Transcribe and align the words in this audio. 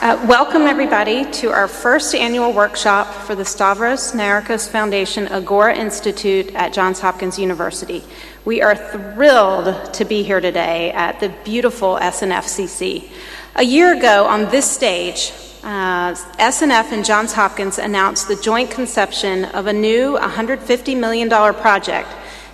Uh, 0.00 0.16
welcome, 0.28 0.62
everybody, 0.62 1.28
to 1.32 1.50
our 1.50 1.66
first 1.66 2.14
annual 2.14 2.52
workshop 2.52 3.12
for 3.12 3.34
the 3.34 3.44
Stavros 3.44 4.12
Niarchos 4.12 4.68
Foundation 4.68 5.26
Agora 5.26 5.74
Institute 5.74 6.54
at 6.54 6.72
Johns 6.72 7.00
Hopkins 7.00 7.36
University. 7.36 8.04
We 8.44 8.62
are 8.62 8.76
thrilled 8.76 9.92
to 9.94 10.04
be 10.04 10.22
here 10.22 10.40
today 10.40 10.92
at 10.92 11.18
the 11.18 11.30
beautiful 11.44 11.96
SNFCC. 11.96 13.10
A 13.56 13.64
year 13.64 13.98
ago, 13.98 14.24
on 14.26 14.48
this 14.52 14.70
stage, 14.70 15.32
uh, 15.64 16.14
SNF 16.14 16.92
and 16.92 17.04
Johns 17.04 17.32
Hopkins 17.32 17.78
announced 17.78 18.28
the 18.28 18.36
joint 18.36 18.70
conception 18.70 19.46
of 19.46 19.66
a 19.66 19.72
new 19.72 20.16
$150 20.16 20.96
million 20.96 21.28
project, 21.28 22.08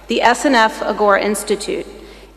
the 0.08 0.20
SNF 0.24 0.80
Agora 0.80 1.20
Institute. 1.20 1.86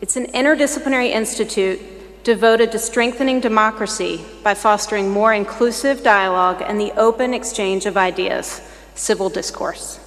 It's 0.02 0.16
an 0.16 0.26
interdisciplinary 0.26 1.12
institute 1.12 1.80
devoted 2.24 2.72
to 2.72 2.78
strengthening 2.78 3.40
democracy 3.40 4.24
by 4.42 4.54
fostering 4.54 5.10
more 5.10 5.32
inclusive 5.32 6.02
dialogue 6.02 6.62
and 6.66 6.80
the 6.80 6.92
open 6.92 7.32
exchange 7.32 7.86
of 7.86 7.96
ideas, 7.96 8.60
civil 8.94 9.28
discourse. 9.28 10.00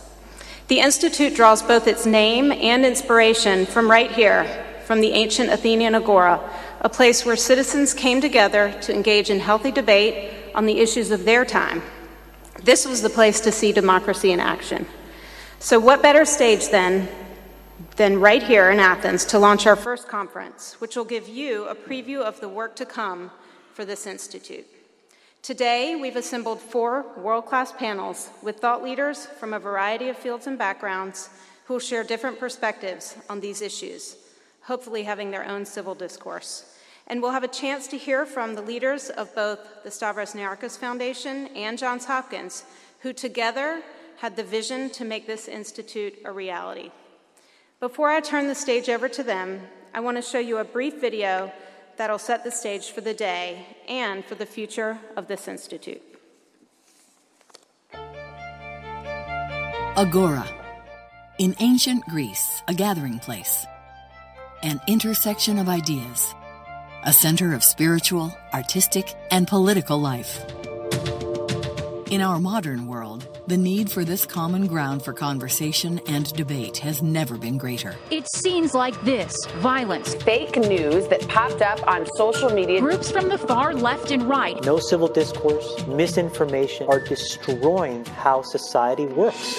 The 0.68 0.80
Institute 0.80 1.36
draws 1.36 1.62
both 1.62 1.88
its 1.88 2.06
name 2.06 2.52
and 2.52 2.86
inspiration 2.86 3.66
from 3.66 3.90
right 3.90 4.12
here, 4.12 4.66
from 4.86 5.02
the 5.02 5.12
ancient 5.12 5.50
Athenian 5.50 5.96
Agora, 5.96 6.40
a 6.82 6.90
place 6.90 7.26
where 7.26 7.36
citizens 7.36 7.94
came 7.94 8.22
together 8.22 8.74
to 8.82 8.94
engage 8.94 9.30
in 9.30 9.40
healthy 9.40 9.72
debate 9.72 10.32
on 10.56 10.66
the 10.66 10.80
issues 10.80 11.12
of 11.12 11.26
their 11.26 11.46
time. 11.46 11.82
This 12.64 12.86
was 12.86 13.02
the 13.02 13.10
place 13.10 13.40
to 13.42 13.52
see 13.52 13.72
democracy 13.72 14.32
in 14.32 14.40
action. 14.40 14.86
So, 15.60 15.80
what 15.80 16.02
better 16.02 16.26
stage 16.26 16.70
then 16.70 17.08
than 17.96 18.20
right 18.20 18.44
here 18.44 18.70
in 18.70 18.80
Athens 18.80 19.26
to 19.26 19.40
launch 19.40 19.68
our 19.68 19.76
first 19.76 20.08
conference, 20.08 20.76
which 20.80 20.96
will 20.96 21.06
give 21.06 21.28
you 21.28 21.66
a 21.66 21.76
preview 21.76 22.22
of 22.22 22.40
the 22.40 22.50
work 22.50 22.76
to 22.78 22.86
come 22.86 23.32
for 23.74 23.86
this 23.86 24.06
institute. 24.08 24.66
Today, 25.42 25.96
we've 25.96 26.16
assembled 26.16 26.60
four 26.60 27.06
world 27.18 27.46
class 27.46 27.72
panels 27.72 28.30
with 28.44 28.60
thought 28.60 28.84
leaders 28.84 29.26
from 29.26 29.54
a 29.54 29.60
variety 29.60 30.10
of 30.10 30.18
fields 30.18 30.48
and 30.48 30.58
backgrounds 30.58 31.30
who 31.66 31.74
will 31.74 31.80
share 31.80 32.04
different 32.04 32.40
perspectives 32.40 33.16
on 33.30 33.40
these 33.40 33.62
issues, 33.62 34.18
hopefully, 34.64 35.04
having 35.04 35.32
their 35.32 35.48
own 35.48 35.66
civil 35.66 35.96
discourse. 35.96 36.76
And 37.08 37.22
we'll 37.22 37.32
have 37.32 37.44
a 37.44 37.48
chance 37.48 37.88
to 37.88 37.98
hear 37.98 38.26
from 38.26 38.54
the 38.54 38.62
leaders 38.62 39.10
of 39.10 39.34
both 39.34 39.60
the 39.84 39.92
Stavros 39.92 40.34
Niarchos 40.34 40.78
Foundation 40.78 41.48
and 41.56 41.78
Johns 41.78 42.06
Hopkins, 42.06 42.64
who 43.00 43.12
together 43.12 43.82
had 44.18 44.36
the 44.36 44.44
vision 44.44 44.92
to 44.92 45.04
make 45.04 45.26
this 45.26 45.48
institute 45.48 46.20
a 46.24 46.32
reality. 46.32 46.92
Before 47.82 48.10
I 48.10 48.22
turn 48.22 48.48
the 48.48 48.54
stage 48.54 48.90
over 48.90 49.10
to 49.10 49.24
them, 49.24 49.60
I 49.92 50.02
want 50.02 50.16
to 50.16 50.22
show 50.22 50.38
you 50.38 50.60
a 50.60 50.64
brief 50.64 51.02
video 51.02 51.52
that'll 51.98 52.20
set 52.20 52.44
the 52.44 52.52
stage 52.52 52.92
for 52.92 53.02
the 53.02 53.16
day 53.16 53.66
and 53.90 54.24
for 54.24 54.36
the 54.36 54.46
future 54.46 55.00
of 55.18 55.28
this 55.28 55.48
institute. 55.48 56.02
Agora. 59.98 60.48
In 61.40 61.56
ancient 61.60 62.06
Greece, 62.06 62.62
a 62.68 62.74
gathering 62.74 63.18
place, 63.18 63.66
an 64.62 64.80
intersection 64.86 65.58
of 65.58 65.68
ideas 65.68 66.36
a 67.04 67.12
center 67.12 67.56
of 67.56 67.64
spiritual, 67.64 68.32
artistic, 68.54 69.16
and 69.32 69.48
political 69.48 70.00
life. 70.00 70.46
In 72.12 72.20
our 72.20 72.40
modern 72.42 72.88
world, 72.88 73.40
the 73.48 73.56
need 73.56 73.90
for 73.90 74.04
this 74.04 74.26
common 74.26 74.68
ground 74.68 75.02
for 75.02 75.14
conversation 75.14 76.02
and 76.08 76.30
debate 76.34 76.78
has 76.80 77.02
never 77.02 77.38
been 77.38 77.58
greater. 77.58 77.96
It's 78.10 78.38
scenes 78.38 78.74
like 78.74 79.02
this 79.06 79.34
violence, 79.60 80.14
fake 80.16 80.58
news 80.58 81.08
that 81.08 81.26
popped 81.30 81.62
up 81.62 81.88
on 81.88 82.06
social 82.18 82.50
media, 82.50 82.82
groups 82.82 83.10
from 83.10 83.30
the 83.30 83.38
far 83.38 83.74
left 83.74 84.12
and 84.12 84.24
right. 84.24 84.62
No 84.66 84.78
civil 84.78 85.08
discourse, 85.08 85.88
misinformation 85.88 86.86
are 86.90 87.00
destroying 87.00 88.04
how 88.04 88.42
society 88.42 89.06
works. 89.06 89.58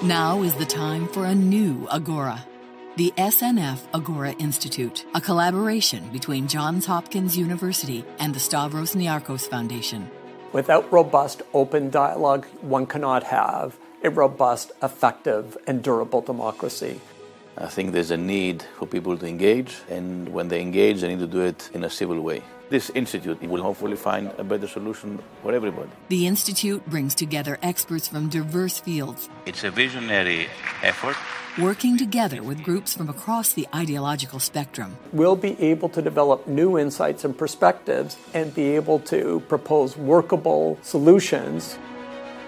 Now 0.00 0.44
is 0.44 0.54
the 0.54 0.66
time 0.66 1.08
for 1.08 1.26
a 1.26 1.34
new 1.34 1.88
Agora 1.90 2.46
the 2.96 3.12
SNF 3.16 3.80
Agora 3.92 4.30
Institute, 4.38 5.04
a 5.16 5.20
collaboration 5.20 6.08
between 6.10 6.46
Johns 6.46 6.86
Hopkins 6.86 7.36
University 7.36 8.04
and 8.20 8.32
the 8.32 8.38
Stavros 8.38 8.94
Niarchos 8.94 9.48
Foundation. 9.50 10.08
Without 10.54 10.92
robust, 10.92 11.42
open 11.52 11.90
dialogue, 11.90 12.46
one 12.60 12.86
cannot 12.86 13.24
have 13.24 13.76
a 14.04 14.08
robust, 14.08 14.70
effective, 14.84 15.58
and 15.66 15.82
durable 15.82 16.20
democracy. 16.20 17.00
I 17.58 17.66
think 17.66 17.92
there's 17.92 18.12
a 18.12 18.16
need 18.16 18.62
for 18.78 18.86
people 18.86 19.18
to 19.18 19.26
engage, 19.26 19.74
and 19.90 20.28
when 20.28 20.46
they 20.46 20.60
engage, 20.60 21.00
they 21.00 21.08
need 21.08 21.18
to 21.18 21.26
do 21.26 21.40
it 21.40 21.70
in 21.74 21.82
a 21.82 21.90
civil 21.90 22.20
way. 22.20 22.40
This 22.70 22.88
institute 22.90 23.42
will 23.42 23.62
hopefully 23.62 23.96
find 23.96 24.30
a 24.38 24.44
better 24.44 24.68
solution 24.68 25.18
for 25.42 25.52
everybody. 25.52 25.90
The 26.08 26.28
institute 26.28 26.88
brings 26.88 27.16
together 27.16 27.58
experts 27.60 28.06
from 28.06 28.28
diverse 28.28 28.78
fields. 28.78 29.28
It's 29.46 29.64
a 29.64 29.72
visionary 29.72 30.46
effort 30.84 31.16
working 31.58 31.96
together 31.96 32.42
with 32.42 32.64
groups 32.64 32.94
from 32.94 33.08
across 33.08 33.52
the 33.52 33.66
ideological 33.74 34.40
spectrum. 34.40 34.96
We'll 35.12 35.36
be 35.36 35.60
able 35.60 35.88
to 35.90 36.02
develop 36.02 36.48
new 36.48 36.78
insights 36.78 37.24
and 37.24 37.36
perspectives 37.36 38.16
and 38.32 38.52
be 38.54 38.74
able 38.74 38.98
to 39.00 39.40
propose 39.48 39.96
workable 39.96 40.78
solutions. 40.82 41.78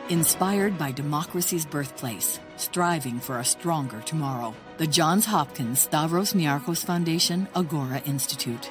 Inspired 0.09 0.79
by 0.79 0.93
democracy's 0.93 1.67
birthplace, 1.67 2.41
striving 2.57 3.21
for 3.21 3.39
a 3.39 3.45
stronger 3.45 4.01
tomorrow. 4.01 4.55
The 4.79 4.87
Johns 4.87 5.27
Hopkins 5.27 5.81
Stavros 5.81 6.33
Niarchos 6.33 6.85
Foundation 6.85 7.49
Agora 7.55 8.01
Institute. 8.07 8.71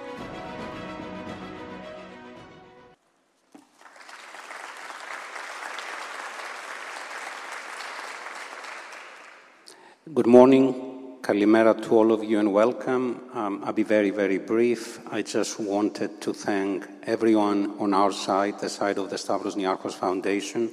Good 10.15 10.27
morning. 10.27 11.19
Kalimera 11.21 11.73
to 11.83 11.89
all 11.97 12.13
of 12.13 12.23
you 12.23 12.39
and 12.39 12.53
welcome. 12.53 13.19
Um, 13.33 13.61
I'll 13.65 13.73
be 13.73 13.83
very, 13.83 14.11
very 14.11 14.37
brief. 14.37 15.01
I 15.11 15.21
just 15.21 15.59
wanted 15.59 16.21
to 16.21 16.33
thank 16.33 16.87
everyone 17.03 17.77
on 17.79 17.93
our 17.93 18.13
side, 18.13 18.59
the 18.59 18.69
side 18.69 18.97
of 18.97 19.09
the 19.09 19.17
Stavros 19.17 19.55
Niarchos 19.55 19.93
Foundation, 19.93 20.71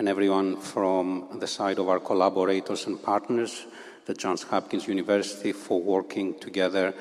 and 0.00 0.08
everyone 0.08 0.60
from 0.60 1.38
the 1.38 1.46
side 1.46 1.78
of 1.78 1.88
our 1.88 2.00
collaborators 2.00 2.88
and 2.88 3.00
partners, 3.00 3.66
the 4.06 4.14
Johns 4.14 4.42
Hopkins 4.42 4.88
University, 4.88 5.52
for 5.52 5.80
working 5.80 6.36
together 6.40 6.92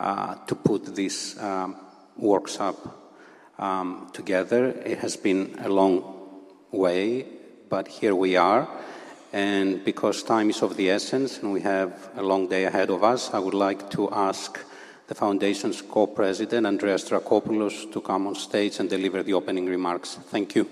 uh, 0.00 0.36
to 0.46 0.54
put 0.54 0.96
this 0.96 1.38
um, 1.38 1.76
workshop 2.16 3.12
um, 3.58 4.08
together. 4.14 4.68
It 4.68 5.00
has 5.00 5.18
been 5.18 5.56
a 5.58 5.68
long 5.68 6.44
way, 6.70 7.26
but 7.68 7.88
here 7.88 8.14
we 8.14 8.36
are. 8.36 8.66
And 9.36 9.84
because 9.84 10.22
time 10.22 10.48
is 10.48 10.62
of 10.62 10.78
the 10.78 10.88
essence 10.88 11.40
and 11.42 11.52
we 11.52 11.60
have 11.60 12.08
a 12.16 12.22
long 12.22 12.48
day 12.48 12.64
ahead 12.64 12.88
of 12.88 13.04
us, 13.04 13.34
I 13.34 13.38
would 13.38 13.52
like 13.52 13.90
to 13.90 14.10
ask 14.10 14.58
the 15.08 15.14
Foundation's 15.14 15.82
co 15.82 16.06
president, 16.06 16.66
Andreas 16.66 17.06
Dracopoulos, 17.06 17.92
to 17.92 18.00
come 18.00 18.28
on 18.28 18.34
stage 18.34 18.80
and 18.80 18.88
deliver 18.88 19.22
the 19.22 19.34
opening 19.34 19.66
remarks. 19.66 20.14
Thank 20.30 20.54
you. 20.54 20.66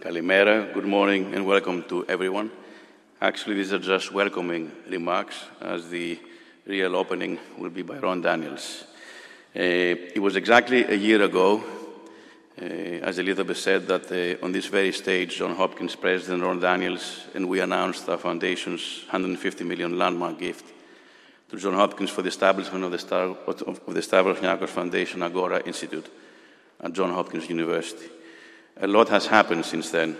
Kalimera, 0.00 0.72
good 0.72 0.86
morning 0.86 1.34
and 1.34 1.44
welcome 1.44 1.82
to 1.90 2.06
everyone. 2.06 2.50
Actually, 3.20 3.56
these 3.56 3.74
are 3.74 3.78
just 3.78 4.14
welcoming 4.14 4.72
remarks 4.88 5.44
as 5.60 5.90
the 5.90 6.18
real 6.66 6.96
opening 6.96 7.38
will 7.58 7.70
be 7.70 7.82
by 7.82 7.98
Ron 7.98 8.22
Daniels. 8.22 8.84
Uh, 9.54 9.60
it 10.14 10.20
was 10.20 10.36
exactly 10.36 10.84
a 10.84 10.94
year 10.94 11.22
ago, 11.22 11.62
uh, 12.60 12.64
as 12.64 13.18
Elizabeth 13.18 13.58
said, 13.58 13.86
that 13.86 14.10
uh, 14.10 14.44
on 14.44 14.52
this 14.52 14.66
very 14.66 14.92
stage, 14.92 15.36
John 15.36 15.54
Hopkins 15.54 15.94
President 15.94 16.42
Ron 16.42 16.60
Daniels 16.60 17.26
and 17.34 17.48
we 17.48 17.60
announced 17.60 18.08
our 18.08 18.18
foundation's 18.18 19.02
150 19.10 19.64
million 19.64 19.98
landmark 19.98 20.38
gift 20.38 20.72
to 21.50 21.56
John 21.56 21.74
Hopkins 21.74 22.10
for 22.10 22.22
the 22.22 22.28
establishment 22.28 22.84
of 22.84 22.90
the, 22.90 22.98
Star, 22.98 23.36
of 23.46 23.94
the 23.94 24.02
Stavros 24.02 24.38
Niarchos 24.38 24.70
Foundation 24.70 25.22
Agora 25.22 25.62
Institute 25.64 26.08
at 26.80 26.92
John 26.92 27.10
Hopkins 27.10 27.48
University. 27.48 28.06
A 28.80 28.86
lot 28.86 29.08
has 29.10 29.26
happened 29.26 29.64
since 29.64 29.90
then. 29.90 30.16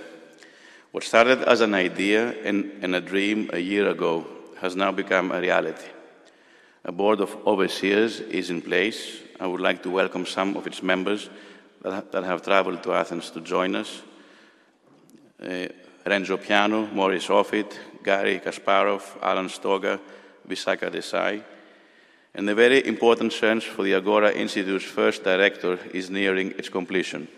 What 0.92 1.02
started 1.02 1.42
as 1.42 1.60
an 1.60 1.74
idea 1.74 2.30
and, 2.44 2.70
and 2.82 2.94
a 2.94 3.00
dream 3.00 3.50
a 3.52 3.58
year 3.58 3.88
ago 3.88 4.26
has 4.60 4.76
now 4.76 4.92
become 4.92 5.32
a 5.32 5.40
reality. 5.40 5.93
A 6.86 6.92
board 6.92 7.20
of 7.20 7.34
overseers 7.46 8.20
is 8.20 8.50
in 8.50 8.60
place. 8.60 9.18
I 9.40 9.46
would 9.46 9.60
like 9.60 9.82
to 9.84 9.90
welcome 9.90 10.26
some 10.26 10.54
of 10.54 10.66
its 10.66 10.82
members 10.82 11.30
that, 11.80 12.12
have 12.12 12.42
traveled 12.42 12.82
to 12.82 12.92
Athens 12.92 13.30
to 13.30 13.40
join 13.40 13.74
us. 13.74 14.02
Uh, 15.42 15.66
Renzo 16.04 16.36
Piano, 16.36 16.86
Morris 16.92 17.28
Offit, 17.28 17.72
Garry 18.02 18.38
Kasparov, 18.38 19.02
Alan 19.22 19.48
Stoga, 19.48 19.98
Visakha 20.46 20.90
Desai. 20.90 21.42
And 22.34 22.46
the 22.46 22.54
very 22.54 22.86
important 22.86 23.32
search 23.32 23.66
for 23.66 23.82
the 23.82 23.94
Agora 23.94 24.32
Institute's 24.32 24.84
first 24.84 25.24
director 25.24 25.78
is 25.94 26.10
nearing 26.10 26.50
its 26.58 26.68
completion. 26.68 27.28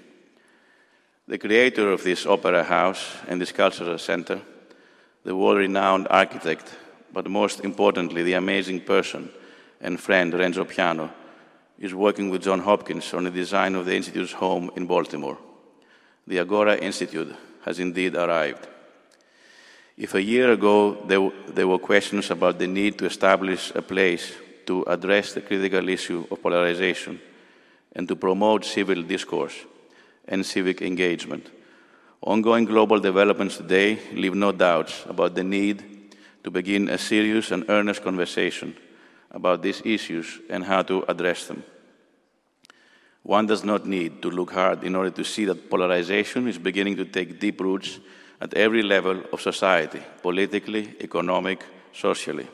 The 1.28 1.38
creator 1.38 1.92
of 1.92 2.02
this 2.02 2.26
opera 2.26 2.64
house 2.64 3.14
and 3.28 3.40
this 3.40 3.52
cultural 3.52 3.98
center, 3.98 4.40
the 5.22 5.36
world 5.36 5.58
renowned 5.58 6.08
architect, 6.10 6.74
but 7.16 7.30
most 7.30 7.64
importantly, 7.64 8.22
the 8.22 8.34
amazing 8.34 8.78
person 8.78 9.30
and 9.80 9.98
friend 9.98 10.34
Renzo 10.34 10.66
Piano, 10.66 11.10
is 11.78 11.94
working 11.94 12.28
with 12.28 12.42
John 12.42 12.60
Hopkins 12.60 13.14
on 13.14 13.24
the 13.24 13.30
design 13.30 13.74
of 13.74 13.86
the 13.86 13.96
Institute's 13.96 14.32
home 14.32 14.70
in 14.76 14.84
Baltimore. 14.84 15.38
The 16.26 16.40
Agora 16.40 16.76
Institute 16.76 17.34
has 17.64 17.78
indeed 17.78 18.16
arrived. 18.16 18.68
If 19.96 20.12
a 20.12 20.22
year 20.22 20.52
ago 20.52 21.06
there, 21.06 21.32
there 21.48 21.66
were 21.66 21.78
questions 21.78 22.30
about 22.30 22.58
the 22.58 22.66
need 22.66 22.98
to 22.98 23.06
establish 23.06 23.72
a 23.74 23.80
place 23.80 24.34
to 24.66 24.82
address 24.82 25.32
the 25.32 25.40
critical 25.40 25.88
issue 25.88 26.26
of 26.30 26.42
polarization 26.42 27.18
and 27.94 28.06
to 28.08 28.16
promote 28.16 28.66
civil 28.66 29.02
discourse 29.02 29.56
and 30.28 30.44
civic 30.44 30.82
engagement, 30.82 31.48
ongoing 32.20 32.66
global 32.66 33.00
developments 33.00 33.56
today 33.56 33.98
leave 34.12 34.34
no 34.34 34.52
doubts 34.52 35.02
about 35.08 35.34
the 35.34 35.44
need 35.44 35.95
to 36.46 36.50
begin 36.52 36.88
a 36.88 36.96
serious 36.96 37.50
and 37.50 37.64
earnest 37.68 38.04
conversation 38.04 38.72
about 39.32 39.62
these 39.62 39.82
issues 39.84 40.38
and 40.48 40.62
how 40.62 40.80
to 40.80 41.04
address 41.08 41.48
them. 41.48 41.64
One 43.24 43.46
does 43.46 43.64
not 43.64 43.84
need 43.84 44.22
to 44.22 44.30
look 44.30 44.52
hard 44.52 44.84
in 44.84 44.94
order 44.94 45.10
to 45.10 45.24
see 45.24 45.44
that 45.46 45.68
polarization 45.68 46.46
is 46.46 46.56
beginning 46.56 46.98
to 46.98 47.04
take 47.04 47.40
deep 47.40 47.60
roots 47.60 47.98
at 48.40 48.54
every 48.54 48.84
level 48.84 49.24
of 49.32 49.40
society 49.40 50.00
politically, 50.22 50.94
economic, 51.00 51.64
socially. 51.92 52.46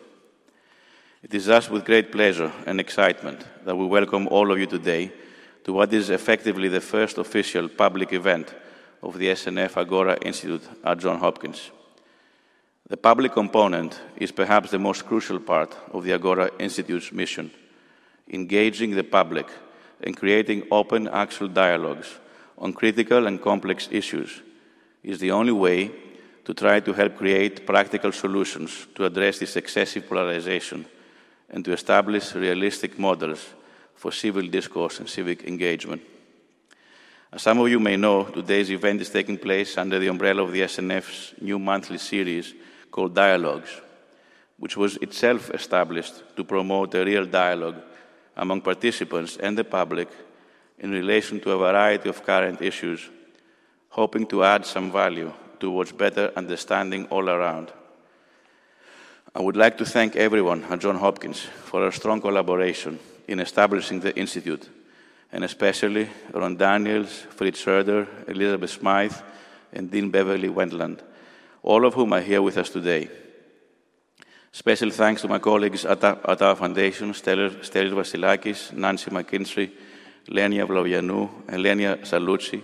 It 1.23 1.35
is 1.35 1.44
thus 1.44 1.69
with 1.69 1.85
great 1.85 2.11
pleasure 2.11 2.50
and 2.65 2.81
excitement 2.81 3.44
that 3.67 3.77
we 3.77 3.85
welcome 3.85 4.27
all 4.29 4.50
of 4.50 4.59
you 4.59 4.67
today 4.67 5.12
to 5.65 5.73
what 5.75 5.93
is 5.93 6.09
effectively 6.09 6.69
the 6.69 6.81
first 6.81 7.19
official 7.19 7.69
public 7.69 8.15
event 8.15 8.55
of 9.03 9.19
the 9.19 9.27
SNF 9.27 9.77
Agora 9.77 10.17
Institute 10.23 10.67
at 10.83 10.99
Johns 10.99 11.21
Hopkins. 11.21 11.71
The 12.93 12.99
public 12.99 13.33
component 13.33 13.99
is 14.19 14.33
perhaps 14.33 14.71
the 14.71 14.79
most 14.79 15.06
crucial 15.06 15.41
part 15.41 15.75
of 15.93 16.05
the 16.05 16.12
Agora 16.12 16.50
Institute's 16.59 17.11
mission, 17.11 17.50
engaging 18.29 18.91
the 18.91 19.03
public 19.03 19.47
and 20.03 20.15
creating 20.15 20.65
open, 20.71 21.09
actual 21.09 21.49
dialogues 21.49 22.19
on 22.59 22.75
critical 22.75 23.27
and 23.27 23.41
complex 23.41 23.89
issues 23.91 24.43
is 25.03 25.19
the 25.21 25.31
only 25.31 25.53
way 25.53 25.91
to 26.44 26.53
try 26.53 26.81
to 26.81 26.93
help 26.93 27.17
create 27.17 27.65
practical 27.65 28.12
solutions 28.12 28.87
to 28.94 29.06
address 29.06 29.39
this 29.39 29.56
excessive 29.56 30.06
polarization 30.06 30.85
and 31.49 31.65
to 31.65 31.73
establish 31.73 32.35
realistic 32.35 32.99
models 32.99 33.55
for 33.94 34.12
civil 34.12 34.47
discourse 34.47 34.99
and 35.00 35.09
civic 35.09 35.44
engagement. 35.44 36.03
As 37.33 37.41
some 37.41 37.59
of 37.59 37.71
you 37.71 37.81
may 37.81 37.97
know, 37.97 38.25
today's 38.25 38.71
event 38.71 39.00
is 39.00 39.09
taking 39.09 39.39
place 39.39 39.79
under 39.79 39.99
the 39.99 40.09
umbrella 40.09 40.43
of 40.43 40.53
the 40.53 40.61
SNF's 40.61 41.33
new 41.41 41.59
monthly 41.59 41.97
series 41.97 42.53
called 42.93 43.15
Dialogues, 43.15 43.81
which 44.59 44.77
was 44.77 44.97
itself 44.99 45.50
established 45.50 46.23
to 46.37 46.44
promote 46.44 46.94
a 46.94 47.05
real 47.05 47.27
dialogue 47.27 47.83
among 48.37 48.61
participants 48.61 49.37
and 49.39 49.59
the 49.59 49.65
public 49.65 50.09
in 50.79 50.93
relation 50.93 51.41
to 51.41 51.50
a 51.53 51.59
variety 51.59 52.09
of 52.09 52.25
current 52.25 52.62
issues, 52.62 53.09
hoping 53.89 54.27
to 54.27 54.44
add 54.44 54.65
some 54.65 54.93
value 54.93 55.33
towards 55.59 55.93
better 55.93 56.31
understanding 56.37 57.06
all 57.06 57.29
around. 57.29 57.73
I 59.35 59.41
would 59.41 59.56
like 59.56 59.79
to 59.79 59.87
thank 59.87 60.15
everyone 60.15 60.62
at 60.65 60.81
Johns 60.81 61.00
Hopkins 61.00 61.41
for 61.41 61.83
our 61.83 61.93
strong 61.93 62.21
collaboration 62.21 62.99
in 63.27 63.41
establishing 63.41 64.00
the 64.00 64.15
Institute, 64.15 64.69
and 65.33 65.43
especially 65.44 66.09
Ron 66.33 66.56
Daniels, 66.56 67.27
Fritz 67.31 67.61
Schroeder, 67.61 68.06
Elizabeth 68.29 68.71
Smythe, 68.71 69.17
and 69.73 69.91
Dean 69.91 70.11
Beverly 70.11 70.50
Wendland, 70.50 71.03
all 71.62 71.87
of 71.87 71.94
whom 71.94 72.12
are 72.12 72.20
here 72.20 72.43
with 72.43 72.59
us 72.59 72.70
today. 72.70 73.09
Special 74.50 74.91
thanks 74.91 75.23
to 75.23 75.29
my 75.29 75.38
colleagues 75.38 75.85
at 75.85 76.05
our, 76.05 76.19
at 76.29 76.43
our 76.43 76.56
foundation, 76.56 77.12
Stelios 77.12 77.55
Vasilakis, 77.62 78.73
Nancy 78.73 79.11
McKinstry, 79.11 79.70
Lenia 80.29 80.67
Vlovianou, 80.67 81.31
and 81.49 81.62
Lenia 81.62 81.97
Salucci, 81.99 82.62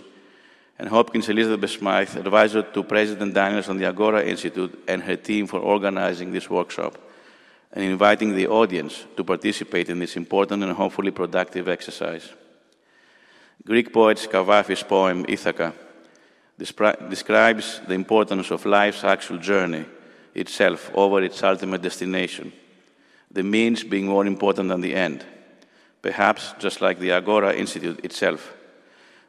and 0.77 0.87
Hopkins 0.87 1.29
Elizabeth 1.29 1.71
Smythe, 1.71 2.15
advisor 2.17 2.61
to 2.61 2.83
President 2.83 3.33
Daniels 3.33 3.69
on 3.69 3.77
the 3.77 3.85
Agora 3.85 4.23
Institute 4.23 4.83
and 4.87 5.01
her 5.01 5.15
team 5.15 5.47
for 5.47 5.59
organizing 5.59 6.31
this 6.31 6.49
workshop 6.49 6.97
and 7.73 7.83
inviting 7.83 8.35
the 8.35 8.47
audience 8.47 9.05
to 9.17 9.23
participate 9.23 9.89
in 9.89 9.99
this 9.99 10.15
important 10.15 10.63
and 10.63 10.73
hopefully 10.73 11.11
productive 11.11 11.67
exercise. 11.67 12.29
Greek 13.65 13.91
poet 13.91 14.17
Kavafis' 14.31 14.87
poem 14.87 15.25
Ithaca 15.27 15.73
describes 16.59 17.79
the 17.87 17.93
importance 17.93 18.51
of 18.51 18.65
life's 18.65 19.03
actual 19.03 19.37
journey 19.37 19.85
itself 20.35 20.91
over 20.93 21.23
its 21.23 21.41
ultimate 21.41 21.81
destination, 21.81 22.51
the 23.31 23.43
means 23.43 23.83
being 23.83 24.07
more 24.07 24.25
important 24.25 24.69
than 24.69 24.81
the 24.81 24.93
end, 24.93 25.25
perhaps 26.01 26.53
just 26.59 26.81
like 26.81 26.99
the 26.99 27.11
Agora 27.11 27.53
Institute 27.53 28.03
itself. 28.03 28.53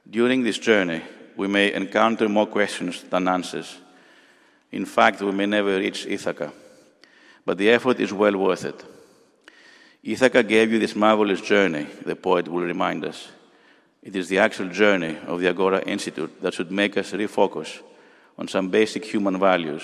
During 0.09 0.43
this 0.43 0.59
journey, 0.59 1.03
we 1.37 1.47
may 1.47 1.73
encounter 1.73 2.29
more 2.29 2.47
questions 2.47 3.03
than 3.05 3.29
answers. 3.29 3.79
In 4.73 4.85
fact, 4.85 5.21
we 5.21 5.33
may 5.33 5.47
never 5.47 5.79
reach 5.79 6.07
Ithaca, 6.07 6.53
but 7.47 7.59
the 7.59 7.71
effort 7.71 8.01
is 8.01 8.13
well 8.13 8.37
worth 8.37 8.65
it. 8.65 8.85
Ithaca 10.03 10.43
gave 10.43 10.73
you 10.73 10.79
this 10.79 10.97
marvelous 10.97 11.41
journey, 11.41 11.87
the 12.05 12.17
poet 12.17 12.49
will 12.49 12.63
remind 12.63 13.05
us. 13.05 13.29
It 14.03 14.17
is 14.17 14.29
the 14.29 14.39
actual 14.39 14.69
journey 14.69 15.19
of 15.27 15.41
the 15.41 15.49
Agora 15.49 15.83
Institute 15.83 16.41
that 16.41 16.55
should 16.55 16.71
make 16.71 16.97
us 16.97 17.13
refocus 17.13 17.81
on 18.39 18.49
some 18.49 18.71
basic 18.71 19.05
human 19.05 19.39
values 19.39 19.83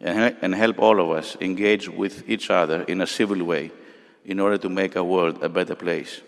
and 0.00 0.54
help 0.54 0.78
all 0.78 1.00
of 1.00 1.10
us 1.10 1.36
engage 1.40 1.88
with 1.88 2.28
each 2.30 2.48
other 2.48 2.82
in 2.84 3.00
a 3.00 3.06
civil 3.06 3.44
way 3.44 3.70
in 4.24 4.38
order 4.38 4.56
to 4.56 4.68
make 4.68 4.96
our 4.96 5.04
world 5.04 5.42
a 5.42 5.48
better 5.48 5.74
place. 5.74 6.20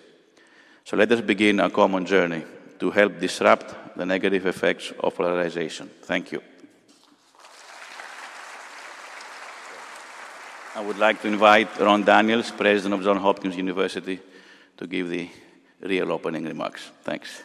So 0.84 0.96
let 0.96 1.12
us 1.12 1.20
begin 1.20 1.60
our 1.60 1.70
common 1.70 2.04
journey 2.04 2.44
to 2.80 2.90
help 2.90 3.20
disrupt 3.20 3.96
the 3.96 4.04
negative 4.04 4.44
effects 4.46 4.92
of 4.98 5.14
polarization. 5.14 5.88
Thank 6.02 6.32
you. 6.32 6.42
I 10.74 10.80
would 10.80 10.98
like 10.98 11.22
to 11.22 11.28
invite 11.28 11.78
Ron 11.78 12.02
Daniels, 12.02 12.50
President 12.50 12.94
of 12.94 13.04
Johns 13.04 13.20
Hopkins 13.20 13.56
University, 13.56 14.18
to 14.76 14.86
give 14.86 15.08
the 15.08 15.28
real 15.82 16.12
opening 16.12 16.44
remarks. 16.44 16.90
Thanks. 17.02 17.42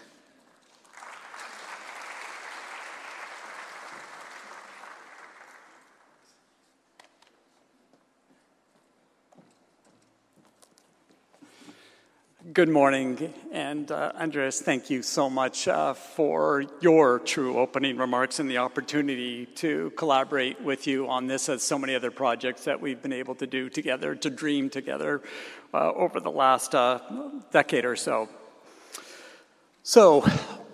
Good 12.53 12.69
morning, 12.69 13.33
and 13.51 13.91
uh, 13.91 14.13
Andres, 14.15 14.61
thank 14.61 14.89
you 14.89 15.01
so 15.01 15.29
much 15.29 15.67
uh, 15.67 15.93
for 15.93 16.63
your 16.79 17.19
true 17.19 17.57
opening 17.57 17.97
remarks 17.97 18.39
and 18.39 18.49
the 18.49 18.59
opportunity 18.59 19.47
to 19.55 19.91
collaborate 19.97 20.61
with 20.61 20.87
you 20.87 21.09
on 21.09 21.27
this, 21.27 21.49
as 21.49 21.61
so 21.61 21.77
many 21.77 21.93
other 21.93 22.09
projects 22.09 22.63
that 22.63 22.79
we've 22.79 23.01
been 23.01 23.11
able 23.11 23.35
to 23.35 23.47
do 23.47 23.69
together, 23.69 24.15
to 24.15 24.29
dream 24.29 24.69
together 24.69 25.21
uh, 25.73 25.91
over 25.91 26.21
the 26.21 26.31
last 26.31 26.73
uh, 26.73 26.99
decade 27.51 27.83
or 27.83 27.97
so. 27.97 28.29
So, 29.83 30.25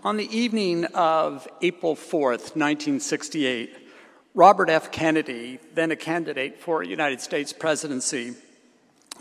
on 0.04 0.18
the 0.18 0.30
evening 0.38 0.86
of 0.94 1.48
April 1.64 1.96
4th, 1.96 2.56
1968, 2.56 3.76
Robert 4.36 4.70
F. 4.70 4.92
Kennedy, 4.92 5.58
then 5.74 5.90
a 5.90 5.96
candidate 5.96 6.60
for 6.60 6.84
United 6.84 7.20
States 7.20 7.52
presidency, 7.52 8.36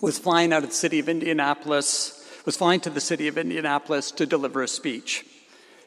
was 0.03 0.19
flying 0.19 0.53
out 0.53 0.65
of 0.65 0.69
the 0.69 0.75
city 0.75 0.99
of 0.99 1.09
Indianapolis 1.09 2.19
was 2.45 2.57
flying 2.57 2.81
to 2.81 2.91
the 2.91 3.01
city 3.01 3.29
of 3.29 3.39
Indianapolis 3.39 4.11
to 4.13 4.27
deliver 4.27 4.63
a 4.63 4.69
speech. 4.69 5.25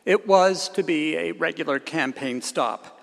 It 0.05 0.27
was 0.27 0.69
to 0.69 0.83
be 0.83 1.15
a 1.17 1.31
regular 1.33 1.79
campaign 1.79 2.41
stop. 2.41 3.01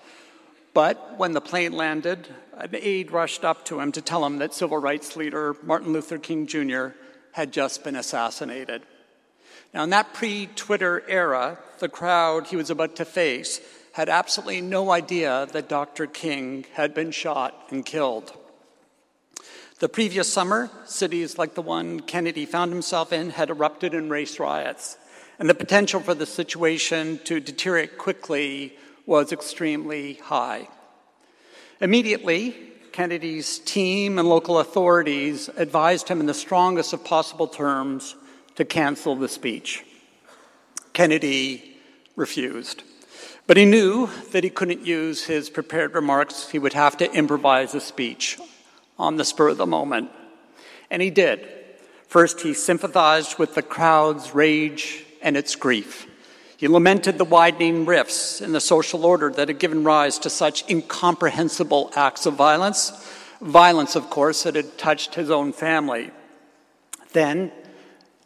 But 0.75 1.19
when 1.19 1.33
the 1.33 1.41
plane 1.41 1.73
landed, 1.73 2.29
an 2.57 2.71
aide 2.73 3.11
rushed 3.11 3.45
up 3.45 3.65
to 3.67 3.81
him 3.81 3.93
to 3.93 4.01
tell 4.01 4.25
him 4.25 4.39
that 4.39 4.55
civil 4.55 4.79
rights 4.79 5.17
leader 5.17 5.57
Martin 5.63 5.93
Luther 5.93 6.19
King 6.19 6.47
Jr. 6.47 6.89
had 7.33 7.53
just 7.53 7.85
been 7.85 7.97
assassinated. 7.97 8.83
Now, 9.75 9.85
in 9.85 9.91
that 9.91 10.15
pre 10.15 10.47
Twitter 10.47 11.03
era, 11.09 11.59
the 11.79 11.89
crowd 11.89 12.47
he 12.47 12.57
was 12.57 12.71
about 12.71 12.97
to 12.97 13.05
face 13.05 13.61
had 13.93 14.09
absolutely 14.09 14.61
no 14.61 14.91
idea 14.91 15.47
that 15.53 15.69
Dr. 15.69 16.07
King 16.07 16.65
had 16.75 16.95
been 16.95 17.11
shot 17.11 17.69
and 17.71 17.85
killed. 17.85 18.33
The 19.83 19.89
previous 19.89 20.33
summer, 20.33 20.71
cities 20.85 21.39
like 21.39 21.57
the 21.57 21.61
one 21.61 21.99
Kennedy 21.99 22.47
found 22.47 22.73
himself 22.73 23.13
in 23.13 23.31
had 23.31 23.51
erupted 23.51 23.95
in 23.95 24.11
race 24.11 24.39
riots, 24.39 24.97
and 25.41 25.51
the 25.51 25.57
potential 25.57 25.99
for 25.99 26.15
the 26.15 26.25
situation 26.25 27.19
to 27.25 27.41
deteriorate 27.41 27.99
quickly 27.99 28.79
was 29.07 29.33
extremely 29.33 30.15
high. 30.23 30.69
Immediately, 31.81 32.55
Kennedy's 32.93 33.59
team 33.59 34.21
and 34.21 34.29
local 34.29 34.61
authorities 34.61 35.51
advised 35.57 36.07
him 36.07 36.21
in 36.21 36.27
the 36.27 36.33
strongest 36.33 36.93
of 36.93 37.03
possible 37.03 37.49
terms 37.49 38.15
to 38.55 38.65
cancel 38.65 39.17
the 39.17 39.27
speech. 39.27 39.85
Kennedy 40.93 41.77
refused. 42.15 42.85
But 43.49 43.57
he 43.57 43.65
knew 43.65 44.11
that 44.31 44.45
he 44.45 44.51
couldn't 44.51 44.87
use 44.87 45.25
his 45.25 45.51
prepared 45.51 45.97
remarks. 45.97 46.51
He 46.51 46.61
would 46.61 46.75
have 46.75 46.97
to 46.99 47.13
improvise 47.13 47.75
a 47.75 47.81
speech 47.81 48.39
on 49.03 49.17
the 49.17 49.25
spur 49.25 49.49
of 49.49 49.57
the 49.57 49.67
moment. 49.67 50.11
And 50.89 51.03
he 51.03 51.11
did. 51.11 51.49
First, 52.07 52.43
he 52.43 52.55
sympathized 52.55 53.37
with 53.39 53.55
the 53.55 53.63
crowd's 53.63 54.33
rage 54.33 55.05
and 55.21 55.37
its 55.37 55.57
grief. 55.57 56.07
He 56.57 56.69
lamented 56.69 57.19
the 57.19 57.25
widening 57.25 57.85
rifts 57.85 58.41
in 58.41 58.53
the 58.53 58.61
social 58.61 59.05
order 59.05 59.31
that 59.31 59.49
had 59.49 59.59
given 59.59 59.83
rise 59.83 60.21
to 60.21 60.31
such 60.31 60.71
incomprehensible 60.71 61.91
acts 61.97 62.27
of 62.27 62.35
violence. 62.35 62.93
Violence, 63.41 63.97
of 63.97 64.09
course, 64.09 64.45
that 64.45 64.55
had 64.55 64.79
touched 64.79 65.17
his 65.17 65.31
own 65.31 65.53
family. 65.53 66.13
Then, 67.13 67.51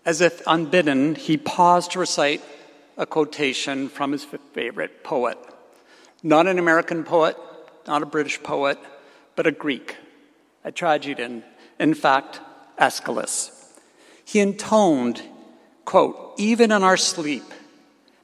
as 0.05 0.21
if 0.21 0.43
unbidden, 0.47 1.15
he 1.15 1.39
paused 1.39 1.93
to 1.93 2.01
recite 2.01 2.43
a 2.99 3.07
quotation 3.07 3.89
from 3.89 4.13
his 4.13 4.27
favorite 4.53 5.03
poet. 5.03 5.39
Not 6.23 6.47
an 6.47 6.59
American 6.59 7.05
poet, 7.05 7.39
not 7.87 8.03
a 8.03 8.07
British 8.07 8.43
poet, 8.43 8.79
but 9.37 9.47
a 9.47 9.53
Greek, 9.53 9.97
a 10.67 10.73
tragedian, 10.73 11.45
in 11.79 11.95
fact, 11.95 12.41
Aeschylus. 12.77 13.53
He 14.25 14.41
intoned, 14.41 15.23
quote, 15.85 16.35
even 16.37 16.73
in 16.73 16.83
our 16.83 16.97
sleep, 16.97 17.45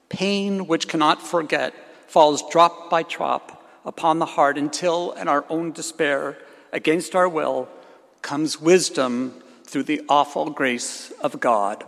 pain 0.08 0.66
which 0.66 0.88
cannot 0.88 1.22
forget 1.22 1.72
falls 2.08 2.42
drop 2.50 2.90
by 2.90 3.04
drop 3.04 3.64
upon 3.84 4.18
the 4.18 4.26
heart 4.26 4.58
until, 4.58 5.12
in 5.12 5.28
our 5.28 5.44
own 5.48 5.70
despair, 5.70 6.36
against 6.72 7.14
our 7.14 7.28
will, 7.28 7.68
comes 8.22 8.60
wisdom 8.60 9.40
through 9.64 9.84
the 9.84 10.02
awful 10.08 10.50
grace 10.50 11.12
of 11.20 11.38
God. 11.38 11.84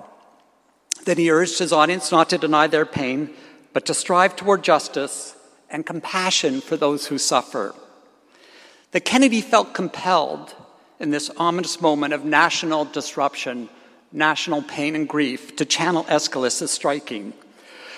Then 1.05 1.19
he 1.19 1.33
urged 1.33 1.59
his 1.59 1.73
audience 1.73 2.13
not 2.13 2.31
to 2.31 2.39
deny 2.39 2.69
their 2.69 2.87
pain, 2.87 3.35
but 3.73 3.85
to 3.87 3.95
strive 3.95 4.37
toward 4.37 4.63
justice 4.63 5.35
and 5.69 5.85
compassion 5.85 6.61
for 6.61 6.77
those 6.77 7.09
who 7.09 7.19
suffer. 7.19 7.75
That 8.95 9.05
Kennedy 9.05 9.41
felt 9.41 9.75
compelled 9.75 10.55
in 11.01 11.11
this 11.11 11.29
ominous 11.37 11.81
moment 11.81 12.15
of 12.15 12.25
national 12.25 12.85
disruption, 12.85 13.69
national 14.13 14.63
pain 14.63 14.95
and 14.95 15.09
grief, 15.09 15.57
to 15.57 15.65
channel 15.65 16.07
Aeschylus 16.09 16.63
is 16.63 16.71
striking. 16.71 17.33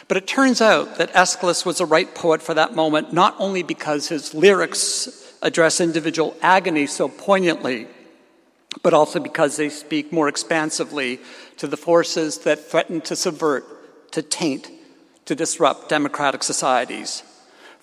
But 0.09 0.17
it 0.17 0.27
turns 0.27 0.63
out 0.63 0.97
that 0.97 1.15
Aeschylus 1.15 1.67
was 1.67 1.77
the 1.79 1.85
right 1.85 2.15
poet 2.15 2.41
for 2.41 2.55
that 2.55 2.75
moment, 2.75 3.13
not 3.13 3.37
only 3.39 3.63
because 3.63 4.09
his 4.09 4.33
lyrics 4.33 5.35
address 5.43 5.83
individual 5.83 6.35
agony 6.41 6.87
so 6.87 7.09
poignantly, 7.09 7.89
but 8.83 8.95
also 8.95 9.21
because 9.21 9.59
they 9.59 9.69
speak 9.69 10.15
more 10.15 10.29
expansively 10.29 11.21
to 11.59 11.67
the 11.67 11.77
forces 11.77 12.39
that 12.39 12.71
threaten 12.71 13.03
to 13.03 13.15
subvert, 13.15 14.13
to 14.13 14.23
taint, 14.23 14.71
to 15.27 15.35
disrupt 15.35 15.91
democratic 15.91 16.43
societies. 16.43 17.23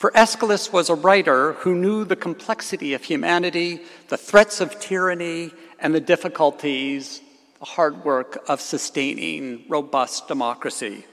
For 0.03 0.11
Aeschylus 0.17 0.73
was 0.73 0.89
a 0.89 0.95
writer 0.95 1.53
who 1.53 1.75
knew 1.75 2.03
the 2.03 2.17
complexity 2.17 2.93
of 2.93 3.05
humanity, 3.05 3.79
the 4.09 4.17
threats 4.17 4.59
of 4.59 4.77
tyranny, 4.81 5.53
and 5.79 5.95
the 5.95 6.01
difficulties, 6.01 7.21
the 7.59 7.63
hard 7.63 8.03
work 8.03 8.43
of 8.49 8.59
sustaining 8.59 9.63
robust 9.69 10.27
democracy. 10.27 11.05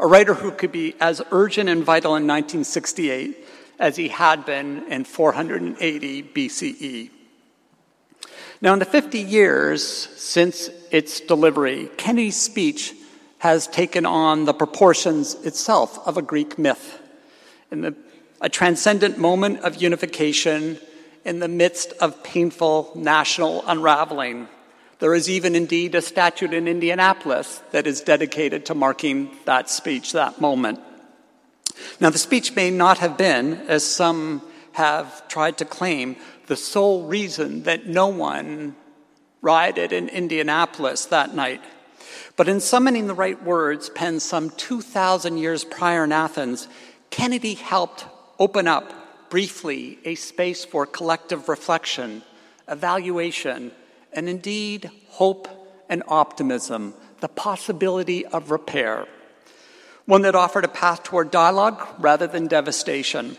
A 0.00 0.08
writer 0.08 0.34
who 0.34 0.50
could 0.50 0.72
be 0.72 0.96
as 1.00 1.22
urgent 1.30 1.68
and 1.68 1.84
vital 1.84 2.16
in 2.16 2.26
1968 2.26 3.46
as 3.78 3.94
he 3.94 4.08
had 4.08 4.44
been 4.44 4.82
in 4.90 5.04
480 5.04 6.22
BCE. 6.24 7.10
Now, 8.60 8.72
in 8.72 8.80
the 8.80 8.86
50 8.86 9.20
years 9.20 9.86
since 9.86 10.68
its 10.90 11.20
delivery, 11.20 11.90
Kennedy's 11.96 12.42
speech 12.42 12.92
has 13.38 13.68
taken 13.68 14.04
on 14.04 14.46
the 14.46 14.52
proportions 14.52 15.36
itself 15.44 16.04
of 16.08 16.16
a 16.16 16.22
Greek 16.22 16.58
myth. 16.58 17.00
In 17.70 17.82
the, 17.82 17.96
a 18.40 18.48
transcendent 18.48 19.18
moment 19.18 19.60
of 19.60 19.80
unification 19.80 20.78
in 21.24 21.40
the 21.40 21.48
midst 21.48 21.92
of 21.94 22.22
painful 22.22 22.92
national 22.94 23.64
unraveling. 23.66 24.48
There 24.98 25.14
is 25.14 25.28
even 25.28 25.54
indeed 25.54 25.94
a 25.94 26.02
statue 26.02 26.48
in 26.48 26.68
Indianapolis 26.68 27.62
that 27.72 27.86
is 27.86 28.00
dedicated 28.00 28.66
to 28.66 28.74
marking 28.74 29.30
that 29.44 29.68
speech, 29.68 30.12
that 30.12 30.40
moment. 30.40 30.80
Now, 32.00 32.10
the 32.10 32.18
speech 32.18 32.54
may 32.54 32.70
not 32.70 32.98
have 32.98 33.18
been, 33.18 33.54
as 33.68 33.84
some 33.84 34.42
have 34.72 35.26
tried 35.28 35.58
to 35.58 35.64
claim, 35.64 36.16
the 36.46 36.56
sole 36.56 37.04
reason 37.06 37.64
that 37.64 37.86
no 37.86 38.06
one 38.06 38.76
rioted 39.42 39.92
in 39.92 40.08
Indianapolis 40.08 41.06
that 41.06 41.34
night. 41.34 41.62
But 42.36 42.48
in 42.48 42.60
summoning 42.60 43.06
the 43.06 43.14
right 43.14 43.42
words, 43.42 43.90
penned 43.90 44.22
some 44.22 44.50
2,000 44.50 45.38
years 45.38 45.64
prior 45.64 46.04
in 46.04 46.12
Athens, 46.12 46.68
Kennedy 47.10 47.54
helped 47.54 48.06
open 48.38 48.68
up 48.68 49.30
briefly 49.30 49.98
a 50.04 50.14
space 50.14 50.64
for 50.64 50.86
collective 50.86 51.48
reflection, 51.48 52.22
evaluation, 52.68 53.72
and 54.12 54.28
indeed 54.28 54.90
hope 55.08 55.48
and 55.88 56.02
optimism, 56.08 56.94
the 57.20 57.28
possibility 57.28 58.24
of 58.26 58.50
repair. 58.50 59.06
One 60.04 60.22
that 60.22 60.34
offered 60.34 60.64
a 60.64 60.68
path 60.68 61.02
toward 61.02 61.30
dialogue 61.30 61.86
rather 61.98 62.26
than 62.26 62.46
devastation. 62.46 63.36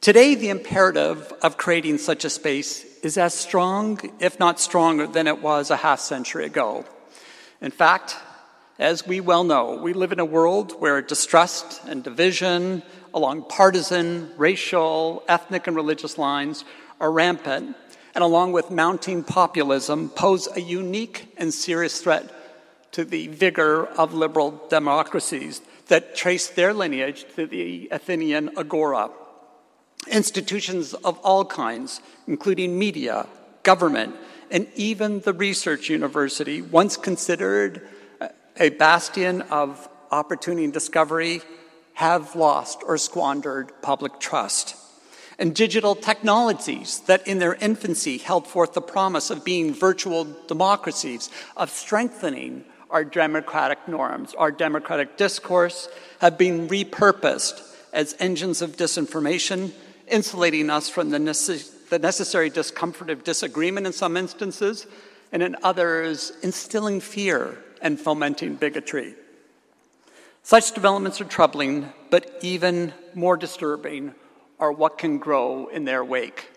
Today, 0.00 0.34
the 0.34 0.50
imperative 0.50 1.32
of 1.42 1.56
creating 1.56 1.98
such 1.98 2.24
a 2.24 2.30
space 2.30 2.84
is 3.00 3.16
as 3.16 3.34
strong, 3.34 3.98
if 4.20 4.38
not 4.38 4.60
stronger, 4.60 5.06
than 5.06 5.26
it 5.26 5.42
was 5.42 5.70
a 5.70 5.76
half 5.76 6.00
century 6.00 6.44
ago. 6.44 6.84
In 7.60 7.70
fact, 7.70 8.16
as 8.78 9.06
we 9.06 9.20
well 9.20 9.42
know, 9.42 9.76
we 9.76 9.94
live 9.94 10.12
in 10.12 10.20
a 10.20 10.24
world 10.24 10.72
where 10.80 11.00
distrust 11.00 11.82
and 11.86 12.04
division 12.04 12.82
along 13.16 13.42
partisan, 13.48 14.30
racial, 14.36 15.24
ethnic, 15.26 15.66
and 15.66 15.74
religious 15.74 16.18
lines 16.18 16.66
are 17.00 17.10
rampant, 17.10 17.74
and 18.14 18.22
along 18.22 18.52
with 18.52 18.70
mounting 18.70 19.24
populism, 19.24 20.10
pose 20.10 20.46
a 20.54 20.60
unique 20.60 21.34
and 21.38 21.52
serious 21.52 22.02
threat 22.02 22.30
to 22.92 23.04
the 23.06 23.26
vigor 23.28 23.86
of 23.86 24.12
liberal 24.12 24.62
democracies 24.68 25.62
that 25.88 26.14
trace 26.14 26.48
their 26.48 26.74
lineage 26.74 27.24
to 27.34 27.46
the 27.46 27.88
Athenian 27.90 28.50
agora. 28.58 29.08
Institutions 30.08 30.92
of 30.92 31.18
all 31.20 31.44
kinds, 31.46 32.02
including 32.28 32.78
media, 32.78 33.26
government, 33.62 34.14
and 34.50 34.68
even 34.74 35.20
the 35.20 35.32
research 35.32 35.88
university, 35.88 36.60
once 36.60 36.98
considered 36.98 37.88
a 38.58 38.68
bastion 38.68 39.40
of 39.42 39.88
opportunity 40.10 40.64
and 40.64 40.72
discovery, 40.72 41.40
have 41.96 42.36
lost 42.36 42.82
or 42.86 42.98
squandered 42.98 43.72
public 43.80 44.20
trust. 44.20 44.76
And 45.38 45.54
digital 45.54 45.94
technologies 45.94 47.00
that 47.06 47.26
in 47.26 47.38
their 47.38 47.54
infancy 47.54 48.18
held 48.18 48.46
forth 48.46 48.74
the 48.74 48.82
promise 48.82 49.30
of 49.30 49.46
being 49.46 49.72
virtual 49.72 50.26
democracies, 50.46 51.30
of 51.56 51.70
strengthening 51.70 52.66
our 52.90 53.02
democratic 53.02 53.88
norms, 53.88 54.34
our 54.34 54.50
democratic 54.50 55.16
discourse, 55.16 55.88
have 56.20 56.36
been 56.36 56.68
repurposed 56.68 57.62
as 57.94 58.14
engines 58.18 58.60
of 58.60 58.76
disinformation 58.76 59.72
insulating 60.06 60.68
us 60.68 60.90
from 60.90 61.08
the, 61.08 61.18
the 61.88 61.98
necessary 61.98 62.50
discomfort 62.50 63.08
of 63.08 63.24
disagreement 63.24 63.86
in 63.86 63.92
some 63.94 64.18
instances, 64.18 64.86
and 65.32 65.42
in 65.42 65.56
others, 65.62 66.32
instilling 66.42 67.00
fear 67.00 67.58
and 67.80 67.98
fomenting 67.98 68.54
bigotry. 68.54 69.14
Such 70.46 70.74
developments 70.74 71.20
are 71.20 71.24
troubling, 71.24 71.92
but 72.08 72.38
even 72.40 72.94
more 73.14 73.36
disturbing 73.36 74.14
are 74.60 74.70
what 74.70 74.96
can 74.96 75.18
grow 75.18 75.66
in 75.66 75.84
their 75.84 76.04
wake. 76.04 76.48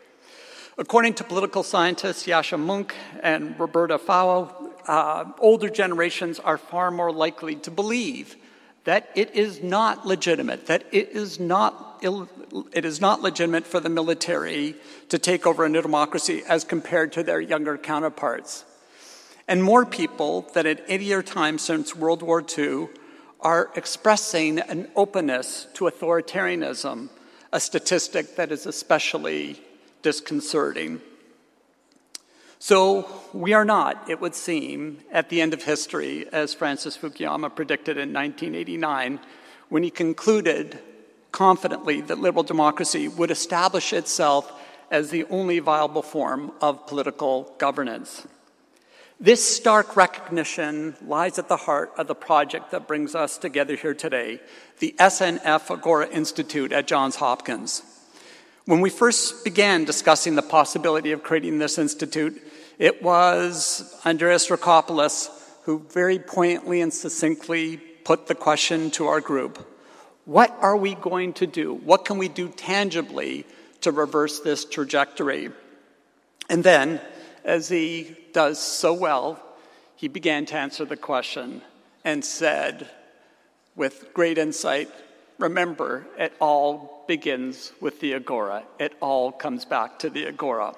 According 0.78 1.16
to 1.16 1.24
political 1.24 1.64
scientists 1.64 2.28
Yascha 2.28 2.64
Mounk 2.64 2.92
and 3.24 3.60
Roberto 3.60 3.98
Foa, 3.98 4.54
uh, 4.88 5.32
older 5.40 5.70
generations 5.72 6.38
are 6.38 6.60
far 6.60 6.92
more 6.92 7.12
likely 7.12 7.56
to 7.56 7.72
believe 7.72 8.36
that 8.84 9.10
it 9.16 9.34
is 9.34 9.64
not 9.64 10.06
legitimate, 10.06 10.68
that 10.68 10.84
it 10.92 11.10
is 11.10 11.40
not, 11.40 11.98
Ill, 12.04 12.30
it 12.72 12.86
is 12.86 13.02
not 13.02 13.24
legitimate 13.24 13.66
for 13.66 13.80
the 13.80 13.90
military 13.90 14.76
to 15.08 15.18
take 15.18 15.48
over 15.48 15.66
a 15.66 15.70
new 15.70 15.82
democracy 15.82 16.44
as 16.48 16.64
compared 16.64 17.12
to 17.14 17.24
their 17.24 17.42
younger 17.42 17.76
counterparts. 17.76 18.66
And 19.48 19.64
more 19.64 19.84
people 19.84 20.48
than 20.54 20.68
at 20.68 20.84
any 20.88 21.12
other 21.12 21.24
time 21.24 21.58
since 21.58 21.96
World 21.96 22.22
War 22.22 22.46
II 22.56 22.90
are 23.42 23.72
expressing 23.76 24.60
an 24.60 24.90
openness 24.96 25.68
to 25.74 25.86
authoritarianism, 25.86 27.10
a 27.52 27.60
statistic 27.60 28.36
that 28.36 28.52
is 28.52 28.66
especially 28.66 29.62
disconcerting. 30.02 31.02
So, 32.62 33.10
we 33.32 33.54
are 33.54 33.64
not, 33.64 34.10
it 34.10 34.20
would 34.20 34.36
seem, 34.36 35.00
at 35.12 35.30
the 35.30 35.40
end 35.40 35.54
of 35.54 35.64
history, 35.64 36.28
as 36.34 36.54
Francis 36.54 36.98
Fukuyama 36.98 37.56
predicted 37.56 37.98
in 37.98 38.12
1989, 38.12 39.20
when 39.70 39.84
he 39.84 39.90
concluded 39.90 40.80
confidently 41.32 42.02
that 42.02 42.20
liberal 42.20 42.44
democracy 42.44 43.08
would 43.08 43.32
establish 43.32 43.94
itself 43.94 44.52
as 44.92 45.10
the 45.10 45.24
only 45.26 45.60
viable 45.60 46.02
form 46.02 46.52
of 46.60 46.86
political 46.88 47.54
governance. 47.60 48.28
This 49.22 49.44
stark 49.44 49.98
recognition 49.98 50.96
lies 51.06 51.38
at 51.38 51.50
the 51.50 51.58
heart 51.58 51.92
of 51.98 52.08
the 52.08 52.16
project 52.16 52.72
that 52.72 52.88
brings 52.88 53.16
us 53.16 53.38
together 53.38 53.76
here 53.76 53.94
today, 53.94 54.40
the 54.80 54.96
SNF 54.98 55.70
Agora 55.70 56.08
Institute 56.08 56.72
at 56.72 56.88
Johns 56.88 57.18
Hopkins. 57.18 57.84
When 58.64 58.80
we 58.80 58.90
first 58.90 59.44
began 59.44 59.84
discussing 59.84 60.36
the 60.36 60.42
possibility 60.42 61.12
of 61.12 61.22
creating 61.22 61.60
this 61.60 61.78
institute, 61.78 62.42
it 62.78 63.04
was 63.04 63.94
Andreas 64.06 64.48
Dracopoulos 64.48 65.30
who 65.64 65.80
very 65.90 66.18
poignantly 66.18 66.80
and 66.80 66.94
succinctly 66.94 67.76
put 67.76 68.28
the 68.28 68.36
question 68.36 68.90
to 68.92 69.08
our 69.08 69.20
group 69.20 69.68
What 70.24 70.56
are 70.62 70.78
we 70.78 70.96
going 70.96 71.34
to 71.34 71.46
do? 71.46 71.74
What 71.74 72.06
can 72.06 72.20
we 72.20 72.30
do 72.30 72.48
tangibly 72.48 73.46
to 73.82 73.92
reverse 73.92 74.40
this 74.40 74.64
trajectory? 74.64 75.50
And 76.50 76.64
then, 76.64 77.02
as 77.50 77.68
he 77.68 78.16
does 78.32 78.60
so 78.60 78.94
well, 78.94 79.44
he 79.96 80.08
began 80.08 80.46
to 80.46 80.56
answer 80.56 80.86
the 80.86 80.96
question 80.96 81.64
and 82.06 82.24
said, 82.24 82.88
with 83.76 84.14
great 84.14 84.38
insight, 84.38 84.88
remember, 85.40 86.06
it 86.18 86.32
all 86.40 87.04
begins 87.08 87.74
with 87.82 88.00
the 88.02 88.14
agora. 88.14 88.64
It 88.78 88.94
all 89.02 89.32
comes 89.32 89.66
back 89.66 89.98
to 90.00 90.12
the 90.12 90.28
agora. 90.28 90.76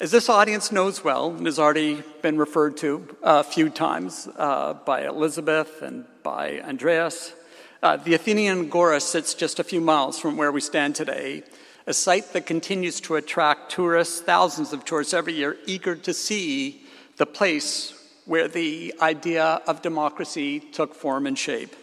As 0.00 0.10
this 0.10 0.30
audience 0.30 0.72
knows 0.72 1.04
well 1.04 1.30
and 1.30 1.44
has 1.44 1.58
already 1.58 2.02
been 2.22 2.38
referred 2.38 2.78
to 2.78 3.16
a 3.22 3.44
few 3.44 3.68
times 3.68 4.26
uh, 4.36 4.72
by 4.86 5.06
Elizabeth 5.06 5.82
and 5.82 6.06
by 6.22 6.60
Andreas, 6.60 7.34
uh, 7.82 7.98
the 7.98 8.14
Athenian 8.14 8.60
Agora 8.60 9.00
sits 9.00 9.34
just 9.34 9.60
a 9.60 9.64
few 9.64 9.82
miles 9.82 10.18
from 10.18 10.38
where 10.38 10.50
we 10.50 10.62
stand 10.62 10.94
today, 10.94 11.42
a 11.86 11.94
site 11.94 12.32
that 12.32 12.46
continues 12.46 13.00
to 13.02 13.16
attract 13.16 13.70
tourists, 13.70 14.20
thousands 14.20 14.72
of 14.72 14.84
tourists 14.84 15.12
every 15.12 15.34
year, 15.34 15.56
eager 15.66 15.94
to 15.94 16.14
see 16.14 16.82
the 17.16 17.26
place 17.26 17.92
where 18.24 18.48
the 18.48 18.94
idea 19.00 19.60
of 19.66 19.82
democracy 19.82 20.60
took 20.60 20.94
form 20.94 21.26
and 21.26 21.38
shape. 21.38 21.74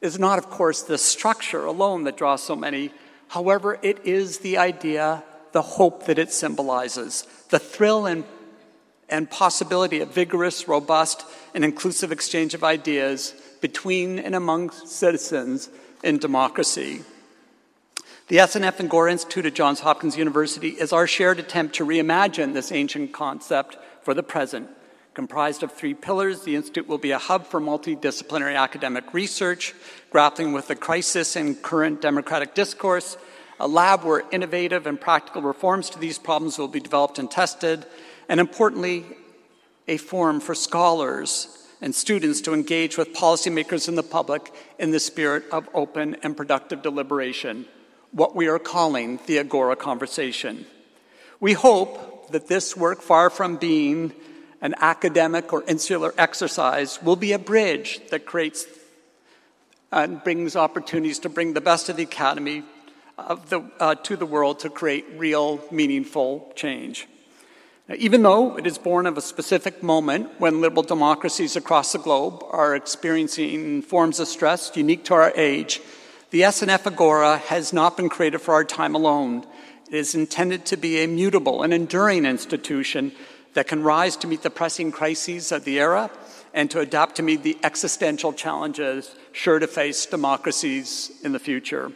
It 0.00 0.06
is 0.06 0.18
not, 0.18 0.38
of 0.38 0.50
course, 0.50 0.82
the 0.82 0.98
structure 0.98 1.64
alone 1.64 2.04
that 2.04 2.16
draws 2.16 2.42
so 2.42 2.54
many. 2.54 2.92
However, 3.28 3.78
it 3.82 4.04
is 4.04 4.38
the 4.38 4.58
idea 4.58 5.24
the 5.52 5.62
hope 5.62 6.06
that 6.06 6.18
it 6.18 6.32
symbolizes, 6.32 7.26
the 7.50 7.58
thrill 7.58 8.06
and, 8.06 8.24
and 9.08 9.30
possibility 9.30 10.00
of 10.00 10.12
vigorous, 10.12 10.66
robust, 10.66 11.24
and 11.54 11.64
inclusive 11.64 12.10
exchange 12.10 12.54
of 12.54 12.64
ideas 12.64 13.34
between 13.60 14.18
and 14.18 14.34
among 14.34 14.70
citizens 14.70 15.70
in 16.02 16.18
democracy. 16.18 17.02
The 18.28 18.36
SNF 18.36 18.80
Agora 18.80 19.12
Institute 19.12 19.46
at 19.46 19.54
Johns 19.54 19.80
Hopkins 19.80 20.16
University 20.16 20.70
is 20.70 20.92
our 20.92 21.06
shared 21.06 21.38
attempt 21.38 21.74
to 21.76 21.84
reimagine 21.84 22.54
this 22.54 22.72
ancient 22.72 23.12
concept 23.12 23.76
for 24.02 24.14
the 24.14 24.22
present. 24.22 24.70
Comprised 25.12 25.62
of 25.62 25.70
three 25.70 25.94
pillars, 25.94 26.42
the 26.42 26.56
Institute 26.56 26.88
will 26.88 26.98
be 26.98 27.10
a 27.10 27.18
hub 27.18 27.46
for 27.46 27.60
multidisciplinary 27.60 28.56
academic 28.56 29.12
research, 29.12 29.74
grappling 30.10 30.52
with 30.52 30.68
the 30.68 30.74
crisis 30.74 31.36
in 31.36 31.54
current 31.54 32.00
democratic 32.00 32.54
discourse 32.54 33.16
a 33.60 33.68
lab 33.68 34.04
where 34.04 34.24
innovative 34.30 34.86
and 34.86 35.00
practical 35.00 35.42
reforms 35.42 35.90
to 35.90 35.98
these 35.98 36.18
problems 36.18 36.58
will 36.58 36.68
be 36.68 36.80
developed 36.80 37.18
and 37.18 37.30
tested, 37.30 37.86
and 38.28 38.40
importantly, 38.40 39.04
a 39.86 39.96
forum 39.96 40.40
for 40.40 40.54
scholars 40.54 41.68
and 41.80 41.94
students 41.94 42.40
to 42.40 42.54
engage 42.54 42.96
with 42.96 43.12
policymakers 43.12 43.88
and 43.88 43.98
the 43.98 44.02
public 44.02 44.52
in 44.78 44.90
the 44.90 45.00
spirit 45.00 45.44
of 45.52 45.68
open 45.74 46.16
and 46.22 46.36
productive 46.36 46.82
deliberation, 46.82 47.66
what 48.14 48.36
we 48.36 48.46
are 48.46 48.60
calling 48.60 49.18
the 49.26 49.40
Agora 49.40 49.74
conversation. 49.74 50.64
We 51.40 51.52
hope 51.52 52.30
that 52.30 52.46
this 52.46 52.76
work, 52.76 53.02
far 53.02 53.28
from 53.28 53.56
being 53.56 54.12
an 54.60 54.74
academic 54.78 55.52
or 55.52 55.64
insular 55.64 56.14
exercise, 56.16 57.02
will 57.02 57.16
be 57.16 57.32
a 57.32 57.38
bridge 57.38 58.00
that 58.10 58.24
creates 58.24 58.66
and 59.90 60.22
brings 60.22 60.56
opportunities 60.56 61.18
to 61.20 61.28
bring 61.28 61.54
the 61.54 61.60
best 61.60 61.88
of 61.88 61.96
the 61.96 62.04
academy 62.04 62.62
of 63.18 63.50
the, 63.50 63.62
uh, 63.80 63.94
to 63.96 64.16
the 64.16 64.26
world 64.26 64.60
to 64.60 64.70
create 64.70 65.04
real, 65.16 65.60
meaningful 65.70 66.52
change. 66.56 67.06
Now, 67.88 67.96
even 67.98 68.22
though 68.22 68.56
it 68.56 68.66
is 68.66 68.78
born 68.78 69.06
of 69.06 69.18
a 69.18 69.20
specific 69.20 69.82
moment 69.82 70.30
when 70.38 70.60
liberal 70.60 70.82
democracies 70.82 71.54
across 71.56 71.92
the 71.92 71.98
globe 71.98 72.42
are 72.50 72.74
experiencing 72.74 73.82
forms 73.82 74.18
of 74.20 74.28
stress 74.28 74.72
unique 74.74 75.04
to 75.04 75.14
our 75.14 75.32
age, 75.36 75.80
the 76.34 76.40
SNF 76.40 76.88
Agora 76.88 77.38
has 77.38 77.72
not 77.72 77.96
been 77.96 78.08
created 78.08 78.40
for 78.40 78.54
our 78.54 78.64
time 78.64 78.96
alone. 78.96 79.46
It 79.88 79.94
is 79.94 80.16
intended 80.16 80.66
to 80.66 80.76
be 80.76 80.98
a 80.98 81.06
mutable 81.06 81.62
and 81.62 81.72
enduring 81.72 82.26
institution 82.26 83.12
that 83.52 83.68
can 83.68 83.84
rise 83.84 84.16
to 84.16 84.26
meet 84.26 84.42
the 84.42 84.50
pressing 84.50 84.90
crises 84.90 85.52
of 85.52 85.64
the 85.64 85.78
era 85.78 86.10
and 86.52 86.68
to 86.72 86.80
adapt 86.80 87.14
to 87.14 87.22
meet 87.22 87.44
the 87.44 87.56
existential 87.62 88.32
challenges 88.32 89.14
sure 89.30 89.60
to 89.60 89.68
face 89.68 90.06
democracies 90.06 91.12
in 91.22 91.30
the 91.30 91.38
future. 91.38 91.92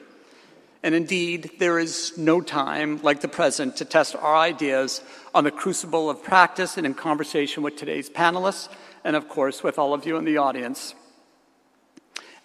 And 0.84 0.94
indeed, 0.94 1.50
there 1.58 1.80
is 1.80 2.16
no 2.16 2.40
time 2.40 3.02
like 3.02 3.22
the 3.22 3.26
present 3.26 3.74
to 3.78 3.84
test 3.84 4.14
our 4.14 4.36
ideas 4.36 5.02
on 5.34 5.42
the 5.42 5.50
crucible 5.50 6.08
of 6.08 6.22
practice 6.22 6.76
and 6.76 6.86
in 6.86 6.94
conversation 6.94 7.64
with 7.64 7.74
today's 7.74 8.08
panelists, 8.08 8.68
and 9.02 9.16
of 9.16 9.28
course, 9.28 9.64
with 9.64 9.80
all 9.80 9.94
of 9.94 10.06
you 10.06 10.16
in 10.16 10.24
the 10.24 10.36
audience. 10.36 10.94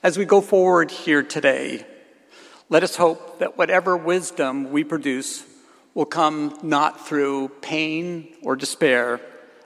As 0.04 0.18
we 0.18 0.26
go 0.26 0.42
forward 0.42 0.92
here 0.92 1.24
today, 1.24 1.86
let 2.68 2.84
us 2.84 2.98
hope 2.98 3.39
that 3.39 3.58
whatever 3.58 3.96
wisdom 3.96 4.70
we 4.70 4.84
produce 4.84 5.46
will 5.94 6.04
come 6.04 6.60
not 6.62 7.08
through 7.08 7.48
pain 7.62 8.36
or 8.42 8.58
despair, 8.58 9.22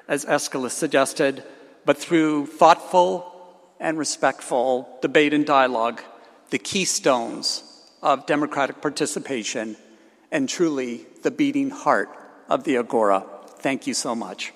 as 0.08 0.26
Aeschylus 0.26 0.74
suggested, 0.74 1.44
but 1.86 1.98
through 1.98 2.46
thoughtful 2.46 3.34
and 3.80 3.98
respectful 3.98 5.00
debate 5.02 5.34
and 5.34 5.44
dialogue, 5.44 6.04
the 6.52 6.60
keystones 6.60 7.64
of 8.04 8.28
democratic 8.28 8.80
participation 8.80 9.76
and 10.32 10.48
truly 10.48 11.08
the 11.24 11.32
beating 11.32 11.72
heart 11.72 12.10
of 12.48 12.64
the 12.64 12.78
Agora. 12.78 13.26
Thank 13.58 13.88
you 13.88 13.96
so 13.96 14.14
much. 14.14 14.54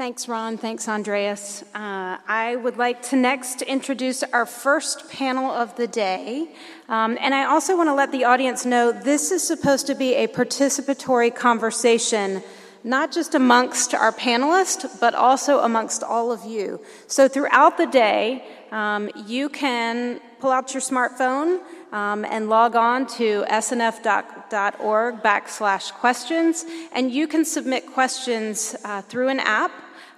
Thanks, 0.00 0.28
Ron. 0.28 0.56
Thanks, 0.56 0.88
Andreas. 0.88 1.62
Uh, 1.74 2.16
I 2.26 2.56
would 2.56 2.78
like 2.78 3.02
to 3.10 3.16
next 3.16 3.60
introduce 3.60 4.22
our 4.22 4.46
first 4.46 5.10
panel 5.10 5.50
of 5.50 5.76
the 5.76 5.86
day. 5.86 6.48
Um, 6.88 7.18
and 7.20 7.34
I 7.34 7.44
also 7.44 7.76
want 7.76 7.90
to 7.90 7.94
let 7.94 8.10
the 8.10 8.24
audience 8.24 8.64
know 8.64 8.92
this 8.92 9.30
is 9.30 9.46
supposed 9.46 9.86
to 9.88 9.94
be 9.94 10.14
a 10.14 10.26
participatory 10.26 11.36
conversation, 11.36 12.42
not 12.82 13.12
just 13.12 13.34
amongst 13.34 13.92
our 13.92 14.10
panelists, 14.10 14.98
but 15.00 15.14
also 15.14 15.60
amongst 15.60 16.02
all 16.02 16.32
of 16.32 16.46
you. 16.46 16.80
So 17.06 17.28
throughout 17.28 17.76
the 17.76 17.86
day, 17.86 18.42
um, 18.72 19.10
you 19.26 19.50
can 19.50 20.22
pull 20.40 20.50
out 20.50 20.72
your 20.72 20.80
smartphone 20.80 21.60
um, 21.92 22.24
and 22.24 22.48
log 22.48 22.74
on 22.74 23.06
to 23.18 23.44
snf.org 23.50 25.16
backslash 25.22 25.92
questions, 25.92 26.64
and 26.92 27.12
you 27.12 27.28
can 27.28 27.44
submit 27.44 27.84
questions 27.92 28.74
uh, 28.82 29.02
through 29.02 29.28
an 29.28 29.40
app 29.40 29.70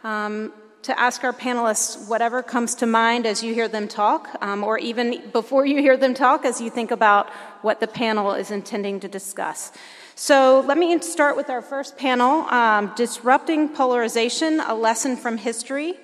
um, 0.04 0.52
to 0.82 0.98
ask 0.98 1.22
our 1.22 1.32
panelists 1.32 2.08
whatever 2.08 2.42
comes 2.42 2.74
to 2.74 2.86
mind 2.86 3.24
as 3.24 3.42
you 3.42 3.54
hear 3.54 3.68
them 3.68 3.86
talk, 3.86 4.36
um, 4.40 4.64
or 4.64 4.78
even 4.78 5.22
before 5.32 5.64
you 5.64 5.78
hear 5.78 5.96
them 5.96 6.12
talk, 6.12 6.44
as 6.44 6.60
you 6.60 6.70
think 6.70 6.90
about 6.90 7.30
what 7.62 7.78
the 7.80 7.86
panel 7.86 8.32
is 8.32 8.50
intending 8.50 8.98
to 9.00 9.08
discuss. 9.08 9.72
So 10.14 10.60
let 10.66 10.76
me 10.76 10.98
start 11.00 11.36
with 11.36 11.48
our 11.48 11.62
first 11.62 11.96
panel 11.96 12.42
um, 12.50 12.92
Disrupting 12.96 13.68
Polarization 13.70 14.60
A 14.60 14.74
Lesson 14.74 15.16
from 15.16 15.38
History 15.38 15.94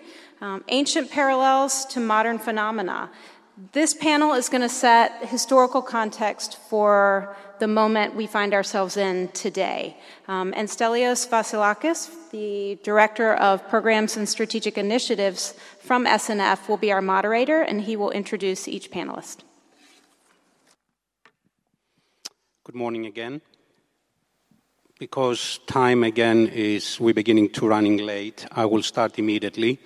um, 0.41 0.65
Ancient 0.69 1.11
Parallels 1.11 1.85
to 1.87 2.01
Modern 2.01 2.39
Phenomena. 2.39 3.11
This 3.73 3.93
panel 3.93 4.35
is 4.35 4.49
going 4.49 4.61
to 4.61 4.69
set 4.69 5.27
historical 5.27 5.83
context 5.83 6.59
for 6.69 7.37
the 7.61 7.69
moment 7.69 8.15
we 8.15 8.27
find 8.27 8.55
ourselves 8.55 8.97
in 8.97 9.29
today. 9.29 9.97
Um, 10.27 10.53
and 10.57 10.69
Stelios 10.69 11.29
Vasilakis, 11.29 12.31
the 12.31 12.79
Director 12.83 13.35
of 13.35 13.69
Programs 13.69 14.17
and 14.17 14.29
Strategic 14.29 14.79
Initiatives 14.79 15.55
from 15.81 16.07
SNF, 16.07 16.69
will 16.69 16.77
be 16.77 16.93
our 16.93 17.03
moderator, 17.03 17.63
and 17.63 17.83
he 17.83 17.97
will 17.97 18.11
introduce 18.11 18.69
each 18.69 18.91
panelist. 18.91 19.39
Good 22.65 22.75
morning 22.75 23.07
again. 23.07 23.41
Because 24.99 25.61
time 25.67 26.03
again 26.03 26.49
is, 26.49 26.99
we're 26.99 27.15
beginning 27.15 27.51
to 27.51 27.69
running 27.69 27.99
late, 27.99 28.47
I 28.51 28.65
will 28.65 28.83
start 28.83 29.19
immediately. 29.19 29.79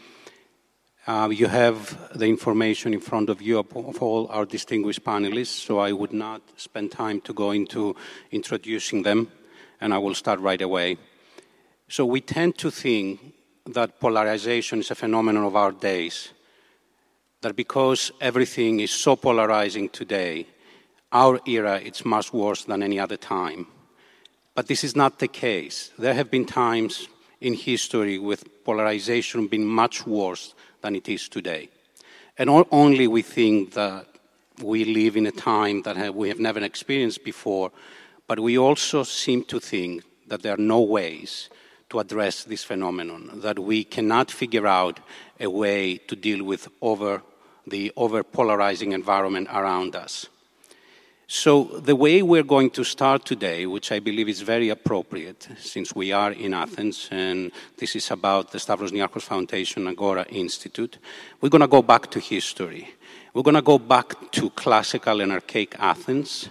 Uh, 1.05 1.29
you 1.33 1.49
have 1.49 1.99
the 2.17 2.27
information 2.27 2.95
in 2.95 3.01
front 3.01 3.29
of 3.29 3.43
you 3.43 3.59
of 3.59 4.01
all 4.01 4.29
our 4.31 4.47
distinguished 4.47 5.03
panelists, 5.03 5.49
so 5.67 5.81
I 5.81 5.91
would 5.91 6.13
not 6.13 6.43
spend 6.57 6.93
time 6.93 7.21
to 7.23 7.33
go 7.33 7.51
into 7.51 7.97
introducing 8.31 9.03
them, 9.03 9.27
and 9.81 9.93
I 9.93 9.99
will 9.99 10.15
start 10.15 10.39
right 10.39 10.63
away. 10.63 10.99
So 11.89 12.07
we 12.07 12.21
tend 12.21 12.57
to 12.59 12.71
think 12.71 13.19
that 13.67 13.99
polarization 13.99 14.79
is 14.79 14.93
a 14.93 14.95
phenomenon 14.95 15.43
of 15.43 15.57
our 15.57 15.73
days, 15.73 16.29
that 17.41 17.57
because 17.57 18.13
everything 18.21 18.79
is 18.79 18.93
so 18.93 19.17
polarizing 19.17 19.89
today, 19.89 20.47
our 21.11 21.41
era 21.49 21.81
is 21.81 22.05
much 22.05 22.33
worse 22.33 22.63
than 22.63 22.81
any 22.81 23.01
other 23.01 23.17
time. 23.17 23.67
But 24.55 24.69
this 24.69 24.85
is 24.85 24.95
not 24.95 25.19
the 25.19 25.27
case. 25.27 25.91
There 25.99 26.15
have 26.15 26.31
been 26.31 26.45
times 26.45 27.09
in 27.41 27.55
history 27.55 28.21
with 28.21 28.63
polarization 28.63 29.49
being 29.49 29.67
much 29.67 30.07
worse 30.07 30.55
than 30.83 30.97
it 30.97 31.09
is 31.09 31.29
today. 31.29 31.69
And 32.37 32.51
only 32.71 33.07
we 33.07 33.23
think 33.23 33.73
that 33.73 34.07
we 34.63 34.85
live 34.85 35.17
in 35.17 35.27
a 35.27 35.33
time 35.33 35.83
that 35.83 36.15
we 36.15 36.29
have 36.29 36.39
never 36.39 36.61
experienced 36.61 37.25
before, 37.25 37.73
but 38.27 38.39
we 38.39 38.59
also 38.59 39.03
seem 39.03 39.45
to 39.45 39.59
think 39.59 40.05
that 40.29 40.43
there 40.43 40.55
are 40.55 40.59
no 40.59 40.81
ways 40.81 41.49
to 41.91 42.01
address 42.01 42.45
this 42.45 42.65
phenomenon, 42.65 43.41
that 43.41 43.59
we 43.59 43.85
cannot 43.85 44.31
figure 44.31 44.67
out 44.67 45.01
a 45.41 45.49
way 45.49 45.99
to 45.99 46.17
deal 46.17 46.43
with 46.45 46.69
over 46.81 47.23
the 47.67 47.93
over 47.97 48.23
polarizing 48.23 48.93
environment 48.93 49.49
around 49.53 49.95
us. 49.95 50.27
So, 51.35 51.65
the 51.65 51.97
way 51.97 52.21
we're 52.21 52.43
going 52.43 52.69
to 52.73 52.85
start 52.85 53.25
today, 53.25 53.65
which 53.65 53.91
I 53.91 54.01
believe 54.01 54.29
is 54.29 54.43
very 54.43 54.69
appropriate 54.69 55.49
since 55.59 55.95
we 55.95 56.13
are 56.13 56.31
in 56.31 56.53
Athens 56.53 57.09
and 57.11 57.51
this 57.79 57.97
is 57.97 58.11
about 58.11 58.53
the 58.53 58.59
Stavros 58.59 58.93
Niarchos 58.93 59.23
Foundation 59.23 59.89
Agora 59.89 60.27
Institute, 60.29 60.99
we're 61.41 61.49
going 61.49 61.63
to 61.63 61.69
go 61.69 61.81
back 61.81 62.11
to 62.11 62.21
history. 62.21 62.91
We're 63.33 63.45
going 63.45 63.55
to 63.55 63.63
go 63.63 63.79
back 63.79 64.31
to 64.33 64.51
classical 64.51 65.23
and 65.23 65.33
archaic 65.33 65.75
Athens, 65.79 66.51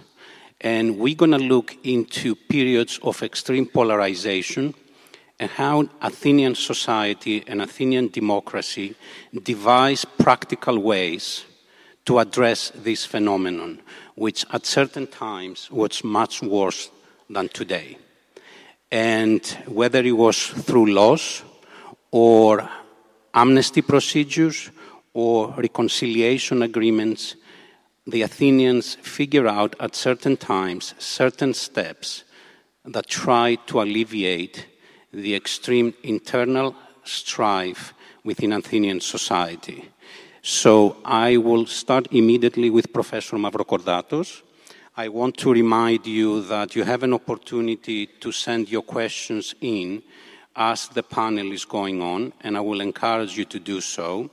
and 0.60 0.98
we're 0.98 1.14
going 1.14 1.30
to 1.30 1.38
look 1.38 1.76
into 1.84 2.34
periods 2.34 2.98
of 3.04 3.22
extreme 3.22 3.66
polarization 3.66 4.74
and 5.38 5.48
how 5.48 5.88
Athenian 6.00 6.56
society 6.56 7.44
and 7.46 7.62
Athenian 7.62 8.08
democracy 8.08 8.96
devised 9.44 10.06
practical 10.18 10.80
ways 10.80 11.44
to 12.04 12.18
address 12.18 12.72
this 12.74 13.04
phenomenon, 13.04 13.80
which 14.14 14.44
at 14.52 14.66
certain 14.66 15.06
times 15.06 15.70
was 15.70 16.04
much 16.04 16.42
worse 16.42 16.90
than 17.30 17.48
today. 17.48 17.98
And 18.90 19.44
whether 19.66 20.00
it 20.00 20.12
was 20.12 20.48
through 20.48 20.92
laws 20.92 21.42
or 22.10 22.68
amnesty 23.32 23.82
procedures 23.82 24.70
or 25.14 25.54
reconciliation 25.56 26.62
agreements, 26.62 27.36
the 28.06 28.22
Athenians 28.22 28.96
figure 28.96 29.46
out 29.46 29.76
at 29.80 29.94
certain 29.94 30.36
times 30.36 30.94
certain 30.98 31.54
steps 31.54 32.24
that 32.84 33.06
try 33.06 33.54
to 33.66 33.80
alleviate 33.80 34.66
the 35.12 35.34
extreme 35.34 35.94
internal 36.02 36.74
strife 37.04 37.94
within 38.24 38.52
Athenian 38.52 39.00
society. 39.00 39.88
So 40.44 40.96
I 41.04 41.36
will 41.36 41.66
start 41.66 42.08
immediately 42.10 42.68
with 42.68 42.92
Professor 42.92 43.36
Mavrogordatos. 43.36 44.42
I 44.96 45.08
want 45.08 45.36
to 45.38 45.52
remind 45.52 46.04
you 46.04 46.42
that 46.42 46.74
you 46.74 46.82
have 46.82 47.04
an 47.04 47.14
opportunity 47.14 48.06
to 48.06 48.32
send 48.32 48.68
your 48.68 48.82
questions 48.82 49.54
in 49.60 50.02
as 50.56 50.88
the 50.88 51.04
panel 51.04 51.52
is 51.52 51.64
going 51.64 52.02
on, 52.02 52.32
and 52.40 52.56
I 52.56 52.60
will 52.60 52.80
encourage 52.80 53.38
you 53.38 53.44
to 53.46 53.60
do 53.60 53.80
so. 53.80 54.30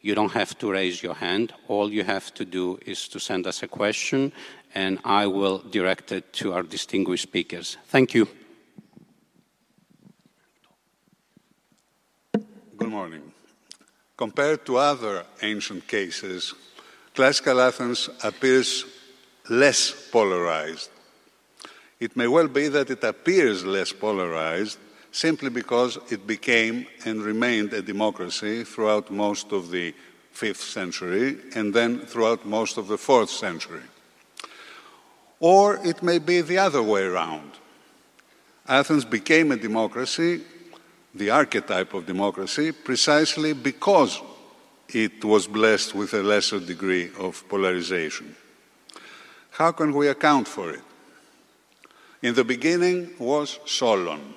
You 0.00 0.16
don't 0.16 0.32
have 0.32 0.58
to 0.58 0.72
raise 0.72 1.00
your 1.00 1.14
hand. 1.14 1.54
All 1.68 1.92
you 1.92 2.02
have 2.02 2.34
to 2.34 2.44
do 2.44 2.80
is 2.84 3.06
to 3.08 3.20
send 3.20 3.46
us 3.46 3.62
a 3.62 3.68
question, 3.68 4.32
and 4.74 4.98
I 5.04 5.28
will 5.28 5.58
direct 5.58 6.10
it 6.10 6.32
to 6.34 6.54
our 6.54 6.64
distinguished 6.64 7.22
speakers. 7.22 7.76
Thank 7.86 8.14
you. 8.14 8.26
Good 12.76 12.90
morning. 12.90 13.31
Compared 14.22 14.64
to 14.66 14.76
other 14.76 15.24
ancient 15.42 15.88
cases, 15.88 16.54
classical 17.12 17.60
Athens 17.60 18.08
appears 18.22 18.84
less 19.50 19.90
polarized. 20.12 20.90
It 21.98 22.16
may 22.16 22.28
well 22.28 22.46
be 22.46 22.68
that 22.68 22.88
it 22.88 23.02
appears 23.02 23.64
less 23.64 23.92
polarized 23.92 24.78
simply 25.10 25.50
because 25.50 25.98
it 26.08 26.24
became 26.24 26.86
and 27.04 27.20
remained 27.20 27.72
a 27.72 27.82
democracy 27.82 28.62
throughout 28.62 29.10
most 29.10 29.50
of 29.50 29.72
the 29.72 29.92
fifth 30.30 30.62
century 30.62 31.38
and 31.56 31.74
then 31.74 31.98
throughout 32.06 32.46
most 32.46 32.78
of 32.78 32.86
the 32.86 32.98
fourth 32.98 33.30
century. 33.30 33.88
Or 35.40 35.84
it 35.84 36.00
may 36.00 36.20
be 36.20 36.42
the 36.42 36.58
other 36.58 36.84
way 36.84 37.02
around. 37.02 37.50
Athens 38.68 39.04
became 39.04 39.50
a 39.50 39.56
democracy 39.56 40.42
the 41.14 41.30
archetype 41.30 41.94
of 41.94 42.06
democracy 42.06 42.72
precisely 42.72 43.52
because 43.52 44.20
it 44.88 45.24
was 45.24 45.46
blessed 45.46 45.94
with 45.94 46.14
a 46.14 46.22
lesser 46.22 46.60
degree 46.60 47.10
of 47.18 47.46
polarization. 47.48 48.34
How 49.50 49.72
can 49.72 49.92
we 49.92 50.08
account 50.08 50.48
for 50.48 50.70
it? 50.70 50.82
In 52.22 52.34
the 52.34 52.44
beginning 52.44 53.10
was 53.18 53.58
Solon. 53.66 54.34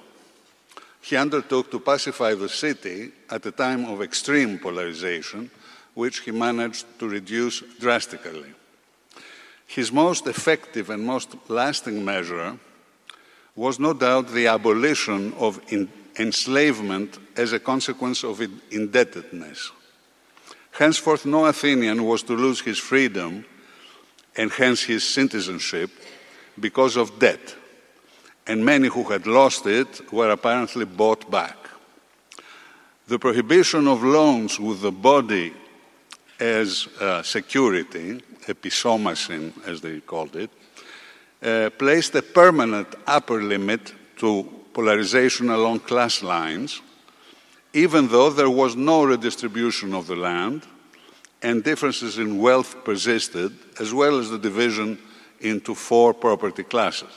He 1.01 1.15
undertook 1.15 1.71
to 1.71 1.79
pacify 1.79 2.33
the 2.33 2.49
city 2.49 3.11
at 3.29 3.45
a 3.45 3.51
time 3.51 3.85
of 3.85 4.01
extreme 4.01 4.57
polarization, 4.57 5.51
which 5.93 6.21
he 6.21 6.31
managed 6.31 6.85
to 6.99 7.07
reduce 7.07 7.61
drastically. 7.79 8.53
His 9.67 9.91
most 9.91 10.27
effective 10.27 10.89
and 10.89 11.05
most 11.05 11.35
lasting 11.47 12.03
measure 12.03 12.57
was 13.55 13.79
no 13.79 13.93
doubt 13.93 14.29
the 14.29 14.47
abolition 14.47 15.33
of 15.33 15.61
in 15.71 15.89
enslavement 16.17 17.17
as 17.35 17.53
a 17.53 17.59
consequence 17.59 18.23
of 18.23 18.41
indebtedness. 18.71 19.71
Henceforth, 20.71 21.25
no 21.25 21.45
Athenian 21.45 22.03
was 22.03 22.23
to 22.23 22.33
lose 22.33 22.61
his 22.61 22.77
freedom 22.77 23.45
and 24.35 24.51
hence 24.51 24.83
his 24.83 25.03
citizenship 25.03 25.89
because 26.59 26.97
of 26.97 27.19
debt, 27.19 27.55
and 28.47 28.63
many 28.63 28.87
who 28.87 29.03
had 29.03 29.27
lost 29.27 29.65
it 29.65 30.11
were 30.11 30.29
apparently 30.31 30.85
bought 30.85 31.29
back. 31.31 31.57
The 33.07 33.19
prohibition 33.19 33.87
of 33.87 34.03
loans 34.03 34.59
with 34.59 34.81
the 34.81 34.91
body 34.91 35.53
as 36.39 36.87
uh, 36.99 37.23
security, 37.23 38.21
episomasin 38.47 39.53
as 39.65 39.81
they 39.81 40.01
called 40.01 40.35
it, 40.35 40.49
uh, 41.41 41.69
placed 41.77 42.15
a 42.15 42.21
permanent 42.21 42.87
upper 43.07 43.41
limit 43.41 43.93
to 44.17 44.49
polarization 44.75 45.49
along 45.49 45.79
class 45.79 46.21
lines, 46.21 46.81
even 47.73 48.09
though 48.09 48.29
there 48.29 48.49
was 48.49 48.75
no 48.75 49.05
redistribution 49.05 49.93
of 49.93 50.05
the 50.05 50.15
land 50.15 50.63
and 51.41 51.63
differences 51.63 52.17
in 52.17 52.37
wealth 52.37 52.83
persisted, 52.83 53.53
as 53.79 53.93
well 53.93 54.19
as 54.19 54.29
the 54.29 54.37
division 54.37 54.99
into 55.39 55.73
four 55.73 56.13
property 56.13 56.63
classes. 56.63 57.09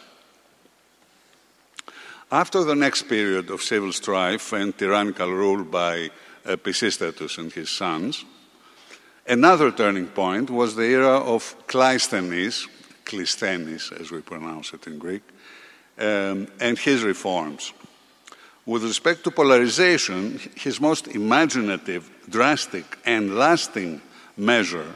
After 2.31 2.63
the 2.63 2.77
next 2.77 3.09
period 3.09 3.51
of 3.51 3.63
civil 3.63 3.93
strife 3.93 4.53
and 4.53 4.77
tyrannical 4.77 5.33
rule 5.33 5.65
by 5.65 6.11
uh, 6.47 6.57
Pisistratus 6.57 7.39
and 7.39 7.53
his 7.53 7.71
sons, 7.71 8.25
another 9.27 9.73
turning 9.73 10.07
point 10.07 10.49
was 10.49 10.77
the 10.77 10.85
era 10.85 11.19
of 11.19 11.57
Cleisthenes, 11.67 12.69
Clisthenes 13.05 13.91
as 14.01 14.13
we 14.13 14.21
pronounce 14.21 14.73
it 14.75 14.87
in 14.87 14.99
Greek, 14.99 15.23
um, 15.99 16.47
and 16.61 16.79
his 16.79 17.03
reforms. 17.03 17.73
With 18.67 18.85
respect 18.85 19.25
to 19.25 19.31
polarization, 19.31 20.39
his 20.55 20.81
most 20.81 21.09
imaginative, 21.09 22.11
drastic, 22.29 22.99
and 23.07 23.35
lasting 23.37 24.03
measure 24.37 24.95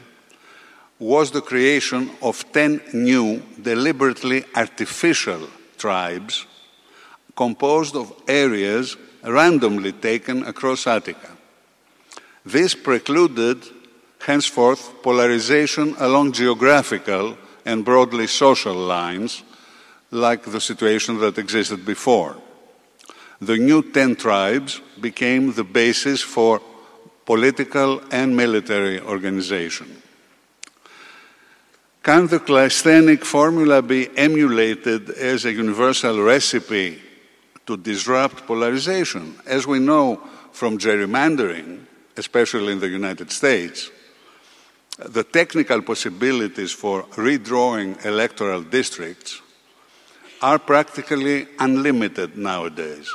was 0.99 1.31
the 1.31 1.41
creation 1.41 2.11
of 2.21 2.45
10 2.53 2.81
new, 2.93 3.41
deliberately 3.61 4.45
artificial 4.55 5.49
tribes 5.77 6.45
composed 7.35 7.95
of 7.95 8.13
areas 8.27 8.95
randomly 9.23 9.91
taken 9.91 10.43
across 10.43 10.85
Attica. 10.85 11.31
This 12.45 12.75
precluded, 12.75 13.63
henceforth, 14.19 15.01
polarization 15.01 15.95
along 15.97 16.33
geographical 16.33 17.37
and 17.65 17.83
broadly 17.83 18.27
social 18.27 18.75
lines 18.75 19.43
like 20.13 20.43
the 20.43 20.61
situation 20.61 21.19
that 21.19 21.37
existed 21.37 21.85
before. 21.85 22.37
The 23.41 23.57
new 23.57 23.81
10 23.81 24.15
tribes 24.15 24.79
became 25.01 25.53
the 25.53 25.63
basis 25.63 26.21
for 26.21 26.61
political 27.25 28.01
and 28.11 28.35
military 28.35 29.01
organization. 29.01 30.01
Can 32.03 32.27
the 32.27 32.39
Cleisthenic 32.39 33.23
formula 33.23 33.81
be 33.81 34.09
emulated 34.17 35.09
as 35.09 35.45
a 35.45 35.53
universal 35.53 36.21
recipe 36.21 37.01
to 37.65 37.77
disrupt 37.77 38.45
polarization? 38.45 39.35
As 39.45 39.65
we 39.65 39.79
know 39.79 40.21
from 40.51 40.77
gerrymandering, 40.77 41.79
especially 42.17 42.73
in 42.73 42.79
the 42.79 42.89
United 42.89 43.31
States, 43.31 43.89
the 44.99 45.23
technical 45.23 45.81
possibilities 45.81 46.71
for 46.71 47.03
redrawing 47.15 48.05
electoral 48.05 48.61
districts 48.61 49.41
are 50.43 50.59
practically 50.59 51.47
unlimited 51.57 52.37
nowadays. 52.37 53.09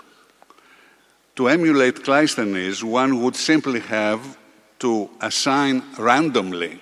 To 1.36 1.48
emulate 1.48 1.96
Cleisthenes, 1.96 2.82
one 2.82 3.22
would 3.22 3.36
simply 3.36 3.80
have 3.80 4.38
to 4.78 5.10
assign 5.20 5.82
randomly 5.98 6.80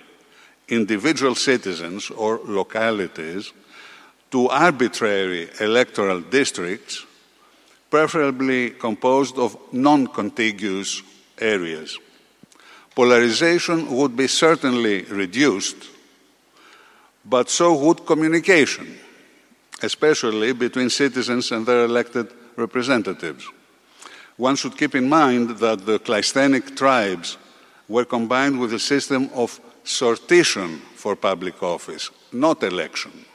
individual 0.69 1.35
citizens 1.35 2.09
or 2.09 2.39
localities 2.45 3.51
to 4.31 4.47
arbitrary 4.47 5.49
electoral 5.59 6.21
districts, 6.21 7.05
preferably 7.89 8.71
composed 8.71 9.37
of 9.37 9.57
non 9.73 10.07
contiguous 10.07 11.01
areas. 11.39 11.99
Polarization 12.95 13.91
would 13.95 14.15
be 14.15 14.27
certainly 14.27 15.03
reduced, 15.03 15.77
but 17.25 17.49
so 17.49 17.73
would 17.73 18.05
communication, 18.05 18.97
especially 19.81 20.53
between 20.53 20.89
citizens 20.89 21.51
and 21.51 21.65
their 21.65 21.85
elected 21.85 22.33
representatives. 22.55 23.47
One 24.37 24.55
should 24.55 24.77
keep 24.77 24.95
in 24.95 25.09
mind 25.09 25.57
that 25.59 25.85
the 25.85 25.99
Cleisthenic 25.99 26.75
tribes 26.75 27.37
were 27.87 28.05
combined 28.05 28.59
with 28.59 28.73
a 28.73 28.79
system 28.79 29.29
of 29.33 29.59
sortition 29.83 30.79
for 30.95 31.15
public 31.15 31.63
office, 31.63 32.11
not 32.31 32.63
election, 32.63 33.25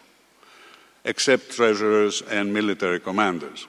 except 1.04 1.50
treasurers 1.52 2.22
and 2.22 2.52
military 2.52 3.00
commanders. 3.00 3.66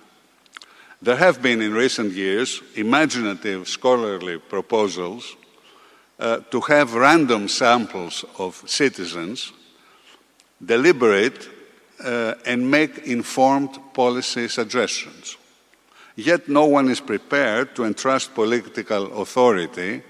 There 1.01 1.15
have 1.15 1.41
been 1.41 1.61
in 1.61 1.73
recent 1.73 2.13
years 2.13 2.61
imaginative 2.75 3.67
scholarly 3.67 4.37
proposals 4.37 5.35
uh, 6.19 6.37
to 6.51 6.61
have 6.61 6.93
random 6.93 7.47
samples 7.47 8.23
of 8.37 8.63
citizens 8.65 9.51
deliberate 10.63 11.49
uh, 12.03 12.35
and 12.45 12.69
make 12.69 12.99
informed 13.07 13.79
policy 13.93 14.47
suggestions. 14.47 15.37
Yet 16.15 16.47
no 16.47 16.65
one 16.65 16.89
is 16.89 16.99
prepared 16.99 17.75
to 17.75 17.85
entrust 17.85 18.35
political 18.35 19.21
authority 19.21 20.03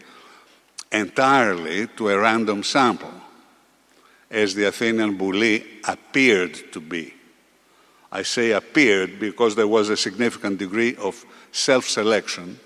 entirely 0.92 1.88
to 1.88 2.10
a 2.10 2.20
random 2.20 2.64
sample, 2.64 3.14
as 4.30 4.54
the 4.54 4.68
Athenian 4.68 5.18
boule 5.18 5.60
appeared 5.88 6.72
to 6.72 6.80
be. 6.80 7.14
I 8.12 8.24
say 8.24 8.52
appeared 8.52 9.20
because 9.20 9.56
there 9.56 9.68
was 9.68 9.90
a 9.90 9.98
significant 9.98 10.60
degree 10.60 10.96
of 10.98 11.26
self 11.52 11.86
selection, 11.86 12.60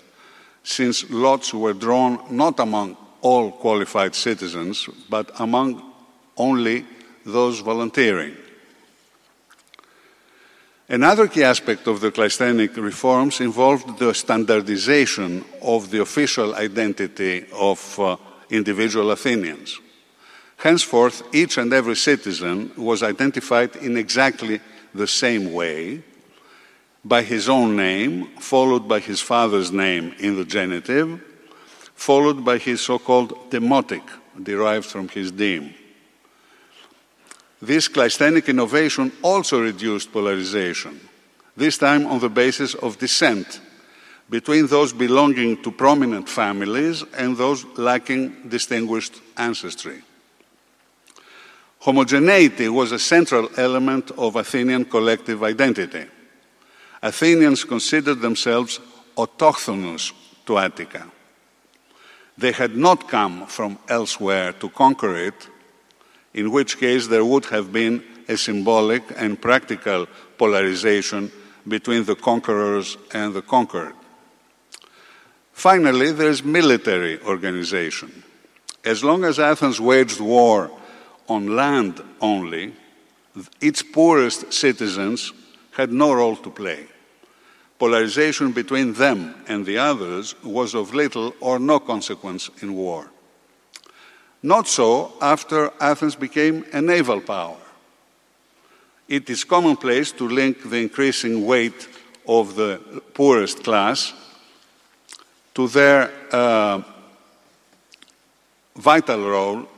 since 0.62 1.08
lots 1.10 1.54
were 1.54 1.72
drawn 1.72 2.20
not 2.30 2.60
among 2.60 2.96
all 3.22 3.50
qualified 3.50 4.14
citizens, 4.14 4.88
but 5.08 5.30
among 5.38 5.82
only 6.36 6.84
those 7.24 7.60
volunteering. 7.60 8.36
Another 10.90 11.28
key 11.28 11.42
aspect 11.42 11.86
of 11.86 12.00
the 12.00 12.10
Cleisthenic 12.10 12.74
reforms 12.78 13.40
involved 13.40 13.98
the 13.98 14.14
standardization 14.14 15.44
of 15.60 15.90
the 15.90 16.00
official 16.00 16.54
identity 16.54 17.44
of 17.52 18.00
uh, 18.00 18.16
individual 18.48 19.10
Athenians. 19.10 19.78
Henceforth, 20.56 21.22
each 21.34 21.58
and 21.58 21.74
every 21.74 21.94
citizen 21.94 22.72
was 22.74 23.02
identified 23.02 23.76
in 23.76 23.98
exactly 23.98 24.60
the 24.94 25.06
same 25.06 25.52
way 25.52 26.02
by 27.04 27.22
his 27.22 27.50
own 27.50 27.76
name, 27.76 28.26
followed 28.38 28.88
by 28.88 28.98
his 28.98 29.20
father's 29.20 29.70
name 29.70 30.14
in 30.18 30.36
the 30.36 30.44
genitive, 30.44 31.20
followed 31.94 32.42
by 32.46 32.56
his 32.56 32.80
so 32.80 32.98
called 32.98 33.50
demotic, 33.50 34.02
derived 34.42 34.86
from 34.86 35.06
his 35.08 35.30
deme. 35.32 35.74
This 37.60 37.88
Cleisthenic 37.88 38.48
innovation 38.48 39.12
also 39.22 39.60
reduced 39.60 40.12
polarization, 40.12 41.00
this 41.56 41.76
time 41.76 42.06
on 42.06 42.20
the 42.20 42.28
basis 42.28 42.74
of 42.74 42.98
descent 42.98 43.60
between 44.30 44.66
those 44.66 44.92
belonging 44.92 45.62
to 45.62 45.70
prominent 45.70 46.28
families 46.28 47.02
and 47.16 47.36
those 47.36 47.64
lacking 47.76 48.48
distinguished 48.48 49.20
ancestry. 49.36 50.02
Homogeneity 51.80 52.68
was 52.68 52.92
a 52.92 52.98
central 52.98 53.48
element 53.56 54.10
of 54.18 54.36
Athenian 54.36 54.84
collective 54.84 55.42
identity. 55.42 56.04
Athenians 57.02 57.64
considered 57.64 58.20
themselves 58.20 58.80
autochthonous 59.16 60.12
to 60.46 60.58
Attica. 60.58 61.10
They 62.36 62.52
had 62.52 62.76
not 62.76 63.08
come 63.08 63.46
from 63.46 63.78
elsewhere 63.88 64.52
to 64.54 64.68
conquer 64.68 65.16
it, 65.16 65.48
in 66.38 66.52
which 66.52 66.78
case 66.78 67.08
there 67.08 67.24
would 67.24 67.46
have 67.46 67.72
been 67.72 68.00
a 68.28 68.36
symbolic 68.36 69.02
and 69.16 69.42
practical 69.42 70.06
polarization 70.38 71.32
between 71.66 72.04
the 72.04 72.14
conquerors 72.14 72.96
and 73.12 73.34
the 73.34 73.42
conquered. 73.42 73.92
Finally, 75.52 76.12
there's 76.12 76.44
military 76.44 77.20
organization. 77.22 78.22
As 78.84 79.02
long 79.02 79.24
as 79.24 79.40
Athens 79.40 79.80
waged 79.80 80.20
war 80.20 80.70
on 81.28 81.56
land 81.56 82.00
only, 82.20 82.72
its 83.60 83.82
poorest 83.82 84.52
citizens 84.52 85.32
had 85.72 85.92
no 85.92 86.12
role 86.12 86.36
to 86.36 86.50
play. 86.50 86.86
Polarization 87.80 88.52
between 88.52 88.92
them 88.92 89.34
and 89.48 89.66
the 89.66 89.78
others 89.78 90.36
was 90.44 90.76
of 90.76 90.94
little 90.94 91.34
or 91.40 91.58
no 91.58 91.80
consequence 91.80 92.48
in 92.62 92.74
war. 92.74 93.10
Not 94.42 94.68
so 94.68 95.12
after 95.20 95.72
Athens 95.80 96.14
became 96.14 96.64
a 96.72 96.80
naval 96.80 97.20
power. 97.20 97.56
It 99.08 99.28
is 99.30 99.44
commonplace 99.44 100.12
to 100.12 100.28
link 100.28 100.68
the 100.68 100.76
increasing 100.76 101.46
weight 101.46 101.88
of 102.26 102.54
the 102.54 103.02
poorest 103.14 103.64
class 103.64 104.12
to 105.54 105.66
their 105.66 106.10
uh, 106.30 106.82
vital 108.76 109.28
role 109.28 109.68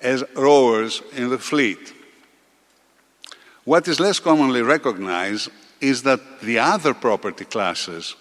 as 0.00 0.22
rowers 0.36 1.02
in 1.16 1.30
the 1.30 1.38
fleet. 1.38 1.92
What 3.64 3.88
is 3.88 3.98
less 3.98 4.20
commonly 4.20 4.62
recognized 4.62 5.48
is 5.80 6.02
that 6.02 6.40
the 6.40 6.58
other 6.58 6.94
property 6.94 7.46
classes 7.46 8.14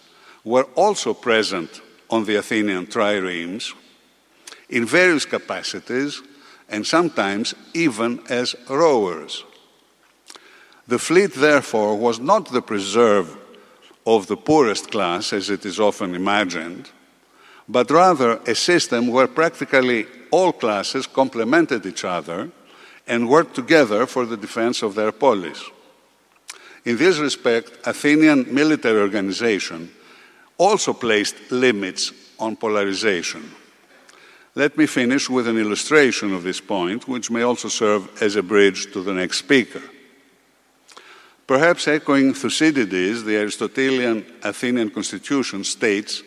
were 0.44 0.64
also 0.76 1.14
present 1.14 1.82
on 2.10 2.26
the 2.26 2.38
Athenian 2.38 2.88
triremes 2.88 3.74
in 4.74 4.88
various 4.88 5.24
capacities 5.24 6.24
and 6.68 6.86
sometimes 6.86 7.54
even 7.76 8.20
as 8.28 8.56
rowers. 8.68 9.44
The 10.88 10.98
fleet, 10.98 11.36
therefore, 11.36 11.96
was 11.96 12.20
not 12.20 12.52
the 12.52 12.62
preserve 12.62 13.38
of 14.06 14.26
the 14.26 14.36
poorest 14.36 14.90
class, 14.90 15.32
as 15.32 15.52
it 15.52 15.64
is 15.64 15.80
often 15.80 16.16
imagined, 16.16 16.90
but 17.70 17.92
rather 17.92 18.42
a 18.48 18.56
system 18.56 19.08
where 19.08 19.28
practically 19.28 20.08
all 20.32 20.52
classes 20.52 21.06
complemented 21.06 21.86
each 21.86 22.04
other 22.04 22.50
and 23.06 23.30
worked 23.30 23.54
together 23.54 24.08
for 24.08 24.26
the 24.26 24.38
defense 24.38 24.82
of 24.82 24.96
their 24.96 25.12
polis. 25.12 25.64
In 26.84 26.98
this 26.98 27.20
respect, 27.20 27.72
Athenian 27.86 28.52
military 28.52 29.00
organization 29.00 29.92
also 30.58 30.94
placed 30.94 31.36
limits 31.52 32.12
on 32.40 32.56
polarization. 32.56 33.52
Let 34.56 34.78
me 34.78 34.86
finish 34.86 35.32
with 35.32 35.48
an 35.48 35.58
illustration 35.58 36.32
of 36.32 36.44
this 36.44 36.62
point, 36.62 37.08
which 37.08 37.32
may 37.32 37.42
also 37.42 37.70
serve 37.70 38.22
as 38.22 38.36
a 38.36 38.44
bridge 38.44 38.94
to 38.94 39.02
the 39.02 39.14
next 39.14 39.40
speaker. 39.40 39.82
Perhaps 41.48 41.88
echoing 41.88 42.36
Thucydides, 42.36 43.24
the 43.24 43.36
Aristotelian 43.36 44.24
Athenian 44.44 44.92
constitution 44.92 45.64
states 45.64 46.22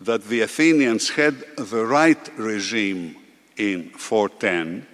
that 0.00 0.24
the 0.24 0.40
Athenians 0.40 1.10
had 1.10 1.44
the 1.56 1.86
right 1.86 2.30
regime 2.36 3.14
in 3.56 3.90
410, 3.90 4.86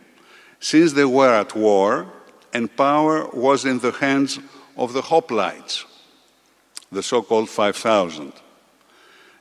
since 0.61 0.93
they 0.93 1.05
were 1.05 1.33
at 1.33 1.55
war 1.55 2.13
and 2.53 2.75
power 2.77 3.27
was 3.33 3.65
in 3.65 3.79
the 3.79 3.93
hands 3.93 4.39
of 4.77 4.93
the 4.93 5.03
hoplites, 5.03 5.85
the 6.93 7.03
so 7.03 7.23
called 7.23 7.49
5,000. 7.49 8.33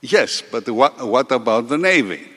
Yes, 0.01 0.41
but 0.41 0.69
what, 0.69 1.05
what 1.05 1.31
about 1.31 1.67
the 1.67 1.77
navy? 1.77 2.29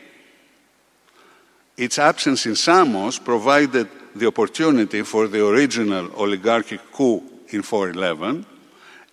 Its 1.78 1.96
absence 1.96 2.44
in 2.44 2.56
Samos 2.56 3.20
provided 3.20 3.86
the 4.16 4.26
opportunity 4.26 5.02
for 5.02 5.28
the 5.28 5.46
original 5.46 6.10
oligarchic 6.20 6.80
coup 6.90 7.22
in 7.50 7.62
411, 7.62 8.44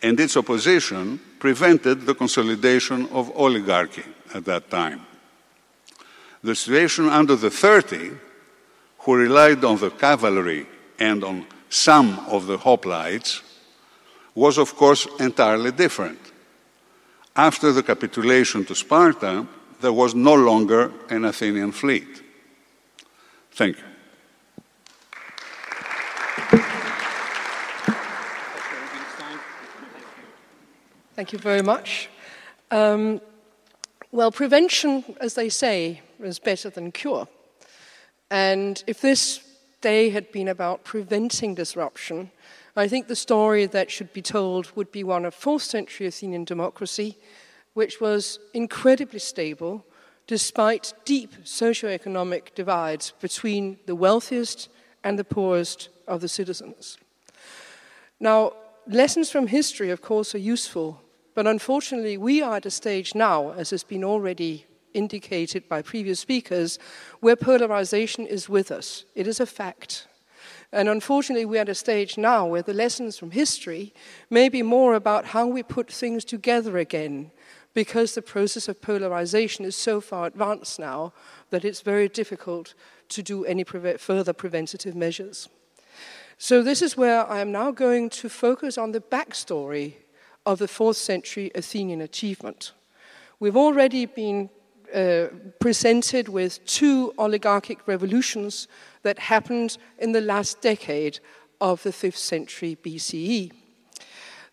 and 0.01 0.19
its 0.19 0.35
opposition 0.35 1.19
prevented 1.37 2.01
the 2.07 2.15
consolidation 2.15 3.07
of 3.11 3.31
oligarchy 3.37 4.03
at 4.33 4.45
that 4.45 4.71
time. 4.71 5.05
The 6.43 6.55
situation 6.55 7.07
under 7.07 7.35
the 7.35 7.51
30, 7.51 8.11
who 8.99 9.15
relied 9.15 9.63
on 9.63 9.77
the 9.77 9.91
cavalry 9.91 10.65
and 10.97 11.23
on 11.23 11.45
some 11.69 12.17
of 12.27 12.47
the 12.47 12.57
hoplites, 12.57 13.43
was 14.33 14.57
of 14.57 14.75
course 14.75 15.07
entirely 15.19 15.71
different. 15.71 16.19
After 17.35 17.71
the 17.71 17.83
capitulation 17.83 18.65
to 18.65 18.73
Sparta, 18.73 19.45
there 19.81 19.93
was 19.93 20.15
no 20.15 20.33
longer 20.33 20.91
an 21.11 21.25
Athenian 21.25 21.71
fleet. 21.71 22.24
Thank 23.55 23.77
you. 23.77 23.83
Thank 31.15 31.31
you 31.31 31.39
very 31.39 31.61
much. 31.61 32.09
Um, 32.71 33.21
Well, 34.11 34.31
prevention, 34.31 35.03
as 35.19 35.33
they 35.33 35.49
say, 35.49 36.01
is 36.21 36.39
better 36.39 36.69
than 36.69 36.91
cure. 36.91 37.27
And 38.29 38.81
if 38.87 39.01
this 39.01 39.41
day 39.81 40.09
had 40.09 40.31
been 40.31 40.47
about 40.47 40.85
preventing 40.85 41.55
disruption, 41.55 42.31
I 42.77 42.87
think 42.87 43.07
the 43.07 43.15
story 43.15 43.65
that 43.65 43.91
should 43.91 44.13
be 44.13 44.21
told 44.21 44.71
would 44.75 44.91
be 44.91 45.03
one 45.03 45.25
of 45.25 45.33
fourth 45.33 45.63
century 45.63 46.07
Athenian 46.07 46.45
democracy, 46.45 47.17
which 47.73 47.99
was 47.99 48.39
incredibly 48.53 49.19
stable 49.19 49.85
despite 50.27 50.93
deep 51.05 51.33
socio-economic 51.43 52.55
divides 52.55 53.13
between 53.19 53.77
the 53.85 53.95
wealthiest 53.95 54.69
and 55.03 55.19
the 55.19 55.23
poorest 55.23 55.89
of 56.07 56.21
the 56.21 56.27
citizens. 56.27 56.97
Now, 58.19 58.53
lessons 58.87 59.29
from 59.29 59.47
history, 59.47 59.91
of 59.91 60.01
course, 60.01 60.33
are 60.33 60.39
useful, 60.39 61.01
but 61.33 61.47
unfortunately, 61.47 62.17
we 62.17 62.41
are 62.41 62.55
at 62.55 62.65
a 62.65 62.71
stage 62.71 63.13
now, 63.13 63.51
as 63.51 63.69
has 63.69 63.83
been 63.83 64.03
already 64.03 64.65
indicated 64.93 65.67
by 65.67 65.81
previous 65.81 66.21
speakers, 66.21 66.79
where 67.19 67.35
polarization 67.35 68.25
is 68.25 68.47
with 68.47 68.71
us. 68.71 69.03
It 69.13 69.27
is 69.27 69.39
a 69.39 69.45
fact. 69.45 70.07
And 70.71 70.89
unfortunately, 70.89 71.45
we're 71.45 71.61
at 71.61 71.69
a 71.69 71.75
stage 71.75 72.17
now 72.17 72.45
where 72.45 72.61
the 72.61 72.73
lessons 72.73 73.17
from 73.17 73.31
history 73.31 73.93
may 74.29 74.49
be 74.49 74.63
more 74.63 74.95
about 74.95 75.25
how 75.25 75.45
we 75.45 75.63
put 75.63 75.91
things 75.91 76.25
together 76.25 76.77
again, 76.77 77.31
because 77.75 78.15
the 78.15 78.21
process 78.21 78.67
of 78.67 78.81
polarization 78.81 79.65
is 79.65 79.75
so 79.75 80.01
far 80.01 80.25
advanced 80.25 80.79
now 80.79 81.13
that 81.51 81.63
it's 81.63 81.81
very 81.81 82.07
difficult 82.07 82.73
to 83.09 83.21
do 83.21 83.45
any 83.45 83.63
further 83.63 84.33
preventative 84.33 84.95
measures. 84.95 85.47
So, 86.37 86.63
this 86.63 86.81
is 86.81 86.97
where 86.97 87.29
I 87.29 87.39
am 87.39 87.51
now 87.51 87.71
going 87.71 88.09
to 88.11 88.29
focus 88.29 88.77
on 88.77 88.91
the 88.91 88.99
backstory 88.99 89.93
of 90.45 90.59
the 90.59 90.67
fourth 90.67 90.97
century 90.97 91.51
Athenian 91.53 92.01
achievement. 92.01 92.71
We've 93.39 93.57
already 93.57 94.05
been 94.05 94.49
uh, 94.93 95.27
presented 95.59 96.29
with 96.29 96.65
two 96.65 97.13
oligarchic 97.17 97.87
revolutions 97.87 98.67
that 99.03 99.19
happened 99.19 99.77
in 99.97 100.13
the 100.13 100.21
last 100.21 100.61
decade 100.61 101.19
of 101.59 101.83
the 101.83 101.91
5th 101.91 102.17
century 102.17 102.77
BCE. 102.83 103.51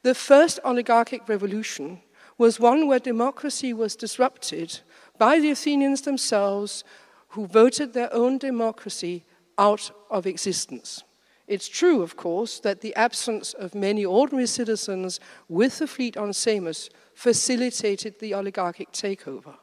The 0.03 0.15
first 0.15 0.59
oligarchic 0.65 1.29
revolution 1.29 2.01
was 2.39 2.61
one 2.61 2.87
where 2.87 2.99
democracy 2.99 3.73
was 3.73 3.97
disrupted 3.97 4.81
by 5.19 5.39
the 5.39 5.51
Athenians 5.51 6.03
themselves, 6.03 6.85
who 7.29 7.47
voted 7.47 7.93
their 7.93 8.13
own 8.13 8.39
democracy 8.39 9.25
out 9.59 9.91
of 10.11 10.27
existence. 10.27 11.05
It's 11.47 11.69
true, 11.69 12.03
of 12.03 12.17
course, 12.17 12.61
that 12.61 12.81
the 12.81 12.95
absence 12.95 13.53
of 13.53 13.75
many 13.75 14.05
ordinary 14.05 14.47
citizens 14.47 15.21
with 15.49 15.79
the 15.79 15.87
fleet 15.87 16.17
on 16.17 16.33
Samos 16.33 16.89
facilitated 17.15 18.19
the 18.21 18.35
oligarchic 18.35 18.93
takeover. 18.93 19.57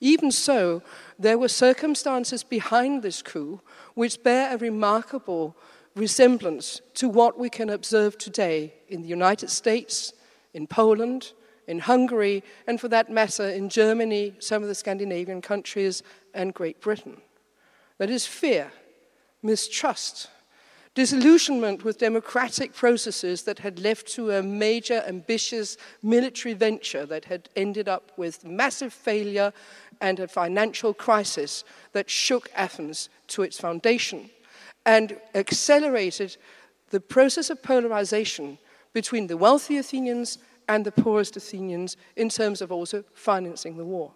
Even 0.00 0.30
so, 0.30 0.82
there 1.18 1.38
were 1.38 1.48
circumstances 1.48 2.42
behind 2.42 3.02
this 3.02 3.22
coup 3.22 3.60
which 3.94 4.22
bear 4.22 4.54
a 4.54 4.58
remarkable 4.58 5.56
resemblance 5.94 6.80
to 6.94 7.08
what 7.08 7.38
we 7.38 7.48
can 7.48 7.70
observe 7.70 8.18
today 8.18 8.74
in 8.88 9.02
the 9.02 9.08
United 9.08 9.50
States, 9.50 10.12
in 10.52 10.66
Poland, 10.66 11.32
in 11.66 11.80
Hungary, 11.80 12.42
and 12.66 12.80
for 12.80 12.88
that 12.88 13.10
matter, 13.10 13.48
in 13.48 13.68
Germany, 13.68 14.34
some 14.38 14.62
of 14.62 14.68
the 14.68 14.74
Scandinavian 14.74 15.40
countries, 15.40 16.02
and 16.34 16.54
Great 16.54 16.80
Britain. 16.80 17.20
That 17.98 18.10
is 18.10 18.26
fear, 18.26 18.72
mistrust, 19.42 20.28
disillusionment 20.94 21.84
with 21.84 21.98
democratic 21.98 22.72
processes 22.72 23.42
that 23.42 23.58
had 23.58 23.80
led 23.80 23.98
to 24.06 24.30
a 24.30 24.42
major, 24.42 25.02
ambitious 25.06 25.76
military 26.02 26.54
venture 26.54 27.04
that 27.06 27.24
had 27.24 27.48
ended 27.56 27.88
up 27.88 28.12
with 28.16 28.44
massive 28.44 28.92
failure 28.92 29.52
and 30.00 30.20
a 30.20 30.28
financial 30.28 30.94
crisis 30.94 31.64
that 31.92 32.10
shook 32.10 32.48
Athens 32.54 33.08
to 33.28 33.42
its 33.42 33.58
foundation 33.58 34.30
and 34.86 35.18
accelerated 35.34 36.36
the 36.90 37.00
process 37.00 37.50
of 37.50 37.62
polarization 37.62 38.58
between 38.92 39.26
the 39.26 39.36
wealthy 39.36 39.78
Athenians 39.78 40.38
and 40.68 40.84
the 40.84 40.92
poorest 40.92 41.36
Athenians 41.36 41.96
in 42.16 42.28
terms 42.28 42.60
of 42.60 42.72
also 42.72 43.04
financing 43.12 43.76
the 43.76 43.84
war. 43.84 44.12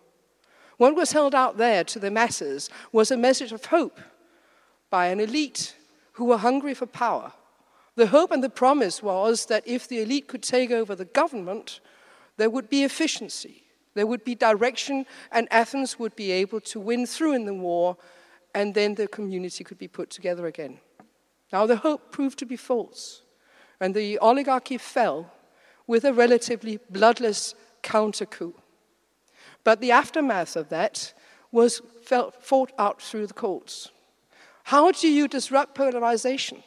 What 0.77 0.95
was 0.95 1.13
held 1.13 1.35
out 1.35 1.59
there 1.59 1.85
to 1.85 1.99
the 1.99 2.11
masses 2.11 2.71
was 2.93 3.11
a 3.11 3.17
message 3.17 3.53
of 3.53 3.67
hope 3.67 4.01
by 4.91 5.09
an 5.09 5.21
elite 5.21 5.75
who 6.13 6.27
were 6.27 6.39
hungry 6.39 6.75
for 6.75 6.87
power. 6.87 7.33
The 7.97 8.07
hope 8.07 8.31
and 8.31 8.43
the 8.45 8.49
promise 8.49 9.03
was 9.03 9.47
that 9.47 9.67
if 9.67 9.89
the 9.89 10.01
elite 10.01 10.29
could 10.29 10.43
take 10.43 10.71
over 10.71 10.95
the 10.95 11.05
government, 11.05 11.81
there 12.37 12.49
would 12.49 12.71
be 12.71 12.85
efficiency, 12.85 13.65
there 13.95 14.07
would 14.07 14.25
be 14.25 14.37
direction, 14.37 15.05
and 15.33 15.49
Athens 15.51 15.99
would 15.99 16.15
be 16.15 16.31
able 16.31 16.61
to 16.61 16.79
win 16.79 17.07
through 17.07 17.33
in 17.35 17.45
the 17.45 17.55
war, 17.55 17.97
and 18.55 18.75
then 18.75 18.95
the 18.95 19.09
community 19.09 19.65
could 19.65 19.79
be 19.79 19.89
put 19.89 20.11
together 20.11 20.47
again. 20.47 20.79
Now, 21.53 21.67
the 21.67 21.77
hope 21.77 22.13
proved 22.13 22.39
to 22.39 22.47
be 22.47 22.57
false, 22.57 23.23
and 23.81 23.95
the 23.95 24.19
oligarchy 24.19 24.79
fell 24.79 25.33
with 25.88 26.05
a 26.05 26.12
relatively 26.12 26.79
bloodless 26.88 27.57
counter 27.83 28.27
coup. 28.27 28.55
But 29.64 29.81
the 29.81 29.90
aftermath 29.90 30.55
of 30.55 30.68
that 30.68 31.12
was 31.51 31.83
felt, 32.05 32.44
fought 32.44 32.70
out 32.79 33.03
through 33.03 33.27
the 33.27 33.35
courts. 33.35 33.90
How 34.64 34.92
do 34.92 35.09
you 35.09 35.27
disrupt 35.27 35.74
polarization? 35.74 36.62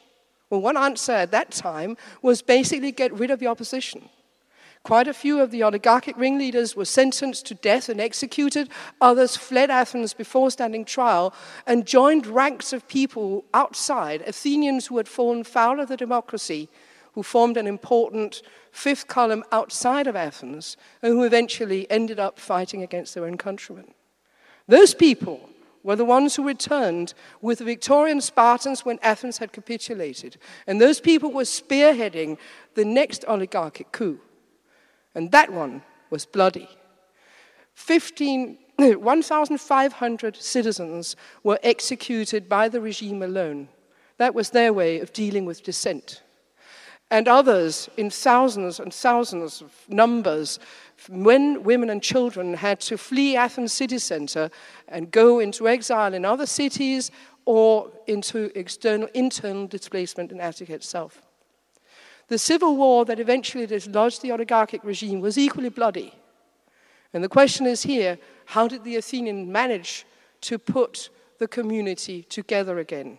Well, 0.49 0.61
one 0.61 0.75
answer 0.75 1.13
at 1.13 1.31
that 1.31 1.51
time 1.51 1.95
was 2.21 2.41
basically 2.41 2.91
get 2.91 3.13
rid 3.13 3.31
of 3.31 3.39
the 3.39 3.47
opposition. 3.47 4.09
Quite 4.83 5.07
a 5.07 5.13
few 5.13 5.39
of 5.39 5.51
the 5.51 5.61
oligarchic 5.61 6.17
ringleaders 6.17 6.75
were 6.75 6.85
sentenced 6.85 7.45
to 7.45 7.53
death 7.53 7.87
and 7.87 8.01
executed. 8.01 8.69
Others 8.99 9.37
fled 9.37 9.69
Athens 9.69 10.15
before 10.15 10.49
standing 10.49 10.83
trial 10.83 11.33
and 11.67 11.85
joined 11.85 12.25
ranks 12.25 12.73
of 12.73 12.87
people 12.87 13.45
outside, 13.53 14.23
Athenians 14.23 14.87
who 14.87 14.97
had 14.97 15.07
fallen 15.07 15.43
foul 15.43 15.79
of 15.79 15.87
the 15.87 15.97
democracy, 15.97 16.67
who 17.13 17.23
formed 17.23 17.57
an 17.57 17.67
important 17.67 18.41
fifth 18.71 19.07
column 19.07 19.43
outside 19.51 20.07
of 20.07 20.15
Athens, 20.15 20.77
and 21.01 21.13
who 21.13 21.23
eventually 21.23 21.89
ended 21.91 22.19
up 22.19 22.39
fighting 22.39 22.81
against 22.81 23.13
their 23.13 23.25
own 23.25 23.37
countrymen. 23.37 23.93
Those 24.67 24.93
people 24.93 25.49
were 25.83 25.95
the 25.95 26.05
ones 26.05 26.35
who 26.35 26.47
returned 26.47 27.15
with 27.41 27.57
the 27.59 27.65
Victorian 27.65 28.21
Spartans 28.21 28.85
when 28.85 28.99
Athens 29.01 29.39
had 29.39 29.51
capitulated. 29.51 30.37
And 30.67 30.79
those 30.79 30.99
people 30.99 31.31
were 31.31 31.43
spearheading 31.43 32.37
the 32.75 32.85
next 32.85 33.25
oligarchic 33.27 33.91
coup. 33.91 34.19
And 35.15 35.31
that 35.31 35.51
one 35.51 35.81
was 36.09 36.25
bloody. 36.25 36.69
1,500 37.87 40.35
citizens 40.35 41.15
were 41.43 41.59
executed 41.63 42.47
by 42.47 42.69
the 42.69 42.81
regime 42.81 43.23
alone. 43.23 43.67
That 44.17 44.35
was 44.35 44.51
their 44.51 44.71
way 44.71 44.99
of 44.99 45.11
dealing 45.13 45.45
with 45.45 45.63
dissent. 45.63 46.21
And 47.11 47.27
others, 47.27 47.89
in 47.97 48.09
thousands 48.09 48.79
and 48.79 48.93
thousands 48.93 49.61
of 49.61 49.73
numbers, 49.89 50.59
when 51.09 51.61
women 51.61 51.89
and 51.89 52.01
children 52.01 52.53
had 52.53 52.79
to 52.81 52.97
flee 52.97 53.35
Athens 53.35 53.73
city 53.73 53.97
center 53.97 54.49
and 54.87 55.11
go 55.11 55.39
into 55.39 55.67
exile 55.67 56.13
in 56.13 56.23
other 56.23 56.45
cities 56.45 57.11
or 57.43 57.91
into 58.07 58.49
external, 58.57 59.09
internal 59.13 59.67
displacement 59.67 60.31
in 60.31 60.39
Attica 60.39 60.73
itself. 60.73 61.21
The 62.29 62.37
civil 62.37 62.77
war 62.77 63.03
that 63.03 63.19
eventually 63.19 63.67
dislodged 63.67 64.21
the 64.21 64.31
oligarchic 64.31 64.81
regime 64.85 65.19
was 65.19 65.37
equally 65.37 65.67
bloody. 65.67 66.13
And 67.13 67.21
the 67.21 67.29
question 67.29 67.65
is 67.65 67.83
here 67.83 68.19
how 68.45 68.69
did 68.69 68.85
the 68.85 68.95
Athenians 68.95 69.49
manage 69.49 70.05
to 70.41 70.57
put 70.57 71.09
the 71.39 71.47
community 71.47 72.23
together 72.23 72.79
again? 72.79 73.17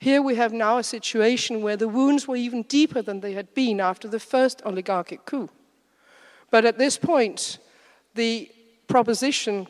Here 0.00 0.22
we 0.22 0.36
have 0.36 0.52
now 0.52 0.78
a 0.78 0.84
situation 0.84 1.60
where 1.60 1.76
the 1.76 1.88
wounds 1.88 2.28
were 2.28 2.36
even 2.36 2.62
deeper 2.62 3.02
than 3.02 3.20
they 3.20 3.32
had 3.32 3.52
been 3.54 3.80
after 3.80 4.06
the 4.06 4.20
first 4.20 4.62
oligarchic 4.64 5.24
coup. 5.24 5.50
But 6.50 6.64
at 6.64 6.78
this 6.78 6.96
point, 6.96 7.58
the 8.14 8.50
proposition 8.86 9.66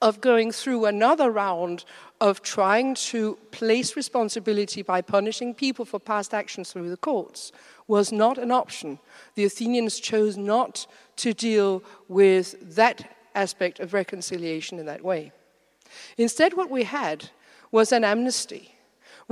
of 0.00 0.20
going 0.20 0.50
through 0.50 0.86
another 0.86 1.30
round 1.30 1.84
of 2.20 2.42
trying 2.42 2.94
to 2.94 3.38
place 3.50 3.94
responsibility 3.94 4.82
by 4.82 5.00
punishing 5.00 5.54
people 5.54 5.84
for 5.84 6.00
past 6.00 6.34
actions 6.34 6.72
through 6.72 6.90
the 6.90 6.96
courts 6.96 7.52
was 7.86 8.10
not 8.10 8.38
an 8.38 8.50
option. 8.50 8.98
The 9.34 9.44
Athenians 9.44 10.00
chose 10.00 10.36
not 10.36 10.86
to 11.16 11.34
deal 11.34 11.84
with 12.08 12.74
that 12.74 13.16
aspect 13.34 13.80
of 13.80 13.92
reconciliation 13.92 14.78
in 14.78 14.86
that 14.86 15.04
way. 15.04 15.30
Instead, 16.16 16.54
what 16.54 16.70
we 16.70 16.84
had 16.84 17.30
was 17.70 17.92
an 17.92 18.02
amnesty 18.02 18.71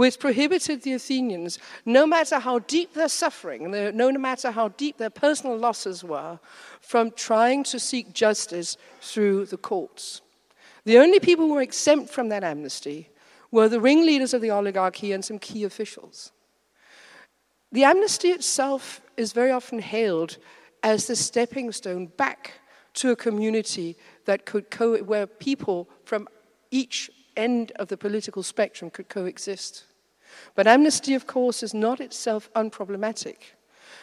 which 0.01 0.19
prohibited 0.19 0.81
the 0.81 0.95
Athenians, 0.95 1.59
no 1.85 2.07
matter 2.07 2.39
how 2.39 2.59
deep 2.61 2.95
their 2.95 3.07
suffering, 3.07 3.71
no 3.71 4.11
matter 4.13 4.51
how 4.51 4.69
deep 4.69 4.97
their 4.97 5.11
personal 5.11 5.59
losses 5.59 6.03
were, 6.03 6.41
from 6.81 7.11
trying 7.11 7.63
to 7.63 7.79
seek 7.79 8.15
justice 8.15 8.79
through 9.03 9.45
the 9.45 9.59
courts. 9.59 10.23
The 10.87 10.97
only 10.97 11.21
people 11.21 11.47
who 11.47 11.53
were 11.53 11.61
exempt 11.61 12.09
from 12.09 12.31
that 12.31 12.43
amnesty 12.43 13.11
were 13.51 13.69
the 13.69 13.79
ringleaders 13.79 14.33
of 14.33 14.41
the 14.41 14.49
oligarchy 14.49 15.13
and 15.13 15.23
some 15.23 15.39
key 15.39 15.65
officials. 15.65 16.33
The 17.71 17.85
amnesty 17.85 18.29
itself 18.29 19.03
is 19.19 19.35
very 19.35 19.51
often 19.51 19.81
hailed 19.81 20.39
as 20.83 21.09
the 21.09 21.15
stepping 21.15 21.73
stone 21.73 22.07
back 22.07 22.53
to 22.95 23.11
a 23.11 23.17
community 23.17 23.99
that 24.25 24.47
could 24.47 24.71
co- 24.71 25.03
where 25.03 25.27
people 25.27 25.91
from 26.07 26.27
each 26.71 27.11
end 27.37 27.73
of 27.73 27.89
the 27.89 27.99
political 27.99 28.43
spectrum 28.43 28.91
could 28.91 29.11
coexist. 29.11 29.85
But 30.55 30.67
amnesty, 30.67 31.15
of 31.15 31.27
course, 31.27 31.63
is 31.63 31.75
not 31.75 32.01
itself 32.01 32.51
unproblematic. 32.55 33.37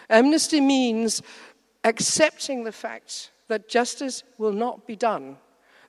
Amnesty 0.09 0.61
means 0.61 1.21
accepting 1.83 2.63
the 2.63 2.71
fact 2.71 3.31
that 3.47 3.69
justice 3.69 4.23
will 4.37 4.51
not 4.51 4.85
be 4.85 4.95
done, 4.95 5.37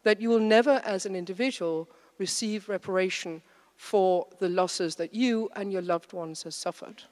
that 0.02 0.20
you 0.20 0.28
will 0.28 0.38
never, 0.40 0.80
as 0.84 1.06
an 1.06 1.16
individual, 1.16 1.88
receive 2.18 2.68
reparation 2.68 3.42
for 3.76 4.26
the 4.38 4.48
losses 4.48 4.96
that 4.96 5.14
you 5.14 5.48
and 5.54 5.72
your 5.72 5.82
loved 5.82 6.12
ones 6.12 6.42
have 6.42 6.54
suffered. 6.54 7.02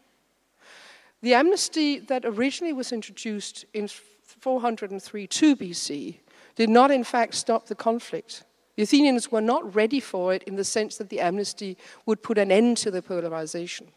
The 1.22 1.35
amnesty 1.35 1.99
that 2.01 2.24
originally 2.24 2.72
was 2.72 2.93
introduced 2.93 3.64
in 3.72 3.89
403 3.89 5.27
2 5.27 5.57
BC 5.57 6.18
did 6.57 6.68
not, 6.68 6.91
in 6.91 7.05
fact, 7.05 7.35
stop 7.35 7.66
the 7.66 7.74
conflict. 7.74 8.45
The 8.77 8.83
Athenians 8.83 9.33
were 9.33 9.41
not 9.41 9.74
ready 9.74 10.01
for 10.01 10.35
it 10.35 10.43
in 10.45 10.57
the 10.57 10.64
sense 10.64 10.99
that 10.99 11.09
the 11.09 11.20
amnesty 11.20 11.77
would 12.05 12.22
put 12.22 12.39
an 12.39 12.53
end 12.53 12.77
to 12.79 12.91
the 12.91 13.03
polarization. 13.03 13.89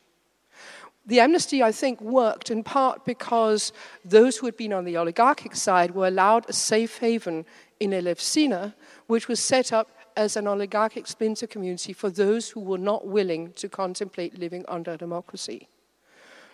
The 1.05 1.19
amnesty, 1.19 1.61
I 1.63 1.71
think, 1.71 1.99
worked 2.01 2.51
in 2.51 2.63
part 2.63 3.03
because 3.03 3.73
those 4.05 4.38
who 4.38 4.45
had 4.45 4.55
been 4.55 4.73
on 4.73 4.86
the 4.86 4.97
oligarchic 4.97 5.55
side 5.55 5.95
were 5.95 6.07
allowed 6.07 6.47
a 6.47 6.53
safe 6.53 6.99
haven 6.99 7.45
in 7.80 7.91
Elefsina, 7.91 8.73
which 9.07 9.27
was 9.27 9.39
set 9.39 9.73
up 9.73 9.89
as 10.15 10.36
an 10.36 10.47
oligarchic 10.47 11.07
splinter 11.07 11.47
community 11.47 11.93
for 11.93 12.09
those 12.09 12.49
who 12.49 12.59
were 12.59 12.77
not 12.77 13.07
willing 13.07 13.53
to 13.53 13.69
contemplate 13.69 14.38
living 14.38 14.65
under 14.67 14.97
democracy. 14.97 15.67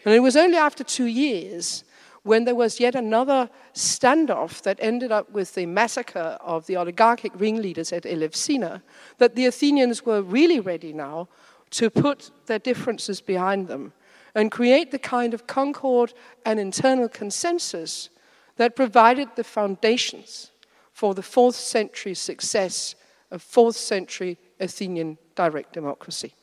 And 0.05 0.13
it 0.13 0.19
was 0.19 0.35
only 0.35 0.57
after 0.57 0.83
two 0.83 1.07
years 1.07 1.83
when 2.25 2.43
there 2.43 2.55
was 2.55 2.79
yet 2.79 2.95
another 2.95 3.47
standoff 3.75 4.63
that 4.63 4.79
ended 4.81 5.11
up 5.11 5.29
with 5.31 5.53
the 5.53 5.67
massacre 5.67 6.39
of 6.41 6.65
the 6.65 6.75
oligarchic 6.75 7.31
ringleaders 7.39 7.93
at 7.93 8.01
Elefsina 8.01 8.81
that 9.19 9.35
the 9.35 9.45
Athenians 9.45 10.03
were 10.03 10.23
really 10.23 10.59
ready 10.59 10.91
now 10.91 11.27
to 11.69 11.91
put 11.91 12.31
their 12.47 12.57
differences 12.57 13.21
behind 13.21 13.67
them 13.67 13.93
and 14.33 14.51
create 14.51 14.89
the 14.89 14.97
kind 14.97 15.35
of 15.35 15.45
concord 15.45 16.15
and 16.47 16.59
internal 16.59 17.07
consensus 17.07 18.09
that 18.55 18.75
provided 18.75 19.29
the 19.35 19.43
foundations 19.43 20.49
for 20.91 21.13
the 21.13 21.21
fourth 21.21 21.55
century 21.55 22.15
success 22.15 22.95
of 23.29 23.43
fourth 23.43 23.75
century 23.75 24.39
Athenian 24.59 25.19
direct 25.35 25.73
democracy. 25.73 26.33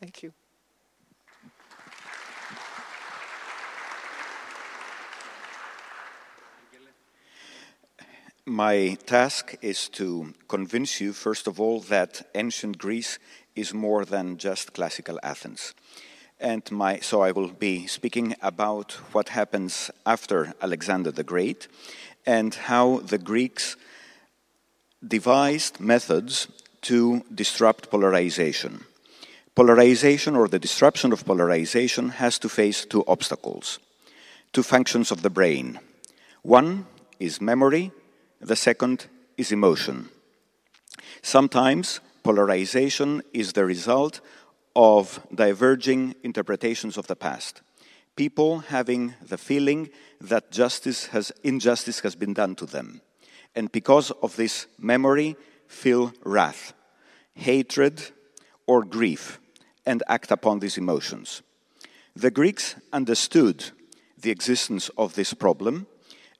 Thank 0.00 0.24
you. 0.24 0.32
My 8.46 8.96
task 9.06 9.56
is 9.62 9.88
to 9.90 10.34
convince 10.48 11.00
you, 11.00 11.12
first 11.12 11.46
of 11.46 11.60
all, 11.60 11.80
that 11.80 12.28
ancient 12.34 12.78
Greece 12.78 13.18
is 13.54 13.74
more 13.74 14.04
than 14.04 14.38
just 14.38 14.72
classical 14.72 15.18
Athens 15.22 15.74
and 16.40 16.68
my, 16.70 16.98
so 17.00 17.20
I 17.20 17.32
will 17.32 17.48
be 17.48 17.86
speaking 17.86 18.34
about 18.40 18.92
what 19.12 19.30
happens 19.30 19.90
after 20.06 20.54
Alexander 20.62 21.10
the 21.10 21.22
Great 21.22 21.68
and 22.26 22.54
how 22.54 22.98
the 23.00 23.18
Greeks 23.18 23.76
devised 25.06 25.80
methods 25.80 26.48
to 26.82 27.22
disrupt 27.34 27.90
polarization. 27.90 28.84
Polarization 29.54 30.34
or 30.34 30.48
the 30.48 30.58
disruption 30.58 31.12
of 31.12 31.26
polarization 31.26 32.08
has 32.10 32.38
to 32.38 32.48
face 32.48 32.86
two 32.86 33.04
obstacles, 33.06 33.78
two 34.52 34.62
functions 34.62 35.10
of 35.10 35.22
the 35.22 35.30
brain. 35.30 35.78
One 36.42 36.86
is 37.18 37.40
memory, 37.40 37.92
the 38.40 38.56
second 38.56 39.06
is 39.36 39.52
emotion. 39.52 40.08
Sometimes 41.22 42.00
polarization 42.22 43.22
is 43.32 43.52
the 43.52 43.64
result 43.64 44.20
of 44.74 45.20
diverging 45.34 46.14
interpretations 46.22 46.96
of 46.96 47.06
the 47.06 47.16
past. 47.16 47.62
People 48.16 48.60
having 48.60 49.14
the 49.22 49.38
feeling 49.38 49.90
that 50.20 50.50
justice 50.50 51.06
has, 51.06 51.32
injustice 51.42 52.00
has 52.00 52.14
been 52.14 52.34
done 52.34 52.54
to 52.56 52.66
them. 52.66 53.00
And 53.54 53.70
because 53.72 54.10
of 54.22 54.36
this 54.36 54.66
memory, 54.78 55.36
feel 55.66 56.12
wrath, 56.24 56.72
hatred, 57.34 58.02
or 58.66 58.84
grief, 58.84 59.40
and 59.86 60.02
act 60.08 60.30
upon 60.30 60.60
these 60.60 60.78
emotions. 60.78 61.42
The 62.14 62.30
Greeks 62.30 62.76
understood 62.92 63.70
the 64.18 64.30
existence 64.30 64.90
of 64.98 65.14
this 65.14 65.32
problem, 65.32 65.86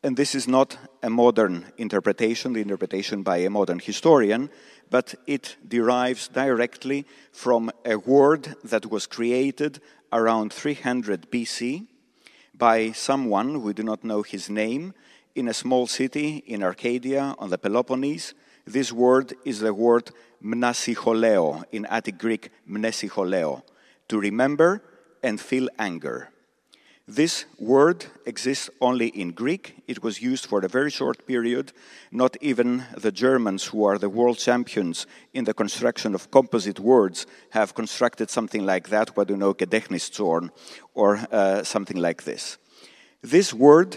and 0.02 0.16
this 0.16 0.34
is 0.34 0.48
not 0.48 0.78
a 1.02 1.10
modern 1.10 1.66
interpretation, 1.76 2.52
the 2.52 2.60
interpretation 2.60 3.22
by 3.22 3.38
a 3.38 3.50
modern 3.50 3.78
historian, 3.78 4.50
but 4.88 5.14
it 5.26 5.56
derives 5.66 6.28
directly 6.28 7.06
from 7.32 7.70
a 7.84 7.96
word 7.96 8.56
that 8.64 8.90
was 8.90 9.06
created 9.06 9.80
around 10.12 10.52
300 10.52 11.30
BC 11.30 11.86
by 12.60 12.92
someone, 12.92 13.62
we 13.62 13.72
do 13.72 13.82
not 13.82 14.04
know 14.04 14.22
his 14.22 14.50
name, 14.50 14.92
in 15.34 15.48
a 15.48 15.54
small 15.54 15.86
city 15.86 16.42
in 16.46 16.62
Arcadia 16.62 17.34
on 17.38 17.48
the 17.48 17.56
Peloponnese. 17.56 18.34
This 18.66 18.92
word 18.92 19.32
is 19.46 19.60
the 19.60 19.72
word 19.72 20.10
mnasicholeo, 20.44 21.64
in 21.72 21.86
Attic 21.86 22.18
Greek, 22.18 22.50
mnesicholeo, 22.68 23.62
to 24.08 24.20
remember 24.20 24.82
and 25.22 25.40
feel 25.40 25.68
anger. 25.78 26.28
This 27.12 27.44
word 27.58 28.06
exists 28.24 28.70
only 28.80 29.08
in 29.08 29.32
Greek. 29.32 29.82
It 29.88 30.00
was 30.00 30.22
used 30.22 30.46
for 30.46 30.60
a 30.60 30.68
very 30.68 30.90
short 30.92 31.26
period. 31.26 31.72
Not 32.12 32.36
even 32.40 32.84
the 32.96 33.10
Germans, 33.10 33.64
who 33.64 33.84
are 33.84 33.98
the 33.98 34.08
world 34.08 34.38
champions 34.38 35.08
in 35.34 35.42
the 35.42 35.52
construction 35.52 36.14
of 36.14 36.30
composite 36.30 36.78
words, 36.78 37.26
have 37.50 37.74
constructed 37.74 38.30
something 38.30 38.64
like 38.64 38.90
that, 38.90 39.16
what 39.16 39.28
you 39.28 39.36
know, 39.36 39.52
Gedächtniszorn, 39.54 40.50
or 40.94 41.16
uh, 41.32 41.64
something 41.64 41.96
like 41.96 42.22
this. 42.22 42.58
This 43.22 43.52
word 43.52 43.96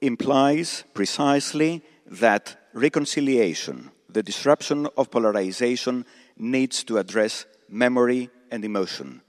implies 0.00 0.82
precisely 0.92 1.84
that 2.06 2.56
reconciliation, 2.72 3.92
the 4.08 4.24
disruption 4.24 4.88
of 4.96 5.12
polarization, 5.12 6.04
needs 6.36 6.82
to 6.82 6.98
address 6.98 7.46
memory 7.68 8.28
and 8.50 8.64
emotion. 8.64 9.22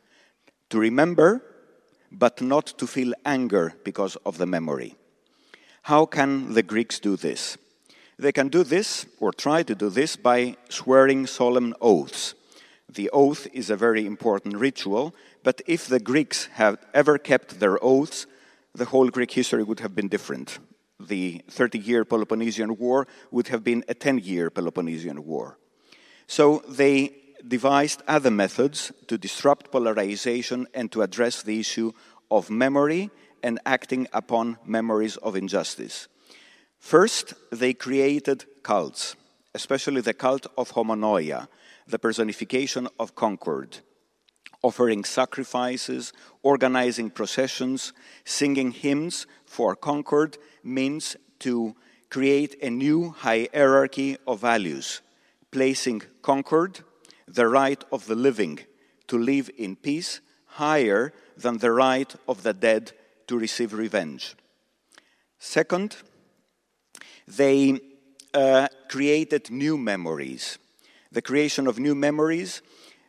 To 0.71 0.79
remember 0.79 1.43
but 2.11 2.41
not 2.41 2.65
to 2.77 2.87
feel 2.87 3.13
anger 3.25 3.73
because 3.83 4.15
of 4.25 4.37
the 4.37 4.45
memory. 4.45 4.95
How 5.83 6.05
can 6.05 6.53
the 6.53 6.63
Greeks 6.63 6.99
do 6.99 7.15
this? 7.15 7.57
They 8.19 8.31
can 8.31 8.49
do 8.49 8.63
this, 8.63 9.05
or 9.19 9.31
try 9.31 9.63
to 9.63 9.73
do 9.73 9.89
this, 9.89 10.15
by 10.15 10.55
swearing 10.69 11.25
solemn 11.25 11.73
oaths. 11.81 12.35
The 12.87 13.09
oath 13.11 13.47
is 13.53 13.69
a 13.69 13.75
very 13.75 14.05
important 14.05 14.57
ritual, 14.57 15.15
but 15.43 15.61
if 15.65 15.87
the 15.87 15.99
Greeks 15.99 16.45
had 16.53 16.77
ever 16.93 17.17
kept 17.17 17.59
their 17.59 17.83
oaths, 17.83 18.27
the 18.75 18.85
whole 18.85 19.09
Greek 19.09 19.31
history 19.31 19.63
would 19.63 19.79
have 19.79 19.95
been 19.95 20.07
different. 20.07 20.59
The 20.99 21.41
30 21.49 21.79
year 21.79 22.05
Peloponnesian 22.05 22.77
War 22.77 23.07
would 23.31 23.47
have 23.47 23.63
been 23.63 23.83
a 23.87 23.93
10 23.93 24.19
year 24.19 24.49
Peloponnesian 24.49 25.25
War. 25.25 25.57
So 26.27 26.63
they 26.69 27.20
devised 27.47 28.01
other 28.07 28.31
methods 28.31 28.91
to 29.07 29.17
disrupt 29.17 29.71
polarization 29.71 30.67
and 30.73 30.91
to 30.91 31.01
address 31.01 31.41
the 31.41 31.59
issue 31.59 31.91
of 32.29 32.49
memory 32.49 33.09
and 33.43 33.59
acting 33.65 34.07
upon 34.13 34.57
memories 34.65 35.17
of 35.17 35.35
injustice. 35.35 36.07
First, 36.79 37.33
they 37.51 37.73
created 37.73 38.45
cults, 38.63 39.15
especially 39.53 40.01
the 40.01 40.13
cult 40.13 40.47
of 40.57 40.71
homonoia, 40.71 41.47
the 41.87 41.99
personification 41.99 42.87
of 42.99 43.15
concord, 43.15 43.79
offering 44.63 45.03
sacrifices, 45.03 46.13
organizing 46.43 47.09
processions, 47.09 47.93
singing 48.25 48.71
hymns 48.71 49.27
for 49.45 49.75
concord 49.75 50.37
means 50.63 51.15
to 51.39 51.75
create 52.09 52.55
a 52.61 52.69
new 52.69 53.09
hierarchy 53.09 54.17
of 54.27 54.41
values, 54.41 55.01
placing 55.51 56.01
concord 56.21 56.81
the 57.33 57.47
right 57.47 57.83
of 57.91 58.07
the 58.07 58.15
living 58.15 58.59
to 59.07 59.17
live 59.17 59.49
in 59.57 59.75
peace 59.75 60.21
higher 60.45 61.13
than 61.37 61.57
the 61.57 61.71
right 61.71 62.13
of 62.27 62.43
the 62.43 62.53
dead 62.53 62.91
to 63.27 63.37
receive 63.37 63.73
revenge. 63.73 64.35
Second, 65.39 65.95
they 67.27 67.79
uh, 68.33 68.67
created 68.89 69.49
new 69.49 69.77
memories. 69.77 70.57
The 71.11 71.21
creation 71.21 71.67
of 71.67 71.79
new 71.79 71.95
memories, 71.95 72.61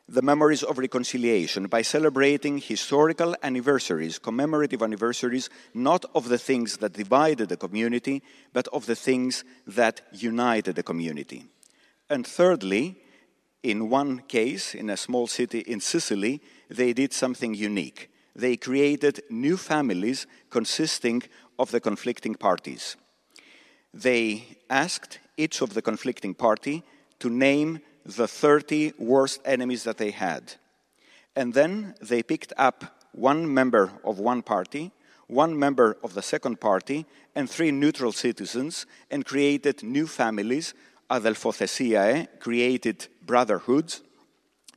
the 0.09 0.23
memories 0.23 0.63
of 0.63 0.79
reconciliation, 0.79 1.67
by 1.67 1.83
celebrating 1.83 2.59
historical 2.59 3.35
anniversaries, 3.43 4.19
commemorative 4.19 4.83
anniversaries, 4.83 5.51
not 5.75 6.05
of 6.15 6.29
the 6.29 6.39
things 6.39 6.79
that 6.79 6.93
divided 6.93 7.49
the 7.49 7.57
community, 7.57 8.23
but 8.53 8.69
of 8.69 8.87
the 8.87 8.97
things 8.97 9.45
that 9.67 10.01
united 10.13 10.77
the 10.77 10.83
community. 10.83 11.45
And 12.09 12.27
thirdly, 12.27 12.97
in 13.63 13.89
one 13.89 14.21
case, 14.21 14.75
in 14.75 14.91
a 14.91 14.97
small 14.97 15.27
city 15.27 15.61
in 15.61 15.81
Sicily, 15.81 16.41
they 16.69 16.93
did 16.93 17.13
something 17.13 17.55
unique. 17.55 18.11
They 18.35 18.57
created 18.57 19.23
new 19.31 19.57
families 19.57 20.27
consisting 20.51 21.23
of 21.59 21.71
the 21.71 21.81
conflicting 21.81 22.35
parties. 22.35 22.97
They 23.95 24.59
asked 24.71 25.19
each 25.37 25.61
of 25.61 25.75
the 25.75 25.83
conflicting 25.83 26.35
party 26.35 26.83
to 27.21 27.29
name 27.29 27.81
the 28.05 28.27
30 28.27 28.95
worst 28.99 29.41
enemies 29.45 29.85
that 29.85 29.99
they 29.99 30.11
had. 30.11 30.55
And 31.37 31.55
then 31.55 31.95
they 32.01 32.23
picked 32.23 32.53
up 32.57 33.07
one 33.13 33.53
member 33.53 33.93
of 34.05 34.19
one 34.19 34.43
party, 34.43 34.91
one 35.29 35.59
member 35.59 35.97
of 36.03 36.15
the 36.15 36.23
second 36.23 36.61
party, 36.61 37.07
and 37.35 37.49
three 37.49 37.71
neutral 37.71 38.13
citizens 38.13 38.87
and 39.11 39.25
created 39.25 39.83
new 39.83 40.07
families. 40.07 40.75
Adelfothesiae 41.13 42.15
eh, 42.15 42.27
created 42.41 43.07
brotherhoods. 43.27 44.03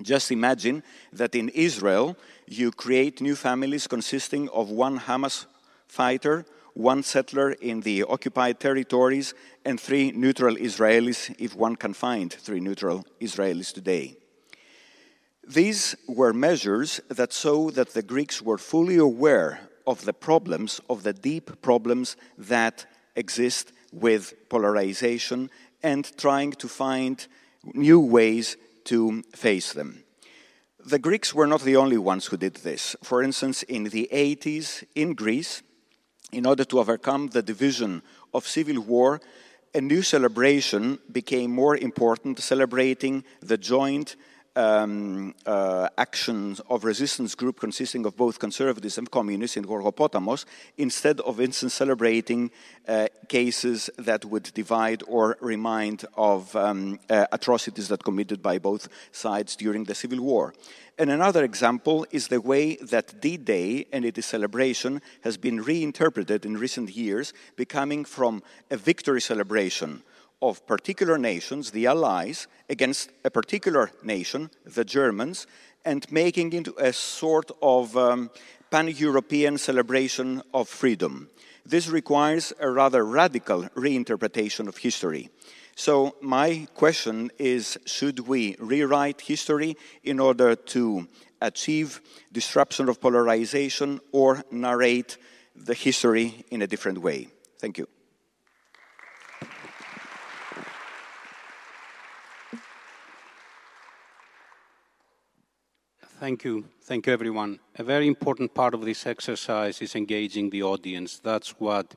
Just 0.02 0.32
imagine 0.32 0.84
that 1.14 1.34
in 1.34 1.48
Israel, 1.50 2.18
you 2.48 2.72
create 2.72 3.22
new 3.22 3.36
families 3.36 3.88
consisting 3.88 4.50
of 4.50 4.70
one 4.70 5.00
Hamas 5.00 5.46
fighter, 5.88 6.46
one 6.74 7.04
settler 7.04 7.52
in 7.52 7.80
the 7.82 8.04
occupied 8.04 8.60
territories, 8.60 9.34
and 9.64 9.80
three 9.80 10.12
neutral 10.12 10.56
Israelis, 10.56 11.34
if 11.40 11.56
one 11.56 11.78
can 11.78 11.94
find 11.94 12.34
three 12.34 12.60
neutral 12.60 13.06
Israelis 13.22 13.74
today. 13.74 14.18
These 15.48 15.96
were 16.08 16.34
measures 16.34 17.00
that 17.08 17.32
show 17.32 17.70
that 17.72 17.94
the 17.94 18.02
Greeks 18.02 18.42
were 18.42 18.58
fully 18.58 18.98
aware 18.98 19.70
of 19.88 20.04
the 20.04 20.14
problems, 20.14 20.82
of 20.90 21.04
the 21.04 21.14
deep 21.14 21.62
problems 21.62 22.18
that 22.38 22.86
exist 23.16 23.72
with 23.94 24.34
polarization 24.50 25.50
and 25.86 26.18
trying 26.18 26.52
to 26.52 26.68
find 26.68 27.28
new 27.76 28.00
ways 28.00 28.58
to 28.86 29.22
face 29.36 29.72
them. 29.74 30.04
The 30.84 30.98
Greeks 30.98 31.32
were 31.32 31.46
not 31.46 31.62
the 31.62 31.76
only 31.76 32.00
ones 32.00 32.26
who 32.26 32.38
did 32.38 32.56
this. 32.56 32.96
For 33.04 33.22
instance, 33.22 33.62
in 33.62 33.84
the 33.84 34.10
80s 34.12 34.84
in 34.96 35.14
Greece, 35.14 35.62
in 36.32 36.48
order 36.48 36.66
to 36.66 36.80
overcome 36.80 37.28
the 37.28 37.44
division 37.44 38.02
of 38.34 38.48
civil 38.48 38.82
war, 38.82 39.22
a 39.76 39.82
new 39.82 40.02
celebration 40.02 40.98
became 41.12 41.52
more 41.52 41.78
important, 41.78 42.40
celebrating 42.40 43.24
the 43.42 43.58
joint 43.58 44.16
um, 44.56 45.34
uh, 45.46 45.90
actions 45.98 46.62
of 46.70 46.84
resistance 46.84 47.36
group 47.36 47.60
consisting 47.60 48.06
of 48.06 48.16
both 48.16 48.40
conservatives 48.40 48.98
and 48.98 49.10
communists 49.10 49.58
in 49.58 49.66
Gorgopotamos, 49.66 50.46
instead 50.78 51.20
of 51.22 51.40
instance 51.40 51.74
celebrating 51.74 52.52
uh, 52.88 53.08
cases 53.28 53.90
that 53.98 54.26
would 54.26 54.52
divide 54.54 55.04
or 55.08 55.38
remind 55.42 56.06
of 56.16 56.56
um, 56.56 57.00
uh, 57.10 57.26
atrocities 57.32 57.88
that 57.90 58.04
committed 58.04 58.42
by 58.42 58.58
both 58.58 58.88
sides 59.12 59.56
during 59.56 59.84
the 59.86 59.96
civil 59.96 60.22
war. 60.22 60.54
And 60.98 61.10
another 61.10 61.44
example 61.44 62.06
is 62.12 62.30
the 62.30 62.40
way 62.40 62.78
that 62.78 63.20
D 63.20 63.36
Day 63.36 63.86
and 63.92 64.06
its 64.06 64.26
celebration 64.26 65.02
has 65.26 65.36
been 65.36 65.62
reinterpreted 65.62 66.46
in 66.46 66.58
recent 66.58 66.96
years, 66.96 67.34
becoming 67.58 68.06
from 68.06 68.42
a 68.72 68.78
victory 68.78 69.20
celebration 69.20 70.04
of 70.42 70.66
particular 70.68 71.18
nations, 71.18 71.72
the 71.72 71.88
Allies, 71.88 72.48
against 72.70 73.10
a 73.24 73.30
particular 73.30 73.92
nation, 74.04 74.50
the 74.66 74.86
Germans, 74.86 75.48
and 75.84 76.12
making 76.12 76.54
it 76.54 76.68
a 76.78 76.92
sort 76.94 77.52
of 77.62 77.96
um, 77.96 78.30
pan 78.72 78.88
European 78.88 79.58
celebration 79.58 80.42
of 80.54 80.68
freedom. 80.68 81.30
This 81.66 81.88
requires 81.88 82.54
a 82.60 82.70
rather 82.70 83.04
radical 83.06 83.64
reinterpretation 83.76 84.68
of 84.68 84.78
history. 84.78 85.30
So, 85.76 86.16
my 86.22 86.68
question 86.74 87.32
is 87.38 87.78
should 87.86 88.20
we 88.20 88.56
rewrite 88.60 89.22
history 89.22 89.76
in 90.04 90.20
order 90.20 90.56
to 90.56 91.08
achieve 91.42 92.02
disruption 92.32 92.88
of 92.88 93.02
polarization 93.02 94.00
or 94.12 94.44
narrate 94.52 95.18
the 95.56 95.74
history 95.74 96.46
in 96.50 96.62
a 96.62 96.68
different 96.68 97.00
way? 97.00 97.28
Thank 97.60 97.78
you. 97.78 97.95
Thank 106.20 106.46
you. 106.46 106.64
Thank 106.84 107.08
you, 107.08 107.14
everyone. 107.14 107.60
A 107.76 107.84
very 107.84 108.08
important 108.08 108.54
part 108.54 108.74
of 108.74 108.86
this 108.86 109.06
exercise 109.06 109.82
is 109.82 109.96
engaging 109.96 110.50
the 110.50 110.64
audience. 110.64 111.20
That's 111.20 111.60
what 111.60 111.94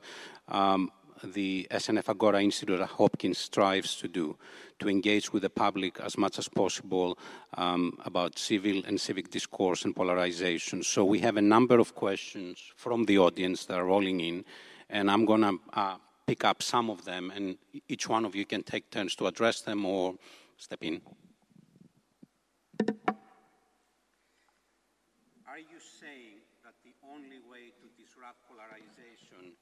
um, 0.49 0.91
the 1.23 1.65
SNF 1.71 2.09
Agora 2.09 2.43
Institute 2.43 2.81
at 2.81 2.89
Hopkins 2.89 3.37
strives 3.37 3.95
to 3.95 4.09
do, 4.09 4.37
to 4.79 4.89
engage 4.89 5.31
with 5.31 5.43
the 5.43 5.49
public 5.49 6.01
as 6.01 6.17
much 6.17 6.37
as 6.37 6.49
possible 6.49 7.17
um, 7.53 7.97
about 8.03 8.37
civil 8.37 8.83
and 8.85 8.99
civic 8.99 9.29
discourse 9.29 9.85
and 9.85 9.95
polarization. 9.95 10.83
So 10.83 11.05
we 11.05 11.19
have 11.19 11.37
a 11.37 11.41
number 11.41 11.79
of 11.79 11.95
questions 11.95 12.73
from 12.75 13.05
the 13.05 13.19
audience 13.19 13.65
that 13.67 13.77
are 13.77 13.85
rolling 13.85 14.19
in, 14.19 14.43
and 14.89 15.09
I'm 15.09 15.23
going 15.23 15.41
to 15.41 15.57
uh, 15.71 15.95
pick 16.27 16.43
up 16.43 16.61
some 16.61 16.89
of 16.89 17.05
them, 17.05 17.31
and 17.33 17.57
each 17.87 18.09
one 18.09 18.25
of 18.25 18.35
you 18.35 18.45
can 18.45 18.63
take 18.63 18.89
turns 18.91 19.15
to 19.15 19.27
address 19.27 19.61
them 19.61 19.85
or 19.85 20.15
step 20.57 20.83
in. 20.83 20.99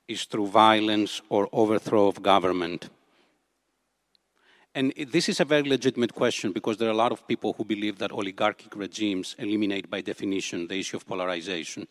Is 0.07 0.25
through 0.25 0.47
violence 0.47 1.21
or 1.29 1.49
overthrow 1.51 2.07
of 2.07 2.21
government. 2.21 2.89
And 4.73 4.93
this 5.11 5.27
is 5.27 5.39
a 5.39 5.45
very 5.45 5.63
legitimate 5.63 6.13
question 6.13 6.51
because 6.51 6.77
there 6.77 6.87
are 6.87 6.91
a 6.91 7.03
lot 7.03 7.11
of 7.11 7.27
people 7.27 7.53
who 7.53 7.65
believe 7.65 7.97
that 7.97 8.11
oligarchic 8.11 8.75
regimes 8.75 9.35
eliminate 9.39 9.89
by 9.89 10.01
definition 10.01 10.67
the 10.67 10.79
issue 10.79 10.97
of 10.97 11.07
polarization. 11.07 11.87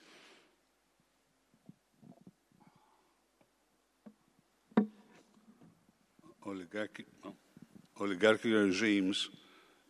Oligarchic, 6.47 7.07
oligarchic 8.01 8.53
regimes 8.53 9.31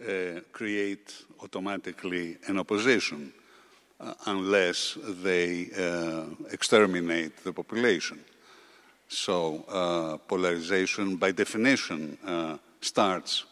uh, 0.00 0.40
create 0.50 1.14
automatically 1.42 2.38
an 2.46 2.58
opposition 2.58 3.30
unless 4.26 4.98
they 5.22 5.70
uh, 5.76 6.24
exterminate 6.50 7.42
the 7.44 7.52
population. 7.52 8.20
So 9.08 9.64
uh, 9.68 10.16
polarization, 10.18 11.16
by 11.16 11.32
definition, 11.32 12.18
uh, 12.24 12.58
starts 12.80 13.44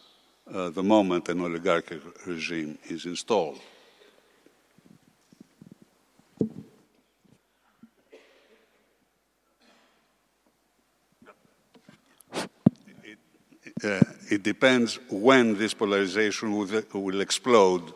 uh, 0.52 0.70
the 0.70 0.82
moment 0.82 1.28
an 1.28 1.40
oligarchic 1.40 2.00
regime 2.26 2.78
is 2.88 3.06
installed. 3.06 3.58
It, 13.02 13.84
uh, 13.84 14.00
it 14.30 14.42
depends 14.42 14.98
when 15.08 15.56
this 15.56 15.72
polarization 15.72 16.56
will, 16.56 16.82
will 16.92 17.20
explode 17.20 17.94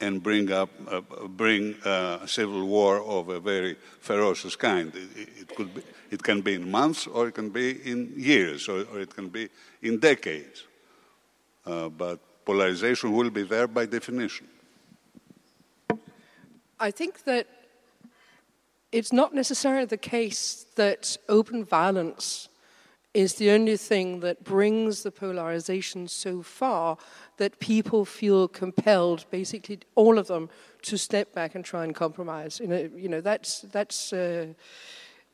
and 0.00 0.22
bring 0.22 0.50
up 0.50 0.70
uh, 0.88 1.00
bring 1.28 1.74
uh, 1.84 2.26
civil 2.26 2.66
war 2.66 3.02
of 3.02 3.28
a 3.28 3.40
very 3.40 3.76
ferocious 4.00 4.56
kind. 4.56 4.92
It, 4.94 5.28
it, 5.40 5.56
could 5.56 5.74
be, 5.74 5.82
it 6.10 6.22
can 6.22 6.40
be 6.40 6.54
in 6.54 6.70
months, 6.70 7.06
or 7.06 7.28
it 7.28 7.34
can 7.34 7.50
be 7.50 7.70
in 7.90 8.12
years, 8.16 8.68
or, 8.68 8.84
or 8.92 9.00
it 9.00 9.14
can 9.14 9.28
be 9.28 9.48
in 9.82 9.98
decades. 9.98 10.64
Uh, 11.66 11.88
but 11.88 12.18
polarization 12.44 13.12
will 13.12 13.30
be 13.30 13.42
there 13.42 13.68
by 13.68 13.86
definition. 13.86 14.46
I 16.78 16.90
think 16.90 17.24
that 17.24 17.46
it's 18.92 19.12
not 19.12 19.34
necessarily 19.34 19.84
the 19.84 19.98
case 19.98 20.66
that 20.76 21.16
open 21.28 21.64
violence 21.64 22.49
is 23.12 23.34
the 23.34 23.50
only 23.50 23.76
thing 23.76 24.20
that 24.20 24.44
brings 24.44 25.02
the 25.02 25.10
polarization 25.10 26.06
so 26.06 26.42
far 26.42 26.96
that 27.38 27.58
people 27.58 28.04
feel 28.04 28.46
compelled, 28.46 29.24
basically 29.30 29.80
all 29.96 30.18
of 30.18 30.28
them, 30.28 30.48
to 30.82 30.96
step 30.96 31.32
back 31.34 31.54
and 31.54 31.64
try 31.64 31.84
and 31.84 31.94
compromise. 31.94 32.60
You 32.60 32.68
know, 32.68 32.90
you 32.94 33.08
know 33.08 33.20
that's, 33.20 33.62
that's 33.72 34.12
uh, 34.12 34.46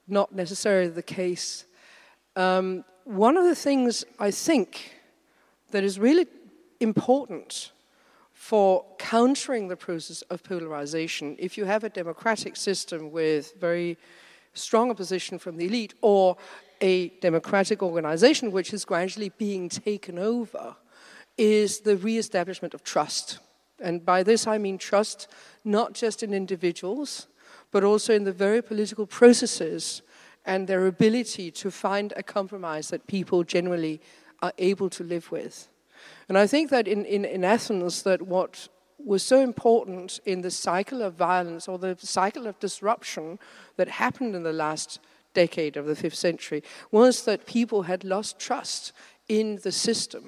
not 0.08 0.34
necessarily 0.34 0.88
the 0.88 1.02
case. 1.02 1.66
Um, 2.34 2.84
one 3.04 3.36
of 3.36 3.44
the 3.44 3.54
things 3.54 4.04
I 4.18 4.30
think 4.30 4.94
that 5.70 5.84
is 5.84 5.98
really 5.98 6.26
important 6.80 7.72
for 8.32 8.84
countering 8.98 9.68
the 9.68 9.76
process 9.76 10.22
of 10.22 10.42
polarization, 10.42 11.36
if 11.38 11.58
you 11.58 11.64
have 11.64 11.84
a 11.84 11.88
democratic 11.88 12.56
system 12.56 13.10
with 13.10 13.54
very 13.60 13.96
strong 14.54 14.90
opposition 14.90 15.38
from 15.38 15.56
the 15.56 15.66
elite 15.66 15.94
or 16.00 16.36
a 16.80 17.08
democratic 17.20 17.82
organization 17.82 18.52
which 18.52 18.72
is 18.72 18.84
gradually 18.84 19.30
being 19.30 19.68
taken 19.68 20.18
over, 20.18 20.76
is 21.36 21.80
the 21.80 21.96
reestablishment 21.96 22.74
of 22.74 22.82
trust. 22.82 23.38
And 23.80 24.04
by 24.04 24.22
this 24.22 24.46
I 24.46 24.58
mean 24.58 24.78
trust 24.78 25.28
not 25.64 25.92
just 25.92 26.22
in 26.22 26.32
individuals, 26.32 27.26
but 27.70 27.84
also 27.84 28.14
in 28.14 28.24
the 28.24 28.32
very 28.32 28.62
political 28.62 29.06
processes 29.06 30.02
and 30.44 30.66
their 30.66 30.86
ability 30.86 31.50
to 31.50 31.70
find 31.70 32.12
a 32.16 32.22
compromise 32.22 32.88
that 32.88 33.06
people 33.06 33.42
generally 33.42 34.00
are 34.40 34.52
able 34.58 34.88
to 34.90 35.04
live 35.04 35.30
with. 35.30 35.68
And 36.28 36.38
I 36.38 36.46
think 36.46 36.70
that 36.70 36.86
in, 36.86 37.04
in, 37.04 37.24
in 37.24 37.44
Athens, 37.44 38.02
that 38.02 38.22
what 38.22 38.68
was 38.98 39.22
so 39.22 39.40
important 39.40 40.20
in 40.24 40.40
the 40.42 40.50
cycle 40.50 41.02
of 41.02 41.14
violence 41.14 41.68
or 41.68 41.78
the 41.78 41.96
cycle 42.00 42.46
of 42.46 42.58
disruption 42.58 43.38
that 43.76 43.88
happened 43.88 44.34
in 44.34 44.42
the 44.42 44.52
last 44.52 45.00
decade 45.36 45.76
of 45.76 45.86
the 45.86 45.94
fifth 45.94 46.20
century 46.28 46.62
was 46.90 47.24
that 47.24 47.46
people 47.46 47.82
had 47.82 48.04
lost 48.04 48.38
trust 48.38 48.92
in 49.28 49.58
the 49.62 49.72
system. 49.72 50.24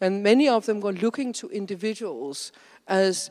And 0.00 0.22
many 0.22 0.48
of 0.48 0.66
them 0.66 0.80
were 0.80 0.92
looking 1.06 1.32
to 1.34 1.48
individuals 1.48 2.52
as 2.88 3.30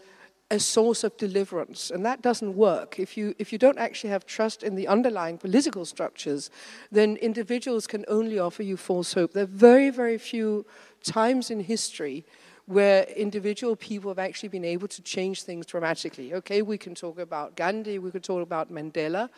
a 0.52 0.60
source 0.60 1.04
of 1.04 1.18
deliverance. 1.18 1.91
And 1.93 2.06
that 2.06 2.22
doesn't 2.22 2.56
work. 2.56 2.99
If 2.99 3.18
you, 3.18 3.34
if 3.39 3.52
you 3.54 3.58
don't 3.58 3.80
actually 3.80 4.12
have 4.12 4.26
trust 4.26 4.64
in 4.64 4.76
the 4.76 4.88
underlying 4.88 5.38
political 5.38 5.86
structures, 5.86 6.52
then 6.91 7.18
individuals 7.18 7.88
can 7.88 8.04
only 8.08 8.38
offer 8.38 8.64
you 8.64 8.78
false 8.78 9.14
hope. 9.14 9.32
There 9.34 9.43
are 9.43 9.58
very, 9.70 9.89
very 9.89 10.18
few 10.18 10.66
times 11.04 11.49
in 11.49 11.62
history 11.62 12.26
where 12.66 13.04
individual 13.18 13.76
people 13.76 14.12
have 14.12 14.20
actually 14.20 14.49
been 14.49 14.66
able 14.66 14.88
to 14.88 15.02
change 15.02 15.43
things 15.43 15.66
dramatically. 15.66 16.34
Okay, 16.34 16.62
we 16.62 16.78
can 16.78 16.95
talk 16.95 17.18
about 17.20 17.56
Gandhi, 17.56 17.97
we 17.99 18.12
could 18.12 18.24
talk 18.24 18.43
about 18.43 18.72
Mandela, 18.72 19.30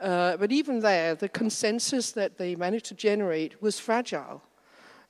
uh, 0.00 0.36
but 0.36 0.50
even 0.50 0.80
there, 0.80 1.14
the 1.14 1.28
consensus 1.28 2.12
that 2.12 2.38
they 2.38 2.54
managed 2.54 2.86
to 2.86 2.94
generate 2.94 3.60
was 3.62 3.78
fragile. 3.78 4.42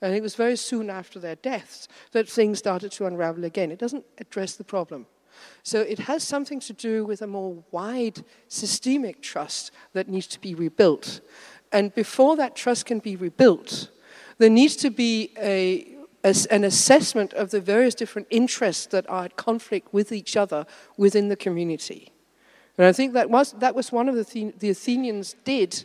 And 0.03 0.15
it 0.15 0.23
was 0.23 0.35
very 0.35 0.57
soon 0.57 0.89
after 0.91 1.19
their 1.19 1.37
deaths 1.37 1.87
that 2.13 2.29
things 2.29 2.59
started 2.59 2.91
to 2.93 3.07
unravel 3.07 3.45
again. 3.45 3.71
It 3.71 3.79
doesn't 3.79 4.05
address 4.19 4.57
the 4.57 4.65
problem. 4.65 5.07
So 5.63 5.81
it 5.81 6.01
has 6.01 6.23
something 6.25 6.61
to 6.61 6.73
do 6.73 7.05
with 7.05 7.23
a 7.23 7.27
more 7.27 7.63
wide 7.71 8.25
systemic 8.49 9.23
trust 9.23 9.71
that 9.93 10.09
needs 10.09 10.27
to 10.29 10.41
be 10.41 10.55
rebuilt. 10.55 11.21
And 11.73 11.95
before 11.95 12.37
that 12.37 12.57
trust 12.57 12.87
can 12.87 12.99
be 12.99 13.17
rebuilt, 13.17 13.91
there 14.39 14.51
needs 14.51 14.77
to 14.77 14.91
be 14.91 15.33
a, 15.39 15.97
a, 16.25 16.35
an 16.51 16.65
assessment 16.65 17.33
of 17.35 17.51
the 17.51 17.61
various 17.61 17.95
different 17.95 18.27
interests 18.31 18.87
that 18.87 19.09
are 19.09 19.27
at 19.27 19.37
conflict 19.37 19.93
with 19.93 20.13
each 20.13 20.37
other 20.37 20.67
within 20.97 21.29
the 21.29 21.37
community. 21.37 22.13
And 22.81 22.87
I 22.87 22.93
think 22.93 23.13
that 23.13 23.29
was, 23.29 23.53
that 23.59 23.75
was 23.75 23.93
one 23.93 24.09
of 24.09 24.15
the 24.15 24.25
things 24.25 24.55
the 24.57 24.71
Athenians 24.71 25.37
did 25.45 25.85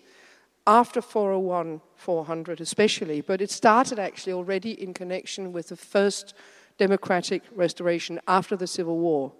after 0.65 1.01
401, 1.01 1.81
400 1.97 2.61
especially, 2.61 3.19
but 3.19 3.41
it 3.41 3.51
started 3.51 3.99
actually 3.99 4.31
already 4.31 4.81
in 4.81 4.93
connection 4.93 5.51
with 5.51 5.67
the 5.67 5.75
first 5.75 6.33
democratic 6.77 7.43
restoration 7.53 8.21
after 8.29 8.55
the 8.55 8.65
Civil 8.65 8.97
War. 8.97 9.33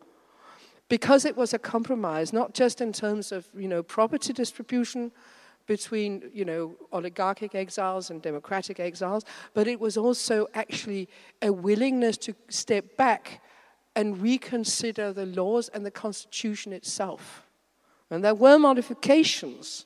Because 0.90 1.24
it 1.24 1.38
was 1.38 1.54
a 1.54 1.58
compromise, 1.58 2.34
not 2.34 2.54
just 2.54 2.82
in 2.82 2.92
terms 2.92 3.32
of 3.32 3.48
you 3.56 3.70
know, 3.70 3.82
property 3.82 4.34
distribution 4.34 5.14
between 5.66 6.30
you 6.34 6.44
know, 6.44 6.76
oligarchic 6.92 7.56
exiles 7.56 8.10
and 8.10 8.22
democratic 8.22 8.82
exiles, 8.82 9.24
but 9.54 9.66
it 9.66 9.80
was 9.80 9.96
also 9.96 10.46
actually 10.56 11.08
a 11.42 11.54
willingness 11.54 12.18
to 12.18 12.36
step 12.50 12.98
back 12.98 13.42
and 13.96 14.22
reconsider 14.22 15.14
the 15.14 15.26
laws 15.26 15.70
and 15.70 15.86
the 15.86 15.92
constitution 15.92 16.74
itself. 16.74 17.45
And 18.10 18.24
there 18.24 18.36
were 18.36 18.60
modifications 18.60 19.86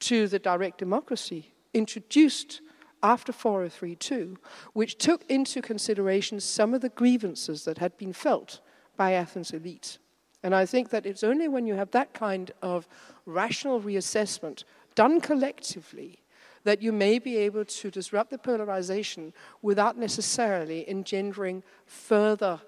to 0.00 0.26
the 0.26 0.38
direct 0.38 0.78
democracy 0.78 1.52
introduced 1.72 2.60
after 3.02 3.32
403.2, 3.32 4.36
which 4.72 4.98
took 4.98 5.24
into 5.28 5.62
consideration 5.62 6.40
some 6.40 6.74
of 6.74 6.80
the 6.80 6.88
grievances 6.88 7.64
that 7.64 7.78
had 7.78 7.96
been 7.96 8.12
felt 8.12 8.60
by 8.96 9.12
Athens' 9.12 9.52
elite. 9.52 9.98
And 10.42 10.54
I 10.54 10.66
think 10.66 10.90
that 10.90 11.06
it's 11.06 11.24
only 11.24 11.48
when 11.48 11.66
you 11.66 11.74
have 11.74 11.90
that 11.92 12.12
kind 12.12 12.50
of 12.62 12.88
rational 13.26 13.80
reassessment 13.80 14.64
done 14.94 15.20
collectively 15.20 16.20
that 16.64 16.82
you 16.82 16.92
may 16.92 17.18
be 17.18 17.36
able 17.38 17.64
to 17.64 17.90
disrupt 17.90 18.30
the 18.30 18.38
polarization 18.38 19.32
without 19.62 19.96
necessarily 19.96 20.88
engendering 20.88 21.62
further 21.86 22.60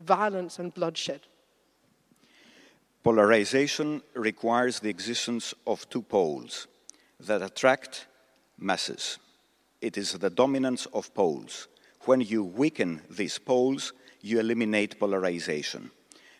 violence 0.00 0.58
and 0.58 0.72
bloodshed. 0.72 1.20
Polarization 3.04 4.00
requires 4.14 4.80
the 4.80 4.88
existence 4.88 5.52
of 5.66 5.86
two 5.90 6.00
poles 6.00 6.66
that 7.20 7.42
attract 7.42 8.06
masses. 8.58 9.18
It 9.82 9.98
is 9.98 10.12
the 10.12 10.30
dominance 10.30 10.86
of 10.86 11.12
poles. 11.12 11.68
When 12.06 12.22
you 12.22 12.42
weaken 12.42 13.02
these 13.10 13.38
poles, 13.38 13.92
you 14.22 14.40
eliminate 14.40 14.98
polarization. 14.98 15.90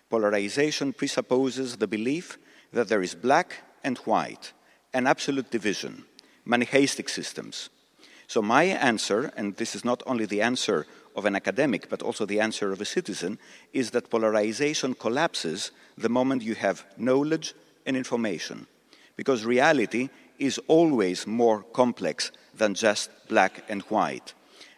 Polarization 0.09 0.95
presupposes 0.95 1.77
the 1.77 1.87
belief 1.87 2.39
that 2.73 2.89
there 2.89 3.03
is 3.03 3.15
black 3.15 3.57
and 3.85 3.99
white, 3.99 4.55
an 4.95 5.07
absolute 5.07 5.51
division, 5.51 6.07
Manichaeistic 6.47 7.11
systems. 7.11 7.69
So, 8.27 8.41
my 8.41 8.65
answer, 8.65 9.31
and 9.37 9.55
this 9.57 9.75
is 9.75 9.85
not 9.85 10.03
only 10.07 10.25
the 10.25 10.41
answer 10.41 10.87
of 11.15 11.27
an 11.27 11.37
academic, 11.37 11.89
but 11.89 12.03
also 12.03 12.27
the 12.27 12.41
answer 12.41 12.73
of 12.73 12.81
a 12.81 12.85
citizen, 12.85 13.39
is 13.73 13.91
that 13.91 14.11
polarization 14.11 14.95
collapses 14.95 15.71
the 15.97 16.09
moment 16.09 16.43
you 16.43 16.55
have 16.55 16.85
knowledge 16.97 17.55
and 17.87 17.97
information. 17.97 18.67
Because 19.17 19.45
reality 19.45 20.09
is 20.39 20.59
always 20.67 21.27
more 21.27 21.63
complex 21.73 22.33
than 22.57 22.75
just 22.75 23.11
black 23.29 23.65
and 23.69 23.83
white. 23.83 24.35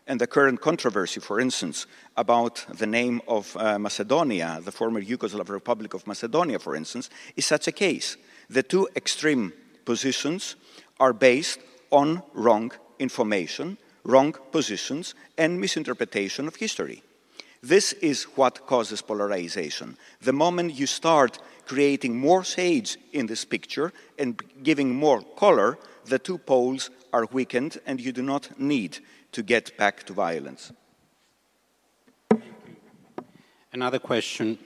And 0.07 0.21
the 0.21 0.27
current 0.27 0.61
controversy, 0.61 1.21
for 1.21 1.41
instance, 1.41 1.87
about 2.17 2.65
the 2.69 2.87
name 2.87 3.21
of 3.27 3.57
uh, 3.57 3.79
Macedonia, 3.79 4.61
the 4.65 4.71
former 4.71 5.03
Yugoslav 5.03 5.49
Republic 5.49 5.95
of 5.95 6.07
Macedonia, 6.07 6.59
for 6.59 6.77
instance, 6.77 7.11
is 7.35 7.45
such 7.45 7.67
a 7.67 7.73
case. 7.73 8.17
The 8.49 8.63
two 8.63 8.89
extreme 8.95 9.53
positions 9.85 10.57
are 11.01 11.13
based 11.13 11.59
on 11.91 12.23
wrong 12.35 12.73
information, 12.99 13.79
wrong 14.07 14.35
positions, 14.53 15.15
and 15.37 15.61
misinterpretation 15.61 16.47
of 16.47 16.57
history. 16.57 17.03
This 17.63 17.93
is 17.95 18.25
what 18.37 18.67
causes 18.67 19.03
polarization. 19.03 19.97
The 20.21 20.33
moment 20.33 20.79
you 20.79 20.87
start 20.87 21.39
creating 21.67 22.17
more 22.17 22.45
shades 22.45 22.97
in 23.13 23.27
this 23.27 23.45
picture 23.45 23.93
and 24.19 24.41
giving 24.63 24.95
more 24.95 25.23
color, 25.37 25.79
the 26.05 26.19
two 26.19 26.39
poles 26.39 26.91
are 27.13 27.27
weakened 27.33 27.79
and 27.87 28.01
you 28.01 28.13
do 28.13 28.23
not 28.23 28.61
need 28.61 28.99
to 29.33 29.43
get 29.43 29.77
back 29.77 30.05
to 30.05 30.13
violence. 30.13 30.73
Another 33.73 33.99
question. 33.99 34.59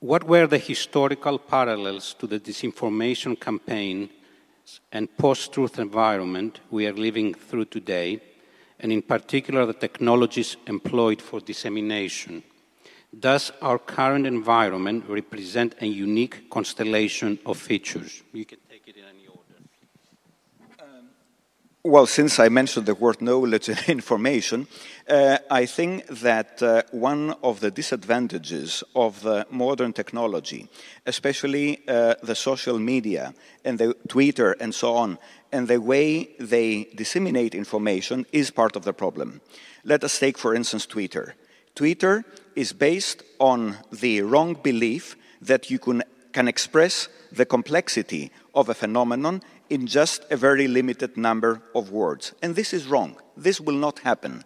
What 0.00 0.24
were 0.24 0.46
the 0.46 0.58
historical 0.58 1.38
parallels 1.38 2.14
to 2.20 2.26
the 2.26 2.40
disinformation 2.40 3.38
campaign 3.38 4.10
and 4.92 5.14
post 5.18 5.52
truth 5.52 5.78
environment 5.78 6.60
we 6.70 6.86
are 6.86 6.92
living 6.92 7.34
through 7.34 7.66
today, 7.66 8.20
and 8.80 8.92
in 8.92 9.02
particular 9.02 9.66
the 9.66 9.74
technologies 9.74 10.56
employed 10.66 11.20
for 11.20 11.40
dissemination? 11.40 12.42
Does 13.18 13.52
our 13.62 13.78
current 13.78 14.26
environment 14.26 15.04
represent 15.08 15.74
a 15.80 15.86
unique 15.86 16.50
constellation 16.50 17.38
of 17.46 17.56
features? 17.56 18.22
You 18.32 18.44
can 18.44 18.58
take 18.68 18.86
it 18.86 18.96
in 18.96 19.04
any 19.04 19.26
order. 19.26 19.40
Um, 20.78 21.08
well, 21.82 22.06
since 22.06 22.38
I 22.38 22.50
mentioned 22.50 22.84
the 22.84 22.94
word 22.94 23.22
knowledge 23.22 23.70
and 23.70 23.82
information, 23.88 24.68
uh, 25.08 25.38
I 25.50 25.64
think 25.64 26.06
that 26.20 26.62
uh, 26.62 26.82
one 26.90 27.34
of 27.42 27.60
the 27.60 27.70
disadvantages 27.70 28.84
of 28.94 29.22
the 29.22 29.46
modern 29.50 29.94
technology, 29.94 30.68
especially 31.06 31.80
uh, 31.88 32.14
the 32.22 32.34
social 32.34 32.78
media 32.78 33.32
and 33.64 33.78
the 33.78 33.94
Twitter 34.06 34.52
and 34.60 34.74
so 34.74 34.94
on, 34.94 35.18
and 35.52 35.68
the 35.68 35.80
way 35.80 36.30
they 36.38 36.84
disseminate 36.94 37.54
information 37.54 38.26
is 38.32 38.50
part 38.50 38.76
of 38.76 38.84
the 38.84 38.92
problem. 38.92 39.40
Let 39.84 40.04
us 40.04 40.18
take, 40.18 40.38
for 40.38 40.54
instance, 40.54 40.86
Twitter. 40.86 41.34
Twitter 41.74 42.24
is 42.54 42.72
based 42.72 43.22
on 43.38 43.76
the 43.92 44.22
wrong 44.22 44.54
belief 44.54 45.16
that 45.40 45.70
you 45.70 45.78
can, 45.78 46.02
can 46.32 46.48
express 46.48 47.08
the 47.30 47.46
complexity 47.46 48.30
of 48.54 48.68
a 48.68 48.74
phenomenon 48.74 49.42
in 49.70 49.86
just 49.86 50.24
a 50.30 50.36
very 50.36 50.66
limited 50.66 51.16
number 51.16 51.62
of 51.74 51.90
words. 51.90 52.32
And 52.42 52.54
this 52.54 52.72
is 52.72 52.86
wrong. 52.86 53.16
This 53.36 53.60
will 53.60 53.76
not 53.76 54.00
happen. 54.00 54.44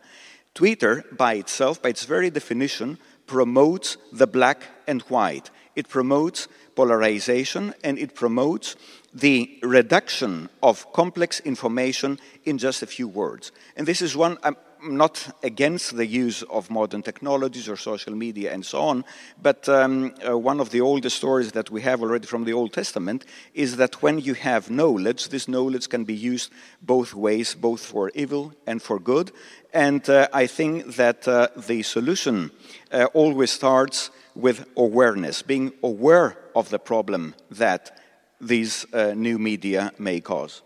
Twitter, 0.55 1.05
by 1.13 1.35
itself, 1.35 1.81
by 1.81 1.91
its 1.91 2.05
very 2.05 2.31
definition, 2.31 2.99
promotes 3.27 3.97
the 4.13 4.27
black 4.27 4.65
and 4.87 5.01
white. 5.03 5.51
It 5.75 5.89
promotes 5.89 6.49
polarization 6.75 7.75
and 7.83 7.99
it 7.99 8.15
promotes 8.15 8.77
the 9.15 9.59
reduction 9.63 10.49
of 10.63 10.91
complex 10.93 11.41
information 11.41 12.19
in 12.45 12.59
just 12.59 12.83
a 12.83 12.87
few 12.87 13.07
words. 13.07 13.53
And 13.77 13.87
this 13.87 14.01
is 14.01 14.17
one, 14.17 14.39
I'm 14.43 14.57
not 14.83 15.37
against 15.43 15.97
the 15.97 16.07
use 16.07 16.43
of 16.45 16.71
modern 16.71 17.03
technologies 17.03 17.69
or 17.69 17.77
social 17.77 18.15
media 18.15 18.53
and 18.53 18.65
so 18.65 18.81
on, 18.81 19.05
but 19.41 19.69
um, 19.69 20.15
uh, 20.27 20.37
one 20.37 20.61
of 20.61 20.71
the 20.71 20.81
oldest 20.81 21.17
stories 21.17 21.53
that 21.53 21.71
we 21.71 21.83
have 21.83 22.03
already 22.03 22.27
from 22.27 22.45
the 22.45 22.53
Old 22.53 22.73
Testament 22.73 23.25
is 23.55 23.77
that 23.77 24.03
when 24.03 24.19
you 24.19 24.35
have 24.35 24.71
knowledge, 24.71 25.29
this 25.29 25.47
knowledge 25.47 25.89
can 25.89 26.05
be 26.05 26.15
used 26.15 26.51
both 26.81 27.15
ways, 27.15 27.55
both 27.55 27.85
for 27.85 28.11
evil 28.15 28.53
and 28.67 28.83
for 28.83 28.99
good. 28.99 29.31
And 29.73 30.09
uh, 30.09 30.29
I 30.33 30.47
think 30.47 30.97
that 30.97 31.29
uh, 31.29 31.49
the 31.57 31.83
solution 31.83 32.51
uh, 32.91 33.07
always 33.15 33.51
starts 33.51 34.11
with 34.35 34.67
awareness, 34.77 35.43
being 35.43 35.73
aware 35.83 36.39
of 36.57 36.71
the 36.71 36.79
problem 36.79 37.35
that 37.51 38.02
these 38.43 38.85
uh, 38.93 39.15
new 39.15 39.39
media 39.39 39.93
may 39.99 40.21
cause. 40.21 40.63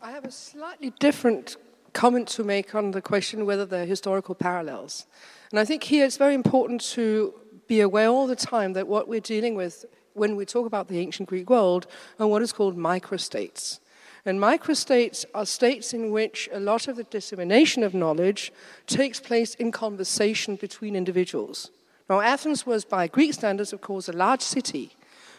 I 0.00 0.12
have 0.12 0.24
a 0.24 0.30
slightly 0.30 0.92
different 1.00 1.56
comment 1.92 2.28
to 2.28 2.44
make 2.44 2.74
on 2.74 2.92
the 2.92 3.02
question 3.02 3.44
whether 3.44 3.66
there 3.66 3.82
are 3.82 3.86
historical 3.86 4.34
parallels. 4.34 5.06
And 5.50 5.58
I 5.58 5.64
think 5.64 5.82
here 5.82 6.06
it's 6.06 6.16
very 6.16 6.34
important 6.34 6.80
to 6.92 7.34
be 7.66 7.80
aware 7.80 8.08
all 8.08 8.26
the 8.26 8.36
time 8.36 8.72
that 8.74 8.86
what 8.86 9.08
we're 9.08 9.20
dealing 9.20 9.54
with 9.54 9.84
when 10.12 10.36
we 10.36 10.44
talk 10.44 10.66
about 10.66 10.88
the 10.88 10.98
ancient 11.00 11.28
Greek 11.28 11.50
world 11.50 11.86
are 12.20 12.26
what 12.26 12.42
is 12.42 12.52
called 12.52 12.76
microstates. 12.76 13.80
And 14.24 14.38
microstates 14.40 15.24
are 15.34 15.44
states 15.44 15.92
in 15.92 16.10
which 16.10 16.48
a 16.52 16.60
lot 16.60 16.88
of 16.88 16.96
the 16.96 17.04
dissemination 17.04 17.82
of 17.82 17.94
knowledge 17.94 18.52
takes 18.86 19.20
place 19.20 19.54
in 19.56 19.70
conversation 19.70 20.56
between 20.56 20.96
individuals. 20.96 21.70
Now, 22.08 22.20
Athens 22.20 22.64
was, 22.66 22.84
by 22.84 23.06
Greek 23.06 23.34
standards, 23.34 23.72
of 23.72 23.80
course, 23.80 24.08
a 24.08 24.12
large 24.12 24.42
city, 24.42 24.94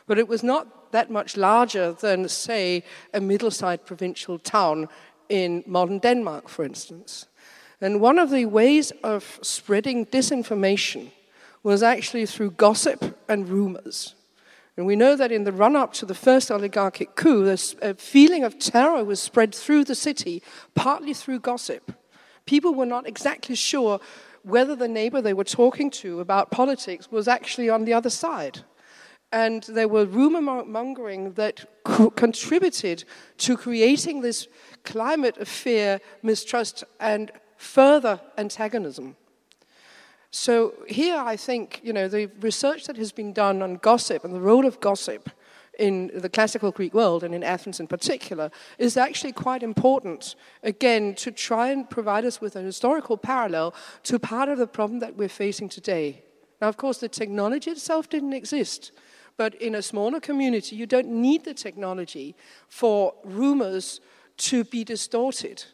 but 0.07 0.19
it 0.19 0.27
was 0.27 0.43
not 0.43 0.91
that 0.91 1.09
much 1.09 1.35
larger 1.35 1.91
than, 1.93 2.29
say, 2.29 2.83
a 3.13 3.19
middle 3.19 3.51
sized 3.51 3.85
provincial 3.85 4.39
town 4.39 4.87
in 5.29 5.63
modern 5.65 5.99
Denmark, 5.99 6.49
for 6.49 6.63
instance. 6.63 7.27
And 7.81 7.99
one 7.99 8.19
of 8.19 8.29
the 8.29 8.45
ways 8.45 8.91
of 9.03 9.39
spreading 9.41 10.05
disinformation 10.05 11.11
was 11.63 11.83
actually 11.83 12.25
through 12.25 12.51
gossip 12.51 13.19
and 13.27 13.49
rumors. 13.49 14.15
And 14.77 14.85
we 14.85 14.95
know 14.95 15.15
that 15.15 15.31
in 15.31 15.45
the 15.45 15.51
run 15.51 15.75
up 15.75 15.93
to 15.93 16.05
the 16.05 16.13
first 16.13 16.51
oligarchic 16.51 17.15
coup, 17.15 17.47
a 17.81 17.93
feeling 17.93 18.43
of 18.43 18.59
terror 18.59 19.03
was 19.03 19.21
spread 19.21 19.55
through 19.55 19.85
the 19.85 19.95
city, 19.95 20.43
partly 20.75 21.13
through 21.13 21.39
gossip. 21.39 21.93
People 22.45 22.75
were 22.75 22.85
not 22.85 23.07
exactly 23.07 23.55
sure 23.55 23.99
whether 24.43 24.75
the 24.75 24.87
neighbor 24.87 25.21
they 25.21 25.33
were 25.33 25.43
talking 25.45 25.89
to 25.89 26.19
about 26.19 26.51
politics 26.51 27.11
was 27.11 27.27
actually 27.27 27.69
on 27.69 27.85
the 27.85 27.93
other 27.93 28.09
side. 28.09 28.63
And 29.35 29.63
there 29.63 29.89
were 29.89 30.05
rumor 30.05 30.39
mongering 30.39 31.33
that 31.33 31.65
co- 31.83 32.09
contributed 32.09 33.03
to 33.39 33.57
creating 33.57 34.21
this 34.21 34.47
climate 34.85 35.35
of 35.39 35.49
fear, 35.49 35.99
mistrust, 36.23 36.85
and 37.01 37.33
further 37.57 38.21
antagonism. 38.37 39.17
So 40.31 40.73
here 40.87 41.17
I 41.17 41.35
think, 41.35 41.81
you 41.83 41.91
know, 41.91 42.07
the 42.07 42.27
research 42.39 42.85
that 42.85 42.95
has 42.95 43.11
been 43.11 43.33
done 43.33 43.61
on 43.61 43.75
gossip 43.75 44.23
and 44.23 44.33
the 44.33 44.39
role 44.39 44.65
of 44.65 44.79
gossip 44.79 45.29
in 45.77 46.11
the 46.15 46.29
classical 46.29 46.71
Greek 46.71 46.93
world 46.93 47.21
and 47.21 47.35
in 47.35 47.43
Athens 47.43 47.81
in 47.81 47.87
particular 47.87 48.49
is 48.77 48.95
actually 48.95 49.33
quite 49.33 49.63
important, 49.63 50.35
again, 50.63 51.13
to 51.15 51.29
try 51.29 51.71
and 51.71 51.89
provide 51.89 52.23
us 52.23 52.39
with 52.39 52.55
a 52.55 52.61
historical 52.61 53.17
parallel 53.17 53.75
to 54.03 54.17
part 54.17 54.47
of 54.47 54.57
the 54.57 54.67
problem 54.67 54.99
that 54.99 55.17
we're 55.17 55.27
facing 55.27 55.67
today. 55.67 56.23
Now, 56.61 56.69
of 56.69 56.77
course, 56.77 56.99
the 56.99 57.09
technology 57.09 57.71
itself 57.71 58.09
didn't 58.09 58.31
exist, 58.31 58.93
but 59.37 59.55
in 59.55 59.75
a 59.75 59.81
smaller 59.81 60.19
community, 60.19 60.75
you 60.75 60.85
don't 60.85 61.07
need 61.07 61.43
the 61.43 61.53
technology 61.53 62.35
for 62.67 63.13
rumors 63.23 63.99
to 64.37 64.63
be 64.63 64.83
distorted 64.83 65.65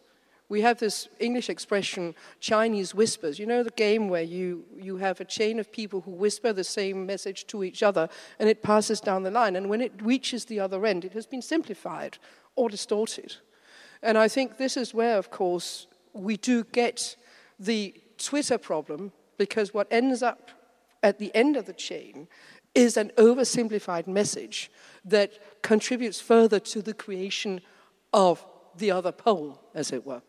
we 0.52 0.60
have 0.60 0.80
this 0.80 1.08
English 1.18 1.50
expression, 1.50 2.14
Chinese 2.42 2.94
whispers. 2.94 3.40
You 3.40 3.46
know 3.46 3.64
the 3.64 3.70
game 3.70 4.10
where 4.10 4.22
you, 4.22 4.66
you 4.78 4.98
have 4.98 5.22
a 5.22 5.26
chain 5.26 5.62
of 5.62 5.72
people 5.72 6.02
who 6.02 6.12
whisper 6.12 6.52
the 6.52 6.66
same 6.66 7.06
message 7.06 7.48
to 7.48 7.64
each 7.64 7.82
other 7.82 8.10
and 8.38 8.50
it 8.50 8.62
passes 8.62 9.00
down 9.00 9.24
the 9.24 9.32
line. 9.32 9.56
And 9.56 9.70
when 9.70 9.80
it 9.80 9.94
reaches 10.02 10.44
the 10.44 10.60
other 10.60 10.86
end, 10.86 11.06
it 11.06 11.14
has 11.14 11.26
been 11.26 11.42
simplified 11.42 12.18
or 12.58 12.68
distorted. 12.68 13.38
And 14.04 14.18
I 14.18 14.28
think 14.28 14.58
this 14.58 14.76
is 14.76 14.94
where, 14.94 15.18
of 15.18 15.32
course, 15.32 15.88
we 16.12 16.36
do 16.36 16.66
get 16.66 17.16
the 17.58 17.96
Twitter 18.18 18.58
problem 18.58 19.14
because 19.38 19.74
what 19.74 19.88
ends 19.90 20.22
up 20.22 20.52
at 21.02 21.18
the 21.18 21.34
end 21.34 21.56
of 21.56 21.66
the 21.66 21.74
chain 21.74 22.28
is 22.74 22.98
an 22.98 23.12
oversimplified 23.18 24.08
message 24.08 24.72
that 25.04 25.62
contributes 25.62 26.22
further 26.22 26.60
to 26.60 26.82
the 26.82 26.94
creation 26.94 27.62
of 28.14 28.46
the 28.78 28.92
other 28.92 29.12
pole, 29.12 29.60
as 29.74 29.92
it 29.92 30.06
were. 30.06 30.22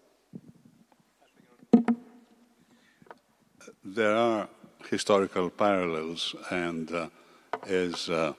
There 3.85 4.17
are 4.17 4.49
historical 4.91 5.51
parallels, 5.51 6.35
and 6.51 6.91
uh, 6.93 7.09
as 7.67 8.09
uh, 8.09 8.33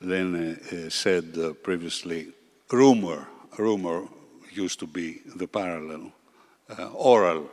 Lene 0.00 0.56
uh, 0.56 0.90
said 0.90 1.36
uh, 1.38 1.52
previously, 1.52 2.32
rumor, 2.70 3.28
rumor 3.58 4.08
used 4.50 4.80
to 4.80 4.86
be 4.86 5.20
the 5.36 5.46
parallel, 5.46 6.12
uh, 6.78 6.88
oral, 6.88 7.48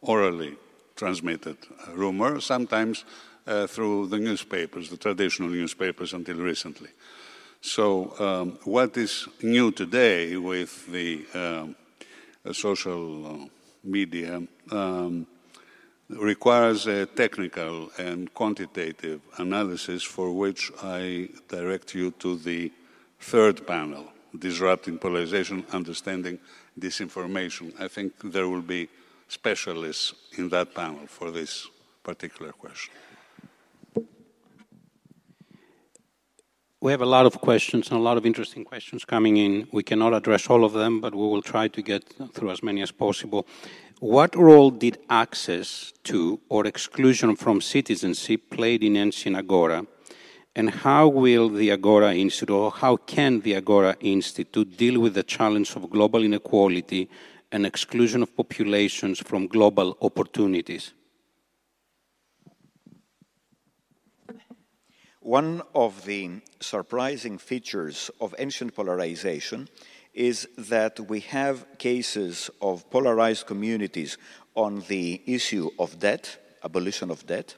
orally 0.00 0.56
transmitted 0.96 1.56
rumor, 1.94 2.40
sometimes 2.40 3.04
uh, 3.48 3.66
through 3.66 4.06
the 4.06 4.18
newspapers, 4.18 4.90
the 4.90 4.96
traditional 4.96 5.48
newspapers 5.48 6.12
until 6.12 6.36
recently. 6.36 6.90
So, 7.60 8.14
um, 8.20 8.58
what 8.64 8.96
is 8.96 9.26
new 9.42 9.72
today 9.72 10.36
with 10.36 10.86
the 10.86 11.26
um, 11.34 11.74
social 12.52 13.48
media? 13.82 14.42
Um, 14.70 15.26
requires 16.08 16.86
a 16.86 17.06
technical 17.06 17.90
and 17.98 18.32
quantitative 18.32 19.20
analysis 19.36 20.02
for 20.02 20.32
which 20.32 20.70
I 20.82 21.28
direct 21.48 21.94
you 21.94 22.12
to 22.12 22.36
the 22.36 22.72
third 23.20 23.66
panel, 23.66 24.06
Disrupting 24.38 24.98
Polarization, 24.98 25.64
Understanding 25.72 26.38
Disinformation. 26.78 27.78
I 27.80 27.88
think 27.88 28.12
there 28.32 28.48
will 28.48 28.62
be 28.62 28.88
specialists 29.28 30.14
in 30.38 30.48
that 30.50 30.74
panel 30.74 31.06
for 31.06 31.30
this 31.30 31.66
particular 32.02 32.52
question. 32.52 32.94
We 36.80 36.92
have 36.92 37.02
a 37.02 37.06
lot 37.06 37.26
of 37.26 37.40
questions 37.40 37.90
and 37.90 37.98
a 37.98 38.02
lot 38.02 38.18
of 38.18 38.24
interesting 38.24 38.64
questions 38.64 39.04
coming 39.04 39.36
in. 39.36 39.66
We 39.72 39.82
cannot 39.82 40.14
address 40.14 40.48
all 40.48 40.64
of 40.64 40.74
them, 40.74 41.00
but 41.00 41.12
we 41.12 41.22
will 41.26 41.42
try 41.42 41.66
to 41.66 41.82
get 41.82 42.04
through 42.32 42.52
as 42.52 42.62
many 42.62 42.82
as 42.82 42.92
possible. 42.92 43.48
What 43.98 44.36
role 44.36 44.70
did 44.70 44.98
access 45.10 45.92
to 46.04 46.38
or 46.48 46.66
exclusion 46.66 47.34
from 47.34 47.60
citizenship 47.60 48.48
played 48.50 48.84
in 48.84 48.96
ancient 48.96 49.34
Agora? 49.34 49.86
And 50.54 50.70
how 50.70 51.08
will 51.08 51.48
the 51.48 51.72
Agora 51.72 52.14
Institute, 52.14 52.50
or 52.50 52.70
how 52.70 52.94
can 52.94 53.40
the 53.40 53.56
Agora 53.56 53.96
Institute 53.98 54.76
deal 54.76 55.00
with 55.00 55.14
the 55.14 55.24
challenge 55.24 55.74
of 55.74 55.90
global 55.90 56.22
inequality 56.22 57.10
and 57.50 57.66
exclusion 57.66 58.22
of 58.22 58.36
populations 58.36 59.18
from 59.18 59.48
global 59.48 59.98
opportunities? 60.00 60.92
One 65.28 65.60
of 65.74 66.06
the 66.06 66.40
surprising 66.58 67.36
features 67.36 68.10
of 68.18 68.34
ancient 68.38 68.74
polarization 68.74 69.68
is 70.14 70.48
that 70.56 70.98
we 71.00 71.20
have 71.20 71.66
cases 71.76 72.48
of 72.62 72.88
polarized 72.88 73.44
communities 73.46 74.16
on 74.54 74.84
the 74.88 75.20
issue 75.26 75.68
of 75.78 75.98
debt, 75.98 76.38
abolition 76.64 77.10
of 77.10 77.26
debt, 77.26 77.56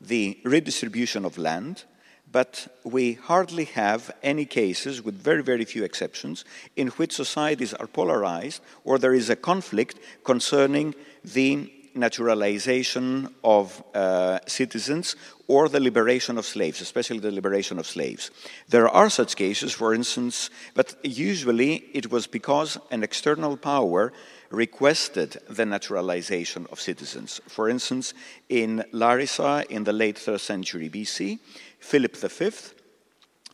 the 0.00 0.38
redistribution 0.44 1.24
of 1.24 1.38
land, 1.38 1.82
but 2.30 2.68
we 2.84 3.14
hardly 3.14 3.64
have 3.64 4.12
any 4.22 4.44
cases, 4.44 5.02
with 5.02 5.20
very, 5.20 5.42
very 5.42 5.64
few 5.64 5.82
exceptions, 5.82 6.44
in 6.76 6.86
which 6.98 7.16
societies 7.16 7.74
are 7.74 7.88
polarized 7.88 8.62
or 8.84 8.96
there 8.96 9.12
is 9.12 9.28
a 9.28 9.34
conflict 9.34 9.98
concerning 10.22 10.94
the 11.24 11.72
naturalization 11.98 13.34
of 13.42 13.82
uh, 13.94 14.38
citizens 14.46 15.16
or 15.46 15.68
the 15.68 15.80
liberation 15.80 16.38
of 16.38 16.46
slaves, 16.46 16.80
especially 16.80 17.18
the 17.18 17.30
liberation 17.30 17.78
of 17.78 17.86
slaves. 17.86 18.30
There 18.68 18.88
are 18.88 19.10
such 19.10 19.36
cases, 19.36 19.72
for 19.72 19.94
instance, 19.94 20.50
but 20.74 20.94
usually 21.02 21.84
it 21.92 22.10
was 22.10 22.26
because 22.26 22.78
an 22.90 23.02
external 23.02 23.56
power 23.56 24.12
requested 24.50 25.36
the 25.48 25.66
naturalization 25.66 26.66
of 26.72 26.80
citizens. 26.80 27.40
For 27.48 27.68
instance, 27.68 28.14
in 28.48 28.84
Larissa 28.92 29.64
in 29.68 29.84
the 29.84 29.92
late 29.92 30.16
3rd 30.16 30.40
century 30.40 30.88
BC, 30.88 31.38
Philip 31.78 32.16
V 32.16 32.50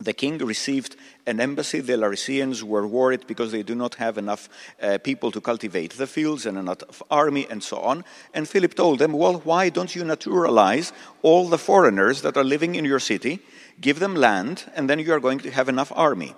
the 0.01 0.12
king 0.12 0.38
received 0.38 0.97
an 1.26 1.40
embassy. 1.40 1.80
The 1.80 1.95
Larisseans 1.95 2.62
were 2.62 2.86
worried 2.86 3.26
because 3.26 3.53
they 3.53 3.62
do 3.62 3.74
not 3.74 3.95
have 3.97 4.18
enough 4.18 4.49
uh, 4.82 4.99
people 4.99 5.30
to 5.30 5.40
cultivate 5.40 5.92
the 5.92 6.07
fields 6.07 6.47
and 6.47 6.59
enough 6.59 7.03
army 7.11 7.47
and 7.49 7.62
so 7.62 7.78
on. 7.78 8.05
And 8.32 8.49
Philip 8.49 8.74
told 8.74 8.99
them, 8.99 9.12
Well, 9.12 9.40
why 9.45 9.68
don't 9.68 9.95
you 9.95 10.05
naturalize 10.05 10.92
all 11.22 11.49
the 11.49 11.59
foreigners 11.59 12.22
that 12.22 12.36
are 12.36 12.45
living 12.45 12.74
in 12.74 12.84
your 12.84 13.01
city? 13.01 13.40
Give 13.80 13.99
them 13.99 14.14
land, 14.14 14.70
and 14.74 14.88
then 14.88 14.99
you 14.99 15.12
are 15.12 15.20
going 15.20 15.38
to 15.40 15.51
have 15.51 15.68
enough 15.68 15.92
army. 15.95 16.34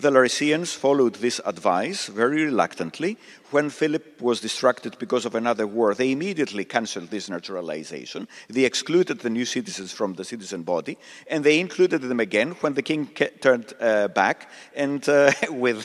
The 0.00 0.10
Larisseans 0.10 0.74
followed 0.74 1.16
this 1.16 1.42
advice 1.44 2.06
very 2.06 2.46
reluctantly. 2.46 3.18
When 3.50 3.68
Philip 3.68 4.18
was 4.22 4.40
distracted 4.40 4.98
because 4.98 5.26
of 5.26 5.34
another 5.34 5.66
war, 5.66 5.92
they 5.94 6.12
immediately 6.12 6.64
cancelled 6.64 7.10
this 7.10 7.28
naturalization. 7.28 8.26
They 8.48 8.64
excluded 8.64 9.18
the 9.18 9.28
new 9.28 9.44
citizens 9.44 9.92
from 9.92 10.14
the 10.14 10.24
citizen 10.24 10.62
body, 10.62 10.96
and 11.26 11.44
they 11.44 11.60
included 11.60 12.00
them 12.00 12.18
again 12.18 12.52
when 12.62 12.72
the 12.72 12.82
king 12.82 13.08
turned 13.42 13.74
uh, 13.78 14.08
back 14.08 14.48
and, 14.74 15.06
uh, 15.06 15.32
with 15.50 15.84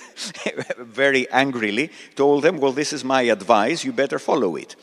very 0.78 1.30
angrily, 1.30 1.92
told 2.16 2.44
them, 2.44 2.60
Well, 2.60 2.72
this 2.72 2.94
is 2.94 3.04
my 3.04 3.24
advice, 3.24 3.84
you 3.84 3.92
better 3.92 4.18
follow 4.18 4.56
it. 4.56 4.78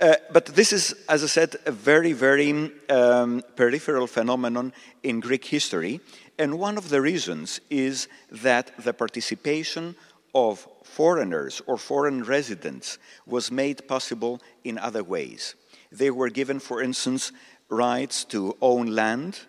Uh, 0.00 0.14
but 0.32 0.46
this 0.46 0.72
is, 0.72 0.94
as 1.08 1.22
I 1.22 1.26
said, 1.26 1.56
a 1.66 1.70
very, 1.70 2.12
very 2.12 2.72
um, 2.88 3.42
peripheral 3.54 4.06
phenomenon 4.06 4.72
in 5.02 5.20
Greek 5.20 5.44
history. 5.44 6.00
And 6.38 6.58
one 6.58 6.78
of 6.78 6.88
the 6.88 7.00
reasons 7.00 7.60
is 7.70 8.08
that 8.30 8.72
the 8.82 8.92
participation 8.92 9.96
of 10.34 10.66
foreigners 10.82 11.60
or 11.66 11.76
foreign 11.76 12.24
residents 12.24 12.98
was 13.26 13.50
made 13.50 13.86
possible 13.86 14.40
in 14.64 14.78
other 14.78 15.04
ways. 15.04 15.54
They 15.90 16.10
were 16.10 16.30
given, 16.30 16.58
for 16.58 16.82
instance, 16.82 17.32
rights 17.68 18.24
to 18.24 18.56
own 18.62 18.86
land 18.86 19.40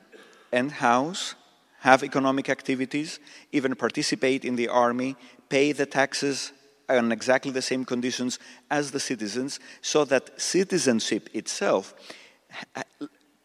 and 0.52 0.72
house, 0.72 1.36
have 1.80 2.04
economic 2.04 2.50
activities, 2.50 3.20
even 3.52 3.76
participate 3.76 4.46
in 4.46 4.56
the 4.56 4.68
army, 4.68 5.16
pay 5.50 5.72
the 5.72 5.86
taxes 5.86 6.52
on 6.90 7.12
exactly 7.12 7.52
the 7.52 7.62
same 7.62 7.86
conditions 7.86 8.40
as 8.70 8.92
the 8.92 9.00
citizens, 9.00 9.60
so 9.82 10.06
that 10.06 10.40
citizenship 10.40 11.30
itself 11.34 11.94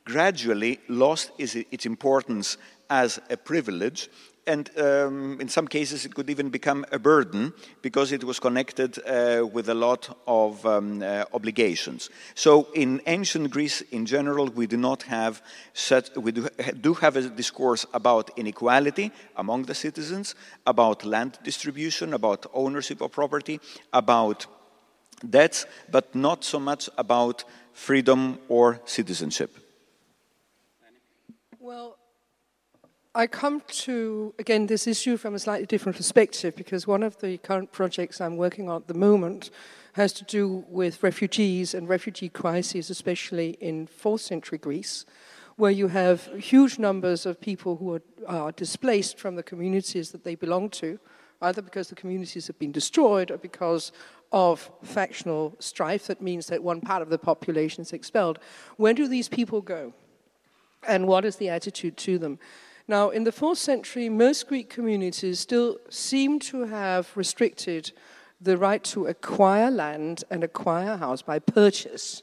gradually 0.05 0.81
lost 0.89 1.31
its 1.39 1.87
importance 1.87 2.57
as 2.91 3.21
a 3.31 3.37
privilege 3.37 4.09
and 4.49 4.71
um, 4.79 5.39
in 5.41 5.49
some 5.49 5.69
cases 5.69 6.07
it 6.07 6.15
could 6.15 6.31
even 6.31 6.49
become 6.49 6.85
a 6.91 6.99
burden 6.99 7.53
because 7.83 8.13
it 8.13 8.25
was 8.25 8.41
connected 8.41 8.99
uh, 8.99 9.47
with 9.47 9.69
a 9.69 9.75
lot 9.75 10.09
of 10.27 10.65
um, 10.65 11.03
uh, 11.03 11.25
obligations. 11.35 12.09
So 12.35 12.69
in 12.75 13.03
ancient 13.07 13.51
Greece 13.51 13.83
in 13.93 14.07
general, 14.07 14.47
we 14.47 14.67
do 14.67 14.79
not 14.79 15.03
have 15.03 15.43
such, 15.75 16.17
we 16.17 16.33
do, 16.33 16.49
do 16.81 16.95
have 16.95 17.17
a 17.17 17.29
discourse 17.29 17.85
about 17.93 18.31
inequality 18.39 19.13
among 19.37 19.65
the 19.65 19.75
citizens, 19.75 20.35
about 20.67 21.05
land 21.05 21.39
distribution, 21.45 22.15
about 22.15 22.47
ownership 22.55 23.03
of 23.03 23.13
property, 23.13 23.61
about 23.93 24.47
debts, 25.29 25.67
but 25.91 26.15
not 26.15 26.43
so 26.43 26.59
much 26.59 26.89
about 26.97 27.45
freedom 27.75 28.39
or 28.49 28.81
citizenship. 28.87 29.55
Well, 31.61 31.98
I 33.19 33.27
come 33.27 33.63
to, 33.67 34.33
again, 34.39 34.69
this 34.69 34.87
issue 34.87 35.17
from 35.17 35.35
a 35.35 35.41
slightly 35.41 35.67
different 35.67 35.97
perspective 35.97 36.55
because 36.55 36.87
one 36.87 37.03
of 37.03 37.19
the 37.19 37.37
current 37.39 37.73
projects 37.73 38.21
I'm 38.21 38.37
working 38.37 38.71
on 38.71 38.83
at 38.83 38.87
the 38.87 38.95
moment 38.95 39.51
has 39.95 40.13
to 40.13 40.25
do 40.25 40.65
with 40.69 41.03
refugees 41.03 41.75
and 41.75 41.89
refugee 41.89 42.29
crises, 42.29 42.91
especially 42.91 43.57
in 43.61 43.89
4th 43.89 44.21
century 44.21 44.57
Greece, 44.57 45.05
where 45.57 45.73
you 45.73 45.89
have 45.89 46.27
huge 46.39 46.79
numbers 46.79 47.27
of 47.27 47.41
people 47.41 47.75
who 47.79 47.95
are, 47.95 48.03
are 48.29 48.53
displaced 48.53 49.19
from 49.19 49.35
the 49.35 49.43
communities 49.43 50.13
that 50.13 50.23
they 50.23 50.37
belong 50.37 50.71
to, 50.71 51.01
either 51.43 51.61
because 51.61 51.89
the 51.89 51.97
communities 51.97 52.47
have 52.47 52.59
been 52.61 52.71
destroyed 52.71 53.33
or 53.33 53.37
because 53.37 53.91
of 54.31 54.71
factional 54.85 55.57
strife 55.59 56.07
that 56.07 56.23
means 56.23 56.47
that 56.47 56.63
one 56.63 56.81
part 56.81 57.03
of 57.03 57.09
the 57.09 57.19
population 57.19 57.83
is 57.83 57.93
expelled. 57.93 58.39
Where 58.77 58.95
do 58.95 59.09
these 59.09 59.29
people 59.29 59.61
go? 59.61 59.93
And 60.87 61.09
what 61.09 61.25
is 61.25 61.35
the 61.35 61.49
attitude 61.49 61.97
to 61.97 62.19
them? 62.19 62.39
Now, 62.91 63.11
in 63.11 63.25
the 63.25 63.33
fourth 63.33 63.59
century, 63.59 64.09
most 64.09 64.49
Greek 64.49 64.71
communities 64.71 65.41
still 65.41 65.77
seem 65.91 66.39
to 66.41 66.65
have 66.65 67.15
restricted 67.15 67.93
the 68.41 68.57
right 68.57 68.83
to 68.85 69.07
acquire 69.07 69.71
land 69.71 70.25
and 70.31 70.43
acquire 70.43 70.93
a 70.93 70.97
house 70.97 71.21
by 71.21 71.39
purchase. 71.39 72.23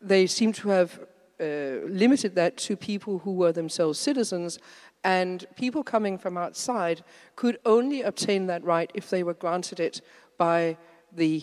They 0.00 0.26
seem 0.26 0.54
to 0.54 0.70
have 0.70 0.98
uh, 1.38 1.84
limited 1.86 2.34
that 2.36 2.56
to 2.56 2.74
people 2.74 3.18
who 3.18 3.32
were 3.32 3.52
themselves 3.52 3.98
citizens, 3.98 4.58
and 5.04 5.44
people 5.56 5.82
coming 5.82 6.16
from 6.16 6.38
outside 6.38 7.04
could 7.36 7.58
only 7.66 8.00
obtain 8.00 8.46
that 8.46 8.64
right 8.64 8.90
if 8.94 9.10
they 9.10 9.22
were 9.22 9.34
granted 9.34 9.78
it 9.78 10.00
by 10.38 10.78
the 11.12 11.42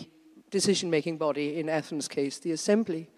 decision 0.50 0.90
making 0.90 1.18
body, 1.18 1.60
in 1.60 1.68
Athens' 1.68 2.08
case, 2.08 2.40
the 2.40 2.50
assembly. 2.50 3.10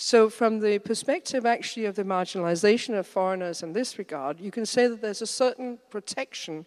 So, 0.00 0.30
from 0.30 0.60
the 0.60 0.78
perspective 0.78 1.44
actually 1.44 1.84
of 1.86 1.96
the 1.96 2.04
marginalization 2.04 2.96
of 2.96 3.04
foreigners 3.04 3.64
in 3.64 3.72
this 3.72 3.98
regard, 3.98 4.38
you 4.38 4.52
can 4.52 4.64
say 4.64 4.86
that 4.86 5.02
there's 5.02 5.22
a 5.22 5.26
certain 5.26 5.80
protection 5.90 6.66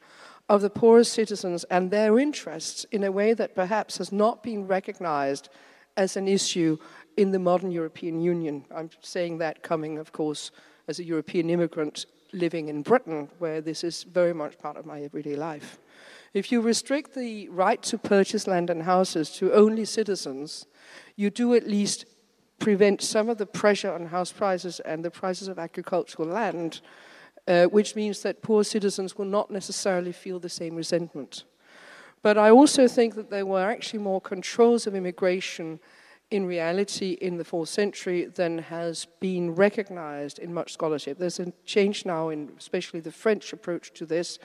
of 0.49 0.59
the 0.59 0.69
poorest 0.69 1.13
citizens 1.13 1.63
and 1.69 1.89
their 1.89 2.19
interests 2.19 2.85
in 2.91 3.05
a 3.05 3.11
way 3.11 3.33
that 3.33 3.55
perhaps 3.55 3.99
has 3.99 4.11
not 4.11 4.43
been 4.43 4.67
recognized 4.67 5.47
as 5.95 6.17
an 6.17 6.27
issue 6.27 6.77
in 7.15 7.31
the 7.31 7.39
modern 7.39 7.71
European 7.71 8.19
Union. 8.19 8.65
I'm 8.69 8.89
saying 8.99 9.37
that 9.37 9.63
coming, 9.63 9.97
of 9.97 10.11
course, 10.11 10.51
as 10.89 10.99
a 10.99 11.05
European 11.05 11.49
immigrant 11.49 12.07
living 12.33 12.67
in 12.67 12.81
Britain, 12.81 13.29
where 13.39 13.61
this 13.61 13.85
is 13.85 14.03
very 14.03 14.33
much 14.33 14.59
part 14.59 14.75
of 14.75 14.85
my 14.85 15.03
everyday 15.03 15.37
life. 15.37 15.79
If 16.33 16.51
you 16.51 16.59
restrict 16.59 17.15
the 17.15 17.47
right 17.47 17.81
to 17.83 17.97
purchase 17.97 18.45
land 18.45 18.69
and 18.69 18.83
houses 18.83 19.29
to 19.37 19.53
only 19.53 19.85
citizens, 19.85 20.65
you 21.15 21.29
do 21.29 21.53
at 21.53 21.65
least 21.65 22.03
prevent 22.61 23.01
some 23.01 23.27
of 23.27 23.39
the 23.39 23.45
pressure 23.45 23.91
on 23.91 24.05
house 24.05 24.31
prices 24.31 24.79
and 24.81 25.03
the 25.03 25.09
prices 25.09 25.47
of 25.47 25.57
agricultural 25.57 26.27
land, 26.27 26.79
uh, 27.47 27.65
which 27.65 27.95
means 27.95 28.21
that 28.21 28.43
poor 28.43 28.63
citizens 28.63 29.17
will 29.17 29.25
not 29.25 29.49
necessarily 29.49 30.11
feel 30.11 30.39
the 30.39 30.47
same 30.47 30.75
resentment. 30.75 31.43
But 32.21 32.37
I 32.37 32.51
also 32.51 32.87
think 32.87 33.15
that 33.15 33.31
there 33.31 33.47
were 33.47 33.65
actually 33.65 33.99
more 33.99 34.21
controls 34.21 34.85
of 34.85 34.93
immigration 34.93 35.79
in 36.29 36.45
reality 36.45 37.17
in 37.19 37.37
the 37.37 37.43
fourth 37.43 37.69
century 37.69 38.25
than 38.25 38.59
has 38.59 39.07
been 39.19 39.55
recognized 39.55 40.37
in 40.37 40.53
much 40.53 40.71
scholarship. 40.71 41.17
There's 41.17 41.39
a 41.39 41.51
change 41.65 42.05
now 42.05 42.29
in 42.29 42.51
especially 42.59 42.99
the 42.99 43.11
French 43.11 43.53
approach 43.53 43.91
to 43.93 44.05
this, 44.05 44.37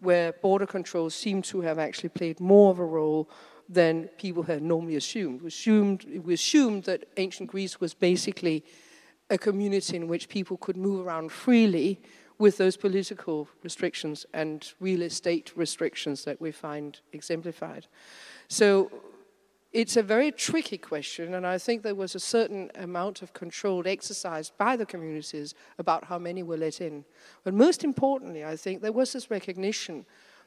where 0.00 0.32
border 0.32 0.66
controls 0.66 1.14
seem 1.14 1.42
to 1.42 1.60
have 1.60 1.78
actually 1.78 2.08
played 2.08 2.40
more 2.40 2.70
of 2.70 2.78
a 2.78 2.84
role 2.84 3.28
than 3.68 4.08
people 4.18 4.42
had 4.44 4.62
normally 4.62 4.96
assumed. 4.96 5.42
We 5.42 5.48
assumed, 5.48 6.04
we 6.24 6.34
assumed 6.34 6.84
that 6.84 7.04
ancient 7.16 7.50
Greece 7.50 7.80
was 7.80 7.94
basically 7.94 8.64
a 9.30 9.36
community 9.36 9.96
in 9.96 10.08
which 10.08 10.28
people 10.28 10.56
could 10.56 10.76
move 10.76 11.06
around 11.06 11.30
freely 11.30 12.00
with 12.38 12.56
those 12.56 12.76
political 12.76 13.48
restrictions 13.62 14.24
and 14.32 14.72
real 14.80 15.02
estate 15.02 15.52
restrictions 15.56 16.24
that 16.24 16.40
we 16.40 16.52
find 16.52 17.00
exemplified. 17.12 17.86
So 18.48 18.90
it's 19.72 19.96
a 19.96 20.02
very 20.02 20.32
tricky 20.32 20.78
question, 20.78 21.34
and 21.34 21.46
I 21.46 21.58
think 21.58 21.82
there 21.82 21.94
was 21.94 22.14
a 22.14 22.20
certain 22.20 22.70
amount 22.76 23.20
of 23.20 23.34
control 23.34 23.82
exercised 23.86 24.56
by 24.56 24.76
the 24.76 24.86
communities 24.86 25.54
about 25.78 26.04
how 26.04 26.18
many 26.18 26.42
were 26.42 26.56
let 26.56 26.80
in. 26.80 27.04
But 27.44 27.52
most 27.52 27.84
importantly, 27.84 28.44
I 28.44 28.56
think 28.56 28.80
there 28.80 28.92
was 28.92 29.12
this 29.12 29.30
recognition 29.30 30.06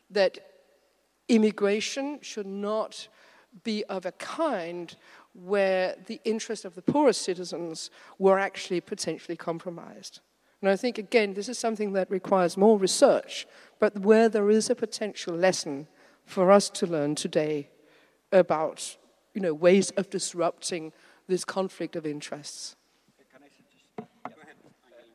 that 0.10 0.40
immigration 1.32 2.20
should 2.22 2.46
not 2.46 3.08
be 3.64 3.84
of 3.86 4.06
a 4.06 4.12
kind 4.14 4.96
where 5.34 5.96
the 6.08 6.20
interests 6.26 6.66
of 6.66 6.76
the 6.76 6.82
poorest 6.82 7.22
citizens 7.22 7.90
were 8.20 8.38
actually 8.38 8.82
potentially 8.82 9.38
compromised. 9.38 10.20
And 10.62 10.70
I 10.70 10.76
think, 10.76 10.98
again, 10.98 11.34
this 11.34 11.50
is 11.50 11.58
something 11.58 11.94
that 11.94 12.12
requires 12.12 12.58
more 12.58 12.78
research, 12.78 13.48
but 13.80 14.00
where 14.00 14.30
there 14.30 14.50
is 14.50 14.70
a 14.70 14.76
potential 14.76 15.34
lesson 15.34 15.88
for 16.26 16.52
us 16.52 16.70
to 16.70 16.86
learn 16.86 17.16
today 17.16 17.70
about 18.32 18.98
you 19.34 19.42
know, 19.42 19.54
ways 19.54 19.92
of 19.92 20.10
disrupting 20.10 20.92
this 21.28 21.46
conflict 21.46 21.96
of 21.96 22.06
interests 22.06 22.76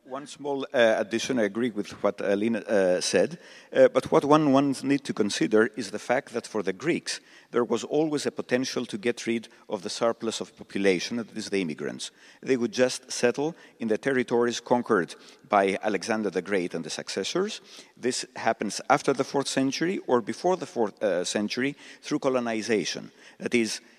one 0.07 0.25
small 0.25 0.65
uh, 0.73 0.95
addition, 0.97 1.37
I 1.37 1.43
agree 1.43 1.69
with 1.69 1.91
what 2.01 2.21
Alina 2.21 2.59
uh, 2.59 3.01
said, 3.01 3.37
uh, 3.75 3.89
but 3.89 4.09
what 4.11 4.23
one, 4.23 4.53
one 4.53 4.73
needs 4.83 5.03
to 5.03 5.13
consider 5.13 5.67
is 5.75 5.91
the 5.91 5.99
fact 5.99 6.33
that 6.33 6.47
for 6.47 6.63
the 6.63 6.71
Greeks, 6.71 7.19
there 7.51 7.65
was 7.65 7.83
always 7.83 8.25
a 8.25 8.31
potential 8.31 8.85
to 8.85 8.97
get 8.97 9.27
rid 9.27 9.49
of 9.69 9.83
the 9.83 9.89
surplus 9.89 10.39
of 10.39 10.55
population, 10.55 11.17
that 11.17 11.35
is 11.35 11.49
the 11.49 11.61
immigrants. 11.61 12.11
They 12.41 12.55
would 12.55 12.71
just 12.71 13.11
settle 13.11 13.55
in 13.79 13.89
the 13.89 13.97
territories 13.97 14.61
conquered 14.61 15.15
by 15.49 15.77
Alexander 15.83 16.29
the 16.29 16.41
Great 16.41 16.73
and 16.73 16.85
the 16.85 16.89
successors. 16.89 17.61
This 17.97 18.25
happens 18.35 18.79
after 18.89 19.13
the 19.13 19.23
fourth 19.25 19.47
century 19.47 19.99
or 20.07 20.21
before 20.21 20.55
the 20.55 20.65
fourth 20.65 21.01
uh, 21.03 21.25
century 21.25 21.75
through 22.01 22.19
colonization. 22.19 23.11
That 23.39 23.53
is, 23.53 23.79
uh, 23.79 23.96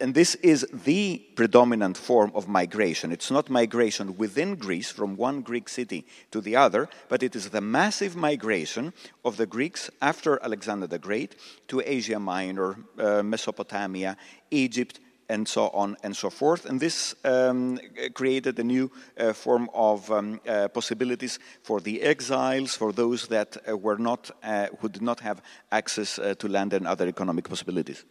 and 0.00 0.14
this 0.14 0.34
is 0.36 0.66
the 0.72 1.18
predominant 1.34 1.96
form 1.96 2.32
of 2.34 2.48
migration. 2.48 3.12
It's 3.12 3.30
not 3.30 3.50
migration 3.50 4.16
within 4.16 4.56
Greece 4.56 4.90
from 4.90 5.16
one 5.16 5.42
Greek 5.42 5.68
city 5.68 6.06
to 6.30 6.40
the 6.40 6.56
other, 6.56 6.88
but 7.08 7.22
it 7.22 7.36
is 7.36 7.50
the 7.50 7.60
massive 7.60 8.16
migration 8.16 8.92
of 9.24 9.36
the 9.36 9.46
Greeks 9.46 9.90
after 10.00 10.42
Alexander 10.42 10.86
the 10.86 10.98
Great 10.98 11.36
to 11.68 11.82
Asia 11.84 12.18
Minor, 12.18 12.76
uh, 12.98 13.22
Mesopotamia, 13.22 14.16
Egypt, 14.50 15.00
and 15.28 15.46
so 15.46 15.68
on 15.70 15.96
and 16.02 16.16
so 16.16 16.30
forth. 16.30 16.66
And 16.66 16.80
this 16.80 17.14
um, 17.24 17.78
created 18.14 18.58
a 18.58 18.64
new 18.64 18.90
uh, 19.18 19.32
form 19.32 19.68
of 19.74 20.10
um, 20.10 20.40
uh, 20.48 20.68
possibilities 20.68 21.38
for 21.62 21.80
the 21.80 22.02
exiles, 22.02 22.76
for 22.76 22.92
those 22.92 23.28
that 23.28 23.56
uh, 23.68 23.76
were 23.76 23.98
not, 23.98 24.30
uh, 24.42 24.68
who 24.78 24.88
did 24.88 25.02
not 25.02 25.20
have 25.20 25.42
access 25.72 26.18
uh, 26.18 26.34
to 26.38 26.48
land 26.48 26.72
and 26.72 26.86
other 26.86 27.08
economic 27.08 27.48
possibilities. 27.48 28.04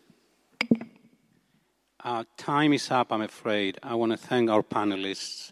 Uh, 2.06 2.24
time 2.38 2.72
is 2.72 2.92
up, 2.92 3.12
I'm 3.12 3.24
afraid. 3.24 3.80
I 3.82 3.96
want 3.96 4.12
to 4.12 4.18
thank 4.18 4.48
our 4.48 4.62
panelists. 4.62 5.52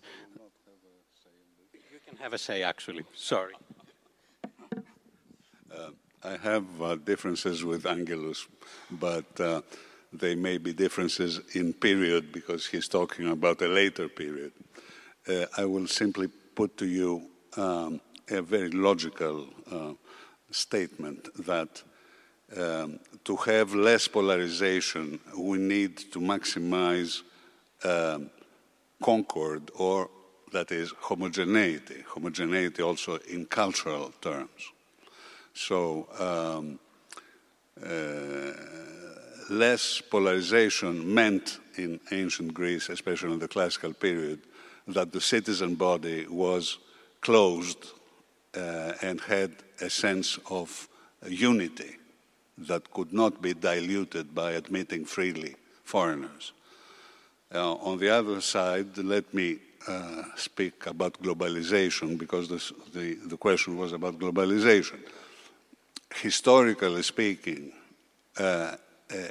You 1.74 1.99
can 2.08 2.16
have 2.18 2.34
a 2.34 2.38
say, 2.38 2.62
actually. 2.62 3.04
Sorry. 3.16 3.54
Uh, 5.76 5.89
I 6.24 6.38
have 6.38 6.66
uh, 6.84 6.95
differences 6.97 7.64
with 7.64 7.88
Angelos, 7.88 8.47
but 8.91 9.39
uh, 9.39 9.64
they 10.14 10.36
may 10.36 10.60
be 10.60 10.72
differences 10.72 11.41
in 11.56 11.74
period 11.74 12.32
because 12.32 12.68
he's 12.68 12.88
talking 12.88 13.28
about 13.28 13.60
a 13.64 13.68
later 13.68 14.08
period. 14.08 14.51
Uh, 15.28 15.47
I 15.58 15.66
will 15.66 15.88
simply 15.88 16.28
put 16.54 16.78
to 16.78 16.86
you 16.86 17.28
um, 17.58 17.99
a 18.30 18.43
very 18.43 18.70
logical 18.70 19.47
uh, 19.72 19.93
statement 20.51 21.28
that 21.47 21.82
um, 22.58 22.99
to 23.24 23.36
have 23.38 23.74
less 23.74 24.08
polarization, 24.08 25.20
we 25.38 25.58
need 25.58 25.97
to 26.12 26.20
maximize 26.20 27.22
um, 27.84 28.30
concord 29.01 29.72
or 29.76 30.10
that 30.51 30.72
is 30.72 30.93
homogeneity, 30.99 32.04
homogeneity 32.08 32.82
also 32.82 33.18
in 33.30 33.45
cultural 33.45 34.14
terms. 34.22 34.72
So 35.54 36.08
um, 36.20 36.80
uh, 37.84 38.54
less 39.49 40.01
polarization 40.01 41.14
meant 41.14 41.60
in 41.76 41.99
ancient 42.12 42.54
Greece, 42.54 42.89
especially 42.89 43.34
in 43.34 43.39
the 43.39 43.47
classical 43.47 43.93
period, 43.93 44.41
that 44.88 45.12
the 45.12 45.22
citizen 45.22 45.76
body 45.76 46.28
was 46.28 46.78
closed 47.22 47.93
uh, 48.56 48.93
and 49.01 49.20
had 49.22 49.51
a 49.82 49.89
sense 49.89 50.38
of 50.49 50.88
unity 51.28 51.97
that 52.58 52.91
could 52.91 53.14
not 53.14 53.41
be 53.41 53.54
diluted 53.54 54.34
by 54.34 54.51
admitting 54.51 55.06
freely 55.06 55.56
foreigners. 55.84 56.54
Uh, 57.54 57.74
on 57.76 57.99
the 57.99 58.10
other 58.10 58.41
side, 58.41 58.97
let 58.97 59.32
me 59.34 59.58
uh, 59.88 60.24
speak 60.36 60.86
about 60.88 61.22
globalization 61.22 62.18
because 62.18 62.49
this, 62.49 62.72
the, 62.93 63.16
the 63.26 63.38
question 63.38 63.78
was 63.78 63.93
about 63.93 64.18
globalization. 64.18 64.99
Historically 66.16 67.04
speaking, 67.04 67.72
uh, 68.39 68.43
uh, 68.43 68.76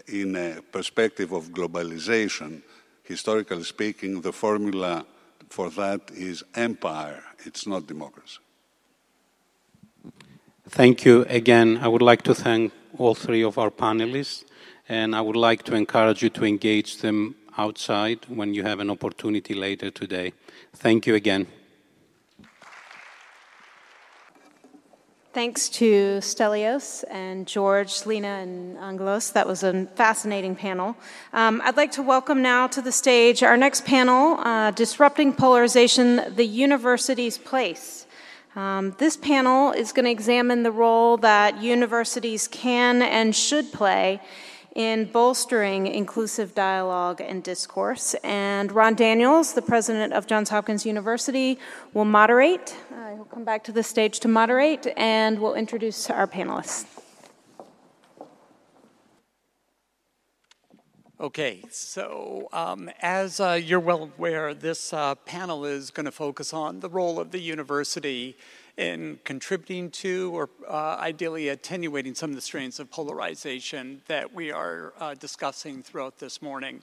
in 0.07 0.37
a 0.37 0.61
perspective 0.71 1.33
of 1.33 1.49
globalization, 1.49 2.63
historically 3.03 3.65
speaking, 3.65 4.21
the 4.21 4.33
formula 4.33 5.05
for 5.49 5.71
that 5.71 6.11
is 6.13 6.45
empire, 6.55 7.23
it's 7.45 7.67
not 7.67 7.87
democracy. 7.87 8.39
Thank 10.69 11.05
you 11.05 11.25
again. 11.29 11.79
I 11.83 11.89
would 11.89 12.03
like 12.03 12.23
to 12.23 12.35
thank 12.35 12.73
all 12.99 13.15
three 13.15 13.43
of 13.43 13.59
our 13.59 13.71
panelists, 13.71 14.45
and 14.89 15.15
I 15.15 15.21
would 15.21 15.37
like 15.37 15.63
to 15.65 15.75
encourage 15.75 16.23
you 16.23 16.31
to 16.31 16.45
engage 16.45 16.99
them 16.99 17.37
outside 17.57 18.21
when 18.29 18.55
you 18.55 18.63
have 18.63 18.81
an 18.81 18.91
opportunity 18.91 19.55
later 19.55 19.91
today. 19.91 20.33
Thank 20.75 21.07
you 21.07 21.15
again. 21.15 21.47
Thanks 25.35 25.71
to 25.71 26.19
Stelios 26.19 27.05
and 27.11 27.47
George, 27.47 28.05
Lena, 28.05 28.41
and 28.43 28.77
Angelos. 28.77 29.31
That 29.31 29.49
was 29.49 29.63
a 29.63 29.87
fascinating 29.95 30.55
panel. 30.55 30.95
Um, 31.33 31.63
I'd 31.65 31.79
like 31.79 31.93
to 31.93 32.03
welcome 32.03 32.43
now 32.43 32.67
to 32.67 32.83
the 32.83 32.93
stage 32.93 33.43
our 33.43 33.57
next 33.57 33.87
panel 33.87 34.37
uh, 34.41 34.73
Disrupting 34.73 35.33
Polarization 35.33 36.35
The 36.37 36.45
University's 36.45 37.39
Place. 37.39 38.02
Um, 38.55 38.95
this 38.99 39.17
panel 39.17 39.73
is 39.73 39.93
going 39.93 40.05
to 40.05 40.11
examine 40.11 40.63
the 40.63 40.71
role 40.71 41.17
that 41.19 41.63
universities 41.63 42.47
can 42.49 43.01
and 43.01 43.35
should 43.35 43.73
play 43.73 44.21
in 44.75 45.07
bolstering 45.07 45.87
inclusive 45.87 46.55
dialogue 46.55 47.21
and 47.21 47.43
discourse. 47.43 48.15
And 48.23 48.71
Ron 48.73 48.95
Daniels, 48.95 49.55
the 49.55 49.63
president 49.63 50.13
of 50.13 50.27
Johns 50.27 50.51
Hopkins 50.51 50.85
University, 50.85 51.59
will 51.95 52.05
moderate. 52.05 52.77
Uh, 52.93 53.15
he'll 53.15 53.25
come 53.25 53.45
back 53.45 53.65
to 53.65 53.73
the 53.73 53.83
stage 53.83 54.21
to 54.21 54.29
moderate, 54.29 54.87
and 54.97 55.41
we'll 55.41 55.55
introduce 55.55 56.11
our 56.11 56.27
panelists. 56.27 57.02
Okay, 61.23 61.63
so 61.71 62.49
um, 62.53 62.91
as 63.01 63.39
uh, 63.39 63.53
you're 63.53 63.79
well 63.79 64.11
aware, 64.19 64.55
this 64.55 64.93
uh, 64.93 65.15
panel 65.15 65.65
is 65.65 65.89
going 65.93 66.07
to 66.07 66.11
focus 66.11 66.53
on 66.53 66.81
the 66.81 66.89
role 66.89 67.21
of 67.21 67.31
the 67.31 67.39
university 67.39 68.37
in 68.77 69.21
contributing 69.23 69.89
to 69.93 70.33
or 70.35 70.51
uh, 70.69 70.97
ideally 70.99 71.51
attenuating 71.51 72.17
some 72.17 72.31
of 72.31 72.35
the 72.35 72.43
strains 72.43 72.81
of 72.81 72.91
polarization 72.91 74.03
that 74.09 74.35
we 74.35 74.51
are 74.51 74.95
uh, 74.99 75.15
discussing 75.15 75.81
throughout 75.81 76.19
this 76.19 76.43
morning. 76.43 76.83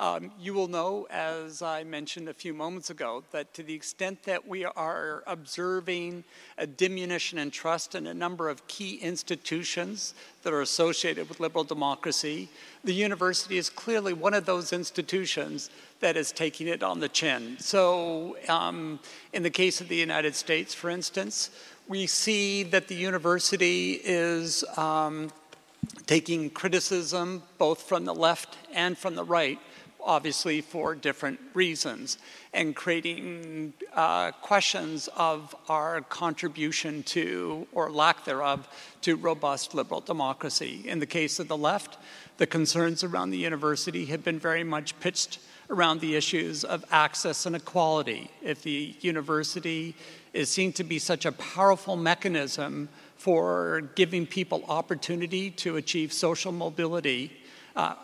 Um, 0.00 0.30
you 0.40 0.54
will 0.54 0.68
know, 0.68 1.08
as 1.10 1.60
I 1.60 1.82
mentioned 1.82 2.28
a 2.28 2.34
few 2.34 2.54
moments 2.54 2.88
ago, 2.88 3.24
that 3.32 3.52
to 3.54 3.64
the 3.64 3.74
extent 3.74 4.22
that 4.24 4.46
we 4.46 4.64
are 4.64 5.24
observing 5.26 6.22
a 6.56 6.68
diminution 6.68 7.36
in 7.38 7.50
trust 7.50 7.96
in 7.96 8.06
a 8.06 8.14
number 8.14 8.48
of 8.48 8.64
key 8.68 8.96
institutions 8.96 10.14
that 10.44 10.52
are 10.52 10.60
associated 10.60 11.28
with 11.28 11.40
liberal 11.40 11.64
democracy, 11.64 12.48
the 12.84 12.94
university 12.94 13.58
is 13.58 13.68
clearly 13.68 14.12
one 14.12 14.34
of 14.34 14.46
those 14.46 14.72
institutions 14.72 15.68
that 15.98 16.16
is 16.16 16.30
taking 16.30 16.68
it 16.68 16.84
on 16.84 17.00
the 17.00 17.08
chin. 17.08 17.56
So, 17.58 18.36
um, 18.48 19.00
in 19.32 19.42
the 19.42 19.50
case 19.50 19.80
of 19.80 19.88
the 19.88 19.96
United 19.96 20.36
States, 20.36 20.74
for 20.74 20.90
instance, 20.90 21.50
we 21.88 22.06
see 22.06 22.62
that 22.62 22.86
the 22.86 22.94
university 22.94 23.94
is 24.04 24.62
um, 24.76 25.30
taking 26.06 26.50
criticism 26.50 27.42
both 27.58 27.82
from 27.82 28.04
the 28.04 28.14
left 28.14 28.56
and 28.72 28.96
from 28.96 29.16
the 29.16 29.24
right 29.24 29.58
obviously 30.08 30.62
for 30.62 30.94
different 30.94 31.38
reasons, 31.52 32.16
and 32.54 32.74
creating 32.74 33.74
uh, 33.92 34.32
questions 34.40 35.08
of 35.16 35.54
our 35.68 36.00
contribution 36.00 37.02
to, 37.02 37.66
or 37.72 37.92
lack 37.92 38.24
thereof, 38.24 38.66
to 39.02 39.16
robust 39.16 39.74
liberal 39.74 40.00
democracy. 40.00 40.82
In 40.86 40.98
the 40.98 41.06
case 41.06 41.38
of 41.38 41.46
the 41.46 41.56
left, 41.56 41.98
the 42.38 42.46
concerns 42.46 43.04
around 43.04 43.30
the 43.30 43.36
university 43.36 44.06
have 44.06 44.24
been 44.24 44.38
very 44.38 44.64
much 44.64 44.98
pitched 44.98 45.40
around 45.68 46.00
the 46.00 46.16
issues 46.16 46.64
of 46.64 46.84
access 46.90 47.44
and 47.44 47.54
equality. 47.54 48.30
If 48.42 48.62
the 48.62 48.94
university 49.00 49.94
is 50.32 50.48
seen 50.48 50.72
to 50.72 50.84
be 50.84 50.98
such 50.98 51.26
a 51.26 51.32
powerful 51.32 51.96
mechanism 51.96 52.88
for 53.16 53.82
giving 53.94 54.26
people 54.26 54.64
opportunity 54.68 55.50
to 55.50 55.76
achieve 55.76 56.14
social 56.14 56.52
mobility, 56.52 57.32
uh, 57.76 57.94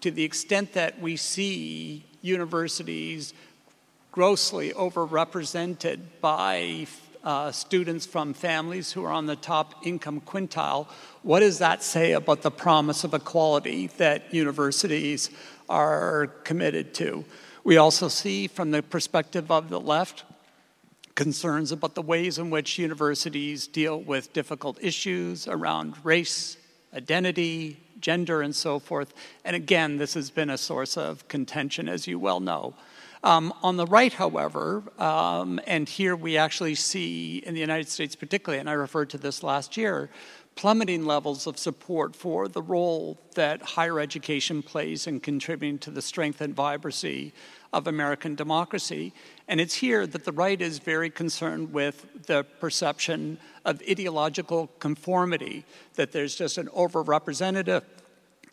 to 0.00 0.10
the 0.10 0.24
extent 0.24 0.72
that 0.74 1.00
we 1.00 1.16
see 1.16 2.04
universities 2.20 3.34
grossly 4.10 4.70
overrepresented 4.70 5.98
by 6.20 6.86
uh, 7.24 7.50
students 7.52 8.04
from 8.04 8.34
families 8.34 8.92
who 8.92 9.04
are 9.04 9.12
on 9.12 9.26
the 9.26 9.36
top 9.36 9.86
income 9.86 10.20
quintile, 10.20 10.86
what 11.22 11.40
does 11.40 11.58
that 11.58 11.82
say 11.82 12.12
about 12.12 12.42
the 12.42 12.50
promise 12.50 13.04
of 13.04 13.14
equality 13.14 13.86
that 13.96 14.32
universities 14.34 15.30
are 15.68 16.26
committed 16.44 16.92
to? 16.94 17.24
We 17.64 17.76
also 17.76 18.08
see, 18.08 18.48
from 18.48 18.72
the 18.72 18.82
perspective 18.82 19.50
of 19.50 19.70
the 19.70 19.80
left, 19.80 20.24
concerns 21.14 21.72
about 21.72 21.94
the 21.94 22.02
ways 22.02 22.38
in 22.38 22.50
which 22.50 22.78
universities 22.78 23.66
deal 23.66 24.00
with 24.00 24.32
difficult 24.32 24.82
issues 24.82 25.46
around 25.46 25.94
race, 26.04 26.56
identity, 26.94 27.81
gender, 28.02 28.42
and 28.42 28.54
so 28.54 28.78
forth. 28.78 29.14
And 29.44 29.56
again, 29.56 29.96
this 29.96 30.14
has 30.14 30.30
been 30.30 30.50
a 30.50 30.58
source 30.58 30.98
of 30.98 31.26
contention, 31.28 31.88
as 31.88 32.06
you 32.06 32.18
well 32.18 32.40
know. 32.40 32.74
Um, 33.24 33.54
on 33.62 33.76
the 33.76 33.86
right, 33.86 34.12
however, 34.12 34.82
um, 34.98 35.60
and 35.66 35.88
here 35.88 36.16
we 36.16 36.36
actually 36.36 36.74
see 36.74 37.38
in 37.38 37.54
the 37.54 37.60
United 37.60 37.88
States 37.88 38.16
particularly, 38.16 38.58
and 38.58 38.68
I 38.68 38.72
referred 38.72 39.10
to 39.10 39.18
this 39.18 39.44
last 39.44 39.76
year, 39.76 40.10
plummeting 40.56 41.06
levels 41.06 41.46
of 41.46 41.56
support 41.56 42.14
for 42.14 42.48
the 42.48 42.60
role 42.60 43.18
that 43.34 43.62
higher 43.62 44.00
education 44.00 44.62
plays 44.62 45.06
in 45.06 45.20
contributing 45.20 45.78
to 45.78 45.90
the 45.90 46.02
strength 46.02 46.40
and 46.40 46.54
vibrancy 46.54 47.32
of 47.72 47.86
American 47.86 48.34
democracy. 48.34 49.12
And 49.52 49.60
it's 49.60 49.74
here 49.74 50.06
that 50.06 50.24
the 50.24 50.32
right 50.32 50.58
is 50.58 50.78
very 50.78 51.10
concerned 51.10 51.74
with 51.74 52.06
the 52.24 52.42
perception 52.42 53.36
of 53.66 53.82
ideological 53.86 54.68
conformity, 54.78 55.66
that 55.96 56.10
there's 56.10 56.34
just 56.34 56.56
an 56.56 56.68
overrepresentative 56.68 57.82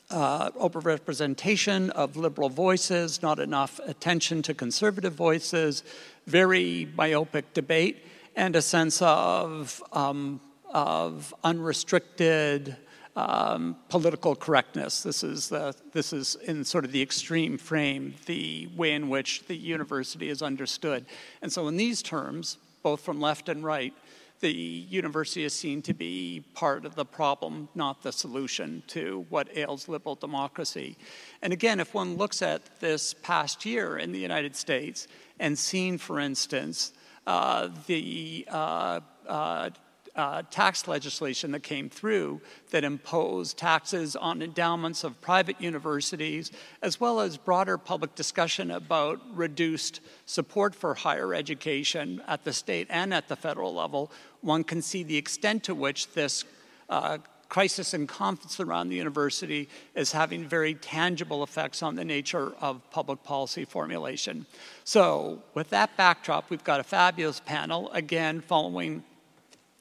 uh, 0.09 0.51
overrepresentation 0.51 1.89
of 1.91 2.17
liberal 2.17 2.49
voices, 2.49 3.21
not 3.21 3.39
enough 3.39 3.79
attention 3.85 4.41
to 4.41 4.53
conservative 4.53 5.13
voices, 5.13 5.83
very 6.27 6.89
myopic 6.97 7.53
debate, 7.53 8.05
and 8.35 8.57
a 8.57 8.61
sense 8.61 9.01
of, 9.01 9.81
um, 9.93 10.41
of 10.73 11.33
unrestricted 11.45 12.75
um, 13.19 13.75
political 13.89 14.35
correctness. 14.35 15.03
This 15.03 15.23
is, 15.23 15.49
the, 15.49 15.75
this 15.91 16.13
is 16.13 16.35
in 16.35 16.63
sort 16.63 16.85
of 16.85 16.91
the 16.91 17.01
extreme 17.01 17.57
frame, 17.57 18.13
the 18.25 18.69
way 18.75 18.93
in 18.93 19.09
which 19.09 19.45
the 19.47 19.55
university 19.55 20.29
is 20.29 20.41
understood. 20.41 21.05
And 21.41 21.51
so, 21.51 21.67
in 21.67 21.75
these 21.75 22.01
terms, 22.01 22.57
both 22.81 23.01
from 23.01 23.19
left 23.19 23.49
and 23.49 23.63
right, 23.63 23.93
the 24.39 24.51
university 24.51 25.43
is 25.43 25.53
seen 25.53 25.81
to 25.81 25.93
be 25.93 26.45
part 26.53 26.85
of 26.85 26.95
the 26.95 27.03
problem, 27.03 27.67
not 27.75 28.03
the 28.03 28.11
solution 28.13 28.83
to 28.87 29.25
what 29.27 29.49
ails 29.57 29.89
liberal 29.89 30.15
democracy. 30.15 30.95
And 31.41 31.51
again, 31.51 31.81
if 31.81 31.93
one 31.93 32.15
looks 32.15 32.41
at 32.41 32.79
this 32.79 33.13
past 33.15 33.65
year 33.65 33.97
in 33.97 34.13
the 34.13 34.19
United 34.19 34.55
States 34.55 35.07
and 35.41 35.59
seen, 35.59 35.97
for 35.97 36.21
instance, 36.21 36.93
uh, 37.27 37.67
the 37.87 38.47
uh, 38.49 39.01
uh, 39.27 39.71
uh, 40.19 40.43
tax 40.51 40.85
legislation 40.85 41.51
that 41.51 41.63
came 41.63 41.89
through 41.89 42.41
that 42.71 42.83
imposed 42.83 43.57
taxes 43.57 44.17
on 44.17 44.41
endowments 44.41 45.05
of 45.05 45.19
private 45.21 45.59
universities, 45.61 46.51
as 46.81 46.99
well 46.99 47.21
as 47.21 47.37
broader 47.37 47.77
public 47.77 48.15
discussion 48.15 48.69
about 48.69 49.21
reduced 49.33 50.01
support 50.25 50.75
for 50.75 50.93
higher 50.93 51.33
education 51.33 52.21
at 52.27 52.43
the 52.43 52.51
state 52.51 52.85
and 52.89 53.13
at 53.13 53.29
the 53.29 53.35
federal 53.37 53.73
level, 53.73 54.11
one 54.41 54.61
can 54.61 54.81
see 54.81 55.03
the 55.03 55.15
extent 55.15 55.63
to 55.63 55.73
which 55.73 56.11
this 56.11 56.43
uh, 56.89 57.17
crisis 57.47 57.93
and 57.93 58.09
confidence 58.09 58.59
around 58.59 58.89
the 58.89 58.97
university 58.97 59.69
is 59.95 60.11
having 60.11 60.45
very 60.45 60.73
tangible 60.73 61.43
effects 61.43 61.81
on 61.81 61.95
the 61.95 62.03
nature 62.03 62.51
of 62.59 62.81
public 62.91 63.23
policy 63.23 63.63
formulation. 63.63 64.45
So, 64.83 65.41
with 65.53 65.69
that 65.69 65.95
backdrop, 65.95 66.49
we've 66.49 66.63
got 66.63 66.81
a 66.81 66.83
fabulous 66.83 67.39
panel, 67.39 67.89
again, 67.91 68.41
following 68.41 69.03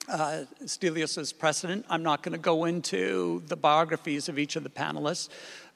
uh, 0.09 0.44
Stelios's 0.66 1.32
precedent. 1.32 1.84
I'm 1.88 2.02
not 2.02 2.22
going 2.22 2.32
to 2.32 2.38
go 2.38 2.64
into 2.64 3.42
the 3.46 3.56
biographies 3.56 4.28
of 4.28 4.38
each 4.38 4.56
of 4.56 4.62
the 4.64 4.70
panelists. 4.70 5.28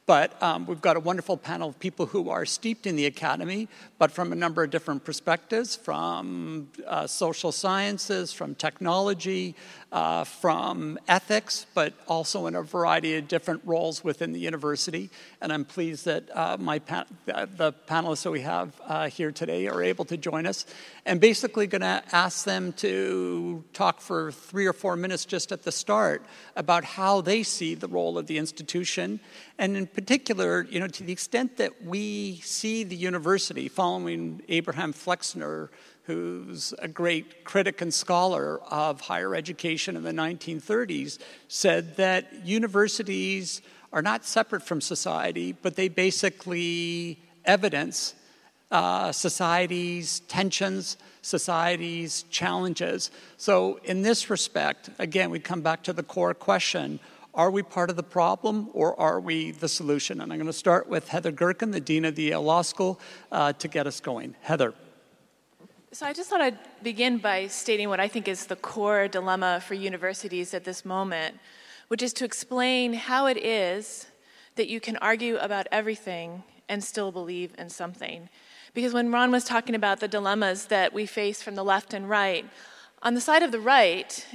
But 0.04 0.42
um, 0.42 0.66
we've 0.66 0.80
got 0.80 0.96
a 0.96 1.00
wonderful 1.00 1.36
panel 1.36 1.68
of 1.68 1.78
people 1.78 2.06
who 2.06 2.28
are 2.28 2.44
steeped 2.44 2.86
in 2.86 2.96
the 2.96 3.06
academy, 3.06 3.68
but 3.98 4.10
from 4.10 4.32
a 4.32 4.34
number 4.34 4.64
of 4.64 4.70
different 4.70 5.04
perspectives 5.04 5.76
from 5.76 6.68
uh, 6.88 7.06
social 7.06 7.52
sciences, 7.52 8.32
from 8.32 8.56
technology, 8.56 9.54
uh, 9.92 10.24
from 10.24 10.98
ethics, 11.06 11.66
but 11.74 11.92
also 12.08 12.46
in 12.46 12.56
a 12.56 12.62
variety 12.62 13.14
of 13.16 13.28
different 13.28 13.60
roles 13.64 14.02
within 14.02 14.32
the 14.32 14.40
university. 14.40 15.08
And 15.40 15.52
I'm 15.52 15.64
pleased 15.64 16.06
that 16.06 16.36
uh, 16.36 16.56
my 16.58 16.80
pa- 16.80 17.06
the 17.26 17.72
panelists 17.86 18.24
that 18.24 18.32
we 18.32 18.40
have 18.40 18.80
uh, 18.84 19.08
here 19.08 19.30
today 19.30 19.68
are 19.68 19.82
able 19.82 20.04
to 20.06 20.16
join 20.16 20.46
us. 20.46 20.66
And 21.04 21.20
basically, 21.20 21.66
going 21.66 21.82
to 21.82 22.02
ask 22.12 22.44
them 22.44 22.72
to 22.74 23.64
talk 23.72 24.00
for 24.00 24.32
three 24.32 24.66
or 24.66 24.72
four 24.72 24.96
minutes 24.96 25.24
just 25.24 25.52
at 25.52 25.62
the 25.62 25.72
start 25.72 26.24
about 26.56 26.84
how 26.84 27.20
they 27.20 27.42
see 27.42 27.74
the 27.74 27.88
role 27.88 28.18
of 28.18 28.26
the 28.26 28.38
institution, 28.38 29.20
and 29.62 29.76
in 29.76 29.86
particular, 29.86 30.66
you 30.68 30.80
know, 30.80 30.88
to 30.88 31.04
the 31.04 31.12
extent 31.12 31.56
that 31.58 31.84
we 31.84 32.40
see 32.42 32.82
the 32.82 32.96
university 32.96 33.68
following 33.68 34.42
Abraham 34.48 34.92
Flexner 34.92 35.70
who's 36.04 36.74
a 36.80 36.88
great 36.88 37.44
critic 37.44 37.80
and 37.80 37.94
scholar 37.94 38.60
of 38.62 39.00
higher 39.00 39.36
education 39.36 39.96
in 39.96 40.02
the 40.02 40.10
1930s, 40.10 41.18
said 41.46 41.96
that 41.96 42.44
universities 42.44 43.62
are 43.92 44.02
not 44.02 44.24
separate 44.24 44.62
from 44.62 44.80
society, 44.80 45.52
but 45.52 45.76
they 45.76 45.88
basically 45.88 47.20
evidence 47.44 48.14
uh, 48.72 49.12
society's 49.12 50.20
tensions, 50.20 50.96
society's 51.20 52.24
challenges. 52.30 53.10
So, 53.36 53.78
in 53.84 54.02
this 54.02 54.28
respect, 54.28 54.90
again, 54.98 55.30
we 55.30 55.38
come 55.38 55.60
back 55.60 55.84
to 55.84 55.92
the 55.92 56.02
core 56.02 56.34
question 56.34 56.98
are 57.34 57.50
we 57.50 57.62
part 57.62 57.88
of 57.90 57.96
the 57.96 58.02
problem 58.02 58.68
or 58.74 58.98
are 59.00 59.20
we 59.20 59.52
the 59.52 59.68
solution? 59.68 60.20
And 60.20 60.32
I'm 60.32 60.38
going 60.38 60.46
to 60.46 60.52
start 60.52 60.88
with 60.88 61.08
Heather 61.08 61.32
Gerken, 61.32 61.72
the 61.72 61.80
Dean 61.80 62.04
of 62.04 62.14
the 62.14 62.24
Yale 62.24 62.42
Law 62.42 62.62
School, 62.62 63.00
uh, 63.30 63.52
to 63.54 63.68
get 63.68 63.86
us 63.86 64.00
going. 64.00 64.34
Heather. 64.42 64.74
So 65.92 66.06
I 66.06 66.12
just 66.12 66.30
thought 66.30 66.40
I'd 66.40 66.58
begin 66.82 67.18
by 67.18 67.46
stating 67.48 67.88
what 67.88 68.00
I 68.00 68.08
think 68.08 68.28
is 68.28 68.46
the 68.46 68.56
core 68.56 69.08
dilemma 69.08 69.62
for 69.66 69.74
universities 69.74 70.54
at 70.54 70.64
this 70.64 70.84
moment, 70.84 71.38
which 71.88 72.02
is 72.02 72.12
to 72.14 72.24
explain 72.24 72.94
how 72.94 73.26
it 73.26 73.36
is 73.36 74.06
that 74.56 74.68
you 74.68 74.80
can 74.80 74.96
argue 74.98 75.36
about 75.36 75.66
everything 75.72 76.42
and 76.68 76.82
still 76.82 77.12
believe 77.12 77.54
in 77.58 77.68
something. 77.68 78.28
Because 78.74 78.94
when 78.94 79.12
Ron 79.12 79.30
was 79.30 79.44
talking 79.44 79.74
about 79.74 80.00
the 80.00 80.08
dilemmas 80.08 80.66
that 80.66 80.94
we 80.94 81.04
face 81.04 81.42
from 81.42 81.54
the 81.54 81.64
left 81.64 81.92
and 81.92 82.08
right, 82.08 82.46
on 83.02 83.14
the 83.14 83.20
side 83.20 83.42
of 83.42 83.52
the 83.52 83.60
right, 83.60 84.26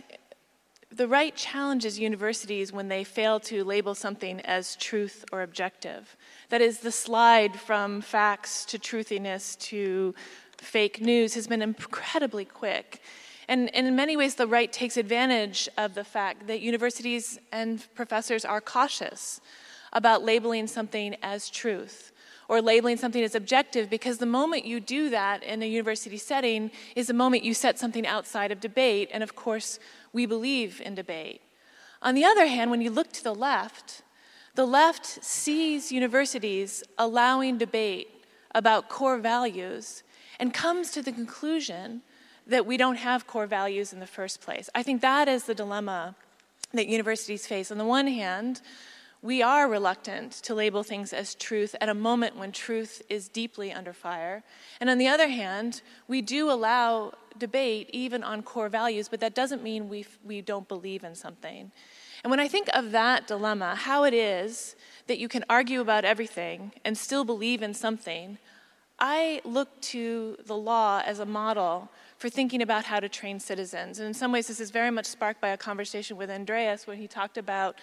the 0.97 1.07
right 1.07 1.35
challenges 1.35 1.99
universities 1.99 2.73
when 2.73 2.87
they 2.87 3.03
fail 3.03 3.39
to 3.39 3.63
label 3.63 3.93
something 3.93 4.41
as 4.41 4.75
truth 4.75 5.23
or 5.31 5.43
objective. 5.43 6.17
That 6.49 6.61
is, 6.61 6.79
the 6.79 6.91
slide 6.91 7.59
from 7.59 8.01
facts 8.01 8.65
to 8.65 8.79
truthiness 8.79 9.55
to 9.59 10.15
fake 10.57 10.99
news 10.99 11.35
has 11.35 11.47
been 11.47 11.61
incredibly 11.61 12.45
quick. 12.45 13.01
And, 13.47 13.73
and, 13.75 13.87
in 13.87 13.95
many 13.95 14.17
ways, 14.17 14.35
the 14.35 14.47
right 14.47 14.73
takes 14.73 14.97
advantage 14.97 15.69
of 15.77 15.93
the 15.93 16.03
fact 16.03 16.47
that 16.47 16.59
universities 16.59 17.39
and 17.51 17.85
professors 17.95 18.43
are 18.43 18.59
cautious 18.59 19.39
about 19.93 20.23
labeling 20.23 20.67
something 20.67 21.15
as 21.21 21.49
truth 21.49 22.11
or 22.49 22.61
labeling 22.61 22.97
something 22.97 23.23
as 23.23 23.35
objective 23.35 23.89
because 23.89 24.17
the 24.17 24.25
moment 24.25 24.65
you 24.65 24.79
do 24.79 25.09
that 25.09 25.43
in 25.43 25.61
a 25.61 25.65
university 25.65 26.17
setting 26.17 26.71
is 26.95 27.07
the 27.07 27.13
moment 27.13 27.43
you 27.43 27.53
set 27.53 27.77
something 27.77 28.07
outside 28.07 28.51
of 28.51 28.59
debate. 28.59 29.09
And 29.11 29.21
of 29.21 29.35
course, 29.35 29.79
we 30.17 30.25
believe 30.25 30.81
in 30.83 30.95
debate. 30.95 31.41
On 32.01 32.15
the 32.15 32.25
other 32.25 32.47
hand, 32.47 32.71
when 32.71 32.81
you 32.81 32.89
look 32.89 33.11
to 33.13 33.23
the 33.23 33.35
left, 33.35 34.01
the 34.55 34.65
left 34.65 35.05
sees 35.23 35.91
universities 35.91 36.83
allowing 36.97 37.59
debate 37.59 38.09
about 38.55 38.89
core 38.89 39.19
values 39.19 40.01
and 40.39 40.55
comes 40.55 40.89
to 40.89 41.03
the 41.03 41.11
conclusion 41.11 42.01
that 42.47 42.65
we 42.65 42.77
don't 42.77 42.95
have 42.95 43.27
core 43.27 43.45
values 43.45 43.93
in 43.93 43.99
the 43.99 44.07
first 44.07 44.41
place. 44.41 44.71
I 44.73 44.81
think 44.81 45.01
that 45.01 45.27
is 45.27 45.43
the 45.43 45.53
dilemma 45.53 46.15
that 46.73 46.87
universities 46.87 47.45
face. 47.45 47.69
On 47.69 47.77
the 47.77 47.85
one 47.85 48.07
hand, 48.07 48.61
we 49.27 49.41
are 49.41 49.67
reluctant 49.67 50.31
to 50.31 50.55
label 50.55 50.83
things 50.83 51.11
as 51.11 51.35
truth 51.35 51.75
at 51.81 51.89
a 51.89 51.93
moment 51.93 52.37
when 52.37 52.49
truth 52.49 53.01
is 53.09 53.27
deeply 53.27 53.73
under 53.73 53.91
fire. 53.91 54.41
And 54.79 54.89
on 54.89 54.99
the 54.99 55.09
other 55.09 55.27
hand, 55.27 55.81
we 56.07 56.21
do 56.21 56.49
allow 56.49 57.11
debate 57.37 57.89
even 57.91 58.23
on 58.23 58.41
core 58.41 58.69
values, 58.69 59.09
but 59.09 59.19
that 59.19 59.35
doesn't 59.35 59.61
mean 59.61 59.89
we, 59.89 60.05
we 60.23 60.39
don't 60.39 60.69
believe 60.69 61.03
in 61.03 61.13
something. 61.13 61.73
And 62.23 62.31
when 62.31 62.39
I 62.39 62.47
think 62.47 62.69
of 62.73 62.91
that 62.91 63.27
dilemma, 63.27 63.75
how 63.75 64.05
it 64.05 64.13
is 64.13 64.77
that 65.07 65.19
you 65.19 65.27
can 65.27 65.43
argue 65.49 65.81
about 65.81 66.05
everything 66.05 66.71
and 66.85 66.97
still 66.97 67.25
believe 67.25 67.61
in 67.61 67.73
something, 67.73 68.37
I 68.97 69.41
look 69.43 69.81
to 69.81 70.37
the 70.45 70.55
law 70.55 71.01
as 71.05 71.19
a 71.19 71.25
model 71.25 71.91
for 72.17 72.29
thinking 72.29 72.61
about 72.61 72.85
how 72.85 73.01
to 73.01 73.09
train 73.09 73.41
citizens. 73.41 73.99
And 73.99 74.07
in 74.07 74.13
some 74.13 74.31
ways, 74.31 74.47
this 74.47 74.61
is 74.61 74.71
very 74.71 74.89
much 74.89 75.05
sparked 75.05 75.41
by 75.41 75.49
a 75.49 75.57
conversation 75.57 76.15
with 76.15 76.31
Andreas 76.31 76.87
when 76.87 76.97
he 76.97 77.09
talked 77.09 77.37
about 77.37 77.75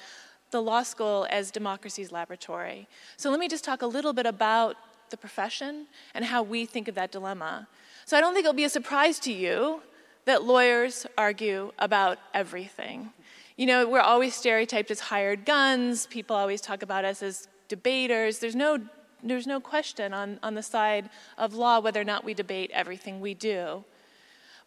the 0.50 0.62
law 0.62 0.82
school 0.82 1.26
as 1.30 1.50
democracy's 1.50 2.12
laboratory. 2.12 2.86
So 3.16 3.30
let 3.30 3.40
me 3.40 3.48
just 3.48 3.64
talk 3.64 3.82
a 3.82 3.86
little 3.86 4.12
bit 4.12 4.26
about 4.26 4.76
the 5.10 5.16
profession 5.16 5.86
and 6.14 6.24
how 6.24 6.42
we 6.42 6.66
think 6.66 6.88
of 6.88 6.94
that 6.94 7.12
dilemma. 7.12 7.68
So 8.06 8.16
I 8.16 8.20
don't 8.20 8.34
think 8.34 8.44
it'll 8.44 8.54
be 8.54 8.64
a 8.64 8.68
surprise 8.68 9.18
to 9.20 9.32
you 9.32 9.82
that 10.24 10.44
lawyers 10.44 11.06
argue 11.18 11.72
about 11.78 12.18
everything. 12.32 13.10
You 13.56 13.66
know, 13.66 13.88
we're 13.88 14.00
always 14.00 14.34
stereotyped 14.34 14.90
as 14.90 15.00
hired 15.00 15.44
guns, 15.44 16.06
people 16.06 16.34
always 16.34 16.60
talk 16.60 16.82
about 16.82 17.04
us 17.04 17.22
as 17.22 17.48
debaters. 17.68 18.38
There's 18.38 18.56
no 18.56 18.80
there's 19.26 19.46
no 19.46 19.58
question 19.58 20.12
on, 20.12 20.38
on 20.42 20.54
the 20.54 20.62
side 20.62 21.08
of 21.38 21.54
law 21.54 21.80
whether 21.80 21.98
or 21.98 22.04
not 22.04 22.24
we 22.24 22.34
debate 22.34 22.70
everything 22.74 23.22
we 23.22 23.32
do. 23.32 23.84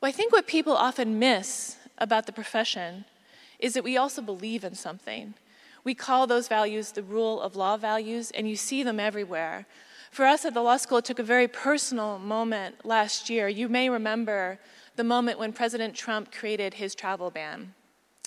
Well, 0.01 0.09
I 0.09 0.11
think 0.11 0.33
what 0.33 0.47
people 0.47 0.73
often 0.73 1.19
miss 1.19 1.77
about 1.99 2.25
the 2.25 2.31
profession 2.31 3.05
is 3.59 3.73
that 3.73 3.83
we 3.83 3.97
also 3.97 4.21
believe 4.21 4.63
in 4.63 4.73
something. 4.73 5.35
We 5.87 5.95
call 5.95 6.27
those 6.27 6.49
values 6.49 6.91
the 6.91 7.01
rule 7.01 7.39
of 7.39 7.55
law 7.55 7.77
values, 7.77 8.29
and 8.31 8.49
you 8.49 8.57
see 8.57 8.83
them 8.83 8.99
everywhere. 8.99 9.65
For 10.11 10.25
us 10.25 10.43
at 10.43 10.53
the 10.53 10.61
law 10.61 10.75
school, 10.75 10.97
it 10.97 11.05
took 11.05 11.17
a 11.17 11.23
very 11.23 11.47
personal 11.47 12.19
moment 12.19 12.85
last 12.85 13.29
year. 13.29 13.47
You 13.47 13.69
may 13.69 13.89
remember 13.89 14.59
the 14.97 15.05
moment 15.05 15.39
when 15.39 15.53
President 15.53 15.95
Trump 15.95 16.29
created 16.29 16.73
his 16.73 16.93
travel 16.93 17.31
ban. 17.31 17.73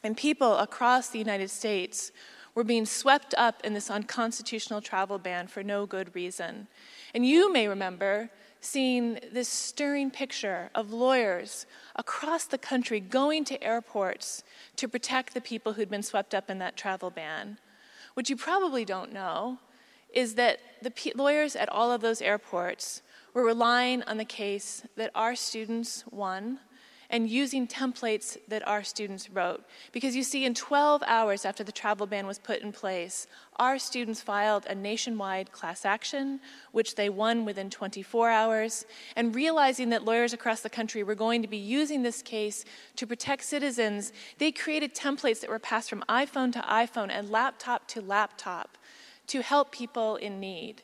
And 0.02 0.16
people 0.16 0.56
across 0.56 1.10
the 1.10 1.18
United 1.18 1.50
States 1.50 2.12
were 2.54 2.64
being 2.64 2.86
swept 2.86 3.34
up 3.36 3.60
in 3.62 3.74
this 3.74 3.90
unconstitutional 3.90 4.80
travel 4.80 5.18
ban 5.18 5.46
for 5.46 5.62
no 5.62 5.84
good 5.84 6.14
reason. 6.14 6.66
And 7.12 7.26
you 7.26 7.52
may 7.52 7.68
remember 7.68 8.30
seeing 8.60 9.18
this 9.32 9.48
stirring 9.48 10.10
picture 10.10 10.70
of 10.74 10.92
lawyers 10.92 11.66
across 11.96 12.44
the 12.44 12.58
country 12.58 13.00
going 13.00 13.44
to 13.44 13.62
airports 13.62 14.44
to 14.76 14.88
protect 14.88 15.34
the 15.34 15.40
people 15.40 15.72
who'd 15.72 15.90
been 15.90 16.02
swept 16.02 16.34
up 16.34 16.50
in 16.50 16.58
that 16.58 16.76
travel 16.76 17.10
ban. 17.10 17.58
What 18.14 18.28
you 18.28 18.36
probably 18.36 18.84
don't 18.84 19.12
know 19.12 19.58
is 20.12 20.34
that 20.34 20.60
the 20.82 20.92
lawyers 21.14 21.56
at 21.56 21.68
all 21.68 21.90
of 21.92 22.00
those 22.00 22.20
airports 22.20 23.02
were 23.32 23.44
relying 23.44 24.02
on 24.02 24.16
the 24.16 24.24
case 24.24 24.82
that 24.96 25.10
our 25.14 25.34
students 25.34 26.04
won 26.10 26.58
and 27.10 27.28
using 27.28 27.66
templates 27.66 28.38
that 28.48 28.66
our 28.66 28.82
students 28.82 29.28
wrote. 29.28 29.64
Because 29.92 30.16
you 30.16 30.22
see, 30.22 30.44
in 30.44 30.54
12 30.54 31.02
hours 31.06 31.44
after 31.44 31.64
the 31.64 31.72
travel 31.72 32.06
ban 32.06 32.26
was 32.26 32.38
put 32.38 32.60
in 32.60 32.72
place, 32.72 33.26
our 33.56 33.78
students 33.78 34.22
filed 34.22 34.64
a 34.66 34.74
nationwide 34.74 35.52
class 35.52 35.84
action, 35.84 36.40
which 36.72 36.94
they 36.94 37.08
won 37.08 37.44
within 37.44 37.68
24 37.68 38.30
hours. 38.30 38.86
And 39.16 39.34
realizing 39.34 39.90
that 39.90 40.04
lawyers 40.04 40.32
across 40.32 40.60
the 40.60 40.70
country 40.70 41.02
were 41.02 41.16
going 41.16 41.42
to 41.42 41.48
be 41.48 41.58
using 41.58 42.02
this 42.02 42.22
case 42.22 42.64
to 42.96 43.06
protect 43.06 43.44
citizens, 43.44 44.12
they 44.38 44.52
created 44.52 44.94
templates 44.94 45.40
that 45.40 45.50
were 45.50 45.58
passed 45.58 45.90
from 45.90 46.04
iPhone 46.08 46.52
to 46.52 46.60
iPhone 46.60 47.10
and 47.10 47.28
laptop 47.28 47.88
to 47.88 48.00
laptop 48.00 48.78
to 49.26 49.42
help 49.42 49.70
people 49.72 50.16
in 50.16 50.40
need. 50.40 50.82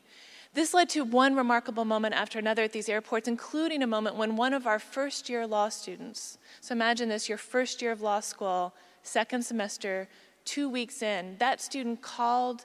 This 0.56 0.72
led 0.72 0.88
to 0.90 1.04
one 1.04 1.36
remarkable 1.36 1.84
moment 1.84 2.14
after 2.14 2.38
another 2.38 2.62
at 2.62 2.72
these 2.72 2.88
airports, 2.88 3.28
including 3.28 3.82
a 3.82 3.86
moment 3.86 4.16
when 4.16 4.36
one 4.36 4.54
of 4.54 4.66
our 4.66 4.78
first 4.78 5.28
year 5.28 5.46
law 5.46 5.68
students, 5.68 6.38
so 6.62 6.72
imagine 6.72 7.10
this, 7.10 7.28
your 7.28 7.36
first 7.36 7.82
year 7.82 7.92
of 7.92 8.00
law 8.00 8.20
school, 8.20 8.72
second 9.02 9.44
semester, 9.44 10.08
two 10.46 10.70
weeks 10.70 11.02
in, 11.02 11.36
that 11.40 11.60
student 11.60 12.00
called 12.00 12.64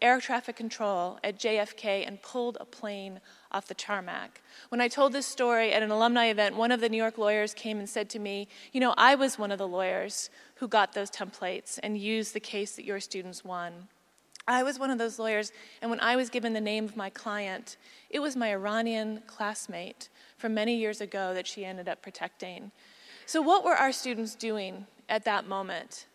air 0.00 0.20
traffic 0.20 0.54
control 0.54 1.18
at 1.24 1.36
JFK 1.36 2.06
and 2.06 2.22
pulled 2.22 2.56
a 2.60 2.64
plane 2.64 3.18
off 3.50 3.66
the 3.66 3.74
tarmac. 3.74 4.40
When 4.68 4.80
I 4.80 4.86
told 4.86 5.12
this 5.12 5.26
story 5.26 5.72
at 5.72 5.82
an 5.82 5.90
alumni 5.90 6.26
event, 6.26 6.54
one 6.54 6.70
of 6.70 6.80
the 6.80 6.88
New 6.88 6.96
York 6.96 7.18
lawyers 7.18 7.54
came 7.54 7.80
and 7.80 7.88
said 7.88 8.08
to 8.10 8.20
me, 8.20 8.46
You 8.70 8.78
know, 8.78 8.94
I 8.96 9.16
was 9.16 9.36
one 9.36 9.50
of 9.50 9.58
the 9.58 9.66
lawyers 9.66 10.30
who 10.54 10.68
got 10.68 10.92
those 10.92 11.10
templates 11.10 11.80
and 11.82 11.98
used 11.98 12.34
the 12.34 12.40
case 12.40 12.76
that 12.76 12.84
your 12.84 13.00
students 13.00 13.44
won. 13.44 13.88
I 14.50 14.64
was 14.64 14.80
one 14.80 14.90
of 14.90 14.98
those 14.98 15.20
lawyers, 15.20 15.52
and 15.80 15.92
when 15.92 16.00
I 16.00 16.16
was 16.16 16.28
given 16.28 16.54
the 16.54 16.60
name 16.60 16.84
of 16.84 16.96
my 16.96 17.08
client, 17.08 17.76
it 18.10 18.18
was 18.18 18.34
my 18.34 18.50
Iranian 18.50 19.22
classmate 19.28 20.08
from 20.38 20.54
many 20.54 20.76
years 20.76 21.00
ago 21.00 21.32
that 21.34 21.46
she 21.46 21.64
ended 21.64 21.88
up 21.88 22.02
protecting. 22.02 22.72
So, 23.26 23.40
what 23.40 23.64
were 23.64 23.76
our 23.76 23.92
students 23.92 24.34
doing 24.34 24.86
at 25.08 25.24
that 25.24 25.46
moment? 25.46 26.06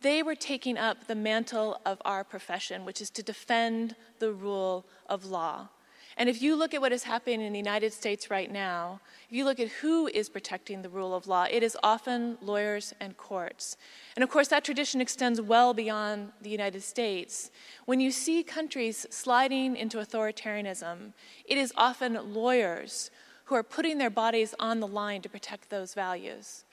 They 0.00 0.22
were 0.22 0.34
taking 0.34 0.78
up 0.78 1.06
the 1.06 1.14
mantle 1.14 1.82
of 1.84 2.00
our 2.06 2.24
profession, 2.24 2.86
which 2.86 3.02
is 3.02 3.10
to 3.10 3.22
defend 3.22 3.94
the 4.20 4.32
rule 4.32 4.86
of 5.06 5.26
law. 5.26 5.68
And 6.16 6.28
if 6.28 6.42
you 6.42 6.56
look 6.56 6.74
at 6.74 6.80
what 6.80 6.92
is 6.92 7.04
happening 7.04 7.40
in 7.40 7.52
the 7.52 7.58
United 7.58 7.92
States 7.92 8.30
right 8.30 8.50
now, 8.50 9.00
if 9.28 9.32
you 9.36 9.44
look 9.44 9.58
at 9.58 9.68
who 9.68 10.08
is 10.08 10.28
protecting 10.28 10.82
the 10.82 10.88
rule 10.88 11.14
of 11.14 11.26
law, 11.26 11.46
it 11.50 11.62
is 11.62 11.76
often 11.82 12.36
lawyers 12.40 12.92
and 13.00 13.16
courts. 13.16 13.76
And 14.16 14.22
of 14.22 14.30
course, 14.30 14.48
that 14.48 14.64
tradition 14.64 15.00
extends 15.00 15.40
well 15.40 15.72
beyond 15.74 16.32
the 16.40 16.50
United 16.50 16.82
States. 16.82 17.50
When 17.86 18.00
you 18.00 18.10
see 18.10 18.42
countries 18.42 19.06
sliding 19.10 19.76
into 19.76 19.98
authoritarianism, 19.98 21.12
it 21.44 21.58
is 21.58 21.72
often 21.76 22.34
lawyers 22.34 23.10
who 23.44 23.54
are 23.54 23.62
putting 23.62 23.98
their 23.98 24.10
bodies 24.10 24.54
on 24.58 24.80
the 24.80 24.86
line 24.86 25.22
to 25.22 25.28
protect 25.28 25.70
those 25.70 25.94
values. 25.94 26.64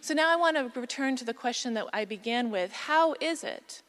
So 0.00 0.14
now 0.14 0.32
I 0.32 0.36
want 0.36 0.56
to 0.72 0.80
return 0.80 1.16
to 1.16 1.24
the 1.24 1.34
question 1.34 1.74
that 1.74 1.86
I 1.92 2.04
began 2.04 2.50
with 2.50 2.72
How 2.72 3.14
is 3.20 3.42
it 3.42 3.82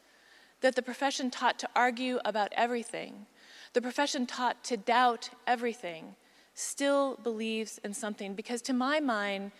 that 0.60 0.74
the 0.74 0.82
profession 0.82 1.30
taught 1.30 1.58
to 1.60 1.68
argue 1.76 2.18
about 2.24 2.52
everything? 2.56 3.26
The 3.72 3.82
profession 3.82 4.26
taught 4.26 4.62
to 4.64 4.76
doubt 4.76 5.30
everything 5.46 6.16
still 6.54 7.18
believes 7.22 7.78
in 7.84 7.94
something 7.94 8.34
because, 8.34 8.62
to 8.62 8.72
my 8.72 9.00
mind, 9.00 9.52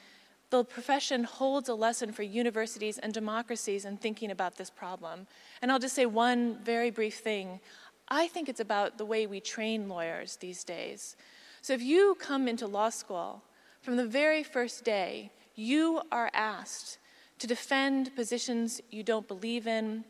the 0.51 0.65
profession 0.65 1.25
holds 1.25 1.69
a 1.69 1.75
lesson 1.75 2.13
for 2.13 2.23
universities 2.23 2.99
and 2.99 3.13
democracies 3.13 3.85
in 3.85 3.97
thinking 3.99 4.31
about 4.31 4.57
this 4.57 4.71
problem. 4.71 5.27
And 5.61 5.71
I'll 5.71 5.79
just 5.79 5.95
say 5.95 6.07
one 6.07 6.59
very 6.65 6.91
brief 6.91 7.19
thing. 7.19 7.61
I 8.09 8.29
think 8.29 8.49
it's 8.49 8.61
about 8.61 8.97
the 8.97 9.05
way 9.05 9.27
we 9.27 9.41
train 9.41 9.89
lawyers 9.89 10.37
these 10.37 10.65
days. 10.65 11.17
So 11.61 11.75
if 11.75 11.83
you 11.83 12.17
come 12.19 12.49
into 12.49 12.67
law 12.67 12.89
school, 12.89 13.43
from 13.83 13.97
the 13.97 14.07
very 14.07 14.43
first 14.43 14.85
day, 14.85 15.31
you 15.55 16.01
are 16.11 16.31
asked 16.33 16.99
to 17.39 17.47
defend 17.47 18.17
positions 18.17 18.81
you 18.91 19.03
don't 19.03 19.29
believe 19.29 19.67
in 19.67 20.05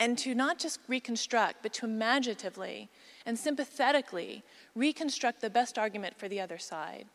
and 0.00 0.18
to 0.18 0.34
not 0.34 0.58
just 0.58 0.80
reconstruct, 0.88 1.56
but 1.62 1.72
to 1.74 1.86
imaginatively 1.86 2.88
and 3.26 3.38
sympathetically 3.38 4.42
reconstruct 4.74 5.40
the 5.40 5.50
best 5.50 5.76
argument 5.76 6.16
for 6.16 6.28
the 6.28 6.40
other 6.40 6.58
side. 6.58 7.06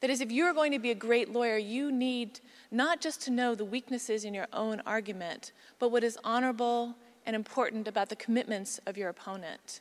That 0.00 0.10
is, 0.10 0.20
if 0.20 0.30
you're 0.30 0.52
going 0.52 0.72
to 0.72 0.78
be 0.78 0.90
a 0.90 0.94
great 0.94 1.32
lawyer, 1.32 1.56
you 1.56 1.90
need 1.90 2.40
not 2.70 3.00
just 3.00 3.22
to 3.22 3.30
know 3.30 3.54
the 3.54 3.64
weaknesses 3.64 4.24
in 4.24 4.34
your 4.34 4.48
own 4.52 4.82
argument, 4.84 5.52
but 5.78 5.90
what 5.90 6.04
is 6.04 6.18
honorable 6.22 6.94
and 7.24 7.34
important 7.34 7.88
about 7.88 8.10
the 8.10 8.16
commitments 8.16 8.78
of 8.86 8.98
your 8.98 9.08
opponent. 9.08 9.80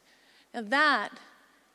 Now, 0.53 0.61
that 0.61 1.19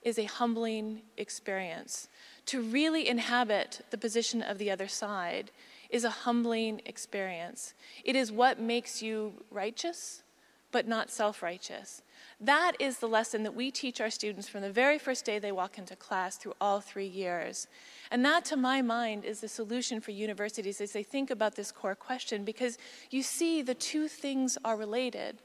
is 0.02 0.18
a 0.18 0.24
humbling 0.24 1.02
experience. 1.16 2.08
To 2.46 2.62
really 2.62 3.08
inhabit 3.08 3.82
the 3.90 3.98
position 3.98 4.40
of 4.40 4.56
the 4.58 4.70
other 4.70 4.88
side 4.88 5.50
is 5.90 6.04
a 6.04 6.10
humbling 6.10 6.80
experience. 6.86 7.74
It 8.04 8.16
is 8.16 8.32
what 8.32 8.60
makes 8.60 9.02
you 9.02 9.32
righteous, 9.50 10.22
but 10.70 10.86
not 10.86 11.10
self 11.10 11.42
righteous. 11.42 12.02
That 12.40 12.76
is 12.78 12.98
the 12.98 13.08
lesson 13.08 13.42
that 13.42 13.54
we 13.56 13.72
teach 13.72 14.00
our 14.00 14.10
students 14.10 14.48
from 14.48 14.60
the 14.62 14.70
very 14.70 14.96
first 14.96 15.24
day 15.24 15.40
they 15.40 15.50
walk 15.50 15.76
into 15.76 15.96
class 15.96 16.36
through 16.36 16.54
all 16.60 16.80
three 16.80 17.06
years. 17.06 17.66
And 18.12 18.24
that, 18.24 18.44
to 18.46 18.56
my 18.56 18.80
mind, 18.80 19.24
is 19.24 19.40
the 19.40 19.48
solution 19.48 20.00
for 20.00 20.12
universities 20.12 20.80
as 20.80 20.92
they 20.92 21.02
think 21.02 21.30
about 21.30 21.56
this 21.56 21.72
core 21.72 21.96
question, 21.96 22.44
because 22.44 22.78
you 23.10 23.24
see 23.24 23.60
the 23.60 23.74
two 23.74 24.06
things 24.06 24.56
are 24.64 24.76
related. 24.76 25.42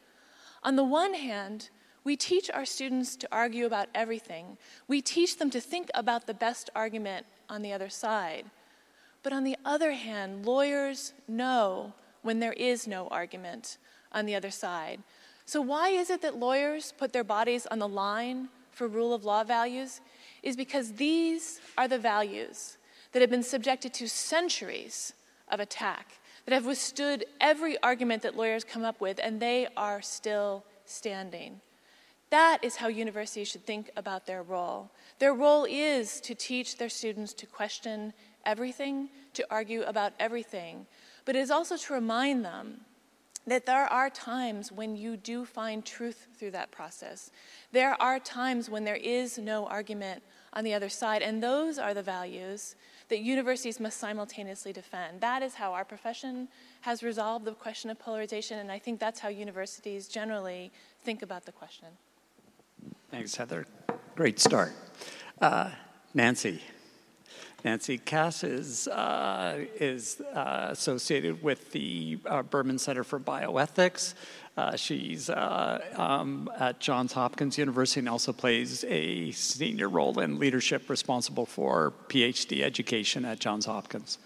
On 0.62 0.76
the 0.76 0.84
one 0.84 1.16
hand, 1.16 1.72
we 2.04 2.16
teach 2.16 2.52
our 2.52 2.66
students 2.66 3.16
to 3.16 3.28
argue 3.32 3.66
about 3.66 3.88
everything. 3.96 4.58
We 4.88 5.02
teach 5.02 5.38
them 5.38 5.50
to 5.50 5.60
think 5.60 5.90
about 5.96 6.28
the 6.28 6.34
best 6.34 6.70
argument 6.76 7.26
on 7.50 7.64
the 7.64 7.74
other 7.74 7.90
side. 7.90 8.46
But 9.24 9.34
on 9.34 9.44
the 9.44 9.58
other 9.66 9.94
hand, 9.94 10.46
lawyers 10.46 11.14
know 11.28 11.94
when 12.22 12.40
there 12.40 12.54
is 12.54 12.88
no 12.88 13.08
argument 13.08 13.78
on 14.12 14.26
the 14.28 14.36
other 14.36 14.52
side. 14.52 15.02
So, 15.46 15.62
why 15.62 15.90
is 15.90 16.10
it 16.10 16.22
that 16.22 16.38
lawyers 16.38 16.94
put 16.98 17.14
their 17.14 17.24
bodies 17.24 17.66
on 17.66 17.80
the 17.80 17.88
line 17.88 18.50
for 18.72 18.88
rule 18.88 19.14
of 19.14 19.26
law 19.26 19.44
values? 19.44 20.02
Is 20.42 20.56
because 20.56 20.94
these 20.94 21.60
are 21.78 21.88
the 21.88 22.00
values 22.00 22.78
that 23.12 23.22
have 23.22 23.30
been 23.30 23.44
subjected 23.44 23.94
to 23.96 24.10
centuries 24.10 25.14
of 25.50 25.60
attack, 25.60 26.20
that 26.46 26.54
have 26.54 26.66
withstood 26.66 27.26
every 27.40 27.82
argument 27.82 28.24
that 28.24 28.36
lawyers 28.36 28.64
come 28.64 28.84
up 28.84 29.00
with, 29.00 29.20
and 29.24 29.40
they 29.40 29.68
are 29.78 30.02
still 30.02 30.66
standing. 30.86 31.62
That 32.30 32.64
is 32.64 32.78
how 32.78 32.88
universities 32.88 33.50
should 33.50 33.66
think 33.66 33.92
about 33.96 34.26
their 34.26 34.42
role. 34.42 34.90
Their 35.20 35.34
role 35.34 35.68
is 35.70 36.20
to 36.22 36.34
teach 36.34 36.78
their 36.78 36.90
students 36.90 37.34
to 37.36 37.46
question 37.46 38.12
everything, 38.46 39.10
to 39.36 39.46
argue 39.52 39.84
about 39.84 40.14
everything, 40.20 40.88
but 41.26 41.36
it 41.36 41.40
is 41.40 41.52
also 41.52 41.78
to 41.78 41.94
remind 41.94 42.44
them 42.44 42.82
that 43.46 43.66
there 43.66 43.86
are 43.86 44.10
times 44.10 44.72
when 44.72 44.96
you 44.96 45.18
do 45.18 45.46
find 45.46 45.86
truth 45.86 46.28
through 46.38 46.52
that 46.52 46.72
process. 46.72 47.32
There 47.72 48.02
are 48.02 48.20
times 48.20 48.70
when 48.70 48.84
there 48.84 48.96
is 48.96 49.38
no 49.38 49.66
argument 49.68 50.24
on 50.54 50.64
the 50.64 50.74
other 50.74 50.90
side, 50.90 51.22
and 51.22 51.42
those 51.42 51.78
are 51.78 51.94
the 51.94 52.04
values 52.04 52.76
that 53.10 53.20
universities 53.20 53.80
must 53.80 53.98
simultaneously 53.98 54.72
defend. 54.72 55.22
That 55.22 55.44
is 55.44 55.56
how 55.56 55.74
our 55.74 55.84
profession 55.84 56.48
has 56.82 57.04
resolved 57.04 57.46
the 57.46 57.54
question 57.54 57.90
of 57.90 58.00
polarization, 58.00 58.60
and 58.60 58.72
I 58.72 58.80
think 58.80 59.00
that's 59.00 59.20
how 59.20 59.30
universities 59.30 60.08
generally 60.08 60.72
think 61.04 61.22
about 61.22 61.46
the 61.46 61.52
question. 61.52 61.88
Thanks, 63.12 63.36
Heather. 63.36 63.68
Great 64.16 64.40
start. 64.40 64.72
Uh, 65.42 65.72
Nancy. 66.14 66.62
Nancy 67.64 67.98
Kass 67.98 68.44
is, 68.44 68.88
uh, 68.90 69.66
is 69.80 70.22
uh, 70.34 70.68
associated 70.70 71.42
with 71.42 71.72
the 71.72 72.20
uh, 72.26 72.44
Berman 72.44 72.78
Center 72.78 73.04
for 73.04 73.20
Bioethics. 73.20 74.16
Uh, 74.58 74.76
she's 74.76 75.30
uh, 75.30 75.84
um, 75.96 76.50
at 76.60 76.80
Johns 76.80 77.14
Hopkins 77.14 77.58
University 77.58 78.02
and 78.02 78.10
also 78.10 78.34
plays 78.34 78.84
a 78.88 79.32
senior 79.32 79.90
role 79.90 80.20
in 80.20 80.38
leadership 80.38 80.90
responsible 80.90 81.46
for 81.46 81.94
PhD 82.10 82.62
education 82.62 83.26
at 83.26 83.40
Johns 83.40 83.66
Hopkins. 83.66 84.20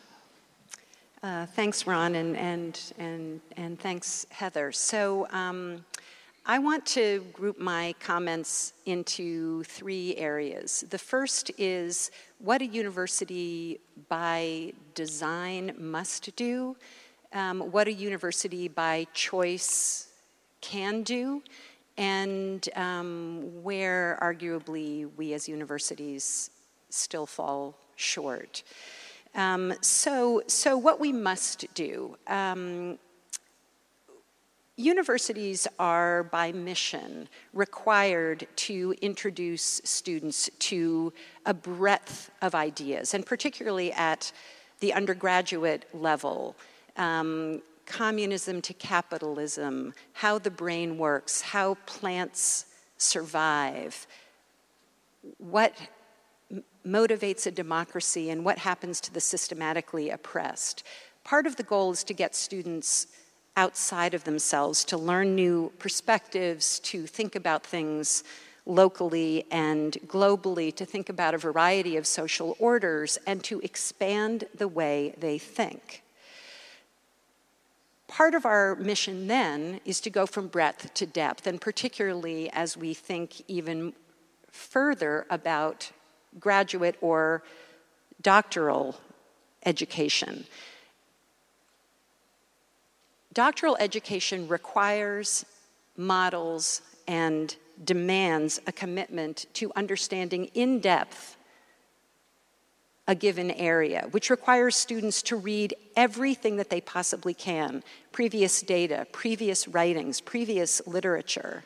Uh, 1.24 1.46
thanks, 1.46 1.88
Ron, 1.88 2.16
and, 2.16 2.36
and, 2.38 2.94
and, 2.98 3.42
and 3.56 3.80
thanks, 3.80 4.26
Heather. 4.30 4.72
So, 4.72 5.28
um, 5.32 5.86
I 6.50 6.60
want 6.60 6.86
to 6.86 7.26
group 7.34 7.60
my 7.60 7.94
comments 8.00 8.72
into 8.86 9.66
three 9.66 10.16
areas. 10.16 10.86
The 10.90 10.98
first 10.98 11.52
is 11.58 12.10
what 12.40 12.62
a 12.62 12.66
university 12.66 13.82
by 14.08 14.72
design 14.96 15.76
must 15.78 16.34
do, 16.38 16.78
um, 17.34 17.70
what 17.74 17.90
a 17.90 17.92
university 17.92 18.70
by 18.70 19.08
choice 19.14 20.08
can 20.62 21.04
do, 21.04 21.44
and 21.98 22.70
um, 22.78 23.62
where 23.62 24.18
arguably 24.22 25.10
we 25.18 25.34
as 25.34 25.50
universities 25.50 26.50
still 26.90 27.26
fall 27.26 27.76
short. 27.98 28.64
Um, 29.36 29.74
so, 29.82 30.44
so 30.48 30.78
what 30.78 30.98
we 31.02 31.12
must 31.12 31.66
do. 31.74 32.16
Um, 32.26 33.00
Universities 34.78 35.68
are, 35.80 36.24
by 36.26 36.52
mission, 36.52 37.28
required 37.52 38.48
to 38.56 38.94
introduce 39.02 39.82
students 39.84 40.52
to 40.60 41.12
a 41.48 41.54
breadth 41.54 42.30
of 42.44 42.54
ideas, 42.54 43.16
and 43.16 43.26
particularly 43.26 43.92
at 43.94 44.32
the 44.80 44.94
undergraduate 44.94 45.86
level. 45.94 46.56
Um, 46.96 47.64
communism 47.88 48.62
to 48.62 48.74
capitalism, 48.74 49.94
how 50.14 50.38
the 50.38 50.52
brain 50.52 51.00
works, 51.00 51.42
how 51.42 51.76
plants 51.88 52.66
survive, 52.98 54.06
what 55.40 55.76
motivates 56.86 57.48
a 57.48 57.52
democracy, 57.52 58.30
and 58.30 58.46
what 58.46 58.60
happens 58.60 59.02
to 59.02 59.14
the 59.14 59.22
systematically 59.22 60.12
oppressed. 60.12 60.84
Part 61.24 61.48
of 61.48 61.56
the 61.56 61.64
goal 61.64 61.92
is 61.92 62.04
to 62.04 62.14
get 62.14 62.36
students 62.36 63.08
outside 63.58 64.14
of 64.14 64.24
themselves, 64.24 64.86
to 64.86 64.98
learn 64.98 65.36
new 65.36 65.74
perspectives, 65.80 66.80
to 66.80 67.06
think 67.06 67.36
about 67.36 67.66
things 67.66 68.24
locally 68.66 69.46
and 69.52 69.94
globally, 70.06 70.74
to 70.76 70.86
think 70.86 71.10
about 71.10 71.34
a 71.34 71.38
variety 71.38 71.98
of 71.98 72.06
social 72.06 72.56
orders, 72.60 73.18
and 73.26 73.44
to 73.44 73.60
expand 73.62 74.46
the 74.56 74.68
way 74.68 75.14
they 75.18 75.38
think. 75.38 76.04
Part 78.08 78.36
of 78.36 78.46
our 78.46 78.76
mission 78.76 79.28
then 79.28 79.82
is 79.84 80.00
to 80.02 80.10
go 80.10 80.26
from 80.26 80.48
breadth 80.48 80.94
to 80.94 81.06
depth, 81.06 81.48
and 81.48 81.60
particularly 81.60 82.50
as 82.52 82.78
we 82.78 82.94
think 82.94 83.42
even 83.50 83.94
further 84.52 85.26
about 85.30 85.92
graduate 86.40 86.96
or 87.02 87.44
doctoral 88.22 89.00
education. 89.66 90.46
Doctoral 93.38 93.78
education 93.80 94.48
requires, 94.48 95.46
models, 95.96 96.82
and 97.08 97.56
demands 97.84 98.60
a 98.66 98.72
commitment 98.72 99.46
to 99.54 99.72
understanding 99.76 100.46
in 100.56 100.80
depth 100.80 101.38
a 103.08 103.14
given 103.14 103.52
area, 103.52 104.08
which 104.10 104.32
requires 104.32 104.76
students 104.76 105.22
to 105.22 105.36
read 105.36 105.76
everything 105.96 106.56
that 106.56 106.72
they 106.72 106.82
possibly 106.82 107.36
can 107.36 107.84
previous 108.12 108.64
data, 108.64 109.06
previous 109.12 109.68
writings, 109.68 110.20
previous 110.20 110.82
literature. 110.88 111.64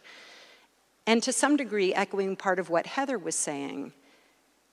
And 1.08 1.24
to 1.24 1.32
some 1.32 1.56
degree, 1.56 1.94
echoing 1.94 2.36
part 2.36 2.60
of 2.60 2.70
what 2.70 2.86
Heather 2.86 3.18
was 3.18 3.36
saying, 3.36 3.94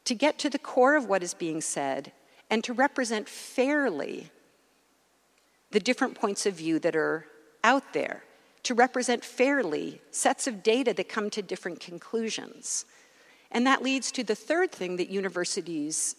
to 0.05 0.17
get 0.17 0.37
to 0.41 0.51
the 0.51 0.59
core 0.59 0.97
of 0.97 1.09
what 1.09 1.23
is 1.23 1.33
being 1.33 1.61
said 1.61 2.11
and 2.51 2.65
to 2.65 2.73
represent 2.73 3.29
fairly 3.29 4.33
the 5.71 5.81
different 5.81 6.15
points 6.15 6.47
of 6.47 6.55
view 6.55 6.79
that 6.79 6.97
are 6.97 7.27
out 7.65 7.93
there, 7.93 8.23
to 8.63 8.75
represent 8.75 9.25
fairly 9.25 10.01
sets 10.11 10.47
of 10.47 10.63
data 10.63 10.93
that 10.95 11.09
come 11.09 11.31
to 11.31 11.43
different 11.43 11.81
conclusions. 11.81 12.85
And 13.51 13.67
that 13.67 13.83
leads 13.83 14.13
to 14.13 14.25
the 14.25 14.35
third 14.35 14.73
thing 14.73 14.97
that 14.97 15.09
universities 15.09 16.17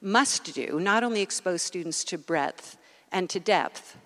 must 0.00 0.54
do 0.54 0.78
not 0.80 1.02
only 1.02 1.22
expose 1.22 1.62
students 1.62 2.04
to 2.04 2.18
breadth 2.18 2.76
and 3.10 3.28
to 3.30 3.40
depth, 3.40 3.96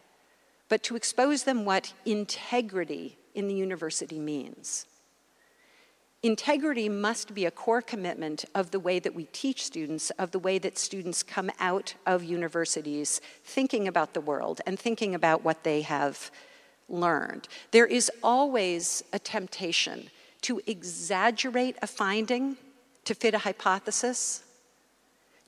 but 0.68 0.82
to 0.84 0.96
expose 0.96 1.44
them 1.44 1.64
what 1.64 1.92
integrity 2.06 3.18
in 3.34 3.48
the 3.48 3.54
university 3.54 4.18
means. 4.18 4.86
Integrity 6.22 6.88
must 6.88 7.34
be 7.34 7.46
a 7.46 7.50
core 7.50 7.82
commitment 7.82 8.44
of 8.54 8.70
the 8.70 8.78
way 8.78 9.00
that 9.00 9.14
we 9.14 9.24
teach 9.32 9.64
students, 9.64 10.10
of 10.10 10.30
the 10.30 10.38
way 10.38 10.58
that 10.58 10.78
students 10.78 11.22
come 11.24 11.50
out 11.58 11.94
of 12.06 12.22
universities 12.22 13.20
thinking 13.44 13.88
about 13.88 14.14
the 14.14 14.20
world 14.20 14.60
and 14.64 14.78
thinking 14.78 15.16
about 15.16 15.42
what 15.42 15.64
they 15.64 15.82
have 15.82 16.30
learned. 16.88 17.48
There 17.72 17.86
is 17.86 18.10
always 18.22 19.02
a 19.12 19.18
temptation 19.18 20.10
to 20.42 20.60
exaggerate 20.66 21.76
a 21.82 21.88
finding 21.88 22.56
to 23.04 23.14
fit 23.14 23.34
a 23.34 23.38
hypothesis 23.38 24.44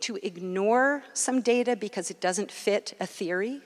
to 0.01 0.19
ignore 0.23 1.03
some 1.15 1.41
data 1.41 1.77
because 1.77 2.11
it 2.11 2.21
doesn't 2.21 2.51
fit 2.51 2.95
a 3.01 3.07
theory. 3.07 3.61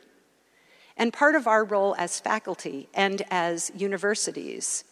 And 0.96 1.12
part 1.12 1.34
of 1.34 1.46
our 1.46 1.64
role 1.64 1.94
as 1.98 2.20
faculty 2.20 2.88
and 2.94 3.22
as 3.30 3.72
universities 3.74 4.84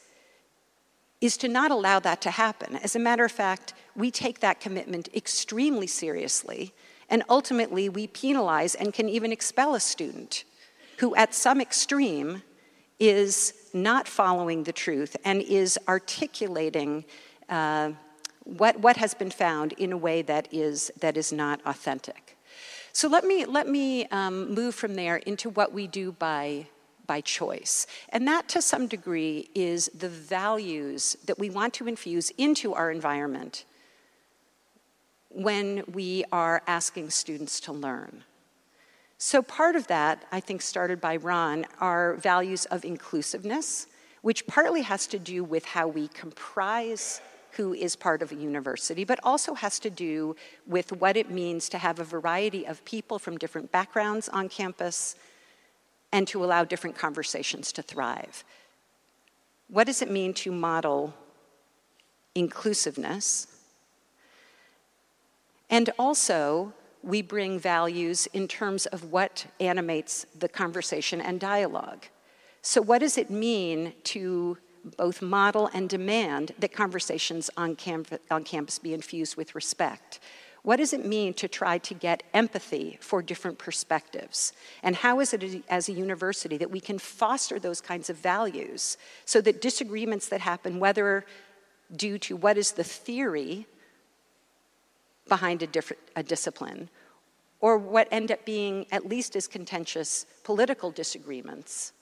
is 1.21 1.37
to 1.39 1.49
not 1.49 1.71
allow 1.71 1.99
that 2.01 2.21
to 2.23 2.31
happen. 2.31 2.77
As 2.77 2.95
a 2.95 2.99
matter 2.99 3.25
of 3.25 3.33
fact, 3.33 3.73
we 3.95 4.11
take 4.11 4.41
that 4.41 4.61
commitment 4.61 5.09
extremely 5.15 5.87
seriously, 5.87 6.73
and 7.09 7.23
ultimately 7.29 7.89
we 7.89 8.07
penalize 8.07 8.75
and 8.75 8.93
can 8.93 9.09
even 9.09 9.33
expel 9.33 9.75
a 9.75 9.81
student 9.81 10.45
who, 10.99 11.15
at 11.15 11.35
some 11.35 11.61
extreme, 11.61 12.43
is 12.99 13.53
not 13.73 14.09
following 14.09 14.65
the 14.65 14.73
truth 14.73 15.17
and 15.25 15.43
is 15.43 15.79
articulating 15.89 17.05
uh, 17.49 17.93
what, 18.45 18.79
what 18.81 18.97
has 18.97 19.13
been 19.13 19.31
found 19.31 19.73
in 19.73 19.93
a 19.93 19.97
way 19.97 20.23
that 20.23 20.49
is, 20.53 20.91
that 21.01 21.17
is 21.17 21.33
not 21.33 21.61
authentic. 21.67 22.37
So 22.93 23.09
let 23.09 23.25
me, 23.25 23.45
let 23.45 23.69
me 23.69 24.07
um, 24.07 24.55
move 24.55 24.75
from 24.75 24.95
there 24.95 25.17
into 25.17 25.51
what 25.51 25.73
we 25.73 25.87
do 25.87 26.13
by, 26.13 26.67
by 27.07 27.20
choice. 27.20 27.87
And 28.11 28.27
that, 28.28 28.49
to 28.49 28.62
some 28.62 28.87
degree, 28.87 29.49
is 29.55 29.91
the 29.95 30.09
values 30.09 31.16
that 31.27 31.39
we 31.39 31.51
want 31.51 31.74
to 31.74 31.89
infuse 31.89 32.31
into 32.31 32.74
our 32.74 32.91
environment 32.91 33.65
when 35.31 35.85
we 35.93 36.24
are 36.33 36.62
asking 36.66 37.11
students 37.11 37.61
to 37.61 37.73
learn. 37.73 38.24
So, 39.19 39.43
part 39.43 39.77
of 39.77 39.87
that, 39.87 40.24
I 40.31 40.41
think, 40.41 40.61
started 40.62 41.01
by 41.01 41.16
Ron, 41.16 41.66
are 41.81 42.15
values 42.15 42.66
of 42.66 42.85
inclusiveness, 42.85 43.87
which 44.23 44.47
partly 44.47 44.83
has 44.83 45.07
to 45.09 45.19
do 45.19 45.43
with 45.43 45.65
how 45.65 45.89
we 45.89 46.09
comprise 46.09 47.20
who 47.53 47.73
is 47.73 47.97
part 47.97 48.20
of 48.20 48.33
a 48.33 48.35
university, 48.35 49.05
but 49.05 49.19
also 49.23 49.55
has 49.55 49.78
to 49.78 49.89
do 49.89 50.37
with 50.66 50.93
what 50.93 51.16
it 51.16 51.31
means 51.31 51.70
to 51.70 51.78
have 51.78 51.99
a 51.99 52.05
variety 52.05 52.66
of 52.66 52.85
people 52.85 53.19
from 53.19 53.39
different 53.39 53.73
backgrounds 53.73 54.28
on 54.28 54.49
campus 54.49 55.16
and 56.17 56.27
to 56.27 56.43
allow 56.43 56.65
different 56.65 56.97
conversations 56.97 57.73
to 57.73 57.83
thrive. 57.83 58.43
What 59.69 59.87
does 59.87 60.01
it 60.01 60.11
mean 60.11 60.33
to 60.35 60.51
model 60.51 61.13
inclusiveness? 62.35 63.47
And 65.69 65.91
also, 65.99 66.73
we 67.03 67.21
bring 67.21 67.59
values 67.59 68.29
in 68.33 68.49
terms 68.49 68.87
of 68.87 69.13
what 69.13 69.45
animates 69.61 70.25
the 70.39 70.49
conversation 70.49 71.21
and 71.21 71.39
dialogue. 71.39 72.07
So, 72.63 72.81
what 72.81 73.01
does 73.01 73.19
it 73.19 73.29
mean 73.29 73.93
to 74.05 74.57
both 74.97 75.21
model 75.21 75.69
and 75.75 75.87
demand 75.87 76.53
that 76.59 76.73
conversations 76.73 77.51
on, 77.59 77.77
on 78.31 78.45
campus 78.45 78.79
be 78.79 78.95
infused 78.95 79.37
with 79.37 79.55
respect. 79.55 80.21
What 80.67 80.79
does 80.79 80.93
it 80.93 81.07
mean 81.07 81.33
to 81.35 81.47
try 81.47 81.79
to 81.79 81.95
get 81.95 82.25
empathy 82.35 82.99
for 83.01 83.23
different 83.23 83.57
perspectives? 83.57 84.53
And 84.83 84.97
how 84.97 85.21
is 85.21 85.33
it 85.33 85.63
as 85.69 85.89
a 85.89 85.93
university 85.93 86.57
that 86.57 86.73
we 86.73 86.81
can 86.81 86.99
foster 86.99 87.61
those 87.61 87.81
kinds 87.81 88.11
of 88.11 88.17
values 88.17 88.99
so 89.25 89.41
that 89.43 89.61
disagreements 89.61 90.29
that 90.31 90.41
happen, 90.41 90.81
whether 90.81 91.25
due 91.95 92.19
to 92.19 92.35
what 92.35 92.59
is 92.59 92.73
the 92.73 92.83
theory 92.83 93.69
behind 95.29 95.63
a, 95.63 95.69
different, 95.69 96.03
a 96.17 96.25
discipline, 96.25 96.91
or 97.61 97.79
what 97.79 98.09
end 98.11 98.33
up 98.33 98.45
being 98.45 98.87
at 98.91 99.07
least 99.07 99.37
as 99.37 99.47
contentious 99.47 100.27
political 100.43 100.91
disagreements, 100.91 101.93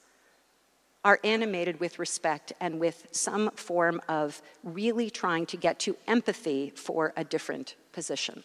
are 1.04 1.20
animated 1.22 1.80
with 1.80 1.98
respect 1.98 2.54
and 2.62 2.80
with 2.80 3.08
some 3.10 3.50
form 3.56 4.00
of 4.08 4.40
really 4.62 5.10
trying 5.10 5.44
to 5.44 5.58
get 5.58 5.78
to 5.80 5.98
empathy 6.06 6.72
for 6.74 7.12
a 7.14 7.24
different 7.24 7.74
position. 7.92 8.42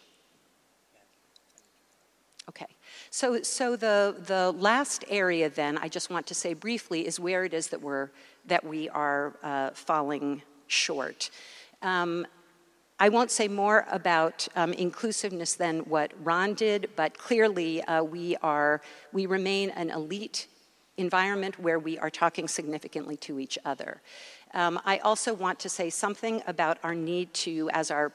Okay, 2.49 2.65
so, 3.11 3.43
so 3.43 3.75
the, 3.75 4.15
the 4.25 4.51
last 4.53 5.05
area 5.07 5.51
then, 5.51 5.77
I 5.77 5.87
just 5.87 6.09
want 6.09 6.25
to 6.25 6.33
say 6.33 6.55
briefly, 6.55 7.05
is 7.05 7.19
where 7.19 7.45
it 7.45 7.53
is 7.53 7.67
that, 7.67 7.79
we're, 7.79 8.09
that 8.47 8.65
we 8.65 8.89
are 8.89 9.35
uh, 9.43 9.69
falling 9.75 10.41
short. 10.65 11.29
Um, 11.83 12.25
I 12.99 13.09
won't 13.09 13.29
say 13.29 13.47
more 13.47 13.85
about 13.91 14.47
um, 14.55 14.73
inclusiveness 14.73 15.53
than 15.53 15.81
what 15.81 16.11
Ron 16.23 16.55
did, 16.55 16.89
but 16.95 17.19
clearly 17.19 17.83
uh, 17.83 18.01
we 18.01 18.35
are 18.37 18.81
we 19.13 19.27
remain 19.27 19.69
an 19.69 19.91
elite 19.91 20.47
environment 20.97 21.59
where 21.59 21.77
we 21.77 21.99
are 21.99 22.09
talking 22.09 22.47
significantly 22.47 23.15
to 23.17 23.39
each 23.39 23.59
other. 23.63 24.01
Um, 24.55 24.81
I 24.85 24.97
also 24.97 25.35
want 25.35 25.59
to 25.59 25.69
say 25.69 25.91
something 25.91 26.41
about 26.47 26.79
our 26.83 26.95
need 26.95 27.31
to, 27.35 27.69
as 27.73 27.91
our 27.91 28.11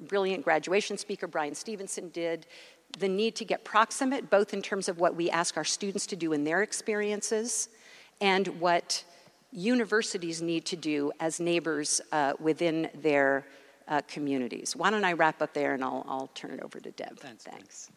brilliant 0.00 0.44
graduation 0.44 0.98
speaker 0.98 1.26
Bryan 1.26 1.54
Stevenson 1.54 2.08
did, 2.08 2.46
the 2.98 3.08
need 3.08 3.34
to 3.36 3.44
get 3.44 3.64
proximate, 3.64 4.30
both 4.30 4.54
in 4.54 4.62
terms 4.62 4.88
of 4.88 4.98
what 4.98 5.14
we 5.14 5.30
ask 5.30 5.56
our 5.56 5.64
students 5.64 6.06
to 6.06 6.16
do 6.16 6.32
in 6.32 6.44
their 6.44 6.62
experiences 6.62 7.68
and 8.20 8.48
what 8.60 9.04
universities 9.52 10.42
need 10.42 10.64
to 10.66 10.76
do 10.76 11.12
as 11.20 11.40
neighbors 11.40 12.00
uh, 12.12 12.32
within 12.40 12.88
their 12.94 13.46
uh, 13.88 14.00
communities. 14.08 14.74
Why 14.74 14.90
don't 14.90 15.04
I 15.04 15.12
wrap 15.12 15.42
up 15.42 15.54
there 15.54 15.74
and 15.74 15.84
I'll, 15.84 16.04
I'll 16.08 16.30
turn 16.34 16.52
it 16.52 16.60
over 16.62 16.80
to 16.80 16.90
Deb. 16.90 17.18
Thanks. 17.18 17.44
Thanks. 17.44 17.90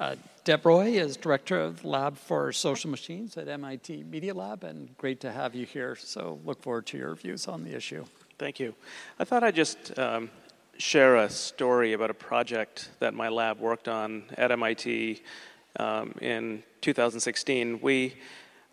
Uh, 0.00 0.16
Deb 0.44 0.64
Roy 0.64 0.92
is 0.92 1.16
Director 1.16 1.60
of 1.60 1.82
the 1.82 1.88
Lab 1.88 2.16
for 2.16 2.50
Social 2.52 2.90
Machines 2.90 3.36
at 3.36 3.48
MIT 3.48 4.04
Media 4.04 4.32
Lab, 4.32 4.64
and 4.64 4.96
great 4.96 5.20
to 5.20 5.30
have 5.30 5.54
you 5.54 5.66
here. 5.66 5.96
So 5.96 6.40
look 6.44 6.62
forward 6.62 6.86
to 6.86 6.98
your 6.98 7.14
views 7.14 7.46
on 7.46 7.62
the 7.62 7.74
issue. 7.74 8.04
Thank 8.38 8.58
you. 8.58 8.74
I 9.18 9.24
thought 9.24 9.44
I'd 9.44 9.54
just 9.54 9.96
um, 9.98 10.30
share 10.82 11.14
a 11.14 11.30
story 11.30 11.92
about 11.92 12.10
a 12.10 12.14
project 12.14 12.90
that 12.98 13.14
my 13.14 13.28
lab 13.28 13.60
worked 13.60 13.86
on 13.86 14.24
at 14.36 14.50
MIT 14.50 15.22
um, 15.76 16.12
in 16.20 16.60
2016. 16.80 17.78
We 17.80 18.16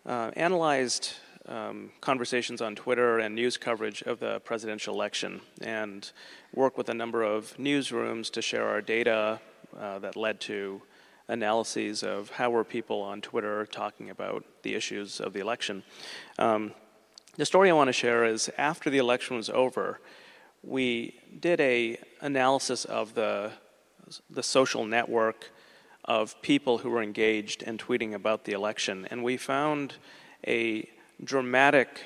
uh, 0.04 0.32
analyzed 0.34 1.12
um, 1.46 1.92
conversations 2.00 2.60
on 2.60 2.74
Twitter 2.74 3.20
and 3.20 3.36
news 3.36 3.56
coverage 3.56 4.02
of 4.02 4.18
the 4.18 4.40
presidential 4.40 4.92
election 4.92 5.40
and 5.62 6.10
worked 6.52 6.76
with 6.76 6.88
a 6.88 6.94
number 6.94 7.22
of 7.22 7.56
newsrooms 7.58 8.28
to 8.32 8.42
share 8.42 8.66
our 8.66 8.82
data 8.82 9.40
uh, 9.78 10.00
that 10.00 10.16
led 10.16 10.40
to 10.40 10.82
analyses 11.28 12.02
of 12.02 12.28
how 12.30 12.50
were 12.50 12.64
people 12.64 13.02
on 13.02 13.20
Twitter 13.20 13.64
talking 13.66 14.10
about 14.10 14.44
the 14.62 14.74
issues 14.74 15.20
of 15.20 15.32
the 15.32 15.38
election. 15.38 15.84
Um, 16.40 16.72
the 17.36 17.46
story 17.46 17.70
I 17.70 17.72
want 17.72 17.86
to 17.86 17.92
share 17.92 18.24
is 18.24 18.50
after 18.58 18.90
the 18.90 18.98
election 18.98 19.36
was 19.36 19.48
over, 19.48 20.00
we 20.62 21.14
did 21.40 21.60
a 21.60 21.98
analysis 22.20 22.84
of 22.84 23.14
the 23.14 23.52
the 24.30 24.42
social 24.42 24.84
network 24.84 25.50
of 26.04 26.40
people 26.42 26.78
who 26.78 26.90
were 26.90 27.02
engaged 27.02 27.62
in 27.62 27.78
tweeting 27.78 28.14
about 28.14 28.44
the 28.44 28.52
election. 28.52 29.06
And 29.10 29.22
we 29.22 29.36
found 29.36 29.94
a 30.46 30.88
dramatic 31.22 32.02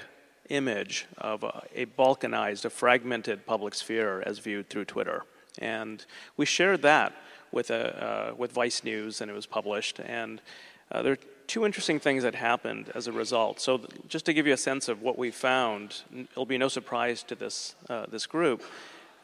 image 0.50 1.06
of 1.16 1.42
a, 1.44 1.62
a, 1.74 1.86
balkanized, 1.86 2.64
a 2.64 2.70
fragmented 2.70 3.46
public 3.46 3.74
sphere 3.74 4.22
as 4.26 4.38
viewed 4.38 4.68
through 4.68 4.84
Twitter. 4.84 5.24
And 5.58 6.04
we 6.36 6.44
shared 6.44 6.82
that 6.82 7.14
with, 7.52 7.70
a, 7.70 8.04
uh, 8.04 8.34
with 8.36 8.52
Vice 8.52 8.82
News, 8.82 9.20
and 9.20 9.30
it 9.30 9.34
was 9.34 9.46
published. 9.46 10.00
And 10.00 10.42
uh, 10.90 11.02
there 11.02 11.16
two 11.46 11.64
interesting 11.64 12.00
things 12.00 12.22
that 12.22 12.34
happened 12.34 12.90
as 12.94 13.06
a 13.06 13.12
result. 13.12 13.60
So, 13.60 13.78
th- 13.78 13.90
just 14.08 14.26
to 14.26 14.32
give 14.32 14.46
you 14.46 14.52
a 14.52 14.58
sense 14.58 14.88
of 14.88 15.02
what 15.02 15.18
we 15.18 15.30
found, 15.30 16.02
it'll 16.14 16.46
be 16.46 16.58
no 16.58 16.68
surprise 16.68 17.22
to 17.24 17.34
this, 17.34 17.74
uh, 17.88 18.06
this 18.08 18.26
group, 18.26 18.62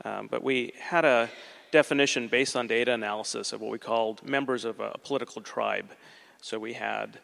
um, 0.05 0.29
but 0.31 0.43
we 0.43 0.73
had 0.79 1.05
a 1.05 1.29
definition 1.71 2.29
based 2.29 2.57
on 2.57 2.67
data 2.67 2.93
analysis 2.93 3.53
of 3.53 3.61
what 3.61 3.71
we 3.71 3.79
called 3.79 4.27
members 4.27 4.65
of 4.65 4.81
a 4.81 4.97
political 5.05 5.41
tribe. 5.41 5.91
So 6.41 6.59
we 6.59 6.73
had 6.73 7.19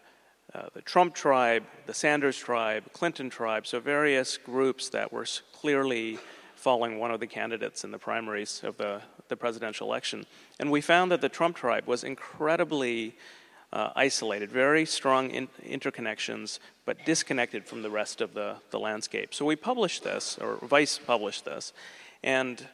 uh, 0.55 0.69
the 0.75 0.83
Trump 0.83 1.15
tribe, 1.15 1.65
the 1.87 1.95
Sanders 1.95 2.37
tribe, 2.37 2.85
Clinton 2.93 3.29
tribe, 3.31 3.67
so 3.67 3.81
various 3.81 4.37
groups 4.37 4.89
that 4.91 5.13
were 5.13 5.27
clearly 5.53 6.19
following 6.55 6.99
one 6.99 7.11
of 7.11 7.21
the 7.21 7.27
candidates 7.27 7.85
in 7.85 7.91
the 7.91 7.99
primaries 7.99 8.63
of 8.65 8.77
the, 8.77 9.01
the 9.29 9.37
presidential 9.37 9.87
election. 9.87 10.25
And 10.59 10.71
we 10.71 10.81
found 10.81 11.11
that 11.13 11.21
the 11.21 11.29
Trump 11.29 11.57
tribe 11.57 11.87
was 11.87 12.05
incredibly 12.05 13.17
uh, 13.77 13.93
isolated, 13.95 14.51
very 14.51 14.87
strong 14.87 15.31
in- 15.31 15.49
interconnections, 15.63 16.61
but 16.87 16.97
disconnected 17.05 17.67
from 17.67 17.83
the 17.83 17.91
rest 17.91 18.23
of 18.23 18.33
the, 18.33 18.57
the 18.71 18.79
landscape. 18.79 19.35
So 19.35 19.45
we 19.45 19.55
published 19.55 20.03
this, 20.03 20.39
or 20.39 20.57
Vice 20.63 20.99
published 20.99 21.45
this, 21.45 21.75
and 22.25 22.67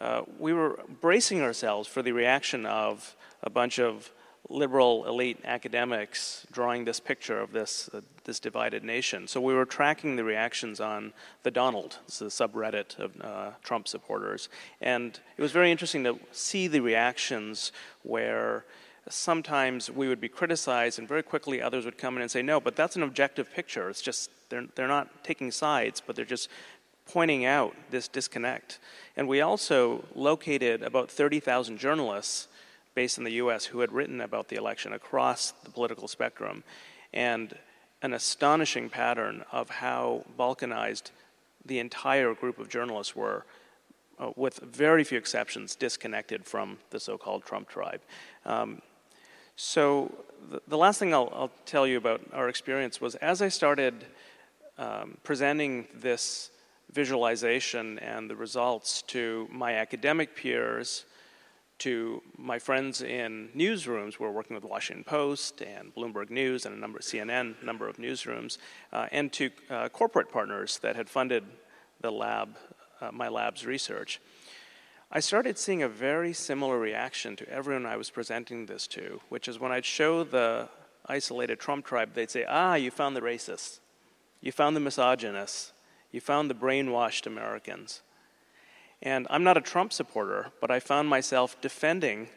uh, 0.00 0.22
we 0.40 0.52
were 0.52 0.80
bracing 1.00 1.40
ourselves 1.40 1.86
for 1.86 2.02
the 2.02 2.10
reaction 2.10 2.66
of 2.66 3.14
a 3.44 3.50
bunch 3.50 3.78
of 3.78 4.10
liberal 4.48 5.06
elite 5.06 5.38
academics 5.44 6.44
drawing 6.50 6.84
this 6.84 6.98
picture 6.98 7.38
of 7.38 7.52
this, 7.52 7.88
uh, 7.94 8.00
this 8.24 8.40
divided 8.40 8.82
nation. 8.82 9.28
So 9.28 9.40
we 9.40 9.54
were 9.54 9.66
tracking 9.66 10.16
the 10.16 10.24
reactions 10.24 10.80
on 10.80 11.12
the 11.44 11.52
Donald, 11.52 11.98
the 12.18 12.24
subreddit 12.24 12.98
of 12.98 13.12
uh, 13.20 13.50
Trump 13.62 13.86
supporters. 13.86 14.48
And 14.80 15.20
it 15.36 15.42
was 15.42 15.52
very 15.52 15.70
interesting 15.70 16.02
to 16.02 16.18
see 16.32 16.66
the 16.66 16.80
reactions 16.80 17.70
where 18.02 18.64
sometimes 19.10 19.90
we 19.90 20.08
would 20.08 20.20
be 20.20 20.28
criticized 20.28 20.98
and 20.98 21.08
very 21.08 21.22
quickly 21.22 21.60
others 21.60 21.84
would 21.84 21.98
come 21.98 22.16
in 22.16 22.22
and 22.22 22.30
say, 22.30 22.42
no, 22.42 22.60
but 22.60 22.76
that's 22.76 22.96
an 22.96 23.02
objective 23.02 23.52
picture. 23.52 23.88
It's 23.90 24.02
just, 24.02 24.30
they're, 24.48 24.66
they're 24.74 24.88
not 24.88 25.24
taking 25.24 25.50
sides, 25.50 26.02
but 26.04 26.16
they're 26.16 26.24
just 26.24 26.48
pointing 27.06 27.44
out 27.44 27.74
this 27.90 28.08
disconnect. 28.08 28.78
And 29.16 29.26
we 29.26 29.40
also 29.40 30.04
located 30.14 30.82
about 30.82 31.10
30,000 31.10 31.78
journalists 31.78 32.48
based 32.94 33.18
in 33.18 33.24
the 33.24 33.32
US 33.32 33.66
who 33.66 33.80
had 33.80 33.92
written 33.92 34.20
about 34.20 34.48
the 34.48 34.56
election 34.56 34.92
across 34.92 35.52
the 35.64 35.70
political 35.70 36.08
spectrum. 36.08 36.62
And 37.12 37.54
an 38.02 38.14
astonishing 38.14 38.88
pattern 38.88 39.44
of 39.52 39.68
how 39.68 40.24
balkanized 40.38 41.10
the 41.64 41.78
entire 41.78 42.34
group 42.34 42.58
of 42.58 42.68
journalists 42.68 43.14
were, 43.14 43.44
uh, 44.18 44.30
with 44.36 44.58
very 44.58 45.04
few 45.04 45.18
exceptions, 45.18 45.74
disconnected 45.74 46.44
from 46.44 46.78
the 46.90 47.00
so 47.00 47.18
called 47.18 47.44
Trump 47.44 47.68
tribe. 47.68 48.00
Um, 48.46 48.80
so, 49.62 50.10
the, 50.50 50.62
the, 50.68 50.78
last 50.78 50.98
thing 50.98 51.12
I'll, 51.12 51.30
I'll, 51.34 51.50
tell 51.66 51.86
you 51.86 51.98
about 51.98 52.22
our 52.32 52.48
experience 52.48 52.98
was 52.98 53.14
as 53.16 53.42
I 53.42 53.50
started 53.50 54.06
um, 54.78 55.18
presenting 55.22 55.86
this 55.94 56.50
visualization 56.90 57.98
and 57.98 58.30
the 58.30 58.36
results 58.36 59.02
to 59.02 59.46
my 59.52 59.74
academic 59.74 60.34
peers, 60.34 61.04
to 61.80 62.22
my 62.38 62.58
friends 62.58 63.02
in 63.02 63.50
newsrooms. 63.54 64.18
We're 64.18 64.30
working 64.30 64.54
with 64.54 64.62
the 64.62 64.70
Washington 64.70 65.04
Post 65.04 65.60
and 65.60 65.94
Bloomberg 65.94 66.30
News 66.30 66.64
and 66.64 66.74
a 66.74 66.78
number 66.78 66.96
of 66.98 67.04
CNN, 67.04 67.62
number 67.62 67.86
of 67.86 67.98
newsrooms, 67.98 68.56
uh, 68.94 69.08
and 69.12 69.30
to 69.34 69.50
uh, 69.68 69.90
corporate 69.90 70.32
partners 70.32 70.78
that 70.78 70.96
had 70.96 71.10
funded 71.10 71.44
the 72.00 72.10
lab, 72.10 72.56
uh, 73.02 73.12
my 73.12 73.28
lab's 73.28 73.66
research. 73.66 74.22
I 75.12 75.18
started 75.18 75.58
seeing 75.58 75.82
a 75.82 75.88
very 75.88 76.32
similar 76.32 76.78
reaction 76.78 77.34
to 77.34 77.48
everyone 77.48 77.84
I 77.84 77.96
was 77.96 78.10
presenting 78.10 78.66
this 78.66 78.86
to, 78.88 79.20
which 79.28 79.48
is 79.48 79.58
when 79.58 79.72
I'd 79.72 79.84
show 79.84 80.22
the 80.22 80.68
isolated 81.04 81.58
Trump 81.58 81.84
tribe, 81.84 82.14
they'd 82.14 82.30
say, 82.30 82.44
Ah, 82.48 82.76
you 82.76 82.92
found 82.92 83.16
the 83.16 83.20
racists, 83.20 83.80
you 84.40 84.52
found 84.52 84.76
the 84.76 84.80
misogynists, 84.80 85.72
you 86.12 86.20
found 86.20 86.48
the 86.48 86.54
brainwashed 86.54 87.26
Americans. 87.26 88.02
And 89.02 89.26
I'm 89.30 89.42
not 89.42 89.56
a 89.56 89.60
Trump 89.60 89.92
supporter, 89.92 90.52
but 90.60 90.70
I 90.70 90.78
found 90.78 91.08
myself 91.08 91.60
defending 91.60 92.28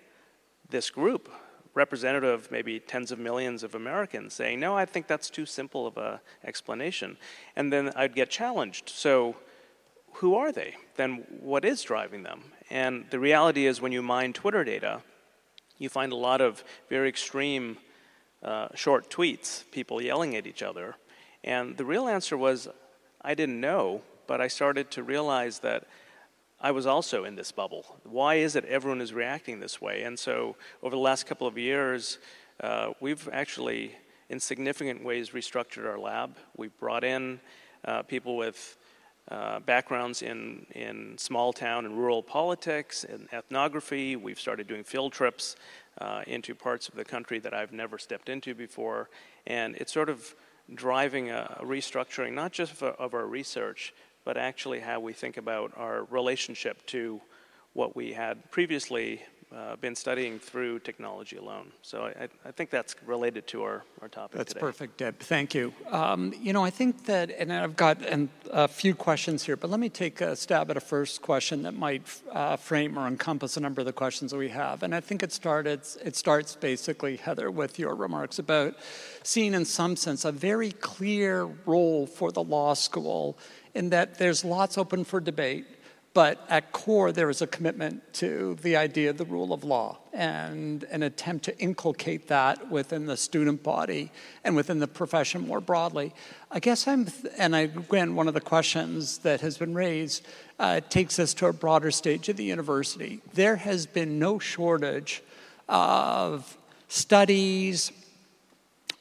this 0.67 0.89
group, 0.89 1.29
representative 1.75 2.49
maybe 2.49 2.79
tens 2.79 3.11
of 3.11 3.19
millions 3.19 3.61
of 3.61 3.75
Americans, 3.75 4.33
saying, 4.33 4.59
no, 4.59 4.75
I 4.75 4.85
think 4.85 5.05
that's 5.05 5.29
too 5.29 5.45
simple 5.45 5.85
of 5.85 5.95
an 5.97 6.19
explanation. 6.43 7.17
And 7.55 7.71
then 7.71 7.91
I'd 7.95 8.15
get 8.15 8.31
challenged. 8.31 8.89
So, 8.89 9.35
who 10.23 10.35
are 10.35 10.53
they? 10.53 10.73
Then 10.95 11.25
what 11.41 11.65
is 11.65 11.81
driving 11.81 12.23
them? 12.23 12.43
And 12.69 13.03
the 13.09 13.19
reality 13.19 13.65
is, 13.65 13.81
when 13.81 13.91
you 13.91 14.01
mine 14.01 14.31
Twitter 14.31 14.63
data, 14.63 15.01
you 15.77 15.89
find 15.89 16.13
a 16.13 16.15
lot 16.15 16.39
of 16.39 16.63
very 16.87 17.09
extreme 17.09 17.77
uh, 18.41 18.69
short 18.73 19.09
tweets, 19.09 19.69
people 19.71 20.01
yelling 20.01 20.33
at 20.37 20.47
each 20.47 20.63
other. 20.63 20.95
And 21.43 21.75
the 21.75 21.83
real 21.83 22.07
answer 22.07 22.37
was 22.37 22.69
I 23.21 23.35
didn't 23.35 23.59
know, 23.59 24.01
but 24.25 24.39
I 24.39 24.47
started 24.47 24.91
to 24.91 25.03
realize 25.03 25.59
that 25.59 25.87
I 26.61 26.71
was 26.71 26.85
also 26.85 27.25
in 27.25 27.35
this 27.35 27.51
bubble. 27.51 27.97
Why 28.05 28.35
is 28.35 28.55
it 28.55 28.63
everyone 28.63 29.01
is 29.01 29.11
reacting 29.11 29.59
this 29.59 29.81
way? 29.81 30.03
And 30.03 30.17
so, 30.17 30.55
over 30.81 30.95
the 30.95 31.01
last 31.01 31.25
couple 31.25 31.47
of 31.47 31.57
years, 31.57 32.17
uh, 32.61 32.91
we've 33.01 33.27
actually, 33.33 33.97
in 34.29 34.39
significant 34.39 35.03
ways, 35.03 35.31
restructured 35.31 35.85
our 35.85 35.99
lab. 35.99 36.37
We've 36.55 36.79
brought 36.79 37.03
in 37.03 37.41
uh, 37.83 38.03
people 38.03 38.37
with 38.37 38.77
uh, 39.29 39.59
backgrounds 39.61 40.21
in, 40.21 40.65
in 40.71 41.17
small 41.17 41.53
town 41.53 41.85
and 41.85 41.97
rural 41.97 42.21
politics 42.21 43.03
and 43.03 43.27
ethnography. 43.31 44.15
We've 44.15 44.39
started 44.39 44.67
doing 44.67 44.83
field 44.83 45.13
trips 45.13 45.55
uh, 45.99 46.23
into 46.27 46.53
parts 46.55 46.89
of 46.89 46.95
the 46.95 47.05
country 47.05 47.39
that 47.39 47.53
I've 47.53 47.71
never 47.71 47.97
stepped 47.97 48.29
into 48.29 48.53
before. 48.53 49.09
And 49.47 49.75
it's 49.77 49.93
sort 49.93 50.09
of 50.09 50.35
driving 50.73 51.29
a, 51.29 51.57
restructuring, 51.63 52.33
not 52.33 52.51
just 52.51 52.81
of, 52.81 52.83
of 52.83 53.13
our 53.13 53.25
research, 53.25 53.93
but 54.25 54.37
actually 54.37 54.79
how 54.79 54.99
we 54.99 55.13
think 55.13 55.37
about 55.37 55.71
our 55.77 56.05
relationship 56.05 56.85
to 56.87 57.21
what 57.73 57.95
we 57.95 58.13
had 58.13 58.51
previously 58.51 59.21
uh, 59.55 59.75
been 59.75 59.95
studying 59.95 60.39
through 60.39 60.80
technology 60.80 61.38
alone. 61.38 61.71
So 61.81 62.11
I, 62.19 62.27
I, 62.45 62.51
think 62.51 62.69
that's 62.69 62.95
related 63.05 63.45
to 63.47 63.63
our, 63.63 63.84
our 64.01 64.07
topic 64.07 64.38
that's 64.38 64.53
today. 64.53 64.59
perfect, 64.59 64.97
Deb. 64.97 65.19
Thank 65.19 65.53
you. 65.53 65.73
Um, 65.91 66.34
you 66.41 66.53
know, 66.53 66.63
I 66.63 66.69
think 66.69 67.05
that, 67.05 67.30
and 67.30 67.53
I've 67.53 67.75
got 67.75 68.01
an, 68.03 68.30
a 68.51 68.67
few 68.67 68.95
questions 68.95 69.43
here, 69.43 69.55
but 69.55 69.69
let 69.69 69.80
me 69.80 69.89
take 69.89 70.21
a 70.21 70.35
stab 70.35 70.71
at 70.71 70.77
a 70.77 70.81
first 70.81 71.21
question 71.21 71.63
that 71.63 71.73
might 71.73 72.01
uh, 72.31 72.55
frame 72.55 72.97
or 72.97 73.07
encompass 73.07 73.55
a 73.55 73.59
number 73.59 73.81
of 73.81 73.85
the 73.85 73.93
questions 73.93 74.31
that 74.31 74.38
we 74.38 74.49
have. 74.49 74.81
And 74.81 74.95
I 74.95 75.01
think 75.01 75.21
it 75.21 75.31
started, 75.31 75.81
it 76.03 76.15
starts 76.15 76.55
basically, 76.55 77.17
Heather, 77.17 77.51
with 77.51 77.77
your 77.77 77.93
remarks 77.95 78.39
about 78.39 78.75
seeing 79.21 79.53
in 79.53 79.65
some 79.65 79.95
sense 79.95 80.25
a 80.25 80.31
very 80.31 80.71
clear 80.71 81.45
role 81.65 82.07
for 82.07 82.31
the 82.31 82.43
law 82.43 82.73
school 82.73 83.38
in 83.75 83.89
that 83.89 84.17
there's 84.17 84.43
lots 84.43 84.77
open 84.77 85.03
for 85.03 85.19
debate 85.19 85.65
but 86.14 86.45
at 86.48 86.72
core, 86.72 87.11
there 87.11 87.30
is 87.30 87.41
a 87.41 87.48
commitment 87.48 88.14
to 88.14 88.56
the 88.61 88.76
idea 88.76 89.10
of 89.10 89.18
the 89.18 89.26
rule 89.26 89.52
of 89.52 89.64
law 89.64 89.98
and 90.14 90.84
an 90.91 91.02
attempt 91.02 91.45
to 91.45 91.57
inculcate 91.57 92.27
that 92.27 92.69
within 92.69 93.07
the 93.07 93.18
student 93.18 93.64
body 93.64 94.11
and 94.44 94.56
within 94.56 94.77
the 94.77 94.88
profession 94.88 95.48
more 95.48 95.60
broadly. 95.60 96.14
I 96.52 96.60
guess 96.60 96.88
I'm, 96.88 97.07
and 97.40 97.56
I, 97.56 97.61
again, 97.61 98.15
one 98.15 98.27
of 98.27 98.35
the 98.35 98.41
questions 98.41 99.18
that 99.19 99.41
has 99.41 99.57
been 99.57 99.73
raised 99.73 100.23
uh, 100.60 100.81
takes 100.81 101.18
us 101.18 101.34
to 101.35 101.48
a 101.48 101.53
broader 101.53 101.90
stage 101.90 102.30
of 102.30 102.38
the 102.38 102.44
university. 102.44 103.22
There 103.34 103.56
has 103.56 103.88
been 103.88 104.19
no 104.19 104.38
shortage 104.38 105.23
of 105.68 106.57
studies, 106.90 107.91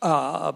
uh, 0.00 0.52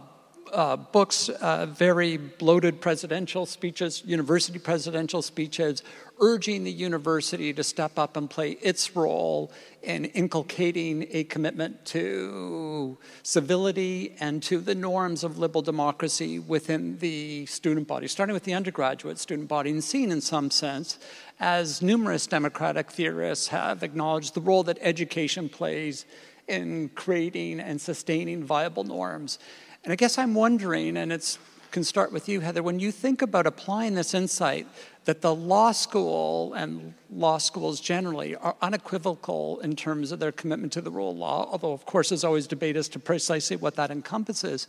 uh, 0.53 0.77
books, 0.77 1.29
uh, 1.29 1.67
very 1.67 2.17
bloated 2.17 2.81
presidential 2.81 3.45
speeches, 3.47 4.03
university 4.07 4.59
presidential 4.59 5.21
speeches, 5.21 5.83
urging 6.21 6.65
the 6.65 6.73
university 6.73 7.53
to 7.53 7.63
step 7.63 7.99
up 7.99 8.17
and 8.17 8.31
play 8.31 8.53
its 8.63 8.97
role 8.97 9.53
in 9.83 10.07
inculcating 10.07 11.07
a 11.11 11.25
commitment 11.25 11.85
to 11.85 12.97
civility 13.23 14.15
and 14.19 14.43
to 14.43 14.59
the 14.59 14.75
norms 14.75 15.23
of 15.23 15.39
liberal 15.39 15.63
democracy 15.63 16.39
within 16.39 16.99
the 16.99 17.45
student 17.47 17.87
body, 17.87 18.09
starting 18.09 18.35
with 18.35 18.45
the 18.45 18.55
undergraduate 18.55 19.19
student 19.19 19.49
body, 19.49 19.71
and 19.71 19.85
seen 19.85 20.11
in 20.11 20.21
some 20.21 20.51
sense, 20.51 20.99
as 21.39 21.83
numerous 21.83 22.27
democratic 22.27 22.91
theorists 22.91 23.49
have 23.49 23.83
acknowledged, 23.83 24.35
the 24.35 24.41
role 24.41 24.63
that 24.63 24.79
education 24.81 25.49
plays 25.49 26.07
in 26.49 26.89
creating 26.91 27.61
and 27.61 27.81
sustaining 27.81 28.43
viable 28.43 28.85
norms. 28.85 29.39
And 29.85 29.93
I 29.93 29.97
guess 29.97 30.19
I'm 30.19 30.35
wondering, 30.35 30.97
and 30.97 31.13
it 31.13 31.39
can 31.71 31.85
start 31.85 32.13
with 32.13 32.29
you, 32.29 32.41
Heather, 32.41 32.63
when 32.63 32.81
you 32.81 32.91
think 32.91 33.23
about 33.23 33.47
applying 33.47 33.95
this 33.95 34.15
insight 34.15 34.67
that 35.07 35.23
the 35.23 35.35
law 35.35 35.71
school 35.71 36.53
and 36.55 36.93
law 37.11 37.39
schools 37.39 37.81
generally 37.81 38.35
are 38.35 38.57
unequivocal 38.61 39.61
in 39.61 39.77
terms 39.77 40.11
of 40.11 40.19
their 40.19 40.33
commitment 40.33 40.73
to 40.73 40.81
the 40.81 40.91
rule 40.91 41.13
of 41.13 41.17
law, 41.17 41.49
although, 41.51 41.73
of 41.73 41.87
course, 41.87 42.09
there's 42.09 42.25
always 42.25 42.49
debate 42.49 42.77
as 42.77 42.89
to 42.89 42.99
precisely 42.99 43.57
what 43.57 43.77
that 43.77 43.93
encompasses. 43.93 44.67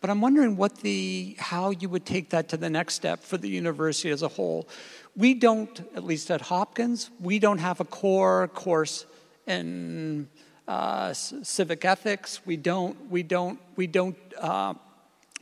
But 0.00 0.10
I'm 0.10 0.20
wondering 0.20 0.56
what 0.56 0.78
the, 0.78 1.36
how 1.38 1.70
you 1.70 1.88
would 1.88 2.04
take 2.04 2.30
that 2.30 2.48
to 2.48 2.56
the 2.56 2.68
next 2.68 2.94
step 2.94 3.22
for 3.22 3.38
the 3.38 3.48
university 3.48 4.10
as 4.10 4.22
a 4.22 4.28
whole. 4.28 4.68
We 5.14 5.34
don't, 5.34 5.78
at 5.94 6.04
least 6.04 6.32
at 6.32 6.40
Hopkins, 6.40 7.10
we 7.20 7.38
don't 7.38 7.58
have 7.58 7.78
a 7.78 7.84
core 7.84 8.48
course 8.48 9.06
in 9.46 10.28
uh, 10.66 11.12
civic 11.12 11.84
ethics. 11.84 12.40
We 12.44 12.56
don't, 12.56 13.08
we 13.08 13.22
don't, 13.22 13.60
we 13.76 13.86
don't 13.86 14.16
uh, 14.36 14.74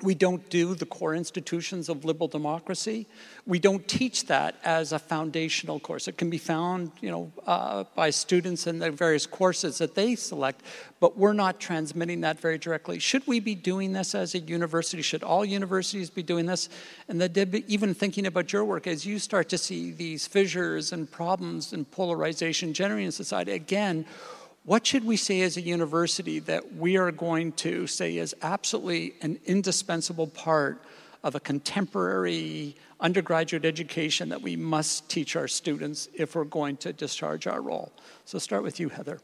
we 0.05 0.14
don't 0.14 0.48
do 0.51 0.74
the 0.74 0.85
core 0.85 1.14
institutions 1.14 1.89
of 1.89 2.05
liberal 2.05 2.28
democracy. 2.28 3.06
We 3.47 3.59
don't 3.59 3.86
teach 3.89 4.26
that 4.26 4.56
as 4.62 4.93
a 4.93 4.98
foundational 4.98 5.81
course. 5.81 6.06
It 6.06 6.18
can 6.18 6.28
be 6.28 6.39
found, 6.39 6.93
you 7.01 7.10
know, 7.10 7.32
uh, 7.47 7.85
by 7.94 8.10
students 8.10 8.66
in 8.66 8.78
the 8.78 8.90
various 8.90 9.26
courses 9.26 9.78
that 9.78 9.94
they 9.94 10.14
select, 10.14 10.62
but 11.01 11.16
we're 11.16 11.32
not 11.32 11.59
transmitting 11.59 12.20
that 12.20 12.39
very 12.39 12.59
directly. 12.59 12.98
Should 12.98 13.26
we 13.26 13.40
be 13.40 13.55
doing 13.55 13.93
this 13.93 14.14
as 14.14 14.35
a 14.35 14.39
university? 14.39 15.02
Should 15.02 15.22
all 15.22 15.44
universities 15.44 16.10
be 16.10 16.22
doing 16.22 16.47
this? 16.47 16.68
And 17.09 17.20
the, 17.20 17.64
even 17.66 17.94
thinking 17.94 18.26
about 18.26 18.52
your 18.52 18.64
work, 18.64 18.86
as 18.86 19.06
you 19.06 19.18
start 19.18 19.48
to 19.48 19.59
see 19.59 19.90
these 19.90 20.26
fissures 20.26 20.93
and 20.93 21.10
problems 21.10 21.72
and 21.72 21.90
polarization 21.90 22.74
generating 22.74 23.06
in 23.06 23.12
society, 23.12 23.52
again, 23.52 24.05
what 24.65 24.86
should 24.86 25.05
we 25.05 25.16
say 25.16 25.43
as 25.43 25.57
a 25.57 25.61
university 25.61 26.39
that 26.41 26.74
we 26.74 26.97
are 26.97 27.12
going 27.12 27.53
to 27.53 27.86
say 27.86 28.16
is 28.16 28.35
absolutely 28.43 29.15
an 29.20 29.39
indispensable 29.45 30.27
part 30.27 30.82
of 31.23 31.35
a 31.35 31.41
contemporary 31.41 32.74
undergraduate 33.01 33.65
education 33.65 34.31
that 34.31 34.41
we 34.41 34.57
must 34.57 35.09
teach 35.09 35.36
our 35.36 35.49
students 35.49 36.09
if 36.15 36.35
we're 36.35 36.45
going 36.45 36.77
to 36.78 36.93
discharge 36.93 37.47
our 37.47 37.61
role? 37.61 37.93
So, 38.24 38.39
start 38.39 38.62
with 38.62 38.81
you, 38.81 38.89
Heather. 38.89 39.20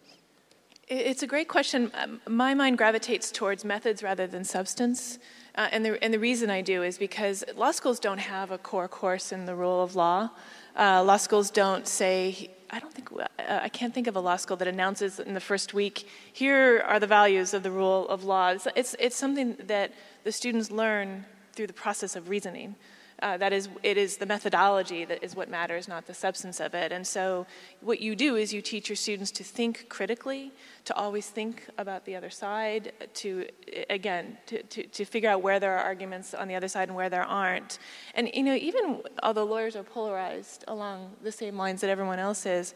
It's 0.89 1.23
a 1.23 1.27
great 1.27 1.49
question. 1.49 1.91
Um, 1.95 2.21
my 2.29 2.53
mind 2.53 2.77
gravitates 2.77 3.31
towards 3.31 3.65
methods 3.65 4.03
rather 4.03 4.27
than 4.27 4.45
substance. 4.45 5.19
Uh, 5.55 5.69
and, 5.71 5.85
the, 5.85 6.03
and 6.03 6.13
the 6.13 6.19
reason 6.19 6.51
I 6.51 6.63
do 6.63 6.83
is 6.83 6.99
because 6.99 7.45
law 7.57 7.71
schools 7.71 8.01
don't 8.01 8.19
have 8.19 8.51
a 8.51 8.59
core 8.59 8.89
course 8.89 9.31
in 9.31 9.47
the 9.47 9.55
rule 9.55 9.83
of 9.83 9.95
law. 9.95 10.31
Uh, 10.77 11.03
law 11.05 11.17
schools 11.17 11.51
don't 11.51 11.87
say, 11.87 12.51
I 12.73 12.79
don't 12.79 12.93
think, 12.93 13.11
uh, 13.13 13.27
I 13.49 13.69
can't 13.69 13.93
think 13.93 14.07
of 14.07 14.17
a 14.17 14.21
law 14.21 14.37
school 14.37 14.57
that 14.59 14.69
announces 14.69 15.19
in 15.19 15.35
the 15.35 15.41
first 15.41 15.75
week, 15.75 16.09
here 16.33 16.85
are 16.87 17.01
the 17.01 17.07
values 17.07 17.53
of 17.53 17.63
the 17.63 17.71
rule 17.71 18.09
of 18.09 18.23
law. 18.25 18.51
It's, 18.51 18.69
it's, 18.77 18.97
it's 18.99 19.17
something 19.17 19.57
that 19.65 19.93
the 20.23 20.31
students 20.31 20.71
learn 20.71 21.25
through 21.53 21.67
the 21.67 21.73
process 21.73 22.15
of 22.15 22.29
reasoning. 22.29 22.77
Uh, 23.23 23.37
that 23.37 23.53
is, 23.53 23.69
it 23.83 23.97
is 23.97 24.17
the 24.17 24.27
methodology 24.27 25.05
that 25.05 25.23
is 25.23 25.37
what 25.37 25.49
matters, 25.49 25.89
not 25.89 26.07
the 26.07 26.15
substance 26.15 26.59
of 26.59 26.75
it. 26.75 26.91
And 26.91 27.07
so, 27.07 27.47
what 27.81 28.01
you 28.01 28.17
do 28.17 28.37
is 28.37 28.53
you 28.53 28.63
teach 28.63 28.89
your 28.89 28.97
students 28.97 29.31
to 29.33 29.45
think 29.45 29.89
critically, 29.89 30.53
to 30.87 30.95
always 30.95 31.29
think 31.29 31.69
about 31.77 32.05
the 32.07 32.17
other 32.17 32.31
side, 32.31 32.93
to, 33.15 33.47
again, 33.91 34.39
to, 34.47 34.63
to, 34.63 34.83
to 34.85 35.05
figure 35.05 35.29
out 35.29 35.43
where 35.43 35.61
there 35.61 35.77
are 35.77 35.85
arguments 35.85 36.33
on 36.33 36.49
the 36.49 36.55
other 36.55 36.69
side 36.69 36.89
and 36.89 36.97
where 36.97 37.11
there 37.11 37.25
aren't. 37.25 37.79
And, 38.15 38.31
you 38.33 38.43
know, 38.43 38.55
even 38.55 39.03
although 39.23 39.45
lawyers 39.45 39.77
are 39.77 39.83
polarized 39.83 40.65
along 40.69 41.11
the 41.23 41.33
same 41.33 41.57
lines 41.57 41.83
that 41.83 41.91
everyone 41.91 42.19
else 42.19 42.47
is, 42.47 42.75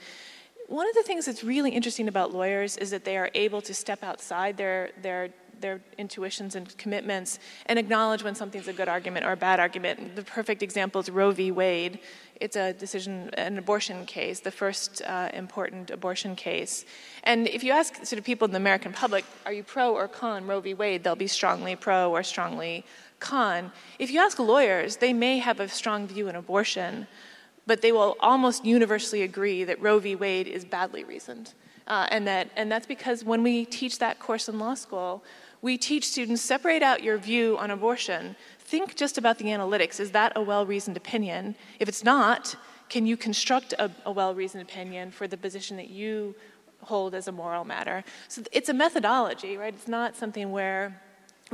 one 0.66 0.88
of 0.88 0.94
the 0.94 1.02
things 1.02 1.26
that's 1.26 1.44
really 1.44 1.70
interesting 1.70 2.08
about 2.08 2.32
lawyers 2.32 2.76
is 2.78 2.90
that 2.90 3.04
they 3.04 3.16
are 3.16 3.30
able 3.34 3.60
to 3.62 3.74
step 3.74 4.02
outside 4.02 4.56
their, 4.56 4.90
their 5.02 5.28
their 5.60 5.80
intuitions 5.98 6.54
and 6.54 6.76
commitments 6.78 7.38
and 7.66 7.78
acknowledge 7.78 8.22
when 8.22 8.34
something's 8.34 8.68
a 8.68 8.72
good 8.72 8.88
argument 8.88 9.24
or 9.24 9.32
a 9.32 9.36
bad 9.36 9.60
argument. 9.60 10.16
The 10.16 10.22
perfect 10.22 10.62
example 10.62 11.00
is 11.00 11.10
Roe 11.10 11.30
v. 11.30 11.50
Wade. 11.50 11.98
It's 12.40 12.56
a 12.56 12.72
decision, 12.72 13.30
an 13.34 13.58
abortion 13.58 14.06
case, 14.06 14.40
the 14.40 14.50
first 14.50 15.02
uh, 15.02 15.30
important 15.32 15.90
abortion 15.90 16.34
case. 16.36 16.84
And 17.22 17.48
if 17.48 17.62
you 17.62 17.72
ask 17.72 18.04
sort 18.04 18.18
of 18.18 18.24
people 18.24 18.46
in 18.46 18.52
the 18.52 18.58
American 18.58 18.92
public, 18.92 19.24
are 19.46 19.52
you 19.52 19.62
pro 19.62 19.94
or 19.94 20.08
con 20.08 20.46
Roe 20.46 20.60
v. 20.60 20.74
Wade, 20.74 21.04
they'll 21.04 21.16
be 21.16 21.28
strongly 21.28 21.76
pro 21.76 22.10
or 22.10 22.22
strongly 22.22 22.84
con. 23.20 23.72
If 23.98 24.10
you 24.10 24.20
ask 24.20 24.38
lawyers, 24.38 24.96
they 24.96 25.12
may 25.12 25.38
have 25.38 25.60
a 25.60 25.68
strong 25.68 26.06
view 26.06 26.28
in 26.28 26.36
abortion, 26.36 27.06
but 27.66 27.80
they 27.80 27.92
will 27.92 28.16
almost 28.20 28.64
universally 28.64 29.22
agree 29.22 29.64
that 29.64 29.80
Roe 29.80 29.98
v. 29.98 30.14
Wade 30.14 30.46
is 30.46 30.64
badly 30.64 31.04
reasoned. 31.04 31.54
Uh, 31.86 32.06
and 32.10 32.26
that 32.26 32.48
and 32.56 32.72
that's 32.72 32.86
because 32.86 33.24
when 33.24 33.42
we 33.42 33.64
teach 33.64 33.98
that 33.98 34.18
course 34.18 34.48
in 34.48 34.58
law 34.58 34.74
school, 34.74 35.22
we 35.64 35.78
teach 35.78 36.06
students 36.06 36.42
separate 36.42 36.82
out 36.82 37.02
your 37.02 37.16
view 37.16 37.56
on 37.56 37.70
abortion. 37.70 38.36
Think 38.58 38.96
just 38.96 39.16
about 39.16 39.38
the 39.38 39.46
analytics. 39.46 39.98
Is 39.98 40.10
that 40.10 40.30
a 40.36 40.42
well 40.42 40.66
reasoned 40.66 40.98
opinion? 40.98 41.56
If 41.80 41.88
it's 41.88 42.04
not, 42.04 42.54
can 42.90 43.06
you 43.06 43.16
construct 43.16 43.72
a, 43.78 43.90
a 44.04 44.12
well 44.12 44.34
reasoned 44.34 44.62
opinion 44.62 45.10
for 45.10 45.26
the 45.26 45.38
position 45.38 45.78
that 45.78 45.88
you 45.88 46.34
hold 46.82 47.14
as 47.14 47.28
a 47.28 47.32
moral 47.32 47.64
matter? 47.64 48.04
So 48.28 48.42
it's 48.52 48.68
a 48.68 48.74
methodology, 48.74 49.56
right? 49.56 49.72
It's 49.72 49.88
not 49.88 50.16
something 50.16 50.52
where 50.52 51.00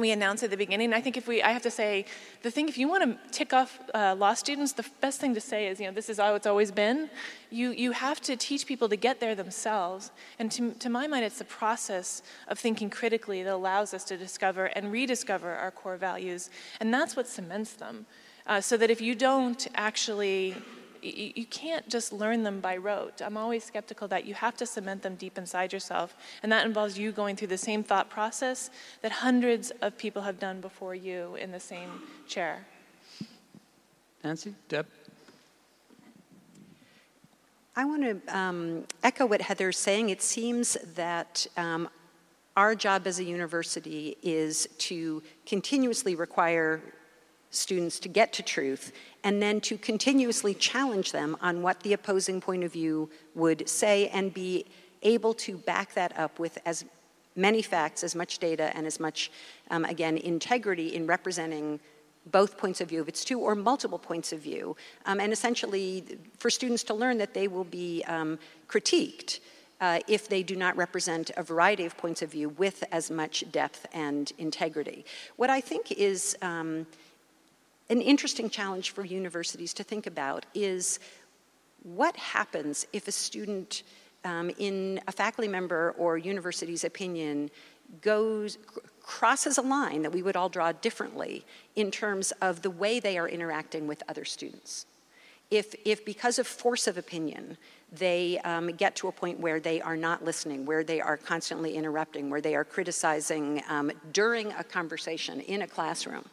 we 0.01 0.11
announced 0.11 0.43
at 0.43 0.51
the 0.51 0.57
beginning. 0.57 0.93
I 0.93 1.01
think 1.01 1.17
if 1.17 1.29
we, 1.29 1.43
I 1.43 1.53
have 1.53 1.63
to 1.63 1.71
say, 1.71 2.07
the 2.43 2.51
thing, 2.51 2.69
if 2.69 2.79
you 2.79 2.89
want 2.89 3.05
to 3.05 3.31
tick 3.31 3.53
off 3.53 3.79
uh, 3.95 4.15
law 4.19 4.35
students, 4.35 4.73
the 4.73 4.87
best 5.01 5.21
thing 5.21 5.35
to 5.35 5.41
say 5.41 5.69
is, 5.69 5.79
you 5.81 5.87
know, 5.87 5.93
this 5.93 6.09
is 6.09 6.19
how 6.19 6.35
it's 6.35 6.47
always 6.47 6.71
been. 6.71 7.11
You, 7.51 7.71
you 7.71 7.93
have 7.93 8.21
to 8.23 8.37
teach 8.37 8.67
people 8.67 8.89
to 8.89 8.97
get 8.97 9.21
there 9.21 9.35
themselves. 9.35 10.11
And 10.39 10.51
to, 10.53 10.73
to 10.73 10.89
my 10.89 11.07
mind, 11.07 11.25
it's 11.25 11.39
the 11.39 11.45
process 11.45 12.23
of 12.49 12.59
thinking 12.59 12.91
critically 12.91 13.43
that 13.43 13.53
allows 13.53 13.95
us 13.95 14.05
to 14.05 14.17
discover 14.17 14.67
and 14.67 14.91
rediscover 14.91 15.51
our 15.53 15.71
core 15.71 15.97
values. 15.97 16.51
And 16.81 16.93
that's 16.93 17.17
what 17.17 17.27
cements 17.27 17.75
them. 17.75 18.07
Uh, 18.47 18.61
so 18.61 18.77
that 18.77 18.91
if 18.91 19.01
you 19.01 19.15
don't 19.15 19.69
actually 19.75 20.57
you 21.03 21.47
can't 21.47 21.89
just 21.89 22.13
learn 22.13 22.43
them 22.43 22.61
by 22.61 22.77
rote. 22.77 23.21
I'm 23.23 23.37
always 23.37 23.65
skeptical 23.65 24.09
that 24.09 24.25
you 24.25 24.35
have 24.35 24.57
to 24.59 24.67
cement 24.67 25.03
them 25.03 25.15
deep 25.15 25.39
inside 25.39 25.73
yourself. 25.73 26.15
And 26.43 26.51
that 26.53 26.67
involves 26.67 26.99
you 26.99 27.13
going 27.13 27.37
through 27.37 27.49
the 27.49 27.59
same 27.59 27.83
thought 27.83 28.11
process 28.11 28.71
that 29.03 29.13
hundreds 29.13 29.71
of 29.83 29.97
people 29.97 30.23
have 30.23 30.39
done 30.39 30.61
before 30.61 30.95
you 30.95 31.37
in 31.37 31.53
the 31.53 31.61
same 31.61 31.91
chair. 32.27 32.67
Nancy? 34.23 34.55
Deb? 34.69 34.87
I 37.77 37.85
want 37.85 38.03
to 38.03 38.37
um, 38.37 38.85
echo 39.03 39.25
what 39.27 39.41
Heather's 39.41 39.79
saying. 39.79 40.11
It 40.11 40.21
seems 40.21 40.77
that 40.95 41.47
um, 41.57 41.89
our 42.57 42.75
job 42.75 43.07
as 43.07 43.19
a 43.19 43.25
university 43.25 44.17
is 44.23 44.69
to 44.79 45.23
continuously 45.47 46.15
require 46.15 46.83
students 47.51 47.99
to 48.01 48.09
get 48.09 48.33
to 48.35 48.43
truth 48.43 48.93
and 49.25 49.43
then 49.43 49.61
to 49.61 49.77
continuously 49.77 50.55
challenge 50.55 51.13
them 51.13 51.37
on 51.41 51.63
what 51.63 51.81
the 51.81 51.93
opposing 51.93 52.41
point 52.41 52.65
of 52.65 52.73
view 52.73 53.11
would 53.35 53.69
say 53.69 54.09
and 54.09 54.33
be 54.33 54.67
able 55.03 55.35
to 55.35 55.57
back 55.57 55.95
that 55.95 56.19
up 56.19 56.39
with 56.39 56.59
as 56.65 56.85
many 57.37 57.63
facts, 57.63 58.03
as 58.05 58.15
much 58.15 58.39
data, 58.39 58.75
and 58.77 58.87
as 58.87 59.01
much, 59.01 59.31
um, 59.71 59.85
again, 59.85 60.17
integrity 60.19 60.95
in 60.95 61.07
representing 61.07 61.81
both 62.27 62.59
points 62.59 62.81
of 62.81 62.89
view, 62.89 63.01
if 63.01 63.09
it's 63.09 63.25
two 63.25 63.41
or 63.41 63.55
multiple 63.55 63.99
points 63.99 64.33
of 64.33 64.41
view, 64.41 64.77
um, 65.07 65.21
and 65.21 65.33
essentially 65.33 66.05
for 66.39 66.51
students 66.51 66.85
to 66.85 66.95
learn 66.95 67.19
that 67.19 67.33
they 67.33 67.49
will 67.49 67.65
be 67.65 68.05
um, 68.05 68.39
critiqued 68.69 69.41
uh, 69.81 70.01
if 70.07 70.29
they 70.29 70.43
do 70.43 70.55
not 70.55 70.77
represent 70.77 71.31
a 71.37 71.43
variety 71.43 71.87
of 71.87 71.97
points 71.97 72.21
of 72.21 72.31
view 72.31 72.51
with 72.51 72.85
as 72.93 73.11
much 73.11 73.45
depth 73.51 73.87
and 73.95 74.33
integrity. 74.37 75.05
What 75.37 75.49
I 75.49 75.61
think 75.61 75.93
is 75.93 76.37
um, 76.43 76.87
an 77.91 78.01
interesting 78.01 78.49
challenge 78.49 78.93
for 78.93 79.05
universities 79.05 79.75
to 79.75 79.83
think 79.83 80.07
about 80.07 80.47
is 80.55 81.01
what 81.83 82.17
happens 82.17 82.87
if 82.93 83.09
a 83.09 83.13
student 83.13 83.83
um, 84.25 84.51
in 84.59 85.01
a 85.09 85.13
faculty 85.13 85.49
member 85.49 85.95
or 85.99 86.17
university's 86.17 86.85
opinion 86.85 87.51
goes 88.01 88.59
crosses 89.03 89.59
a 89.59 89.63
line 89.63 90.03
that 90.03 90.13
we 90.13 90.23
would 90.23 90.37
all 90.37 90.49
draw 90.49 90.71
differently 90.71 91.45
in 91.75 91.91
terms 91.91 92.33
of 92.41 92.63
the 92.63 92.71
way 92.71 93.01
they 93.01 93.19
are 93.19 93.29
interacting 93.29 93.89
with 93.89 94.03
other 94.09 94.25
students. 94.25 94.87
If, 95.51 95.75
if 95.85 96.05
because 96.05 96.39
of 96.39 96.47
force 96.47 96.87
of 96.87 96.97
opinion 96.97 97.57
they 97.93 98.39
um, 98.45 98.69
get 98.69 98.95
to 98.97 99.09
a 99.09 99.13
point 99.13 99.41
where 99.41 99.59
they 99.59 99.81
are 99.81 99.97
not 99.97 100.25
listening, 100.25 100.65
where 100.65 100.85
they 100.85 101.01
are 101.01 101.17
constantly 101.17 101.75
interrupting, 101.75 102.31
where 102.31 102.41
they 102.41 102.55
are 102.55 102.65
criticizing 102.65 103.63
um, 103.69 103.91
during 104.13 104.53
a 104.53 104.63
conversation 104.63 105.41
in 105.41 105.63
a 105.63 105.67
classroom 105.67 106.25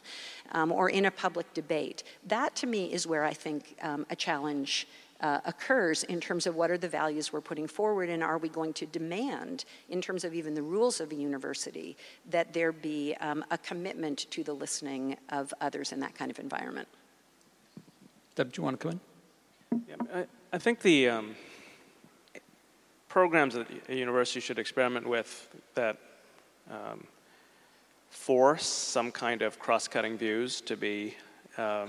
um, 0.52 0.72
or 0.72 0.90
in 0.90 1.04
a 1.06 1.10
public 1.10 1.52
debate. 1.54 2.02
That 2.26 2.54
to 2.56 2.66
me 2.66 2.92
is 2.92 3.06
where 3.06 3.24
I 3.24 3.32
think 3.32 3.76
um, 3.82 4.06
a 4.10 4.16
challenge 4.16 4.86
uh, 5.20 5.40
occurs 5.44 6.04
in 6.04 6.20
terms 6.20 6.46
of 6.46 6.54
what 6.54 6.70
are 6.70 6.78
the 6.78 6.88
values 6.88 7.32
we're 7.32 7.40
putting 7.40 7.66
forward 7.66 8.08
and 8.08 8.22
are 8.22 8.38
we 8.38 8.48
going 8.48 8.72
to 8.72 8.86
demand, 8.86 9.64
in 9.88 10.00
terms 10.00 10.24
of 10.24 10.32
even 10.32 10.54
the 10.54 10.62
rules 10.62 11.00
of 11.00 11.10
a 11.10 11.14
university, 11.14 11.96
that 12.30 12.52
there 12.52 12.72
be 12.72 13.14
um, 13.20 13.44
a 13.50 13.58
commitment 13.58 14.26
to 14.30 14.44
the 14.44 14.52
listening 14.52 15.16
of 15.30 15.52
others 15.60 15.92
in 15.92 16.00
that 16.00 16.14
kind 16.14 16.30
of 16.30 16.38
environment. 16.38 16.86
Deb, 18.36 18.52
do 18.52 18.60
you 18.60 18.64
want 18.64 18.80
to 18.80 18.88
come 18.88 19.00
in? 19.72 19.82
Yeah, 19.88 19.96
I, 20.14 20.26
I 20.52 20.58
think 20.58 20.80
the 20.80 21.08
um, 21.08 21.34
programs 23.08 23.54
that 23.54 23.66
a 23.88 23.94
university 23.94 24.40
should 24.40 24.58
experiment 24.58 25.06
with 25.06 25.48
that 25.74 25.96
um, 26.70 27.04
force 28.18 28.66
some 28.66 29.10
kind 29.10 29.42
of 29.42 29.58
cross-cutting 29.58 30.18
views 30.18 30.60
to 30.60 30.76
be 30.76 31.14
um, 31.56 31.88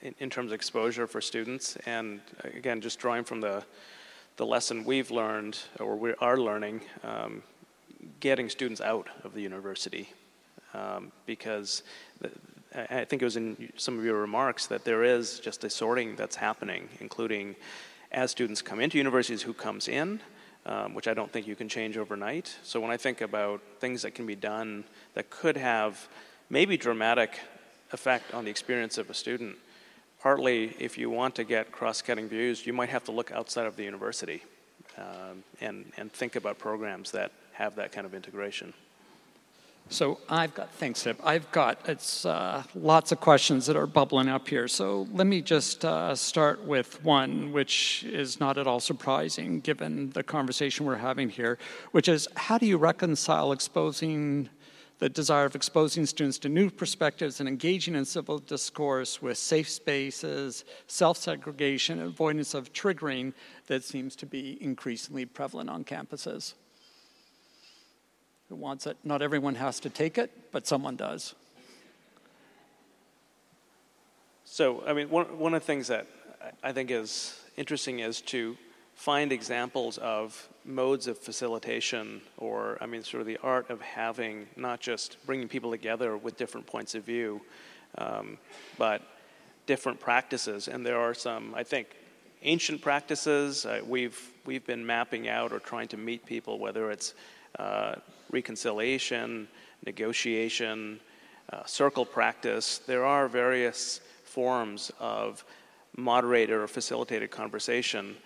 in, 0.00 0.14
in, 0.18 0.30
terms 0.30 0.50
of 0.50 0.54
exposure 0.54 1.06
for 1.06 1.20
students. 1.20 1.76
And 1.86 2.20
again, 2.42 2.80
just 2.80 2.98
drawing 2.98 3.22
from 3.22 3.40
the, 3.40 3.62
the 4.36 4.46
lesson 4.46 4.84
we've 4.84 5.10
learned 5.10 5.58
or 5.78 5.96
we 5.96 6.14
are 6.14 6.38
learning, 6.38 6.80
um, 7.04 7.42
getting 8.18 8.48
students 8.48 8.80
out 8.80 9.06
of 9.22 9.34
the 9.34 9.42
university. 9.42 10.10
Um, 10.74 11.12
because 11.26 11.82
the, 12.20 12.30
I 12.74 13.04
think 13.04 13.20
it 13.22 13.26
was 13.26 13.36
in 13.36 13.70
some 13.76 13.98
of 13.98 14.04
your 14.04 14.18
remarks 14.18 14.66
that 14.66 14.84
there 14.84 15.04
is 15.04 15.38
just 15.38 15.62
a 15.62 15.70
sorting 15.70 16.16
that's 16.16 16.36
happening, 16.36 16.88
including 17.00 17.54
as 18.10 18.30
students 18.30 18.62
come 18.62 18.80
into 18.80 18.96
universities, 18.96 19.42
who 19.42 19.52
comes 19.52 19.88
in, 19.88 20.20
um, 20.66 20.94
which 20.94 21.08
I 21.08 21.14
don't 21.14 21.30
think 21.32 21.46
you 21.46 21.56
can 21.56 21.68
change 21.68 21.96
overnight. 21.96 22.56
So 22.62 22.80
when 22.80 22.90
I 22.90 22.96
think 22.96 23.20
about 23.20 23.60
things 23.80 24.02
that 24.02 24.14
can 24.14 24.26
be 24.26 24.36
done 24.36 24.84
that 25.14 25.30
could 25.30 25.56
have 25.56 26.08
maybe 26.50 26.76
dramatic 26.76 27.40
effect 27.92 28.34
on 28.34 28.44
the 28.44 28.50
experience 28.50 28.98
of 28.98 29.10
a 29.10 29.14
student, 29.14 29.56
partly 30.20 30.76
if 30.78 30.96
you 30.96 31.10
want 31.10 31.34
to 31.34 31.44
get 31.44 31.72
cross-cutting 31.72 32.28
views, 32.28 32.66
you 32.66 32.72
might 32.72 32.88
have 32.88 33.04
to 33.04 33.12
look 33.12 33.32
outside 33.32 33.66
of 33.66 33.76
the 33.76 33.84
university 33.84 34.42
um, 34.98 35.42
and, 35.60 35.90
and 35.96 36.12
think 36.12 36.36
about 36.36 36.58
programs 36.58 37.10
that 37.10 37.32
have 37.52 37.74
that 37.76 37.92
kind 37.92 38.06
of 38.06 38.14
integration. 38.14 38.72
So 39.88 40.18
I've 40.28 40.54
got, 40.54 40.72
thanks, 40.72 41.02
Deb. 41.02 41.18
I've 41.22 41.50
got, 41.52 41.78
it's 41.86 42.24
uh, 42.24 42.62
lots 42.74 43.12
of 43.12 43.20
questions 43.20 43.66
that 43.66 43.76
are 43.76 43.86
bubbling 43.86 44.28
up 44.28 44.48
here. 44.48 44.66
So 44.66 45.06
let 45.12 45.26
me 45.26 45.42
just 45.42 45.84
uh, 45.84 46.14
start 46.14 46.64
with 46.64 47.04
one, 47.04 47.52
which 47.52 48.04
is 48.04 48.40
not 48.40 48.56
at 48.56 48.66
all 48.66 48.80
surprising 48.80 49.60
given 49.60 50.10
the 50.10 50.22
conversation 50.22 50.86
we're 50.86 50.96
having 50.96 51.28
here, 51.28 51.58
which 51.90 52.08
is 52.08 52.26
how 52.36 52.56
do 52.56 52.64
you 52.64 52.78
reconcile 52.78 53.52
exposing 53.52 54.48
the 55.02 55.08
desire 55.08 55.44
of 55.46 55.56
exposing 55.56 56.06
students 56.06 56.38
to 56.38 56.48
new 56.48 56.70
perspectives 56.70 57.40
and 57.40 57.48
engaging 57.48 57.96
in 57.96 58.04
civil 58.04 58.38
discourse 58.38 59.20
with 59.20 59.36
safe 59.36 59.68
spaces, 59.68 60.64
self 60.86 61.16
segregation, 61.16 62.00
avoidance 62.00 62.54
of 62.54 62.72
triggering 62.72 63.32
that 63.66 63.82
seems 63.82 64.14
to 64.14 64.26
be 64.26 64.56
increasingly 64.62 65.26
prevalent 65.26 65.68
on 65.68 65.82
campuses? 65.82 66.54
Who 68.52 68.56
wants 68.56 68.86
it. 68.86 68.98
Not 69.02 69.22
everyone 69.22 69.54
has 69.54 69.80
to 69.80 69.88
take 69.88 70.18
it, 70.18 70.30
but 70.52 70.66
someone 70.66 70.94
does. 70.94 71.34
So, 74.44 74.84
I 74.86 74.92
mean, 74.92 75.08
one, 75.08 75.38
one 75.38 75.54
of 75.54 75.62
the 75.62 75.66
things 75.66 75.88
that 75.88 76.06
I 76.62 76.72
think 76.72 76.90
is 76.90 77.40
interesting 77.56 78.00
is 78.00 78.20
to 78.32 78.58
find 78.94 79.32
examples 79.32 79.96
of 79.96 80.46
modes 80.66 81.06
of 81.06 81.16
facilitation, 81.16 82.20
or, 82.36 82.76
I 82.82 82.84
mean, 82.84 83.02
sort 83.02 83.22
of 83.22 83.26
the 83.26 83.38
art 83.42 83.70
of 83.70 83.80
having 83.80 84.46
not 84.54 84.80
just 84.80 85.16
bringing 85.24 85.48
people 85.48 85.70
together 85.70 86.18
with 86.18 86.36
different 86.36 86.66
points 86.66 86.94
of 86.94 87.04
view, 87.04 87.40
um, 87.96 88.36
but 88.76 89.00
different 89.64 89.98
practices. 89.98 90.68
And 90.68 90.84
there 90.84 90.98
are 91.00 91.14
some, 91.14 91.54
I 91.54 91.62
think, 91.62 91.86
ancient 92.42 92.82
practices. 92.82 93.64
Uh, 93.64 93.80
we've, 93.86 94.20
we've 94.44 94.66
been 94.66 94.84
mapping 94.84 95.26
out 95.26 95.52
or 95.52 95.58
trying 95.58 95.88
to 95.88 95.96
meet 95.96 96.26
people, 96.26 96.58
whether 96.58 96.90
it's 96.90 97.14
uh, 97.58 97.94
reconciliation, 98.32 99.46
negotiation, 99.86 100.98
uh, 101.52 101.64
circle 101.64 102.04
practice. 102.04 102.78
There 102.78 103.04
are 103.04 103.28
various 103.28 104.00
forms 104.24 104.90
of 104.98 105.44
moderated 105.96 106.56
or 106.56 106.66
facilitated 106.66 107.30
conversation. 107.30 108.16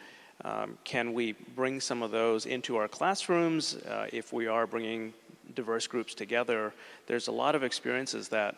Um, 0.44 0.78
can 0.84 1.12
we 1.12 1.32
bring 1.54 1.80
some 1.80 2.02
of 2.02 2.10
those 2.10 2.46
into 2.46 2.76
our 2.76 2.88
classrooms 2.88 3.76
uh, 3.76 4.06
if 4.12 4.32
we 4.32 4.46
are 4.46 4.66
bringing 4.66 5.12
diverse 5.54 5.86
groups 5.86 6.14
together? 6.14 6.72
There's 7.06 7.28
a 7.28 7.32
lot 7.32 7.54
of 7.54 7.64
experiences 7.64 8.28
that, 8.28 8.56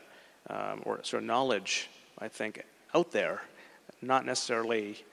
um, 0.51 0.83
or 0.85 1.03
sort 1.03 1.23
of 1.23 1.27
knowledge, 1.27 1.89
I 2.19 2.29
think, 2.29 2.62
out 2.95 3.11
there, 3.11 3.43
not 4.03 4.27
necessarily 4.27 5.05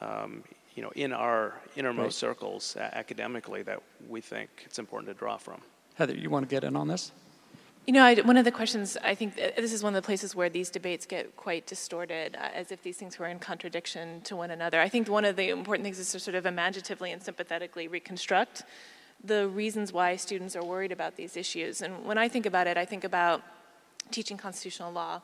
um, 0.00 0.42
you 0.74 0.82
know, 0.82 0.90
in 0.94 1.12
our 1.12 1.54
innermost 1.76 2.22
right. 2.22 2.30
circles 2.30 2.76
uh, 2.76 2.88
academically 2.92 3.62
that 3.62 3.82
we 4.08 4.20
think 4.20 4.48
it's 4.64 4.78
important 4.78 5.08
to 5.08 5.18
draw 5.18 5.36
from. 5.36 5.60
Heather, 5.94 6.14
you 6.14 6.30
want 6.30 6.48
to 6.48 6.54
get 6.54 6.64
in 6.64 6.76
on 6.76 6.88
this? 6.88 7.12
You 7.86 7.92
know, 7.92 8.04
I, 8.04 8.14
one 8.14 8.36
of 8.36 8.44
the 8.44 8.52
questions, 8.52 8.96
I 9.02 9.14
think 9.16 9.34
this 9.34 9.72
is 9.72 9.82
one 9.82 9.94
of 9.94 10.00
the 10.00 10.06
places 10.06 10.36
where 10.36 10.48
these 10.48 10.70
debates 10.70 11.04
get 11.04 11.36
quite 11.36 11.66
distorted, 11.66 12.36
uh, 12.36 12.48
as 12.54 12.70
if 12.70 12.82
these 12.82 12.96
things 12.96 13.18
were 13.18 13.26
in 13.26 13.40
contradiction 13.40 14.20
to 14.22 14.36
one 14.36 14.52
another. 14.52 14.80
I 14.80 14.88
think 14.88 15.08
one 15.08 15.24
of 15.24 15.34
the 15.34 15.48
important 15.48 15.84
things 15.84 15.98
is 15.98 16.12
to 16.12 16.20
sort 16.20 16.36
of 16.36 16.46
imaginatively 16.46 17.10
and 17.10 17.20
sympathetically 17.20 17.88
reconstruct 17.88 18.62
the 19.24 19.48
reasons 19.48 19.92
why 19.92 20.14
students 20.14 20.54
are 20.54 20.64
worried 20.64 20.92
about 20.92 21.16
these 21.16 21.36
issues. 21.36 21.82
And 21.82 22.04
when 22.04 22.18
I 22.18 22.28
think 22.28 22.46
about 22.46 22.68
it, 22.68 22.76
I 22.76 22.84
think 22.84 23.02
about 23.02 23.42
teaching 24.12 24.36
constitutional 24.36 24.92
law. 24.92 25.20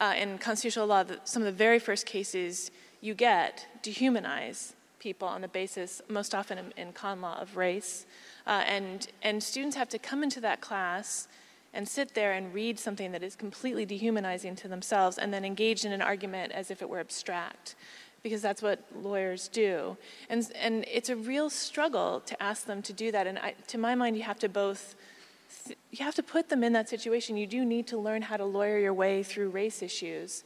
Uh, 0.00 0.14
in 0.16 0.38
constitutional 0.38 0.86
law, 0.86 1.04
the, 1.04 1.20
some 1.24 1.42
of 1.42 1.46
the 1.46 1.52
very 1.52 1.78
first 1.78 2.06
cases 2.06 2.72
you 3.00 3.14
get 3.14 3.66
dehumanize 3.82 4.72
people 5.00 5.26
on 5.26 5.40
the 5.40 5.48
basis, 5.48 6.00
most 6.08 6.34
often 6.34 6.58
in, 6.58 6.72
in 6.76 6.92
con 6.92 7.20
law, 7.20 7.40
of 7.40 7.56
race. 7.56 8.06
Uh, 8.46 8.62
and, 8.66 9.08
and 9.22 9.42
students 9.42 9.76
have 9.76 9.88
to 9.88 9.98
come 9.98 10.22
into 10.22 10.40
that 10.40 10.60
class 10.60 11.26
and 11.72 11.88
sit 11.88 12.14
there 12.14 12.32
and 12.32 12.54
read 12.54 12.78
something 12.78 13.10
that 13.12 13.22
is 13.22 13.34
completely 13.34 13.84
dehumanizing 13.84 14.54
to 14.56 14.68
themselves 14.68 15.18
and 15.18 15.32
then 15.34 15.44
engage 15.44 15.84
in 15.84 15.92
an 15.92 16.02
argument 16.02 16.52
as 16.52 16.70
if 16.70 16.82
it 16.82 16.88
were 16.88 17.00
abstract 17.00 17.74
because 18.22 18.42
that's 18.42 18.62
what 18.62 18.84
lawyers 18.94 19.48
do. 19.48 19.96
And, 20.28 20.46
and 20.60 20.84
it's 20.90 21.08
a 21.08 21.16
real 21.16 21.48
struggle 21.48 22.20
to 22.20 22.42
ask 22.42 22.66
them 22.66 22.82
to 22.82 22.92
do 22.92 23.10
that. 23.12 23.26
And 23.26 23.38
I, 23.38 23.54
to 23.68 23.78
my 23.78 23.94
mind 23.94 24.16
you 24.16 24.22
have 24.24 24.38
to 24.40 24.48
both 24.48 24.94
you 25.90 26.04
have 26.04 26.14
to 26.14 26.22
put 26.22 26.48
them 26.48 26.62
in 26.62 26.72
that 26.74 26.88
situation. 26.88 27.36
You 27.36 27.46
do 27.46 27.64
need 27.64 27.88
to 27.88 27.98
learn 27.98 28.22
how 28.22 28.36
to 28.36 28.44
lawyer 28.44 28.78
your 28.78 28.94
way 28.94 29.22
through 29.22 29.50
race 29.50 29.82
issues 29.82 30.44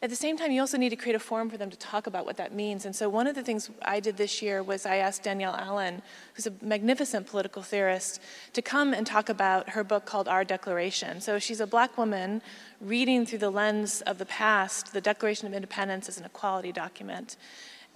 at 0.00 0.10
the 0.10 0.16
same 0.16 0.36
time, 0.36 0.52
you 0.52 0.60
also 0.60 0.78
need 0.78 0.90
to 0.90 0.96
create 0.96 1.16
a 1.16 1.18
forum 1.18 1.50
for 1.50 1.56
them 1.56 1.70
to 1.70 1.76
talk 1.76 2.06
about 2.06 2.24
what 2.24 2.36
that 2.36 2.54
means. 2.54 2.84
And 2.84 2.94
so, 2.94 3.08
one 3.08 3.26
of 3.26 3.34
the 3.34 3.42
things 3.42 3.68
I 3.82 3.98
did 3.98 4.16
this 4.16 4.40
year 4.40 4.62
was 4.62 4.86
I 4.86 4.96
asked 4.96 5.24
Danielle 5.24 5.56
Allen, 5.56 6.02
who's 6.34 6.46
a 6.46 6.52
magnificent 6.62 7.26
political 7.26 7.62
theorist, 7.62 8.20
to 8.52 8.62
come 8.62 8.94
and 8.94 9.04
talk 9.04 9.28
about 9.28 9.70
her 9.70 9.82
book 9.82 10.06
called 10.06 10.28
Our 10.28 10.44
Declaration. 10.44 11.20
So, 11.20 11.40
she's 11.40 11.60
a 11.60 11.66
black 11.66 11.98
woman 11.98 12.42
reading 12.80 13.26
through 13.26 13.40
the 13.40 13.50
lens 13.50 14.00
of 14.02 14.18
the 14.18 14.26
past 14.26 14.92
the 14.92 15.00
Declaration 15.00 15.48
of 15.48 15.52
Independence 15.52 16.08
as 16.08 16.16
an 16.16 16.24
equality 16.24 16.70
document. 16.70 17.36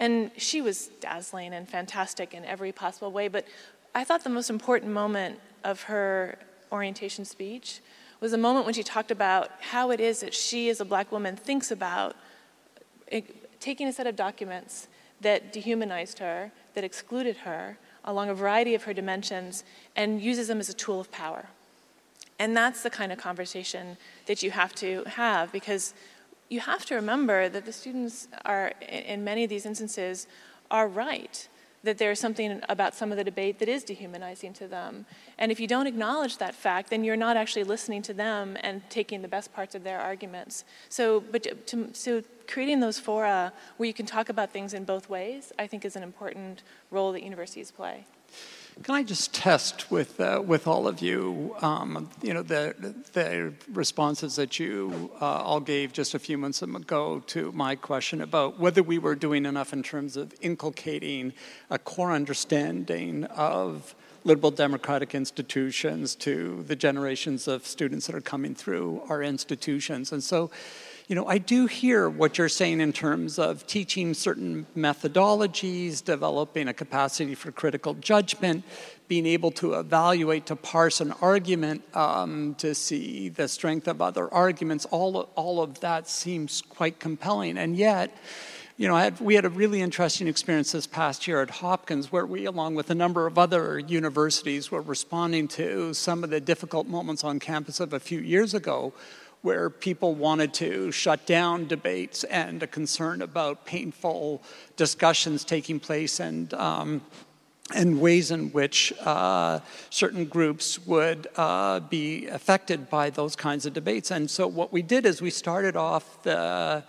And 0.01 0.33
she 0.37 0.61
was 0.61 0.89
dazzling 1.01 1.55
and 1.55 1.69
fantastic 1.69 2.35
in 2.35 2.45
every 2.45 2.73
possible 2.73 3.13
way. 3.13 3.29
But 3.29 3.47
I 3.95 4.03
thought 4.03 4.25
the 4.25 4.31
most 4.31 4.51
important 4.51 4.91
moment 4.91 5.39
of 5.63 5.83
her 5.83 6.39
orientation 6.73 7.25
speech 7.25 7.81
was 8.23 8.33
a 8.33 8.39
moment 8.39 8.65
when 8.65 8.73
she 8.73 8.85
talked 8.85 9.11
about 9.11 9.51
how 9.61 9.91
it 9.91 9.99
is 9.99 10.21
that 10.21 10.33
she, 10.33 10.69
as 10.69 10.81
a 10.81 10.85
black 10.85 11.11
woman, 11.11 11.35
thinks 11.35 11.73
about 11.73 12.15
eh, 13.11 13.21
taking 13.59 13.89
a 13.89 13.93
set 13.93 14.07
of 14.07 14.15
documents 14.15 14.87
that 15.21 15.53
dehumanized 15.53 16.21
her, 16.21 16.53
that 16.75 16.85
excluded 16.85 17.39
her 17.39 17.77
along 18.05 18.29
a 18.29 18.35
variety 18.35 18.77
of 18.77 18.85
her 18.85 18.95
dimensions, 18.95 19.65
and 19.97 20.23
uses 20.23 20.47
them 20.47 20.61
as 20.61 20.69
a 20.69 20.73
tool 20.73 21.01
of 21.01 21.11
power. 21.11 21.47
And 22.39 22.57
that's 22.57 22.85
the 22.85 22.91
kind 22.91 23.11
of 23.11 23.19
conversation 23.19 23.97
that 24.27 24.43
you 24.43 24.53
have 24.53 24.73
to 24.77 25.03
have 25.05 25.51
because 25.51 25.93
you 26.49 26.61
have 26.61 26.85
to 26.87 26.95
remember 26.95 27.49
that 27.49 27.65
the 27.65 27.73
students 27.73 28.29
are, 28.45 28.73
in 28.89 29.25
many 29.25 29.43
of 29.43 29.51
these 29.51 29.67
instances, 29.67 30.29
are 30.71 30.87
right 30.87 31.49
that 31.85 31.99
there's 31.99 32.21
something 32.21 32.61
about 32.69 32.95
some 32.95 33.11
of 33.11 33.19
the 33.19 33.25
debate 33.25 33.59
that 33.59 33.69
is 33.69 33.83
dehumanizing 33.83 34.53
to 34.55 34.69
them. 34.69 35.05
And 35.39 35.51
if 35.51 35.59
you 35.59 35.67
don't 35.67 35.87
acknowledge 35.87 36.39
that 36.39 36.55
fact, 36.55 36.91
then 36.91 37.05
you're 37.05 37.17
not 37.17 37.37
actually 37.37 37.65
listening 37.65 38.03
to 38.03 38.15
them 38.15 38.57
and 38.61 38.83
taking 38.89 39.23
the 39.23 39.29
best 39.29 39.53
parts 39.53 39.75
of 39.75 39.83
their 39.83 39.99
arguments. 40.01 40.65
So, 40.89 41.21
but 41.21 41.67
to, 41.67 41.89
so 41.93 42.23
creating 42.47 42.81
those 42.81 42.99
fora 42.99 43.53
where 43.77 43.87
you 43.87 43.95
can 43.95 44.07
talk 44.07 44.29
about 44.29 44.53
things 44.53 44.75
in 44.75 44.85
both 44.85 45.09
ways, 45.09 45.53
I 45.59 45.67
think 45.67 45.85
is 45.85 45.97
an 45.97 46.03
important 46.03 46.63
role 46.91 47.13
that 47.13 47.23
universities 47.23 47.71
play. 47.71 48.07
Can 48.81 48.95
I 48.95 49.03
just 49.03 49.35
test 49.35 49.91
with 49.91 50.19
uh, 50.19 50.43
with 50.45 50.67
all 50.67 50.89
of 50.89 51.03
you, 51.03 51.55
um, 51.61 52.09
you 52.23 52.33
know, 52.33 52.43
the 52.43 52.95
the 53.13 53.53
responses 53.71 54.37
that 54.37 54.59
you 54.59 55.11
uh, 55.21 55.25
all 55.25 55.61
gave 55.61 55.93
just 55.93 56.15
a 56.15 56.19
few 56.19 56.39
months 56.39 56.63
ago 56.63 57.23
to 57.29 57.53
my 57.53 57.77
question 57.77 58.23
about 58.23 58.59
whether 58.59 58.83
we 58.83 58.99
were 58.99 59.15
doing 59.15 59.45
enough 59.45 59.75
in 59.75 59.83
terms 59.83 60.17
of 60.17 60.35
inculcating 60.41 61.35
a 61.69 61.79
core 61.79 62.13
understanding 62.13 63.25
of 63.25 63.95
liberal 64.25 64.51
democratic 64.51 65.15
institutions 65.15 66.15
to 66.15 66.65
the 66.67 66.75
generations 66.75 67.47
of 67.47 67.67
students 67.67 68.07
that 68.07 68.17
are 68.17 68.23
coming 68.23 68.55
through 68.55 69.03
our 69.09 69.23
institutions, 69.23 70.13
and 70.13 70.25
so 70.25 70.51
you 71.09 71.15
know, 71.15 71.27
I 71.27 71.39
do 71.39 71.67
hear 71.67 72.09
what 72.09 72.39
you're 72.39 72.49
saying 72.49 72.81
in 72.81 72.93
terms 72.93 73.39
of 73.39 73.67
teaching 73.67 74.15
certain 74.15 74.67
methodologies, 74.77 76.03
developing 76.05 76.69
a 76.69 76.75
capacity 76.75 77.35
for 77.35 77.51
critical 77.51 77.95
judgment, 77.95 78.65
being 79.09 79.27
able 79.27 79.51
to 79.53 79.75
evaluate, 79.75 80.47
to 80.47 80.57
parse 80.57 81.01
an 81.01 81.13
argument, 81.21 81.83
um, 81.95 82.55
to 82.57 82.75
see 82.75 83.29
the 83.29 83.49
strength 83.49 83.89
of 83.89 84.01
other 84.01 84.33
arguments. 84.33 84.85
All 84.87 85.29
all 85.35 85.61
of 85.61 85.81
that 85.81 86.09
seems 86.09 86.63
quite 86.63 86.99
compelling. 86.99 87.59
And 87.59 87.77
yet, 87.77 88.17
you 88.79 88.89
know, 88.89 88.97
had, 88.97 89.21
we 89.21 89.35
had 89.35 89.45
a 89.45 89.51
really 89.51 89.83
interesting 89.83 90.29
experience 90.29 90.73
this 90.73 90.87
past 90.87 91.27
year 91.27 91.43
at 91.43 91.51
Hopkins 91.51 92.11
where 92.11 92.25
we, 92.25 92.47
along 92.47 92.75
with 92.75 92.91
a 92.91 92.95
number 92.95 93.27
of 93.27 93.39
other 93.39 93.79
universities, 93.79 94.71
were 94.71 94.81
responding 94.81 95.47
to 95.49 95.93
some 95.93 96.25
of 96.25 96.31
the 96.31 96.41
difficult 96.41 96.87
moments 96.87 97.23
on 97.23 97.39
campus 97.39 97.81
of 97.81 97.93
a 97.93 98.01
few 98.01 98.19
years 98.19 98.55
ago 98.55 98.95
where 99.43 99.69
people 99.69 100.15
wanted 100.15 100.55
to 100.55 100.91
shut 100.93 101.27
down 101.27 101.67
debates 101.67 102.25
and 102.25 102.63
a 102.63 102.67
concern 102.67 103.23
about 103.23 103.67
painful 103.67 104.43
discussions 104.77 105.45
taking 105.45 105.79
place 105.79 106.21
and 106.21 106.55
um, 106.55 107.03
and 107.75 108.01
ways 108.01 108.31
in 108.31 108.51
which 108.51 108.93
uh, 109.01 109.61
certain 109.91 110.25
groups 110.25 110.85
would 110.87 111.29
uh, 111.37 111.81
be 111.81 112.27
affected 112.27 112.91
by 112.91 113.09
those 113.11 113.37
kinds 113.37 113.67
of 113.67 113.73
debates. 113.73 114.11
And 114.11 114.31
so, 114.31 114.47
what 114.47 114.73
we 114.73 114.83
did 114.83 115.07
is 115.07 115.23
we 115.23 115.31
started 115.31 115.77
off 115.77 116.23
the 116.23 116.85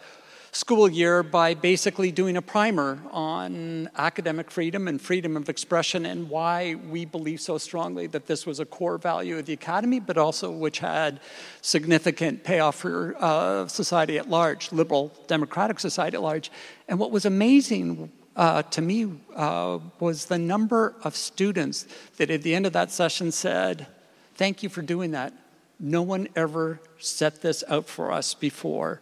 school 0.53 0.87
year 0.87 1.23
by 1.23 1.55
basically 1.55 2.11
doing 2.11 2.37
a 2.37 2.41
primer 2.41 2.99
on 3.11 3.89
academic 3.97 4.51
freedom 4.51 4.87
and 4.87 5.01
freedom 5.01 5.35
of 5.35 5.49
expression 5.49 6.05
and 6.05 6.29
why 6.29 6.75
we 6.89 7.05
believe 7.05 7.41
so 7.41 7.57
strongly 7.57 8.05
that 8.05 8.27
this 8.27 8.45
was 8.45 8.59
a 8.59 8.65
core 8.65 8.99
value 8.99 9.39
of 9.39 9.47
the 9.47 9.53
academy, 9.53 9.99
but 9.99 10.15
also 10.15 10.51
which 10.51 10.77
had 10.77 11.19
significant 11.61 12.43
payoff 12.43 12.75
for 12.75 13.15
uh, 13.17 13.67
society 13.67 14.19
at 14.19 14.29
large, 14.29 14.71
liberal 14.71 15.11
democratic 15.25 15.79
society 15.79 16.15
at 16.15 16.21
large. 16.21 16.51
And 16.87 16.99
what 16.99 17.09
was 17.09 17.25
amazing 17.25 18.11
uh, 18.35 18.61
to 18.61 18.81
me 18.81 19.11
uh, 19.35 19.79
was 19.99 20.25
the 20.25 20.37
number 20.37 20.93
of 21.03 21.15
students 21.15 21.87
that 22.17 22.29
at 22.29 22.43
the 22.43 22.53
end 22.53 22.67
of 22.67 22.73
that 22.73 22.91
session 22.91 23.31
said, 23.31 23.87
Thank 24.35 24.63
you 24.63 24.69
for 24.69 24.81
doing 24.81 25.11
that. 25.11 25.33
No 25.79 26.01
one 26.01 26.27
ever 26.35 26.79
set 26.99 27.41
this 27.41 27.63
out 27.67 27.87
for 27.87 28.11
us 28.11 28.33
before. 28.33 28.99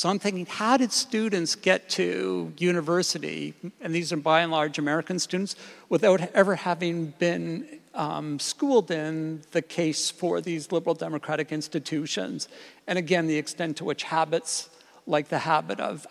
So 0.00 0.08
I'm 0.08 0.18
thinking, 0.18 0.46
how 0.46 0.78
did 0.78 0.92
students 0.92 1.54
get 1.54 1.90
to 1.90 2.54
university, 2.56 3.52
and 3.82 3.94
these 3.94 4.14
are 4.14 4.16
by 4.16 4.40
and 4.40 4.50
large 4.50 4.78
American 4.78 5.18
students, 5.18 5.56
without 5.90 6.22
ever 6.32 6.54
having 6.54 7.08
been 7.18 7.68
um, 7.92 8.38
schooled 8.38 8.90
in 8.90 9.42
the 9.50 9.60
case 9.60 10.10
for 10.10 10.40
these 10.40 10.72
liberal 10.72 10.94
democratic 10.94 11.52
institutions? 11.52 12.48
And 12.86 12.98
again, 12.98 13.26
the 13.26 13.36
extent 13.36 13.76
to 13.76 13.84
which 13.84 14.04
habits 14.04 14.70
like 15.06 15.28
the 15.28 15.40
habit 15.40 15.80
of, 15.80 16.06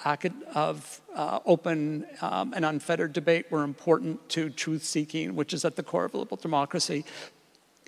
of 0.53 1.01
uh, 1.15 1.39
open 1.47 2.05
um, 2.21 2.53
and 2.55 2.65
unfettered 2.65 3.11
debate 3.11 3.51
were 3.51 3.63
important 3.63 4.29
to 4.29 4.51
truth 4.51 4.83
seeking, 4.83 5.35
which 5.35 5.51
is 5.51 5.65
at 5.65 5.77
the 5.77 5.81
core 5.81 6.05
of 6.05 6.13
liberal 6.13 6.37
democracy. 6.37 7.05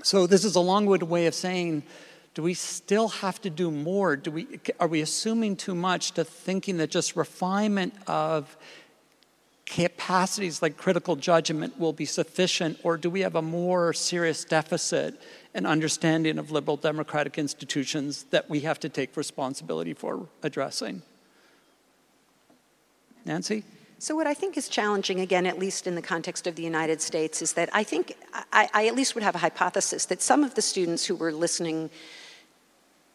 So, 0.01 0.25
this 0.25 0.45
is 0.45 0.55
a 0.55 0.61
long 0.61 0.87
winded 0.87 1.07
way 1.07 1.27
of 1.27 1.35
saying 1.35 1.83
do 2.33 2.43
we 2.43 2.53
still 2.53 3.09
have 3.09 3.41
to 3.41 3.49
do 3.49 3.69
more? 3.71 4.15
Do 4.15 4.31
we, 4.31 4.47
are 4.79 4.87
we 4.87 5.01
assuming 5.01 5.57
too 5.57 5.75
much 5.75 6.11
to 6.13 6.23
thinking 6.23 6.77
that 6.77 6.89
just 6.89 7.15
refinement 7.15 7.93
of 8.07 8.55
capacities 9.65 10.61
like 10.61 10.77
critical 10.77 11.15
judgment 11.15 11.79
will 11.79 11.93
be 11.93 12.05
sufficient, 12.05 12.77
or 12.83 12.97
do 12.97 13.09
we 13.09 13.21
have 13.21 13.35
a 13.35 13.41
more 13.41 13.93
serious 13.93 14.43
deficit 14.43 15.21
in 15.53 15.65
understanding 15.65 16.37
of 16.37 16.51
liberal 16.51 16.77
democratic 16.77 17.37
institutions 17.37 18.23
that 18.31 18.49
we 18.49 18.61
have 18.61 18.79
to 18.79 18.89
take 18.89 19.15
responsibility 19.15 19.93
for 19.93 20.27
addressing? 20.43 21.01
Nancy? 23.25 23.63
So, 23.99 24.15
what 24.15 24.25
I 24.25 24.33
think 24.33 24.57
is 24.57 24.67
challenging, 24.67 25.19
again, 25.19 25.45
at 25.45 25.59
least 25.59 25.85
in 25.85 25.95
the 25.95 26.01
context 26.01 26.47
of 26.47 26.55
the 26.55 26.63
United 26.63 27.01
States, 27.01 27.41
is 27.41 27.53
that 27.53 27.69
I 27.71 27.83
think 27.83 28.15
I, 28.51 28.67
I, 28.73 28.87
at 28.87 28.95
least 28.95 29.13
would 29.13 29.23
have 29.23 29.35
a 29.35 29.37
hypothesis 29.37 30.05
that 30.05 30.23
some 30.23 30.43
of 30.43 30.55
the 30.55 30.61
students 30.61 31.05
who 31.05 31.15
were 31.15 31.31
listening 31.31 31.91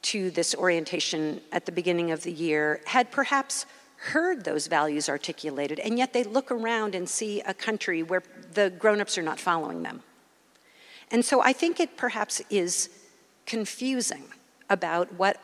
to 0.02 0.30
this 0.30 0.54
orientation 0.54 1.40
at 1.52 1.66
the 1.66 1.72
beginning 1.72 2.10
of 2.10 2.22
the 2.22 2.32
year 2.32 2.80
had 2.86 3.10
perhaps 3.10 3.66
heard 3.96 4.44
those 4.44 4.66
values 4.66 5.08
articulated, 5.08 5.78
and 5.80 5.98
yet 5.98 6.12
they 6.12 6.22
look 6.22 6.50
around 6.50 6.94
and 6.94 7.08
see 7.08 7.40
a 7.42 7.54
country 7.54 8.02
where 8.02 8.22
the 8.54 8.70
grown 8.70 9.00
ups 9.00 9.16
are 9.18 9.22
not 9.22 9.40
following 9.40 9.82
them. 9.82 10.02
And 11.10 11.24
so 11.24 11.40
I 11.40 11.52
think 11.52 11.80
it 11.80 11.96
perhaps 11.96 12.42
is 12.50 12.90
confusing 13.46 14.24
about 14.68 15.12
what 15.14 15.40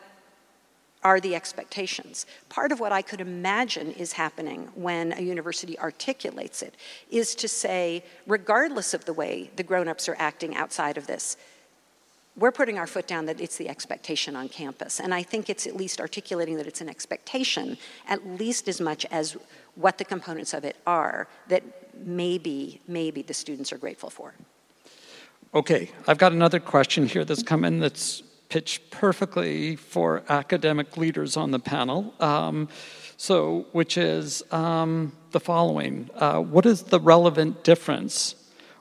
are 1.05 1.21
the 1.21 1.35
expectations. 1.35 2.27
Part 2.49 2.71
of 2.71 2.79
what 2.79 2.93
I 2.93 3.03
could 3.03 3.21
imagine 3.21 3.91
is 3.93 4.13
happening 4.13 4.69
when 4.75 5.13
a 5.13 5.21
university 5.21 5.79
articulates 5.79 6.63
it 6.63 6.77
is 7.11 7.35
to 7.37 7.49
say, 7.49 8.05
regardless 8.27 8.95
of 8.95 9.05
the 9.05 9.13
way 9.13 9.51
the 9.57 9.65
grown 9.65 9.89
ups 9.89 10.09
are 10.09 10.17
acting 10.19 10.55
outside 10.55 10.97
of 10.97 11.07
this, 11.07 11.37
we're 12.37 12.53
putting 12.53 12.79
our 12.79 12.87
foot 12.87 13.07
down 13.07 13.27
that 13.27 13.41
it's 13.41 13.57
the 13.57 13.69
expectation 13.69 14.37
on 14.37 14.49
campus. 14.49 15.01
And 15.01 15.13
I 15.15 15.23
think 15.23 15.51
it's 15.51 15.67
at 15.67 15.77
least 15.77 16.01
articulating 16.01 16.57
that 16.57 16.67
it's 16.67 16.81
an 16.81 16.89
expectation, 16.89 17.77
at 18.09 18.27
least 18.27 18.69
as 18.69 18.81
much 18.81 19.05
as 19.11 19.37
what 19.75 19.99
the 19.99 20.05
components 20.05 20.55
of 20.55 20.65
it 20.65 20.77
are, 20.87 21.29
that 21.49 21.63
maybe, 21.95 22.81
maybe 22.89 23.23
the 23.23 23.35
students 23.35 23.73
are 23.73 23.79
grateful 23.79 24.11
for. 24.11 24.33
Okay, 25.55 25.91
I've 26.09 26.19
got 26.19 26.33
another 26.33 26.61
question 26.61 27.07
here 27.07 27.25
that's 27.25 27.43
come 27.43 27.65
in 27.65 27.81
that's 27.81 28.23
pitched 28.49 28.91
perfectly 28.91 29.77
for 29.77 30.23
academic 30.29 30.97
leaders 30.97 31.37
on 31.37 31.51
the 31.51 31.59
panel. 31.59 32.15
Um, 32.21 32.69
so, 33.19 33.67
which 33.73 33.99
is 33.99 34.43
um, 34.53 35.13
the 35.31 35.41
following 35.41 36.11
uh, 36.15 36.41
What 36.41 36.67
is 36.67 36.85
the 36.85 36.99
relevant 36.99 37.65
difference 37.65 38.35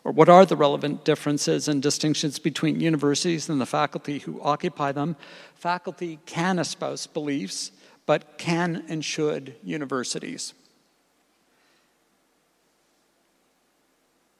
or 0.03 0.11
what 0.11 0.29
are 0.29 0.45
the 0.45 0.55
relevant 0.55 1.05
differences 1.05 1.67
and 1.67 1.81
distinctions 1.81 2.39
between 2.39 2.79
universities 2.79 3.49
and 3.49 3.61
the 3.61 3.65
faculty 3.65 4.19
who 4.19 4.41
occupy 4.41 4.91
them? 4.91 5.15
Faculty 5.55 6.19
can 6.25 6.57
espouse 6.57 7.05
beliefs, 7.05 7.71
but 8.05 8.37
can 8.37 8.83
and 8.87 9.05
should 9.05 9.55
universities? 9.63 10.53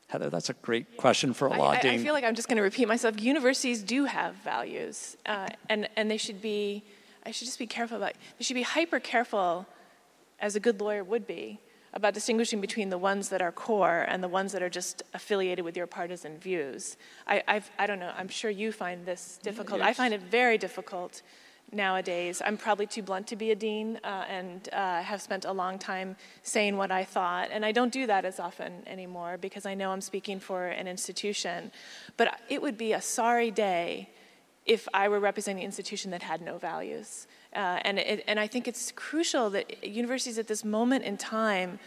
Heather, 0.08 0.30
that's 0.30 0.50
a 0.50 0.54
great 0.54 0.98
question 0.98 1.34
for 1.34 1.48
a 1.48 1.58
law 1.58 1.70
I, 1.70 1.80
dean. 1.80 1.92
I 1.94 1.98
feel 2.04 2.14
like 2.14 2.26
I'm 2.26 2.36
just 2.36 2.50
going 2.50 2.58
to 2.58 2.64
repeat 2.64 2.88
myself. 2.88 3.22
Universities 3.22 3.82
do 3.82 4.04
have 4.06 4.36
values, 4.36 5.16
uh, 5.26 5.48
and 5.70 5.88
and 5.96 6.12
they 6.12 6.18
should 6.18 6.42
be. 6.42 6.84
I 7.26 7.32
should 7.32 7.46
just 7.46 7.60
be 7.60 7.68
careful 7.68 7.96
about. 7.96 8.14
They 8.38 8.44
should 8.44 8.56
be 8.56 8.64
hyper 8.64 9.00
careful, 9.00 9.68
as 10.42 10.58
a 10.58 10.60
good 10.60 10.82
lawyer 10.82 11.04
would 11.04 11.26
be, 11.26 11.60
about 11.94 12.14
distinguishing 12.14 12.62
between 12.62 12.90
the 12.90 12.98
ones 12.98 13.30
that 13.30 13.42
are 13.42 13.52
core 13.52 14.06
and 14.08 14.24
the 14.24 14.28
ones 14.28 14.52
that 14.54 14.64
are 14.64 14.70
just 14.70 15.04
affiliated 15.14 15.66
with 15.66 15.76
your 15.76 15.88
partisan 15.88 16.38
views. 16.38 16.98
I, 17.28 17.44
I've, 17.48 17.70
I 17.78 17.88
do 17.88 17.96
not 17.96 18.00
know, 18.00 18.14
I'm 18.18 18.30
sure 18.30 18.50
you 18.50 18.72
find 18.72 19.06
this 19.06 19.40
difficult. 19.44 19.80
Yes. 19.80 19.90
I 19.90 19.94
find 19.94 20.14
it 20.14 20.22
very 20.22 20.58
difficult 20.58 21.22
nowadays. 21.72 22.42
I'm 22.46 22.58
probably 22.58 22.86
too 22.86 23.02
blunt 23.02 23.28
to 23.28 23.36
be 23.36 23.52
a 23.52 23.56
dean 23.56 24.00
uh, 24.04 24.26
and 24.30 24.70
uh, 24.74 25.02
have 25.02 25.22
spent 25.22 25.46
a 25.46 25.52
long 25.52 25.80
time 25.80 26.16
saying 26.44 26.78
what 26.78 26.92
I 26.92 27.04
thought. 27.04 27.50
And 27.52 27.66
I 27.66 27.72
don't 27.72 27.94
do 27.94 28.08
that 28.08 28.26
as 28.26 28.40
often 28.40 28.84
anymore 28.88 29.38
because 29.40 29.66
I 29.66 29.74
know 29.74 29.92
I'm 29.92 30.02
speaking 30.02 30.40
for 30.40 30.68
an 30.68 30.88
institution. 30.88 31.72
But 32.18 32.40
it 32.50 32.62
would 32.62 32.78
be 32.78 32.94
a 32.94 33.02
sorry 33.02 33.52
day 33.52 34.10
if 34.66 34.88
I 34.94 35.08
were 35.08 35.20
representing 35.20 35.64
an 35.64 35.66
institution 35.66 36.12
that 36.12 36.24
had 36.24 36.42
no 36.42 36.58
values. 36.58 37.28
Uh, 37.56 37.80
and, 37.84 38.00
it, 38.00 38.24
and 38.28 38.40
I 38.40 38.48
think 38.48 38.68
it's 38.68 38.92
crucial 38.92 39.50
that 39.52 39.86
universities 39.86 40.38
at 40.38 40.48
this 40.48 40.64
moment 40.64 41.04
in 41.04 41.18
time 41.18 41.80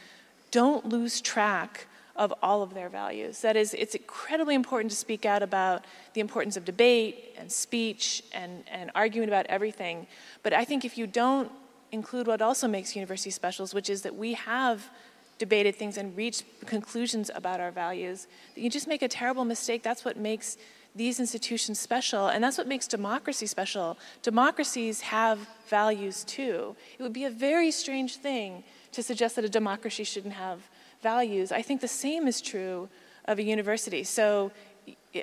don't 0.50 0.86
lose 0.88 1.20
track 1.20 1.86
of 2.16 2.32
all 2.42 2.62
of 2.62 2.74
their 2.74 2.88
values. 2.88 3.40
That 3.40 3.56
is, 3.56 3.74
it's 3.74 3.94
incredibly 3.94 4.54
important 4.54 4.90
to 4.90 4.96
speak 4.96 5.26
out 5.26 5.42
about 5.42 5.84
the 6.12 6.20
importance 6.20 6.56
of 6.56 6.64
debate 6.64 7.34
and 7.36 7.50
speech 7.50 8.22
and, 8.32 8.62
and 8.70 8.90
arguing 8.94 9.28
about 9.28 9.46
everything. 9.46 10.06
But 10.42 10.52
I 10.52 10.64
think 10.64 10.84
if 10.84 10.96
you 10.96 11.06
don't 11.06 11.50
include 11.90 12.26
what 12.26 12.40
also 12.40 12.68
makes 12.68 12.94
universities 12.94 13.34
special, 13.34 13.66
which 13.68 13.90
is 13.90 14.02
that 14.02 14.14
we 14.14 14.34
have 14.34 14.90
debated 15.38 15.74
things 15.74 15.96
and 15.96 16.16
reached 16.16 16.44
conclusions 16.66 17.30
about 17.34 17.60
our 17.60 17.72
values, 17.72 18.28
that 18.54 18.60
you 18.60 18.70
just 18.70 18.86
make 18.86 19.02
a 19.02 19.08
terrible 19.08 19.44
mistake. 19.44 19.82
That's 19.82 20.04
what 20.04 20.16
makes 20.16 20.56
these 20.94 21.18
institutions 21.18 21.78
special, 21.80 22.28
and 22.28 22.42
that's 22.42 22.56
what 22.56 22.68
makes 22.68 22.86
democracy 22.86 23.46
special. 23.46 23.98
Democracies 24.22 25.00
have 25.00 25.38
values 25.68 26.24
too. 26.24 26.76
It 26.98 27.02
would 27.02 27.12
be 27.12 27.24
a 27.24 27.30
very 27.30 27.70
strange 27.70 28.16
thing 28.16 28.62
to 28.92 29.02
suggest 29.02 29.36
that 29.36 29.44
a 29.44 29.48
democracy 29.48 30.04
shouldn't 30.04 30.34
have 30.34 30.60
values. 31.02 31.50
I 31.50 31.62
think 31.62 31.80
the 31.80 31.88
same 31.88 32.28
is 32.28 32.40
true 32.40 32.88
of 33.24 33.38
a 33.38 33.42
university. 33.42 34.04
So, 34.04 34.52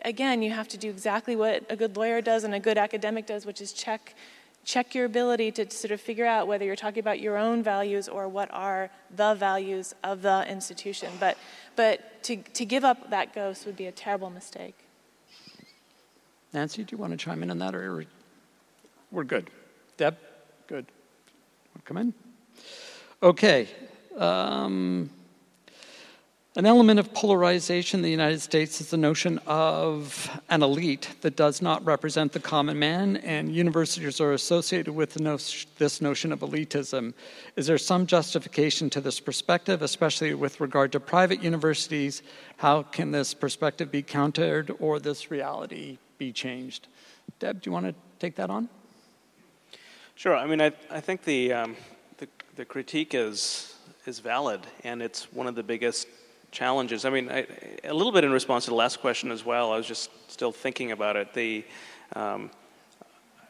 again, 0.03 0.41
you 0.41 0.51
have 0.51 0.67
to 0.69 0.77
do 0.77 0.89
exactly 0.89 1.35
what 1.35 1.65
a 1.69 1.75
good 1.75 1.95
lawyer 1.95 2.21
does 2.21 2.43
and 2.43 2.53
a 2.53 2.59
good 2.59 2.77
academic 2.77 3.25
does, 3.25 3.45
which 3.45 3.61
is 3.61 3.71
check 3.71 4.15
check 4.63 4.93
your 4.93 5.05
ability 5.05 5.51
to 5.51 5.69
sort 5.71 5.91
of 5.91 5.99
figure 5.99 6.25
out 6.25 6.47
whether 6.47 6.63
you're 6.63 6.75
talking 6.75 6.99
about 6.99 7.19
your 7.19 7.35
own 7.35 7.63
values 7.63 8.07
or 8.07 8.27
what 8.27 8.47
are 8.51 8.91
the 9.15 9.33
values 9.33 9.95
of 10.03 10.21
the 10.21 10.45
institution. 10.47 11.11
But, 11.19 11.35
but 11.75 12.21
to, 12.23 12.37
to 12.37 12.65
give 12.65 12.83
up 12.83 13.09
that 13.09 13.33
ghost 13.33 13.65
would 13.65 13.75
be 13.75 13.87
a 13.87 13.91
terrible 13.91 14.29
mistake. 14.29 14.75
Nancy, 16.53 16.83
do 16.83 16.95
you 16.95 16.97
want 16.97 17.11
to 17.11 17.17
chime 17.17 17.43
in 17.43 17.51
on 17.51 17.59
that, 17.59 17.75
or 17.75 18.05
we're 19.11 19.23
good? 19.23 19.49
Deb, 19.97 20.17
good. 20.67 20.85
Come 21.85 21.97
in. 21.97 22.13
Okay. 23.23 23.67
Um, 24.17 25.09
an 26.57 26.65
element 26.65 26.99
of 26.99 27.13
polarization 27.13 27.99
in 27.99 28.03
the 28.03 28.11
United 28.11 28.41
States 28.41 28.81
is 28.81 28.89
the 28.89 28.97
notion 28.97 29.39
of 29.47 30.29
an 30.49 30.61
elite 30.61 31.09
that 31.21 31.37
does 31.37 31.61
not 31.61 31.85
represent 31.85 32.33
the 32.33 32.39
common 32.39 32.77
man, 32.77 33.17
and 33.17 33.55
universities 33.55 34.19
are 34.19 34.33
associated 34.33 34.93
with 34.93 35.19
no- 35.19 35.37
this 35.77 36.01
notion 36.01 36.33
of 36.33 36.39
elitism. 36.41 37.13
Is 37.55 37.67
there 37.67 37.77
some 37.77 38.05
justification 38.05 38.89
to 38.89 38.99
this 38.99 39.19
perspective, 39.21 39.81
especially 39.81 40.33
with 40.33 40.59
regard 40.59 40.91
to 40.91 40.99
private 40.99 41.41
universities? 41.41 42.21
How 42.57 42.83
can 42.83 43.11
this 43.11 43.33
perspective 43.33 43.89
be 43.89 44.01
countered 44.01 44.71
or 44.79 44.99
this 44.99 45.31
reality 45.31 45.99
be 46.21 46.31
changed. 46.31 46.87
Deb, 47.39 47.63
do 47.63 47.69
you 47.69 47.71
want 47.71 47.87
to 47.87 47.95
take 48.19 48.35
that 48.35 48.51
on? 48.51 48.69
Sure. 50.13 50.35
I 50.35 50.45
mean, 50.45 50.61
I, 50.61 50.71
I 50.91 50.99
think 50.99 51.23
the, 51.23 51.51
um, 51.51 51.75
the, 52.19 52.27
the 52.57 52.63
critique 52.63 53.15
is, 53.15 53.73
is 54.05 54.19
valid, 54.19 54.61
and 54.83 55.01
it's 55.01 55.33
one 55.33 55.47
of 55.47 55.55
the 55.55 55.63
biggest 55.63 56.07
challenges. 56.51 57.05
I 57.05 57.09
mean, 57.09 57.29
I, 57.29 57.47
a 57.83 57.93
little 57.93 58.11
bit 58.11 58.23
in 58.23 58.31
response 58.31 58.65
to 58.65 58.71
the 58.71 58.75
last 58.75 58.99
question 58.99 59.31
as 59.31 59.45
well. 59.45 59.71
I 59.71 59.77
was 59.77 59.87
just 59.87 60.09
still 60.29 60.51
thinking 60.51 60.91
about 60.91 61.15
it. 61.15 61.33
The, 61.33 61.65
um, 62.13 62.51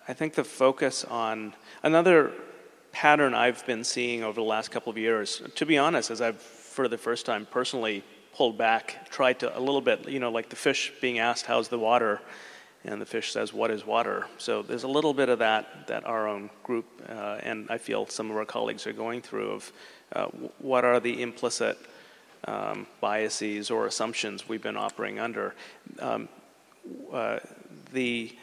I 0.08 0.14
think 0.14 0.36
the 0.36 0.44
focus 0.44 1.04
on 1.04 1.54
another 1.84 2.32
pattern 2.92 3.34
I've 3.34 3.66
been 3.66 3.84
seeing 3.84 4.24
over 4.24 4.40
the 4.40 4.48
last 4.48 4.70
couple 4.72 4.92
of 4.92 4.98
years. 4.98 5.42
To 5.56 5.66
be 5.66 5.78
honest, 5.78 6.12
as 6.12 6.22
I've 6.22 6.40
for 6.42 6.88
the 6.88 6.98
first 6.98 7.26
time 7.26 7.46
personally 7.50 8.04
pulled 8.34 8.58
back, 8.58 9.10
tried 9.10 9.40
to 9.40 9.58
a 9.58 9.60
little 9.60 9.82
bit, 9.82 10.08
you 10.08 10.20
know, 10.20 10.32
like 10.32 10.50
the 10.50 10.56
fish 10.56 10.94
being 11.02 11.20
asked, 11.20 11.46
"How's 11.46 11.68
the 11.68 11.80
water?" 11.80 12.22
and 12.84 13.00
the 13.00 13.06
fish 13.06 13.32
says, 13.32 13.54
"What 13.54 13.72
is 13.72 13.86
water?" 13.86 14.28
So 14.38 14.62
there's 14.62 14.84
a 14.84 14.88
little 14.88 15.14
bit 15.14 15.30
of 15.30 15.40
that 15.40 15.88
that 15.88 16.06
our 16.06 16.28
own 16.28 16.50
group 16.64 16.86
uh, 17.10 17.40
and 17.44 17.68
I 17.70 17.78
feel 17.78 18.06
some 18.08 18.32
of 18.32 18.38
our 18.38 18.46
colleagues 18.46 18.88
are 18.88 18.94
going 18.94 19.22
through 19.22 19.52
of 19.52 19.74
uh, 20.14 20.26
what 20.60 20.86
are 20.86 21.00
the 21.00 21.22
implicit 21.22 21.78
um, 22.46 22.88
biases 23.00 23.70
or 23.72 23.86
assumptions 23.86 24.50
we've 24.50 24.64
been 24.64 24.78
operating 24.78 25.20
under. 25.20 25.54
Um, 26.00 26.30
uh, 27.12 27.40
the 27.94 28.36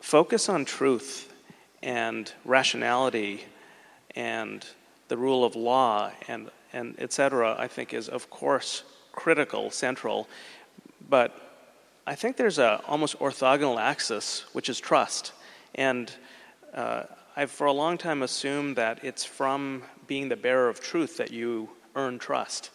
focus 0.00 0.48
on 0.48 0.64
truth 0.64 1.32
and 1.82 2.32
rationality 2.44 3.44
and 4.14 4.66
the 5.08 5.16
rule 5.16 5.44
of 5.44 5.54
law 5.56 6.10
and, 6.28 6.50
and 6.72 6.94
et 6.98 7.12
cetera, 7.12 7.56
I 7.58 7.68
think 7.68 7.94
is, 7.94 8.08
of 8.08 8.28
course, 8.30 8.82
critical, 9.12 9.70
central. 9.70 10.28
But 11.08 11.32
I 12.06 12.14
think 12.14 12.36
there's 12.36 12.58
a 12.58 12.82
almost 12.86 13.18
orthogonal 13.18 13.80
axis, 13.80 14.44
which 14.52 14.68
is 14.68 14.78
trust. 14.80 15.32
And 15.74 16.12
uh, 16.74 17.04
I've 17.36 17.50
for 17.50 17.66
a 17.66 17.72
long 17.72 17.98
time 17.98 18.22
assumed 18.22 18.76
that 18.76 19.04
it's 19.04 19.24
from 19.24 19.82
being 20.06 20.28
the 20.28 20.36
bearer 20.36 20.68
of 20.68 20.80
truth 20.80 21.16
that 21.16 21.30
you 21.30 21.68
earn 21.94 22.18
trust. 22.18 22.70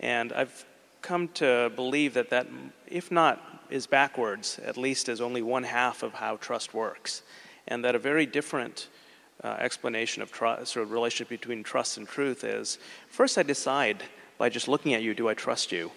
And 0.00 0.32
I've 0.32 0.64
come 1.02 1.28
to 1.28 1.70
believe 1.76 2.14
that 2.14 2.30
that, 2.30 2.46
if 2.86 3.10
not 3.10 3.40
is 3.70 3.86
backwards, 3.86 4.58
at 4.64 4.76
least 4.76 5.08
is 5.08 5.20
only 5.20 5.42
one 5.42 5.62
half 5.62 6.02
of 6.02 6.14
how 6.14 6.36
trust 6.36 6.74
works. 6.74 7.22
And 7.68 7.84
that 7.84 7.94
a 7.94 7.98
very 7.98 8.26
different 8.26 8.88
uh, 9.44 9.56
explanation 9.58 10.22
of 10.22 10.32
trust, 10.32 10.72
sort 10.72 10.84
of 10.84 10.92
relationship 10.92 11.28
between 11.28 11.62
trust 11.62 11.96
and 11.96 12.08
truth 12.08 12.44
is 12.44 12.78
first 13.08 13.38
I 13.38 13.42
decide 13.42 14.02
by 14.38 14.48
just 14.48 14.68
looking 14.68 14.94
at 14.94 15.02
you, 15.02 15.14
do 15.14 15.28
I 15.28 15.34
trust 15.34 15.70
you? 15.72 15.92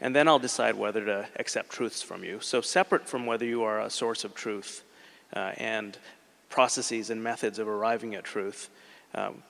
And 0.00 0.14
then 0.14 0.28
I'll 0.28 0.38
decide 0.38 0.74
whether 0.74 1.04
to 1.04 1.26
accept 1.36 1.70
truths 1.70 2.02
from 2.02 2.22
you. 2.22 2.40
So, 2.40 2.60
separate 2.60 3.08
from 3.08 3.24
whether 3.24 3.46
you 3.46 3.62
are 3.62 3.80
a 3.80 3.88
source 3.88 4.24
of 4.24 4.34
truth 4.34 4.84
uh, 5.34 5.52
and 5.56 5.96
processes 6.50 7.10
and 7.10 7.22
methods 7.22 7.58
of 7.58 7.66
arriving 7.66 8.14
at 8.14 8.24
truth, 8.24 8.68
um, 9.14 9.42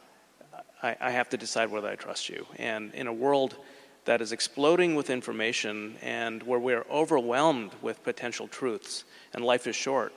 I, 0.83 0.97
I 1.01 1.11
have 1.11 1.29
to 1.31 1.37
decide 1.37 1.71
whether 1.71 1.89
I 1.89 1.97
trust 1.97 2.29
you. 2.29 2.47
And 2.59 2.95
in 2.95 3.07
a 3.07 3.13
world 3.13 3.57
that 4.07 4.21
is 4.21 4.33
exploding 4.33 4.95
with 4.95 5.11
information 5.11 5.97
and 6.01 6.43
where 6.43 6.59
we're 6.59 6.87
overwhelmed 6.91 7.73
with 7.83 8.03
potential 8.03 8.49
truths 8.49 9.05
and 9.35 9.45
life 9.45 9.67
is 9.67 9.77
short, 9.77 10.13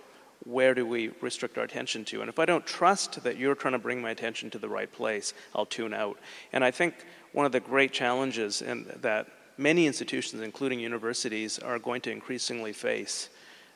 where 0.46 0.74
do 0.74 0.86
we 0.86 1.12
restrict 1.22 1.58
our 1.58 1.66
attention 1.66 2.06
to? 2.06 2.22
And 2.22 2.30
if 2.30 2.40
I 2.40 2.46
don't 2.46 2.66
trust 2.66 3.22
that 3.24 3.38
you're 3.38 3.56
trying 3.56 3.74
to 3.74 3.80
bring 3.80 4.02
my 4.02 4.12
attention 4.12 4.50
to 4.52 4.60
the 4.60 4.70
right 4.70 4.92
place, 4.92 5.34
I'll 5.54 5.66
tune 5.66 5.94
out. 5.94 6.18
And 6.54 6.64
I 6.64 6.72
think 6.72 6.94
one 7.34 7.46
of 7.46 7.52
the 7.52 7.60
great 7.60 7.92
challenges 7.92 8.62
in, 8.62 8.90
that 9.02 9.28
many 9.58 9.86
institutions, 9.86 10.42
including 10.42 10.80
universities, 10.80 11.60
are 11.60 11.78
going 11.78 12.02
to 12.02 12.12
increasingly 12.12 12.74
face 12.74 13.30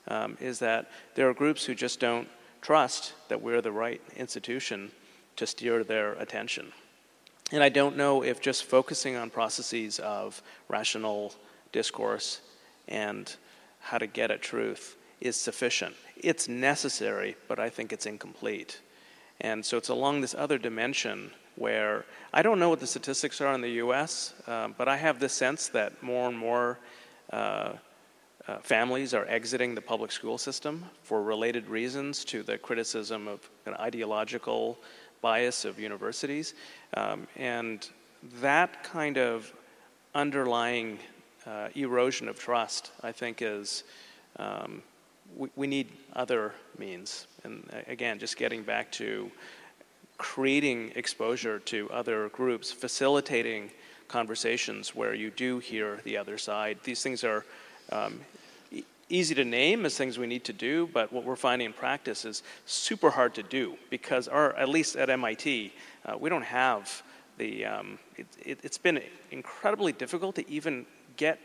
um, 0.07 0.37
is 0.39 0.59
that 0.59 0.91
there 1.15 1.29
are 1.29 1.33
groups 1.33 1.65
who 1.65 1.75
just 1.75 1.99
don't 1.99 2.27
trust 2.61 3.13
that 3.27 3.41
we're 3.41 3.61
the 3.61 3.71
right 3.71 4.01
institution 4.15 4.91
to 5.35 5.45
steer 5.47 5.83
their 5.83 6.13
attention. 6.13 6.71
And 7.51 7.63
I 7.63 7.69
don't 7.69 7.97
know 7.97 8.23
if 8.23 8.41
just 8.41 8.63
focusing 8.63 9.15
on 9.15 9.29
processes 9.29 9.99
of 9.99 10.41
rational 10.69 11.33
discourse 11.71 12.41
and 12.87 13.35
how 13.79 13.97
to 13.97 14.07
get 14.07 14.31
at 14.31 14.41
truth 14.41 14.95
is 15.21 15.35
sufficient. 15.35 15.95
It's 16.17 16.47
necessary, 16.47 17.35
but 17.47 17.59
I 17.59 17.69
think 17.69 17.93
it's 17.93 18.05
incomplete. 18.05 18.79
And 19.41 19.65
so 19.65 19.77
it's 19.77 19.89
along 19.89 20.21
this 20.21 20.33
other 20.33 20.57
dimension 20.57 21.31
where 21.55 22.05
I 22.33 22.41
don't 22.41 22.59
know 22.59 22.69
what 22.69 22.79
the 22.79 22.87
statistics 22.87 23.41
are 23.41 23.53
in 23.53 23.61
the 23.61 23.71
US, 23.83 24.33
uh, 24.47 24.69
but 24.69 24.87
I 24.87 24.97
have 24.97 25.19
this 25.19 25.33
sense 25.33 25.67
that 25.69 26.01
more 26.01 26.27
and 26.27 26.37
more 26.37 26.79
uh, 27.31 27.73
uh, 28.47 28.57
families 28.59 29.13
are 29.13 29.25
exiting 29.27 29.75
the 29.75 29.81
public 29.81 30.11
school 30.11 30.37
system 30.37 30.85
for 31.03 31.21
related 31.23 31.67
reasons 31.67 32.25
to 32.25 32.43
the 32.43 32.57
criticism 32.57 33.27
of 33.27 33.49
an 33.65 33.73
ideological 33.75 34.77
bias 35.23 35.65
of 35.65 35.79
universities. 35.79 36.53
Um, 36.95 37.27
and 37.35 37.89
that 38.41 38.83
kind 38.83 39.17
of 39.17 39.51
underlying 40.13 40.99
uh, 41.47 41.69
erosion 41.73 42.27
of 42.27 42.37
trust, 42.37 42.91
I 43.01 43.11
think, 43.11 43.41
is 43.41 43.83
um, 44.37 44.83
we, 45.35 45.49
we, 45.55 45.67
need 45.67 45.87
other 46.15 46.53
means. 46.77 47.27
And 47.43 47.67
uh, 47.73 47.77
again, 47.87 48.19
just 48.19 48.37
getting 48.37 48.61
back 48.61 48.91
to 48.93 49.31
creating 50.17 50.91
exposure 50.95 51.59
to 51.59 51.89
other 51.89 52.29
groups, 52.29 52.71
facilitating 52.71 53.71
conversations 54.07 54.93
where 54.93 55.13
you 55.13 55.31
do 55.31 55.59
hear 55.59 55.99
the 56.03 56.17
other 56.17 56.37
side. 56.37 56.77
These 56.83 57.01
things 57.01 57.23
are 57.23 57.45
um, 57.91 58.19
easy 59.13 59.35
to 59.35 59.45
name 59.45 59.85
as 59.85 59.95
things 59.95 60.17
we 60.17 60.27
need 60.27 60.43
to 60.45 60.53
do, 60.53 60.89
but 60.91 61.13
what 61.13 61.23
we're 61.23 61.35
finding 61.35 61.67
in 61.67 61.73
practice 61.73 62.25
is 62.25 62.41
super 62.65 63.11
hard 63.11 63.33
to 63.35 63.43
do 63.43 63.77
because, 63.89 64.27
or 64.27 64.55
at 64.55 64.67
least 64.67 64.95
at 64.95 65.09
MIT, 65.09 65.73
uh, 66.05 66.17
we 66.17 66.29
don't 66.29 66.43
have 66.43 67.03
the. 67.37 67.65
Um, 67.65 67.99
it, 68.17 68.59
it, 68.63 68.79
been 68.81 69.01
incredibly 69.31 69.91
difficult 69.91 70.35
to 70.35 70.49
even 70.49 70.85
get 71.15 71.39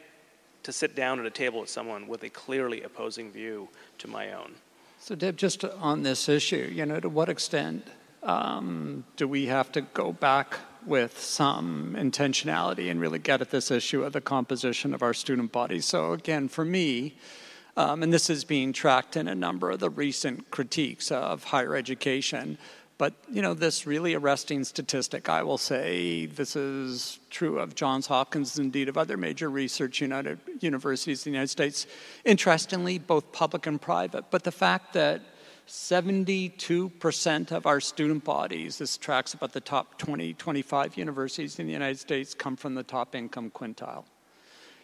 to 0.62 0.73
sit 0.73 0.97
down 0.97 1.20
at 1.20 1.27
a 1.27 1.31
table 1.31 1.61
with 1.61 1.69
someone 1.69 2.09
with 2.09 2.23
a 2.24 2.31
clearly 2.31 2.82
opposing 2.82 3.31
view 3.31 3.69
to 3.99 4.09
my 4.09 4.32
own. 4.32 4.55
So, 5.01 5.15
Deb, 5.15 5.36
just 5.36 5.65
on 5.65 6.03
this 6.03 6.28
issue, 6.28 6.70
you 6.74 6.85
know, 6.85 6.99
to 7.01 7.09
what 7.09 7.28
extent 7.28 7.86
um, 8.23 9.05
do 9.16 9.28
we 9.28 9.47
have 9.47 9.70
to 9.73 9.82
go 9.82 10.12
back 10.12 10.59
with 10.85 11.20
some 11.20 11.95
intentionality 11.99 12.90
and 12.90 13.01
really 13.01 13.19
get 13.19 13.40
at 13.40 13.51
this 13.51 13.70
issue 13.70 14.03
of 14.03 14.12
the 14.12 14.20
composition 14.20 14.95
of 14.95 15.03
our 15.03 15.15
student 15.15 15.53
body? 15.53 15.81
So, 15.81 16.12
again, 16.12 16.49
for 16.49 16.65
me, 16.65 17.15
um, 17.78 18.02
and 18.02 18.12
this 18.12 18.28
is 18.28 18.42
being 18.42 18.72
tracked 18.72 19.16
in 19.16 19.28
a 19.28 19.36
number 19.36 19.70
of 19.70 19.78
the 19.78 19.88
recent 19.88 20.50
critiques 20.50 21.12
of 21.12 21.44
higher 21.44 21.76
education. 21.76 22.59
But 22.98 23.14
you 23.30 23.40
know, 23.40 23.55
this 23.55 23.86
really 23.86 24.14
arresting 24.14 24.64
statistic, 24.64 25.28
I 25.28 25.44
will 25.44 25.59
say, 25.59 26.26
this 26.26 26.56
is 26.56 27.20
true 27.30 27.60
of 27.60 27.76
Johns 27.76 28.09
Hopkins, 28.09 28.59
indeed 28.59 28.88
of 28.88 28.98
other 28.98 29.16
major 29.16 29.48
research 29.48 30.00
united 30.00 30.40
universities 30.59 31.24
in 31.24 31.30
the 31.30 31.36
United 31.36 31.52
States. 31.52 31.86
Interestingly, 32.24 32.98
both 32.98 33.30
public 33.30 33.68
and 33.68 33.80
private. 33.80 34.24
But 34.32 34.42
the 34.42 34.50
fact 34.50 34.92
that 34.94 35.22
72% 35.68 37.52
of 37.52 37.64
our 37.64 37.78
student 37.78 38.24
bodies, 38.24 38.78
this 38.78 38.96
tracks 38.96 39.34
about 39.34 39.52
the 39.52 39.60
top 39.60 39.98
20, 39.98 40.34
25 40.34 40.96
universities 40.96 41.60
in 41.60 41.68
the 41.68 41.72
United 41.72 42.00
States, 42.00 42.34
come 42.34 42.56
from 42.56 42.74
the 42.74 42.82
top 42.82 43.14
income 43.14 43.52
quintile 43.52 44.05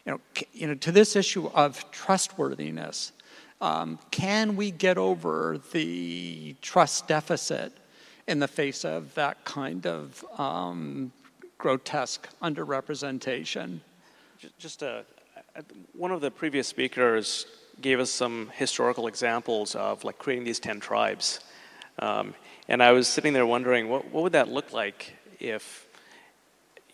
you 0.07 0.13
know, 0.13 0.21
you 0.53 0.67
know, 0.67 0.75
to 0.75 0.93
this 0.93 1.17
issue 1.17 1.49
of 1.55 1.91
trustworthiness, 1.91 3.13
um, 3.61 3.99
can 4.11 4.57
we 4.57 4.71
get 4.71 4.99
over 4.99 5.59
the 5.73 6.55
trust 6.61 7.09
deficit 7.09 7.73
in 8.27 8.39
the 8.39 8.49
face 8.49 8.85
of 8.85 9.15
that 9.15 9.45
kind 9.45 9.87
of 9.87 10.25
um, 10.39 11.13
grotesque 11.57 12.29
underrepresentation? 12.43 13.81
Just 14.59 14.83
a, 14.83 15.05
uh, 15.57 15.63
one 15.95 16.11
of 16.11 16.21
the 16.21 16.31
previous 16.31 16.69
speakers 16.69 17.47
gave 17.81 18.01
us 18.01 18.11
some 18.11 18.51
historical 18.55 19.07
examples 19.07 19.75
of 19.75 20.05
like 20.05 20.19
creating 20.19 20.45
these 20.45 20.61
10 20.61 20.81
tribes. 20.81 21.41
Um, 21.99 22.35
and 22.69 22.83
I 22.83 22.93
was 22.93 23.09
sitting 23.09 23.33
there 23.33 23.47
wondering, 23.47 23.89
what, 23.89 24.11
what 24.11 24.23
would 24.25 24.33
that 24.33 24.49
look 24.49 24.73
like 24.73 25.15
if 25.41 25.84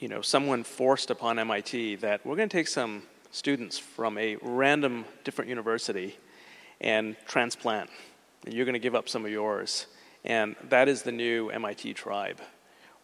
you 0.00 0.08
know, 0.08 0.22
someone 0.22 0.64
forced 0.64 1.10
upon 1.10 1.38
MIT 1.38 1.96
that 1.96 2.24
we're 2.24 2.34
going 2.34 2.48
to 2.48 2.56
take 2.56 2.68
some 2.68 3.02
students 3.30 3.78
from 3.78 4.16
a 4.16 4.36
random 4.40 5.04
different 5.24 5.50
university 5.50 6.16
and 6.80 7.16
transplant, 7.26 7.90
and 8.46 8.54
you're 8.54 8.64
going 8.64 8.72
to 8.72 8.78
give 8.80 8.94
up 8.94 9.10
some 9.10 9.26
of 9.26 9.30
yours. 9.30 9.86
And 10.24 10.56
that 10.70 10.88
is 10.88 11.02
the 11.02 11.12
new 11.12 11.50
MIT 11.50 11.92
tribe, 11.94 12.40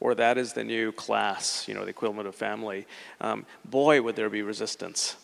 or 0.00 0.14
that 0.14 0.38
is 0.38 0.54
the 0.54 0.64
new 0.64 0.90
class, 0.90 1.68
you 1.68 1.74
know, 1.74 1.84
the 1.84 1.90
equivalent 1.90 2.28
of 2.28 2.34
family. 2.34 2.86
Um, 3.20 3.44
boy, 3.66 4.00
would 4.00 4.16
there 4.16 4.30
be 4.30 4.40
resistance, 4.40 5.16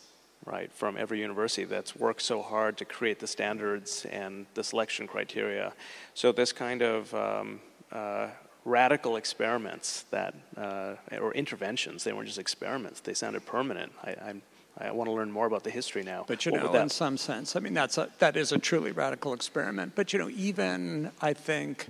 right, 0.45 0.71
from 0.71 0.95
every 0.95 1.19
university 1.19 1.63
that's 1.63 1.95
worked 1.95 2.21
so 2.21 2.43
hard 2.43 2.77
to 2.77 2.85
create 2.85 3.19
the 3.19 3.27
standards 3.27 4.05
and 4.11 4.45
the 4.53 4.63
selection 4.63 5.07
criteria. 5.07 5.73
So, 6.13 6.31
this 6.31 6.53
kind 6.53 6.83
of 6.83 7.13
um, 7.15 7.61
uh, 7.91 8.27
radical 8.65 9.15
experiments 9.17 10.05
that, 10.11 10.33
uh, 10.57 10.95
or 11.19 11.33
interventions. 11.33 12.03
They 12.03 12.13
weren't 12.13 12.27
just 12.27 12.39
experiments. 12.39 13.01
They 13.01 13.13
sounded 13.13 13.45
permanent. 13.45 13.91
I, 14.03 14.15
I'm, 14.25 14.41
I 14.77 14.91
want 14.91 15.07
to 15.07 15.11
learn 15.11 15.31
more 15.31 15.45
about 15.45 15.63
the 15.63 15.69
history 15.69 16.03
now. 16.03 16.25
But 16.27 16.45
you 16.45 16.51
what 16.51 16.63
know, 16.63 16.81
in 16.81 16.89
some 16.89 17.17
sense, 17.17 17.55
I 17.55 17.59
mean, 17.59 17.73
that's 17.73 17.97
a, 17.97 18.09
that 18.19 18.35
is 18.35 18.51
a 18.51 18.57
truly 18.57 18.91
radical 18.91 19.33
experiment. 19.33 19.93
But 19.95 20.13
you 20.13 20.19
know, 20.19 20.29
even 20.29 21.11
I 21.21 21.33
think 21.33 21.87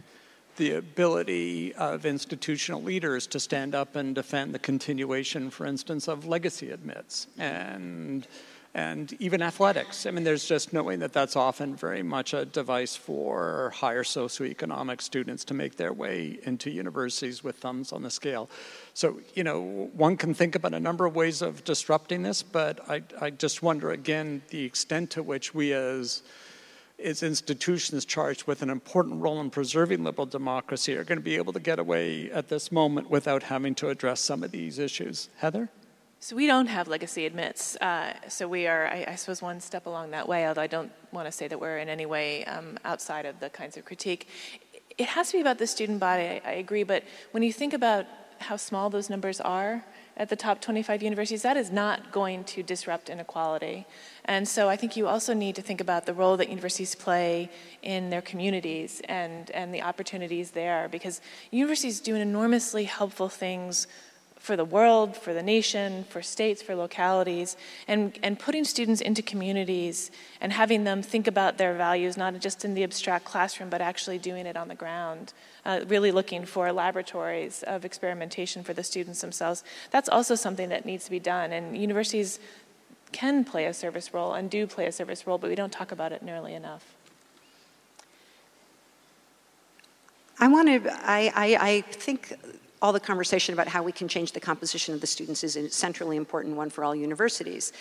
the 0.57 0.73
ability 0.73 1.73
of 1.75 2.05
institutional 2.05 2.81
leaders 2.81 3.25
to 3.27 3.39
stand 3.39 3.73
up 3.73 3.95
and 3.95 4.13
defend 4.13 4.53
the 4.53 4.59
continuation, 4.59 5.49
for 5.49 5.65
instance, 5.65 6.07
of 6.07 6.25
legacy 6.25 6.69
admits 6.71 7.27
and 7.37 8.27
and 8.75 9.15
even 9.19 9.41
athletics. 9.41 10.07
I 10.07 10.11
mean, 10.11 10.23
there's 10.23 10.45
just 10.45 10.73
knowing 10.73 10.99
that 10.99 11.13
that's 11.13 11.35
often 11.35 11.75
very 11.75 12.01
much 12.01 12.33
a 12.33 12.43
device 12.43 12.95
for 12.95 13.71
higher 13.75 14.03
socioeconomic 14.03 15.01
students 15.01 15.45
to 15.45 15.53
make 15.53 15.77
their 15.77 15.93
way 15.93 16.39
into 16.43 16.71
universities 16.71 17.43
with 17.43 17.57
thumbs 17.57 17.93
on 17.93 18.01
the 18.01 18.09
scale. 18.09 18.49
So, 18.95 19.19
you 19.35 19.43
know, 19.43 19.89
one 19.93 20.17
can 20.17 20.33
think 20.33 20.55
about 20.55 20.73
a 20.73 20.79
number 20.79 21.05
of 21.05 21.15
ways 21.15 21.43
of 21.43 21.63
disrupting 21.63 22.23
this, 22.23 22.41
but 22.41 22.89
I, 22.89 23.03
I 23.21 23.29
just 23.29 23.61
wonder 23.61 23.91
again 23.91 24.41
the 24.49 24.63
extent 24.63 25.11
to 25.11 25.23
which 25.23 25.53
we 25.53 25.73
as 25.73 26.23
as 27.03 27.21
institutions 27.21 28.05
charged 28.05 28.47
with 28.47 28.61
an 28.61 28.69
important 28.69 29.21
role 29.21 29.41
in 29.41 29.49
preserving 29.49 30.03
liberal 30.03 30.25
democracy 30.25 30.95
are 30.95 31.03
going 31.03 31.17
to 31.17 31.23
be 31.23 31.35
able 31.35 31.51
to 31.51 31.59
get 31.59 31.77
away 31.77 32.31
at 32.31 32.47
this 32.47 32.71
moment 32.71 33.09
without 33.09 33.43
having 33.43 33.75
to 33.75 33.89
address 33.89 34.21
some 34.21 34.41
of 34.41 34.51
these 34.51 34.79
issues. 34.79 35.27
Heather? 35.37 35.69
So 36.23 36.37
we 36.37 36.47
don't 36.47 36.67
have 36.67 36.87
legacy 36.87 37.25
admits. 37.25 37.75
Uh, 37.75 38.13
so 38.29 38.47
we 38.47 38.65
are, 38.65 38.87
I, 38.87 39.05
I, 39.09 39.15
suppose, 39.15 39.41
one 39.41 39.59
step 39.59 39.87
along 39.87 40.11
that 40.11 40.25
way. 40.25 40.47
Although 40.47 40.61
I 40.61 40.67
don't 40.67 40.89
want 41.11 41.27
to 41.27 41.33
say 41.33 41.49
that 41.49 41.59
we're 41.59 41.79
in 41.79 41.89
any 41.89 42.05
way 42.05 42.45
um, 42.45 42.79
outside 42.85 43.25
of 43.25 43.41
the 43.41 43.49
kinds 43.49 43.75
of 43.75 43.83
critique. 43.83 44.29
It 44.97 45.07
has 45.07 45.31
to 45.31 45.33
be 45.37 45.41
about 45.41 45.57
the 45.57 45.67
student 45.67 45.99
body. 45.99 46.23
I, 46.23 46.41
I 46.45 46.51
agree, 46.53 46.83
but 46.83 47.03
when 47.31 47.43
you 47.43 47.51
think 47.51 47.73
about 47.73 48.05
how 48.39 48.55
small 48.55 48.89
those 48.89 49.09
numbers 49.09 49.41
are 49.41 49.83
at 50.15 50.29
the 50.29 50.37
top 50.37 50.61
25 50.61 51.03
universities, 51.03 51.41
that 51.41 51.57
is 51.57 51.71
not 51.71 52.13
going 52.13 52.45
to 52.45 52.63
disrupt 52.63 53.09
inequality. 53.09 53.85
And 54.23 54.47
so 54.47 54.69
I 54.69 54.77
think 54.77 54.95
you 54.95 55.07
also 55.09 55.33
need 55.33 55.57
to 55.57 55.61
think 55.61 55.81
about 55.81 56.05
the 56.05 56.13
role 56.13 56.37
that 56.37 56.47
universities 56.47 56.95
play 56.95 57.49
in 57.81 58.09
their 58.09 58.21
communities 58.21 59.01
and, 59.09 59.51
and 59.51 59.73
the 59.73 59.81
opportunities 59.81 60.51
there, 60.51 60.87
because 60.89 61.19
universities 61.51 61.99
do 61.99 62.15
enormously 62.15 62.85
helpful 62.85 63.27
things 63.27 63.87
for 64.43 64.57
the 64.57 64.65
world, 64.65 65.15
for 65.15 65.33
the 65.33 65.41
nation, 65.41 66.03
for 66.09 66.21
states, 66.21 66.61
for 66.61 66.75
localities, 66.75 67.55
and, 67.87 68.19
and 68.21 68.37
putting 68.37 68.65
students 68.65 68.99
into 68.99 69.21
communities 69.21 70.11
and 70.41 70.51
having 70.51 70.83
them 70.83 71.01
think 71.01 71.27
about 71.27 71.57
their 71.57 71.73
values, 71.75 72.17
not 72.17 72.37
just 72.41 72.65
in 72.65 72.73
the 72.73 72.83
abstract 72.83 73.23
classroom, 73.23 73.69
but 73.69 73.79
actually 73.79 74.17
doing 74.17 74.45
it 74.45 74.57
on 74.57 74.67
the 74.67 74.75
ground, 74.75 75.31
uh, 75.63 75.79
really 75.87 76.11
looking 76.11 76.43
for 76.43 76.69
laboratories 76.73 77.63
of 77.63 77.85
experimentation 77.85 78.65
for 78.65 78.73
the 78.73 78.83
students 78.83 79.21
themselves. 79.21 79.63
That's 79.91 80.09
also 80.09 80.35
something 80.35 80.67
that 80.67 80.85
needs 80.85 81.05
to 81.05 81.11
be 81.11 81.21
done, 81.21 81.53
and 81.53 81.77
universities 81.77 82.37
can 83.13 83.45
play 83.45 83.63
a 83.63 83.73
service 83.73 84.13
role 84.13 84.33
and 84.33 84.49
do 84.49 84.67
play 84.67 84.87
a 84.87 84.91
service 84.91 85.25
role, 85.25 85.37
but 85.37 85.49
we 85.49 85.55
don't 85.55 85.71
talk 85.71 85.93
about 85.93 86.11
it 86.11 86.21
nearly 86.21 86.53
enough. 86.53 86.83
I 90.37 90.49
want 90.49 90.67
to, 90.67 90.91
I, 91.09 91.31
I, 91.33 91.57
I 91.61 91.81
think 91.81 92.33
all 92.83 92.91
the 92.91 92.99
conversation 92.99 93.53
about 93.53 93.69
how 93.69 93.81
we 93.81 93.93
can 93.93 94.09
change 94.09 94.33
the 94.33 94.41
composition 94.41 94.93
of 94.93 94.99
the 94.99 95.07
students 95.07 95.41
is 95.41 95.55
a 95.55 95.69
centrally 95.69 96.17
important 96.17 96.57
one 96.57 96.69
for 96.69 96.83
all 96.83 96.93
universities. 96.93 97.71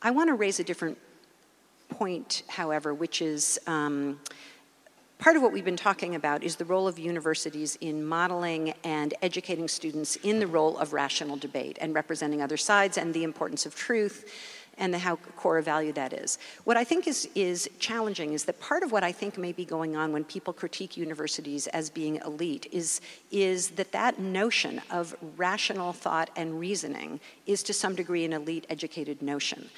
I 0.00 0.12
want 0.12 0.28
to 0.28 0.34
raise 0.34 0.60
a 0.60 0.64
different 0.64 0.96
point, 1.88 2.44
however, 2.46 2.94
which 2.94 3.20
is 3.20 3.58
um, 3.66 4.20
part 5.18 5.34
of 5.34 5.42
what 5.42 5.52
we've 5.52 5.64
been 5.64 5.76
talking 5.76 6.14
about 6.14 6.44
is 6.44 6.54
the 6.54 6.64
role 6.64 6.86
of 6.86 6.96
universities 6.96 7.76
in 7.80 8.04
modeling 8.04 8.72
and 8.84 9.14
educating 9.20 9.66
students 9.66 10.14
in 10.16 10.38
the 10.38 10.46
role 10.46 10.78
of 10.78 10.92
rational 10.92 11.36
debate 11.36 11.76
and 11.80 11.92
representing 11.92 12.40
other 12.40 12.56
sides 12.56 12.96
and 12.96 13.12
the 13.12 13.24
importance 13.24 13.66
of 13.66 13.74
truth 13.74 14.32
and 14.78 14.94
how 14.94 15.16
core 15.16 15.58
a 15.58 15.62
value 15.62 15.92
that 15.92 16.12
is. 16.12 16.38
What 16.64 16.76
I 16.76 16.84
think 16.84 17.06
is, 17.06 17.28
is 17.34 17.68
challenging 17.78 18.32
is 18.32 18.44
that 18.44 18.60
part 18.60 18.82
of 18.82 18.92
what 18.92 19.04
I 19.04 19.12
think 19.12 19.36
may 19.36 19.52
be 19.52 19.64
going 19.64 19.96
on 19.96 20.12
when 20.12 20.24
people 20.24 20.52
critique 20.52 20.96
universities 20.96 21.66
as 21.68 21.90
being 21.90 22.16
elite 22.16 22.66
is, 22.72 23.00
is 23.30 23.70
that 23.70 23.92
that 23.92 24.18
notion 24.18 24.80
of 24.90 25.14
rational 25.36 25.92
thought 25.92 26.30
and 26.36 26.58
reasoning 26.58 27.20
is 27.46 27.62
to 27.64 27.72
some 27.72 27.94
degree 27.94 28.24
an 28.24 28.32
elite 28.32 28.66
educated 28.70 29.22
notion. 29.22 29.68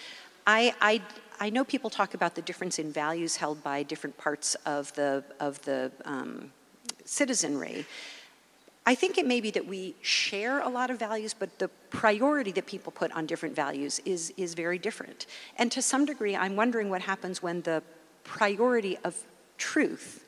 I, 0.47 0.75
I, 0.81 1.03
I 1.41 1.51
know 1.51 1.65
people 1.65 1.91
talk 1.91 2.15
about 2.15 2.35
the 2.35 2.43
difference 2.43 2.79
in 2.79 2.93
values 2.93 3.37
held 3.37 3.62
by 3.62 3.83
different 3.83 4.16
parts 4.16 4.55
of 4.66 4.95
the, 4.95 5.25
of 5.41 5.61
the 5.62 5.91
um, 6.05 6.53
citizenry. 7.05 7.87
I 8.86 8.94
think 8.94 9.16
it 9.16 9.27
may 9.27 9.40
be 9.40 9.51
that 9.52 9.66
we 9.66 9.94
share 10.02 10.61
a 10.61 10.69
lot 10.69 10.90
of 10.90 10.98
values, 10.98 11.35
but 11.35 11.59
the 11.59 11.69
priority 11.89 12.52
that 12.52 12.66
people 12.66 12.93
put 12.93 13.11
on 13.12 13.24
different 13.24 13.56
values 13.56 14.01
is, 14.05 14.32
is 14.36 14.52
very 14.55 14.78
different. 14.78 15.27
And 15.56 15.73
to 15.73 15.81
some 15.81 16.05
degree, 16.05 16.36
I'm 16.36 16.55
wondering 16.55 16.90
what 16.90 17.01
happens 17.01 17.43
when 17.43 17.62
the 17.62 17.82
priority 18.24 18.98
of 19.05 19.16
truth 19.56 20.27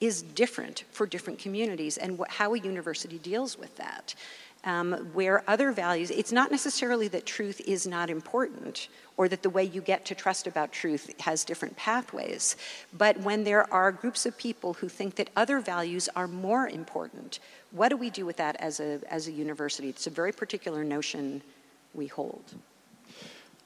is 0.00 0.22
different 0.22 0.84
for 0.90 1.06
different 1.06 1.38
communities 1.38 1.98
and 1.98 2.18
what, 2.18 2.30
how 2.30 2.54
a 2.54 2.58
university 2.58 3.18
deals 3.18 3.58
with 3.58 3.76
that. 3.76 4.14
Um, 4.64 4.92
where 5.12 5.42
other 5.48 5.72
values, 5.72 6.12
it's 6.12 6.30
not 6.30 6.52
necessarily 6.52 7.08
that 7.08 7.26
truth 7.26 7.60
is 7.66 7.84
not 7.84 8.08
important 8.08 8.88
or 9.16 9.28
that 9.28 9.42
the 9.42 9.50
way 9.50 9.64
you 9.64 9.80
get 9.80 10.04
to 10.04 10.14
trust 10.14 10.46
about 10.46 10.70
truth 10.70 11.12
has 11.20 11.44
different 11.44 11.76
pathways, 11.76 12.56
but 12.92 13.18
when 13.18 13.42
there 13.42 13.72
are 13.74 13.90
groups 13.90 14.24
of 14.24 14.38
people 14.38 14.74
who 14.74 14.88
think 14.88 15.16
that 15.16 15.30
other 15.34 15.58
values 15.58 16.08
are 16.14 16.28
more 16.28 16.68
important, 16.68 17.40
what 17.72 17.88
do 17.88 17.96
we 17.96 18.08
do 18.08 18.24
with 18.24 18.36
that 18.36 18.54
as 18.60 18.78
a, 18.78 19.00
as 19.10 19.26
a 19.26 19.32
university? 19.32 19.88
It's 19.88 20.06
a 20.06 20.10
very 20.10 20.32
particular 20.32 20.84
notion 20.84 21.42
we 21.92 22.06
hold. 22.06 22.54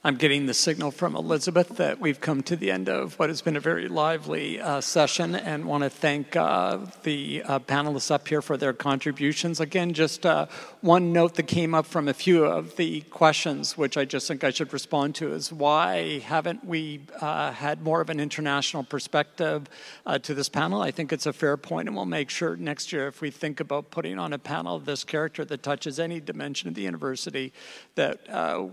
I'm 0.07 0.15
getting 0.15 0.45
the 0.45 0.53
signal 0.53 0.91
from 0.91 1.17
Elizabeth 1.17 1.67
that 1.79 1.99
we've 1.99 2.21
come 2.21 2.41
to 2.43 2.55
the 2.55 2.71
end 2.71 2.87
of 2.87 3.19
what 3.19 3.27
has 3.27 3.41
been 3.41 3.57
a 3.57 3.59
very 3.59 3.89
lively 3.89 4.57
uh, 4.57 4.79
session 4.79 5.35
and 5.35 5.65
want 5.65 5.83
to 5.83 5.89
thank 5.89 6.33
uh, 6.33 6.77
the 7.03 7.43
uh, 7.43 7.59
panelists 7.59 8.09
up 8.09 8.25
here 8.25 8.41
for 8.41 8.55
their 8.55 8.71
contributions. 8.71 9.59
Again, 9.59 9.93
just 9.93 10.25
uh, 10.25 10.45
one 10.79 11.11
note 11.11 11.35
that 11.35 11.47
came 11.47 11.75
up 11.75 11.85
from 11.85 12.07
a 12.07 12.13
few 12.13 12.45
of 12.45 12.77
the 12.77 13.01
questions, 13.01 13.77
which 13.77 13.97
I 13.97 14.05
just 14.05 14.29
think 14.29 14.45
I 14.45 14.49
should 14.49 14.71
respond 14.71 15.13
to, 15.15 15.33
is 15.33 15.51
why 15.51 16.19
haven't 16.19 16.63
we 16.63 17.01
uh, 17.19 17.51
had 17.51 17.81
more 17.81 17.99
of 17.99 18.09
an 18.09 18.21
international 18.21 18.85
perspective 18.85 19.67
uh, 20.05 20.19
to 20.19 20.33
this 20.33 20.47
panel? 20.47 20.81
I 20.81 20.91
think 20.91 21.11
it's 21.11 21.25
a 21.25 21.33
fair 21.33 21.57
point, 21.57 21.89
and 21.89 21.97
we'll 21.97 22.05
make 22.05 22.29
sure 22.29 22.55
next 22.55 22.93
year 22.93 23.09
if 23.09 23.19
we 23.19 23.29
think 23.29 23.59
about 23.59 23.91
putting 23.91 24.19
on 24.19 24.31
a 24.31 24.39
panel 24.39 24.77
of 24.77 24.85
this 24.85 25.03
character 25.03 25.43
that 25.43 25.63
touches 25.63 25.99
any 25.99 26.21
dimension 26.21 26.69
of 26.69 26.75
the 26.75 26.83
university, 26.83 27.51
that 27.95 28.21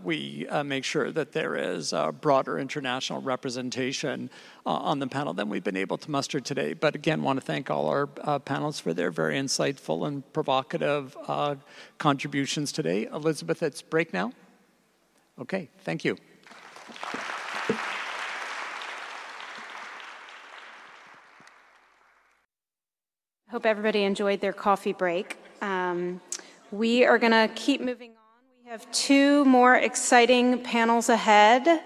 we 0.05 0.47
make 0.65 0.85
sure 0.85 1.11
that 1.11 1.24
that 1.25 1.33
there 1.33 1.57
is 1.57 1.95
a 1.95 2.13
broader 2.13 2.59
international 2.59 3.23
representation 3.23 4.29
uh, 4.67 4.71
on 4.71 4.99
the 4.99 5.07
panel 5.07 5.33
than 5.33 5.49
we've 5.49 5.65
been 5.65 5.75
able 5.77 5.97
to 5.97 6.11
muster 6.11 6.39
today. 6.39 6.75
But 6.75 6.95
again, 6.95 7.23
want 7.23 7.41
to 7.41 7.47
thank 7.47 7.71
all 7.71 7.87
our 7.87 8.11
uh, 8.21 8.39
panelists 8.41 8.83
for 8.83 8.93
their 8.93 9.11
very 9.11 9.37
insightful 9.39 10.07
and 10.07 10.31
provocative 10.35 11.17
uh, 11.27 11.55
contributions 11.97 12.73
today. 12.73 13.07
Elizabeth, 13.07 13.63
it's 13.63 13.81
break 13.81 14.13
now. 14.13 14.33
Okay, 15.41 15.71
thank 15.79 16.05
you. 16.05 16.19
Hope 23.51 23.65
everybody 23.65 24.03
enjoyed 24.03 24.41
their 24.41 24.53
coffee 24.53 24.93
break. 24.93 25.39
Um, 25.63 26.21
we 26.71 27.07
are 27.07 27.17
going 27.17 27.33
to 27.33 27.51
keep 27.55 27.81
moving 27.81 28.11
on. 28.11 28.24
We 28.65 28.71
have 28.71 28.91
two 28.93 29.45
more 29.45 29.75
exciting 29.75 30.63
panels 30.63 31.11
ahead. 31.11 31.83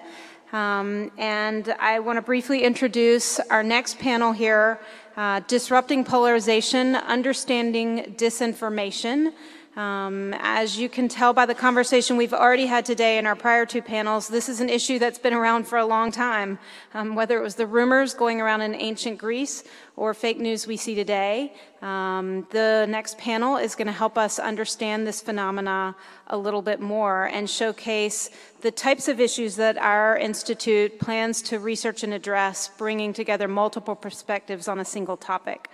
Um, 0.52 1.10
and 1.18 1.74
I 1.80 1.98
want 1.98 2.18
to 2.18 2.22
briefly 2.22 2.62
introduce 2.62 3.40
our 3.40 3.64
next 3.64 3.98
panel 3.98 4.30
here 4.30 4.78
uh, 5.16 5.40
Disrupting 5.48 6.04
Polarization, 6.04 6.94
Understanding 6.94 8.14
Disinformation. 8.16 9.32
Um, 9.78 10.34
as 10.40 10.76
you 10.76 10.88
can 10.88 11.06
tell 11.06 11.32
by 11.32 11.46
the 11.46 11.54
conversation 11.54 12.16
we've 12.16 12.34
already 12.34 12.66
had 12.66 12.84
today 12.84 13.16
in 13.16 13.26
our 13.26 13.36
prior 13.36 13.64
two 13.64 13.80
panels, 13.80 14.26
this 14.26 14.48
is 14.48 14.60
an 14.60 14.68
issue 14.68 14.98
that's 14.98 15.20
been 15.20 15.32
around 15.32 15.68
for 15.68 15.78
a 15.78 15.86
long 15.86 16.10
time. 16.10 16.58
Um, 16.94 17.14
whether 17.14 17.38
it 17.38 17.42
was 17.42 17.54
the 17.54 17.66
rumors 17.68 18.12
going 18.12 18.40
around 18.40 18.62
in 18.62 18.74
ancient 18.74 19.18
Greece 19.18 19.62
or 19.94 20.14
fake 20.14 20.40
news 20.40 20.66
we 20.66 20.76
see 20.76 20.96
today, 20.96 21.52
um, 21.80 22.44
the 22.50 22.86
next 22.88 23.18
panel 23.18 23.56
is 23.56 23.76
going 23.76 23.86
to 23.86 23.92
help 23.92 24.18
us 24.18 24.40
understand 24.40 25.06
this 25.06 25.20
phenomena 25.20 25.94
a 26.26 26.36
little 26.36 26.62
bit 26.62 26.80
more 26.80 27.26
and 27.26 27.48
showcase 27.48 28.30
the 28.62 28.72
types 28.72 29.06
of 29.06 29.20
issues 29.20 29.54
that 29.54 29.78
our 29.78 30.16
institute 30.16 30.98
plans 30.98 31.40
to 31.42 31.60
research 31.60 32.02
and 32.02 32.12
address, 32.12 32.68
bringing 32.78 33.12
together 33.12 33.46
multiple 33.46 33.94
perspectives 33.94 34.66
on 34.66 34.80
a 34.80 34.84
single 34.84 35.16
topic. 35.16 35.68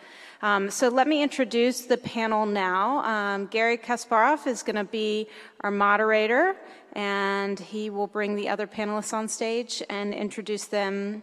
Um, 0.44 0.68
so 0.70 0.88
let 0.88 1.08
me 1.08 1.22
introduce 1.22 1.86
the 1.86 1.96
panel 1.96 2.44
now. 2.44 2.98
Um, 2.98 3.46
Garry 3.46 3.78
Kasparov 3.78 4.46
is 4.46 4.62
going 4.62 4.76
to 4.76 4.84
be 4.84 5.26
our 5.62 5.70
moderator, 5.70 6.54
and 6.92 7.58
he 7.58 7.88
will 7.88 8.06
bring 8.06 8.36
the 8.36 8.50
other 8.50 8.66
panelists 8.66 9.14
on 9.14 9.26
stage 9.26 9.82
and 9.88 10.12
introduce 10.12 10.66
them 10.66 11.22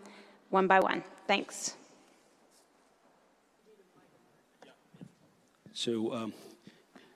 one 0.49 0.65
by 0.65 0.80
one. 0.80 1.03
Thanks. 1.27 1.76
So, 5.72 6.11
um, 6.15 6.34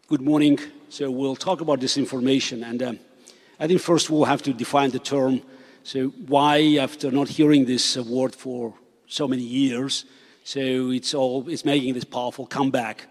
good 0.07 0.21
morning. 0.21 0.59
So, 0.89 1.09
we'll 1.09 1.35
talk 1.35 1.59
about 1.59 1.79
disinformation, 1.79 2.63
and 2.63 2.83
um, 2.83 2.99
I 3.59 3.65
think 3.65 3.81
first 3.81 4.11
we'll 4.11 4.25
have 4.25 4.43
to 4.43 4.53
define 4.53 4.91
the 4.91 4.99
term. 4.99 5.41
So, 5.81 6.09
why, 6.27 6.77
after 6.79 7.09
not 7.09 7.29
hearing 7.29 7.65
this 7.65 7.97
word 7.97 8.35
for 8.35 8.75
so 9.07 9.27
many 9.27 9.41
years, 9.41 10.05
so 10.45 10.91
it's 10.91 11.13
all 11.13 11.49
it's 11.49 11.65
making 11.65 11.93
this 11.93 12.05
powerful 12.05 12.45
comeback 12.45 13.07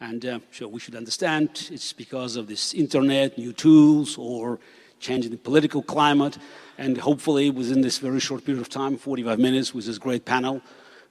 And 0.00 0.26
uh, 0.26 0.40
so 0.52 0.68
we 0.68 0.80
should 0.80 0.96
understand 0.96 1.70
it's 1.72 1.94
because 1.94 2.36
of 2.36 2.46
this 2.46 2.74
internet, 2.74 3.38
new 3.38 3.54
tools, 3.54 4.18
or 4.18 4.58
changing 5.00 5.30
the 5.30 5.38
political 5.38 5.82
climate. 5.82 6.36
And 6.76 6.98
hopefully, 6.98 7.48
within 7.50 7.80
this 7.80 7.96
very 7.98 8.20
short 8.20 8.44
period 8.44 8.60
of 8.60 8.68
time, 8.68 8.98
45 8.98 9.38
minutes, 9.38 9.72
with 9.72 9.86
this 9.86 9.96
great 9.96 10.26
panel, 10.26 10.60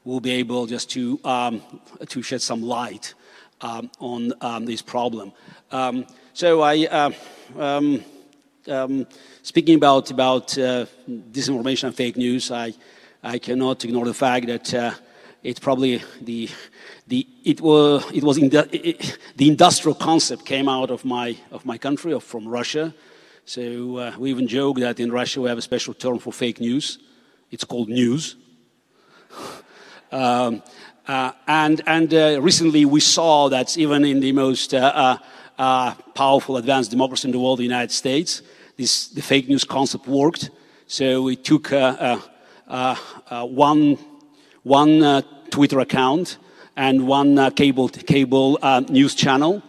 we'll 0.04 0.20
be 0.20 0.32
able 0.32 0.68
just 0.68 0.92
to, 0.92 1.20
um, 1.24 1.62
to 2.08 2.22
shed 2.22 2.44
some 2.44 2.62
light 2.62 3.16
um, 3.62 3.90
on 4.00 4.34
um, 4.42 4.66
this 4.66 4.84
problem. 4.84 5.32
Um, 5.72 6.06
so 6.34 6.62
I, 6.62 6.86
uh, 6.86 7.12
um, 7.58 8.04
um, 8.68 9.08
speaking 9.42 9.76
about, 9.76 10.12
about 10.12 10.56
uh, 10.56 10.86
disinformation 11.10 11.86
and 11.86 11.96
fake 11.96 12.18
news, 12.18 12.52
I, 12.52 12.74
I 13.24 13.40
cannot 13.40 13.84
ignore 13.86 14.06
the 14.06 14.14
fact 14.14 14.46
that 14.48 15.00
it's 15.44 15.60
probably 15.60 16.02
the, 16.22 16.50
the, 17.08 17.28
it 17.44 17.62
was, 17.62 18.10
it 18.14 18.24
was 18.24 18.38
in 18.38 18.50
the, 18.50 18.68
it, 18.72 19.18
the 19.36 19.48
industrial 19.48 19.96
concept 19.96 20.46
came 20.46 20.70
out 20.70 20.90
of 20.90 21.04
my, 21.04 21.38
of 21.52 21.66
my 21.66 21.78
country, 21.78 22.14
or 22.14 22.22
from 22.22 22.48
Russia. 22.48 22.94
So 23.46 23.98
uh, 23.98 24.16
we 24.18 24.30
even 24.30 24.48
joke 24.48 24.80
that 24.80 25.00
in 25.00 25.12
Russia 25.12 25.42
we 25.42 25.50
have 25.50 25.58
a 25.58 25.62
special 25.62 25.94
term 25.94 26.20
for 26.20 26.32
fake 26.32 26.62
news. 26.62 27.00
It's 27.52 27.66
called 27.66 27.90
news. 27.90 28.38
um, 30.12 30.64
uh, 31.08 31.32
and 31.48 31.82
and 31.86 32.14
uh, 32.14 32.40
recently 32.42 32.86
we 32.86 33.02
saw 33.02 33.50
that 33.50 33.78
even 33.78 34.06
in 34.06 34.22
the 34.22 34.32
most 34.32 34.74
uh, 34.74 34.78
uh, 34.78 35.18
uh, 35.58 35.94
powerful 36.16 36.56
advanced 36.56 36.92
democracy 36.92 37.28
in 37.28 37.34
the 37.34 37.40
world, 37.40 37.60
the 37.60 37.64
United 37.64 37.92
States, 37.92 38.42
this, 38.78 39.10
the 39.10 39.22
fake 39.22 39.50
news 39.50 39.66
concept 39.66 40.08
worked. 40.08 40.50
So 40.88 41.24
we 41.24 41.36
took 41.36 41.72
one, 41.72 43.98
one 44.64 45.24
Twitter 45.50 45.80
account 45.80 46.38
and 46.76 47.08
one 47.08 47.52
cable, 47.52 47.90
cable 47.90 48.58
news 48.90 49.16
channel 49.16 49.62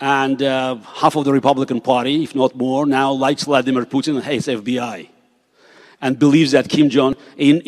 and 0.00 0.42
uh, 0.42 0.76
half 0.76 1.14
of 1.16 1.24
the 1.24 1.32
Republican 1.32 1.80
Party, 1.80 2.22
if 2.22 2.34
not 2.34 2.54
more, 2.54 2.86
now 2.86 3.12
likes 3.12 3.44
Vladimir 3.44 3.84
Putin 3.84 4.16
and 4.16 4.24
hates 4.24 4.46
FBI, 4.46 5.08
and 6.00 6.18
believes 6.18 6.52
that 6.52 6.68
Kim 6.68 6.88
Jong 6.88 7.16
Un 7.38 7.60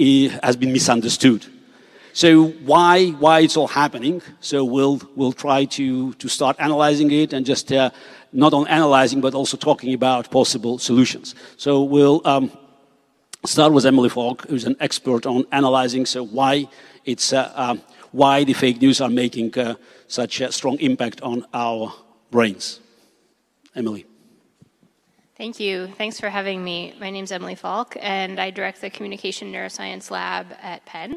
has 0.42 0.56
been 0.56 0.72
misunderstood. 0.72 1.46
So 2.14 2.48
why 2.64 3.10
why 3.10 3.40
it's 3.40 3.56
all 3.56 3.68
happening? 3.68 4.22
So 4.40 4.64
we'll 4.64 5.00
we'll 5.14 5.32
try 5.32 5.64
to 5.76 6.12
to 6.14 6.28
start 6.28 6.56
analyzing 6.58 7.10
it 7.10 7.32
and 7.32 7.46
just 7.46 7.72
uh, 7.72 7.90
not 8.32 8.52
on 8.52 8.66
analyzing 8.68 9.20
but 9.20 9.34
also 9.34 9.56
talking 9.56 9.94
about 9.94 10.30
possible 10.30 10.78
solutions. 10.78 11.34
So 11.56 11.82
we'll 11.82 12.20
um, 12.26 12.50
start 13.44 13.72
with 13.72 13.84
Emily 13.86 14.08
Falk, 14.08 14.46
who's 14.48 14.64
an 14.64 14.76
expert 14.80 15.26
on 15.26 15.44
analyzing. 15.52 16.06
So 16.06 16.24
why 16.24 16.68
it's 17.04 17.32
uh, 17.32 17.52
um, 17.54 17.82
why 18.12 18.44
the 18.44 18.52
fake 18.52 18.80
news 18.80 19.00
are 19.00 19.10
making 19.10 19.58
uh, 19.58 19.74
such 20.06 20.40
a 20.40 20.52
strong 20.52 20.78
impact 20.78 21.20
on 21.22 21.44
our 21.52 21.92
brains. 22.30 22.80
Emily. 23.74 24.06
Thank 25.36 25.58
you. 25.58 25.88
Thanks 25.98 26.20
for 26.20 26.28
having 26.28 26.62
me. 26.62 26.94
My 27.00 27.10
name 27.10 27.24
is 27.24 27.32
Emily 27.32 27.54
Falk, 27.54 27.96
and 28.00 28.38
I 28.38 28.50
direct 28.50 28.80
the 28.80 28.90
Communication 28.90 29.50
Neuroscience 29.50 30.10
Lab 30.10 30.46
at 30.60 30.84
Penn. 30.84 31.16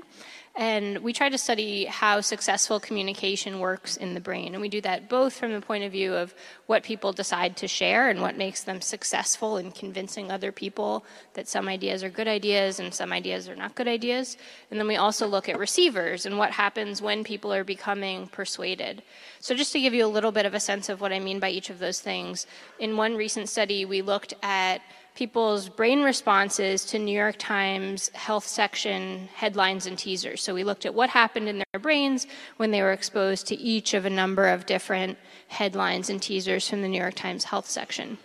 And 0.57 0.99
we 0.99 1.11
try 1.11 1.27
to 1.27 1.37
study 1.37 1.83
how 1.83 2.21
successful 2.21 2.79
communication 2.79 3.59
works 3.59 3.97
in 3.97 4.13
the 4.13 4.21
brain. 4.21 4.53
And 4.53 4.61
we 4.61 4.69
do 4.69 4.79
that 4.81 5.09
both 5.09 5.33
from 5.33 5.51
the 5.51 5.59
point 5.59 5.83
of 5.83 5.91
view 5.91 6.13
of 6.13 6.33
what 6.65 6.81
people 6.81 7.11
decide 7.11 7.57
to 7.57 7.67
share 7.67 8.09
and 8.09 8.21
what 8.21 8.37
makes 8.37 8.63
them 8.63 8.79
successful 8.79 9.57
in 9.57 9.71
convincing 9.71 10.31
other 10.31 10.53
people 10.53 11.03
that 11.33 11.49
some 11.49 11.67
ideas 11.67 12.05
are 12.05 12.09
good 12.09 12.29
ideas 12.29 12.79
and 12.79 12.93
some 12.93 13.11
ideas 13.11 13.49
are 13.49 13.55
not 13.55 13.75
good 13.75 13.89
ideas. 13.89 14.37
And 14.71 14.79
then 14.79 14.87
we 14.87 14.95
also 14.95 15.27
look 15.27 15.49
at 15.49 15.59
receivers 15.59 16.25
and 16.25 16.37
what 16.37 16.51
happens 16.51 17.01
when 17.01 17.25
people 17.25 17.53
are 17.53 17.65
becoming 17.65 18.27
persuaded. 18.27 19.03
So, 19.41 19.55
just 19.55 19.73
to 19.73 19.81
give 19.81 19.93
you 19.93 20.05
a 20.05 20.07
little 20.07 20.31
bit 20.31 20.45
of 20.45 20.53
a 20.53 20.59
sense 20.61 20.87
of 20.87 21.01
what 21.01 21.11
I 21.11 21.19
mean 21.19 21.39
by 21.39 21.49
each 21.49 21.69
of 21.69 21.79
those 21.79 21.99
things, 21.99 22.47
in 22.79 22.95
one 22.95 23.15
recent 23.15 23.49
study, 23.49 23.83
we 23.83 24.01
looked 24.01 24.33
at 24.41 24.81
people's 25.15 25.69
brain 25.69 26.03
responses 26.03 26.83
to 26.83 26.99
New 26.99 27.17
York 27.17 27.37
Times 27.39 28.09
health 28.09 28.45
section 28.45 29.29
headlines 29.33 29.85
and 29.85 29.97
teasers. 29.97 30.43
So 30.43 30.53
we 30.53 30.65
looked 30.65 30.85
at 30.85 30.93
what 30.93 31.09
happened 31.09 31.47
in 31.47 31.57
their 31.57 31.79
brains 31.79 32.27
when 32.57 32.71
they 32.71 32.81
were 32.81 32.91
exposed 32.91 33.47
to 33.47 33.55
each 33.55 33.93
of 33.93 34.05
a 34.05 34.09
number 34.09 34.47
of 34.47 34.65
different 34.65 35.17
headlines 35.47 36.09
and 36.09 36.21
teasers 36.21 36.69
from 36.69 36.81
the 36.81 36.89
New 36.89 36.99
York 36.99 37.15
Times 37.15 37.45
health 37.45 37.69
section. 37.69 38.17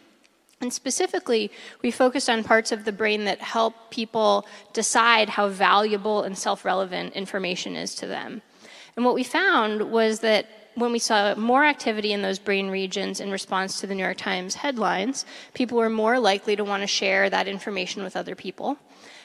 And 0.61 0.73
specifically, 0.73 1.51
we 1.81 1.91
focused 1.91 2.29
on 2.29 2.45
parts 2.45 2.73
of 2.73 2.85
the 2.85 2.93
brain 2.93 3.25
that 3.25 3.41
help 3.41 3.91
people 3.91 4.47
decide 4.73 5.31
how 5.31 5.49
valuable 5.49 6.25
and 6.25 6.37
self 6.37 6.65
relevant 6.65 7.15
information 7.15 7.77
is 7.77 7.95
to 7.95 8.07
them. 8.07 8.43
And 8.97 9.05
what 9.05 9.15
we 9.15 9.25
found 9.25 9.91
was 9.93 10.21
that 10.21 10.47
when 10.75 10.93
we 10.93 10.99
saw 10.99 11.35
more 11.35 11.65
activity 11.65 12.13
in 12.13 12.23
those 12.23 12.39
brain 12.39 12.69
regions 12.69 13.21
in 13.21 13.31
response 13.31 13.81
to 13.81 13.87
the 13.87 13.95
New 13.95 14.03
York 14.03 14.17
Times 14.17 14.55
headlines, 14.57 15.25
people 15.55 15.79
were 15.79 15.91
more 15.91 16.19
likely 16.19 16.57
to 16.57 16.65
want 16.65 16.83
to 16.83 16.87
share 16.87 17.29
that 17.29 17.49
information 17.49 18.03
with 18.03 18.17
other 18.17 18.35
people. 18.35 18.79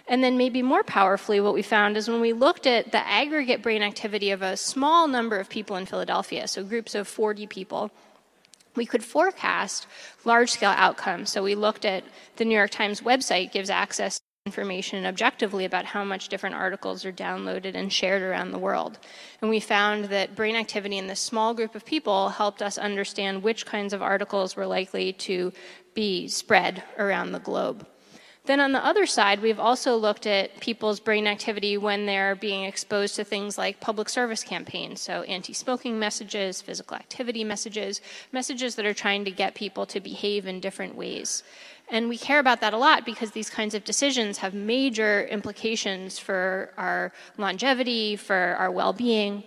And 0.08 0.24
then, 0.24 0.38
maybe 0.38 0.62
more 0.62 0.84
powerfully, 0.84 1.40
what 1.40 1.56
we 1.56 1.64
found 1.64 1.98
is 1.98 2.08
when 2.08 2.22
we 2.22 2.32
looked 2.32 2.68
at 2.68 2.92
the 2.92 3.08
aggregate 3.08 3.64
brain 3.64 3.82
activity 3.82 4.30
of 4.30 4.44
a 4.44 4.56
small 4.56 5.08
number 5.08 5.40
of 5.40 5.50
people 5.50 5.76
in 5.78 5.88
Philadelphia, 5.88 6.48
so 6.48 6.64
groups 6.64 6.94
of 6.94 7.08
40 7.08 7.48
people, 7.48 7.90
we 8.76 8.86
could 8.86 9.04
forecast 9.04 9.88
large 10.24 10.52
scale 10.52 10.74
outcomes. 10.76 11.32
So 11.32 11.42
we 11.42 11.56
looked 11.56 11.86
at 11.86 12.04
the 12.36 12.46
New 12.46 12.54
York 12.54 12.70
Times 12.70 13.02
website 13.02 13.52
gives 13.52 13.70
access 13.70 14.20
information 14.46 15.08
objectively 15.08 15.66
about 15.66 15.86
how 15.86 16.04
much 16.04 16.30
different 16.30 16.56
articles 16.56 17.04
are 17.04 17.12
downloaded 17.12 17.74
and 17.74 17.92
shared 17.92 18.22
around 18.22 18.52
the 18.52 18.60
world. 18.60 19.00
And 19.42 19.50
we 19.50 19.60
found 19.60 20.06
that 20.06 20.36
brain 20.36 20.56
activity 20.56 21.00
in 21.00 21.08
this 21.08 21.20
small 21.20 21.56
group 21.56 21.74
of 21.74 21.84
people 21.84 22.30
helped 22.30 22.62
us 22.62 22.78
understand 22.78 23.42
which 23.42 23.66
kinds 23.66 23.92
of 23.92 24.04
articles 24.04 24.56
were 24.56 24.68
likely 24.68 25.14
to 25.14 25.52
be 25.96 26.28
spread 26.28 26.84
around 27.00 27.32
the 27.32 27.40
globe. 27.40 27.88
Then 28.46 28.60
on 28.60 28.74
the 28.74 28.86
other 28.86 29.08
side, 29.08 29.42
we've 29.42 29.60
also 29.60 29.96
looked 29.96 30.28
at 30.28 30.60
people's 30.60 31.00
brain 31.00 31.26
activity 31.26 31.80
when 31.80 32.06
they're 32.06 32.36
being 32.36 32.66
exposed 32.66 33.16
to 33.16 33.24
things 33.24 33.58
like 33.58 33.80
public 33.80 34.08
service 34.10 34.44
campaigns, 34.44 35.02
so 35.02 35.24
anti 35.24 35.54
smoking 35.54 35.98
messages, 35.98 36.62
physical 36.62 36.96
activity 36.96 37.44
messages, 37.44 38.02
messages 38.32 38.76
that 38.76 38.86
are 38.86 38.94
trying 38.94 39.26
to 39.26 39.32
get 39.32 39.56
people 39.56 39.88
to 39.88 40.00
behave 40.00 40.46
in 40.46 40.60
different 40.60 40.94
ways. 40.94 41.42
And 41.90 42.10
we 42.10 42.18
care 42.18 42.40
about 42.40 42.62
that 42.62 42.74
a 42.74 42.78
lot 42.78 43.06
because 43.06 43.32
these 43.32 43.49
kinds 43.49 43.76
of 43.76 43.84
decisions 43.84 44.40
have 44.40 44.53
major 44.53 45.26
implications 45.26 46.18
for 46.18 46.72
our 46.78 47.12
longevity, 47.38 48.16
for 48.16 48.56
our 48.57 48.72
well 48.72 48.94
being. 48.94 49.44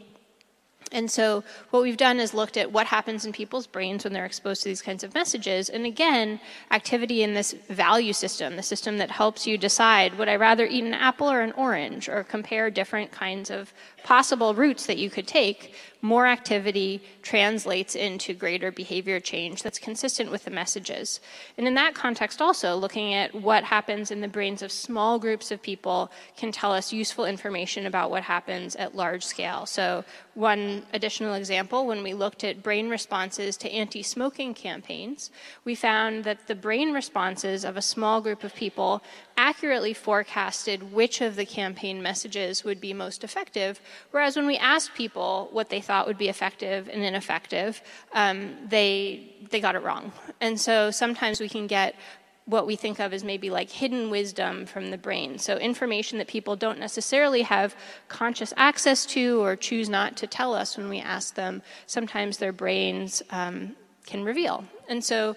And 0.90 1.10
so, 1.10 1.44
what 1.70 1.82
we've 1.82 1.98
done 1.98 2.18
is 2.18 2.32
looked 2.32 2.56
at 2.56 2.72
what 2.72 2.86
happens 2.86 3.26
in 3.26 3.32
people's 3.32 3.66
brains 3.66 4.04
when 4.04 4.12
they're 4.12 4.24
exposed 4.24 4.62
to 4.62 4.68
these 4.70 4.80
kinds 4.80 5.04
of 5.04 5.14
messages. 5.14 5.68
And 5.68 5.84
again, 5.84 6.40
activity 6.70 7.22
in 7.22 7.34
this 7.34 7.52
value 7.68 8.14
system, 8.14 8.56
the 8.56 8.62
system 8.62 8.96
that 8.98 9.10
helps 9.10 9.46
you 9.46 9.58
decide 9.58 10.18
would 10.18 10.28
I 10.28 10.36
rather 10.36 10.64
eat 10.64 10.84
an 10.84 10.94
apple 10.94 11.30
or 11.30 11.40
an 11.42 11.52
orange, 11.52 12.08
or 12.08 12.24
compare 12.24 12.70
different 12.70 13.10
kinds 13.10 13.50
of 13.50 13.74
possible 14.04 14.54
routes 14.54 14.86
that 14.86 14.98
you 14.98 15.10
could 15.10 15.26
take, 15.26 15.74
more 16.00 16.26
activity 16.26 17.02
translates 17.22 17.96
into 17.96 18.32
greater 18.32 18.70
behavior 18.70 19.18
change 19.18 19.62
that's 19.62 19.78
consistent 19.78 20.30
with 20.30 20.44
the 20.44 20.50
messages. 20.50 21.20
And 21.56 21.66
in 21.66 21.74
that 21.74 21.94
context, 21.94 22.40
also, 22.40 22.76
looking 22.76 23.14
at 23.14 23.34
what 23.34 23.64
happens 23.64 24.10
in 24.10 24.20
the 24.20 24.28
brains 24.28 24.62
of 24.62 24.70
small 24.70 25.18
groups 25.18 25.50
of 25.50 25.60
people 25.60 26.12
can 26.36 26.52
tell 26.52 26.72
us 26.72 26.92
useful 26.92 27.24
information 27.24 27.86
about 27.86 28.10
what 28.10 28.22
happens 28.22 28.76
at 28.76 28.94
large 28.94 29.24
scale. 29.24 29.66
So, 29.66 30.04
one 30.34 30.86
additional 30.92 31.34
example 31.34 31.86
when 31.86 32.04
we 32.04 32.14
looked 32.14 32.44
at 32.44 32.62
brain 32.62 32.88
responses 32.88 33.56
to 33.56 33.70
anti 33.72 34.04
smoking 34.04 34.54
campaigns, 34.54 35.30
we 35.64 35.74
found 35.74 36.22
that 36.24 36.46
the 36.46 36.54
brain 36.54 36.92
responses 36.92 37.64
of 37.64 37.76
a 37.76 37.82
small 37.82 38.20
group 38.20 38.44
of 38.44 38.54
people 38.54 39.02
accurately 39.38 39.94
forecasted 39.94 40.92
which 40.92 41.20
of 41.20 41.36
the 41.36 41.46
campaign 41.46 42.02
messages 42.02 42.64
would 42.64 42.80
be 42.80 42.92
most 42.92 43.22
effective. 43.22 43.80
Whereas 44.10 44.36
when 44.36 44.46
we 44.46 44.56
asked 44.58 44.94
people 44.94 45.48
what 45.52 45.70
they 45.70 45.80
thought 45.80 46.08
would 46.08 46.18
be 46.18 46.28
effective 46.28 46.88
and 46.88 47.04
ineffective, 47.04 47.80
um, 48.12 48.56
they, 48.68 49.36
they 49.50 49.60
got 49.60 49.76
it 49.76 49.82
wrong. 49.84 50.10
And 50.40 50.60
so 50.60 50.90
sometimes 50.90 51.40
we 51.40 51.48
can 51.48 51.68
get 51.68 51.94
what 52.46 52.66
we 52.66 52.74
think 52.74 52.98
of 52.98 53.12
as 53.12 53.22
maybe 53.22 53.48
like 53.48 53.70
hidden 53.70 54.10
wisdom 54.10 54.66
from 54.66 54.90
the 54.90 54.98
brain. 54.98 55.38
So, 55.38 55.56
information 55.58 56.18
that 56.18 56.26
people 56.26 56.56
don't 56.56 56.78
necessarily 56.78 57.42
have 57.42 57.76
conscious 58.08 58.54
access 58.56 59.04
to 59.06 59.42
or 59.42 59.54
choose 59.54 59.90
not 59.90 60.16
to 60.16 60.26
tell 60.26 60.54
us 60.54 60.78
when 60.78 60.88
we 60.88 60.98
ask 60.98 61.34
them, 61.34 61.62
sometimes 61.86 62.38
their 62.38 62.52
brains 62.52 63.22
um, 63.30 63.76
can 64.06 64.24
reveal. 64.24 64.64
And 64.88 65.04
so, 65.04 65.36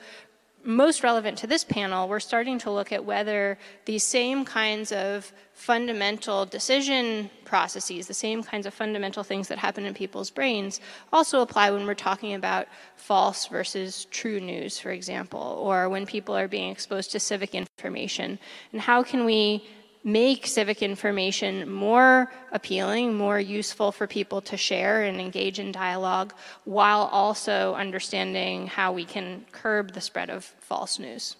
most 0.64 1.04
relevant 1.04 1.38
to 1.40 1.48
this 1.48 1.64
panel, 1.64 2.08
we're 2.08 2.20
starting 2.20 2.60
to 2.60 2.72
look 2.72 2.92
at 2.92 3.04
whether 3.04 3.58
these 3.86 4.04
same 4.04 4.46
kinds 4.46 4.92
of 4.92 5.32
fundamental 5.54 6.46
decision 6.46 7.30
processes, 7.46 8.08
the 8.08 8.14
same 8.14 8.44
kinds 8.44 8.66
of 8.66 8.74
fundamental 8.74 9.24
things 9.24 9.48
that 9.48 9.58
happen 9.58 9.86
in 9.86 9.94
people's 9.94 10.30
brains, 10.30 10.80
also 11.12 11.42
apply 11.42 11.72
when 11.72 11.86
we're 11.86 11.94
talking 11.94 12.34
about 12.34 12.68
false 12.96 13.48
versus 13.48 14.06
true 14.06 14.40
news, 14.40 14.80
for 14.80 14.92
example, 14.92 15.58
or 15.62 15.90
when 15.90 16.06
people 16.06 16.36
are 16.36 16.48
being 16.48 16.72
exposed 16.72 17.12
to 17.12 17.20
civic 17.20 17.54
information. 17.56 18.40
And 18.72 18.82
how 18.82 19.04
can 19.04 19.26
we 19.26 19.64
make 20.04 20.48
civic 20.48 20.82
information 20.82 21.70
more 21.72 22.32
appealing, 22.52 23.16
more 23.16 23.40
useful 23.40 23.92
for 23.92 24.08
people 24.08 24.42
to 24.42 24.58
share 24.58 25.04
and 25.04 25.22
engage 25.22 25.60
in 25.60 25.72
dialogue, 25.72 26.34
while 26.66 27.10
also 27.12 27.76
understanding 27.76 28.68
how 28.68 28.92
we 28.92 29.06
can 29.06 29.46
curb 29.52 29.94
the 29.94 30.02
spread 30.02 30.30
of 30.30 30.44
false 30.60 30.98
news. 30.98 31.36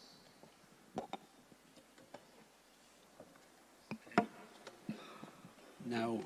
Now, 5.86 6.20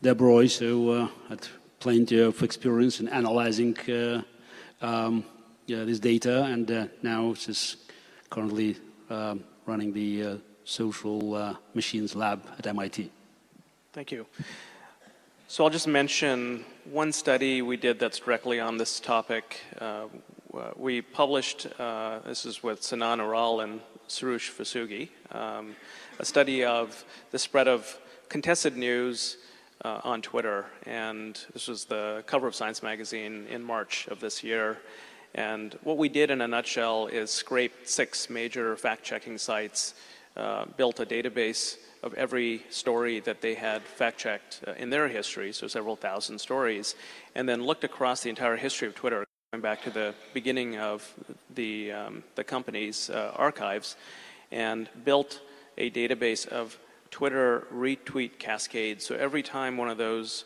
Deborah 0.00 0.32
also 0.32 0.90
uh, 0.90 1.08
had 1.28 1.46
plenty 1.80 2.20
of 2.20 2.42
experience 2.42 3.00
in 3.00 3.08
analyzing 3.08 3.76
uh, 3.90 4.22
um, 4.80 5.24
yeah, 5.66 5.84
this 5.84 5.98
data, 5.98 6.44
and 6.44 6.70
uh, 6.70 6.86
now 7.02 7.34
she's 7.34 7.76
currently 8.30 8.76
um, 9.10 9.44
running 9.66 9.92
the 9.92 10.22
uh, 10.22 10.36
social 10.64 11.34
uh, 11.34 11.56
machines 11.74 12.14
lab 12.14 12.42
at 12.58 12.66
MIT. 12.66 13.10
Thank 13.92 14.12
you. 14.12 14.26
So 15.48 15.64
I'll 15.64 15.70
just 15.70 15.86
mention 15.86 16.64
one 16.84 17.12
study 17.12 17.60
we 17.60 17.76
did 17.76 17.98
that's 17.98 18.20
directly 18.20 18.58
on 18.58 18.78
this 18.78 19.00
topic. 19.00 19.60
Uh, 19.78 20.06
we 20.76 21.02
published, 21.02 21.66
uh, 21.78 22.20
this 22.20 22.46
is 22.46 22.62
with 22.62 22.82
Sinan 22.82 23.20
Aral 23.20 23.60
and 23.60 23.80
Soroush 24.08 24.50
Vosoughi, 24.50 25.08
um, 25.30 25.74
a 26.18 26.24
study 26.24 26.64
of 26.64 27.04
the 27.30 27.38
spread 27.38 27.68
of 27.68 27.98
contested 28.28 28.76
news 28.76 29.38
uh, 29.84 30.00
on 30.04 30.22
Twitter. 30.22 30.66
And 30.86 31.38
this 31.52 31.68
was 31.68 31.84
the 31.84 32.22
cover 32.26 32.46
of 32.46 32.54
Science 32.54 32.82
Magazine 32.82 33.46
in 33.50 33.62
March 33.62 34.08
of 34.08 34.20
this 34.20 34.42
year. 34.42 34.78
And 35.34 35.78
what 35.82 35.96
we 35.98 36.08
did 36.08 36.30
in 36.30 36.40
a 36.40 36.48
nutshell 36.48 37.06
is 37.06 37.30
scrape 37.30 37.72
six 37.84 38.28
major 38.28 38.76
fact 38.76 39.02
checking 39.02 39.38
sites 39.38 39.94
uh, 40.36 40.64
built 40.76 41.00
a 41.00 41.06
database 41.06 41.76
of 42.02 42.14
every 42.14 42.64
story 42.70 43.20
that 43.20 43.40
they 43.40 43.54
had 43.54 43.82
fact 43.82 44.18
checked 44.18 44.60
uh, 44.66 44.72
in 44.72 44.90
their 44.90 45.08
history, 45.08 45.52
so 45.52 45.66
several 45.68 45.96
thousand 45.96 46.38
stories, 46.38 46.94
and 47.34 47.48
then 47.48 47.62
looked 47.62 47.84
across 47.84 48.22
the 48.22 48.30
entire 48.30 48.56
history 48.56 48.88
of 48.88 48.94
Twitter, 48.94 49.24
going 49.52 49.62
back 49.62 49.82
to 49.82 49.90
the 49.90 50.14
beginning 50.34 50.78
of 50.78 51.14
the, 51.54 51.92
um, 51.92 52.24
the 52.34 52.44
company's 52.44 53.10
uh, 53.10 53.32
archives, 53.36 53.96
and 54.50 54.88
built 55.04 55.40
a 55.78 55.90
database 55.90 56.46
of 56.48 56.78
Twitter 57.10 57.66
retweet 57.72 58.38
cascades. 58.38 59.04
So 59.04 59.14
every 59.14 59.42
time 59.42 59.76
one 59.76 59.90
of 59.90 59.98
those 59.98 60.44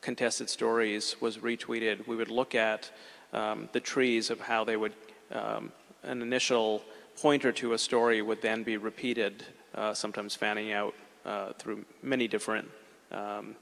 contested 0.00 0.50
stories 0.50 1.16
was 1.20 1.38
retweeted, 1.38 2.06
we 2.06 2.16
would 2.16 2.30
look 2.30 2.54
at 2.54 2.90
um, 3.32 3.68
the 3.72 3.80
trees 3.80 4.30
of 4.30 4.40
how 4.40 4.64
they 4.64 4.76
would, 4.76 4.92
um, 5.32 5.72
an 6.02 6.22
initial 6.22 6.82
pointer 7.20 7.52
to 7.52 7.72
a 7.72 7.78
story 7.78 8.22
would 8.22 8.42
then 8.42 8.62
be 8.62 8.76
repeated, 8.76 9.44
uh, 9.74 9.94
sometimes 9.94 10.34
fanning 10.34 10.72
out 10.72 10.94
uh, 11.24 11.52
through 11.54 11.84
many 12.02 12.28
different 12.28 12.68
um, 13.10 13.54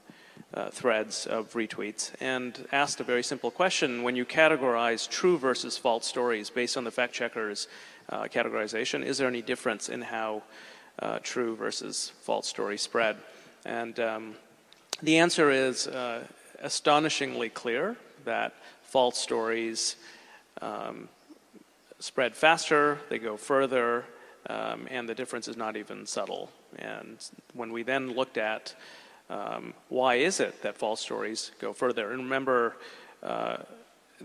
uh, 0.53 0.69
threads 0.69 1.25
of 1.27 1.53
retweets, 1.53 2.11
and 2.19 2.67
asked 2.71 2.99
a 2.99 3.03
very 3.03 3.23
simple 3.23 3.51
question. 3.51 4.03
When 4.03 4.15
you 4.15 4.25
categorize 4.25 5.09
true 5.09 5.37
versus 5.37 5.77
false 5.77 6.05
stories 6.05 6.49
based 6.49 6.77
on 6.77 6.83
the 6.83 6.91
fact 6.91 7.13
checker's 7.13 7.67
categorization, 8.09 9.05
is 9.05 9.17
there 9.17 9.27
any 9.27 9.41
difference 9.41 9.87
in 9.87 10.01
how 10.01 10.43
true 11.23 11.55
versus 11.55 12.11
false 12.21 12.47
stories 12.47 12.81
spread? 12.81 13.15
And 13.65 13.99
um, 13.99 14.35
the 15.01 15.19
answer 15.19 15.51
is 15.51 15.87
astonishingly 16.61 17.49
clear 17.49 17.95
that 18.25 18.53
false 18.83 19.17
stories 19.17 19.95
um, 20.61 21.07
spread 22.01 22.35
faster, 22.35 22.99
they 23.09 23.19
go 23.19 23.37
further, 23.37 24.05
um, 24.49 24.87
and 24.89 25.07
the 25.07 25.15
difference 25.15 25.47
is 25.47 25.55
not 25.55 25.77
even 25.77 26.05
subtle. 26.05 26.51
And 26.77 27.17
when 27.53 27.71
we 27.71 27.83
then 27.83 28.13
looked 28.13 28.37
at 28.37 28.75
um, 29.29 29.73
why 29.87 30.15
is 30.15 30.39
it 30.41 30.61
that 30.63 30.77
false 30.77 30.99
stories 30.99 31.51
go 31.59 31.71
further, 31.71 32.11
and 32.11 32.23
remember, 32.23 32.75
uh, 33.23 33.57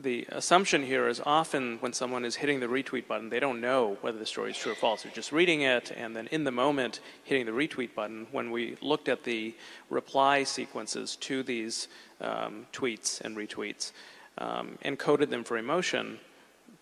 the 0.02 0.26
assumption 0.30 0.82
here 0.82 1.08
is 1.08 1.20
often 1.24 1.78
when 1.80 1.92
someone 1.92 2.24
is 2.24 2.36
hitting 2.36 2.60
the 2.60 2.66
retweet 2.66 3.06
button, 3.06 3.28
they 3.28 3.40
don't 3.40 3.60
know 3.60 3.96
whether 4.00 4.18
the 4.18 4.26
story 4.26 4.50
is 4.50 4.58
true 4.58 4.72
or 4.72 4.74
false. 4.74 5.02
They're 5.02 5.12
just 5.12 5.32
reading 5.32 5.62
it 5.62 5.90
and 5.96 6.14
then 6.14 6.26
in 6.28 6.44
the 6.44 6.50
moment 6.50 7.00
hitting 7.24 7.46
the 7.46 7.52
retweet 7.52 7.94
button. 7.94 8.26
When 8.30 8.50
we 8.50 8.76
looked 8.82 9.08
at 9.08 9.24
the 9.24 9.54
reply 9.88 10.44
sequences 10.44 11.16
to 11.16 11.42
these 11.42 11.88
um, 12.20 12.66
tweets 12.72 13.20
and 13.20 13.36
retweets, 13.36 13.92
um, 14.38 14.78
encoded 14.84 15.30
them 15.30 15.44
for 15.44 15.56
emotion, 15.56 16.18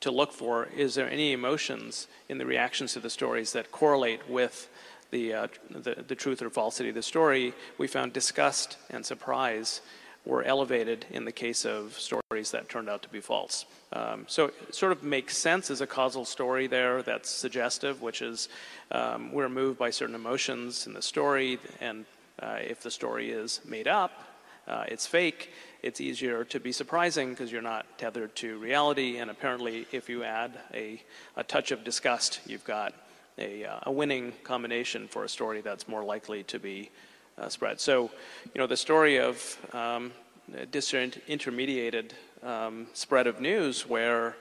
to 0.04 0.10
look 0.10 0.32
for 0.32 0.68
is 0.76 0.94
there 0.94 1.10
any 1.10 1.32
emotions 1.32 2.06
in 2.28 2.38
the 2.38 2.46
reactions 2.46 2.92
to 2.92 3.00
the 3.00 3.10
stories 3.10 3.52
that 3.54 3.72
correlate 3.72 4.28
with 4.28 4.68
the, 5.10 5.32
uh, 5.32 5.46
the, 5.70 6.04
the, 6.06 6.14
truth 6.14 6.42
or 6.42 6.50
falsity 6.50 6.90
of 6.90 6.94
the 6.94 7.02
story, 7.02 7.54
we 7.78 7.86
found 7.86 8.12
disgust 8.12 8.76
and 8.90 9.04
surprise 9.06 9.80
were 10.26 10.42
elevated 10.42 11.06
in 11.10 11.24
the 11.24 11.32
case 11.32 11.64
of 11.64 11.98
stories 11.98 12.50
that 12.50 12.68
turned 12.68 12.88
out 12.90 13.02
to 13.02 13.08
be 13.08 13.20
false. 13.20 13.64
Um, 13.92 14.24
so 14.28 14.46
it 14.46 14.74
sort 14.74 14.92
of 14.92 15.02
makes 15.02 15.36
sense 15.38 15.70
as 15.70 15.80
a 15.80 15.86
causal 15.86 16.24
story 16.24 16.66
there 16.66 17.02
that's 17.02 17.30
suggestive, 17.30 18.02
which 18.02 18.20
is 18.20 18.48
um, 18.90 19.32
we're 19.32 19.48
moved 19.48 19.78
by 19.78 19.90
certain 19.90 20.14
emotions 20.14 20.86
in 20.86 20.92
the 20.92 21.02
story, 21.02 21.58
and 21.80 22.04
uh, 22.40 22.58
if 22.60 22.82
the 22.82 22.90
story 22.90 23.30
is 23.30 23.60
made 23.64 23.88
up, 23.88 24.12
uh, 24.66 24.84
it's 24.88 25.06
fake, 25.06 25.50
it's 25.84 26.00
easier 26.00 26.44
to 26.44 26.58
be 26.58 26.72
surprising 26.72 27.30
because 27.30 27.52
you're 27.52 27.60
not 27.60 27.84
tethered 27.98 28.34
to 28.36 28.56
reality. 28.58 29.18
And 29.18 29.30
apparently, 29.30 29.86
if 29.92 30.08
you 30.08 30.24
add 30.24 30.58
a, 30.72 31.02
a 31.36 31.44
touch 31.44 31.72
of 31.72 31.84
disgust, 31.84 32.40
you've 32.46 32.64
got 32.64 32.94
a, 33.36 33.66
uh, 33.66 33.80
a 33.82 33.92
winning 33.92 34.32
combination 34.44 35.06
for 35.06 35.24
a 35.24 35.28
story 35.28 35.60
that's 35.60 35.86
more 35.86 36.02
likely 36.02 36.42
to 36.44 36.58
be 36.58 36.90
uh, 37.36 37.50
spread. 37.50 37.80
So, 37.80 38.04
you 38.54 38.58
know, 38.58 38.66
the 38.66 38.78
story 38.78 39.20
of 39.20 39.58
um, 39.74 40.12
disintermediated 40.50 42.12
um, 42.42 42.86
spread 42.94 43.26
of 43.26 43.42
news 43.42 43.86
where 43.86 44.36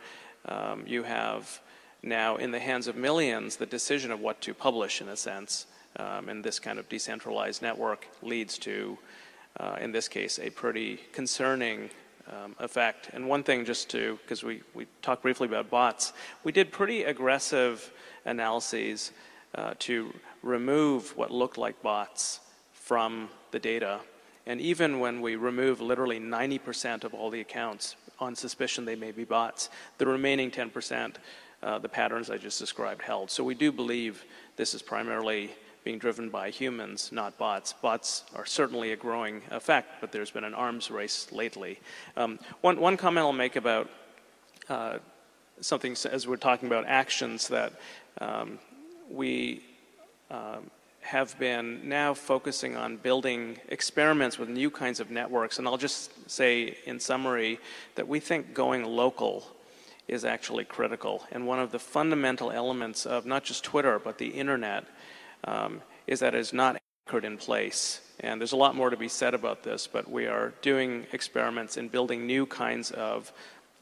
um, 0.46 0.86
you 0.88 1.04
have 1.04 1.60
now 2.02 2.38
in 2.38 2.52
the 2.52 2.60
hands 2.60 2.88
of 2.88 2.96
millions 2.96 3.58
the 3.58 3.66
decision 3.66 4.12
of 4.12 4.22
what 4.22 4.40
to 4.42 4.54
publish 4.54 5.02
in 5.02 5.10
a 5.10 5.18
sense. 5.18 5.66
Um, 5.98 6.30
and 6.30 6.42
this 6.42 6.58
kind 6.58 6.80
of 6.80 6.88
decentralized 6.88 7.62
network 7.62 8.08
leads 8.22 8.58
to 8.60 8.98
uh, 9.60 9.78
in 9.80 9.92
this 9.92 10.08
case, 10.08 10.40
a 10.40 10.50
pretty 10.50 11.00
concerning 11.12 11.90
um, 12.32 12.56
effect. 12.60 13.10
And 13.14 13.28
one 13.28 13.44
thing, 13.44 13.66
just 13.66 13.90
to, 13.92 14.18
because 14.24 14.44
we, 14.44 14.62
we 14.74 14.88
talked 15.02 15.22
briefly 15.22 15.48
about 15.48 15.70
bots, 15.70 16.14
we 16.44 16.52
did 16.52 16.72
pretty 16.72 17.04
aggressive 17.04 17.92
analyses 18.26 19.12
uh, 19.56 19.74
to 19.80 20.14
remove 20.42 21.16
what 21.18 21.32
looked 21.32 21.58
like 21.58 21.82
bots 21.82 22.40
from 22.72 23.30
the 23.52 23.60
data. 23.60 24.00
And 24.46 24.60
even 24.60 25.00
when 25.00 25.22
we 25.22 25.36
remove 25.36 25.80
literally 25.80 26.20
90% 26.20 27.04
of 27.04 27.14
all 27.14 27.30
the 27.30 27.42
accounts 27.42 27.96
on 28.20 28.36
suspicion 28.36 28.86
they 28.86 28.96
may 28.96 29.12
be 29.12 29.24
bots, 29.24 29.70
the 29.98 30.06
remaining 30.06 30.52
10%, 30.52 31.16
uh, 31.62 31.80
the 31.80 31.90
patterns 31.90 32.30
I 32.30 32.38
just 32.38 32.60
described 32.60 33.02
held. 33.02 33.32
So 33.32 33.44
we 33.44 33.56
do 33.56 33.72
believe 33.72 34.26
this 34.58 34.74
is 34.74 34.82
primarily 34.82 35.52
being 35.84 35.98
driven 35.98 36.30
by 36.30 36.50
humans, 36.50 37.12
not 37.12 37.38
bots. 37.38 37.74
Bots 37.74 38.24
are 38.36 38.46
certainly 38.46 38.92
a 38.92 38.96
growing 38.96 39.42
effect, 39.52 40.02
but 40.02 40.12
there's 40.12 40.32
been 40.32 40.44
an 40.44 40.54
arms 40.54 40.90
race 40.90 41.32
lately. 41.32 41.80
Um, 42.16 42.40
one, 42.62 42.80
one 42.80 42.98
comment 42.98 43.26
I'll 43.26 43.34
make 43.34 43.56
about 43.56 43.90
uh, 44.70 45.00
something 45.60 45.96
as 46.10 46.28
we're 46.28 46.38
talking 46.38 46.68
about 46.68 46.86
actions 46.86 47.48
that 47.50 47.74
um, 48.22 48.60
we 49.10 49.62
um, 50.32 50.70
have 51.02 51.38
been 51.38 51.88
now 51.88 52.14
focusing 52.14 52.78
on 52.78 52.96
building 52.98 53.58
experiments 53.68 54.40
with 54.40 54.48
new 54.48 54.72
kinds 54.72 55.00
of 55.00 55.12
networks. 55.12 55.60
And 55.60 55.68
I'll 55.68 55.78
just 55.78 56.30
say 56.30 56.78
in 56.86 57.00
summary 57.00 57.60
that 57.96 58.08
we 58.08 58.20
think 58.20 58.54
going 58.54 58.86
local 58.86 59.46
is 60.08 60.26
actually 60.26 60.66
critical. 60.66 61.24
And 61.32 61.46
one 61.46 61.60
of 61.60 61.72
the 61.72 61.80
fundamental 61.80 62.52
elements 62.52 63.06
of 63.06 63.26
not 63.26 63.44
just 63.44 63.64
Twitter, 63.64 64.00
but 64.00 64.18
the 64.18 64.28
internet 64.28 64.86
um, 65.46 65.82
is 66.08 66.20
that 66.20 66.36
it 66.36 66.40
is 66.40 66.54
not 66.54 66.78
anchored 67.08 67.26
in 67.26 67.38
place. 67.38 68.02
And 68.20 68.40
there's 68.40 68.54
a 68.54 68.58
lot 68.58 68.76
more 68.76 68.90
to 68.90 68.98
be 68.98 69.08
said 69.08 69.34
about 69.34 69.64
this, 69.64 69.88
but 69.88 70.10
we 70.10 70.28
are 70.28 70.54
doing 70.62 71.06
experiments 71.12 71.78
in 71.78 71.88
building 71.88 72.26
new 72.26 72.46
kinds 72.46 72.92
of 72.92 73.32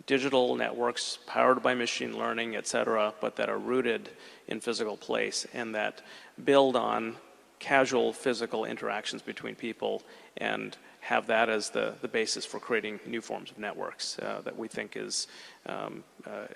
digital 0.08 0.56
networks 0.56 1.20
powered 1.28 1.62
by 1.62 1.74
machine 1.74 2.18
learning, 2.18 2.56
et 2.56 2.68
cetera, 2.68 3.14
but 3.22 3.36
that 3.36 3.50
are 3.50 3.60
rooted 3.60 4.10
in 4.48 4.60
physical 4.60 4.98
place 4.98 5.46
and 5.54 5.76
that 5.76 6.02
build 6.44 6.76
on 6.76 7.16
casual 7.60 8.12
physical 8.12 8.66
interactions 8.66 9.22
between 9.22 9.54
people 9.54 10.02
and 10.38 10.78
have 11.02 11.28
that 11.28 11.50
as 11.50 11.70
the, 11.70 11.94
the 12.02 12.08
basis 12.08 12.46
for 12.46 12.60
creating 12.60 13.00
new 13.06 13.22
forms 13.22 13.52
of 13.52 13.58
networks 13.60 14.18
uh, 14.20 14.42
that 14.44 14.58
we 14.58 14.68
think 14.68 14.96
is, 14.96 15.28
um, 15.68 16.04
uh, 16.26 16.48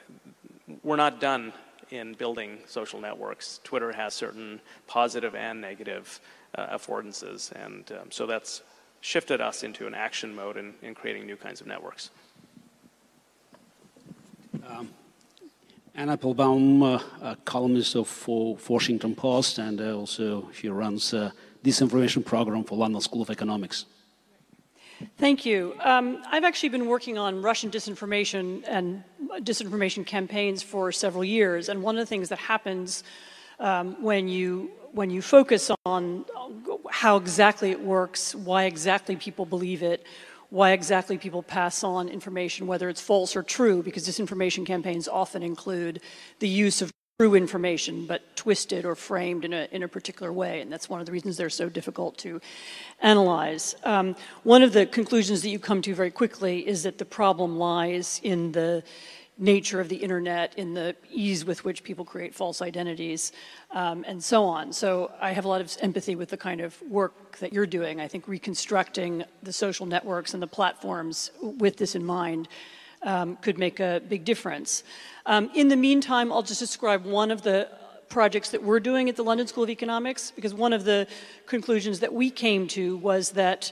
we're 0.84 0.95
not 0.95 1.19
done 1.19 1.53
in 1.91 2.14
building 2.14 2.60
social 2.68 2.99
networks. 2.99 3.60
Twitter 3.64 3.91
has 3.91 4.14
certain 4.14 4.60
positive 4.88 5.36
and 5.36 5.62
negative 5.62 6.20
uh, 6.56 6.78
affordances, 6.78 7.52
and 7.52 7.91
um, 7.91 8.12
so 8.12 8.26
that's 8.26 8.62
shifted 9.02 9.41
us 9.41 9.64
into 9.64 9.86
an 9.86 9.94
action 9.94 10.36
mode 10.36 10.57
in, 10.57 10.74
in 10.82 10.95
creating 10.95 11.26
new 11.26 11.36
kinds 11.36 11.62
of 11.62 11.68
networks. 11.68 12.10
Um, 14.68 14.90
Anne 15.94 16.10
Applebaum, 16.10 16.84
uh, 16.84 16.99
a 17.22 17.38
columnist 17.45 17.95
of 17.95 18.07
for 18.07 18.57
Washington 18.68 19.16
Post, 19.16 19.60
and 19.60 19.80
uh, 19.80 19.95
also 19.95 20.49
she 20.53 20.70
runs 20.70 21.14
a 21.14 21.34
disinformation 21.64 22.26
program 22.26 22.64
for 22.64 22.78
London 22.78 22.99
School 23.02 23.22
of 23.22 23.30
Economics. 23.30 23.86
Thank 25.18 25.46
you. 25.46 25.76
Um, 25.84 26.24
I've 26.32 26.44
actually 26.44 26.70
been 26.70 26.88
working 26.88 27.18
on 27.18 27.42
Russian 27.42 27.70
disinformation 27.70 28.64
and 28.68 29.04
disinformation 29.40 30.06
campaigns 30.06 30.64
for 30.64 30.92
several 30.92 31.24
years, 31.24 31.70
and 31.70 31.82
one 31.82 31.96
of 31.96 32.00
the 32.00 32.06
things 32.06 32.30
that 32.30 32.40
happens 32.40 33.04
um, 33.60 34.02
when 34.02 34.28
you 34.28 34.72
when 34.92 35.10
you 35.10 35.22
focus 35.22 35.70
on 35.86 36.24
how 36.90 37.18
exactly 37.18 37.72
it 37.72 37.82
works, 37.82 38.34
why 38.34 38.64
exactly 38.64 39.18
people 39.18 39.46
believe 39.46 39.84
it, 39.84 40.06
why 40.50 40.72
exactly 40.72 41.18
people 41.18 41.44
pass 41.44 41.84
on 41.84 42.08
information, 42.08 42.66
whether 42.66 42.88
it's 42.88 43.02
false 43.02 43.36
or 43.36 43.44
true, 43.44 43.84
because 43.84 44.08
disinformation 44.08 44.66
campaigns 44.66 45.10
often 45.10 45.44
include 45.44 46.00
the 46.40 46.48
use 46.48 46.82
of 46.82 46.92
true 47.18 47.36
information, 47.36 48.06
but 48.06 48.36
twisted 48.36 48.84
or 48.84 48.94
framed 48.94 49.46
in 49.46 49.54
a, 49.54 49.70
in 49.72 49.84
a 49.84 49.88
particular 49.88 50.34
way. 50.34 50.60
And 50.60 50.70
that's 50.70 50.90
one 50.90 51.00
of 51.00 51.06
the 51.06 51.14
reasons 51.14 51.38
they're 51.38 51.50
so 51.50 51.70
difficult 51.70 52.18
to 52.18 52.42
analyze. 53.00 53.74
Um, 53.86 54.18
one 54.44 54.62
of 54.64 54.74
the 54.74 54.86
conclusions 54.86 55.42
that 55.44 55.50
you 55.50 55.58
come 55.58 55.82
to 55.84 55.96
very 55.96 56.12
quickly 56.12 56.68
is 56.68 56.84
that 56.84 56.98
the 56.98 57.06
problem 57.06 57.58
lies 57.58 58.20
in 58.22 58.52
the 58.52 58.84
nature 59.38 59.80
of 59.80 59.88
the 59.88 59.96
internet, 59.96 60.56
in 60.58 60.74
the 60.74 60.94
ease 61.10 61.46
with 61.46 61.64
which 61.64 61.86
people 61.86 62.04
create 62.04 62.36
false 62.36 62.62
identities, 62.62 63.32
um, 63.72 64.04
and 64.06 64.22
so 64.22 64.44
on. 64.44 64.74
So 64.74 65.10
I 65.22 65.32
have 65.32 65.46
a 65.46 65.48
lot 65.48 65.62
of 65.62 65.74
empathy 65.80 66.18
with 66.18 66.28
the 66.28 66.38
kind 66.38 66.60
of 66.60 66.82
work 66.82 67.38
that 67.38 67.54
you're 67.54 67.66
doing. 67.66 68.02
I 68.02 68.10
think 68.10 68.28
reconstructing 68.28 69.24
the 69.42 69.54
social 69.54 69.86
networks 69.86 70.34
and 70.34 70.44
the 70.44 70.48
platforms 70.48 71.32
with 71.42 71.78
this 71.78 71.96
in 71.96 72.04
mind 72.04 72.50
um, 73.06 73.38
could 73.38 73.57
make 73.57 73.80
a 73.80 74.02
big 74.10 74.26
difference. 74.26 74.84
Um, 75.26 75.49
in 75.53 75.69
the 75.69 75.77
meantime, 75.77 76.34
I'll 76.34 76.44
just 76.44 76.60
describe 76.60 77.06
one 77.06 77.32
of 77.32 77.44
the 77.44 77.69
projects 78.10 78.49
that 78.49 78.61
we're 78.61 78.80
doing 78.80 79.10
at 79.10 79.15
the 79.15 79.23
London 79.23 79.48
School 79.48 79.64
of 79.64 79.69
Economics, 79.69 80.32
because 80.32 80.53
one 80.53 80.73
of 80.73 80.84
the 80.84 81.07
conclusions 81.45 82.02
that 82.02 82.14
we 82.14 82.30
came 82.30 82.68
to 82.69 82.98
was 82.98 83.32
that 83.32 83.72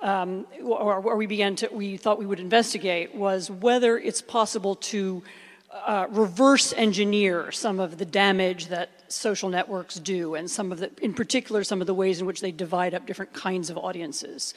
um, 0.00 0.46
or, 0.62 0.96
or, 0.96 1.16
we 1.16 1.26
began 1.26 1.56
to, 1.56 1.68
we 1.72 1.96
thought 1.96 2.18
we 2.20 2.26
would 2.26 2.38
investigate 2.38 3.16
was 3.16 3.50
whether 3.50 3.98
it's 3.98 4.22
possible 4.22 4.76
to 4.76 5.24
uh, 5.72 6.06
reverse 6.10 6.72
engineer 6.76 7.50
some 7.50 7.80
of 7.80 7.98
the 7.98 8.04
damage 8.04 8.68
that 8.68 8.90
social 9.08 9.48
networks 9.48 9.96
do, 9.96 10.36
and 10.36 10.48
some 10.48 10.70
of 10.70 10.78
the, 10.78 10.90
in 11.02 11.14
particular, 11.14 11.64
some 11.64 11.80
of 11.80 11.88
the 11.88 11.94
ways 11.94 12.20
in 12.20 12.26
which 12.26 12.40
they 12.40 12.52
divide 12.52 12.94
up 12.94 13.06
different 13.06 13.32
kinds 13.32 13.70
of 13.70 13.76
audiences. 13.76 14.54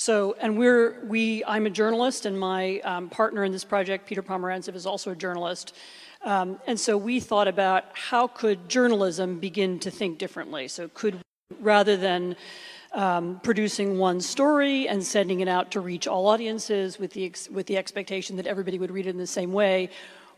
So, 0.00 0.34
and 0.40 0.56
we're, 0.56 1.04
we, 1.04 1.44
I'm 1.44 1.66
a 1.66 1.70
journalist, 1.70 2.24
and 2.24 2.40
my 2.40 2.80
um, 2.80 3.10
partner 3.10 3.44
in 3.44 3.52
this 3.52 3.64
project, 3.64 4.06
Peter 4.06 4.22
Pomerantsev, 4.22 4.74
is 4.74 4.86
also 4.86 5.10
a 5.10 5.14
journalist. 5.14 5.74
Um, 6.22 6.58
and 6.66 6.80
so 6.80 6.96
we 6.96 7.20
thought 7.20 7.48
about 7.48 7.84
how 7.92 8.26
could 8.26 8.66
journalism 8.66 9.38
begin 9.38 9.78
to 9.80 9.90
think 9.90 10.16
differently? 10.16 10.68
So 10.68 10.88
could, 10.94 11.18
rather 11.60 11.98
than 11.98 12.34
um, 12.92 13.40
producing 13.42 13.98
one 13.98 14.22
story 14.22 14.88
and 14.88 15.04
sending 15.04 15.40
it 15.40 15.48
out 15.48 15.70
to 15.72 15.80
reach 15.80 16.08
all 16.08 16.28
audiences 16.28 16.98
with 16.98 17.12
the, 17.12 17.34
with 17.50 17.66
the 17.66 17.76
expectation 17.76 18.36
that 18.36 18.46
everybody 18.46 18.78
would 18.78 18.90
read 18.90 19.06
it 19.06 19.10
in 19.10 19.18
the 19.18 19.26
same 19.26 19.52
way. 19.52 19.90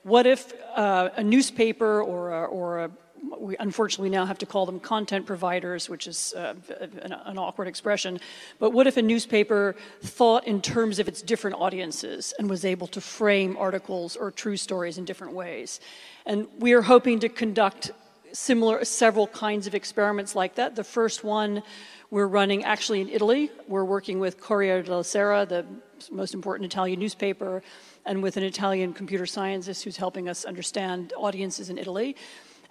What 0.02 0.26
if 0.26 0.52
uh, 0.76 1.10
a 1.14 1.22
newspaper 1.22 2.02
or 2.02 2.32
a, 2.32 2.44
or 2.46 2.80
a 2.80 2.90
we 3.38 3.56
unfortunately 3.58 4.10
now 4.10 4.24
have 4.24 4.38
to 4.38 4.46
call 4.46 4.66
them 4.66 4.80
content 4.80 5.26
providers, 5.26 5.88
which 5.88 6.06
is 6.06 6.34
uh, 6.34 6.54
an, 6.80 7.12
an, 7.12 7.38
awkward 7.38 7.68
expression. 7.68 8.18
But 8.58 8.70
what 8.70 8.86
if 8.86 8.96
a 8.96 9.02
newspaper 9.02 9.76
thought 10.02 10.46
in 10.46 10.60
terms 10.60 10.98
of 10.98 11.08
its 11.08 11.22
different 11.22 11.56
audiences 11.56 12.34
and 12.38 12.50
was 12.50 12.64
able 12.64 12.86
to 12.88 13.00
frame 13.00 13.56
articles 13.56 14.16
or 14.16 14.30
true 14.30 14.56
stories 14.56 14.98
in 14.98 15.04
different 15.04 15.34
ways? 15.34 15.80
And 16.26 16.48
we 16.58 16.72
are 16.72 16.82
hoping 16.82 17.20
to 17.20 17.28
conduct 17.28 17.92
similar, 18.32 18.84
several 18.84 19.26
kinds 19.28 19.66
of 19.66 19.74
experiments 19.74 20.34
like 20.34 20.56
that. 20.56 20.74
The 20.74 20.84
first 20.84 21.22
one 21.22 21.62
we're 22.10 22.26
running 22.26 22.62
actually 22.64 23.00
in 23.00 23.08
Italy. 23.08 23.50
We're 23.68 23.84
working 23.84 24.18
with 24.18 24.38
Corriere 24.38 24.82
della 24.82 25.02
Sera, 25.02 25.46
the 25.46 25.64
most 26.10 26.34
important 26.34 26.70
Italian 26.70 27.00
newspaper, 27.00 27.62
and 28.04 28.22
with 28.22 28.36
an 28.36 28.42
Italian 28.42 28.92
computer 28.92 29.24
scientist 29.24 29.84
who's 29.84 29.96
helping 29.96 30.28
us 30.28 30.44
understand 30.44 31.14
audiences 31.16 31.70
in 31.70 31.78
Italy. 31.78 32.16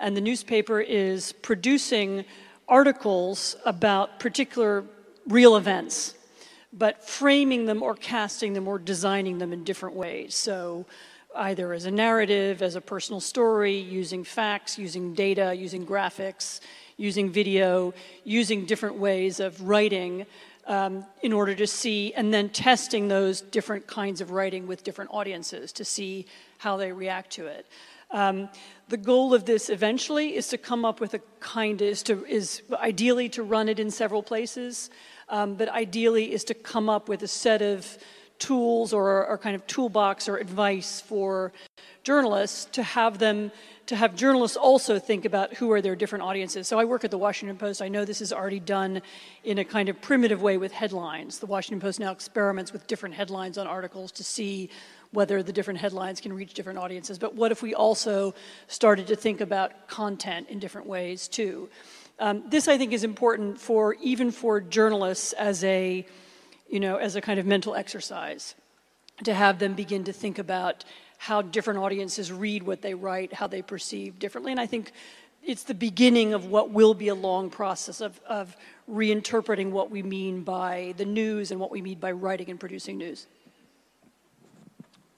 And 0.01 0.17
the 0.17 0.21
newspaper 0.21 0.81
is 0.81 1.31
producing 1.31 2.25
articles 2.67 3.55
about 3.65 4.19
particular 4.19 4.83
real 5.27 5.55
events, 5.55 6.15
but 6.73 7.07
framing 7.07 7.65
them 7.65 7.83
or 7.83 7.93
casting 7.93 8.53
them 8.53 8.67
or 8.67 8.79
designing 8.79 9.37
them 9.37 9.53
in 9.53 9.63
different 9.63 9.95
ways. 9.95 10.33
So 10.33 10.87
either 11.35 11.71
as 11.71 11.85
a 11.85 11.91
narrative, 11.91 12.63
as 12.63 12.75
a 12.75 12.81
personal 12.81 13.21
story, 13.21 13.77
using 13.77 14.23
facts, 14.23 14.77
using 14.79 15.13
data, 15.13 15.53
using 15.53 15.85
graphics, 15.85 16.61
using 16.97 17.29
video, 17.29 17.93
using 18.23 18.65
different 18.65 18.95
ways 18.95 19.39
of 19.39 19.61
writing 19.61 20.25
um, 20.65 21.05
in 21.21 21.31
order 21.31 21.53
to 21.53 21.67
see, 21.67 22.13
and 22.15 22.33
then 22.33 22.49
testing 22.49 23.07
those 23.07 23.41
different 23.41 23.85
kinds 23.85 24.19
of 24.19 24.31
writing 24.31 24.65
with 24.65 24.83
different 24.83 25.11
audiences 25.13 25.71
to 25.73 25.85
see 25.85 26.25
how 26.57 26.75
they 26.77 26.91
react 26.91 27.29
to 27.31 27.45
it. 27.45 27.67
Um, 28.11 28.49
the 28.89 28.97
goal 28.97 29.33
of 29.33 29.45
this 29.45 29.69
eventually 29.69 30.35
is 30.35 30.49
to 30.49 30.57
come 30.57 30.83
up 30.83 30.99
with 30.99 31.13
a 31.13 31.21
kind 31.39 31.81
is 31.81 32.03
to 32.03 32.25
is 32.25 32.61
ideally 32.73 33.29
to 33.29 33.43
run 33.43 33.69
it 33.69 33.79
in 33.79 33.89
several 33.89 34.21
places, 34.21 34.89
um, 35.29 35.55
but 35.55 35.69
ideally 35.69 36.33
is 36.33 36.43
to 36.45 36.53
come 36.53 36.89
up 36.89 37.07
with 37.07 37.23
a 37.23 37.27
set 37.27 37.61
of 37.61 37.97
tools 38.37 38.91
or, 38.91 39.25
or 39.27 39.37
kind 39.37 39.55
of 39.55 39.65
toolbox 39.67 40.27
or 40.27 40.37
advice 40.37 40.99
for 40.99 41.53
journalists 42.03 42.65
to 42.71 42.83
have 42.83 43.19
them 43.19 43.51
to 43.85 43.95
have 43.95 44.15
journalists 44.15 44.57
also 44.57 44.97
think 44.99 45.25
about 45.25 45.53
who 45.55 45.71
are 45.71 45.81
their 45.81 45.95
different 45.95 46.23
audiences. 46.23 46.67
So 46.67 46.79
I 46.79 46.85
work 46.85 47.03
at 47.03 47.11
the 47.11 47.17
Washington 47.17 47.57
Post. 47.57 47.81
I 47.81 47.89
know 47.89 48.05
this 48.05 48.21
is 48.21 48.31
already 48.31 48.59
done 48.59 49.01
in 49.43 49.57
a 49.57 49.65
kind 49.65 49.89
of 49.89 50.01
primitive 50.01 50.41
way 50.41 50.57
with 50.57 50.71
headlines. 50.71 51.39
The 51.39 51.45
Washington 51.45 51.81
Post 51.81 51.99
now 51.99 52.11
experiments 52.11 52.71
with 52.71 52.87
different 52.87 53.15
headlines 53.15 53.57
on 53.57 53.67
articles 53.67 54.11
to 54.13 54.23
see 54.23 54.69
whether 55.11 55.43
the 55.43 55.51
different 55.51 55.79
headlines 55.79 56.21
can 56.21 56.33
reach 56.33 56.53
different 56.53 56.79
audiences. 56.79 57.19
But 57.19 57.35
what 57.35 57.51
if 57.51 57.61
we 57.61 57.73
also 57.73 58.33
started 58.67 59.07
to 59.07 59.15
think 59.15 59.41
about 59.41 59.87
content 59.87 60.49
in 60.49 60.59
different 60.59 60.87
ways 60.87 61.27
too? 61.27 61.69
Um, 62.19 62.43
this, 62.47 62.67
I 62.67 62.77
think, 62.77 62.93
is 62.93 63.03
important 63.03 63.59
for 63.59 63.95
even 63.95 64.31
for 64.31 64.61
journalists 64.61 65.33
as 65.33 65.63
a, 65.63 66.05
you 66.69 66.79
know, 66.79 66.97
as 66.97 67.15
a 67.15 67.21
kind 67.21 67.39
of 67.39 67.45
mental 67.45 67.75
exercise, 67.75 68.55
to 69.23 69.33
have 69.33 69.59
them 69.59 69.73
begin 69.73 70.03
to 70.05 70.13
think 70.13 70.39
about 70.39 70.85
how 71.17 71.41
different 71.41 71.79
audiences 71.79 72.31
read 72.31 72.63
what 72.63 72.81
they 72.81 72.93
write, 72.93 73.33
how 73.33 73.47
they 73.47 73.61
perceive 73.61 74.17
differently. 74.17 74.51
And 74.51 74.59
I 74.59 74.65
think 74.65 74.91
it's 75.43 75.63
the 75.63 75.73
beginning 75.73 76.33
of 76.33 76.45
what 76.45 76.69
will 76.69 76.93
be 76.93 77.07
a 77.09 77.15
long 77.15 77.49
process 77.49 78.01
of, 78.01 78.19
of 78.27 78.55
reinterpreting 78.89 79.71
what 79.71 79.91
we 79.91 80.03
mean 80.03 80.43
by 80.43 80.93
the 80.97 81.05
news 81.05 81.51
and 81.51 81.59
what 81.59 81.71
we 81.71 81.81
mean 81.81 81.99
by 81.99 82.11
writing 82.11 82.49
and 82.49 82.59
producing 82.59 82.97
news. 82.97 83.27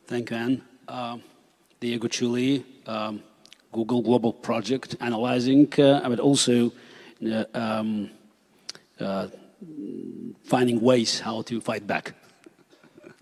Thank 0.08 0.32
you, 0.32 0.38
Anne. 0.38 0.62
Uh, 0.88 1.18
Diego 1.80 2.08
Ciulli, 2.08 2.64
um, 2.88 3.24
Google 3.72 4.02
Global 4.02 4.34
Project, 4.34 4.96
analyzing, 5.00 5.68
uh, 5.80 6.08
but 6.10 6.20
also 6.20 6.72
uh, 7.26 7.46
um, 7.54 8.10
uh, 9.00 9.28
finding 10.44 10.82
ways 10.82 11.20
how 11.20 11.42
to 11.44 11.62
fight 11.62 11.88
back. 11.88 12.14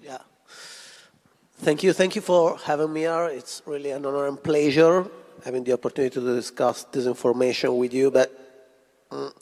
Yeah. 0.04 0.18
Thank 1.58 1.84
you. 1.84 1.94
Thank 1.94 2.16
you 2.16 2.22
for 2.22 2.58
having 2.58 2.92
me 2.92 3.02
here. 3.02 3.28
It's 3.28 3.62
really 3.66 3.92
an 3.92 4.06
honor 4.06 4.28
and 4.28 4.42
pleasure 4.42 5.06
having 5.44 5.64
the 5.64 5.74
opportunity 5.74 6.14
to 6.14 6.36
discuss 6.36 6.84
this 6.86 7.06
information 7.06 7.78
with 7.78 7.94
you. 7.94 8.12
But 8.12 8.32
um, 9.12 9.34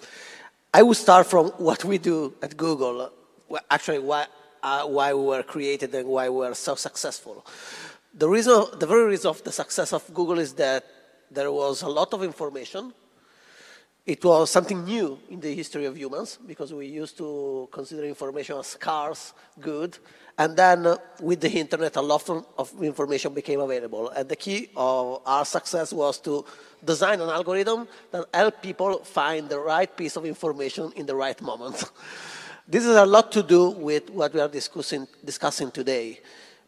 I 0.73 0.83
will 0.83 0.93
start 0.93 1.27
from 1.27 1.47
what 1.57 1.83
we 1.83 1.97
do 1.97 2.33
at 2.41 2.55
Google. 2.57 3.11
Actually, 3.69 3.99
why, 3.99 4.27
uh, 4.63 4.85
why 4.85 5.13
we 5.13 5.23
were 5.23 5.43
created 5.43 5.93
and 5.95 6.07
why 6.07 6.29
we 6.29 6.45
are 6.45 6.55
so 6.55 6.75
successful. 6.75 7.45
The 8.13 8.27
reason, 8.27 8.65
the 8.77 8.87
very 8.87 9.05
reason 9.05 9.29
of 9.29 9.43
the 9.43 9.51
success 9.51 9.93
of 9.93 10.11
Google 10.13 10.39
is 10.39 10.53
that 10.53 10.85
there 11.31 11.51
was 11.51 11.81
a 11.83 11.87
lot 11.87 12.13
of 12.13 12.23
information. 12.23 12.93
It 14.05 14.23
was 14.25 14.49
something 14.49 14.83
new 14.83 15.19
in 15.29 15.39
the 15.39 15.53
history 15.53 15.85
of 15.85 15.95
humans 15.95 16.39
because 16.47 16.73
we 16.73 16.87
used 16.87 17.17
to 17.19 17.69
consider 17.71 18.03
information 18.05 18.57
as 18.57 18.67
scarce, 18.67 19.33
good, 19.59 19.97
and 20.39 20.55
then 20.55 20.87
uh, 20.87 20.97
with 21.21 21.41
the 21.41 21.51
internet, 21.51 21.97
a 21.97 22.01
lot 22.01 22.27
of 22.29 22.73
information 22.81 23.33
became 23.33 23.59
available. 23.59 24.09
And 24.09 24.27
the 24.27 24.37
key 24.37 24.69
of 24.73 25.21
our 25.25 25.43
success 25.43 25.91
was 25.91 26.17
to 26.19 26.45
design 26.83 27.19
an 27.19 27.29
algorithm 27.29 27.89
that 28.11 28.25
helped 28.33 28.63
people 28.63 28.99
find 29.03 29.49
the 29.49 29.59
right 29.59 29.95
piece 29.95 30.15
of 30.15 30.25
information 30.25 30.93
in 30.95 31.05
the 31.05 31.15
right 31.15 31.39
moment. 31.41 31.83
this 32.69 32.85
has 32.85 32.95
a 32.95 33.05
lot 33.05 33.31
to 33.31 33.41
do 33.41 33.71
with 33.71 34.09
what 34.11 34.31
we 34.33 34.39
are 34.39 34.47
discussing, 34.47 35.07
discussing 35.25 35.71
today. 35.71 36.19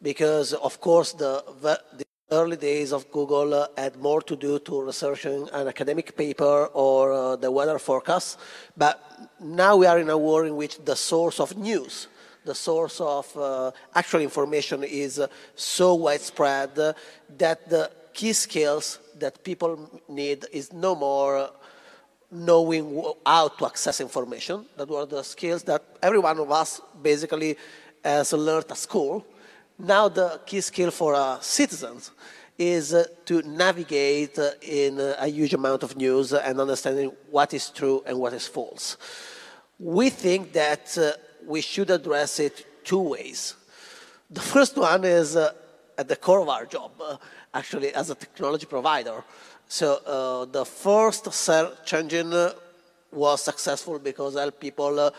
Because, 0.01 0.53
of 0.53 0.81
course, 0.81 1.13
the, 1.13 1.43
the 1.61 2.05
early 2.31 2.57
days 2.57 2.91
of 2.91 3.11
Google 3.11 3.53
uh, 3.53 3.67
had 3.77 3.97
more 3.97 4.21
to 4.23 4.35
do 4.35 4.57
to 4.59 4.81
researching 4.81 5.47
an 5.53 5.67
academic 5.67 6.17
paper 6.17 6.65
or 6.73 7.13
uh, 7.13 7.35
the 7.35 7.51
weather 7.51 7.77
forecast. 7.77 8.39
But 8.75 8.99
now 9.39 9.77
we 9.77 9.85
are 9.85 9.99
in 9.99 10.09
a 10.09 10.17
world 10.17 10.47
in 10.47 10.55
which 10.55 10.83
the 10.83 10.95
source 10.95 11.39
of 11.39 11.55
news 11.55 12.07
the 12.43 12.55
source 12.55 12.99
of 12.99 13.37
uh, 13.37 13.69
actual 13.93 14.19
information 14.19 14.83
is 14.83 15.19
uh, 15.19 15.27
so 15.55 15.93
widespread 15.93 16.77
uh, 16.79 16.91
that 17.37 17.69
the 17.69 17.91
key 18.13 18.33
skills 18.33 18.97
that 19.19 19.43
people 19.43 20.01
need 20.09 20.45
is 20.51 20.73
no 20.73 20.95
more 20.95 21.51
knowing 22.31 23.03
how 23.25 23.49
to 23.49 23.65
access 23.65 23.99
information. 23.99 24.65
That 24.77 24.87
were 24.87 25.05
the 25.05 25.23
skills 25.23 25.63
that 25.63 25.83
every 26.01 26.19
one 26.19 26.39
of 26.39 26.49
us 26.51 26.81
basically 27.01 27.57
has 28.03 28.33
learned 28.33 28.65
at 28.69 28.77
school. 28.77 29.25
Now 29.77 30.07
the 30.07 30.39
key 30.45 30.61
skill 30.61 30.91
for 30.91 31.13
uh, 31.13 31.39
citizens 31.39 32.11
is 32.57 32.93
uh, 32.93 33.05
to 33.25 33.41
navigate 33.41 34.37
uh, 34.37 34.51
in 34.61 34.99
a 34.99 35.27
huge 35.27 35.53
amount 35.53 35.83
of 35.83 35.97
news 35.97 36.31
and 36.33 36.59
understanding 36.59 37.11
what 37.29 37.53
is 37.53 37.69
true 37.69 38.03
and 38.05 38.17
what 38.19 38.33
is 38.33 38.47
false. 38.47 38.97
We 39.79 40.09
think 40.09 40.53
that 40.53 40.97
uh, 40.97 41.13
we 41.47 41.61
should 41.61 41.89
address 41.89 42.39
it 42.39 42.65
two 42.83 42.99
ways. 42.99 43.55
The 44.29 44.41
first 44.41 44.77
one 44.77 45.03
is 45.03 45.35
uh, 45.35 45.53
at 45.97 46.07
the 46.07 46.15
core 46.15 46.41
of 46.41 46.49
our 46.49 46.65
job, 46.65 46.91
uh, 47.01 47.17
actually 47.53 47.93
as 47.93 48.09
a 48.09 48.15
technology 48.15 48.65
provider. 48.65 49.23
So 49.71 50.01
uh, 50.05 50.51
the 50.51 50.65
first 50.65 51.31
search 51.31 51.93
engine 51.93 52.33
uh, 52.33 52.51
was 53.09 53.41
successful 53.41 53.99
because 53.99 54.35
helped 54.35 54.59
people 54.59 54.99
uh, 54.99 55.11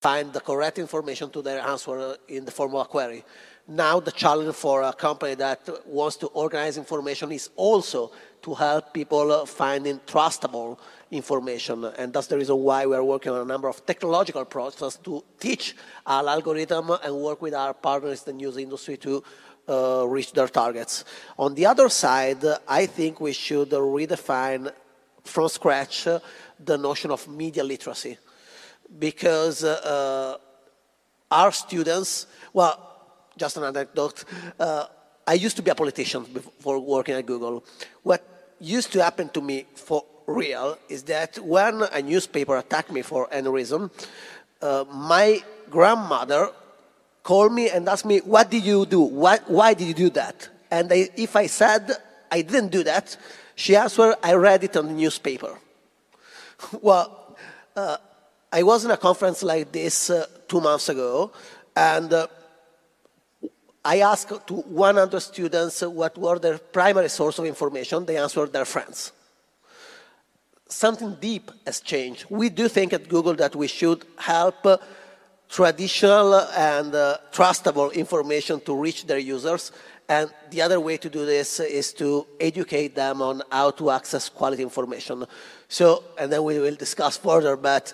find 0.00 0.32
the 0.32 0.40
correct 0.40 0.78
information 0.78 1.28
to 1.28 1.42
their 1.42 1.60
answer 1.60 2.16
in 2.26 2.46
the 2.46 2.50
form 2.50 2.74
of 2.74 2.86
a 2.86 2.88
query. 2.88 3.22
Now 3.68 4.00
the 4.00 4.10
challenge 4.10 4.54
for 4.54 4.80
a 4.80 4.94
company 4.94 5.34
that 5.34 5.68
wants 5.84 6.16
to 6.22 6.28
organize 6.28 6.78
information 6.78 7.32
is 7.32 7.50
also 7.54 8.10
to 8.40 8.54
help 8.54 8.94
people 8.94 9.44
finding 9.44 9.98
trustable 10.06 10.78
information. 11.10 11.84
And 11.84 12.10
that's 12.10 12.28
the 12.28 12.38
reason 12.38 12.56
why 12.56 12.86
we 12.86 12.96
are 12.96 13.04
working 13.04 13.32
on 13.32 13.42
a 13.42 13.44
number 13.44 13.68
of 13.68 13.84
technological 13.84 14.46
processes 14.46 14.98
to 15.04 15.22
teach 15.38 15.76
our 16.06 16.26
algorithm 16.26 16.92
and 17.04 17.14
work 17.14 17.42
with 17.42 17.52
our 17.52 17.74
partners 17.74 18.24
in 18.26 18.36
the 18.38 18.42
news 18.42 18.56
industry 18.56 18.96
to 18.98 19.22
uh, 19.68 20.04
reach 20.06 20.32
their 20.32 20.48
targets. 20.48 21.04
On 21.38 21.54
the 21.54 21.66
other 21.66 21.88
side, 21.88 22.44
I 22.66 22.86
think 22.86 23.20
we 23.20 23.32
should 23.32 23.70
redefine 23.70 24.72
from 25.24 25.48
scratch 25.48 26.06
uh, 26.06 26.20
the 26.64 26.78
notion 26.78 27.10
of 27.10 27.28
media 27.28 27.62
literacy 27.62 28.18
because 28.98 29.64
uh, 29.64 30.36
our 31.30 31.52
students, 31.52 32.26
well, 32.52 32.76
just 33.36 33.56
an 33.56 33.64
anecdote, 33.64 34.24
uh, 34.58 34.86
I 35.26 35.34
used 35.34 35.56
to 35.56 35.62
be 35.62 35.70
a 35.70 35.74
politician 35.74 36.24
before 36.24 36.78
working 36.78 37.14
at 37.14 37.26
Google. 37.26 37.64
What 38.02 38.24
used 38.58 38.92
to 38.92 39.02
happen 39.02 39.28
to 39.30 39.42
me 39.42 39.66
for 39.74 40.04
real 40.26 40.78
is 40.88 41.02
that 41.04 41.38
when 41.38 41.82
a 41.82 42.02
newspaper 42.02 42.56
attacked 42.56 42.90
me 42.90 43.02
for 43.02 43.28
any 43.30 43.48
reason, 43.48 43.90
uh, 44.62 44.84
my 44.90 45.42
grandmother 45.70 46.50
called 47.28 47.52
me 47.52 47.68
and 47.68 47.86
asked 47.90 48.06
me, 48.06 48.18
What 48.20 48.50
did 48.50 48.64
you 48.64 48.86
do? 48.86 49.00
Why, 49.00 49.36
why 49.46 49.74
did 49.74 49.86
you 49.86 49.98
do 50.06 50.10
that? 50.20 50.48
And 50.70 50.90
I, 50.90 51.10
if 51.14 51.36
I 51.36 51.46
said 51.46 51.82
I 52.32 52.40
didn't 52.40 52.70
do 52.70 52.82
that, 52.84 53.18
she 53.54 53.76
answered, 53.76 54.14
I 54.22 54.32
read 54.32 54.64
it 54.64 54.74
on 54.78 54.86
the 54.86 54.94
newspaper. 54.94 55.58
well, 56.80 57.36
uh, 57.76 57.98
I 58.50 58.62
was 58.62 58.86
in 58.86 58.90
a 58.90 58.96
conference 58.96 59.42
like 59.42 59.70
this 59.72 60.08
uh, 60.08 60.24
two 60.48 60.62
months 60.62 60.88
ago, 60.88 61.30
and 61.76 62.10
uh, 62.10 62.28
I 63.84 64.00
asked 64.00 64.46
to 64.46 64.54
100 64.54 65.20
students 65.20 65.82
what 65.82 66.16
were 66.16 66.38
their 66.38 66.56
primary 66.56 67.10
source 67.10 67.38
of 67.38 67.44
information. 67.44 68.06
They 68.06 68.16
answered 68.16 68.54
their 68.54 68.64
friends. 68.64 69.12
Something 70.66 71.16
deep 71.20 71.50
has 71.66 71.80
changed. 71.80 72.24
We 72.30 72.48
do 72.48 72.68
think 72.68 72.94
at 72.94 73.06
Google 73.06 73.34
that 73.34 73.54
we 73.54 73.66
should 73.66 74.06
help 74.16 74.64
uh, 74.64 74.78
traditional 75.48 76.34
and 76.34 76.94
uh, 76.94 77.18
trustable 77.32 77.92
information 77.94 78.60
to 78.60 78.74
reach 78.74 79.06
their 79.06 79.18
users. 79.18 79.72
And 80.08 80.30
the 80.50 80.62
other 80.62 80.80
way 80.80 80.96
to 80.96 81.10
do 81.10 81.26
this 81.26 81.60
is 81.60 81.92
to 81.94 82.26
educate 82.40 82.94
them 82.94 83.20
on 83.20 83.42
how 83.50 83.70
to 83.72 83.90
access 83.90 84.28
quality 84.28 84.62
information. 84.62 85.26
So, 85.68 86.04
and 86.18 86.32
then 86.32 86.44
we 86.44 86.58
will 86.58 86.76
discuss 86.76 87.16
further, 87.18 87.56
but 87.56 87.92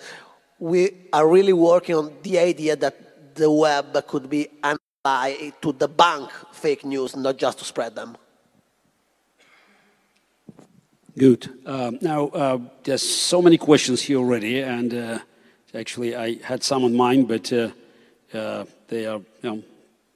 we 0.59 0.91
are 1.11 1.27
really 1.27 1.53
working 1.53 1.95
on 1.95 2.13
the 2.23 2.39
idea 2.39 2.75
that 2.77 3.35
the 3.35 3.51
web 3.51 4.07
could 4.07 4.29
be 4.29 4.47
an 4.63 4.77
ally 5.03 5.51
to 5.61 5.73
debunk 5.73 6.31
fake 6.53 6.85
news, 6.85 7.15
not 7.15 7.37
just 7.37 7.59
to 7.59 7.65
spread 7.65 7.95
them. 7.95 8.15
Good. 11.17 11.49
Uh, 11.65 11.91
now, 12.01 12.27
uh, 12.27 12.59
there's 12.83 13.01
so 13.01 13.41
many 13.41 13.57
questions 13.57 14.01
here 14.01 14.17
already, 14.17 14.61
and 14.61 14.93
uh, 14.93 15.19
Actually, 15.75 16.15
I 16.15 16.41
had 16.41 16.63
some 16.63 16.85
on 16.85 16.95
mind, 16.95 17.27
but 17.27 17.51
uh, 17.51 17.69
uh, 18.33 18.63
they 18.87 19.05
are, 19.05 19.19
you 19.41 19.49
know, 19.49 19.63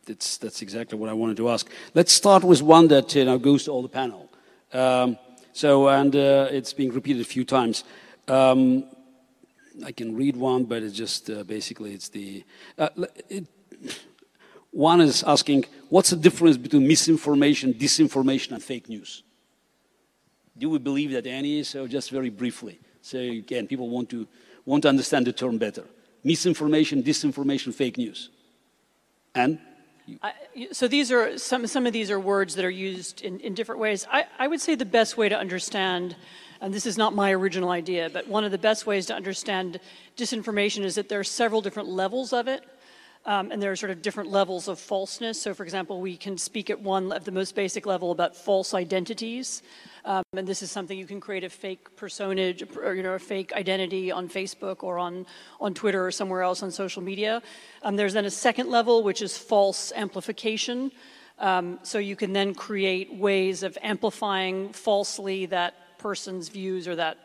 that's, 0.06 0.38
that's 0.38 0.61
exactly 0.61 0.98
what 0.98 1.10
I 1.10 1.14
wanted 1.14 1.36
to 1.38 1.49
ask. 1.49 1.69
Let's 1.94 2.14
start 2.14 2.44
with 2.45 2.61
one 2.61 2.88
that 2.88 3.14
you 3.14 3.26
know, 3.26 3.38
goes 3.38 3.65
to 3.65 3.72
all 3.72 3.81
the 3.81 3.90
panel. 3.90 4.30
Um, 4.72 5.18
so, 5.52 5.90
and 5.90 6.15
uh, 6.15 6.48
it's 6.49 6.72
been 6.72 6.91
repeated 6.91 7.22
a 7.22 7.26
few 7.26 7.44
times. 7.44 7.84
Um, 8.30 8.86
I 9.86 9.91
can 9.91 10.15
read 10.15 10.38
one, 10.38 10.64
but 10.64 10.81
it's 10.81 10.95
just 10.95 11.30
uh, 11.30 11.44
basically 11.44 11.94
it's 11.94 12.10
the. 12.10 12.45
Uh, 12.77 12.90
it, 13.27 13.45
one 14.72 15.02
is 15.02 15.23
asking, 15.23 15.65
what's 15.90 16.11
the 16.11 16.15
difference 16.15 16.56
between 16.57 16.88
misinformation, 16.88 17.73
disinformation, 17.73 18.52
and 18.52 18.64
fake 18.64 18.88
news? 18.88 19.23
Do 20.57 20.69
we 20.69 20.77
believe 20.77 21.11
that 21.11 21.26
any? 21.26 21.64
So, 21.64 21.88
just 21.88 22.11
very 22.11 22.30
briefly. 22.30 22.80
So, 23.02 23.18
again, 23.18 23.68
people 23.68 23.90
want 23.90 24.10
to 24.11 24.27
want 24.70 24.84
to 24.84 24.90
understand 24.90 25.26
the 25.26 25.34
term 25.34 25.58
better. 25.58 25.84
Misinformation, 26.24 27.02
disinformation, 27.02 27.74
fake 27.74 27.98
news. 27.98 28.30
And? 29.34 29.58
So 30.72 30.88
these 30.88 31.12
are 31.12 31.38
some, 31.38 31.66
some 31.68 31.88
of 31.88 31.94
these 31.94 32.12
are 32.12 32.20
words 32.20 32.56
that 32.56 32.66
are 32.66 32.70
used 32.70 33.22
in, 33.22 33.40
in 33.40 33.54
different 33.56 33.82
ways. 33.82 34.06
I, 34.12 34.26
I 34.38 34.48
would 34.48 34.62
say 34.62 34.76
the 34.76 34.86
best 34.86 35.18
way 35.18 35.28
to 35.30 35.38
understand, 35.38 36.16
and 36.62 36.74
this 36.74 36.86
is 36.86 36.98
not 36.98 37.16
my 37.16 37.32
original 37.34 37.72
idea, 37.72 38.10
but 38.10 38.28
one 38.28 38.44
of 38.44 38.52
the 38.52 38.58
best 38.58 38.86
ways 38.86 39.06
to 39.08 39.16
understand 39.16 39.80
disinformation 40.18 40.84
is 40.84 40.96
that 40.96 41.10
there 41.10 41.20
are 41.20 41.32
several 41.41 41.62
different 41.62 41.90
levels 41.90 42.32
of 42.32 42.48
it. 42.48 42.64
Um, 43.26 43.52
and 43.52 43.62
there 43.62 43.72
are 43.72 43.76
sort 43.76 43.91
of 43.91 44.02
different 44.02 44.32
levels 44.32 44.68
of 44.68 44.80
falseness. 44.80 45.41
So, 45.41 45.54
for 45.54 45.64
example, 45.64 46.00
we 46.00 46.16
can 46.16 46.38
speak 46.38 46.70
at 46.70 46.80
one 46.80 47.12
at 47.12 47.26
the 47.26 47.32
most 47.32 47.54
basic 47.54 47.86
level 47.86 48.12
about 48.12 48.36
false 48.36 48.74
identities. 48.74 49.62
Um, 50.06 50.24
and 50.34 50.48
this 50.48 50.62
is 50.62 50.72
something 50.72 50.98
you 50.98 51.06
can 51.06 51.20
create 51.20 51.44
a 51.44 51.50
fake 51.50 51.96
personage 51.96 52.64
or 52.78 52.96
you 52.96 53.04
know 53.04 53.14
a 53.14 53.20
fake 53.20 53.54
identity 53.54 54.12
on 54.12 54.30
Facebook 54.30 54.84
or 54.84 54.98
on 54.98 55.26
on 55.60 55.74
Twitter 55.74 56.06
or 56.06 56.12
somewhere 56.12 56.42
else 56.42 56.64
on 56.64 56.72
social 56.72 57.02
media. 57.02 57.42
Um, 57.84 57.96
there's 57.96 58.14
then 58.14 58.26
a 58.26 58.32
second 58.32 58.70
level 58.70 59.04
which 59.04 59.22
is 59.22 59.38
false 59.38 59.92
amplification. 59.96 60.92
Um, 61.40 61.80
so 61.84 62.00
you 62.00 62.18
can 62.18 62.34
then 62.34 62.54
create 62.54 63.16
ways 63.16 63.64
of 63.64 63.78
amplifying 63.82 64.74
falsely 64.74 65.46
that 65.48 65.98
person's 65.98 66.50
views 66.50 66.88
or 66.88 66.96
that 66.98 67.18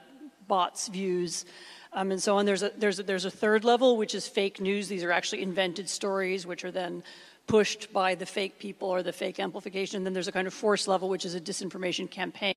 bot's 0.46 0.88
views. 0.88 1.44
Um, 1.92 2.10
and 2.10 2.22
so 2.22 2.36
on. 2.36 2.46
There's 2.46 2.62
a, 2.62 2.70
there's, 2.76 2.98
a, 2.98 3.02
there's 3.02 3.24
a 3.24 3.30
third 3.30 3.64
level, 3.64 3.96
which 3.96 4.14
is 4.14 4.26
fake 4.28 4.60
news. 4.60 4.88
These 4.88 5.04
are 5.04 5.12
actually 5.12 5.42
invented 5.42 5.88
stories, 5.88 6.46
which 6.46 6.64
are 6.64 6.70
then 6.70 7.02
pushed 7.46 7.92
by 7.92 8.14
the 8.14 8.26
fake 8.26 8.58
people 8.58 8.88
or 8.88 9.02
the 9.02 9.12
fake 9.12 9.38
amplification. 9.38 9.98
And 9.98 10.06
then 10.06 10.12
there's 10.12 10.28
a 10.28 10.32
kind 10.32 10.46
of 10.46 10.54
force 10.54 10.88
level, 10.88 11.08
which 11.08 11.24
is 11.24 11.34
a 11.34 11.40
disinformation 11.40 12.10
campaign 12.10 12.54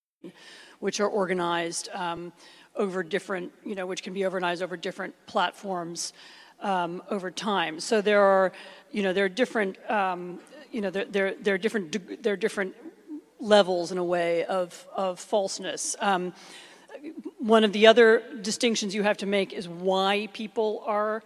which 0.79 0.99
are 0.99 1.07
organized 1.07 1.89
um, 1.93 2.31
over 2.75 3.03
different, 3.03 3.51
you 3.65 3.75
know, 3.75 3.85
which 3.85 4.03
can 4.03 4.13
be 4.13 4.23
organized 4.23 4.61
over 4.61 4.77
different 4.77 5.13
platforms 5.25 6.13
um, 6.61 7.01
over 7.09 7.31
time. 7.31 7.79
So 7.79 8.01
there 8.01 8.21
are, 8.21 8.51
you 8.91 9.03
know, 9.03 9.13
there 9.13 9.25
are 9.25 9.29
different, 9.29 9.77
um, 9.89 10.39
you 10.71 10.81
know, 10.81 10.89
there, 10.89 11.05
there, 11.05 11.35
there, 11.35 11.55
are 11.55 11.57
different, 11.57 12.23
there 12.23 12.33
are 12.33 12.37
different 12.37 12.75
levels 13.39 13.91
in 13.91 13.97
a 13.97 14.03
way 14.03 14.45
of, 14.45 14.87
of 14.95 15.19
falseness. 15.19 15.95
Um, 15.99 16.33
one 17.37 17.63
of 17.63 17.73
the 17.73 17.87
other 17.87 18.23
distinctions 18.41 18.95
you 18.95 19.03
have 19.03 19.17
to 19.17 19.25
make 19.25 19.53
is 19.53 19.67
why 19.67 20.29
people 20.33 20.83
are 20.85 21.23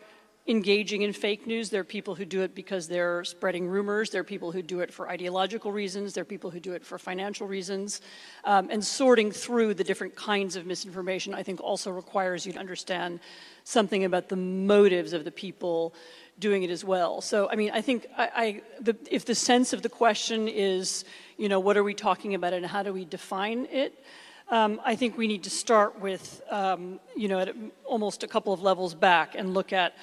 engaging 0.51 1.01
in 1.01 1.13
fake 1.13 1.47
news. 1.47 1.69
There 1.69 1.81
are 1.81 1.85
people 1.85 2.13
who 2.13 2.25
do 2.25 2.41
it 2.41 2.53
because 2.53 2.87
they're 2.87 3.23
spreading 3.23 3.67
rumors. 3.67 4.09
There 4.09 4.21
are 4.21 4.25
people 4.25 4.51
who 4.51 4.61
do 4.61 4.81
it 4.81 4.93
for 4.93 5.09
ideological 5.09 5.71
reasons. 5.71 6.13
There 6.13 6.21
are 6.23 6.25
people 6.25 6.51
who 6.51 6.59
do 6.59 6.73
it 6.73 6.85
for 6.85 6.99
financial 6.99 7.47
reasons. 7.47 8.01
Um, 8.43 8.67
and 8.69 8.83
sorting 8.83 9.31
through 9.31 9.73
the 9.75 9.83
different 9.83 10.15
kinds 10.15 10.55
of 10.57 10.65
misinformation, 10.65 11.33
I 11.33 11.41
think, 11.41 11.61
also 11.61 11.89
requires 11.89 12.45
you 12.45 12.51
to 12.53 12.59
understand 12.59 13.21
something 13.63 14.03
about 14.03 14.27
the 14.27 14.35
motives 14.35 15.13
of 15.13 15.23
the 15.23 15.31
people 15.31 15.95
doing 16.37 16.63
it 16.63 16.69
as 16.69 16.83
well. 16.83 17.21
So, 17.21 17.49
I 17.49 17.55
mean, 17.55 17.71
I 17.73 17.81
think 17.81 18.07
I, 18.17 18.29
I, 18.35 18.61
the, 18.81 18.95
if 19.09 19.25
the 19.25 19.35
sense 19.35 19.73
of 19.73 19.81
the 19.81 19.89
question 19.89 20.47
is, 20.47 21.05
you 21.37 21.47
know, 21.47 21.59
what 21.59 21.77
are 21.77 21.83
we 21.83 21.93
talking 21.93 22.35
about 22.35 22.51
and 22.53 22.65
how 22.65 22.83
do 22.83 22.91
we 22.91 23.05
define 23.05 23.67
it? 23.71 24.03
Um, 24.49 24.81
I 24.83 24.97
think 24.97 25.17
we 25.17 25.27
need 25.27 25.43
to 25.43 25.49
start 25.49 26.01
with, 26.01 26.41
um, 26.49 26.99
you 27.15 27.29
know, 27.29 27.39
at 27.39 27.55
almost 27.85 28.23
a 28.23 28.27
couple 28.27 28.51
of 28.51 28.61
levels 28.61 28.93
back 28.93 29.35
and 29.35 29.53
look 29.53 29.71
at 29.71 29.95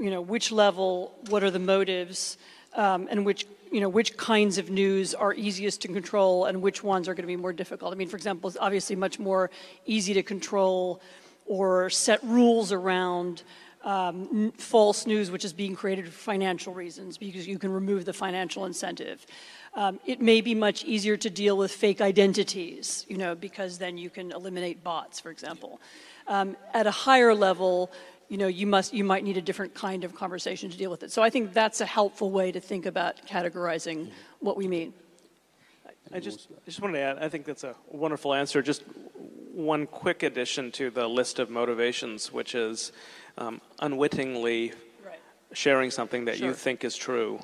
you 0.00 0.10
know, 0.10 0.20
which 0.20 0.50
level, 0.52 1.12
what 1.28 1.42
are 1.42 1.50
the 1.50 1.58
motives, 1.58 2.38
um, 2.74 3.08
and 3.10 3.24
which, 3.24 3.46
you 3.70 3.80
know, 3.80 3.88
which 3.88 4.16
kinds 4.16 4.58
of 4.58 4.70
news 4.70 5.14
are 5.14 5.34
easiest 5.34 5.82
to 5.82 5.88
control 5.88 6.46
and 6.46 6.62
which 6.62 6.82
ones 6.82 7.08
are 7.08 7.14
going 7.14 7.22
to 7.24 7.28
be 7.28 7.36
more 7.36 7.52
difficult. 7.52 7.92
I 7.92 7.96
mean, 7.96 8.08
for 8.08 8.16
example, 8.16 8.48
it's 8.48 8.58
obviously 8.60 8.96
much 8.96 9.18
more 9.18 9.50
easy 9.86 10.14
to 10.14 10.22
control 10.22 11.00
or 11.46 11.90
set 11.90 12.22
rules 12.22 12.72
around 12.72 13.42
um, 13.84 14.52
false 14.52 15.06
news 15.06 15.30
which 15.30 15.44
is 15.44 15.52
being 15.52 15.74
created 15.74 16.06
for 16.06 16.12
financial 16.12 16.72
reasons 16.72 17.18
because 17.18 17.46
you 17.46 17.58
can 17.58 17.72
remove 17.72 18.04
the 18.04 18.12
financial 18.12 18.64
incentive. 18.64 19.26
Um, 19.74 19.98
it 20.06 20.20
may 20.20 20.40
be 20.40 20.54
much 20.54 20.84
easier 20.84 21.16
to 21.16 21.30
deal 21.30 21.56
with 21.56 21.72
fake 21.72 22.00
identities, 22.00 23.06
you 23.08 23.16
know, 23.16 23.34
because 23.34 23.78
then 23.78 23.96
you 23.96 24.10
can 24.10 24.30
eliminate 24.32 24.84
bots, 24.84 25.18
for 25.18 25.30
example. 25.30 25.80
Um, 26.28 26.56
at 26.74 26.86
a 26.86 26.90
higher 26.90 27.34
level, 27.34 27.90
you 28.32 28.38
know, 28.38 28.46
you 28.46 28.66
must 28.66 28.94
you 28.94 29.04
might 29.04 29.24
need 29.24 29.36
a 29.36 29.42
different 29.42 29.74
kind 29.74 30.04
of 30.04 30.14
conversation 30.14 30.70
to 30.70 30.78
deal 30.78 30.90
with 30.90 31.02
it. 31.02 31.12
So 31.12 31.22
I 31.22 31.28
think 31.28 31.52
that's 31.52 31.82
a 31.82 31.86
helpful 31.86 32.30
way 32.30 32.50
to 32.50 32.60
think 32.60 32.86
about 32.86 33.26
categorizing 33.26 34.10
what 34.40 34.56
we 34.56 34.66
mean. 34.66 34.94
I 36.14 36.18
just, 36.18 36.48
I 36.50 36.64
just 36.64 36.80
wanted 36.80 36.94
to 36.94 37.00
add, 37.00 37.18
I 37.18 37.28
think 37.28 37.44
that's 37.44 37.62
a 37.62 37.74
wonderful 37.90 38.32
answer. 38.32 38.62
Just 38.62 38.84
one 39.52 39.86
quick 39.86 40.22
addition 40.22 40.72
to 40.72 40.88
the 40.88 41.06
list 41.06 41.40
of 41.40 41.50
motivations, 41.50 42.32
which 42.32 42.54
is 42.54 42.92
um, 43.36 43.60
unwittingly 43.80 44.72
right. 45.04 45.20
sharing 45.52 45.90
something 45.90 46.24
that 46.24 46.38
sure. 46.38 46.48
you 46.48 46.54
think 46.54 46.84
is 46.84 46.96
true, 46.96 47.38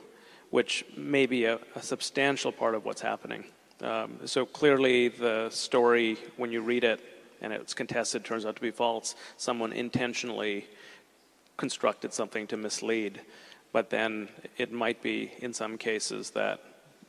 which 0.48 0.86
may 0.96 1.26
be 1.26 1.44
a, 1.44 1.58
a 1.74 1.82
substantial 1.82 2.50
part 2.50 2.74
of 2.74 2.86
what's 2.86 3.02
happening. 3.02 3.44
Um, 3.82 4.20
so 4.24 4.46
clearly, 4.46 5.08
the 5.08 5.50
story, 5.50 6.16
when 6.38 6.50
you 6.50 6.62
read 6.62 6.84
it 6.84 7.00
and 7.42 7.52
it's 7.52 7.74
contested, 7.74 8.24
turns 8.24 8.46
out 8.46 8.56
to 8.56 8.62
be 8.62 8.70
false. 8.70 9.14
Someone 9.36 9.74
intentionally 9.74 10.66
constructed 11.58 12.14
something 12.14 12.46
to 12.46 12.56
mislead, 12.56 13.20
but 13.72 13.90
then 13.90 14.28
it 14.56 14.72
might 14.72 15.02
be, 15.02 15.32
in 15.40 15.52
some 15.52 15.76
cases, 15.76 16.30
that 16.30 16.62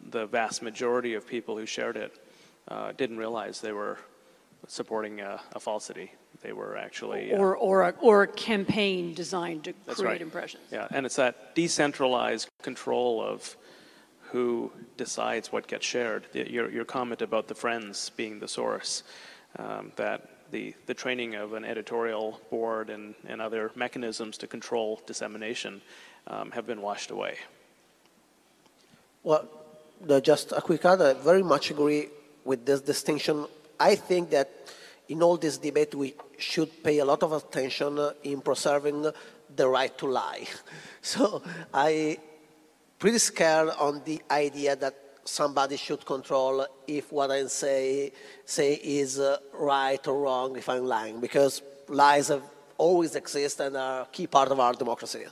the 0.09 0.25
vast 0.25 0.61
majority 0.61 1.13
of 1.13 1.25
people 1.25 1.57
who 1.57 1.65
shared 1.65 1.95
it 1.95 2.13
uh, 2.67 2.91
didn't 2.97 3.17
realize 3.17 3.61
they 3.61 3.71
were 3.71 3.97
supporting 4.67 5.21
a, 5.21 5.39
a 5.53 5.59
falsity. 5.59 6.11
They 6.41 6.53
were 6.53 6.77
actually 6.77 7.33
uh, 7.33 7.37
or 7.37 7.57
or 7.57 7.81
a, 7.83 7.93
or 8.01 8.23
a 8.23 8.27
campaign 8.27 9.13
designed 9.13 9.65
to 9.65 9.73
create 9.87 10.05
right. 10.05 10.21
impressions. 10.21 10.63
Yeah, 10.71 10.87
and 10.91 11.05
it's 11.05 11.17
that 11.17 11.53
decentralized 11.53 12.49
control 12.61 13.21
of 13.21 13.57
who 14.31 14.71
decides 14.95 15.51
what 15.51 15.67
gets 15.67 15.85
shared. 15.85 16.27
The, 16.31 16.49
your 16.49 16.71
your 16.71 16.85
comment 16.85 17.21
about 17.21 17.47
the 17.47 17.55
friends 17.55 18.11
being 18.15 18.39
the 18.39 18.47
source, 18.47 19.03
um, 19.57 19.91
that 19.97 20.29
the, 20.51 20.73
the 20.85 20.93
training 20.93 21.35
of 21.35 21.53
an 21.53 21.63
editorial 21.63 22.39
board 22.49 22.89
and, 22.89 23.15
and 23.27 23.41
other 23.41 23.71
mechanisms 23.75 24.37
to 24.39 24.47
control 24.47 25.01
dissemination 25.05 25.81
um, 26.27 26.51
have 26.51 26.65
been 26.65 26.81
washed 26.81 27.11
away. 27.11 27.37
Well, 29.23 29.47
just 30.21 30.51
a 30.51 30.61
quick 30.61 30.85
add, 30.85 31.01
I 31.01 31.13
very 31.13 31.43
much 31.43 31.71
agree 31.71 32.07
with 32.45 32.65
this 32.65 32.81
distinction. 32.81 33.45
I 33.79 33.95
think 33.95 34.29
that 34.31 34.49
in 35.07 35.21
all 35.23 35.37
this 35.37 35.57
debate, 35.57 35.95
we 35.95 36.13
should 36.37 36.83
pay 36.83 36.99
a 36.99 37.05
lot 37.05 37.23
of 37.23 37.33
attention 37.33 37.99
in 38.23 38.41
preserving 38.41 39.11
the 39.55 39.67
right 39.67 39.97
to 39.97 40.07
lie. 40.07 40.45
So 41.01 41.41
I 41.73 42.17
pretty 42.99 43.19
scared 43.19 43.69
on 43.79 44.01
the 44.03 44.21
idea 44.29 44.75
that 44.75 44.93
somebody 45.29 45.77
should 45.77 46.05
control 46.05 46.65
if 46.87 47.11
what 47.11 47.31
I 47.31 47.45
say 47.47 48.11
say 48.45 48.73
is 48.73 49.19
uh, 49.19 49.37
right 49.53 50.05
or 50.07 50.21
wrong, 50.21 50.57
if 50.57 50.67
I'm 50.69 50.85
lying, 50.85 51.19
because 51.19 51.61
lies 51.87 52.27
have 52.29 52.43
always 52.77 53.15
exist 53.15 53.59
and 53.59 53.75
are 53.77 54.01
a 54.01 54.07
key 54.11 54.27
part 54.27 54.51
of 54.51 54.59
our 54.59 54.73
democracy. 54.73 55.25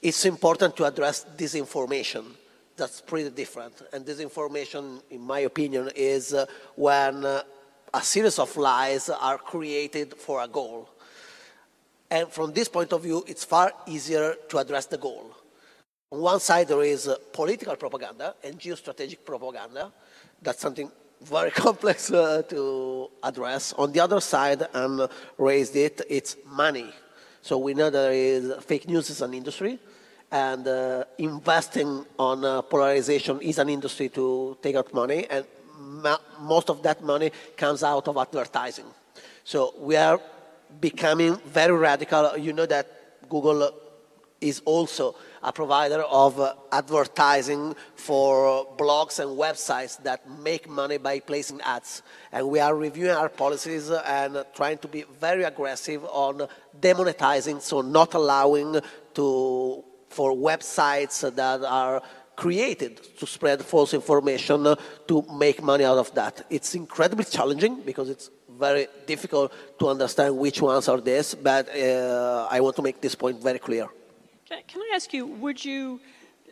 It's 0.00 0.24
important 0.24 0.76
to 0.76 0.84
address 0.84 1.26
disinformation 1.36 2.24
that's 2.78 3.00
pretty 3.00 3.30
different. 3.30 3.74
And 3.92 4.06
disinformation, 4.06 5.02
in 5.10 5.20
my 5.20 5.40
opinion, 5.40 5.90
is 5.94 6.32
uh, 6.32 6.46
when 6.76 7.24
uh, 7.24 7.42
a 7.92 8.02
series 8.02 8.38
of 8.38 8.56
lies 8.56 9.10
are 9.10 9.36
created 9.36 10.14
for 10.14 10.40
a 10.40 10.48
goal. 10.48 10.88
And 12.10 12.28
from 12.28 12.52
this 12.52 12.68
point 12.68 12.92
of 12.92 13.02
view, 13.02 13.24
it's 13.26 13.44
far 13.44 13.72
easier 13.86 14.34
to 14.48 14.58
address 14.58 14.86
the 14.86 14.96
goal. 14.96 15.34
On 16.10 16.20
one 16.20 16.40
side, 16.40 16.68
there 16.68 16.82
is 16.82 17.06
uh, 17.06 17.16
political 17.32 17.76
propaganda 17.76 18.34
and 18.42 18.58
geostrategic 18.58 19.18
propaganda. 19.26 19.92
That's 20.40 20.60
something 20.60 20.90
very 21.20 21.50
complex 21.64 22.10
uh, 22.10 22.42
to 22.48 23.10
address. 23.22 23.74
On 23.74 23.92
the 23.92 24.00
other 24.00 24.20
side, 24.20 24.66
and 24.72 25.08
raised 25.36 25.76
it, 25.76 26.00
it's 26.08 26.36
money. 26.46 26.90
So 27.42 27.58
we 27.58 27.74
know 27.74 27.90
there 27.90 28.12
is 28.12 28.52
fake 28.64 28.88
news 28.88 29.10
is 29.10 29.20
an 29.20 29.34
industry 29.34 29.78
and 30.30 30.66
uh, 30.66 31.04
investing 31.18 32.04
on 32.18 32.44
uh, 32.44 32.62
polarization 32.62 33.40
is 33.40 33.58
an 33.58 33.68
industry 33.68 34.08
to 34.10 34.56
take 34.62 34.76
out 34.76 34.92
money, 34.92 35.26
and 35.30 35.44
most 36.40 36.68
of 36.68 36.82
that 36.82 37.02
money 37.02 37.32
comes 37.56 37.82
out 37.82 38.08
of 38.08 38.16
advertising. 38.16 38.84
So 39.44 39.74
we 39.78 39.96
are 39.96 40.20
becoming 40.80 41.36
very 41.46 41.72
radical. 41.72 42.36
You 42.36 42.52
know 42.52 42.66
that 42.66 43.28
Google 43.28 43.72
is 44.40 44.62
also 44.64 45.14
a 45.42 45.52
provider 45.52 46.02
of 46.02 46.38
uh, 46.38 46.54
advertising 46.72 47.74
for 47.94 48.66
blogs 48.76 49.18
and 49.18 49.38
websites 49.38 50.02
that 50.02 50.28
make 50.40 50.68
money 50.68 50.98
by 50.98 51.20
placing 51.20 51.60
ads. 51.62 52.02
And 52.32 52.48
we 52.48 52.60
are 52.60 52.74
reviewing 52.74 53.12
our 53.12 53.28
policies 53.28 53.90
and 53.90 54.44
trying 54.54 54.78
to 54.78 54.88
be 54.88 55.04
very 55.20 55.44
aggressive 55.44 56.04
on 56.04 56.48
demonetizing, 56.78 57.60
so 57.60 57.80
not 57.80 58.14
allowing 58.14 58.80
to 59.14 59.84
for 60.08 60.32
websites 60.32 61.20
that 61.34 61.62
are 61.62 62.02
created 62.34 63.02
to 63.18 63.26
spread 63.26 63.62
false 63.64 63.92
information 63.92 64.74
to 65.06 65.24
make 65.36 65.62
money 65.62 65.84
out 65.84 65.98
of 65.98 66.14
that. 66.14 66.46
It's 66.48 66.74
incredibly 66.74 67.24
challenging 67.24 67.82
because 67.82 68.08
it's 68.08 68.30
very 68.48 68.86
difficult 69.06 69.52
to 69.78 69.88
understand 69.88 70.36
which 70.36 70.62
ones 70.62 70.88
are 70.88 71.00
this, 71.00 71.34
but 71.34 71.68
uh, 71.68 72.46
I 72.50 72.60
want 72.60 72.76
to 72.76 72.82
make 72.82 73.00
this 73.00 73.14
point 73.14 73.42
very 73.42 73.58
clear. 73.58 73.88
Can, 74.48 74.80
I 74.80 74.92
ask 74.94 75.12
you, 75.12 75.26
would 75.26 75.62
you, 75.62 76.00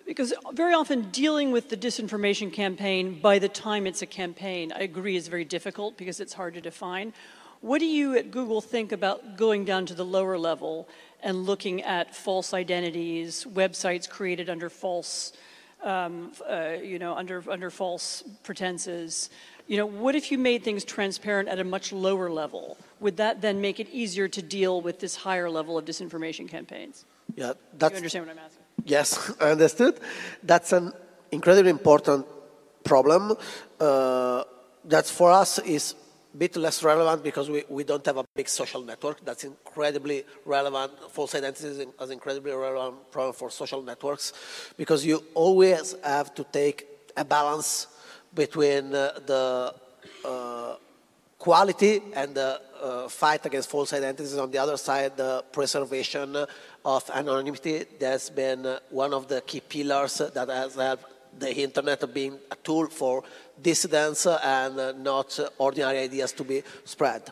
because 0.05 0.35
very 0.53 0.75
often 0.75 1.11
dealing 1.13 1.51
with 1.51 1.71
the 1.71 1.79
disinformation 1.79 2.53
campaign 2.53 3.19
by 3.19 3.39
the 3.39 3.49
time 3.49 3.87
it's 3.87 4.03
a 4.03 4.07
campaign, 4.07 4.71
I 4.71 4.81
agree 4.81 5.17
is 5.17 5.29
very 5.29 5.47
difficult 5.47 5.97
because 5.97 6.21
it's 6.21 6.35
hard 6.35 6.53
to 6.55 6.61
define. 6.61 7.15
What 7.63 7.79
do 7.79 7.87
you 7.87 8.15
at 8.15 8.31
Google 8.31 8.61
think 8.61 8.93
about 8.93 9.39
going 9.39 9.65
down 9.65 9.87
to 9.87 9.95
the 9.95 10.05
lower 10.05 10.37
level 10.37 10.87
and 11.23 11.47
looking 11.47 11.83
at 11.85 12.15
false 12.15 12.53
identities, 12.53 13.47
websites 13.51 14.07
created 14.07 14.51
under 14.51 14.69
false, 14.69 15.33
um, 15.83 16.33
uh, 16.47 16.75
you 16.83 16.99
know, 16.99 17.15
under 17.15 17.43
under 17.51 17.71
false 17.71 18.23
pretenses? 18.43 19.31
You 19.69 19.79
know, 19.79 19.87
what 19.87 20.15
if 20.15 20.31
you 20.31 20.37
made 20.37 20.63
things 20.63 20.85
transparent 20.85 21.49
at 21.49 21.59
a 21.59 21.65
much 21.65 21.95
lower 21.95 22.29
level? 22.29 22.77
Would 23.01 23.17
that 23.17 23.41
then 23.41 23.63
make 23.63 23.81
it 23.81 23.89
easier 23.89 24.29
to 24.29 24.43
deal 24.43 24.83
with 24.83 25.01
this 25.01 25.17
higher 25.17 25.49
level 25.49 25.79
of 25.79 25.87
disinformation 25.87 26.47
campaigns? 26.47 27.07
Yeah, 27.35 27.53
that's. 27.77 27.93
You 27.93 27.97
understand 27.97 28.27
what 28.27 28.37
I'm 28.37 28.45
asking? 28.45 28.63
Yes, 28.85 29.33
I 29.41 29.51
understood. 29.51 30.01
That's 30.43 30.73
an 30.73 30.93
incredibly 31.33 31.71
important 31.71 32.27
problem. 32.85 33.37
Uh, 33.81 34.45
that 34.85 35.07
for 35.07 35.33
us 35.33 35.59
is 35.59 35.95
a 36.33 36.37
bit 36.37 36.57
less 36.57 36.83
relevant 36.83 37.23
because 37.23 37.51
we, 37.51 37.65
we 37.69 37.83
don't 37.83 38.05
have 38.07 38.19
a 38.19 38.25
big 38.35 38.49
social 38.49 38.83
network. 38.83 39.25
That's 39.25 39.45
incredibly 39.45 40.25
relevant. 40.45 40.93
False 41.11 41.35
identities 41.35 41.65
is 41.65 41.79
an 41.81 42.13
incredibly 42.13 42.53
relevant 42.53 43.11
problem 43.11 43.35
for 43.35 43.51
social 43.51 43.83
networks 43.83 44.33
because 44.77 45.05
you 45.05 45.25
always 45.35 45.97
have 46.05 46.35
to 46.37 46.45
take 46.45 46.87
a 47.17 47.25
balance 47.25 47.89
between 48.35 48.95
uh, 48.95 49.19
the 49.27 49.75
uh, 50.25 50.77
quality 51.39 52.03
and 52.15 52.35
the 52.35 52.61
uh, 52.83 53.09
fight 53.09 53.45
against 53.47 53.71
false 53.71 53.93
identities. 53.93 54.37
On 54.37 54.51
the 54.51 54.59
other 54.59 54.77
side, 54.77 55.17
the 55.17 55.45
preservation 55.53 56.37
of 56.85 57.11
anonymity. 57.11 57.85
That's 57.99 58.31
been 58.31 58.65
uh, 58.67 58.79
one 58.91 59.13
of 59.13 59.29
the 59.29 59.41
key 59.41 59.61
pillars 59.61 60.19
that 60.19 60.49
has 60.49 60.75
helped 60.75 61.05
the 61.39 61.55
internet 61.55 62.15
being 62.15 62.39
a 62.51 62.57
tool 62.57 62.87
for 62.87 63.23
dissidents 63.61 64.27
and 64.27 64.79
uh, 64.79 64.93
not 64.93 65.39
ordinary 65.59 65.99
ideas 65.99 66.33
to 66.33 66.45
be 66.45 66.63
spread. 66.85 67.31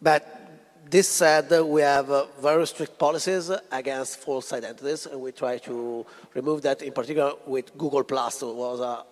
But 0.00 0.48
this 0.88 1.08
said, 1.08 1.50
we 1.62 1.82
have 1.82 2.10
uh, 2.10 2.26
very 2.40 2.66
strict 2.66 2.98
policies 2.98 3.50
against 3.70 4.20
false 4.20 4.52
identities, 4.52 5.06
and 5.06 5.20
we 5.20 5.32
try 5.32 5.58
to 5.58 6.06
remove 6.34 6.62
that 6.62 6.80
in 6.82 6.92
particular 6.92 7.32
with 7.46 7.76
Google 7.76 8.04
Plus, 8.04 8.42
was 8.42 8.80
a 8.80 9.04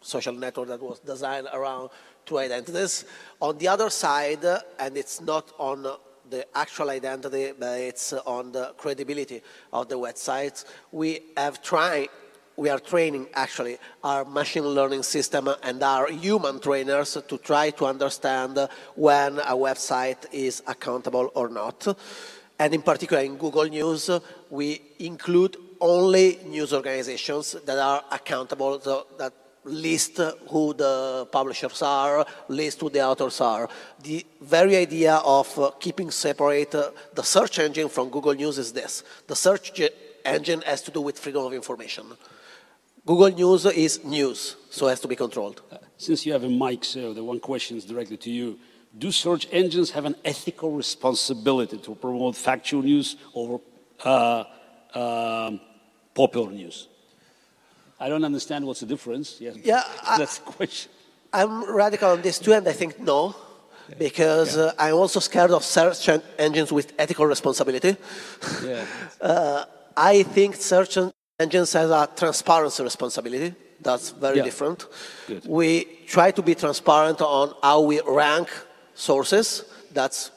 social 0.00 0.34
network 0.34 0.68
that 0.68 0.82
was 0.82 0.98
designed 0.98 1.48
around 1.52 1.90
two 2.28 2.38
identities. 2.38 3.04
On 3.40 3.56
the 3.58 3.68
other 3.68 3.90
side, 3.90 4.44
and 4.78 4.96
it's 4.96 5.20
not 5.20 5.52
on 5.58 5.86
the 6.30 6.46
actual 6.54 6.90
identity, 6.90 7.52
but 7.58 7.80
it's 7.80 8.12
on 8.12 8.52
the 8.52 8.74
credibility 8.76 9.42
of 9.72 9.88
the 9.88 9.96
websites, 9.96 10.64
we 10.92 11.20
have 11.36 11.62
tried 11.62 12.08
we 12.58 12.68
are 12.68 12.80
training 12.80 13.28
actually 13.34 13.78
our 14.02 14.24
machine 14.24 14.66
learning 14.66 15.04
system 15.04 15.48
and 15.62 15.80
our 15.80 16.10
human 16.10 16.58
trainers 16.58 17.16
to 17.28 17.38
try 17.38 17.70
to 17.70 17.86
understand 17.86 18.58
when 18.96 19.38
a 19.38 19.54
website 19.54 20.26
is 20.32 20.60
accountable 20.66 21.30
or 21.36 21.48
not. 21.48 21.86
And 22.58 22.74
in 22.74 22.82
particular 22.82 23.22
in 23.22 23.36
Google 23.36 23.66
News, 23.66 24.10
we 24.50 24.82
include 24.98 25.56
only 25.80 26.40
news 26.46 26.72
organizations 26.72 27.52
that 27.64 27.78
are 27.78 28.02
accountable, 28.10 28.80
so 28.80 29.06
that 29.18 29.32
list 29.64 30.20
who 30.48 30.74
the 30.74 31.28
publishers 31.30 31.82
are, 31.82 32.26
list 32.48 32.80
who 32.80 32.90
the 32.90 33.04
authors 33.04 33.40
are. 33.40 33.68
The 34.02 34.24
very 34.40 34.76
idea 34.76 35.16
of 35.16 35.58
uh, 35.58 35.70
keeping 35.78 36.10
separate 36.10 36.74
uh, 36.74 36.90
the 37.14 37.22
search 37.22 37.58
engine 37.58 37.88
from 37.88 38.08
Google 38.08 38.34
News 38.34 38.58
is 38.58 38.72
this. 38.72 39.04
The 39.26 39.36
search 39.36 39.80
engine 40.24 40.62
has 40.62 40.82
to 40.82 40.90
do 40.90 41.00
with 41.00 41.18
freedom 41.18 41.44
of 41.44 41.52
information 41.52 42.06
Google 43.08 43.30
News 43.30 43.64
is 43.64 44.04
news, 44.04 44.56
so 44.68 44.86
it 44.86 44.90
has 44.90 45.00
to 45.00 45.08
be 45.08 45.16
controlled. 45.16 45.62
Since 45.96 46.26
you 46.26 46.34
have 46.34 46.44
a 46.44 46.48
mic, 46.50 46.84
so 46.84 47.14
the 47.14 47.24
one 47.24 47.40
question 47.40 47.78
is 47.78 47.86
directly 47.86 48.18
to 48.18 48.30
you. 48.30 48.58
Do 48.98 49.10
search 49.10 49.48
engines 49.50 49.90
have 49.92 50.04
an 50.04 50.14
ethical 50.26 50.72
responsibility 50.72 51.78
to 51.78 51.94
promote 51.94 52.36
factual 52.36 52.82
news 52.82 53.16
over 53.34 53.60
uh, 54.04 54.44
um, 54.94 55.58
popular 56.14 56.50
news? 56.50 56.88
I 58.00 58.08
don't 58.08 58.24
understand 58.24 58.64
what's 58.66 58.80
the 58.80 58.86
difference. 58.86 59.36
Yes, 59.40 59.56
Yeah, 59.64 59.82
I- 60.06 60.18
that's 60.18 60.38
the 60.38 60.44
question. 60.52 60.90
I'm 61.32 61.64
radical 61.76 62.10
on 62.10 62.22
this 62.22 62.38
too, 62.38 62.52
and 62.54 62.66
I 62.66 62.72
think 62.72 62.98
no, 63.00 63.34
because 63.98 64.56
uh, 64.56 64.72
I'm 64.78 64.94
also 64.94 65.20
scared 65.20 65.50
of 65.50 65.62
search 65.64 66.08
en- 66.08 66.22
engines 66.38 66.72
with 66.72 66.92
ethical 66.98 67.26
responsibility. 67.26 67.96
Yeah. 68.64 68.84
Uh, 69.20 69.64
I 69.96 70.22
think 70.22 70.54
search 70.56 70.96
en- 70.96 71.12
engines 71.40 71.72
have 71.72 71.90
a 71.90 72.08
transparency 72.16 72.82
responsibility. 72.82 73.54
That's 73.80 74.10
very 74.10 74.36
Yeah. 74.38 74.44
different. 74.44 74.86
Good. 75.26 75.44
We 75.46 75.84
try 76.06 76.30
to 76.32 76.42
be 76.42 76.54
transparent 76.54 77.20
on 77.20 77.52
how 77.62 77.80
we 77.80 78.00
rank 78.06 78.48
sources. 78.94 79.64
That's 79.92 80.30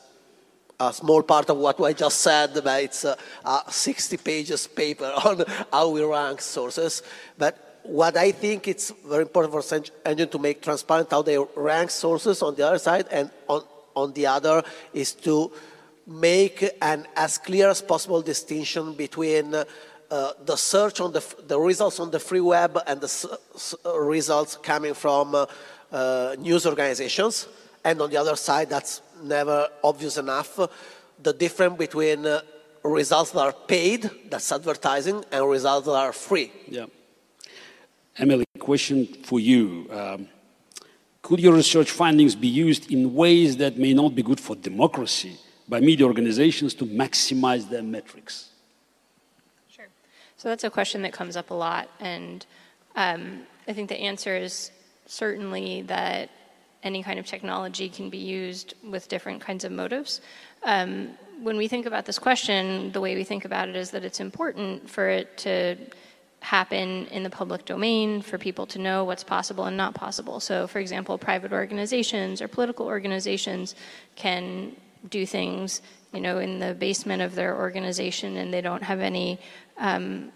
a 0.90 0.94
small 0.94 1.22
part 1.22 1.50
of 1.50 1.58
what 1.58 1.80
I 1.80 1.94
just 1.94 2.22
said, 2.22 2.54
but 2.64 2.84
it's 2.84 3.04
a, 3.04 3.16
a 3.46 3.64
60 3.70 4.18
pages 4.18 4.68
paper 4.68 5.06
on 5.26 5.44
how 5.72 5.90
we 5.90 6.04
rank 6.04 6.42
sources. 6.42 7.04
But 7.38 7.80
what 7.84 8.18
I 8.18 8.32
think 8.32 8.68
it's 8.68 8.92
very 9.06 9.24
important 9.24 9.54
for 9.54 9.62
search 9.62 9.92
engine 10.06 10.30
to 10.30 10.40
make 10.40 10.62
transparent 10.62 11.12
how 11.12 11.22
they 11.22 11.38
rank 11.56 11.92
sources 11.92 12.42
on 12.42 12.56
the 12.56 12.66
other 12.68 12.80
side, 12.80 13.08
and 13.12 13.30
on, 13.48 13.64
on 13.96 14.14
the 14.14 14.28
other 14.28 14.64
is 14.94 15.14
to 15.14 15.52
make 16.08 16.64
an 16.82 17.08
as 17.16 17.38
clear 17.38 17.70
as 17.70 17.82
possible 17.82 18.22
distinction 18.22 18.94
between 18.94 19.54
uh, 19.54 19.66
the 20.46 20.56
search 20.56 21.00
on 21.00 21.12
the, 21.14 21.24
the 21.48 21.60
results 21.60 22.00
on 22.00 22.12
the 22.12 22.20
free 22.20 22.42
web 22.42 22.78
and 22.88 23.00
the 23.02 23.40
results 23.98 24.58
coming 24.58 24.94
from 24.94 25.36
uh, 25.36 25.46
uh, 25.92 26.36
news 26.40 26.66
organizations. 26.66 27.48
And 27.84 28.02
on 28.02 28.10
the 28.10 28.18
other 28.18 28.36
side, 28.36 28.70
that's 28.70 29.02
never 29.24 29.68
obvious 29.84 30.18
enough, 30.18 30.60
the 31.22 31.34
difference 31.34 31.78
between 31.78 32.26
uh, 32.26 32.42
results 32.84 33.32
that 33.32 33.40
are 33.40 33.54
paid, 33.54 34.10
that's 34.30 34.52
advertising, 34.52 35.24
and 35.32 35.50
results 35.50 35.86
that 35.86 35.94
are 35.94 36.14
free. 36.14 36.52
Yeah. 36.68 36.86
Emily, 38.18 38.46
question 38.60 39.08
for 39.24 39.40
you. 39.40 39.88
Um, 39.92 40.28
could 41.22 41.40
your 41.40 41.54
research 41.54 41.92
findings 41.92 42.36
be 42.36 42.48
used 42.48 42.92
in 42.92 43.14
ways 43.14 43.58
that 43.58 43.78
may 43.78 43.94
not 43.94 44.16
be 44.16 44.24
good 44.24 44.40
for 44.40 44.56
democracy 44.56 45.38
by 45.70 45.80
media 45.80 46.06
organizations 46.06 46.74
to 46.76 46.86
maximize 46.86 47.70
their 47.70 47.84
metrics? 47.84 48.50
Sure. 49.70 49.88
So 50.38 50.50
that's 50.50 50.64
a 50.64 50.70
question 50.70 51.04
that 51.04 51.14
comes 51.14 51.38
up 51.38 51.52
a 51.52 51.54
lot, 51.54 51.90
and 52.00 52.46
um, 52.96 53.42
I 53.68 53.74
think 53.74 53.90
the 53.90 54.00
answer 54.00 54.36
is 54.36 54.72
certainly 55.06 55.84
that 55.84 56.30
any 56.84 57.04
kind 57.04 57.20
of 57.20 57.26
technology 57.26 57.90
can 57.90 58.10
be 58.10 58.18
used 58.18 58.74
with 58.84 59.08
different 59.08 59.42
kinds 59.42 59.64
of 59.64 59.72
motives. 59.72 60.22
Um, 60.64 61.10
when 61.42 61.58
we 61.58 61.68
think 61.68 61.86
about 61.86 62.06
this 62.06 62.20
question, 62.20 62.92
the 62.92 63.02
way 63.02 63.16
we 63.16 63.24
think 63.24 63.46
about 63.46 63.70
it 63.70 63.76
is 63.76 63.92
that 63.92 64.04
it's 64.04 64.20
important 64.20 64.90
for 64.90 65.10
it 65.10 65.38
to 65.40 65.76
happen 66.42 67.06
in 67.08 67.22
the 67.24 67.30
public 67.30 67.66
domain 67.66 68.22
for 68.22 68.38
people 68.38 68.66
to 68.66 68.80
know 68.80 69.04
what's 69.04 69.24
possible 69.24 69.66
and 69.66 69.78
not 69.78 69.94
possible. 69.94 70.40
So, 70.40 70.68
for 70.68 70.80
example, 70.80 71.18
private 71.18 71.54
organizations 71.54 72.42
or 72.42 72.48
political 72.48 72.88
organizations 72.88 73.76
can 74.16 74.76
do 75.10 75.26
things, 75.26 75.82
you 76.14 76.22
know, 76.22 76.40
in 76.40 76.60
the 76.60 76.74
basement 76.74 77.22
of 77.22 77.36
their 77.36 77.56
organization, 77.58 78.38
and 78.38 78.54
they 78.54 78.62
don't 78.62 78.84
have 78.84 79.00
any 79.00 79.40
um, 79.78 80.32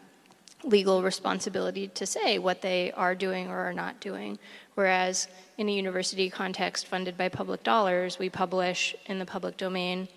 legal 0.66 1.04
responsibility 1.04 1.88
to 1.90 2.06
say 2.06 2.40
what 2.40 2.62
they 2.62 2.92
are 2.94 3.16
doing 3.16 3.48
or 3.48 3.60
are 3.60 3.74
not 3.74 4.00
doing. 4.00 4.38
Whereas 4.74 5.28
in 5.58 5.70
a 5.70 5.72
university 5.72 6.30
context 6.30 6.88
funded 6.88 7.18
by 7.18 7.30
public 7.30 7.64
dollars, 7.64 8.20
we 8.20 8.30
publish 8.30 8.96
in 9.06 9.20
the 9.20 9.26
public 9.26 9.58
domain 9.58 10.08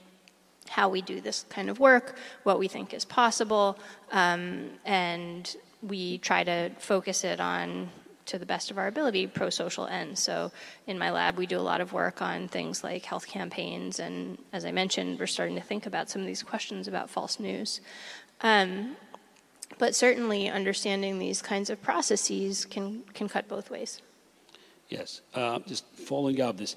how 0.68 0.88
we 0.88 1.00
do 1.02 1.20
this 1.20 1.44
kind 1.48 1.70
of 1.70 1.78
work, 1.80 2.16
what 2.42 2.58
we 2.58 2.68
think 2.68 2.92
is 2.92 3.04
possible, 3.04 3.78
um, 4.12 4.70
and 4.84 5.56
we 5.82 6.18
try 6.18 6.44
to 6.44 6.70
focus 6.78 7.24
it 7.24 7.40
on, 7.40 7.88
to 8.26 8.38
the 8.38 8.44
best 8.44 8.70
of 8.70 8.76
our 8.76 8.88
ability, 8.88 9.26
pro 9.26 9.48
social 9.48 9.86
ends. 9.86 10.22
So 10.22 10.52
in 10.86 10.98
my 10.98 11.10
lab, 11.10 11.38
we 11.38 11.46
do 11.46 11.58
a 11.58 11.62
lot 11.62 11.80
of 11.80 11.94
work 11.94 12.20
on 12.20 12.48
things 12.48 12.84
like 12.84 13.04
health 13.04 13.26
campaigns, 13.26 13.98
and 13.98 14.36
as 14.52 14.66
I 14.66 14.72
mentioned, 14.72 15.18
we're 15.18 15.26
starting 15.26 15.56
to 15.56 15.62
think 15.62 15.86
about 15.86 16.10
some 16.10 16.20
of 16.20 16.26
these 16.26 16.42
questions 16.42 16.88
about 16.88 17.08
false 17.08 17.40
news. 17.40 17.80
Um, 18.42 18.96
but 19.76 19.94
certainly, 19.94 20.48
understanding 20.48 21.18
these 21.18 21.42
kinds 21.42 21.68
of 21.70 21.82
processes 21.82 22.64
can, 22.64 23.02
can 23.14 23.28
cut 23.28 23.48
both 23.48 23.70
ways. 23.70 24.00
Yes, 24.88 25.20
uh, 25.34 25.58
just 25.66 25.84
following 25.94 26.40
up 26.40 26.56
this. 26.56 26.74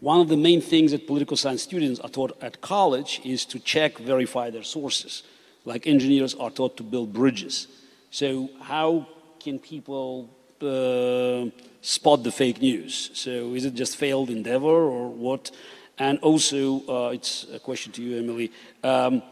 One 0.00 0.20
of 0.20 0.28
the 0.28 0.36
main 0.36 0.60
things 0.60 0.92
that 0.92 1.06
political 1.06 1.36
science 1.36 1.62
students 1.62 2.00
are 2.00 2.08
taught 2.08 2.36
at 2.42 2.60
college 2.60 3.20
is 3.24 3.44
to 3.46 3.58
check, 3.58 3.98
verify 3.98 4.50
their 4.50 4.62
sources. 4.62 5.22
Like 5.64 5.86
engineers 5.86 6.34
are 6.34 6.50
taught 6.50 6.76
to 6.78 6.82
build 6.82 7.12
bridges. 7.12 7.66
So, 8.10 8.48
how 8.60 9.06
can 9.38 9.58
people 9.58 10.30
uh, 10.60 11.50
spot 11.82 12.22
the 12.22 12.32
fake 12.32 12.60
news? 12.60 13.10
So, 13.14 13.54
is 13.54 13.64
it 13.64 13.74
just 13.74 13.96
failed 13.96 14.30
endeavor 14.30 14.66
or 14.66 15.08
what? 15.08 15.50
And 15.98 16.18
also, 16.20 16.80
uh, 16.88 17.10
it's 17.10 17.46
a 17.52 17.58
question 17.58 17.92
to 17.92 18.02
you, 18.02 18.18
Emily. 18.18 18.50
Um, 18.82 19.22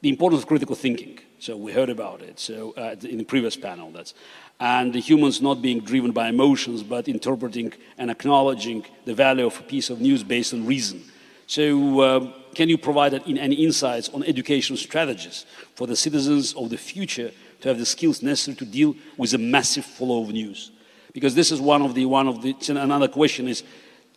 the 0.00 0.08
importance 0.08 0.42
of 0.42 0.48
critical 0.48 0.76
thinking. 0.76 1.18
So 1.42 1.56
we 1.56 1.72
heard 1.72 1.90
about 1.90 2.22
it. 2.22 2.38
So 2.38 2.72
uh, 2.76 2.94
in 3.02 3.18
the 3.18 3.24
previous 3.24 3.56
panel, 3.56 3.90
that's 3.90 4.14
and 4.60 4.92
the 4.92 5.00
humans 5.00 5.42
not 5.42 5.60
being 5.60 5.80
driven 5.80 6.12
by 6.12 6.28
emotions, 6.28 6.84
but 6.84 7.08
interpreting 7.08 7.72
and 7.98 8.12
acknowledging 8.12 8.84
the 9.06 9.12
value 9.12 9.46
of 9.46 9.58
a 9.58 9.64
piece 9.64 9.90
of 9.90 10.00
news 10.00 10.22
based 10.22 10.54
on 10.54 10.64
reason. 10.64 11.02
So 11.48 12.00
uh, 12.00 12.32
can 12.54 12.68
you 12.68 12.78
provide 12.78 13.14
in 13.14 13.38
any 13.38 13.56
insights 13.56 14.08
on 14.10 14.22
educational 14.22 14.76
strategies 14.76 15.44
for 15.74 15.88
the 15.88 15.96
citizens 15.96 16.54
of 16.54 16.70
the 16.70 16.76
future 16.78 17.32
to 17.62 17.68
have 17.68 17.78
the 17.80 17.86
skills 17.86 18.22
necessary 18.22 18.56
to 18.58 18.64
deal 18.64 18.94
with 19.16 19.34
a 19.34 19.38
massive 19.38 19.84
flow 19.84 20.22
of 20.22 20.30
news? 20.30 20.70
Because 21.12 21.34
this 21.34 21.50
is 21.50 21.60
one 21.60 21.82
of 21.82 21.96
the 21.96 22.06
one 22.06 22.28
of 22.28 22.40
the 22.40 22.54
another 22.68 23.08
question 23.08 23.48
is 23.48 23.64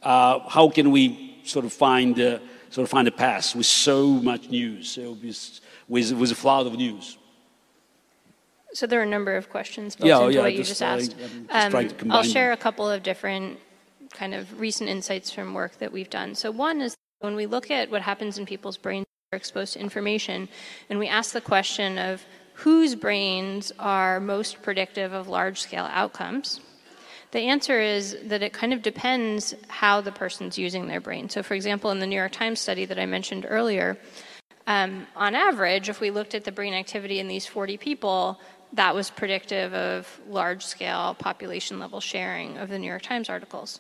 uh, 0.03 0.47
how 0.47 0.69
can 0.69 0.91
we 0.91 1.39
sort 1.43 1.65
of 1.65 1.73
find 1.73 2.19
uh, 2.19 2.37
sort 2.69 2.83
of 2.83 2.91
find 2.91 3.07
a 3.07 3.11
path 3.11 3.55
with 3.55 3.65
so 3.65 4.05
much 4.05 4.47
news, 4.49 4.91
so 4.91 5.15
with, 5.88 6.11
with 6.14 6.31
a 6.31 6.35
flood 6.35 6.67
of 6.67 6.75
news. 6.75 7.17
So 8.73 8.85
there 8.88 8.99
are 8.99 9.03
a 9.03 9.07
number 9.07 9.35
of 9.38 9.49
questions 9.49 9.95
built 9.95 10.07
Yeah, 10.07 10.22
into 10.22 10.33
yeah, 10.33 10.41
what 10.41 10.53
you 10.53 10.64
just, 10.64 10.81
uh, 10.81 10.85
asked. 10.85 11.15
I'm 11.22 11.47
just 11.47 12.03
Um, 12.03 12.11
I'll 12.11 12.23
share 12.23 12.49
them. 12.49 12.59
a 12.59 12.61
couple 12.61 12.89
of 12.89 13.03
different 13.03 13.59
kind 14.14 14.33
of 14.33 14.59
recent 14.59 14.89
insights 14.89 15.31
from 15.31 15.53
work 15.53 15.77
that 15.80 15.91
we've 15.91 16.09
done. 16.09 16.35
So 16.35 16.51
one 16.51 16.81
is 16.81 16.95
when 17.19 17.35
we 17.35 17.45
look 17.45 17.72
at 17.72 17.89
what 17.89 18.01
happens 18.01 18.38
in 18.38 18.45
people's 18.45 18.77
brains 18.77 19.05
when 19.05 19.27
they're 19.31 19.38
exposed 19.38 19.73
to 19.73 19.80
information, 19.80 20.49
and 20.89 20.99
we 20.99 21.07
ask 21.07 21.31
the 21.31 21.41
question 21.41 21.97
of 21.97 22.25
whose 22.53 22.95
brains 22.95 23.72
are 23.80 24.19
most 24.19 24.61
predictive 24.61 25.14
of 25.14 25.27
large-scale 25.27 25.89
outcomes. 25.91 26.59
The 27.31 27.41
answer 27.41 27.80
is 27.81 28.15
that 28.23 28.41
it 28.41 28.53
kind 28.53 28.72
of 28.72 28.81
depends 28.81 29.53
how 29.67 29.99
the 29.99 30.11
person's 30.11 30.57
using 30.57 30.88
their 30.88 31.01
brain. 31.01 31.30
So, 31.30 31.43
for 31.43 31.53
example, 31.53 31.91
in 31.91 31.99
the 31.99 32.07
New 32.07 32.15
York 32.15 32.31
Times 32.31 32.61
study 32.61 32.85
that 32.85 32.97
I 32.99 33.05
mentioned 33.05 33.45
earlier, 33.49 33.97
um, 34.67 35.07
on 35.15 35.35
average, 35.35 35.89
if 35.89 35.99
we 35.99 36.09
looked 36.11 36.33
at 36.33 36.43
the 36.43 36.51
brain 36.51 36.73
activity 36.73 37.19
in 37.19 37.27
these 37.27 37.45
40 37.45 37.77
people, 37.77 38.39
that 38.73 38.95
was 38.95 39.09
predictive 39.09 39.73
of 39.73 40.19
large 40.27 40.65
scale 40.65 41.15
population 41.17 41.79
level 41.79 41.99
sharing 41.99 42.57
of 42.57 42.69
the 42.69 42.79
New 42.79 42.87
York 42.87 43.03
Times 43.03 43.29
articles. 43.29 43.79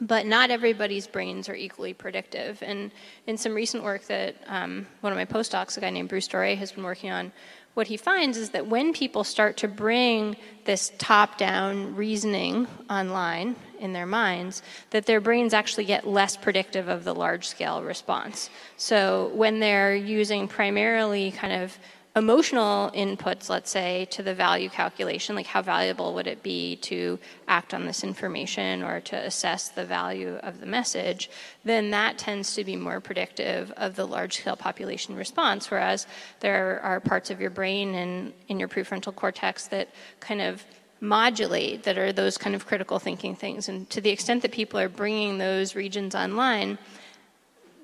But 0.00 0.24
not 0.24 0.50
everybody's 0.50 1.06
brains 1.06 1.48
are 1.48 1.54
equally 1.54 1.92
predictive. 1.92 2.62
And 2.62 2.90
in 3.26 3.36
some 3.36 3.54
recent 3.54 3.82
work 3.82 4.06
that 4.06 4.36
um, 4.46 4.86
one 5.00 5.12
of 5.12 5.18
my 5.18 5.26
postdocs, 5.26 5.76
a 5.76 5.80
guy 5.80 5.90
named 5.90 6.08
Bruce 6.08 6.28
Doré, 6.28 6.56
has 6.56 6.72
been 6.72 6.84
working 6.84 7.10
on, 7.10 7.32
what 7.74 7.86
he 7.86 7.96
finds 7.96 8.36
is 8.36 8.50
that 8.50 8.66
when 8.66 8.92
people 8.92 9.24
start 9.24 9.58
to 9.58 9.68
bring 9.68 10.36
this 10.64 10.92
top 10.98 11.38
down 11.38 11.94
reasoning 11.94 12.66
online 12.88 13.56
in 13.80 13.92
their 13.92 14.06
minds, 14.06 14.62
that 14.90 15.06
their 15.06 15.20
brains 15.20 15.54
actually 15.54 15.84
get 15.84 16.06
less 16.06 16.36
predictive 16.36 16.88
of 16.88 17.04
the 17.04 17.14
large 17.14 17.48
scale 17.48 17.82
response. 17.82 18.50
So 18.76 19.30
when 19.34 19.60
they're 19.60 19.96
using 19.96 20.46
primarily 20.46 21.32
kind 21.32 21.52
of 21.52 21.78
emotional 22.16 22.90
inputs, 22.90 23.48
let's 23.48 23.70
say, 23.70 24.04
to 24.10 24.22
the 24.22 24.34
value 24.34 24.68
calculation, 24.68 25.36
like 25.36 25.46
how 25.46 25.62
valuable 25.62 26.12
would 26.14 26.26
it 26.26 26.42
be 26.42 26.74
to 26.76 27.18
act 27.46 27.72
on 27.72 27.86
this 27.86 28.02
information 28.02 28.82
or 28.82 29.00
to 29.00 29.16
assess 29.16 29.68
the 29.68 29.84
value 29.84 30.34
of 30.42 30.60
the 30.60 30.66
message, 30.66 31.30
then 31.64 31.90
that 31.90 32.18
tends 32.18 32.54
to 32.54 32.64
be 32.64 32.74
more 32.74 33.00
predictive 33.00 33.70
of 33.76 33.94
the 33.94 34.06
large 34.06 34.38
scale 34.38 34.56
population 34.56 35.14
response. 35.14 35.70
Whereas 35.70 36.06
there 36.40 36.80
are 36.82 36.98
parts 36.98 37.30
of 37.30 37.40
your 37.40 37.50
brain 37.50 37.94
and 37.94 38.32
in 38.48 38.58
your 38.58 38.68
prefrontal 38.68 39.14
cortex 39.14 39.68
that 39.68 39.88
kind 40.18 40.40
of 40.40 40.64
modulate, 41.00 41.82
that 41.84 41.96
are 41.96 42.12
those 42.12 42.36
kind 42.36 42.54
of 42.54 42.66
critical 42.66 42.98
thinking 42.98 43.34
things. 43.34 43.68
And 43.68 43.88
to 43.90 44.00
the 44.00 44.10
extent 44.10 44.42
that 44.42 44.52
people 44.52 44.78
are 44.78 44.88
bringing 44.88 45.38
those 45.38 45.74
regions 45.74 46.14
online, 46.14 46.78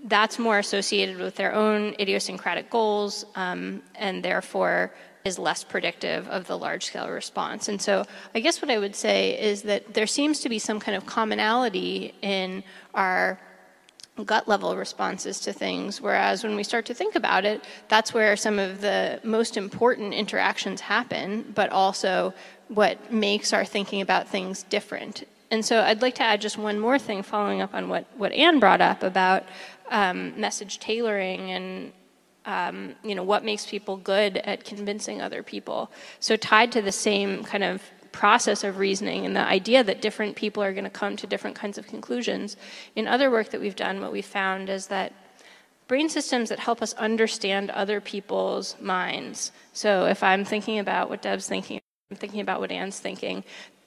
that's 0.05 0.39
more 0.39 0.59
associated 0.59 1.19
with 1.19 1.37
their 1.37 1.55
own 1.55 1.95
idiosyncratic 1.99 2.71
goals 2.71 3.25
um, 3.35 3.83
and 3.95 4.23
therefore 4.23 4.93
is 5.25 5.39
less 5.39 5.65
predictive 5.65 6.29
of 6.29 6.47
the 6.47 6.57
large 6.57 6.85
scale 6.85 7.09
response. 7.09 7.69
And 7.69 7.83
so 7.83 8.05
I 8.35 8.41
guess 8.41 8.63
what 8.63 8.71
I 8.71 8.79
would 8.79 8.95
say 8.95 9.41
is 9.41 9.63
that 9.63 9.95
there 9.95 10.07
seems 10.07 10.41
to 10.41 10.49
be 10.49 10.61
some 10.61 10.79
kind 10.79 10.97
of 10.97 11.05
commonality 11.05 12.15
in 12.23 12.63
our 12.95 13.41
gut 14.25 14.49
level 14.49 14.77
responses 14.77 15.41
to 15.41 15.53
things, 15.53 16.01
whereas 16.01 16.43
when 16.43 16.57
we 16.57 16.63
start 16.63 16.87
to 16.87 16.95
think 16.95 17.17
about 17.17 17.45
it, 17.45 17.65
that's 17.89 18.15
where 18.15 18.37
some 18.37 18.59
of 18.59 18.81
the 18.81 19.21
most 19.25 19.57
important 19.57 20.15
interactions 20.15 20.81
happen, 20.81 21.53
but 21.55 21.71
also 21.71 22.33
what 22.69 23.13
makes 23.13 23.53
our 23.53 23.65
thinking 23.65 24.01
about 24.01 24.29
things 24.29 24.65
different. 24.65 25.25
And 25.51 25.65
so 25.65 25.81
I'd 25.81 26.03
like 26.03 26.17
to 26.17 26.23
add 26.23 26.41
just 26.41 26.59
one 26.59 26.79
more 26.79 26.99
thing 26.99 27.23
following 27.23 27.61
up 27.61 27.75
on 27.75 27.89
what, 27.89 28.07
what 28.17 28.33
Anne 28.33 28.59
brought 28.59 28.81
up 28.81 29.03
about 29.03 29.45
um, 29.91 30.39
message 30.41 30.79
tailoring 30.81 31.51
and 31.51 31.93
um, 32.45 32.95
you 33.03 33.15
know 33.15 33.25
what 33.25 33.45
makes 33.45 33.67
people 33.67 33.97
good 33.97 34.37
at 34.39 34.65
convincing 34.65 35.21
other 35.21 35.43
people. 35.43 35.91
So 36.21 36.37
tied 36.37 36.73
to 36.73 36.83
the 36.83 36.93
same 36.93 37.43
kind 37.45 37.65
of 37.65 37.83
process 38.13 38.65
of 38.65 38.79
reasoning 38.79 39.27
and 39.27 39.37
the 39.37 39.41
idea 39.41 39.85
that 39.85 40.01
different 40.01 40.37
people 40.37 40.63
are 40.63 40.73
going 40.73 40.85
to 40.85 40.91
come 40.91 41.17
to 41.17 41.27
different 41.27 41.57
kinds 41.57 41.77
of 41.77 41.87
conclusions. 41.87 42.57
In 42.95 43.07
other 43.07 43.31
work 43.31 43.51
that 43.51 43.61
we've 43.61 43.77
done, 43.77 44.01
what 44.01 44.13
we 44.13 44.23
found 44.23 44.71
is 44.71 44.87
that 44.87 45.13
brain 45.87 46.09
systems 46.09 46.49
that 46.49 46.59
help 46.59 46.81
us 46.83 46.95
understand 46.95 47.71
other 47.71 48.01
people's 48.01 48.77
minds. 48.81 49.53
So 49.73 50.07
if 50.07 50.23
I'm 50.23 50.45
thinking 50.45 50.79
about 50.79 51.11
what 51.11 51.23
Deb's 51.23 51.49
thinking, 51.49 51.81
I'm 52.11 52.17
thinking 52.17 52.41
about 52.41 52.61
what 52.61 52.71
Anne's 52.71 53.01
thinking, 53.01 53.43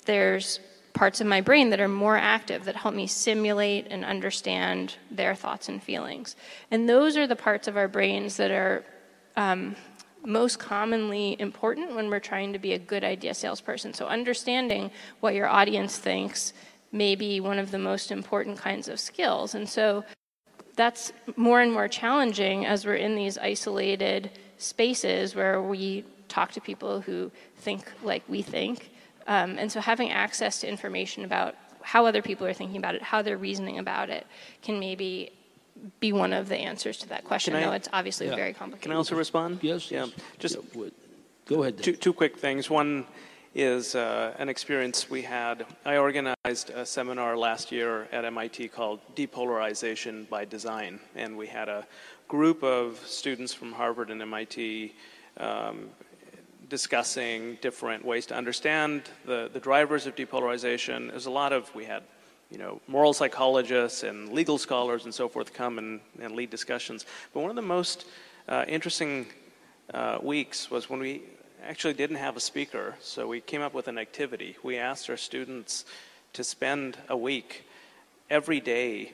there's 0.06 0.60
parts 0.94 1.22
of 1.22 1.28
my 1.28 1.40
brain 1.40 1.70
that 1.70 1.80
are 1.80 1.88
more 1.88 2.18
active 2.18 2.66
that 2.66 2.76
help 2.76 2.94
me 2.94 3.08
simulate 3.08 3.88
and 3.90 4.04
understand 4.04 4.96
their 5.10 5.36
thoughts 5.36 5.70
and 5.70 5.82
feelings. 5.82 6.36
And 6.70 6.90
those 6.90 7.16
are 7.16 7.28
the 7.28 7.38
parts 7.38 7.70
of 7.70 7.78
our 7.78 7.88
brains 7.88 8.36
that 8.36 8.52
are 8.52 8.84
um, 9.38 9.78
most 10.26 10.60
commonly 10.60 11.40
important 11.40 11.96
when 11.96 12.10
we're 12.10 12.20
trying 12.20 12.52
to 12.52 12.60
be 12.60 12.74
a 12.74 12.80
good 12.80 13.06
idea 13.06 13.34
salesperson. 13.34 13.94
So, 13.94 14.08
understanding 14.08 14.92
what 15.22 15.34
your 15.34 15.48
audience 15.48 15.98
thinks 15.98 16.52
may 16.92 17.16
be 17.16 17.40
one 17.40 17.58
of 17.58 17.72
the 17.72 17.80
most 17.80 18.12
important 18.12 18.58
kinds 18.58 18.90
of 18.90 19.00
skills. 19.00 19.56
And 19.56 19.70
so, 19.70 20.04
that's 20.76 21.14
more 21.38 21.62
and 21.62 21.72
more 21.72 21.88
challenging 21.88 22.66
as 22.66 22.86
we're 22.86 22.96
in 22.96 23.16
these 23.16 23.38
isolated 23.38 24.32
spaces 24.58 25.36
where 25.36 25.62
we 25.62 26.04
talk 26.30 26.52
to 26.54 26.62
people 26.62 27.02
who 27.02 27.32
think 27.58 27.92
like 28.04 28.24
we 28.30 28.42
think 28.42 28.92
um, 29.30 29.60
and 29.60 29.72
so 29.72 29.80
having 29.80 30.10
access 30.10 30.62
to 30.62 30.68
information 30.68 31.24
about 31.24 31.56
how 31.82 32.06
other 32.06 32.22
people 32.22 32.48
are 32.48 32.54
thinking 32.54 32.78
about 32.78 32.96
it, 32.96 33.02
how 33.04 33.22
they're 33.22 33.38
reasoning 33.38 33.78
about 33.78 34.10
it, 34.10 34.26
can 34.64 34.80
maybe 34.80 35.32
be 36.00 36.12
one 36.12 36.34
of 36.34 36.50
the 36.50 36.58
answers 36.58 36.98
to 36.98 37.10
that 37.10 37.24
question. 37.24 37.56
I, 37.56 37.62
know 37.62 37.72
it's 37.72 37.88
obviously 37.94 38.28
yeah. 38.28 38.36
very 38.36 38.54
complicated. 38.54 38.84
Can 38.84 38.92
I 38.92 38.96
also 38.96 39.16
respond? 39.16 39.60
Yes. 39.62 39.92
Yeah. 39.92 40.08
Just 40.40 40.58
yeah, 40.74 40.90
go 41.46 41.62
ahead. 41.62 41.78
Two, 41.78 41.94
two 41.94 42.12
quick 42.12 42.38
things. 42.38 42.72
One 42.72 43.06
is 43.54 43.94
uh, 43.94 44.36
an 44.40 44.50
experience 44.50 45.10
we 45.12 45.22
had. 45.22 45.66
I 45.86 45.98
organized 45.98 46.72
a 46.72 46.86
seminar 46.86 47.38
last 47.38 47.72
year 47.72 48.08
at 48.12 48.26
MIT 48.26 48.70
called 48.70 49.00
Depolarization 49.16 50.28
by 50.28 50.44
Design, 50.44 51.00
and 51.16 51.38
we 51.38 51.46
had 51.48 51.70
a 51.70 51.86
group 52.28 52.64
of 52.64 53.00
students 53.06 53.54
from 53.54 53.74
Harvard 53.74 54.10
and 54.10 54.22
MIT 54.22 54.94
um, 55.38 55.90
discussing 56.70 57.58
different 57.62 58.06
ways 58.06 58.26
to 58.28 58.36
understand 58.36 59.04
the, 59.26 59.50
the 59.52 59.60
drivers 59.60 60.06
of 60.06 60.16
depolarization. 60.16 61.10
There's 61.10 61.26
a 61.26 61.32
lot 61.32 61.52
of, 61.52 61.74
we 61.76 61.86
had, 61.86 62.04
you 62.52 62.58
know, 62.58 62.80
moral 62.88 63.14
psychologists 63.14 64.04
and 64.04 64.32
legal 64.32 64.58
scholars 64.58 65.06
and 65.06 65.14
so 65.14 65.28
forth 65.28 65.54
come 65.54 65.78
and, 65.78 66.00
and 66.22 66.36
lead 66.36 66.50
discussions. 66.50 67.06
But 67.34 67.42
one 67.42 67.50
of 67.50 67.56
the 67.56 67.62
most 67.62 68.06
uh, 68.48 68.66
interesting 68.68 69.28
uh, 69.94 70.20
weeks 70.22 70.70
was 70.72 70.90
when 70.90 71.00
we 71.00 71.24
actually 71.68 71.94
didn't 71.94 72.18
have 72.18 72.38
a 72.38 72.40
speaker, 72.40 72.96
so 73.02 73.28
we 73.28 73.42
came 73.42 73.62
up 73.62 73.74
with 73.74 73.88
an 73.88 73.98
activity. 73.98 74.56
We 74.64 74.78
asked 74.78 75.10
our 75.10 75.18
students 75.18 75.86
to 76.34 76.44
spend 76.44 76.98
a 77.10 77.18
week 77.18 77.66
every 78.30 78.60
day 78.60 79.14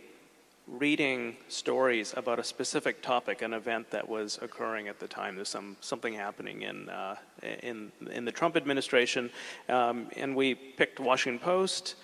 reading 0.68 1.38
stories 1.48 2.14
about 2.18 2.40
a 2.40 2.44
specific 2.44 3.02
topic, 3.02 3.42
an 3.42 3.53
event 3.53 3.92
that 3.92 4.08
was 4.08 4.40
occurring 4.42 4.88
at 4.88 5.00
the 5.00 5.08
time. 5.08 5.35
There's 5.35 5.50
some 5.50 5.77
something 5.82 6.14
happening 6.14 6.64
in 6.64 6.90
uh, 6.90 7.16
in 7.42 7.92
in 8.11 8.26
the 8.26 8.32
Trump 8.32 8.56
administration, 8.56 9.30
um, 9.69 10.08
and 10.16 10.35
we 10.35 10.56
picked 10.56 11.00
Washington 11.00 11.40
Post 11.40 11.95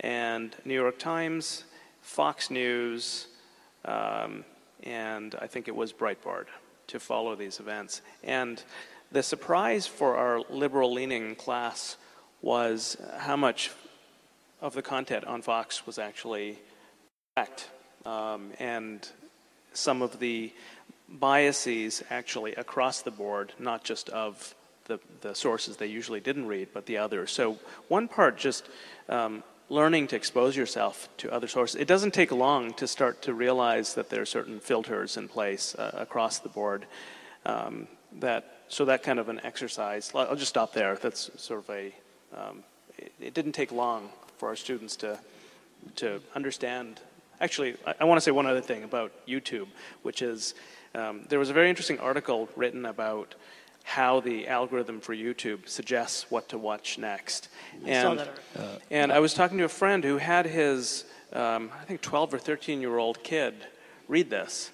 and 0.00 0.54
New 0.64 0.74
York 0.74 0.98
Times, 0.98 1.64
Fox 2.00 2.50
News, 2.50 3.26
um, 3.84 4.44
and 4.84 5.34
I 5.40 5.46
think 5.46 5.68
it 5.68 5.76
was 5.76 5.92
Breitbart 5.92 6.46
to 6.86 7.00
follow 7.00 7.34
these 7.36 7.60
events. 7.60 8.00
And 8.22 8.62
the 9.12 9.22
surprise 9.22 9.86
for 9.86 10.16
our 10.16 10.40
liberal-leaning 10.48 11.34
class 11.34 11.96
was 12.40 12.96
how 13.18 13.36
much 13.36 13.70
of 14.60 14.74
the 14.74 14.82
content 14.82 15.24
on 15.24 15.42
Fox 15.42 15.86
was 15.86 15.98
actually 15.98 16.58
correct 17.34 17.68
um, 18.08 18.52
and 18.58 19.06
some 19.74 20.02
of 20.02 20.18
the 20.18 20.52
biases 21.08 22.02
actually 22.10 22.54
across 22.54 23.02
the 23.02 23.10
board, 23.10 23.52
not 23.58 23.84
just 23.84 24.08
of 24.10 24.54
the, 24.86 24.98
the 25.20 25.34
sources 25.34 25.76
they 25.76 25.86
usually 25.86 26.20
didn't 26.20 26.46
read, 26.46 26.68
but 26.72 26.86
the 26.86 26.96
others. 26.96 27.30
So, 27.30 27.58
one 27.88 28.08
part 28.08 28.38
just 28.38 28.66
um, 29.08 29.42
learning 29.68 30.06
to 30.08 30.16
expose 30.16 30.56
yourself 30.56 31.08
to 31.18 31.30
other 31.30 31.48
sources. 31.48 31.76
It 31.76 31.86
doesn't 31.86 32.14
take 32.14 32.32
long 32.32 32.72
to 32.74 32.86
start 32.86 33.20
to 33.22 33.34
realize 33.34 33.94
that 33.94 34.08
there 34.08 34.22
are 34.22 34.26
certain 34.26 34.58
filters 34.60 35.16
in 35.16 35.28
place 35.28 35.74
uh, 35.74 35.90
across 35.94 36.38
the 36.38 36.48
board. 36.48 36.86
Um, 37.44 37.88
that 38.20 38.62
so 38.68 38.86
that 38.86 39.02
kind 39.02 39.18
of 39.18 39.28
an 39.28 39.40
exercise. 39.44 40.10
I'll 40.14 40.36
just 40.36 40.48
stop 40.48 40.72
there. 40.72 40.96
That's 40.96 41.30
sort 41.36 41.60
of 41.60 41.70
a. 41.70 41.94
Um, 42.34 42.64
it, 42.96 43.12
it, 43.20 43.34
didn't 43.34 43.52
take 43.52 43.70
long 43.72 44.08
for 44.38 44.48
our 44.48 44.56
students 44.56 44.96
to 44.96 45.18
to 45.96 46.20
understand 46.34 47.00
Actually, 47.40 47.76
I, 47.86 47.94
I 48.00 48.04
want 48.04 48.18
to 48.18 48.22
say 48.22 48.30
one 48.30 48.46
other 48.46 48.60
thing 48.60 48.84
about 48.84 49.12
YouTube, 49.26 49.68
which 50.02 50.22
is 50.22 50.54
um, 50.94 51.24
there 51.28 51.38
was 51.38 51.50
a 51.50 51.52
very 51.52 51.68
interesting 51.68 51.98
article 51.98 52.48
written 52.56 52.86
about 52.86 53.34
how 53.84 54.20
the 54.20 54.46
algorithm 54.48 55.00
for 55.00 55.14
YouTube 55.14 55.66
suggests 55.68 56.30
what 56.30 56.48
to 56.50 56.58
watch 56.58 56.98
next. 56.98 57.48
I 57.84 57.88
and, 57.88 58.20
uh, 58.20 58.26
and 58.90 59.12
I 59.12 59.18
was 59.18 59.32
talking 59.32 59.56
to 59.58 59.64
a 59.64 59.68
friend 59.68 60.04
who 60.04 60.18
had 60.18 60.44
his, 60.44 61.04
um, 61.32 61.70
I 61.80 61.84
think, 61.84 62.02
12 62.02 62.34
or 62.34 62.38
13 62.38 62.80
year 62.80 62.98
old 62.98 63.22
kid 63.22 63.54
read 64.06 64.28
this. 64.28 64.70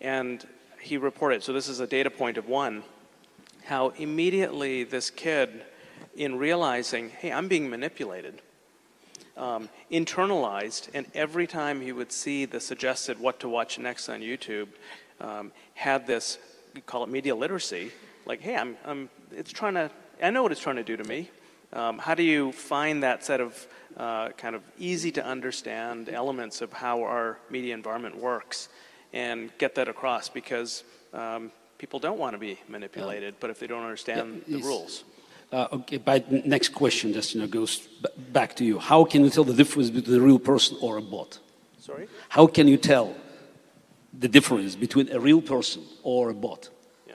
And 0.00 0.46
he 0.80 0.96
reported, 0.96 1.42
so 1.42 1.52
this 1.52 1.68
is 1.68 1.80
a 1.80 1.86
data 1.86 2.10
point 2.10 2.36
of 2.36 2.48
one, 2.48 2.82
how 3.64 3.90
immediately 3.90 4.84
this 4.84 5.10
kid, 5.10 5.62
in 6.14 6.36
realizing, 6.36 7.08
hey, 7.08 7.32
I'm 7.32 7.48
being 7.48 7.70
manipulated, 7.70 8.42
um, 9.40 9.68
internalized, 9.90 10.88
and 10.94 11.06
every 11.14 11.46
time 11.46 11.80
he 11.80 11.92
would 11.92 12.12
see 12.12 12.44
the 12.44 12.60
suggested 12.60 13.18
what 13.18 13.40
to 13.40 13.48
watch 13.48 13.78
next 13.78 14.08
on 14.08 14.20
YouTube, 14.20 14.68
um, 15.20 15.50
had 15.74 16.06
this, 16.06 16.38
call 16.86 17.02
it 17.02 17.08
media 17.08 17.34
literacy, 17.34 17.90
like, 18.26 18.40
hey, 18.40 18.54
I'm, 18.54 18.76
I'm, 18.84 19.08
it's 19.32 19.50
trying 19.50 19.74
to, 19.74 19.90
I 20.22 20.30
know 20.30 20.42
what 20.42 20.52
it's 20.52 20.60
trying 20.60 20.76
to 20.76 20.84
do 20.84 20.96
to 20.96 21.04
me. 21.04 21.30
Um, 21.72 21.98
how 21.98 22.14
do 22.14 22.22
you 22.22 22.52
find 22.52 23.02
that 23.02 23.24
set 23.24 23.40
of 23.40 23.66
uh, 23.96 24.28
kind 24.30 24.54
of 24.54 24.62
easy 24.78 25.10
to 25.12 25.24
understand 25.24 26.08
elements 26.08 26.60
of 26.60 26.72
how 26.72 27.02
our 27.02 27.38
media 27.48 27.74
environment 27.74 28.16
works 28.16 28.68
and 29.12 29.50
get 29.56 29.74
that 29.76 29.88
across? 29.88 30.28
Because 30.28 30.84
um, 31.14 31.50
people 31.78 31.98
don't 31.98 32.18
want 32.18 32.34
to 32.34 32.38
be 32.38 32.58
manipulated, 32.68 33.36
but 33.40 33.48
if 33.48 33.58
they 33.58 33.66
don't 33.66 33.84
understand 33.84 34.42
yeah, 34.46 34.58
the 34.58 34.62
rules. 34.62 35.04
Uh, 35.52 35.66
okay, 35.72 35.96
by 35.96 36.22
next 36.30 36.68
question 36.68 37.12
just 37.12 37.34
you 37.34 37.40
know 37.40 37.46
goes 37.46 37.88
back 38.32 38.54
to 38.54 38.64
you. 38.64 38.78
How 38.78 39.04
can 39.04 39.24
you 39.24 39.30
tell 39.30 39.44
the 39.44 39.54
difference 39.54 39.90
between 39.90 40.16
a 40.16 40.20
real 40.20 40.38
person 40.38 40.76
or 40.80 40.96
a 40.96 41.02
bot? 41.02 41.38
Sorry. 41.78 42.08
How 42.28 42.46
can 42.46 42.68
you 42.68 42.76
tell 42.76 43.14
the 44.16 44.28
difference 44.28 44.76
between 44.76 45.10
a 45.10 45.18
real 45.18 45.42
person 45.42 45.82
or 46.02 46.30
a 46.30 46.34
bot? 46.34 46.68
Yeah. 47.08 47.14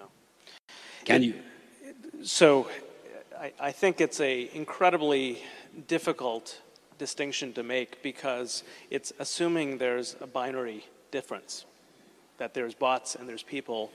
Can 1.05 1.23
it, 1.23 1.25
you? 1.27 1.33
So, 2.23 2.67
I, 3.39 3.53
I 3.59 3.71
think 3.71 4.01
it's 4.01 4.19
a 4.19 4.49
incredibly 4.53 5.41
difficult 5.87 6.61
distinction 6.97 7.53
to 7.53 7.63
make 7.63 8.01
because 8.01 8.63
it's 8.89 9.13
assuming 9.19 9.77
there's 9.77 10.15
a 10.19 10.27
binary 10.27 10.85
difference, 11.11 11.65
that 12.37 12.53
there's 12.53 12.73
bots 12.73 13.15
and 13.15 13.29
there's 13.29 13.43
people. 13.43 13.91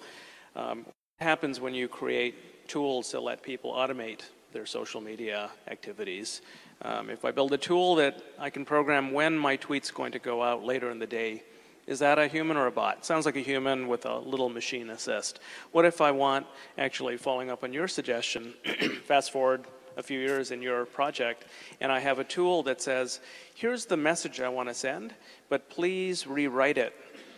Um, 0.56 0.84
what 0.84 1.26
happens 1.26 1.60
when 1.60 1.74
you 1.74 1.88
create 1.88 2.59
tools 2.70 3.10
to 3.10 3.20
let 3.20 3.42
people 3.42 3.72
automate 3.72 4.20
their 4.52 4.64
social 4.64 5.00
media 5.00 5.50
activities. 5.66 6.40
Um, 6.82 7.10
if 7.10 7.24
I 7.24 7.32
build 7.32 7.52
a 7.52 7.58
tool 7.58 7.96
that 7.96 8.22
I 8.38 8.48
can 8.48 8.64
program 8.64 9.10
when 9.10 9.36
my 9.36 9.56
tweet's 9.56 9.90
going 9.90 10.12
to 10.12 10.20
go 10.20 10.40
out 10.40 10.64
later 10.64 10.88
in 10.88 11.00
the 11.00 11.06
day, 11.06 11.42
is 11.88 11.98
that 11.98 12.20
a 12.20 12.28
human 12.28 12.56
or 12.56 12.68
a 12.68 12.70
bot? 12.70 13.04
sounds 13.04 13.26
like 13.26 13.34
a 13.34 13.40
human 13.40 13.88
with 13.88 14.06
a 14.06 14.16
little 14.18 14.48
machine 14.48 14.90
assist. 14.90 15.40
What 15.72 15.84
if 15.84 16.00
I 16.00 16.12
want, 16.12 16.46
actually 16.78 17.16
following 17.16 17.50
up 17.50 17.64
on 17.64 17.72
your 17.72 17.88
suggestion, 17.88 18.54
fast 19.04 19.32
forward 19.32 19.64
a 19.96 20.02
few 20.02 20.20
years 20.20 20.52
in 20.52 20.62
your 20.62 20.84
project, 20.84 21.46
and 21.80 21.90
I 21.90 21.98
have 21.98 22.20
a 22.20 22.24
tool 22.24 22.62
that 22.62 22.80
says, 22.80 23.18
here's 23.56 23.84
the 23.84 23.96
message 23.96 24.40
I 24.40 24.48
want 24.48 24.68
to 24.68 24.74
send, 24.74 25.12
but 25.48 25.68
please 25.70 26.24
rewrite 26.24 26.78
it 26.78 26.94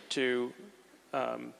to 0.09 0.53
um, 1.11 1.55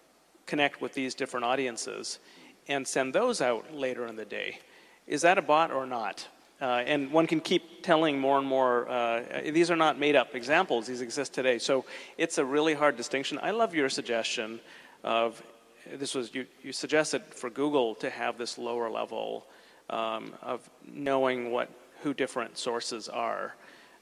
connect 0.45 0.79
with 0.79 0.93
these 0.93 1.15
different 1.15 1.43
audiences 1.43 2.19
and 2.67 2.87
send 2.87 3.13
those 3.13 3.41
out 3.41 3.73
later 3.73 4.07
in 4.07 4.15
the 4.15 4.25
day. 4.25 4.59
Is 5.07 5.21
that 5.21 5.37
a 5.37 5.41
bot 5.41 5.71
or 5.71 5.85
not? 5.85 6.27
Uh, 6.61 6.83
and 6.85 7.11
one 7.11 7.27
can 7.27 7.41
keep 7.41 7.83
telling 7.83 8.17
more 8.17 8.37
and 8.37 8.47
more. 8.47 8.87
Uh, 8.87 9.41
these 9.51 9.69
are 9.69 9.75
not 9.75 9.99
made 9.99 10.15
up 10.15 10.33
examples, 10.33 10.87
these 10.87 11.01
exist 11.01 11.33
today. 11.33 11.59
So 11.59 11.83
it's 12.17 12.37
a 12.37 12.45
really 12.45 12.73
hard 12.73 12.95
distinction. 12.95 13.39
I 13.41 13.51
love 13.51 13.75
your 13.75 13.89
suggestion 13.89 14.61
of 15.03 15.43
this 15.91 16.15
was 16.15 16.33
you, 16.33 16.45
you 16.61 16.71
suggested 16.71 17.21
for 17.31 17.49
Google 17.49 17.95
to 17.95 18.09
have 18.09 18.37
this 18.37 18.57
lower 18.57 18.89
level 18.89 19.45
um, 19.89 20.33
of 20.41 20.69
knowing 20.85 21.51
what 21.51 21.69
who 22.01 22.13
different 22.13 22.57
sources 22.57 23.09
are. 23.09 23.55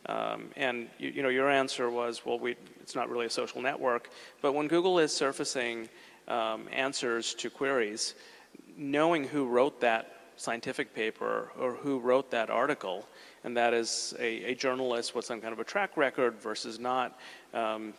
Um, 0.07 0.49
and 0.55 0.87
you, 0.97 1.09
you, 1.09 1.23
know 1.23 1.29
your 1.29 1.49
answer 1.49 1.89
was, 1.89 2.25
well, 2.25 2.39
we, 2.39 2.55
it's 2.79 2.95
not 2.95 3.09
really 3.09 3.27
a 3.27 3.29
social 3.29 3.61
network. 3.61 4.09
But 4.41 4.53
when 4.53 4.67
Google 4.67 4.99
is 4.99 5.13
surfacing 5.13 5.89
um, 6.27 6.67
answers 6.71 7.33
to 7.35 7.49
queries, 7.49 8.15
knowing 8.77 9.23
who 9.23 9.47
wrote 9.47 9.81
that 9.81 10.15
scientific 10.37 10.93
paper 10.93 11.51
or 11.59 11.73
who 11.73 11.99
wrote 11.99 12.31
that 12.31 12.49
article, 12.49 13.07
and 13.43 13.55
that 13.55 13.73
is 13.73 14.13
a, 14.19 14.51
a 14.51 14.55
journalist 14.55 15.13
with 15.15 15.25
some 15.25 15.39
kind 15.41 15.53
of 15.53 15.59
a 15.59 15.63
track 15.63 15.97
record 15.97 16.39
versus 16.41 16.79
not. 16.79 17.19
Um, 17.53 17.93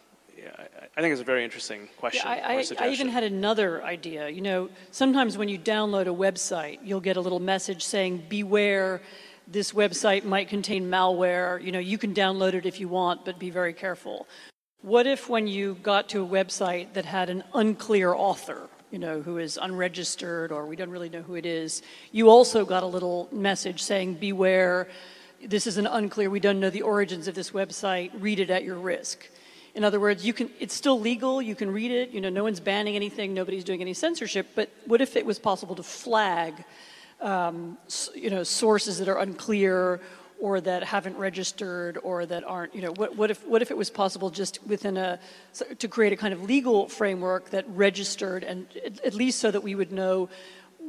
I 0.97 1.01
think 1.01 1.13
it's 1.13 1.21
a 1.21 1.25
very 1.25 1.45
interesting 1.45 1.89
question. 1.99 2.23
Yeah, 2.25 2.47
I, 2.47 2.57
I, 2.57 2.87
I, 2.87 2.89
even 2.89 3.09
had 3.09 3.23
another 3.23 3.85
idea. 3.85 4.29
You 4.29 4.41
know, 4.41 4.71
sometimes 4.91 5.37
when 5.37 5.49
you 5.49 5.59
download 5.59 6.03
a 6.03 6.15
website, 6.15 6.79
you'll 6.83 7.01
get 7.01 7.17
a 7.17 7.21
little 7.21 7.41
message 7.41 7.85
saying, 7.85 8.25
beware, 8.29 9.03
this 9.47 9.73
website 9.73 10.25
might 10.25 10.49
contain 10.49 10.89
malware. 10.89 11.63
You 11.63 11.73
know, 11.73 11.79
you 11.79 11.99
can 11.99 12.15
download 12.15 12.55
it 12.55 12.67
if 12.67 12.81
you 12.81 12.89
want, 12.89 13.25
but 13.25 13.39
be 13.39 13.51
very 13.51 13.73
careful. 13.73 14.27
What 14.81 15.07
if 15.07 15.29
when 15.29 15.47
you 15.47 15.77
got 15.83 16.09
to 16.11 16.25
a 16.25 16.27
website 16.27 16.95
that 16.95 17.05
had 17.05 17.31
an 17.31 17.45
unclear 17.55 18.15
author, 18.15 18.69
you 18.93 18.99
know, 18.99 19.23
who 19.23 19.39
is 19.39 19.59
unregistered 19.61 20.53
or 20.53 20.67
we 20.67 20.77
don't 20.77 20.91
really 20.91 21.09
know 21.09 21.23
who 21.23 21.35
it 21.35 21.47
is, 21.47 21.83
you 22.13 22.29
also 22.29 22.65
got 22.67 22.83
a 22.83 22.87
little 22.87 23.27
message 23.33 23.83
saying, 23.83 24.15
beware, 24.15 24.87
this 25.43 25.67
is 25.67 25.79
an 25.79 25.87
unclear, 25.87 26.29
we 26.29 26.39
don't 26.39 26.61
know 26.61 26.69
the 26.69 26.83
origins 26.83 27.27
of 27.27 27.35
this 27.35 27.53
website, 27.53 28.11
read 28.21 28.39
it 28.39 28.51
at 28.51 28.65
your 28.65 28.77
risk. 28.77 29.27
In 29.75 29.83
other 29.83 29.99
words, 29.99 30.27
you 30.27 30.35
can, 30.35 30.51
it's 30.61 30.75
still 30.75 31.01
legal, 31.01 31.41
you 31.41 31.55
can 31.55 31.71
read 31.73 31.91
it, 31.91 32.11
you 32.11 32.21
know, 32.21 32.29
no 32.29 32.43
one's 32.43 32.61
banning 32.61 32.95
anything, 32.95 33.33
nobody's 33.33 33.65
doing 33.65 33.81
any 33.81 33.95
censorship, 33.95 34.49
but 34.55 34.69
what 34.87 35.01
if 35.01 35.17
it 35.17 35.25
was 35.25 35.39
possible 35.39 35.75
to 35.75 35.83
flag, 35.83 36.63
um, 37.23 37.79
you 38.15 38.29
know, 38.29 38.43
sources 38.43 38.99
that 38.99 39.09
are 39.09 39.21
unclear 39.21 40.03
or 40.43 40.61
that 40.61 40.83
haven't 40.83 41.17
registered 41.17 41.97
or 42.03 42.27
that 42.27 42.43
aren't, 42.43 42.75
you 42.75 42.83
know, 42.83 42.91
what, 42.97 43.17
what, 43.17 43.31
if, 43.31 43.47
what 43.47 43.63
if 43.63 43.71
it 43.71 43.77
was 43.77 43.91
possible 43.91 44.29
just 44.29 44.59
within 44.67 44.97
a, 44.97 45.17
to 45.79 45.87
create 45.87 46.13
a 46.13 46.17
kind 46.17 46.35
of 46.35 46.43
legal 46.43 46.89
framework 46.89 47.51
that 47.51 47.65
registered 47.69 48.43
and 48.43 48.67
at 49.05 49.15
least 49.15 49.39
so 49.39 49.53
that 49.53 49.63
we 49.63 49.77
would 49.77 49.93
know 49.93 50.29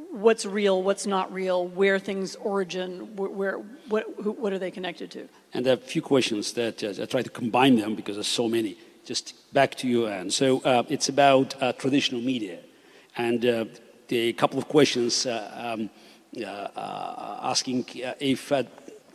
what's 0.09 0.43
real, 0.43 0.81
what's 0.81 1.05
not 1.05 1.31
real, 1.31 1.67
where 1.67 1.99
things 1.99 2.35
origin, 2.37 3.15
where, 3.15 3.57
what, 3.89 4.05
who, 4.23 4.31
what 4.31 4.51
are 4.53 4.57
they 4.57 4.71
connected 4.71 5.11
to? 5.11 5.29
And 5.53 5.63
there 5.63 5.73
are 5.73 5.77
a 5.77 5.89
few 5.95 6.01
questions 6.01 6.53
that 6.53 6.83
uh, 6.83 7.03
I 7.03 7.05
try 7.05 7.21
to 7.21 7.29
combine 7.29 7.75
them 7.75 7.93
because 7.93 8.15
there's 8.15 8.35
so 8.41 8.49
many. 8.49 8.75
Just 9.05 9.35
back 9.53 9.75
to 9.75 9.87
you, 9.87 10.07
Anne. 10.07 10.31
So 10.31 10.61
uh, 10.61 10.81
it's 10.89 11.09
about 11.09 11.61
uh, 11.61 11.73
traditional 11.73 12.21
media. 12.21 12.57
And 13.15 13.45
uh, 13.45 13.65
the 14.07 14.33
couple 14.33 14.57
of 14.57 14.67
questions 14.67 15.27
uh, 15.27 15.75
um, 15.77 15.91
uh, 16.41 17.39
asking 17.43 17.85
if 18.19 18.51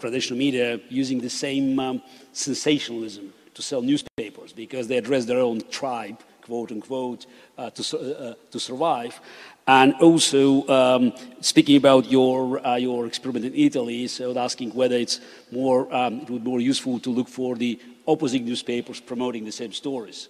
traditional 0.01 0.39
media 0.39 0.81
using 0.89 1.21
the 1.21 1.31
same 1.31 1.79
um, 1.79 2.03
sensationalism 2.33 3.33
to 3.55 3.63
sell 3.63 3.83
newspapers 3.83 4.53
because 4.53 4.87
they 4.87 4.97
address 4.97 5.25
their 5.25 5.41
own 5.41 5.61
tribe, 5.71 6.21
quote 6.43 6.71
unquote, 6.71 7.27
uh, 7.57 7.71
to, 7.71 7.83
uh, 7.83 8.35
to 8.51 8.61
survive. 8.61 9.21
And 9.67 9.95
also 9.95 10.67
um, 10.69 11.13
speaking 11.41 11.77
about 11.77 12.11
your, 12.11 12.65
uh, 12.67 12.77
your 12.77 13.07
experiment 13.07 13.45
in 13.45 13.55
Italy, 13.55 14.07
so 14.09 14.37
asking 14.39 14.71
whether 14.71 14.97
it's 14.97 15.21
more, 15.51 15.93
um, 15.95 16.21
it 16.21 16.31
would 16.31 16.45
be 16.45 16.51
more 16.51 16.61
useful 16.61 16.99
to 17.01 17.11
look 17.11 17.29
for 17.29 17.57
the 17.57 17.79
opposing 18.07 18.45
newspapers 18.45 19.01
promoting 19.01 19.45
the 19.45 19.53
same 19.53 19.73
stories. 19.73 20.29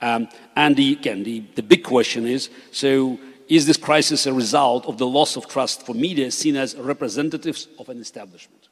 Um, 0.00 0.28
and 0.56 0.76
the, 0.76 0.92
again, 0.92 1.24
the, 1.24 1.40
the 1.54 1.62
big 1.62 1.82
question 1.82 2.26
is, 2.26 2.48
so 2.70 3.18
is 3.48 3.66
this 3.66 3.76
crisis 3.76 4.26
a 4.26 4.32
result 4.32 4.86
of 4.86 4.98
the 4.98 5.06
loss 5.06 5.36
of 5.36 5.48
trust 5.48 5.84
for 5.84 5.94
media 5.94 6.30
seen 6.30 6.56
as 6.56 6.76
representatives 6.76 7.68
of 7.78 7.88
an 7.88 8.00
establishment? 8.00 8.67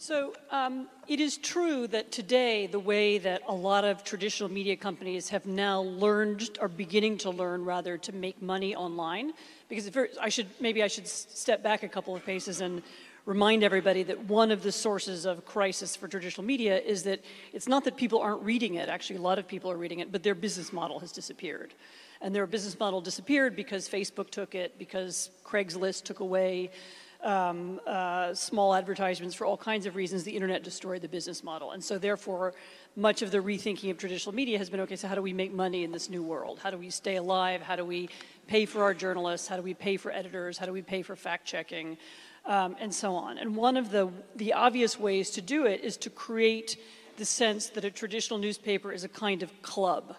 So 0.00 0.32
um, 0.52 0.86
it 1.08 1.18
is 1.18 1.38
true 1.38 1.88
that 1.88 2.12
today 2.12 2.68
the 2.68 2.78
way 2.78 3.18
that 3.18 3.42
a 3.48 3.54
lot 3.54 3.82
of 3.84 4.04
traditional 4.04 4.48
media 4.48 4.76
companies 4.76 5.28
have 5.30 5.44
now 5.44 5.80
learned, 5.80 6.56
or 6.60 6.68
beginning 6.68 7.18
to 7.18 7.30
learn 7.30 7.64
rather, 7.64 7.98
to 7.98 8.12
make 8.12 8.40
money 8.40 8.76
online, 8.76 9.32
because 9.68 9.90
I 10.20 10.28
should 10.28 10.46
maybe 10.60 10.84
I 10.84 10.86
should 10.86 11.08
step 11.08 11.64
back 11.64 11.82
a 11.82 11.88
couple 11.88 12.14
of 12.14 12.24
paces 12.24 12.60
and 12.60 12.80
remind 13.26 13.64
everybody 13.64 14.04
that 14.04 14.24
one 14.26 14.52
of 14.52 14.62
the 14.62 14.70
sources 14.70 15.26
of 15.26 15.44
crisis 15.44 15.96
for 15.96 16.06
traditional 16.06 16.46
media 16.46 16.78
is 16.78 17.02
that 17.02 17.20
it's 17.52 17.66
not 17.66 17.82
that 17.82 17.96
people 17.96 18.20
aren't 18.20 18.42
reading 18.42 18.76
it. 18.76 18.88
Actually, 18.88 19.16
a 19.16 19.22
lot 19.22 19.36
of 19.40 19.48
people 19.48 19.68
are 19.68 19.76
reading 19.76 19.98
it, 19.98 20.12
but 20.12 20.22
their 20.22 20.36
business 20.36 20.72
model 20.72 21.00
has 21.00 21.10
disappeared. 21.10 21.74
And 22.20 22.32
their 22.32 22.46
business 22.46 22.78
model 22.78 23.00
disappeared 23.00 23.56
because 23.56 23.88
Facebook 23.88 24.30
took 24.30 24.54
it, 24.54 24.78
because 24.78 25.30
Craigslist 25.44 26.04
took 26.04 26.20
away 26.20 26.70
um, 27.22 27.80
uh, 27.86 28.32
small 28.34 28.74
advertisements 28.74 29.34
for 29.34 29.44
all 29.44 29.56
kinds 29.56 29.86
of 29.86 29.96
reasons, 29.96 30.24
the 30.24 30.32
internet 30.32 30.62
destroyed 30.62 31.02
the 31.02 31.08
business 31.08 31.42
model. 31.42 31.72
And 31.72 31.82
so 31.82 31.98
therefore, 31.98 32.54
much 32.96 33.22
of 33.22 33.30
the 33.30 33.38
rethinking 33.38 33.90
of 33.90 33.98
traditional 33.98 34.34
media 34.34 34.58
has 34.58 34.70
been, 34.70 34.80
okay, 34.80 34.96
so 34.96 35.08
how 35.08 35.14
do 35.14 35.22
we 35.22 35.32
make 35.32 35.52
money 35.52 35.84
in 35.84 35.92
this 35.92 36.08
new 36.08 36.22
world? 36.22 36.60
How 36.62 36.70
do 36.70 36.78
we 36.78 36.90
stay 36.90 37.16
alive? 37.16 37.60
How 37.60 37.76
do 37.76 37.84
we 37.84 38.08
pay 38.46 38.66
for 38.66 38.82
our 38.82 38.94
journalists? 38.94 39.48
How 39.48 39.56
do 39.56 39.62
we 39.62 39.74
pay 39.74 39.96
for 39.96 40.12
editors? 40.12 40.58
How 40.58 40.66
do 40.66 40.72
we 40.72 40.82
pay 40.82 41.02
for 41.02 41.16
fact 41.16 41.46
checking? 41.46 41.98
Um, 42.46 42.76
and 42.80 42.94
so 42.94 43.14
on. 43.14 43.36
And 43.36 43.56
one 43.56 43.76
of 43.76 43.90
the, 43.90 44.10
the 44.36 44.54
obvious 44.54 44.98
ways 44.98 45.30
to 45.30 45.42
do 45.42 45.66
it 45.66 45.82
is 45.82 45.96
to 45.98 46.10
create 46.10 46.80
the 47.18 47.24
sense 47.24 47.68
that 47.70 47.84
a 47.84 47.90
traditional 47.90 48.38
newspaper 48.38 48.92
is 48.92 49.04
a 49.04 49.08
kind 49.08 49.42
of 49.42 49.60
club 49.60 50.16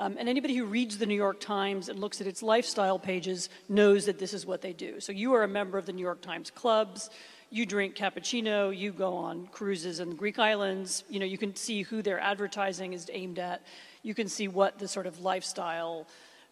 um, 0.00 0.16
and 0.18 0.30
anybody 0.30 0.56
who 0.56 0.64
reads 0.64 0.96
the 0.96 1.04
New 1.04 1.14
York 1.14 1.40
Times 1.40 1.90
and 1.90 1.98
looks 1.98 2.22
at 2.22 2.26
its 2.26 2.42
lifestyle 2.42 2.98
pages 2.98 3.50
knows 3.68 4.06
that 4.06 4.18
this 4.18 4.32
is 4.32 4.46
what 4.46 4.62
they 4.62 4.72
do. 4.72 4.98
So 4.98 5.12
you 5.12 5.34
are 5.34 5.42
a 5.42 5.48
member 5.48 5.76
of 5.76 5.84
the 5.84 5.92
New 5.92 6.00
York 6.00 6.22
Times 6.22 6.50
clubs, 6.50 7.10
you 7.50 7.66
drink 7.66 7.96
cappuccino, 7.96 8.74
you 8.74 8.92
go 8.92 9.12
on 9.12 9.46
cruises 9.48 10.00
in 10.00 10.08
the 10.08 10.14
Greek 10.14 10.38
islands, 10.38 11.04
you 11.10 11.20
know, 11.20 11.26
you 11.26 11.36
can 11.36 11.54
see 11.54 11.82
who 11.82 12.00
their 12.00 12.18
advertising 12.18 12.94
is 12.94 13.10
aimed 13.12 13.38
at. 13.38 13.60
You 14.02 14.14
can 14.14 14.26
see 14.26 14.48
what 14.48 14.78
the 14.78 14.88
sort 14.88 15.06
of 15.06 15.20
lifestyle, 15.20 16.06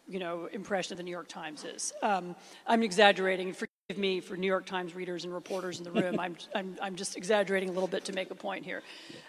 you 0.08 0.18
know, 0.18 0.48
impression 0.52 0.94
of 0.94 0.96
the 0.96 1.02
New 1.02 1.10
York 1.10 1.28
Times 1.28 1.64
is. 1.64 1.92
Um, 2.02 2.34
I'm 2.66 2.82
exaggerating. 2.82 3.52
Forgive 3.52 3.98
me 3.98 4.20
for 4.20 4.36
New 4.36 4.46
York 4.46 4.64
Times 4.64 4.94
readers 4.94 5.24
and 5.24 5.32
reporters 5.32 5.78
in 5.78 5.84
the 5.84 5.90
room. 5.90 6.18
I'm, 6.20 6.36
I'm, 6.54 6.76
I'm 6.80 6.96
just 6.96 7.16
exaggerating 7.16 7.68
a 7.68 7.72
little 7.72 7.88
bit 7.88 8.04
to 8.06 8.12
make 8.12 8.30
a 8.30 8.34
point 8.34 8.64
here. 8.64 8.82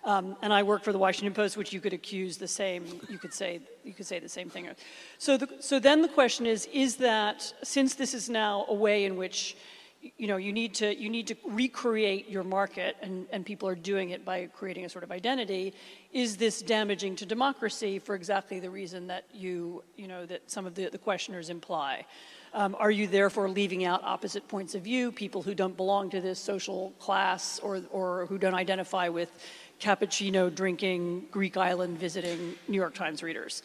Um, 0.06 0.38
and 0.41 0.53
I 0.53 0.64
work 0.64 0.83
for 0.83 0.93
the 0.93 0.98
Washington 0.98 1.33
Post, 1.33 1.58
which 1.58 1.74
you 1.74 1.82
could 1.82 1.93
accuse 1.93 2.38
the 2.38 2.48
same, 2.48 3.01
you 3.09 3.17
could 3.17 3.33
say, 3.33 3.59
you 3.83 3.93
could 3.93 4.06
say 4.06 4.19
the 4.19 4.30
same 4.30 4.49
thing. 4.49 4.69
So, 5.17 5.38
the, 5.38 5.49
so 5.59 5.80
then 5.80 6.01
the 6.01 6.08
question 6.08 6.45
is, 6.45 6.67
is 6.74 6.95
that, 6.98 7.53
since 7.64 7.95
this 7.95 8.14
is 8.14 8.30
now 8.30 8.66
a 8.69 8.74
way 8.74 9.06
in 9.06 9.17
which 9.17 9.58
you 10.02 10.28
know, 10.28 10.38
you 10.38 10.53
need 10.53 10.74
to, 10.76 10.98
you 10.98 11.10
need 11.10 11.28
to 11.28 11.36
recreate 11.45 12.30
your 12.30 12.44
market, 12.44 12.95
and, 13.02 13.28
and 13.32 13.45
people 13.45 13.68
are 13.68 13.76
doing 13.76 14.11
it 14.11 14.24
by 14.24 14.45
creating 14.48 14.86
a 14.86 14.90
sort 14.90 15.03
of 15.03 15.11
identity. 15.11 15.74
Is 16.14 16.38
this 16.38 16.61
damaging 16.61 17.18
to 17.18 17.26
democracy 17.26 18.00
for 18.00 18.16
exactly 18.16 18.60
the 18.60 18.69
reason 18.69 19.08
that 19.08 19.26
you, 19.34 19.84
you 19.98 20.08
know, 20.08 20.26
that 20.26 20.50
some 20.50 20.66
of 20.66 20.76
the, 20.76 20.90
the 20.90 20.98
questioners 20.98 21.50
imply? 21.50 22.06
Um, 22.53 22.76
are 22.80 22.90
you 22.90 23.08
therefore 23.08 23.50
leaving 23.50 23.84
out 23.84 24.03
opposite 24.03 24.48
points 24.48 24.74
of 24.74 24.82
view, 24.84 25.11
people 25.11 25.42
who 25.42 25.53
don't 25.53 25.76
belong 25.78 26.10
to 26.11 26.22
this 26.22 26.40
social 26.40 26.92
class 27.00 27.60
or, 27.60 27.82
or 27.92 28.26
who 28.28 28.38
don't 28.38 28.56
identify 28.56 29.10
with 29.10 29.32
cappuccino 29.80 30.53
drinking, 30.53 31.28
Greek 31.30 31.58
island 31.58 32.00
visiting 32.00 32.56
New 32.68 32.78
York 32.78 32.95
Times 32.95 33.22
readers? 33.22 33.64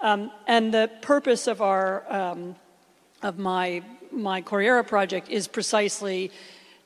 Um, 0.00 0.30
and 0.46 0.74
the 0.74 0.90
purpose 1.02 1.46
of 1.46 1.62
our 1.62 2.12
um, 2.12 2.56
of 3.22 3.38
my 3.38 3.82
my 4.14 4.40
Corriere 4.40 4.82
project 4.82 5.28
is 5.28 5.48
precisely 5.48 6.30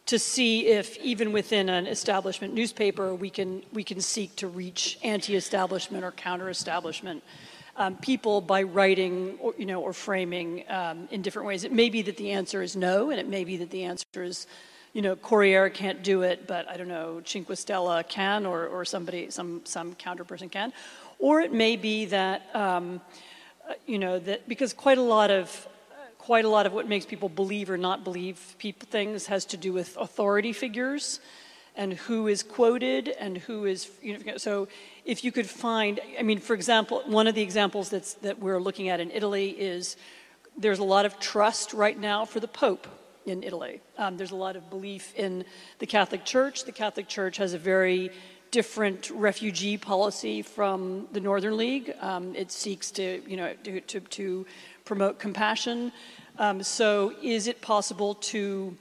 to 0.07 0.19
see 0.19 0.67
if 0.67 0.97
even 0.99 1.33
within 1.33 1.69
an 1.69 1.87
establishment 1.87 2.55
newspaper 2.55 3.15
we 3.15 3.29
can 3.29 3.63
we 3.73 3.85
can 3.85 4.01
seek 4.01 4.35
to 4.37 4.49
reach 4.49 4.99
anti-establishment 5.03 6.03
or 6.03 6.13
counter-establishment 6.13 7.23
um, 7.79 7.97
people 7.97 8.41
by 8.41 8.63
writing 8.63 9.37
or, 9.39 9.55
you 9.57 9.65
know, 9.65 9.81
or 9.81 9.93
framing 9.93 10.65
um, 10.69 11.09
in 11.11 11.23
different 11.23 11.47
ways. 11.47 11.65
It 11.65 11.73
may 11.73 11.89
be 11.91 12.03
that 12.03 12.17
the 12.17 12.33
answer 12.33 12.61
is 12.61 12.75
no, 12.75 13.11
and 13.11 13.21
it 13.21 13.29
may 13.29 13.45
be 13.45 13.57
that 13.59 13.71
the 13.71 13.85
answer 13.85 14.23
is, 14.23 14.47
you 14.93 15.01
know, 15.01 15.15
Corriere 15.15 15.71
can't 15.71 16.03
do 16.03 16.23
it, 16.23 16.47
but 16.49 16.69
I 16.69 16.77
don't 16.77 16.89
know, 16.89 17.23
Cinque 17.25 17.49
Stelle 17.49 18.03
can, 18.09 18.47
or, 18.47 18.67
or 18.67 18.85
somebody, 18.85 19.31
some, 19.31 19.61
some 19.65 19.95
counter 19.95 20.25
person 20.25 20.49
can. 20.49 20.73
Or 21.21 21.41
it 21.41 21.53
may 21.53 21.77
be 21.77 22.07
that, 22.07 22.55
um, 22.55 23.01
uh, 23.69 23.75
you 23.87 23.99
know, 23.99 24.19
that 24.19 24.49
because 24.49 24.73
quite 24.73 24.99
a 24.99 25.03
lot 25.03 25.31
of 25.31 25.69
quite 26.29 26.45
a 26.45 26.49
lot 26.51 26.67
of 26.67 26.75
what 26.75 26.87
makes 26.87 27.07
people 27.07 27.31
believe 27.31 27.71
or 27.71 27.79
not 27.79 28.05
believe 28.05 28.55
people, 28.59 28.87
things 28.91 29.29
has 29.29 29.47
to 29.47 29.57
do 29.57 29.73
with 29.73 29.97
authority 29.97 30.53
figures 30.53 31.21
and 31.75 31.95
who 31.95 32.27
is 32.27 32.43
quoted 32.43 33.09
and 33.19 33.39
who 33.39 33.65
is, 33.65 33.91
you 34.03 34.19
know, 34.19 34.37
so 34.37 34.69
if 35.07 35.25
you 35.25 35.33
could 35.33 35.49
find, 35.49 35.99
I 36.19 36.23
mean, 36.23 36.39
for 36.39 36.53
example, 36.53 37.03
one 37.07 37.27
of 37.29 37.35
the 37.35 37.41
examples 37.41 37.89
that's, 37.89 38.13
that 38.27 38.39
we're 38.41 38.61
looking 38.61 38.91
at 38.91 39.01
in 39.01 39.11
Italy 39.11 39.49
is 39.49 39.97
there's 40.55 40.81
a 40.81 40.85
lot 40.85 41.07
of 41.07 41.19
trust 41.19 41.73
right 41.73 41.99
now 41.99 42.27
for 42.27 42.41
the 42.41 42.49
Pope 42.49 42.87
in 43.25 43.43
Italy. 43.43 43.81
Um, 43.97 44.19
there's 44.19 44.33
a 44.33 44.37
lot 44.37 44.55
of 44.55 44.69
belief 44.69 45.15
in 45.17 45.47
the 45.79 45.87
Catholic 45.87 46.27
Church. 46.27 46.65
The 46.65 46.73
Catholic 46.73 47.09
Church 47.09 47.39
has 47.39 47.55
a 47.55 47.59
very 47.59 48.11
different 48.51 49.11
refugee 49.11 49.77
policy 49.77 50.43
from 50.43 51.07
the 51.13 51.21
Northern 51.21 51.57
League. 51.57 51.95
Um, 52.01 52.35
it 52.35 52.51
seeks 52.51 52.91
to, 52.93 53.23
you 53.27 53.37
know, 53.37 53.55
to, 53.65 53.81
to, 53.81 54.01
to 54.01 54.47
promote 54.89 55.19
compassion. 55.19 55.93
Um, 56.39 56.63
so 56.63 57.13
is 57.23 57.47
it 57.47 57.61
possible 57.61 58.15
to 58.33 58.75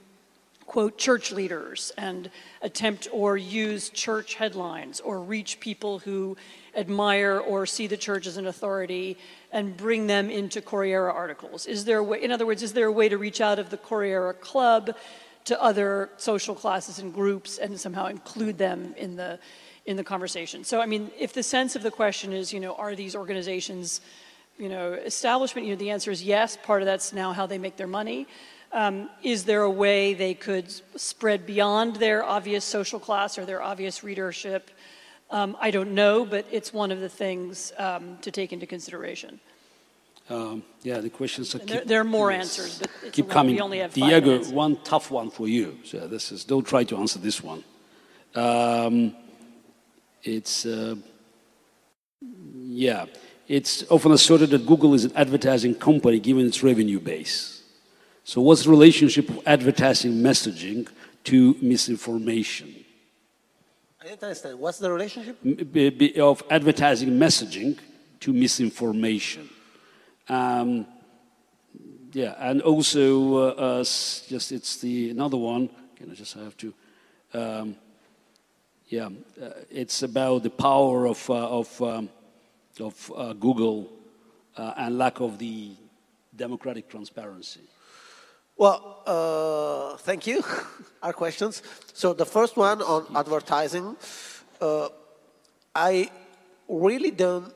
quote 0.64 0.96
church 0.96 1.32
leaders 1.32 1.92
and 1.98 2.30
attempt 2.62 3.08
or 3.12 3.36
use 3.36 3.90
church 3.90 4.34
headlines 4.34 5.00
or 5.00 5.20
reach 5.20 5.60
people 5.60 5.98
who 5.98 6.34
admire 6.74 7.38
or 7.38 7.66
see 7.66 7.86
the 7.86 7.96
church 7.96 8.26
as 8.26 8.38
an 8.38 8.46
authority 8.46 9.18
and 9.52 9.76
bring 9.76 10.06
them 10.06 10.30
into 10.30 10.62
Corriere 10.62 11.10
articles? 11.10 11.66
Is 11.66 11.84
there 11.84 11.98
a 11.98 12.02
way, 12.02 12.22
in 12.22 12.32
other 12.32 12.46
words, 12.46 12.62
is 12.62 12.72
there 12.72 12.86
a 12.86 12.92
way 12.92 13.10
to 13.10 13.18
reach 13.18 13.42
out 13.42 13.58
of 13.58 13.68
the 13.68 13.76
Corriere 13.76 14.32
club 14.32 14.96
to 15.44 15.62
other 15.62 16.08
social 16.16 16.54
classes 16.54 16.98
and 16.98 17.12
groups 17.12 17.58
and 17.58 17.78
somehow 17.78 18.06
include 18.06 18.56
them 18.56 18.94
in 18.96 19.16
the 19.16 19.38
in 19.84 19.96
the 19.96 20.04
conversation? 20.04 20.64
So 20.64 20.80
I 20.80 20.86
mean, 20.86 21.10
if 21.18 21.34
the 21.34 21.42
sense 21.42 21.76
of 21.76 21.82
the 21.82 21.90
question 21.90 22.32
is, 22.32 22.50
you 22.50 22.60
know, 22.60 22.74
are 22.76 22.94
these 22.94 23.14
organizations, 23.14 24.00
you 24.58 24.68
know, 24.68 24.92
establishment, 24.92 25.66
you 25.66 25.74
know, 25.74 25.78
the 25.78 25.90
answer 25.90 26.10
is 26.10 26.22
yes, 26.22 26.56
part 26.62 26.82
of 26.82 26.86
that's 26.86 27.12
now 27.12 27.32
how 27.32 27.46
they 27.46 27.58
make 27.58 27.76
their 27.76 27.86
money. 27.86 28.26
Um, 28.72 29.08
is 29.22 29.44
there 29.44 29.62
a 29.62 29.70
way 29.70 30.14
they 30.14 30.34
could 30.34 30.70
spread 31.00 31.46
beyond 31.46 31.96
their 31.96 32.22
obvious 32.24 32.64
social 32.64 33.00
class 33.00 33.38
or 33.38 33.46
their 33.46 33.62
obvious 33.62 34.04
readership? 34.04 34.70
Um, 35.30 35.56
I 35.60 35.70
don't 35.70 35.92
know, 35.92 36.24
but 36.24 36.46
it's 36.50 36.72
one 36.72 36.90
of 36.90 37.00
the 37.00 37.08
things 37.08 37.72
um, 37.78 38.18
to 38.22 38.30
take 38.30 38.52
into 38.52 38.66
consideration. 38.66 39.40
Um, 40.30 40.62
yeah, 40.82 40.98
the 40.98 41.08
questions 41.08 41.54
are 41.54 41.60
keep, 41.60 41.68
there, 41.68 41.84
there, 41.84 42.00
are 42.00 42.04
more 42.04 42.30
answers, 42.30 42.80
but 42.80 43.12
keep 43.12 43.30
coming. 43.30 43.54
We 43.54 43.60
only 43.62 43.78
have 43.78 43.94
Diego, 43.94 44.44
one 44.50 44.76
tough 44.84 45.10
one 45.10 45.30
for 45.30 45.48
you. 45.48 45.78
So 45.84 46.06
this 46.06 46.32
is 46.32 46.44
don't 46.44 46.66
try 46.66 46.84
to 46.84 46.98
answer 46.98 47.18
this 47.18 47.42
one. 47.42 47.64
Um, 48.34 49.16
it's 50.22 50.66
uh, 50.66 50.96
yeah, 52.54 53.06
it's 53.48 53.90
often 53.90 54.12
asserted 54.12 54.50
that 54.50 54.66
Google 54.66 54.94
is 54.94 55.06
an 55.06 55.12
advertising 55.16 55.74
company 55.74 56.20
given 56.20 56.46
its 56.46 56.62
revenue 56.62 57.00
base. 57.00 57.62
So, 58.22 58.42
what's 58.42 58.64
the 58.64 58.70
relationship 58.70 59.30
of 59.30 59.40
advertising 59.46 60.12
messaging 60.12 60.86
to 61.24 61.56
misinformation? 61.62 62.84
I 64.00 64.08
didn't 64.08 64.22
understand. 64.22 64.58
What's 64.58 64.78
the 64.78 64.92
relationship? 64.92 65.38
Of 66.18 66.42
advertising 66.50 67.10
messaging 67.18 67.78
to 68.20 68.32
misinformation. 68.34 69.48
Um, 70.28 70.86
yeah, 72.12 72.34
and 72.38 72.60
also, 72.60 73.36
uh, 73.36 73.48
uh, 73.50 73.78
just 73.78 74.52
it's 74.52 74.76
the 74.76 75.10
another 75.10 75.38
one. 75.38 75.70
Can 75.96 76.10
I 76.10 76.14
just 76.14 76.34
have 76.34 76.56
to? 76.58 76.74
Um, 77.32 77.76
yeah, 78.88 79.08
uh, 79.42 79.50
it's 79.70 80.02
about 80.02 80.42
the 80.42 80.50
power 80.50 81.06
of 81.06 81.30
uh, 81.30 81.48
of 81.48 81.82
um, 81.82 82.10
of 82.80 83.12
uh, 83.16 83.32
Google 83.32 83.90
uh, 84.56 84.74
and 84.76 84.98
lack 84.98 85.20
of 85.20 85.38
the 85.38 85.72
democratic 86.34 86.88
transparency. 86.88 87.62
Well, 88.56 89.02
uh, 89.06 89.96
thank 89.98 90.26
you. 90.26 90.42
Our 91.02 91.12
questions. 91.12 91.62
So 91.92 92.12
the 92.12 92.26
first 92.26 92.56
one 92.56 92.82
on 92.82 93.06
advertising, 93.14 93.96
uh, 94.60 94.88
I 95.74 96.10
really 96.68 97.12
don't 97.12 97.52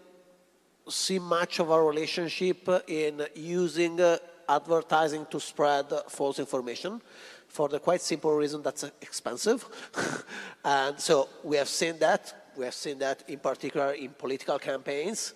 see 0.89 1.19
much 1.19 1.59
of 1.59 1.71
a 1.71 1.83
relationship 1.83 2.69
in 2.87 3.27
using 3.35 4.01
uh, 4.01 4.19
advertising 4.49 5.27
to 5.31 5.41
spread 5.41 5.87
false 6.09 6.39
information 6.39 7.01
for 7.49 7.69
the 7.69 7.79
quite 7.79 8.01
simple 8.01 8.35
reason 8.35 8.63
that's 8.63 8.85
expensive. 9.01 9.65
and 10.65 10.99
so 10.99 11.29
we 11.43 11.57
have 11.57 11.69
seen 11.69 11.99
that. 11.99 12.42
We 12.57 12.65
have 12.65 12.75
seen 12.75 12.99
that 12.99 13.25
in 13.29 13.39
particular 13.39 13.93
in 13.93 14.11
political 14.11 14.59
campaigns 14.59 15.35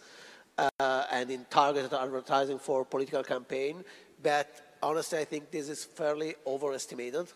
uh, 0.59 1.05
and 1.11 1.31
in 1.31 1.47
targeted 1.49 1.93
advertising 1.93 2.59
for 2.59 2.85
political 2.85 3.23
campaign. 3.23 3.85
But 4.23 4.77
honestly, 4.83 5.19
I 5.19 5.25
think 5.25 5.51
this 5.51 5.69
is 5.69 5.85
fairly 5.85 6.35
overestimated 6.47 7.27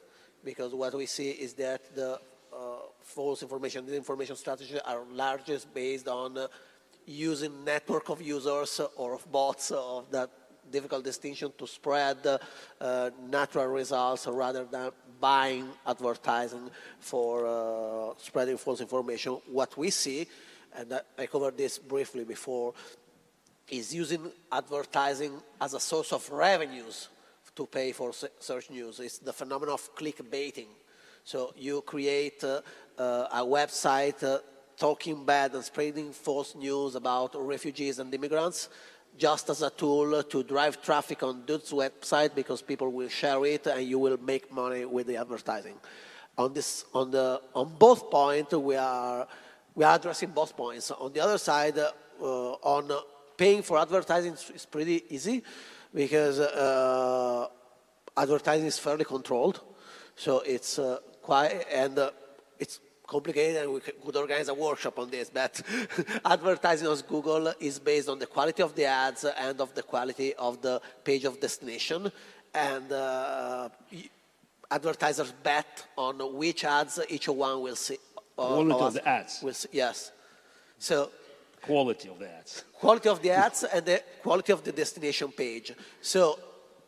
because 0.45 0.75
what 0.75 0.95
we 0.95 1.07
see 1.07 1.31
is 1.31 1.55
that 1.55 1.95
the 1.95 2.21
uh, 2.53 2.57
false 3.03 3.43
information, 3.43 3.87
disinformation 3.87 4.37
strategies 4.37 4.81
are 4.85 5.03
largely 5.13 5.59
based 5.73 6.09
on 6.09 6.39
uh, 6.39 6.47
using 7.07 7.65
network 7.65 8.09
of 8.09 8.21
users 8.21 8.81
or 8.97 9.15
of 9.15 9.31
bots 9.31 9.71
of 9.71 10.11
that 10.11 10.31
difficult 10.71 11.05
distinction 11.05 11.53
to 11.59 11.67
spread 11.67 12.19
uh, 12.81 13.11
natural 13.29 13.67
results 13.67 14.27
rather 14.27 14.65
than 14.65 14.91
buying 15.21 15.69
advertising 15.87 16.71
for 16.99 17.47
uh, 17.47 18.15
spreading 18.19 18.57
false 18.57 18.81
information. 18.81 19.33
What 19.47 19.77
we 19.77 19.91
see, 19.91 20.27
and 20.75 21.01
I 21.19 21.27
covered 21.27 21.57
this 21.57 21.79
briefly 21.79 22.25
before, 22.25 22.75
is 23.69 23.95
using 23.95 24.33
advertising 24.51 25.33
as 25.61 25.75
a 25.75 25.81
source 25.81 26.13
of 26.13 26.29
revenues 26.31 27.09
to 27.55 27.67
pay 27.67 27.93
for 27.93 28.13
search 28.39 28.71
news. 28.71 29.01
It's 29.01 29.19
the 29.19 29.33
phenomenon 29.33 29.75
of 29.75 29.95
clickbaiting. 29.95 30.69
So 31.25 31.53
you 31.57 31.83
create 31.83 32.43
uh, 32.43 32.63
uh, 32.99 33.29
a 33.33 33.45
website 33.45 34.23
uh, 34.25 34.39
talking 34.77 35.25
bad 35.25 35.55
and 35.55 35.63
spreading 35.63 36.13
false 36.13 36.55
news 36.55 36.95
about 36.95 37.35
refugees 37.37 37.99
and 37.99 38.13
immigrants 38.15 38.69
just 39.17 39.51
as 39.51 39.63
a 39.63 39.71
tool 39.71 40.23
to 40.23 40.43
drive 40.43 40.81
traffic 40.83 41.23
on 41.23 41.43
Dude's 41.45 41.71
website 41.73 42.35
because 42.35 42.63
people 42.63 42.91
will 42.91 43.09
share 43.09 43.45
it 43.45 43.67
and 43.67 43.87
you 43.87 43.99
will 43.99 44.19
make 44.19 44.53
money 44.53 44.85
with 44.85 45.07
the 45.07 45.17
advertising. 45.17 45.77
On, 46.39 46.53
this, 46.53 46.85
on, 46.95 47.11
the, 47.11 47.41
on 47.55 47.75
both 47.79 48.11
points, 48.11 48.55
we 48.55 48.77
are, 48.77 49.27
we 49.75 49.85
are 49.85 49.97
addressing 49.97 50.31
both 50.31 50.57
points. 50.57 50.91
On 50.91 51.13
the 51.13 51.21
other 51.21 51.39
side, 51.39 51.79
uh, 51.79 51.93
on 52.23 52.91
paying 53.37 53.63
for 53.63 53.79
advertising 53.79 54.33
is 54.33 54.67
pretty 54.71 55.05
easy 55.09 55.43
because 55.95 56.39
uh, 56.41 57.47
advertising 58.17 58.67
is 58.67 58.79
fairly 58.79 59.05
controlled. 59.05 59.61
So 60.17 60.41
it's 60.41 60.79
uh, 60.79 60.99
quite, 61.23 61.65
and 61.73 61.99
uh, 61.99 62.11
it's 62.59 62.81
complicated 63.17 63.57
and 63.63 63.69
we 63.75 63.81
could 63.81 64.17
organize 64.23 64.49
a 64.49 64.55
workshop 64.67 64.97
on 65.03 65.09
this, 65.11 65.27
but 65.41 65.53
advertising 66.37 66.87
on 66.87 66.99
Google 67.15 67.45
is 67.69 67.77
based 67.91 68.09
on 68.09 68.19
the 68.23 68.27
quality 68.37 68.63
of 68.69 68.73
the 68.79 68.87
ads 69.07 69.25
and 69.45 69.61
of 69.61 69.71
the 69.79 69.85
quality 69.93 70.31
of 70.49 70.63
the 70.67 70.81
page 71.09 71.25
of 71.31 71.35
destination. 71.41 72.01
And 72.55 72.91
uh, 72.93 73.69
advertisers 74.71 75.33
bet 75.49 75.73
on 76.07 76.15
which 76.41 76.65
ads 76.65 77.01
each 77.09 77.29
one 77.29 77.57
will 77.67 77.81
see. 77.87 77.99
Uh, 78.39 78.47
quality 78.47 78.85
of 78.89 78.95
the 78.95 79.09
ads. 79.17 79.33
Will 79.43 79.59
see, 79.63 79.69
yes. 79.73 80.13
So 80.79 81.11
quality 81.61 82.09
of 82.09 82.19
the 82.23 82.31
ads. 82.39 82.53
Quality 82.85 83.09
of 83.09 83.19
the 83.25 83.31
ads 83.31 83.65
and 83.65 83.85
the 83.85 84.03
quality 84.23 84.53
of 84.53 84.63
the 84.67 84.73
destination 84.73 85.31
page. 85.43 85.69
So 86.01 86.39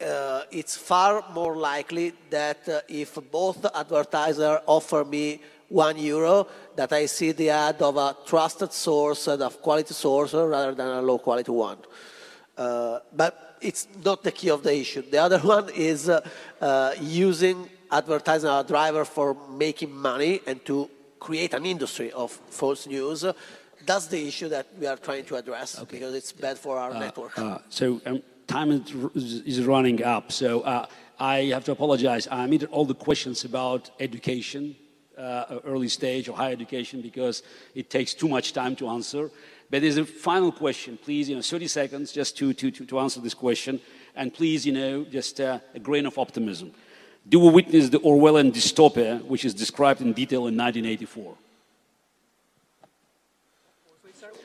uh, 0.02 0.42
it's 0.51 0.76
far 0.76 1.25
more 1.33 1.57
likely 1.57 2.12
that 2.31 2.68
uh, 2.68 2.81
if 2.89 3.18
both 3.31 3.59
advertiser 3.75 4.60
offer 4.67 5.05
me 5.05 5.41
one 5.73 5.99
euro, 5.99 6.47
that 6.76 6.92
I 6.92 7.07
see 7.07 7.33
the 7.33 7.51
ad 7.51 7.81
of 7.83 7.97
a 7.97 8.17
trusted 8.26 8.73
source 8.73 9.26
and 9.28 9.42
of 9.42 9.60
quality 9.62 9.94
source 9.94 10.34
rather 10.34 10.75
than 10.75 10.86
a 10.86 11.02
low 11.02 11.18
quality 11.18 11.51
one. 11.51 11.78
Uh, 12.57 12.99
but 13.12 13.57
it's 13.60 13.89
not 14.05 14.23
the 14.23 14.33
key 14.33 14.51
of 14.51 14.62
the 14.62 14.75
issue. 14.75 15.02
The 15.02 15.18
other 15.18 15.39
one 15.57 15.68
is 15.75 16.09
uh, 16.09 16.20
uh, 16.60 16.92
using 17.01 17.68
advertising 17.91 18.49
as 18.49 18.65
a 18.65 18.68
driver 18.68 19.05
for 19.05 19.36
making 19.51 19.94
money 19.94 20.41
and 20.47 20.65
to 20.65 20.89
create 21.18 21.55
an 21.55 21.67
industry 21.67 22.10
of 22.12 22.31
false 22.31 22.86
news 22.86 23.25
that's 23.86 24.07
the 24.07 24.26
issue 24.26 24.49
that 24.49 24.67
we 24.78 24.86
are 24.86 24.97
trying 24.97 25.25
to 25.25 25.36
address 25.36 25.78
okay. 25.78 25.97
because 25.97 26.15
it's 26.15 26.33
bad 26.33 26.59
for 26.59 26.78
our 26.78 26.92
uh, 26.92 26.99
network. 26.99 27.39
Uh, 27.39 27.59
so 27.68 28.01
um, 28.07 28.23
time 28.47 28.70
is, 28.70 29.42
is, 29.42 29.65
running 29.65 30.02
up. 30.02 30.33
So 30.33 30.60
uh, 30.62 30.86
I 31.18 31.44
have 31.55 31.65
to 31.65 31.73
apologize. 31.73 32.28
I 32.28 32.44
omitted 32.44 32.68
all 32.70 32.84
the 32.84 32.94
questions 32.94 33.44
about 33.44 33.91
education, 34.01 34.76
uh, 35.19 35.61
early 35.65 35.89
stage 35.89 36.29
or 36.29 36.37
higher 36.37 36.53
education, 36.53 37.01
because 37.01 37.43
it 37.75 37.91
takes 37.91 38.15
too 38.15 38.29
much 38.29 38.53
time 38.53 38.77
to 38.77 38.89
answer. 38.89 39.31
But 39.71 39.83
there's 39.83 39.97
a 39.97 40.05
final 40.05 40.53
question, 40.53 40.99
please, 40.99 41.29
you 41.29 41.37
know, 41.37 41.43
30 41.43 41.67
seconds 41.67 42.13
just 42.13 42.37
to, 42.39 42.53
to, 42.53 42.71
to, 42.71 42.99
answer 42.99 43.21
this 43.21 43.35
question. 43.35 43.81
And 44.15 44.33
please, 44.33 44.67
you 44.67 44.73
know, 44.73 45.05
just 45.05 45.41
uh, 45.41 45.61
a 45.75 45.79
grain 45.79 46.05
of 46.05 46.19
optimism. 46.19 46.73
Do 47.27 47.41
we 47.41 47.51
witness 47.51 47.89
the 47.89 48.01
Orwellian 48.01 48.53
dystopia, 48.53 49.25
which 49.25 49.45
is 49.45 49.55
described 49.55 50.01
in 50.01 50.13
detail 50.13 50.47
in 50.49 50.57
1984? 50.57 51.37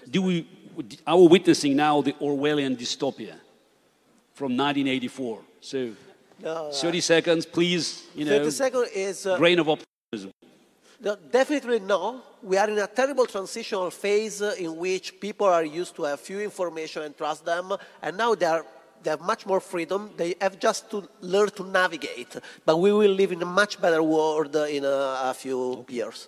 do 0.10 0.22
we, 0.22 0.48
are 1.06 1.18
we 1.18 1.28
witnessing 1.28 1.76
now 1.76 2.02
the 2.02 2.14
Orwellian 2.14 2.78
dystopia 2.78 3.36
from 4.34 4.56
1984? 4.56 5.42
So, 5.62 5.92
no, 6.42 6.72
30 6.72 6.98
uh, 6.98 7.02
seconds, 7.02 7.46
please, 7.46 8.06
you 8.16 8.26
know. 8.26 8.40
30 8.40 8.52
seconds 8.52 8.90
is. 8.94 9.26
Uh, 9.26 9.38
grain 9.38 9.60
of 9.60 9.70
optimism. 9.70 10.32
Definitely 11.02 11.80
no. 11.80 12.22
We 12.42 12.58
are 12.58 12.70
in 12.70 12.80
a 12.80 12.88
terrible 12.88 13.26
transitional 13.26 13.92
phase 13.92 14.42
in 14.42 14.78
which 14.78 15.20
people 15.20 15.48
are 15.48 15.64
used 15.64 15.96
to 15.98 16.04
have 16.04 16.20
few 16.20 16.40
information 16.40 17.04
and 17.04 17.16
trust 17.16 17.46
them, 17.46 17.74
and 18.02 18.18
now 18.18 18.36
they 18.36 18.46
are 18.46 18.66
they 19.04 19.12
have 19.12 19.22
much 19.22 19.46
more 19.46 19.60
freedom. 19.60 20.12
They 20.18 20.36
have 20.42 20.60
just 20.60 20.90
to 20.92 21.08
learn 21.22 21.50
to 21.52 21.64
navigate. 21.64 22.36
But 22.66 22.78
we 22.78 22.92
will 22.92 23.12
live 23.12 23.32
in 23.32 23.42
a 23.42 23.46
much 23.46 23.80
better 23.80 24.02
world 24.02 24.56
in 24.56 24.84
a, 24.84 25.20
a 25.24 25.34
few 25.34 25.86
years. 25.88 26.28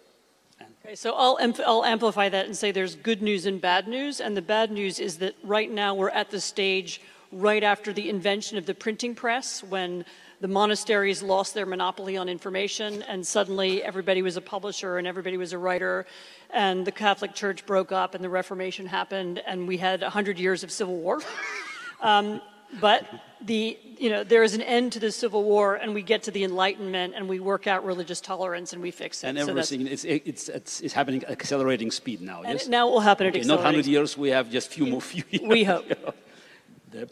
Okay, 0.86 0.96
so 0.96 1.14
I'll, 1.16 1.38
I'll 1.66 1.84
amplify 1.84 2.30
that 2.30 2.46
and 2.46 2.56
say 2.56 2.72
there's 2.72 2.96
good 2.96 3.22
news 3.22 3.46
and 3.46 3.60
bad 3.60 3.88
news. 3.88 4.22
And 4.22 4.38
the 4.38 4.42
bad 4.42 4.72
news 4.72 5.00
is 5.00 5.18
that 5.18 5.36
right 5.44 5.72
now 5.72 5.96
we're 5.96 6.10
at 6.10 6.30
the 6.30 6.40
stage 6.40 7.02
right 7.32 7.64
after 7.64 7.94
the 7.94 8.10
invention 8.10 8.58
of 8.58 8.66
the 8.66 8.74
printing 8.74 9.16
press 9.16 9.64
when 9.64 10.06
the 10.42 10.48
monasteries 10.48 11.22
lost 11.22 11.54
their 11.54 11.66
monopoly 11.66 12.16
on 12.18 12.30
information 12.30 13.02
and 13.04 13.26
suddenly 13.26 13.84
everybody 13.84 14.22
was 14.22 14.38
a 14.38 14.42
publisher 14.42 14.98
and 14.98 15.08
everybody 15.08 15.38
was 15.38 15.54
a 15.54 15.58
writer 15.58 16.06
and 16.52 16.86
the 16.86 16.92
Catholic 16.92 17.34
Church 17.34 17.66
broke 17.66 17.92
up 17.92 18.16
and 18.16 18.24
the 18.24 18.30
Reformation 18.30 18.86
happened 18.86 19.42
and 19.46 19.68
we 19.68 19.78
had 19.78 20.02
100 20.02 20.40
years 20.40 20.64
of 20.64 20.72
civil 20.72 20.96
war. 20.96 21.20
um, 22.02 22.42
but 22.80 23.06
the, 23.42 23.78
you 23.98 24.10
know, 24.10 24.24
there 24.24 24.44
is 24.44 24.54
an 24.54 24.62
end 24.62 24.94
to 24.94 25.00
the 25.00 25.12
Civil 25.12 25.44
War, 25.44 25.76
and 25.76 25.94
we 25.94 26.02
get 26.02 26.24
to 26.24 26.32
the 26.32 26.44
Enlightenment, 26.44 27.14
and 27.16 27.28
we 27.28 27.40
work 27.40 27.68
out 27.68 27.86
religious 27.86 28.22
tolerance, 28.22 28.74
and 28.74 28.82
we 28.82 28.92
fix 28.92 29.24
it. 29.24 29.28
And 29.28 29.40
So 29.40 29.50
everything, 29.50 29.88
it's, 29.88 30.04
it's, 30.04 30.50
it's, 30.50 30.82
it's 30.82 30.94
happening 30.94 31.24
at 31.24 31.32
accelerating 31.32 31.90
speed 31.90 32.22
now, 32.22 32.44
And 32.44 32.60
yes? 32.60 32.68
now 32.68 32.88
it 32.88 32.92
will 32.92 33.00
happen 33.00 33.28
at 33.28 33.36
okay, 33.36 33.42
Not 33.42 33.58
100 33.58 33.80
accelerating 33.80 33.92
years, 33.92 34.18
we 34.18 34.30
have 34.30 34.52
just 34.52 34.68
a 34.68 34.72
few 34.72 34.86
more 34.86 35.02
few 35.14 35.24
years. 35.32 35.48
We 35.48 35.64
hope. 35.64 35.86
Deb? 36.92 37.12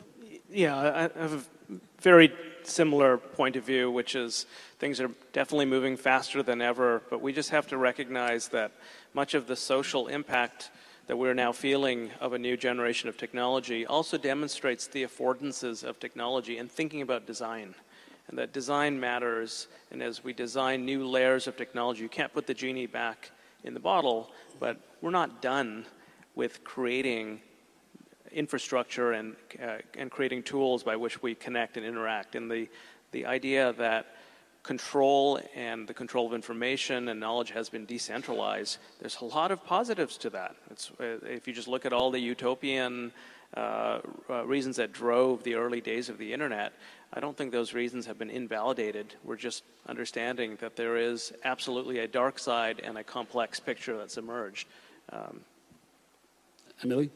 Yeah, 0.50 0.78
I 0.78 1.06
I 1.06 1.22
have 1.22 1.34
a 1.34 1.74
very 2.02 2.32
similar 2.68 3.18
point 3.18 3.56
of 3.56 3.64
view, 3.64 3.90
which 3.90 4.16
is 4.16 4.46
things 4.80 5.00
are 5.00 5.12
definitely 5.34 5.66
moving 5.66 5.98
faster 5.98 6.44
than 6.44 6.62
ever, 6.62 7.02
but 7.10 7.22
we 7.22 7.34
just 7.34 7.50
have 7.50 7.68
to 7.68 7.78
recognize 7.78 8.50
that 8.50 8.72
much 9.14 9.34
of 9.34 9.48
the 9.48 9.56
social 9.56 10.08
impact 10.08 10.70
that 11.08 11.18
we're 11.18 11.34
now 11.34 11.52
feeling 11.52 12.12
of 12.20 12.34
a 12.34 12.38
new 12.38 12.58
generation 12.58 13.08
of 13.08 13.18
technology 13.18 13.86
also 13.86 14.18
demonstrates 14.18 14.88
the 14.88 15.04
affordances 15.04 15.84
of 15.84 16.00
technology 16.00 16.58
and 16.58 16.70
thinking 16.70 17.02
about 17.02 17.26
design. 17.26 17.74
And 18.28 18.38
that 18.38 18.52
design 18.52 19.00
matters, 19.00 19.68
and 19.90 20.04
as 20.04 20.24
we 20.24 20.34
design 20.34 20.86
new 20.86 21.08
layers 21.08 21.48
of 21.48 21.56
technology, 21.56 22.04
you 22.04 22.10
can't 22.10 22.34
put 22.34 22.46
the 22.46 22.54
genie 22.54 22.86
back 22.86 23.32
in 23.64 23.74
the 23.74 23.80
bottle, 23.80 24.32
but 24.60 24.78
we're 25.02 25.12
not 25.12 25.42
done 25.42 25.86
with 26.36 26.64
creating 26.66 27.40
infrastructure 28.32 29.14
and, 29.14 29.36
uh, 29.62 29.78
and 29.98 30.12
creating 30.12 30.44
tools 30.44 30.84
by 30.84 30.96
which 30.96 31.22
we 31.22 31.36
connect 31.36 31.78
and 31.78 31.86
interact. 31.86 32.36
And 32.36 32.50
the, 32.50 32.68
the 33.12 33.26
idea 33.26 33.74
that 33.74 34.16
control 34.64 35.40
and 35.56 35.88
the 35.88 35.94
control 35.94 36.28
of 36.28 36.34
information 36.34 37.08
and 37.08 37.20
knowledge 37.20 37.52
has 37.52 37.70
been 37.70 37.86
decentralized, 37.86 38.78
there's 39.00 39.18
a 39.22 39.26
lot 39.26 39.52
of 39.52 39.64
positives 39.66 40.18
to 40.18 40.30
that. 40.30 40.56
It's, 40.70 40.92
uh, 41.00 41.18
if 41.24 41.48
you 41.48 41.54
just 41.54 41.68
look 41.68 41.86
at 41.86 41.94
all 41.94 42.12
the 42.12 42.20
utopian 42.20 43.14
uh, 43.56 44.00
uh, 44.30 44.46
reasons 44.46 44.76
that 44.76 44.92
drove 44.92 45.42
the 45.44 45.56
early 45.56 45.80
days 45.80 46.10
of 46.10 46.18
the 46.18 46.34
internet, 46.34 46.74
I 47.14 47.22
don't 47.22 47.38
think 47.38 47.54
those 47.54 47.74
reasons 47.74 48.06
have 48.06 48.20
been 48.20 48.30
invalidated. 48.30 49.16
We're 49.24 49.38
just 49.38 49.64
understanding 49.88 50.58
that 50.60 50.76
there 50.76 50.98
is 50.98 51.32
absolutely 51.46 52.00
a 52.00 52.08
dark 52.08 52.38
side 52.38 52.82
and 52.84 52.98
a 52.98 53.04
complex 53.04 53.62
picture 53.62 53.98
that's 53.98 54.18
emerged. 54.18 54.68
Um, 55.14 55.40
Emily? 56.84 57.10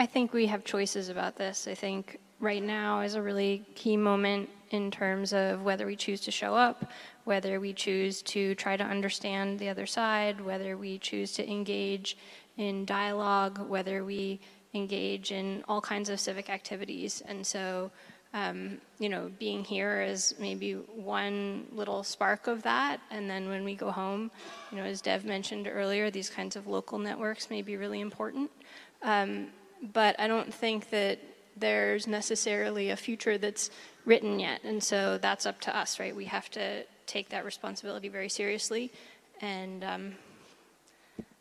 I 0.00 0.06
think 0.06 0.32
we 0.32 0.46
have 0.46 0.64
choices 0.64 1.10
about 1.10 1.36
this. 1.36 1.68
I 1.68 1.74
think 1.74 2.20
right 2.40 2.62
now 2.62 3.02
is 3.02 3.16
a 3.16 3.22
really 3.22 3.66
key 3.74 3.98
moment 3.98 4.48
in 4.70 4.90
terms 4.90 5.34
of 5.34 5.62
whether 5.62 5.84
we 5.84 5.94
choose 5.94 6.22
to 6.22 6.30
show 6.30 6.54
up, 6.54 6.90
whether 7.24 7.60
we 7.60 7.74
choose 7.74 8.22
to 8.22 8.54
try 8.54 8.78
to 8.78 8.82
understand 8.82 9.58
the 9.58 9.68
other 9.68 9.84
side, 9.84 10.40
whether 10.40 10.78
we 10.78 10.96
choose 10.96 11.32
to 11.34 11.46
engage 11.46 12.16
in 12.56 12.86
dialogue, 12.86 13.58
whether 13.68 14.02
we 14.02 14.40
engage 14.72 15.32
in 15.32 15.62
all 15.68 15.82
kinds 15.82 16.08
of 16.08 16.18
civic 16.18 16.48
activities. 16.48 17.22
And 17.28 17.46
so, 17.46 17.90
um, 18.32 18.78
you 18.98 19.10
know, 19.10 19.30
being 19.38 19.64
here 19.64 20.00
is 20.00 20.34
maybe 20.38 20.72
one 20.72 21.66
little 21.72 22.04
spark 22.04 22.46
of 22.46 22.62
that. 22.62 23.02
And 23.10 23.28
then 23.28 23.50
when 23.50 23.64
we 23.64 23.74
go 23.74 23.90
home, 23.90 24.30
you 24.72 24.78
know, 24.78 24.84
as 24.84 25.02
Deb 25.02 25.24
mentioned 25.24 25.68
earlier, 25.70 26.10
these 26.10 26.30
kinds 26.30 26.56
of 26.56 26.66
local 26.66 26.98
networks 26.98 27.50
may 27.50 27.60
be 27.60 27.76
really 27.76 28.00
important. 28.00 28.50
Um, 29.02 29.48
but 29.82 30.18
I 30.18 30.28
don't 30.28 30.52
think 30.52 30.90
that 30.90 31.18
there's 31.56 32.06
necessarily 32.06 32.90
a 32.90 32.96
future 32.96 33.38
that's 33.38 33.70
written 34.04 34.40
yet. 34.40 34.62
And 34.64 34.82
so 34.82 35.18
that's 35.18 35.46
up 35.46 35.60
to 35.62 35.76
us, 35.76 36.00
right? 36.00 36.14
We 36.14 36.24
have 36.26 36.50
to 36.52 36.84
take 37.06 37.28
that 37.30 37.44
responsibility 37.44 38.08
very 38.08 38.28
seriously. 38.28 38.92
And 39.40 39.84
um, 39.84 40.14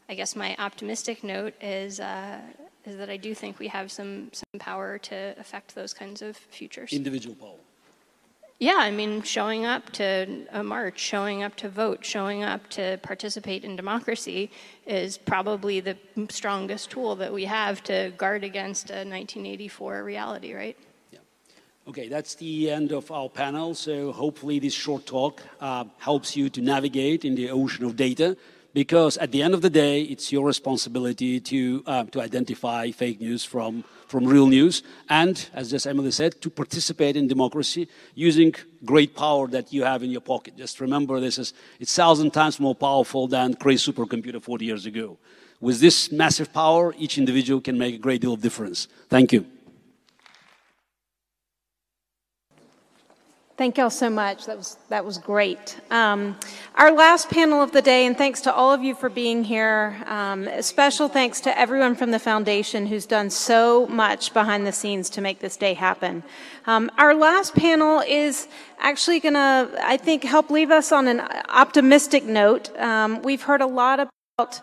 I 0.10 0.16
guess 0.16 0.36
my 0.36 0.56
optimistic 0.58 1.24
note 1.24 1.54
is, 1.62 2.00
uh, 2.00 2.40
is 2.86 2.98
that 2.98 3.10
I 3.10 3.18
do 3.18 3.34
think 3.34 3.60
we 3.60 3.68
have 3.68 3.92
some, 3.92 4.30
some 4.34 4.60
power 4.60 4.98
to 4.98 5.36
affect 5.40 5.76
those 5.76 5.94
kinds 5.94 6.22
of 6.22 6.36
futures. 6.36 6.92
Individual 6.92 7.36
power. 7.36 7.58
Yeah, 8.60 8.76
I 8.78 8.92
mean, 8.92 9.22
showing 9.22 9.66
up 9.66 9.90
to 9.94 10.46
a 10.52 10.62
march, 10.62 11.00
showing 11.00 11.44
up 11.44 11.56
to 11.58 11.70
vote, 11.70 12.04
showing 12.04 12.44
up 12.44 12.70
to 12.72 13.00
participate 13.02 13.64
in 13.64 13.78
democracy 13.78 14.52
is 14.86 15.18
probably 15.18 15.80
the 15.80 15.96
strongest 16.30 16.92
tool 16.92 17.16
that 17.16 17.32
we 17.32 17.46
have 17.46 17.82
to 17.84 18.12
guard 18.18 18.44
against 18.44 18.90
a 18.90 19.08
1984 19.08 20.04
reality, 20.04 20.54
right? 20.54 20.76
Yeah. 21.14 21.20
Okay, 21.88 22.10
that's 22.10 22.36
the 22.36 22.70
end 22.70 22.92
of 22.92 23.10
our 23.12 23.30
panel. 23.30 23.76
So 23.76 24.12
hopefully 24.12 24.60
this 24.60 24.74
short 24.74 25.06
talk 25.06 25.42
uh, 25.62 25.86
helps 25.98 26.36
you 26.36 26.50
to 26.50 26.62
navigate 26.62 27.24
in 27.24 27.36
the 27.36 27.52
ocean 27.52 27.86
of 27.86 27.96
data 27.96 28.36
because 28.74 29.18
at 29.18 29.32
the 29.32 29.42
end 29.42 29.54
of 29.54 29.62
the 29.62 29.70
day, 29.70 30.02
it's 30.02 30.34
your 30.34 30.46
responsibility 30.46 31.40
to, 31.40 31.84
uh, 31.86 32.04
to 32.06 32.22
identify 32.22 32.92
fake 32.92 33.22
news 33.22 33.46
from, 33.46 33.86
from 34.10 34.26
real 34.26 34.48
news 34.48 34.84
and, 35.08 35.50
as 35.54 35.70
just 35.70 35.86
Emily 35.88 36.12
said, 36.12 36.42
to 36.42 36.50
participate 36.50 37.16
in 37.16 37.28
democracy 37.28 37.88
using 38.16 38.54
great 38.84 39.16
power 39.16 39.48
that 39.48 39.72
you 39.72 39.84
have 39.84 40.04
in 40.04 40.10
your 40.10 40.22
pocket. 40.22 40.58
Just 40.58 40.82
remember 40.82 41.20
this 41.20 41.38
is 41.38 41.54
it's 41.80 41.96
thousand 41.96 42.32
times 42.32 42.60
more 42.60 42.76
powerful 42.76 43.28
than 43.28 43.54
crazy 43.54 43.92
supercomputer 43.92 44.42
40 44.42 44.66
years 44.66 44.86
ago. 44.86 45.18
With 45.62 45.80
this 45.80 46.12
massive 46.12 46.52
power, 46.52 46.96
each 46.98 47.18
individual 47.18 47.62
can 47.62 47.78
make 47.78 47.96
a 47.96 47.98
great 47.98 48.22
deal 48.22 48.34
of 48.34 48.42
difference. 48.42 48.88
Thank 49.10 49.32
you. 49.32 49.46
Thank 53.60 53.78
y'all 53.78 53.90
so 53.90 54.10
much. 54.10 54.46
That 54.46 54.56
was 54.56 54.78
that 54.88 55.04
was 55.04 55.18
great. 55.18 55.82
Um, 55.92 56.38
our 56.76 56.94
last 56.94 57.30
panel 57.30 57.62
of 57.62 57.74
the 57.74 57.82
day, 57.82 58.06
and 58.06 58.18
thanks 58.18 58.40
to 58.44 58.54
all 58.54 58.72
of 58.72 58.82
you 58.84 58.96
for 58.96 59.10
being 59.10 59.44
here. 59.44 60.02
Um, 60.06 60.48
special 60.62 61.10
thanks 61.10 61.42
to 61.42 61.60
everyone 61.60 61.96
from 61.96 62.12
the 62.12 62.20
foundation 62.20 62.88
who's 62.88 63.06
done 63.06 63.30
so 63.30 63.86
much 63.88 64.34
behind 64.34 64.66
the 64.66 64.72
scenes 64.72 65.10
to 65.10 65.20
make 65.20 65.40
this 65.40 65.58
day 65.58 65.74
happen. 65.74 66.24
Um, 66.68 66.90
our 66.98 67.14
last 67.14 67.54
panel 67.54 68.02
is 68.08 68.48
actually 68.80 69.20
going 69.20 69.34
to, 69.34 69.70
I 69.84 69.98
think, 69.98 70.24
help 70.24 70.50
leave 70.50 70.72
us 70.72 70.94
on 70.94 71.10
an 71.10 71.20
optimistic 71.50 72.24
note. 72.24 72.74
Um, 72.80 73.22
we've 73.24 73.42
heard 73.42 73.60
a 73.60 73.68
lot 73.68 74.00
about 74.00 74.62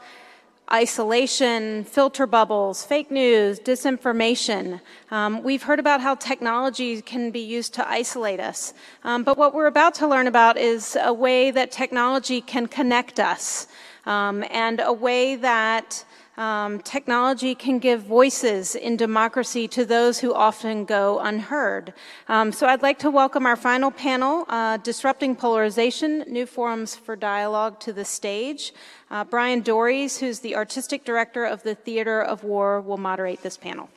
isolation, 0.72 1.84
filter 1.84 2.26
bubbles, 2.26 2.84
fake 2.84 3.10
news, 3.10 3.60
disinformation. 3.60 4.80
Um, 5.10 5.42
we've 5.42 5.62
heard 5.62 5.78
about 5.78 6.00
how 6.00 6.16
technology 6.16 7.00
can 7.02 7.30
be 7.30 7.40
used 7.40 7.72
to 7.74 7.88
isolate 7.88 8.40
us. 8.40 8.74
Um, 9.04 9.22
but 9.22 9.38
what 9.38 9.54
we're 9.54 9.66
about 9.66 9.94
to 9.96 10.08
learn 10.08 10.26
about 10.26 10.56
is 10.56 10.96
a 11.00 11.12
way 11.12 11.50
that 11.52 11.70
technology 11.70 12.40
can 12.40 12.66
connect 12.66 13.20
us 13.20 13.68
um, 14.06 14.44
and 14.50 14.80
a 14.80 14.92
way 14.92 15.36
that 15.36 16.04
um, 16.36 16.80
technology 16.80 17.54
can 17.54 17.78
give 17.78 18.02
voices 18.02 18.74
in 18.74 18.96
democracy 18.96 19.66
to 19.68 19.84
those 19.84 20.18
who 20.18 20.34
often 20.34 20.84
go 20.84 21.18
unheard. 21.18 21.94
Um, 22.28 22.52
so 22.52 22.66
I'd 22.66 22.82
like 22.82 22.98
to 23.00 23.10
welcome 23.10 23.46
our 23.46 23.56
final 23.56 23.90
panel, 23.90 24.44
uh, 24.48 24.76
Disrupting 24.78 25.36
Polarization, 25.36 26.24
New 26.28 26.44
Forums 26.44 26.94
for 26.94 27.16
Dialogue, 27.16 27.80
to 27.80 27.92
the 27.92 28.04
stage. 28.04 28.74
Uh, 29.10 29.24
Bryan 29.24 29.62
Doerries, 29.62 30.18
who's 30.18 30.40
the 30.40 30.56
artistic 30.56 31.04
director 31.04 31.44
of 31.44 31.62
the 31.62 31.74
Theater 31.74 32.20
of 32.20 32.44
War, 32.44 32.80
will 32.80 32.98
moderate 32.98 33.42
this 33.42 33.56
panel. 33.56 33.88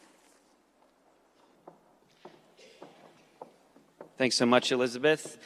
Thanks 4.17 4.35
so 4.35 4.45
much, 4.45 4.71
Elizabeth. 4.71 5.37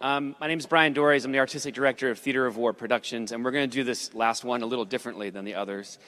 Um, 0.00 0.34
my 0.40 0.48
name 0.48 0.58
is 0.58 0.66
Bryan 0.66 0.94
Doerries. 0.94 1.24
I'm 1.24 1.32
the 1.32 1.38
artistic 1.38 1.74
director 1.74 2.10
of 2.10 2.18
Theater 2.18 2.44
of 2.46 2.56
War 2.56 2.72
Productions, 2.72 3.30
and 3.30 3.44
we're 3.44 3.52
going 3.52 3.70
to 3.70 3.74
do 3.74 3.84
this 3.84 4.12
last 4.14 4.42
one 4.42 4.62
a 4.62 4.66
little 4.66 4.84
differently 4.84 5.30
than 5.30 5.44
the 5.44 5.54
others. 5.54 5.98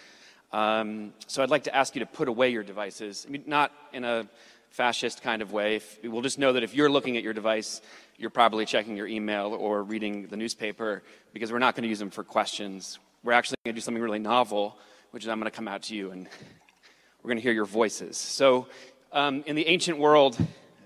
Um, 0.54 1.12
so 1.26 1.42
I'd 1.42 1.50
like 1.50 1.64
to 1.64 1.74
ask 1.74 1.96
you 1.96 1.98
to 1.98 2.06
put 2.06 2.28
away 2.28 2.50
your 2.50 2.62
devices. 2.62 3.26
I 3.26 3.32
mean, 3.32 3.42
not 3.44 3.72
in 3.92 4.04
a 4.04 4.28
fascist 4.70 5.20
kind 5.20 5.42
of 5.42 5.50
way. 5.50 5.74
If, 5.74 5.98
we'll 6.04 6.22
just 6.22 6.38
know 6.38 6.52
that 6.52 6.62
if 6.62 6.76
you're 6.76 6.88
looking 6.88 7.16
at 7.16 7.24
your 7.24 7.32
device, 7.32 7.82
you're 8.18 8.30
probably 8.30 8.64
checking 8.64 8.96
your 8.96 9.08
email 9.08 9.52
or 9.52 9.82
reading 9.82 10.28
the 10.28 10.36
newspaper 10.36 11.02
because 11.32 11.50
we're 11.50 11.58
not 11.58 11.74
going 11.74 11.82
to 11.82 11.88
use 11.88 11.98
them 11.98 12.08
for 12.08 12.22
questions. 12.22 13.00
We're 13.24 13.32
actually 13.32 13.56
going 13.64 13.74
to 13.74 13.80
do 13.80 13.82
something 13.82 14.00
really 14.00 14.20
novel, 14.20 14.78
which 15.10 15.24
is 15.24 15.28
I'm 15.28 15.40
going 15.40 15.50
to 15.50 15.56
come 15.56 15.66
out 15.66 15.82
to 15.84 15.96
you 15.96 16.12
and 16.12 16.28
we're 17.24 17.28
going 17.28 17.38
to 17.38 17.42
hear 17.42 17.52
your 17.52 17.64
voices. 17.64 18.16
So, 18.16 18.68
um, 19.12 19.42
in 19.46 19.56
the 19.56 19.66
ancient 19.66 19.98
world, 19.98 20.38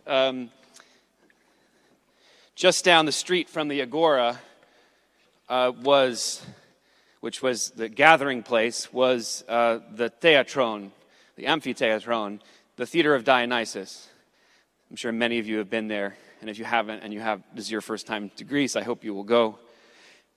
um, 0.06 0.48
just 2.54 2.86
down 2.86 3.04
the 3.04 3.12
street 3.12 3.50
from 3.50 3.68
the 3.68 3.82
Agora, 3.82 4.40
uh, 5.50 5.72
was, 5.82 6.40
which 7.20 7.42
was 7.42 7.70
the 7.70 7.88
gathering 7.88 8.42
place, 8.42 8.92
was 8.92 9.44
uh, 9.48 9.78
the 9.94 10.10
theatron, 10.10 10.90
the 11.36 11.44
amphitheatron, 11.44 12.40
the 12.76 12.86
theater 12.86 13.14
of 13.14 13.24
Dionysus. 13.24 14.08
I'm 14.90 14.96
sure 14.96 15.12
many 15.12 15.38
of 15.38 15.46
you 15.46 15.58
have 15.58 15.68
been 15.68 15.88
there, 15.88 16.16
and 16.40 16.48
if 16.48 16.58
you 16.58 16.64
haven't, 16.64 17.00
and 17.02 17.12
you 17.12 17.20
have 17.20 17.42
this 17.54 17.66
is 17.66 17.70
your 17.70 17.80
first 17.80 18.06
time 18.06 18.30
to 18.36 18.44
Greece, 18.44 18.76
I 18.76 18.82
hope 18.82 19.04
you 19.04 19.14
will 19.14 19.24
go, 19.24 19.58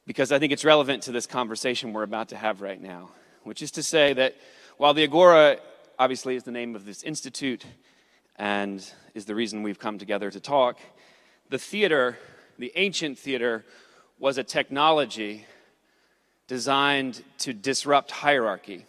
because 0.06 0.32
I 0.32 0.40
think 0.40 0.51
it's 0.51 0.66
relevant 0.66 1.03
to 1.03 1.11
this 1.11 1.27
conversation 1.27 1.93
we're 1.93 2.03
about 2.03 2.30
to 2.30 2.38
have 2.38 2.61
right 2.61 2.82
now, 2.82 3.11
which 3.43 3.61
is 3.61 3.72
to 3.72 3.84
say 3.84 4.14
that 4.14 4.35
while 4.77 4.93
the 4.93 5.03
Agora 5.03 5.58
obviously 6.00 6.35
is 6.35 6.43
the 6.43 6.51
name 6.51 6.76
of 6.76 6.85
this 6.85 7.03
institute 7.03 7.64
and 8.38 8.84
is 9.14 9.26
the 9.26 9.35
reason 9.35 9.61
we've 9.61 9.80
come 9.80 10.00
together 10.00 10.32
to 10.32 10.40
talk, 10.40 10.80
the 11.50 11.60
theater, 11.60 12.18
the 12.58 12.72
ancient 12.76 13.19
theater, 13.19 13.64
was 14.18 14.38
a 14.38 14.43
technology 14.43 15.45
designed 16.52 17.24
to 17.38 17.54
disrupt 17.54 18.12
hierarchy 18.12 18.86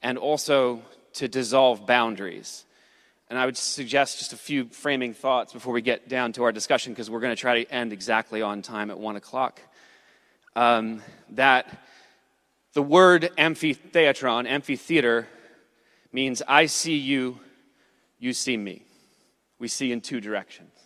and 0.00 0.16
also 0.16 0.80
to 1.12 1.28
dissolve 1.28 1.86
boundaries. 1.86 2.64
And 3.28 3.38
I 3.38 3.44
would 3.44 3.58
suggest 3.58 4.20
just 4.20 4.32
a 4.32 4.38
few 4.38 4.64
framing 4.64 5.12
thoughts 5.12 5.52
before 5.52 5.74
we 5.74 5.82
get 5.82 6.08
down 6.08 6.32
to 6.32 6.44
our 6.44 6.50
discussion, 6.50 6.94
because 6.94 7.10
we're 7.10 7.20
going 7.20 7.36
to 7.36 7.40
try 7.40 7.62
to 7.62 7.70
end 7.70 7.92
exactly 7.92 8.40
on 8.40 8.62
time 8.62 8.90
at 8.90 8.98
one 8.98 9.16
o'clock. 9.16 9.60
Um, 10.56 11.02
that 11.32 11.66
the 12.72 12.82
word 12.82 13.30
amphitheatron, 13.36 14.46
amphitheater, 14.46 15.28
means 16.10 16.40
I 16.48 16.64
see 16.64 16.96
you, 16.96 17.38
you 18.18 18.32
see 18.32 18.56
me. 18.56 18.80
We 19.58 19.68
see 19.68 19.92
in 19.92 20.00
two 20.00 20.22
directions. 20.22 20.79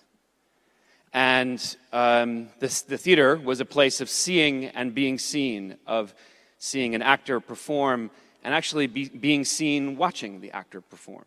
And 1.15 1.77
um, 1.93 2.49
the 2.59 2.69
theater 2.69 3.37
was 3.37 3.61
a 3.61 3.65
place 3.65 4.01
of 4.01 4.11
seeing 4.11 4.65
and 4.67 4.93
being 4.93 5.19
seen, 5.19 5.77
of 5.87 6.13
seeing 6.59 6.97
an 6.97 7.03
actor 7.03 7.39
perform 7.39 8.11
and 8.43 8.53
actually 8.53 8.89
be, 8.89 9.09
being 9.09 9.45
seen 9.45 9.97
watching 9.97 10.41
the 10.41 10.51
actor 10.51 10.81
perform 10.81 11.25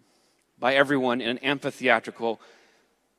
by 0.60 0.76
everyone 0.76 1.22
in 1.22 1.30
an 1.30 1.38
amphitheatrical 1.38 2.40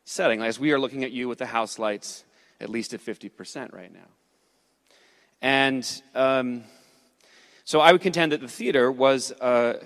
setting, 0.05 0.43
as 0.43 0.61
we 0.61 0.73
are 0.73 0.79
looking 0.79 1.05
at 1.05 1.11
you 1.11 1.27
with 1.27 1.39
the 1.39 1.47
house 1.47 1.79
lights 1.79 2.25
at 2.61 2.69
least 2.69 2.93
at 2.93 3.01
50% 3.01 3.73
right 3.73 3.93
now. 3.93 4.09
And 5.41 6.03
um, 6.15 6.65
so 7.65 7.81
I 7.81 7.93
would 7.93 8.01
contend 8.03 8.33
that 8.33 8.41
the 8.41 8.49
theater 8.49 8.93
was 8.93 9.31
a 9.41 9.81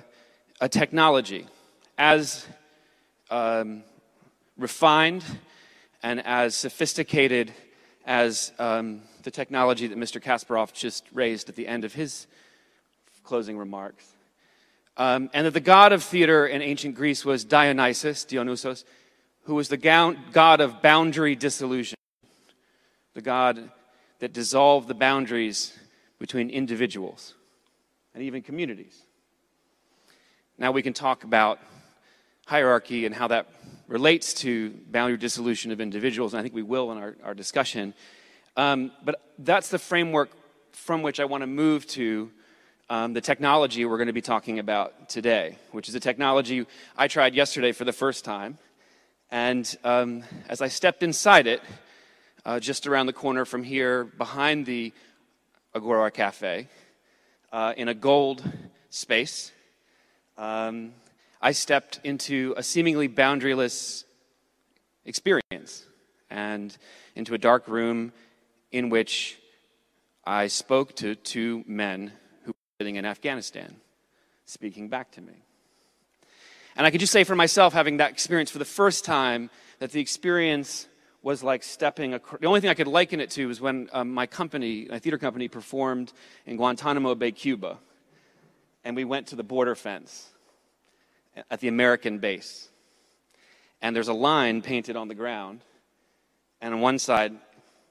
technology 0.68 1.46
as 1.96 2.46
um, 3.30 3.84
refined 4.56 5.24
and 6.02 6.24
as 6.26 6.54
sophisticated 6.54 7.52
as 8.04 8.52
um, 8.58 9.02
the 9.22 9.30
technology 9.30 9.86
that 9.86 9.98
Mr. 9.98 10.20
Kasparov 10.20 10.72
just 10.72 11.04
raised 11.12 11.48
at 11.48 11.56
the 11.56 11.68
end 11.68 11.84
of 11.84 11.94
his 11.94 12.26
closing 13.22 13.56
remarks. 13.56 14.06
Um, 14.96 15.30
and 15.32 15.46
that 15.46 15.54
the 15.54 15.60
god 15.60 15.92
of 15.92 16.02
theater 16.02 16.46
in 16.46 16.60
ancient 16.60 16.96
Greece 16.96 17.24
was 17.24 17.44
Dionysus, 17.44 18.24
Dionysos, 18.24 18.84
who 19.44 19.54
was 19.54 19.68
the 19.68 19.76
god 19.76 20.60
of 20.60 20.82
boundary 20.82 21.34
dissolution, 21.34 21.96
the 23.14 23.22
god 23.22 23.70
that 24.18 24.32
dissolved 24.32 24.88
the 24.88 24.94
boundaries 24.94 25.72
between 26.18 26.50
individuals 26.50 27.34
and 28.14 28.22
even 28.22 28.42
communities. 28.42 28.96
Now 30.58 30.72
we 30.72 30.82
can 30.82 30.92
talk 30.92 31.24
about 31.24 31.58
hierarchy 32.46 33.06
and 33.06 33.14
how 33.14 33.28
that 33.28 33.48
relates 33.88 34.34
to 34.34 34.70
boundary 34.90 35.18
dissolution 35.18 35.72
of 35.72 35.80
individuals, 35.80 36.34
and 36.34 36.40
I 36.40 36.42
think 36.42 36.54
we 36.54 36.62
will 36.62 36.92
in 36.92 36.98
our, 36.98 37.16
our 37.22 37.34
discussion. 37.34 37.94
Um, 38.56 38.92
but 39.04 39.20
that's 39.38 39.68
the 39.68 39.78
framework 39.78 40.30
from 40.72 41.02
which 41.02 41.20
I 41.20 41.24
want 41.24 41.42
to 41.42 41.46
move 41.46 41.86
to 41.88 42.30
um, 42.90 43.12
the 43.12 43.20
technology 43.20 43.84
we're 43.84 43.96
going 43.96 44.08
to 44.08 44.12
be 44.12 44.20
talking 44.20 44.58
about 44.58 45.08
today, 45.08 45.56
which 45.70 45.88
is 45.88 45.94
a 45.94 46.00
technology 46.00 46.66
I 46.96 47.08
tried 47.08 47.34
yesterday 47.34 47.72
for 47.72 47.84
the 47.84 47.92
first 47.92 48.24
time. 48.24 48.58
And 49.30 49.74
um, 49.82 50.24
as 50.48 50.60
I 50.60 50.68
stepped 50.68 51.02
inside 51.02 51.46
it, 51.46 51.62
uh, 52.44 52.60
just 52.60 52.86
around 52.86 53.06
the 53.06 53.12
corner 53.12 53.44
from 53.44 53.62
here, 53.62 54.04
behind 54.04 54.66
the 54.66 54.92
Agora 55.74 56.10
Cafe, 56.10 56.68
uh, 57.52 57.72
in 57.76 57.88
a 57.88 57.94
gold 57.94 58.42
space, 58.90 59.52
um, 60.36 60.92
I 61.44 61.50
stepped 61.50 61.98
into 62.04 62.54
a 62.56 62.62
seemingly 62.62 63.08
boundaryless 63.08 64.04
experience 65.04 65.84
and 66.30 66.76
into 67.16 67.34
a 67.34 67.38
dark 67.38 67.66
room 67.66 68.12
in 68.70 68.90
which 68.90 69.38
I 70.24 70.46
spoke 70.46 70.94
to 70.96 71.16
two 71.16 71.64
men 71.66 72.12
who 72.44 72.52
were 72.52 72.78
sitting 72.78 72.94
in 72.94 73.04
Afghanistan, 73.04 73.74
speaking 74.44 74.88
back 74.88 75.10
to 75.12 75.20
me. 75.20 75.32
And 76.76 76.86
I 76.86 76.92
could 76.92 77.00
just 77.00 77.12
say 77.12 77.24
for 77.24 77.34
myself, 77.34 77.72
having 77.72 77.96
that 77.96 78.12
experience 78.12 78.52
for 78.52 78.60
the 78.60 78.64
first 78.64 79.04
time, 79.04 79.50
that 79.80 79.90
the 79.90 80.00
experience 80.00 80.86
was 81.22 81.42
like 81.42 81.64
stepping 81.64 82.14
across. 82.14 82.40
The 82.40 82.46
only 82.46 82.60
thing 82.60 82.70
I 82.70 82.74
could 82.74 82.86
liken 82.86 83.18
it 83.18 83.30
to 83.32 83.48
was 83.48 83.60
when 83.60 83.88
um, 83.92 84.14
my 84.14 84.26
company, 84.26 84.86
my 84.88 85.00
theater 85.00 85.18
company, 85.18 85.48
performed 85.48 86.12
in 86.46 86.56
Guantanamo 86.56 87.16
Bay, 87.16 87.32
Cuba. 87.32 87.78
And 88.84 88.94
we 88.94 89.04
went 89.04 89.26
to 89.28 89.36
the 89.36 89.42
border 89.42 89.74
fence 89.74 90.31
at 91.50 91.60
the 91.60 91.68
American 91.68 92.18
base. 92.18 92.68
And 93.80 93.94
there's 93.96 94.08
a 94.08 94.14
line 94.14 94.62
painted 94.62 94.96
on 94.96 95.08
the 95.08 95.14
ground. 95.14 95.60
And 96.60 96.74
on 96.74 96.80
one 96.80 96.98
side, 96.98 97.34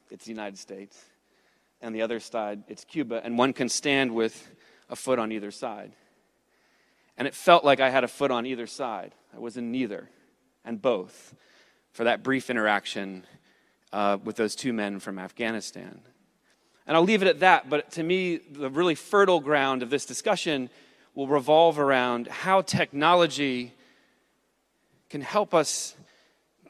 it's 0.09 0.25
the 0.25 0.31
United 0.31 0.57
States. 0.57 1.03
And 1.81 1.93
the 1.95 2.01
other 2.01 2.19
side, 2.19 2.63
it's 2.67 2.85
Cuba. 2.85 3.21
And 3.23 3.37
one 3.37 3.53
can 3.53 3.69
stand 3.69 4.13
with 4.13 4.49
a 4.89 4.95
foot 4.95 5.19
on 5.19 5.31
either 5.31 5.51
side. 5.51 5.91
And 7.17 7.27
it 7.27 7.35
felt 7.35 7.63
like 7.63 7.79
I 7.79 7.89
had 7.89 8.03
a 8.03 8.07
foot 8.07 8.31
on 8.31 8.45
either 8.45 8.67
side. 8.67 9.13
I 9.35 9.39
was 9.39 9.57
in 9.57 9.71
neither 9.71 10.09
and 10.63 10.81
both 10.81 11.35
for 11.91 12.05
that 12.05 12.23
brief 12.23 12.49
interaction 12.49 13.25
uh, 13.91 14.17
with 14.23 14.35
those 14.35 14.55
two 14.55 14.73
men 14.73 14.99
from 14.99 15.19
Afghanistan. 15.19 16.01
And 16.87 16.97
I'll 16.97 17.03
leave 17.03 17.21
it 17.21 17.27
at 17.27 17.39
that, 17.41 17.69
but 17.69 17.91
to 17.91 18.03
me, 18.03 18.37
the 18.37 18.69
really 18.69 18.95
fertile 18.95 19.39
ground 19.39 19.83
of 19.83 19.89
this 19.89 20.05
discussion 20.05 20.69
will 21.13 21.27
revolve 21.27 21.77
around 21.77 22.27
how 22.27 22.61
technology 22.61 23.73
can 25.09 25.21
help 25.21 25.53
us 25.53 25.95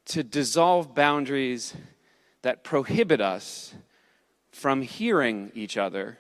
to 0.06 0.24
dissolve 0.24 0.96
boundaries 0.96 1.76
that 2.42 2.64
prohibit 2.64 3.22
us 3.22 3.74
from 4.52 4.82
hearing 4.82 5.52
each 5.54 5.78
other. 5.78 6.18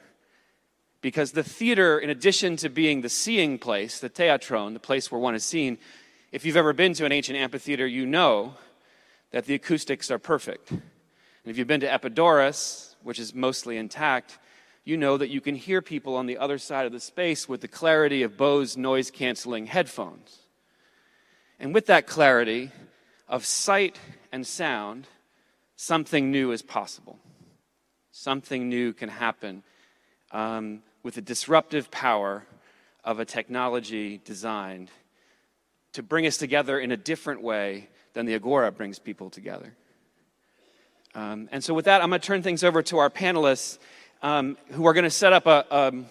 Because 1.02 1.32
the 1.32 1.44
theater, 1.44 1.98
in 1.98 2.12
addition 2.12 2.56
to 2.58 2.70
being 2.70 3.02
the 3.02 3.10
seeing 3.10 3.58
place, 3.58 4.00
the 4.00 4.10
theatron, 4.10 4.74
the 4.74 4.80
place 4.80 5.12
where 5.12 5.20
one 5.20 5.34
is 5.34 5.44
seen, 5.44 5.80
if 6.32 6.46
you've 6.46 6.58
ever 6.58 6.74
been 6.74 6.94
to 6.94 7.06
an 7.06 7.12
ancient 7.12 7.38
amphitheater, 7.38 7.88
you 7.88 8.06
know 8.06 8.54
that 9.32 9.46
the 9.46 9.56
acoustics 9.56 10.12
are 10.12 10.20
perfect. 10.20 10.70
And 10.70 10.82
if 11.46 11.58
you've 11.58 11.68
been 11.68 11.80
to 11.82 11.92
Epidaurus, 11.92 12.96
which 13.02 13.20
is 13.20 13.34
mostly 13.34 13.78
intact, 13.78 14.38
you 14.84 14.98
know 14.98 15.18
that 15.18 15.30
you 15.30 15.42
can 15.42 15.56
hear 15.56 15.82
people 15.82 16.16
on 16.16 16.26
the 16.26 16.38
other 16.38 16.58
side 16.58 16.86
of 16.86 16.92
the 16.92 17.00
space 17.00 17.48
with 17.48 17.62
the 17.62 17.68
clarity 17.68 18.24
of 18.24 18.38
Bose 18.38 18.76
noise 18.76 19.12
canceling 19.12 19.68
headphones. 19.68 20.40
And 21.60 21.74
with 21.74 21.86
that 21.86 22.08
clarity 22.08 22.72
of 23.28 23.46
sight 23.46 24.00
and 24.32 24.46
sound, 24.46 25.08
something 25.76 26.32
new 26.32 26.52
is 26.52 26.64
possible. 26.64 27.20
Something 28.12 28.70
new 28.70 28.94
can 28.94 29.10
happen 29.10 29.64
um, 30.32 30.82
with 31.04 31.16
the 31.16 31.22
disruptive 31.22 31.92
power 31.92 32.46
of 33.04 33.20
a 33.20 33.26
technology 33.26 34.20
designed 34.26 34.90
to 35.94 36.02
bring 36.02 36.26
us 36.26 36.38
together 36.38 36.80
in 36.80 36.92
a 36.92 36.98
different 36.98 37.42
way 37.42 37.90
than 38.14 38.26
the 38.26 38.34
Agora 38.34 38.72
brings 38.72 39.00
people 39.00 39.30
together. 39.30 39.74
Um, 41.14 41.50
and 41.52 41.64
so, 41.64 41.74
with 41.74 41.86
that, 41.86 42.02
I'm 42.02 42.10
going 42.10 42.22
to 42.22 42.26
turn 42.26 42.42
things 42.42 42.64
over 42.64 42.82
to 42.84 42.98
our 42.98 43.10
panelists 43.10 43.80
um, 44.22 44.58
who 44.72 44.86
are 44.86 44.94
going 44.94 45.04
to 45.04 45.10
set 45.10 45.34
up 45.34 45.48
a, 45.48 45.76
um, 45.76 46.06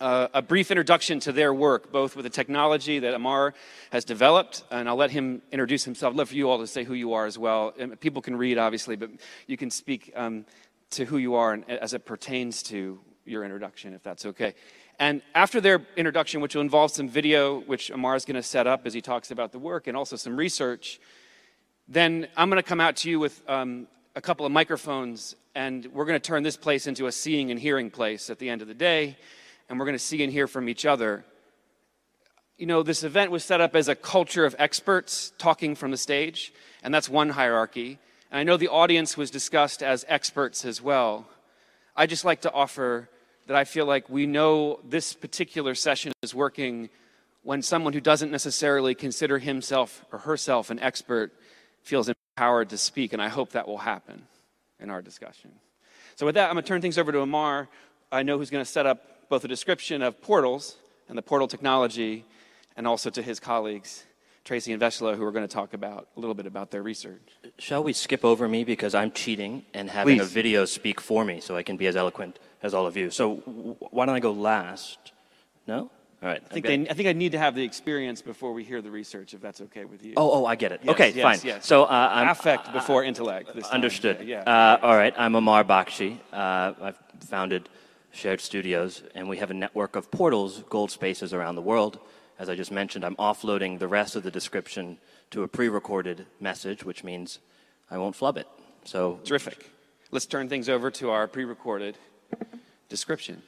a, 0.00 0.30
a, 0.34 0.42
brief 0.42 0.70
introduction 0.70 1.20
to 1.20 1.32
their 1.32 1.52
work, 1.52 1.90
both 1.90 2.16
with 2.16 2.24
the 2.24 2.30
technology 2.30 3.00
that 3.00 3.14
Amar 3.14 3.54
has 3.90 4.04
developed, 4.04 4.62
and 4.70 4.88
I'll 4.88 4.96
let 4.96 5.10
him 5.10 5.42
introduce 5.50 5.84
himself. 5.84 6.12
I'd 6.12 6.18
love 6.18 6.28
for 6.28 6.36
you 6.36 6.48
all 6.48 6.58
to 6.58 6.66
say 6.66 6.84
who 6.84 6.94
you 6.94 7.14
are 7.14 7.26
as 7.26 7.38
well. 7.38 7.74
And 7.78 7.98
people 7.98 8.22
can 8.22 8.36
read, 8.36 8.58
obviously, 8.58 8.96
but 8.96 9.10
you 9.46 9.56
can 9.56 9.70
speak 9.70 10.12
um, 10.14 10.46
to 10.90 11.04
who 11.04 11.18
you 11.18 11.34
are 11.34 11.52
and, 11.52 11.68
as 11.68 11.92
it 11.92 12.04
pertains 12.04 12.62
to 12.64 13.00
your 13.24 13.42
introduction, 13.44 13.94
if 13.94 14.02
that's 14.02 14.26
okay. 14.26 14.54
And 14.98 15.22
after 15.34 15.60
their 15.60 15.84
introduction, 15.96 16.40
which 16.40 16.54
will 16.54 16.62
involve 16.62 16.92
some 16.92 17.08
video, 17.08 17.60
which 17.60 17.90
Amar 17.90 18.14
is 18.14 18.24
going 18.24 18.36
to 18.36 18.42
set 18.42 18.66
up 18.66 18.86
as 18.86 18.94
he 18.94 19.00
talks 19.00 19.32
about 19.32 19.50
the 19.50 19.58
work, 19.58 19.88
and 19.88 19.96
also 19.96 20.14
some 20.14 20.36
research, 20.36 21.00
then 21.88 22.28
I'm 22.36 22.48
going 22.48 22.62
to 22.62 22.68
come 22.68 22.80
out 22.80 22.96
to 22.96 23.10
you 23.10 23.18
with 23.18 23.42
um, 23.48 23.88
a 24.16 24.20
couple 24.20 24.46
of 24.46 24.52
microphones, 24.52 25.34
and 25.56 25.86
we're 25.86 26.04
going 26.04 26.18
to 26.18 26.24
turn 26.24 26.44
this 26.44 26.56
place 26.56 26.86
into 26.86 27.06
a 27.06 27.12
seeing 27.12 27.50
and 27.50 27.58
hearing 27.58 27.90
place 27.90 28.30
at 28.30 28.38
the 28.38 28.48
end 28.48 28.62
of 28.62 28.68
the 28.68 28.74
day, 28.74 29.16
and 29.68 29.78
we're 29.78 29.86
going 29.86 29.96
to 29.96 30.04
see 30.04 30.22
and 30.22 30.32
hear 30.32 30.46
from 30.46 30.68
each 30.68 30.86
other. 30.86 31.24
You 32.56 32.66
know, 32.66 32.84
this 32.84 33.02
event 33.02 33.32
was 33.32 33.42
set 33.42 33.60
up 33.60 33.74
as 33.74 33.88
a 33.88 33.96
culture 33.96 34.44
of 34.44 34.54
experts 34.56 35.32
talking 35.36 35.74
from 35.74 35.90
the 35.90 35.96
stage, 35.96 36.52
and 36.84 36.94
that's 36.94 37.08
one 37.08 37.30
hierarchy. 37.30 37.98
And 38.30 38.38
I 38.38 38.44
know 38.44 38.56
the 38.56 38.68
audience 38.68 39.16
was 39.16 39.32
discussed 39.32 39.82
as 39.82 40.04
experts 40.06 40.64
as 40.64 40.80
well. 40.80 41.26
I 41.96 42.06
just 42.06 42.24
like 42.24 42.42
to 42.42 42.52
offer 42.52 43.08
that 43.48 43.56
I 43.56 43.64
feel 43.64 43.84
like 43.84 44.08
we 44.08 44.26
know 44.26 44.78
this 44.84 45.12
particular 45.12 45.74
session 45.74 46.12
is 46.22 46.34
working 46.34 46.88
when 47.42 47.62
someone 47.62 47.92
who 47.92 48.00
doesn't 48.00 48.30
necessarily 48.30 48.94
consider 48.94 49.38
himself 49.38 50.04
or 50.12 50.20
herself 50.20 50.70
an 50.70 50.78
expert 50.78 51.32
feels 51.82 52.08
empowered 52.36 52.70
to 52.70 52.78
speak, 52.78 53.12
and 53.12 53.22
I 53.22 53.28
hope 53.28 53.50
that 53.50 53.68
will 53.68 53.78
happen 53.78 54.26
in 54.80 54.90
our 54.90 55.00
discussion. 55.00 55.52
So, 56.16 56.26
with 56.26 56.34
that, 56.34 56.48
I'm 56.48 56.54
going 56.54 56.64
to 56.64 56.68
turn 56.68 56.80
things 56.80 56.98
over 56.98 57.12
to 57.12 57.20
Amar. 57.20 57.68
I 58.10 58.24
know 58.24 58.38
who's 58.38 58.50
going 58.50 58.64
to 58.64 58.70
set 58.70 58.86
up 58.86 59.28
both 59.28 59.44
a 59.44 59.48
description 59.48 60.02
of 60.02 60.20
portals 60.20 60.76
and 61.08 61.16
the 61.16 61.22
portal 61.22 61.46
technology, 61.46 62.24
and 62.76 62.88
also 62.88 63.08
to 63.10 63.22
his 63.22 63.38
colleagues, 63.38 64.04
Tracey 64.44 64.72
and 64.72 64.82
Vesla, 64.82 65.16
who 65.16 65.24
are 65.24 65.30
going 65.30 65.46
to 65.46 65.52
talk 65.52 65.74
about 65.74 66.08
a 66.16 66.20
little 66.20 66.34
bit 66.34 66.46
about 66.46 66.72
their 66.72 66.82
research. 66.82 67.22
Shall 67.58 67.84
we 67.84 67.92
skip 67.92 68.24
over 68.24 68.48
me 68.48 68.64
because 68.64 68.96
I'm 68.96 69.12
cheating 69.12 69.64
and 69.72 69.88
having 69.88 70.18
Please. 70.18 70.26
a 70.26 70.28
video 70.28 70.64
speak 70.64 71.00
for 71.00 71.24
me 71.24 71.40
so 71.40 71.56
I 71.56 71.62
can 71.62 71.76
be 71.76 71.86
as 71.86 71.94
eloquent 71.94 72.40
as 72.62 72.74
all 72.74 72.86
of 72.86 72.96
you? 72.96 73.10
So, 73.10 73.36
w- 73.36 73.76
why 73.90 74.06
don't 74.06 74.16
I 74.16 74.20
go 74.20 74.32
last? 74.32 75.12
No? 75.68 75.90
All 76.22 76.28
right. 76.28 76.42
I 76.42 76.54
think, 76.54 76.66
they, 76.66 76.88
I 76.88 76.94
think 76.94 77.08
I 77.08 77.12
need 77.12 77.32
to 77.32 77.38
have 77.38 77.54
the 77.54 77.62
experience 77.62 78.22
before 78.22 78.52
we 78.52 78.64
hear 78.64 78.80
the 78.80 78.90
research, 78.90 79.34
if 79.34 79.40
that's 79.40 79.60
okay 79.60 79.84
with 79.84 80.04
you. 80.04 80.14
Oh, 80.16 80.30
oh, 80.42 80.46
I 80.46 80.54
get 80.54 80.72
it. 80.72 80.80
Yes, 80.82 80.94
okay, 80.94 81.12
yes, 81.12 81.22
fine. 81.22 81.40
yes. 81.46 81.66
So 81.66 81.84
uh, 81.84 82.10
I'm 82.12 82.28
affect 82.28 82.72
before 82.72 83.04
intellect. 83.04 83.54
This 83.54 83.64
time. 83.64 83.74
understood. 83.74 84.26
Yeah. 84.26 84.40
Uh, 84.40 84.78
all 84.82 84.96
right, 84.96 85.14
I'm 85.18 85.34
Amar 85.34 85.64
Bakshi. 85.64 86.18
Uh, 86.32 86.72
I've 86.80 86.98
founded 87.20 87.68
Shared 88.12 88.40
Studios, 88.40 89.02
and 89.14 89.28
we 89.28 89.36
have 89.38 89.50
a 89.50 89.54
network 89.54 89.96
of 89.96 90.10
portals, 90.10 90.62
gold 90.70 90.90
spaces 90.90 91.34
around 91.34 91.56
the 91.56 91.62
world. 91.62 91.98
As 92.38 92.48
I 92.48 92.54
just 92.54 92.72
mentioned, 92.72 93.04
I'm 93.04 93.16
offloading 93.16 93.78
the 93.78 93.88
rest 93.88 94.16
of 94.16 94.22
the 94.22 94.30
description 94.30 94.98
to 95.30 95.42
a 95.42 95.48
pre-recorded 95.48 96.26
message, 96.40 96.84
which 96.84 97.04
means 97.04 97.38
I 97.90 97.98
won't 97.98 98.16
flub 98.16 98.36
it. 98.38 98.48
So 98.84 99.20
terrific. 99.24 99.70
Let's 100.10 100.26
turn 100.26 100.48
things 100.48 100.68
over 100.68 100.90
to 100.92 101.10
our 101.10 101.26
pre-recorded 101.26 101.98
description. 102.88 103.42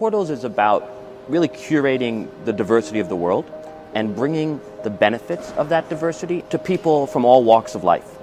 Portals 0.00 0.30
is 0.30 0.44
about 0.44 0.90
really 1.28 1.48
curating 1.48 2.26
the 2.46 2.54
diversity 2.54 3.00
of 3.00 3.10
the 3.10 3.16
world 3.16 3.44
and 3.92 4.16
bringing 4.16 4.58
the 4.82 4.88
benefits 4.88 5.52
of 5.58 5.68
that 5.68 5.90
diversity 5.90 6.42
to 6.48 6.58
people 6.58 7.06
from 7.06 7.26
all 7.26 7.44
walks 7.44 7.74
of 7.74 7.84
life. 7.84 8.16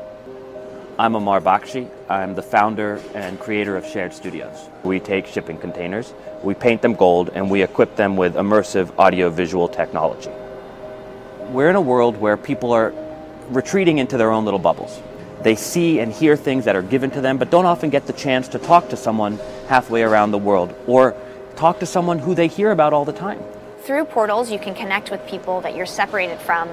I'm 0.98 1.14
Amar 1.14 1.40
Bakshi. 1.40 1.88
I'm 2.10 2.34
the 2.34 2.42
founder 2.42 3.00
and 3.14 3.40
creator 3.40 3.78
of 3.78 3.86
Shared 3.86 4.12
Studios. 4.12 4.58
We 4.82 5.00
take 5.00 5.28
shipping 5.28 5.60
containers, 5.60 6.16
we 6.42 6.56
paint 6.56 6.82
them 6.82 6.96
gold, 6.96 7.30
and 7.36 7.48
we 7.48 7.62
equip 7.62 7.96
them 7.96 8.18
with 8.18 8.34
immersive 8.34 8.92
audio-visual 8.98 9.68
technology. 9.68 10.32
We're 11.52 11.70
in 11.70 11.76
a 11.76 11.82
world 11.82 12.18
where 12.18 12.38
people 12.38 12.72
are 12.72 12.92
retreating 13.50 14.00
into 14.00 14.18
their 14.18 14.32
own 14.32 14.46
little 14.46 14.60
bubbles. 14.60 15.00
They 15.44 15.54
see 15.54 16.00
and 16.00 16.12
hear 16.12 16.36
things 16.36 16.66
that 16.66 16.76
are 16.76 16.82
given 16.82 17.12
to 17.12 17.22
them, 17.22 17.38
but 17.38 17.52
don't 17.52 17.68
often 17.68 17.92
get 17.92 18.08
the 18.08 18.14
chance 18.14 18.48
to 18.48 18.58
talk 18.58 18.90
to 18.90 18.98
someone 18.98 19.38
halfway 19.68 20.02
around 20.02 20.32
the 20.32 20.40
world 20.40 20.74
or 20.88 21.16
talk 21.58 21.80
to 21.80 21.86
someone 21.86 22.20
who 22.20 22.36
they 22.36 22.48
hear 22.48 22.72
about 22.72 22.94
all 22.94 23.04
the 23.04 23.12
time. 23.12 23.42
Through 23.82 24.06
portals, 24.06 24.52
you 24.52 24.60
can 24.60 24.76
connect 24.76 25.12
with 25.12 25.26
people 25.28 25.60
that 25.62 25.76
you're 25.76 25.86
separated 25.86 26.40
from 26.40 26.70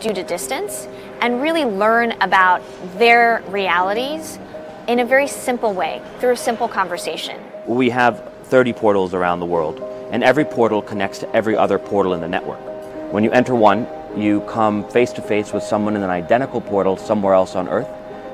due 0.00 0.12
to 0.12 0.22
distance 0.22 0.86
and 1.20 1.40
really 1.40 1.64
learn 1.64 2.12
about 2.20 2.62
their 2.98 3.42
realities 3.48 4.38
in 4.86 5.00
a 5.00 5.04
very 5.04 5.26
simple 5.26 5.72
way 5.72 6.02
through 6.20 6.32
a 6.32 6.36
simple 6.36 6.68
conversation. 6.68 7.40
We 7.66 7.90
have 7.90 8.32
30 8.44 8.74
portals 8.74 9.14
around 9.14 9.40
the 9.40 9.46
world, 9.46 9.80
and 10.12 10.22
every 10.22 10.44
portal 10.44 10.82
connects 10.82 11.18
to 11.20 11.34
every 11.34 11.56
other 11.56 11.78
portal 11.78 12.14
in 12.14 12.20
the 12.20 12.28
network. 12.28 12.60
When 13.12 13.24
you 13.24 13.30
enter 13.30 13.54
one, 13.54 13.88
you 14.16 14.42
come 14.42 14.88
face 14.90 15.12
to 15.14 15.22
face 15.22 15.52
with 15.52 15.62
someone 15.62 15.96
in 15.96 16.02
an 16.02 16.10
identical 16.10 16.60
portal 16.60 16.96
somewhere 16.96 17.34
else 17.34 17.54
on 17.54 17.68
Earth 17.68 17.88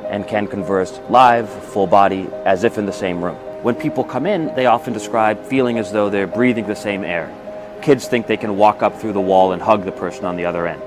and 0.08 0.26
can 0.26 0.46
converse 0.46 1.00
live, 1.08 1.48
full 1.48 1.86
body, 1.86 2.28
as 2.44 2.64
if 2.64 2.76
in 2.76 2.86
the 2.86 2.92
same 2.92 3.24
room. 3.24 3.38
When 3.62 3.76
people 3.76 4.02
come 4.02 4.26
in, 4.26 4.52
they 4.56 4.66
often 4.66 4.92
describe 4.92 5.44
feeling 5.44 5.78
as 5.78 5.92
though 5.92 6.10
they're 6.10 6.26
breathing 6.26 6.66
the 6.66 6.74
same 6.74 7.04
air. 7.04 7.32
Kids 7.80 8.08
think 8.08 8.26
they 8.26 8.36
can 8.36 8.56
walk 8.56 8.82
up 8.82 9.00
through 9.00 9.12
the 9.12 9.20
wall 9.20 9.52
and 9.52 9.62
hug 9.62 9.84
the 9.84 9.92
person 9.92 10.24
on 10.24 10.34
the 10.34 10.44
other 10.44 10.66
end. 10.66 10.82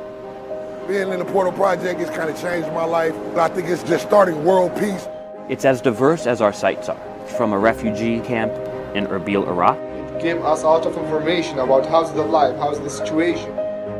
Being 0.86 1.10
in 1.14 1.20
the 1.20 1.26
Portal 1.26 1.54
Project 1.54 2.02
has 2.02 2.10
kind 2.10 2.30
of 2.30 2.40
changed 2.40 2.68
my 2.74 2.84
life. 2.84 3.16
I 3.38 3.48
think 3.48 3.70
it's 3.70 3.82
just 3.84 4.06
starting 4.06 4.44
world 4.44 4.76
peace. 4.78 5.08
It's 5.48 5.64
as 5.64 5.80
diverse 5.80 6.28
as 6.28 6.42
our 6.42 6.52
sites 6.52 6.90
are, 6.90 7.00
from 7.38 7.54
a 7.54 7.58
refugee 7.58 8.20
camp 8.20 8.52
in 8.94 9.08
Erbil, 9.08 9.48
Iraq, 9.48 9.78
It 9.78 10.22
gave 10.22 10.44
us 10.44 10.64
a 10.64 10.68
lot 10.68 10.86
of 10.86 10.98
information 10.98 11.60
about 11.60 11.86
how's 11.86 12.12
the 12.14 12.24
life, 12.24 12.58
how's 12.58 12.80
the 12.80 12.90
situation. 12.90 13.52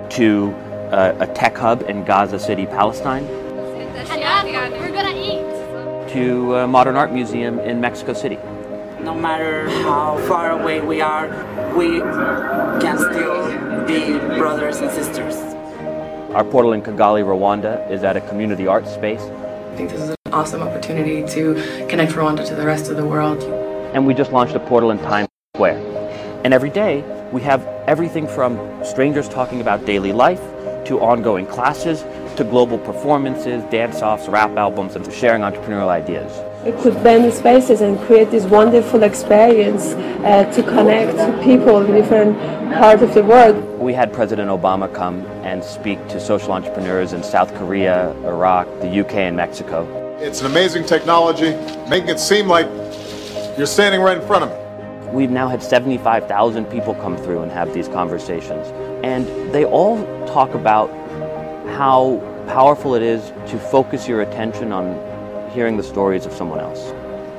to 0.10 0.54
uh, 0.92 1.16
a 1.20 1.28
tech 1.28 1.56
hub 1.58 1.82
in 1.84 2.04
Gaza 2.04 2.40
City, 2.40 2.66
Palestine, 2.66 3.26
we're 3.26 4.92
gonna 4.92 5.16
eat. 5.16 6.10
to 6.14 6.56
a 6.58 6.68
modern 6.68 6.96
art 6.96 7.12
museum 7.12 7.60
in 7.60 7.80
Mexico 7.82 8.14
City. 8.14 8.38
No 9.06 9.14
matter 9.14 9.70
how 9.84 10.18
far 10.28 10.60
away 10.60 10.82
we 10.82 11.00
are, 11.00 11.28
we 11.78 12.00
can 12.82 12.98
still 12.98 13.86
be 13.86 14.18
brothers 14.36 14.82
and 14.82 14.90
sisters. 14.90 15.36
Our 16.34 16.44
portal 16.44 16.74
in 16.74 16.82
Kigali, 16.82 17.24
Rwanda 17.24 17.88
is 17.92 18.04
at 18.04 18.18
a 18.18 18.22
community 18.22 18.66
art 18.66 18.88
space, 18.88 19.22
I 19.22 19.76
think 19.78 19.92
this 19.92 20.02
is 20.02 20.10
an 20.10 20.16
awesome 20.34 20.64
opportunity 20.64 21.24
to 21.36 21.86
connect 21.88 22.14
Rwanda 22.14 22.48
to 22.48 22.56
the 22.56 22.66
rest 22.66 22.90
of 22.90 22.98
the 22.98 23.06
world. 23.06 23.44
and 23.94 24.08
we 24.08 24.16
just 24.16 24.32
launched 24.32 24.56
a 24.56 24.60
portal 24.60 24.90
in 24.90 24.98
Times 24.98 25.30
Square. 25.56 25.78
And 26.44 26.52
every 26.52 26.72
day, 26.72 27.04
we 27.32 27.44
have 27.44 27.62
everything 27.88 28.28
from 28.28 28.58
strangers 28.84 29.30
talking 29.30 29.62
about 29.62 29.86
daily 29.86 30.14
life 30.14 30.42
to 30.86 31.00
ongoing 31.00 31.46
classes 31.46 32.04
to 32.38 32.44
global 32.44 32.80
performances, 32.80 33.64
dance 33.66 34.02
offs, 34.02 34.28
rap 34.28 34.58
albums, 34.58 34.96
and 34.96 35.14
sharing 35.14 35.44
entrepreneurial 35.44 35.90
ideas. 35.90 36.32
We 36.66 36.72
could 36.72 36.96
bend 37.04 37.32
spaces 37.32 37.82
and 37.82 38.00
create 38.08 38.32
this 38.32 38.46
wonderful 38.46 39.04
experience 39.04 39.94
uh, 40.26 40.52
to 40.52 40.64
connect 40.64 41.16
to 41.18 41.40
people 41.44 41.86
in 41.86 41.94
different 41.94 42.40
parts 42.74 43.04
of 43.04 43.14
the 43.14 43.24
world. 43.24 43.64
We 43.78 43.94
had 43.94 44.12
President 44.12 44.50
Obama 44.50 44.92
come 44.92 45.24
and 45.44 45.64
speak 45.64 46.00
to 46.08 46.20
social 46.20 46.54
entrepreneurs 46.54 47.14
in 47.14 47.22
South 47.22 47.54
Korea, 47.54 48.14
Iraq, 48.24 48.66
the 48.82 49.00
UK, 49.02 49.14
and 49.14 49.38
Mexico. 49.38 49.86
It's 50.20 50.40
an 50.40 50.48
amazing 50.48 50.86
technology, 50.86 51.52
making 51.88 52.10
it 52.10 52.20
seem 52.20 52.48
like 52.48 52.66
you're 53.60 53.68
standing 53.68 54.02
right 54.02 54.18
in 54.18 54.26
front 54.26 54.46
of 54.46 54.50
me. 54.50 55.12
We've 55.12 55.30
now 55.30 55.48
had 55.48 55.62
75,000 55.62 56.66
people 56.66 56.96
come 56.96 57.16
through 57.16 57.44
and 57.44 57.52
have 57.52 57.76
these 57.76 57.88
conversations. 57.88 58.66
And 59.04 59.28
they 59.54 59.66
all 59.66 60.04
talk 60.26 60.56
about 60.56 60.90
how 61.78 62.20
powerful 62.48 62.96
it 62.96 63.04
is 63.04 63.30
to 63.52 63.60
focus 63.60 64.08
your 64.08 64.24
attention 64.24 64.72
on 64.72 65.15
hearing 65.56 65.78
the 65.78 65.84
stories 65.84 66.26
of 66.26 66.34
someone 66.34 66.60
else. 66.60 66.92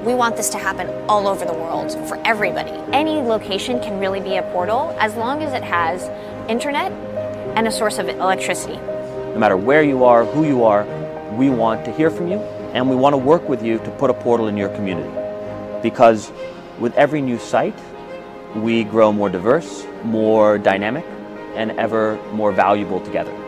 We 0.04 0.14
want 0.14 0.36
this 0.36 0.48
to 0.50 0.58
happen 0.58 0.88
all 1.08 1.28
over 1.28 1.44
the 1.44 1.52
world 1.52 1.92
for 2.08 2.16
everybody. 2.24 2.70
Any 2.92 3.20
location 3.20 3.78
can 3.80 4.00
really 4.00 4.20
be 4.20 4.36
a 4.36 4.42
portal 4.42 4.96
as 4.98 5.14
long 5.16 5.42
as 5.42 5.52
it 5.52 5.62
has 5.62 6.08
internet 6.48 6.90
and 7.56 7.68
a 7.68 7.70
source 7.70 7.98
of 7.98 8.08
electricity. 8.08 8.76
No 8.76 9.38
matter 9.38 9.56
where 9.56 9.82
you 9.82 10.04
are, 10.04 10.24
who 10.24 10.46
you 10.46 10.64
are, 10.64 10.84
we 11.36 11.50
want 11.50 11.84
to 11.84 11.92
hear 11.92 12.10
from 12.10 12.28
you 12.28 12.38
and 12.72 12.88
we 12.88 12.96
want 12.96 13.12
to 13.12 13.18
work 13.18 13.48
with 13.48 13.62
you 13.62 13.78
to 13.78 13.90
put 13.92 14.08
a 14.08 14.14
portal 14.14 14.48
in 14.48 14.56
your 14.56 14.70
community. 14.70 15.12
Because 15.82 16.32
with 16.78 16.94
every 16.94 17.20
new 17.20 17.38
site, 17.38 17.78
we 18.54 18.84
grow 18.84 19.12
more 19.12 19.28
diverse, 19.28 19.86
more 20.04 20.56
dynamic, 20.56 21.04
and 21.54 21.72
ever 21.72 22.16
more 22.32 22.52
valuable 22.52 23.00
together. 23.00 23.45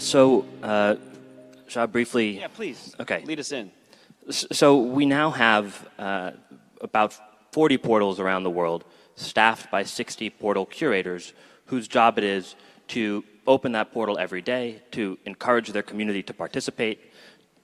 So, 0.00 0.46
uh, 0.62 0.96
shall 1.68 1.82
I 1.82 1.86
briefly? 1.86 2.38
Yeah, 2.38 2.48
please. 2.48 2.94
Okay. 2.98 3.22
Lead 3.24 3.38
us 3.38 3.52
in. 3.52 3.70
So 4.30 4.78
we 4.80 5.04
now 5.04 5.30
have 5.30 5.88
uh, 5.98 6.30
about 6.80 7.18
40 7.52 7.76
portals 7.78 8.18
around 8.18 8.44
the 8.44 8.50
world, 8.50 8.84
staffed 9.16 9.70
by 9.70 9.82
60 9.82 10.30
portal 10.30 10.64
curators, 10.64 11.34
whose 11.66 11.86
job 11.86 12.16
it 12.16 12.24
is 12.24 12.54
to 12.88 13.24
open 13.46 13.72
that 13.72 13.92
portal 13.92 14.18
every 14.18 14.40
day, 14.40 14.82
to 14.92 15.18
encourage 15.26 15.68
their 15.70 15.82
community 15.82 16.22
to 16.22 16.32
participate, 16.32 17.12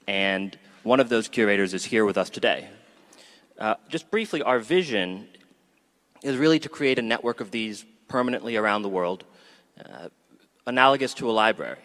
and 0.07 0.57
one 0.83 0.99
of 0.99 1.09
those 1.09 1.27
curators 1.27 1.73
is 1.73 1.85
here 1.85 2.05
with 2.05 2.17
us 2.17 2.29
today. 2.29 2.69
Uh, 3.57 3.75
just 3.89 4.11
briefly, 4.11 4.43
our 4.43 4.59
vision 4.59 5.27
is 6.23 6.37
really 6.37 6.59
to 6.59 6.69
create 6.69 6.99
a 6.99 7.01
network 7.01 7.41
of 7.41 7.49
these 7.51 7.85
permanently 8.07 8.55
around 8.55 8.83
the 8.83 8.89
world, 8.89 9.23
uh, 9.83 10.09
analogous 10.65 11.13
to 11.15 11.29
a 11.29 11.33
library. 11.33 11.79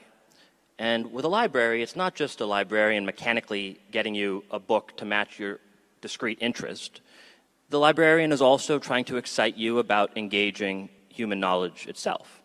And 0.79 1.13
with 1.13 1.25
a 1.25 1.29
library, 1.29 1.83
it's 1.83 1.97
not 1.97 2.15
just 2.15 2.41
a 2.41 2.47
librarian 2.47 3.05
mechanically 3.05 3.79
getting 3.91 4.15
you 4.15 4.45
a 4.51 4.59
book 4.59 4.97
to 4.97 5.05
match 5.05 5.39
your 5.39 5.61
discrete 6.01 6.39
interest. 6.41 7.01
The 7.71 7.79
librarian 7.79 8.33
is 8.33 8.43
also 8.43 8.79
trying 8.79 9.05
to 9.07 9.17
excite 9.17 9.57
you 9.57 9.79
about 9.79 10.17
engaging 10.17 10.89
human 11.09 11.41
knowledge 11.41 11.87
itself. 11.87 12.43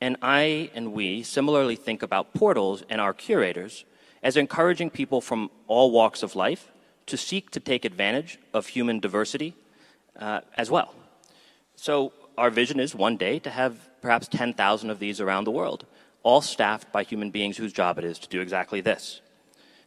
And 0.00 0.16
I 0.22 0.70
and 0.74 0.92
we 0.92 1.22
similarly 1.22 1.76
think 1.76 2.02
about 2.02 2.32
portals 2.32 2.82
and 2.88 3.00
our 3.00 3.12
curators 3.12 3.84
as 4.22 4.36
encouraging 4.36 4.90
people 4.90 5.20
from 5.20 5.50
all 5.66 5.90
walks 5.90 6.22
of 6.22 6.36
life 6.36 6.70
to 7.06 7.16
seek 7.16 7.50
to 7.50 7.60
take 7.60 7.84
advantage 7.84 8.38
of 8.52 8.68
human 8.68 9.00
diversity 9.00 9.54
uh, 10.18 10.40
as 10.56 10.70
well. 10.70 10.94
So, 11.76 12.12
our 12.36 12.50
vision 12.50 12.78
is 12.78 12.94
one 12.94 13.16
day 13.16 13.40
to 13.40 13.50
have 13.50 13.88
perhaps 14.00 14.28
10,000 14.28 14.90
of 14.90 15.00
these 15.00 15.20
around 15.20 15.44
the 15.44 15.50
world, 15.50 15.86
all 16.28 16.42
staffed 16.42 16.92
by 16.92 17.02
human 17.02 17.30
beings 17.30 17.56
whose 17.56 17.72
job 17.72 17.98
it 17.98 18.04
is 18.04 18.18
to 18.18 18.28
do 18.28 18.42
exactly 18.42 18.82
this. 18.82 19.22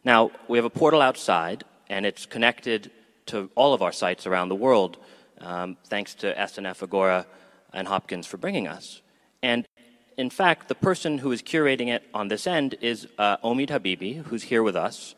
Now, 0.02 0.32
we 0.48 0.58
have 0.58 0.64
a 0.64 0.70
portal 0.70 1.00
outside, 1.00 1.62
and 1.88 2.04
it's 2.04 2.26
connected 2.26 2.90
to 3.26 3.48
all 3.54 3.72
of 3.74 3.80
our 3.80 3.92
sites 3.92 4.26
around 4.26 4.48
the 4.48 4.56
world, 4.56 4.96
um, 5.40 5.76
thanks 5.84 6.14
to 6.14 6.34
SNF 6.34 6.82
Agora 6.82 7.26
and 7.72 7.86
Hopkins 7.86 8.26
for 8.26 8.38
bringing 8.38 8.66
us. 8.66 9.02
And 9.40 9.68
in 10.16 10.30
fact, 10.30 10.66
the 10.66 10.74
person 10.74 11.18
who 11.18 11.30
is 11.30 11.42
curating 11.42 11.86
it 11.94 12.02
on 12.12 12.26
this 12.26 12.48
end 12.48 12.74
is 12.80 13.06
uh, 13.18 13.36
Omid 13.36 13.68
Habibi, 13.68 14.24
who's 14.24 14.42
here 14.42 14.64
with 14.64 14.74
us, 14.74 15.14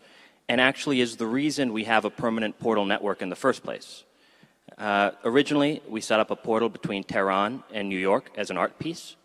and 0.47 0.61
actually 0.61 1.01
is 1.01 1.17
the 1.17 1.27
reason 1.27 1.73
we 1.73 1.85
have 1.85 2.05
a 2.05 2.11
permanent 2.11 2.59
portal 2.59 2.85
network 2.85 3.23
in 3.23 3.31
the 3.31 3.37
first 3.47 3.63
place. 3.63 4.05
Uh, 4.77 5.13
originally, 5.25 5.81
we 5.89 6.03
set 6.03 6.21
up 6.21 6.31
a 6.31 6.37
portal 6.37 6.69
between 6.69 7.03
Tehran 7.03 7.63
and 7.73 7.89
New 7.89 7.99
York 7.99 8.31
as 8.37 8.51
an 8.51 8.59
art 8.59 8.79
piece, 8.79 9.17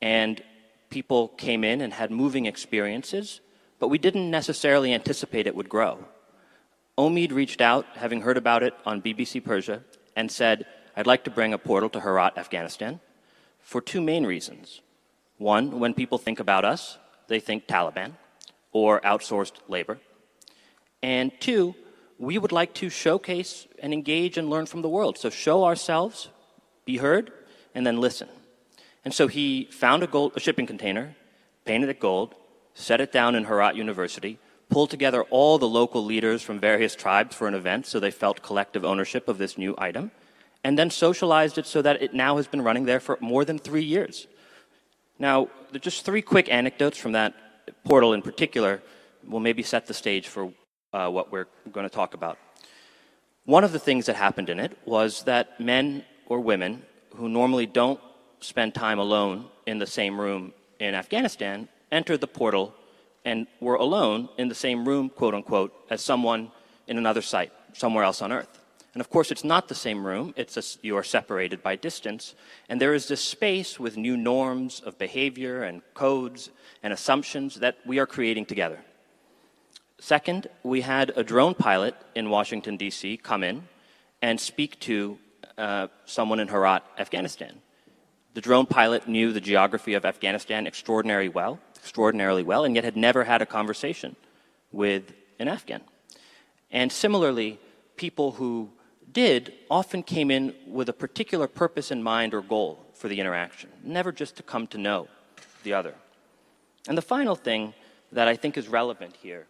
and 0.00 0.42
people 0.90 1.28
came 1.28 1.64
in 1.64 1.80
and 1.80 1.92
had 1.92 2.10
moving 2.10 2.46
experiences, 2.46 3.40
but 3.78 3.88
we 3.88 3.98
didn't 3.98 4.30
necessarily 4.30 4.92
anticipate 4.92 5.46
it 5.46 5.54
would 5.54 5.68
grow. 5.68 6.04
Omid 6.96 7.32
reached 7.32 7.60
out, 7.60 7.86
having 7.94 8.22
heard 8.22 8.36
about 8.36 8.62
it 8.62 8.74
on 8.84 9.02
BBC 9.02 9.44
Persia, 9.44 9.84
and 10.16 10.30
said, 10.30 10.66
I'd 10.96 11.06
like 11.06 11.24
to 11.24 11.30
bring 11.30 11.52
a 11.52 11.58
portal 11.58 11.88
to 11.90 12.00
Herat, 12.00 12.36
Afghanistan, 12.36 13.00
for 13.60 13.80
two 13.80 14.00
main 14.00 14.26
reasons. 14.26 14.80
One, 15.36 15.78
when 15.78 15.94
people 15.94 16.18
think 16.18 16.40
about 16.40 16.64
us, 16.64 16.98
they 17.28 17.38
think 17.38 17.66
Taliban 17.66 18.14
or 18.72 19.00
outsourced 19.02 19.52
labor. 19.68 19.98
And 21.02 21.30
two, 21.40 21.76
we 22.18 22.36
would 22.36 22.50
like 22.50 22.74
to 22.74 22.90
showcase 22.90 23.68
and 23.78 23.92
engage 23.92 24.36
and 24.36 24.50
learn 24.50 24.66
from 24.66 24.82
the 24.82 24.88
world. 24.88 25.16
So 25.18 25.30
show 25.30 25.64
ourselves, 25.64 26.30
be 26.84 26.96
heard, 26.96 27.32
and 27.74 27.86
then 27.86 28.00
listen. 28.00 28.28
And 29.08 29.14
so 29.14 29.26
he 29.26 29.64
found 29.70 30.02
a, 30.02 30.06
gold, 30.06 30.32
a 30.36 30.40
shipping 30.40 30.66
container, 30.66 31.16
painted 31.64 31.88
it 31.88 31.98
gold, 31.98 32.34
set 32.74 33.00
it 33.00 33.10
down 33.10 33.34
in 33.34 33.44
Herat 33.44 33.74
University, 33.74 34.38
pulled 34.68 34.90
together 34.90 35.22
all 35.30 35.56
the 35.56 35.66
local 35.66 36.04
leaders 36.04 36.42
from 36.42 36.60
various 36.60 36.94
tribes 36.94 37.34
for 37.34 37.48
an 37.48 37.54
event 37.54 37.86
so 37.86 37.98
they 37.98 38.10
felt 38.10 38.42
collective 38.42 38.84
ownership 38.84 39.26
of 39.26 39.38
this 39.38 39.56
new 39.56 39.74
item, 39.78 40.10
and 40.62 40.78
then 40.78 40.90
socialized 40.90 41.56
it 41.56 41.64
so 41.64 41.80
that 41.80 42.02
it 42.02 42.12
now 42.12 42.36
has 42.36 42.46
been 42.46 42.60
running 42.60 42.84
there 42.84 43.00
for 43.00 43.16
more 43.22 43.46
than 43.46 43.58
three 43.58 43.82
years. 43.82 44.26
Now, 45.18 45.48
just 45.80 46.04
three 46.04 46.20
quick 46.20 46.52
anecdotes 46.52 46.98
from 46.98 47.12
that 47.12 47.32
portal 47.84 48.12
in 48.12 48.20
particular 48.20 48.82
will 49.26 49.40
maybe 49.40 49.62
set 49.62 49.86
the 49.86 49.94
stage 49.94 50.28
for 50.28 50.52
uh, 50.92 51.08
what 51.08 51.32
we're 51.32 51.48
going 51.72 51.88
to 51.88 51.94
talk 51.94 52.12
about. 52.12 52.36
One 53.46 53.64
of 53.64 53.72
the 53.72 53.78
things 53.78 54.04
that 54.04 54.16
happened 54.16 54.50
in 54.50 54.60
it 54.60 54.76
was 54.84 55.22
that 55.22 55.58
men 55.58 56.04
or 56.26 56.40
women 56.40 56.82
who 57.16 57.30
normally 57.30 57.64
don't 57.64 57.98
spend 58.40 58.74
time 58.74 58.98
alone 58.98 59.46
in 59.66 59.78
the 59.78 59.86
same 59.86 60.20
room 60.20 60.52
in 60.78 60.94
Afghanistan 60.94 61.68
entered 61.90 62.20
the 62.20 62.26
portal 62.26 62.74
and 63.24 63.46
were 63.60 63.74
alone 63.74 64.28
in 64.38 64.48
the 64.48 64.54
same 64.54 64.86
room, 64.86 65.10
quote 65.10 65.34
unquote, 65.34 65.74
as 65.90 66.02
someone 66.02 66.50
in 66.86 66.98
another 66.98 67.22
site, 67.22 67.52
somewhere 67.72 68.04
else 68.04 68.22
on 68.22 68.32
Earth. 68.32 68.62
And 68.94 69.00
of 69.00 69.10
course, 69.10 69.30
it's 69.30 69.44
not 69.44 69.68
the 69.68 69.74
same 69.74 70.06
room, 70.06 70.32
it's 70.36 70.56
a, 70.56 70.62
you 70.84 70.96
are 70.96 71.02
separated 71.02 71.62
by 71.62 71.76
distance. 71.76 72.34
And 72.68 72.80
there 72.80 72.94
is 72.94 73.06
this 73.08 73.22
space 73.22 73.78
with 73.78 73.96
new 73.96 74.16
norms 74.16 74.80
of 74.80 74.98
behavior 74.98 75.62
and 75.62 75.82
codes 75.94 76.50
and 76.82 76.92
assumptions 76.92 77.56
that 77.56 77.76
we 77.84 77.98
are 77.98 78.06
creating 78.06 78.46
together. 78.46 78.80
Second, 80.00 80.48
we 80.62 80.80
had 80.80 81.12
a 81.16 81.24
drone 81.24 81.54
pilot 81.54 81.94
in 82.14 82.30
Washington, 82.30 82.76
D.C. 82.76 83.18
come 83.18 83.42
in 83.42 83.68
and 84.22 84.40
speak 84.40 84.78
to 84.80 85.18
uh, 85.56 85.88
someone 86.04 86.40
in 86.40 86.48
Herat, 86.48 86.82
Afghanistan. 86.98 87.60
The 88.34 88.40
drone 88.40 88.66
pilot 88.66 89.08
knew 89.08 89.32
the 89.32 89.40
geography 89.40 89.94
of 89.94 90.04
Afghanistan 90.04 90.66
extraordinarily 90.66 91.28
well, 91.28 91.58
extraordinarily 91.76 92.42
well, 92.42 92.64
and 92.64 92.74
yet 92.74 92.84
had 92.84 92.96
never 92.96 93.24
had 93.24 93.42
a 93.42 93.46
conversation 93.46 94.16
with 94.70 95.12
an 95.38 95.48
Afghan. 95.48 95.80
And 96.70 96.92
similarly, 96.92 97.58
people 97.96 98.32
who 98.32 98.70
did 99.10 99.52
often 99.70 100.02
came 100.02 100.30
in 100.30 100.54
with 100.66 100.88
a 100.88 100.92
particular 100.92 101.48
purpose 101.48 101.90
in 101.90 102.02
mind 102.02 102.34
or 102.34 102.42
goal 102.42 102.86
for 102.94 103.08
the 103.08 103.18
interaction, 103.18 103.70
never 103.82 104.12
just 104.12 104.36
to 104.36 104.42
come 104.42 104.66
to 104.68 104.78
know 104.78 105.08
the 105.62 105.72
other. 105.72 105.94
And 106.86 106.96
the 106.96 107.02
final 107.02 107.34
thing 107.34 107.74
that 108.12 108.28
I 108.28 108.36
think 108.36 108.56
is 108.56 108.68
relevant 108.68 109.16
here 109.16 109.46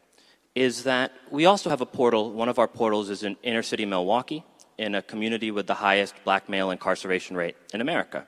is 0.54 0.84
that 0.84 1.12
we 1.30 1.46
also 1.46 1.70
have 1.70 1.80
a 1.80 1.86
portal. 1.86 2.32
One 2.32 2.48
of 2.48 2.58
our 2.58 2.68
portals 2.68 3.10
is 3.10 3.22
in 3.22 3.36
inner 3.42 3.62
city 3.62 3.84
Milwaukee, 3.84 4.44
in 4.76 4.94
a 4.94 5.02
community 5.02 5.50
with 5.50 5.66
the 5.66 5.74
highest 5.74 6.14
black 6.24 6.48
male 6.48 6.70
incarceration 6.70 7.36
rate 7.36 7.56
in 7.74 7.80
America. 7.80 8.26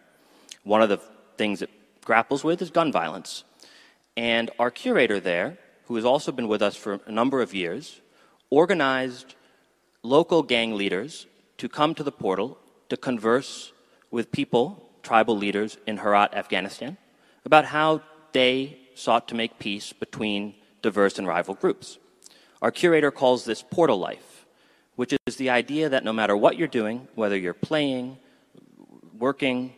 One 0.64 0.82
of 0.82 0.88
the 0.88 1.00
things 1.36 1.62
it 1.62 1.70
grapples 2.04 2.44
with 2.44 2.60
is 2.62 2.70
gun 2.70 2.92
violence. 2.92 3.44
And 4.16 4.50
our 4.58 4.70
curator 4.70 5.20
there, 5.20 5.58
who 5.86 5.96
has 5.96 6.04
also 6.04 6.32
been 6.32 6.48
with 6.48 6.62
us 6.62 6.76
for 6.76 7.00
a 7.06 7.12
number 7.12 7.40
of 7.40 7.54
years, 7.54 8.00
organized 8.50 9.34
local 10.02 10.42
gang 10.42 10.74
leaders 10.74 11.26
to 11.58 11.68
come 11.68 11.94
to 11.94 12.02
the 12.02 12.12
portal 12.12 12.58
to 12.88 12.96
converse 12.96 13.72
with 14.10 14.32
people, 14.32 14.90
tribal 15.02 15.36
leaders 15.36 15.78
in 15.86 15.98
Herat, 15.98 16.34
Afghanistan, 16.34 16.96
about 17.44 17.66
how 17.66 18.02
they 18.32 18.78
sought 18.94 19.28
to 19.28 19.34
make 19.34 19.58
peace 19.58 19.92
between 19.92 20.54
diverse 20.82 21.18
and 21.18 21.26
rival 21.26 21.54
groups. 21.54 21.98
Our 22.60 22.70
curator 22.70 23.10
calls 23.10 23.44
this 23.44 23.62
portal 23.62 23.98
life, 23.98 24.46
which 24.96 25.14
is 25.26 25.36
the 25.36 25.50
idea 25.50 25.88
that 25.88 26.04
no 26.04 26.12
matter 26.12 26.36
what 26.36 26.56
you're 26.58 26.68
doing, 26.68 27.08
whether 27.14 27.36
you're 27.36 27.54
playing, 27.54 28.18
working, 29.18 29.74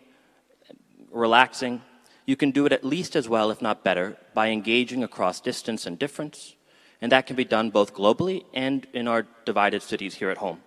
relaxing, 1.12 1.82
you 2.26 2.36
can 2.36 2.50
do 2.50 2.66
it 2.66 2.73
at 2.73 2.84
least 2.84 3.16
as 3.16 3.28
well, 3.28 3.50
if 3.50 3.60
not 3.60 3.84
better, 3.84 4.16
by 4.34 4.49
engaging 4.49 5.02
across 5.05 5.41
distance 5.41 5.86
and 5.86 5.99
difference. 5.99 6.57
And 7.00 7.12
that 7.12 7.26
can 7.26 7.36
be 7.36 7.44
done 7.44 7.70
both 7.70 7.94
globally 7.94 8.44
and 8.55 8.86
in 8.92 9.08
our 9.08 9.26
divided 9.44 9.82
cities 9.82 10.15
here 10.15 10.31
at 10.31 10.39
home. 10.39 10.60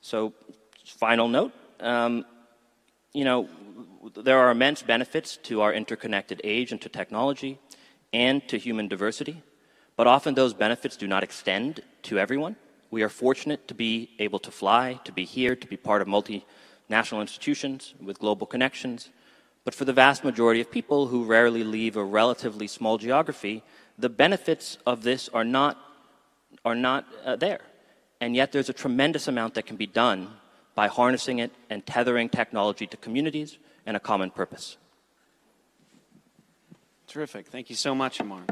So, 0.00 0.32
final 0.84 1.28
note 1.28 1.52
um, 1.82 2.24
you 3.12 3.24
know, 3.24 3.48
there 4.14 4.38
are 4.38 4.50
immense 4.50 4.82
benefits 4.82 5.36
to 5.38 5.60
our 5.60 5.72
interconnected 5.72 6.40
age 6.44 6.72
and 6.72 6.80
to 6.80 6.88
technology 6.88 7.58
and 8.12 8.46
to 8.48 8.56
human 8.58 8.88
diversity. 8.88 9.42
But 9.96 10.06
often 10.06 10.34
those 10.34 10.54
benefits 10.54 10.96
do 10.96 11.06
not 11.06 11.22
extend 11.22 11.80
to 12.04 12.18
everyone. 12.18 12.56
We 12.90 13.02
are 13.02 13.08
fortunate 13.08 13.68
to 13.68 13.74
be 13.74 14.10
able 14.18 14.38
to 14.40 14.50
fly, 14.50 15.00
to 15.04 15.12
be 15.12 15.24
here, 15.24 15.54
to 15.54 15.66
be 15.66 15.76
part 15.76 16.02
of 16.02 16.08
multinational 16.08 17.20
institutions 17.20 17.94
with 18.00 18.18
global 18.18 18.46
connections. 18.46 19.10
But 19.64 19.74
for 19.74 19.84
the 19.84 19.92
vast 19.92 20.24
majority 20.24 20.60
of 20.60 20.70
people 20.70 21.06
who 21.06 21.24
rarely 21.24 21.62
leave 21.62 21.96
a 21.96 22.04
relatively 22.04 22.66
small 22.66 22.98
geography, 22.98 23.62
the 23.96 24.08
benefits 24.08 24.78
of 24.86 25.02
this 25.02 25.28
are 25.28 25.44
not, 25.44 25.78
are 26.64 26.74
not 26.74 27.06
uh, 27.24 27.36
there. 27.36 27.60
And 28.20 28.34
yet 28.34 28.52
there's 28.52 28.68
a 28.68 28.72
tremendous 28.72 29.28
amount 29.28 29.54
that 29.54 29.66
can 29.66 29.76
be 29.76 29.86
done 29.86 30.30
by 30.74 30.88
harnessing 30.88 31.38
it 31.38 31.52
and 31.70 31.84
tethering 31.84 32.28
technology 32.28 32.86
to 32.86 32.96
communities 32.96 33.58
and 33.86 33.96
a 33.96 34.00
common 34.00 34.30
purpose. 34.30 34.78
Terrific. 37.06 37.46
Thank 37.46 37.68
you 37.68 37.76
so 37.76 37.94
much, 37.94 38.20
Amar. 38.20 38.42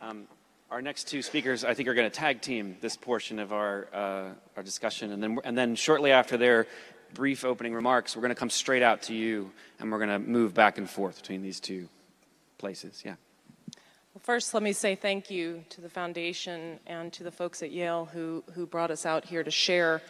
Um, 0.00 0.26
our 0.70 0.82
next 0.82 1.08
two 1.08 1.22
speakers, 1.22 1.64
I 1.64 1.74
think, 1.74 1.88
are 1.88 1.94
going 1.94 2.10
to 2.10 2.14
tag 2.14 2.40
team 2.40 2.76
this 2.80 2.96
portion 2.96 3.38
of 3.38 3.52
our, 3.52 3.88
uh, 3.92 4.28
our 4.56 4.62
discussion. 4.62 5.12
And 5.12 5.22
then, 5.22 5.38
and 5.44 5.56
then 5.56 5.74
shortly 5.74 6.12
after 6.12 6.36
their 6.36 6.66
brief 7.14 7.44
opening 7.44 7.74
remarks, 7.74 8.16
we're 8.16 8.22
going 8.22 8.30
to 8.30 8.34
come 8.34 8.50
straight 8.50 8.82
out 8.82 9.02
to 9.02 9.14
you 9.14 9.50
and 9.78 9.90
we're 9.90 9.98
going 9.98 10.10
to 10.10 10.18
move 10.18 10.54
back 10.54 10.78
and 10.78 10.88
forth 10.88 11.20
between 11.20 11.42
these 11.42 11.60
two 11.60 11.88
places. 12.58 13.02
Yeah. 13.04 13.14
Well, 14.14 14.22
first, 14.22 14.54
let 14.54 14.62
me 14.62 14.72
say 14.72 14.94
thank 14.94 15.30
you 15.30 15.64
to 15.70 15.80
the 15.80 15.88
foundation 15.88 16.80
and 16.86 17.12
to 17.12 17.22
the 17.22 17.30
folks 17.30 17.62
at 17.62 17.70
Yale 17.70 18.08
who, 18.12 18.42
who 18.54 18.66
brought 18.66 18.90
us 18.90 19.06
out 19.06 19.24
here 19.24 19.42
to 19.42 19.50
share 19.50 20.02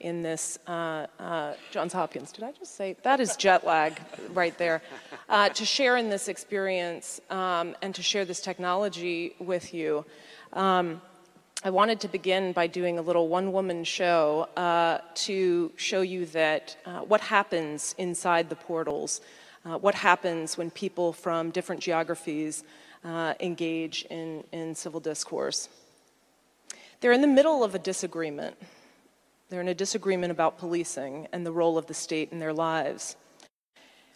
in 0.00 0.22
this 0.22 0.58
uh, 0.66 1.06
uh, 1.18 1.54
Johns 1.70 1.92
Hopkins. 1.92 2.32
Did 2.32 2.44
I 2.44 2.52
just 2.52 2.76
say 2.76 2.96
that 3.02 3.20
is 3.20 3.36
jet 3.36 3.64
lag 3.64 4.00
right 4.30 4.56
there? 4.58 4.82
Uh, 5.28 5.48
to 5.50 5.64
share 5.64 5.96
in 5.96 6.10
this 6.10 6.28
experience 6.28 7.20
um, 7.30 7.76
and 7.82 7.94
to 7.94 8.02
share 8.02 8.24
this 8.24 8.40
technology 8.40 9.34
with 9.38 9.72
you. 9.72 10.04
Um, 10.52 11.00
I 11.64 11.70
wanted 11.70 12.00
to 12.00 12.08
begin 12.08 12.50
by 12.50 12.66
doing 12.66 12.98
a 12.98 13.02
little 13.02 13.28
one-woman 13.28 13.84
show 13.84 14.48
uh, 14.56 14.98
to 15.14 15.70
show 15.76 16.00
you 16.00 16.26
that 16.26 16.76
uh, 16.84 17.02
what 17.02 17.20
happens 17.20 17.94
inside 17.98 18.48
the 18.48 18.56
portals, 18.56 19.20
uh, 19.64 19.78
what 19.78 19.94
happens 19.94 20.58
when 20.58 20.72
people 20.72 21.12
from 21.12 21.52
different 21.52 21.80
geographies 21.80 22.64
engage 23.38 24.04
in, 24.10 24.42
in 24.50 24.74
civil 24.74 24.98
discourse. 24.98 25.68
They're 27.00 27.12
in 27.12 27.20
the 27.20 27.28
middle 27.28 27.62
of 27.62 27.76
a 27.76 27.78
disagreement. 27.78 28.56
They're 29.48 29.60
in 29.60 29.68
a 29.68 29.74
disagreement 29.74 30.32
about 30.32 30.58
policing 30.58 31.28
and 31.32 31.46
the 31.46 31.52
role 31.52 31.78
of 31.78 31.86
the 31.86 31.94
state 31.94 32.32
in 32.32 32.40
their 32.40 32.52
lives. 32.52 33.14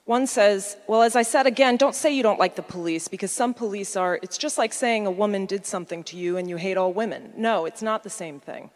One 0.06 0.28
says, 0.28 0.76
Well, 0.86 1.02
as 1.02 1.16
I 1.16 1.22
said 1.22 1.46
again, 1.46 1.76
don't 1.76 1.94
say 1.94 2.14
you 2.14 2.22
don't 2.22 2.38
like 2.38 2.54
the 2.54 2.62
police 2.62 3.08
because 3.08 3.32
some 3.32 3.52
police 3.52 3.96
are, 3.96 4.20
it's 4.22 4.38
just 4.38 4.56
like 4.56 4.72
saying 4.72 5.04
a 5.04 5.10
woman 5.10 5.46
did 5.46 5.66
something 5.66 6.04
to 6.04 6.16
you 6.16 6.36
and 6.36 6.48
you 6.48 6.56
hate 6.56 6.76
all 6.76 6.92
women. 6.92 7.32
No, 7.36 7.66
it's 7.66 7.82
not 7.82 8.04
the 8.04 8.10
same 8.10 8.38
thing. 8.38 8.70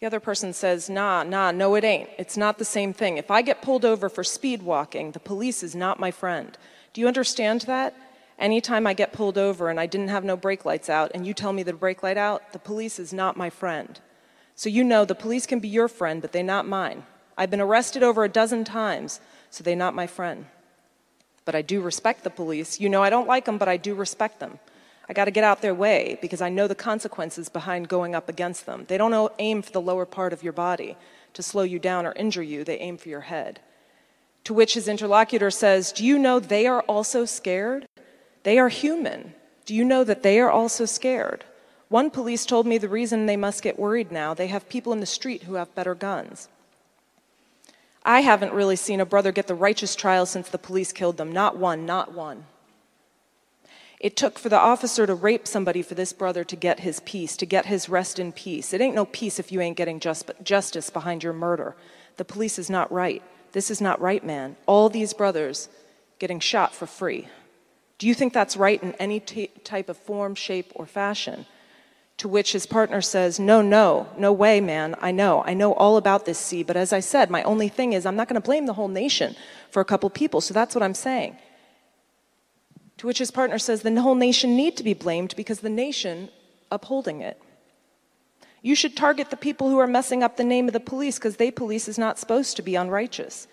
The 0.00 0.06
other 0.06 0.20
person 0.20 0.52
says, 0.52 0.90
nah, 0.90 1.22
nah, 1.22 1.52
no, 1.52 1.76
it 1.76 1.84
ain't. 1.84 2.10
It's 2.18 2.36
not 2.36 2.58
the 2.58 2.64
same 2.64 2.92
thing. 2.92 3.16
If 3.16 3.30
I 3.30 3.42
get 3.42 3.62
pulled 3.62 3.84
over 3.84 4.08
for 4.08 4.24
speed 4.24 4.62
walking, 4.62 5.12
the 5.12 5.20
police 5.20 5.62
is 5.62 5.74
not 5.74 6.00
my 6.00 6.10
friend. 6.10 6.58
Do 6.92 7.00
you 7.00 7.06
understand 7.06 7.62
that? 7.62 7.94
Anytime 8.38 8.86
I 8.86 8.92
get 8.92 9.12
pulled 9.12 9.38
over 9.38 9.70
and 9.70 9.80
I 9.80 9.86
didn't 9.86 10.08
have 10.08 10.24
no 10.24 10.36
brake 10.36 10.64
lights 10.64 10.90
out 10.90 11.12
and 11.14 11.26
you 11.26 11.32
tell 11.32 11.52
me 11.52 11.62
the 11.62 11.72
brake 11.72 12.02
light 12.02 12.18
out, 12.18 12.52
the 12.52 12.58
police 12.58 12.98
is 12.98 13.12
not 13.12 13.36
my 13.36 13.48
friend. 13.48 14.00
So 14.56 14.68
you 14.68 14.82
know 14.82 15.04
the 15.04 15.14
police 15.14 15.46
can 15.46 15.60
be 15.60 15.68
your 15.68 15.88
friend, 15.88 16.20
but 16.20 16.32
they're 16.32 16.42
not 16.42 16.66
mine. 16.66 17.04
I've 17.38 17.50
been 17.50 17.60
arrested 17.60 18.02
over 18.02 18.24
a 18.24 18.28
dozen 18.28 18.64
times, 18.64 19.20
so 19.50 19.62
they're 19.62 19.76
not 19.76 19.94
my 19.94 20.06
friend. 20.06 20.46
But 21.44 21.54
I 21.54 21.62
do 21.62 21.80
respect 21.80 22.24
the 22.24 22.30
police. 22.30 22.80
You 22.80 22.88
know 22.88 23.02
I 23.02 23.10
don't 23.10 23.28
like 23.28 23.44
them, 23.44 23.58
but 23.58 23.68
I 23.68 23.76
do 23.76 23.94
respect 23.94 24.40
them. 24.40 24.58
I 25.08 25.12
got 25.12 25.26
to 25.26 25.30
get 25.30 25.44
out 25.44 25.62
their 25.62 25.74
way 25.74 26.18
because 26.20 26.40
I 26.40 26.48
know 26.48 26.66
the 26.66 26.74
consequences 26.74 27.48
behind 27.48 27.88
going 27.88 28.14
up 28.14 28.28
against 28.28 28.66
them. 28.66 28.84
They 28.88 28.98
don't 28.98 29.32
aim 29.38 29.62
for 29.62 29.70
the 29.70 29.80
lower 29.80 30.04
part 30.04 30.32
of 30.32 30.42
your 30.42 30.52
body 30.52 30.96
to 31.34 31.42
slow 31.42 31.62
you 31.62 31.78
down 31.78 32.06
or 32.06 32.12
injure 32.12 32.42
you, 32.42 32.64
they 32.64 32.78
aim 32.78 32.96
for 32.96 33.08
your 33.08 33.20
head. 33.20 33.60
To 34.44 34.54
which 34.54 34.74
his 34.74 34.88
interlocutor 34.88 35.50
says, 35.50 35.92
Do 35.92 36.04
you 36.04 36.18
know 36.18 36.40
they 36.40 36.66
are 36.66 36.82
also 36.82 37.24
scared? 37.24 37.86
They 38.42 38.58
are 38.58 38.68
human. 38.68 39.34
Do 39.64 39.74
you 39.74 39.84
know 39.84 40.02
that 40.04 40.22
they 40.22 40.40
are 40.40 40.50
also 40.50 40.84
scared? 40.84 41.44
One 41.88 42.10
police 42.10 42.46
told 42.46 42.66
me 42.66 42.78
the 42.78 42.88
reason 42.88 43.26
they 43.26 43.36
must 43.36 43.62
get 43.62 43.78
worried 43.78 44.10
now, 44.10 44.34
they 44.34 44.46
have 44.48 44.68
people 44.68 44.92
in 44.92 45.00
the 45.00 45.06
street 45.06 45.44
who 45.44 45.54
have 45.54 45.74
better 45.74 45.94
guns. 45.94 46.48
I 48.06 48.20
haven't 48.20 48.52
really 48.52 48.76
seen 48.76 49.00
a 49.00 49.04
brother 49.04 49.32
get 49.32 49.48
the 49.48 49.54
righteous 49.56 49.96
trial 49.96 50.26
since 50.26 50.48
the 50.48 50.58
police 50.58 50.92
killed 50.92 51.16
them. 51.16 51.32
Not 51.32 51.56
one, 51.56 51.84
not 51.84 52.14
one. 52.14 52.46
It 53.98 54.16
took 54.16 54.38
for 54.38 54.48
the 54.48 54.58
officer 54.58 55.08
to 55.08 55.14
rape 55.14 55.48
somebody 55.48 55.82
for 55.82 55.96
this 55.96 56.12
brother 56.12 56.44
to 56.44 56.54
get 56.54 56.80
his 56.80 57.00
peace, 57.00 57.36
to 57.38 57.46
get 57.46 57.66
his 57.66 57.88
rest 57.88 58.20
in 58.20 58.30
peace. 58.30 58.72
It 58.72 58.80
ain't 58.80 58.94
no 58.94 59.06
peace 59.06 59.40
if 59.40 59.50
you 59.50 59.60
ain't 59.60 59.76
getting 59.76 59.98
just, 59.98 60.30
justice 60.44 60.88
behind 60.88 61.24
your 61.24 61.32
murder. 61.32 61.74
The 62.16 62.24
police 62.24 62.60
is 62.60 62.70
not 62.70 62.92
right. 62.92 63.24
This 63.50 63.72
is 63.72 63.80
not 63.80 64.00
right, 64.00 64.24
man. 64.24 64.56
All 64.66 64.88
these 64.88 65.12
brothers 65.12 65.68
getting 66.20 66.38
shot 66.38 66.74
for 66.74 66.86
free. 66.86 67.26
Do 67.98 68.06
you 68.06 68.14
think 68.14 68.32
that's 68.32 68.56
right 68.56 68.80
in 68.80 68.92
any 68.94 69.18
t- 69.18 69.50
type 69.64 69.88
of 69.88 69.96
form, 69.96 70.36
shape, 70.36 70.70
or 70.76 70.86
fashion? 70.86 71.46
To 72.18 72.28
which 72.28 72.52
his 72.52 72.64
partner 72.66 73.02
says, 73.02 73.38
No, 73.38 73.60
no, 73.60 74.08
no 74.16 74.32
way, 74.32 74.60
man. 74.60 74.94
I 75.00 75.10
know. 75.10 75.42
I 75.44 75.54
know 75.54 75.74
all 75.74 75.96
about 75.96 76.24
this 76.24 76.38
sea. 76.38 76.62
But 76.62 76.76
as 76.76 76.92
I 76.92 77.00
said, 77.00 77.30
my 77.30 77.42
only 77.42 77.68
thing 77.68 77.92
is 77.92 78.06
I'm 78.06 78.16
not 78.16 78.28
going 78.28 78.40
to 78.40 78.46
blame 78.46 78.66
the 78.66 78.72
whole 78.72 78.88
nation 78.88 79.36
for 79.70 79.80
a 79.80 79.84
couple 79.84 80.08
people. 80.08 80.40
So 80.40 80.54
that's 80.54 80.74
what 80.74 80.82
I'm 80.82 80.94
saying. 80.94 81.36
To 82.98 83.06
which 83.06 83.18
his 83.18 83.30
partner 83.30 83.58
says, 83.58 83.82
The 83.82 84.00
whole 84.00 84.14
nation 84.14 84.56
need 84.56 84.76
to 84.78 84.84
be 84.84 84.94
blamed 84.94 85.36
because 85.36 85.60
the 85.60 85.68
nation 85.68 86.30
upholding 86.70 87.20
it. 87.20 87.40
You 88.62 88.74
should 88.74 88.96
target 88.96 89.30
the 89.30 89.36
people 89.36 89.68
who 89.68 89.78
are 89.78 89.86
messing 89.86 90.22
up 90.22 90.36
the 90.36 90.44
name 90.44 90.66
of 90.66 90.72
the 90.72 90.80
police 90.80 91.18
because 91.18 91.36
they 91.36 91.50
police 91.50 91.86
is 91.86 91.98
not 91.98 92.18
supposed 92.18 92.56
to 92.56 92.62
be 92.62 92.74
unrighteous. 92.74 93.46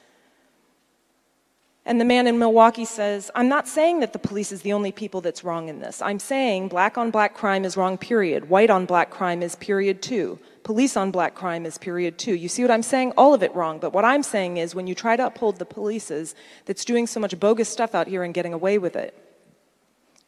And 1.86 2.00
the 2.00 2.06
man 2.06 2.28
in 2.28 2.40
Milwaukee 2.40 2.86
says, 2.86 3.30
I'm 3.36 3.50
not 3.50 3.68
saying 3.68 4.00
that 4.00 4.14
the 4.14 4.20
police 4.20 4.54
is 4.54 4.62
the 4.62 4.72
only 4.72 4.94
people 4.94 5.20
that's 5.20 5.44
wrong 5.44 5.68
in 5.68 5.80
this. 5.80 6.02
I'm 6.02 6.20
saying 6.20 6.70
black 6.70 6.98
on 6.98 7.12
black 7.12 7.34
crime 7.34 7.66
is 7.66 7.76
wrong, 7.76 7.98
period. 7.98 8.50
White 8.50 8.70
on 8.70 8.86
black 8.86 9.10
crime 9.10 9.44
is 9.44 9.56
period 9.58 10.02
two. 10.02 10.40
Police 10.64 10.96
on 10.96 11.12
black 11.12 11.36
crime 11.36 11.66
is 11.66 11.78
period 11.78 12.18
two. 12.18 12.36
You 12.36 12.48
see 12.48 12.62
what 12.62 12.72
I'm 12.72 12.84
saying? 12.84 13.12
All 13.18 13.34
of 13.34 13.44
it 13.44 13.54
wrong. 13.54 13.80
But 13.80 13.92
what 13.92 14.06
I'm 14.06 14.24
saying 14.24 14.58
is 14.58 14.74
when 14.74 14.88
you 14.88 14.96
try 14.96 15.18
to 15.18 15.26
uphold 15.26 15.60
the 15.60 15.66
police's 15.66 16.36
that's 16.64 16.86
doing 16.86 17.06
so 17.06 17.20
much 17.20 17.38
bogus 17.38 17.68
stuff 17.68 17.94
out 17.94 18.08
here 18.08 18.24
and 18.24 18.34
getting 18.34 18.54
away 18.54 18.78
with 18.78 18.96
it, 18.96 19.14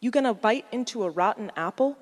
you 0.01 0.11
gonna 0.11 0.33
bite 0.33 0.65
into 0.73 1.03
a 1.03 1.09
rotten 1.09 1.53
apple? 1.55 1.97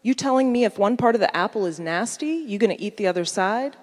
You 0.00 0.14
telling 0.14 0.50
me 0.50 0.64
if 0.64 0.78
one 0.78 0.96
part 0.96 1.14
of 1.14 1.20
the 1.20 1.34
apple 1.36 1.66
is 1.66 1.78
nasty, 1.78 2.42
you 2.46 2.58
gonna 2.58 2.76
eat 2.78 2.96
the 2.96 3.06
other 3.06 3.26
side? 3.26 3.76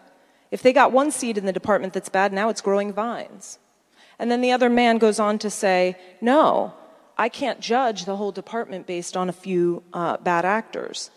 If 0.49 0.63
they 0.63 0.73
got 0.73 0.91
one 0.91 1.11
seed 1.11 1.37
in 1.37 1.45
the 1.45 1.53
department 1.53 1.93
that's 1.93 2.09
bad, 2.09 2.33
now 2.33 2.49
it's 2.49 2.59
growing 2.59 2.91
vines. 2.91 3.59
And 4.21 4.29
then 4.29 4.41
the 4.41 4.51
other 4.51 4.69
man 4.69 4.99
goes 4.99 5.19
on 5.19 5.39
to 5.39 5.49
say, 5.49 5.97
No, 6.21 6.75
I 7.17 7.27
can't 7.27 7.59
judge 7.59 8.05
the 8.05 8.17
whole 8.17 8.31
department 8.31 8.85
based 8.85 9.17
on 9.17 9.29
a 9.29 9.33
few 9.33 9.81
uh, 9.93 10.17
bad 10.17 10.45
actors. 10.45 11.09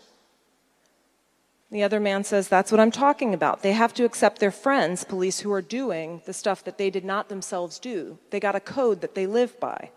The 1.69 1.83
other 1.83 1.99
man 1.99 2.23
says, 2.23 2.47
That's 2.47 2.71
what 2.71 2.81
I'm 2.81 2.89
talking 2.89 3.31
about. 3.31 3.61
They 3.61 3.73
have 3.73 3.93
to 3.93 4.05
accept 4.05 4.39
their 4.39 4.49
friends, 4.49 5.03
police 5.03 5.41
who 5.41 5.51
are 5.53 5.61
doing 5.61 6.23
the 6.25 6.33
stuff 6.33 6.63
that 6.63 6.79
they 6.79 6.89
did 6.89 7.05
not 7.05 7.29
themselves 7.29 7.77
do. 7.77 8.17
They 8.31 8.39
got 8.39 8.55
a 8.55 8.59
code 8.59 9.01
that 9.01 9.13
they 9.13 9.27
live 9.27 9.59
by. 9.59 9.91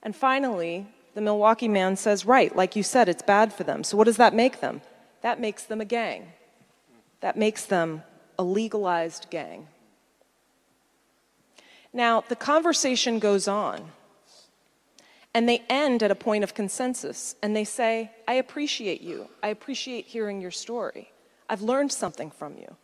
And 0.00 0.14
finally, 0.14 0.86
the 1.14 1.20
Milwaukee 1.20 1.66
man 1.66 1.96
says, 1.96 2.24
Right, 2.24 2.54
like 2.54 2.76
you 2.76 2.84
said, 2.84 3.08
it's 3.08 3.22
bad 3.22 3.52
for 3.52 3.64
them. 3.64 3.82
So 3.82 3.96
what 3.96 4.04
does 4.04 4.18
that 4.18 4.32
make 4.32 4.60
them? 4.60 4.80
That 5.22 5.40
makes 5.40 5.64
them 5.64 5.80
a 5.80 5.84
gang. 5.84 6.34
That 7.18 7.36
makes 7.36 7.64
them 7.66 8.04
a 8.38 8.44
legalized 8.44 9.26
gang. 9.28 9.66
Now, 11.92 12.22
the 12.28 12.36
conversation 12.36 13.18
goes 13.18 13.48
on, 13.48 13.90
and 15.34 15.48
they 15.48 15.62
end 15.68 16.02
at 16.02 16.10
a 16.10 16.14
point 16.14 16.44
of 16.44 16.54
consensus, 16.54 17.34
and 17.42 17.54
they 17.54 17.64
say, 17.64 18.10
I 18.28 18.34
appreciate 18.34 19.00
you. 19.00 19.28
I 19.42 19.48
appreciate 19.48 20.06
hearing 20.06 20.40
your 20.40 20.50
story. 20.50 21.10
I've 21.48 21.62
learned 21.62 21.92
something 21.92 22.30
from 22.30 22.56
you. 22.56 22.76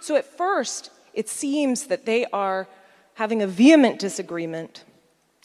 So 0.00 0.16
at 0.16 0.24
first, 0.24 0.90
it 1.14 1.28
seems 1.28 1.86
that 1.86 2.04
they 2.04 2.26
are 2.26 2.68
having 3.14 3.40
a 3.40 3.46
vehement 3.46 3.98
disagreement. 3.98 4.84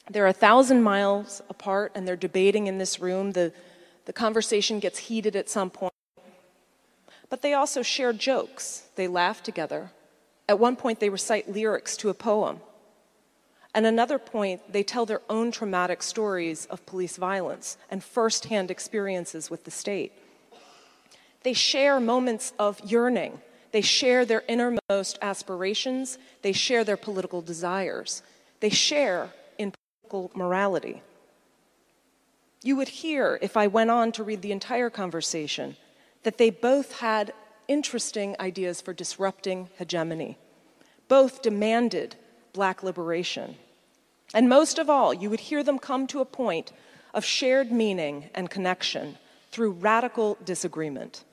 They're 0.09 0.27
a 0.27 0.33
thousand 0.33 0.83
miles 0.83 1.41
apart, 1.49 1.93
and 1.95 2.05
they're 2.05 2.17
debating 2.17 2.67
in 2.67 2.77
this 2.77 2.99
room. 2.99 3.31
The, 3.31 3.53
the 4.05 4.13
conversation 4.13 4.79
gets 4.79 4.99
heated 4.99 5.37
at 5.37 5.49
some 5.49 5.69
point. 5.69 5.93
But 7.29 7.41
they 7.41 7.53
also 7.53 7.81
share 7.81 8.11
jokes. 8.11 8.83
They 8.95 9.07
laugh 9.07 9.41
together. 9.41 9.91
At 10.49 10.59
one 10.59 10.75
point, 10.75 10.99
they 10.99 11.09
recite 11.09 11.49
lyrics 11.49 11.95
to 11.97 12.09
a 12.09 12.13
poem. 12.13 12.59
At 13.73 13.85
another 13.85 14.19
point, 14.19 14.73
they 14.73 14.83
tell 14.83 15.05
their 15.05 15.21
own 15.29 15.51
traumatic 15.51 16.03
stories 16.03 16.65
of 16.65 16.85
police 16.85 17.15
violence 17.15 17.77
and 17.89 18.03
firsthand 18.03 18.69
experiences 18.69 19.49
with 19.49 19.63
the 19.63 19.71
state. 19.71 20.11
They 21.43 21.53
share 21.53 21.99
moments 21.99 22.53
of 22.59 22.79
yearning. 22.81 23.39
They 23.71 23.81
share 23.81 24.25
their 24.25 24.43
innermost 24.47 25.17
aspirations. 25.21 26.17
They 26.41 26.51
share 26.51 26.83
their 26.83 26.97
political 26.97 27.41
desires. 27.41 28.21
They 28.59 28.69
share 28.69 29.29
in 29.57 29.73
political 30.03 30.37
morality. 30.37 31.01
You 32.61 32.75
would 32.75 32.89
hear, 32.89 33.39
if 33.41 33.55
I 33.57 33.67
went 33.67 33.89
on 33.89 34.11
to 34.11 34.23
read 34.23 34.41
the 34.41 34.51
entire 34.51 34.89
conversation, 34.89 35.77
that 36.23 36.37
they 36.37 36.49
both 36.49 36.99
had 36.99 37.33
interesting 37.67 38.35
ideas 38.39 38.81
for 38.81 38.93
disrupting 38.93 39.69
hegemony. 39.77 40.37
Both 41.07 41.41
demanded 41.41 42.17
black 42.53 42.83
liberation. 42.83 43.55
And 44.33 44.47
most 44.47 44.79
of 44.79 44.89
all, 44.89 45.13
you 45.13 45.29
would 45.29 45.41
hear 45.41 45.63
them 45.63 45.79
come 45.79 46.07
to 46.07 46.21
a 46.21 46.25
point 46.25 46.71
of 47.13 47.25
shared 47.25 47.71
meaning 47.71 48.29
and 48.33 48.49
connection 48.49 49.17
through 49.51 49.71
radical 49.71 50.37
disagreement. 50.45 51.23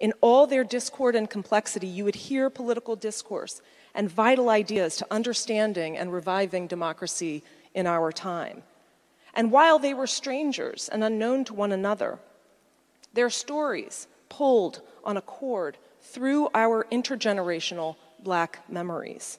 In 0.00 0.12
all 0.20 0.46
their 0.46 0.64
discord 0.64 1.14
and 1.14 1.28
complexity, 1.28 1.86
you 1.86 2.04
would 2.04 2.14
hear 2.14 2.50
political 2.50 2.96
discourse 2.96 3.60
and 3.94 4.10
vital 4.10 4.48
ideas 4.50 4.96
to 4.96 5.06
understanding 5.10 5.96
and 5.96 6.12
reviving 6.12 6.66
democracy 6.66 7.42
in 7.74 7.86
our 7.86 8.12
time. 8.12 8.62
And 9.34 9.52
while 9.52 9.78
they 9.78 9.94
were 9.94 10.06
strangers 10.06 10.88
and 10.88 11.04
unknown 11.04 11.44
to 11.46 11.54
one 11.54 11.72
another, 11.72 12.18
their 13.12 13.30
stories 13.30 14.06
pulled 14.28 14.80
on 15.04 15.16
a 15.16 15.22
cord 15.22 15.76
through 16.00 16.48
our 16.54 16.86
intergenerational 16.90 17.96
black 18.22 18.60
memories. 18.68 19.38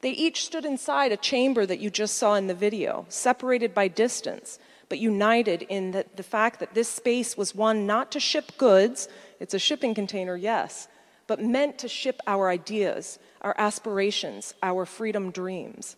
They 0.00 0.10
each 0.10 0.44
stood 0.44 0.64
inside 0.64 1.10
a 1.10 1.16
chamber 1.16 1.66
that 1.66 1.80
you 1.80 1.90
just 1.90 2.16
saw 2.18 2.34
in 2.34 2.46
the 2.46 2.54
video, 2.54 3.06
separated 3.08 3.74
by 3.74 3.88
distance, 3.88 4.58
but 4.88 4.98
united 4.98 5.62
in 5.62 5.90
the, 5.90 6.06
the, 6.14 6.22
fact 6.22 6.60
that 6.60 6.74
this 6.74 6.88
space 6.88 7.36
was 7.36 7.54
one 7.54 7.86
not 7.86 8.12
to 8.12 8.20
ship 8.20 8.52
goods, 8.56 9.08
it's 9.40 9.54
a 9.54 9.58
shipping 9.58 9.94
container, 9.94 10.36
yes, 10.36 10.88
but 11.26 11.42
meant 11.42 11.78
to 11.78 11.88
ship 11.88 12.20
our 12.26 12.48
ideas, 12.48 13.18
our 13.42 13.54
aspirations, 13.58 14.54
our 14.62 14.86
freedom 14.86 15.30
dreams. 15.30 15.96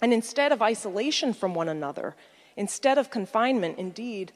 And 0.00 0.12
instead 0.12 0.52
of 0.52 0.62
isolation 0.62 1.34
from 1.34 1.54
one 1.54 1.68
another, 1.68 2.14
instead 2.56 2.96
of 2.96 3.10
confinement, 3.10 3.78
indeed, 3.78 4.32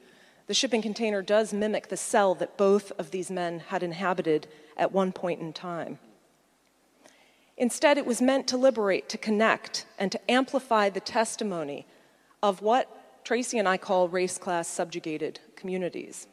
the 0.47 0.53
shipping 0.53 0.81
container 0.81 1.21
does 1.21 1.53
mimic 1.53 1.87
the 1.87 1.97
cell 1.97 2.35
that 2.35 2.57
both 2.57 2.91
of 2.99 3.11
these 3.11 3.31
men 3.31 3.59
had 3.59 3.83
inhabited 3.83 4.47
at 4.75 4.91
one 4.91 5.11
point 5.11 5.39
in 5.39 5.53
time. 5.53 5.97
Instead, 7.61 7.99
it 7.99 8.07
was 8.07 8.23
meant 8.23 8.47
to 8.47 8.57
liberate, 8.57 9.07
to 9.07 9.19
connect, 9.19 9.85
and 9.99 10.11
to 10.11 10.31
amplify 10.31 10.89
the 10.89 10.99
testimony 10.99 11.85
of 12.41 12.63
what 12.63 13.23
Tracey 13.23 13.59
and 13.59 13.69
I 13.69 13.77
call 13.77 14.09
race 14.09 14.39
class 14.39 14.67
subjugated 14.67 15.39
communities. 15.55 16.27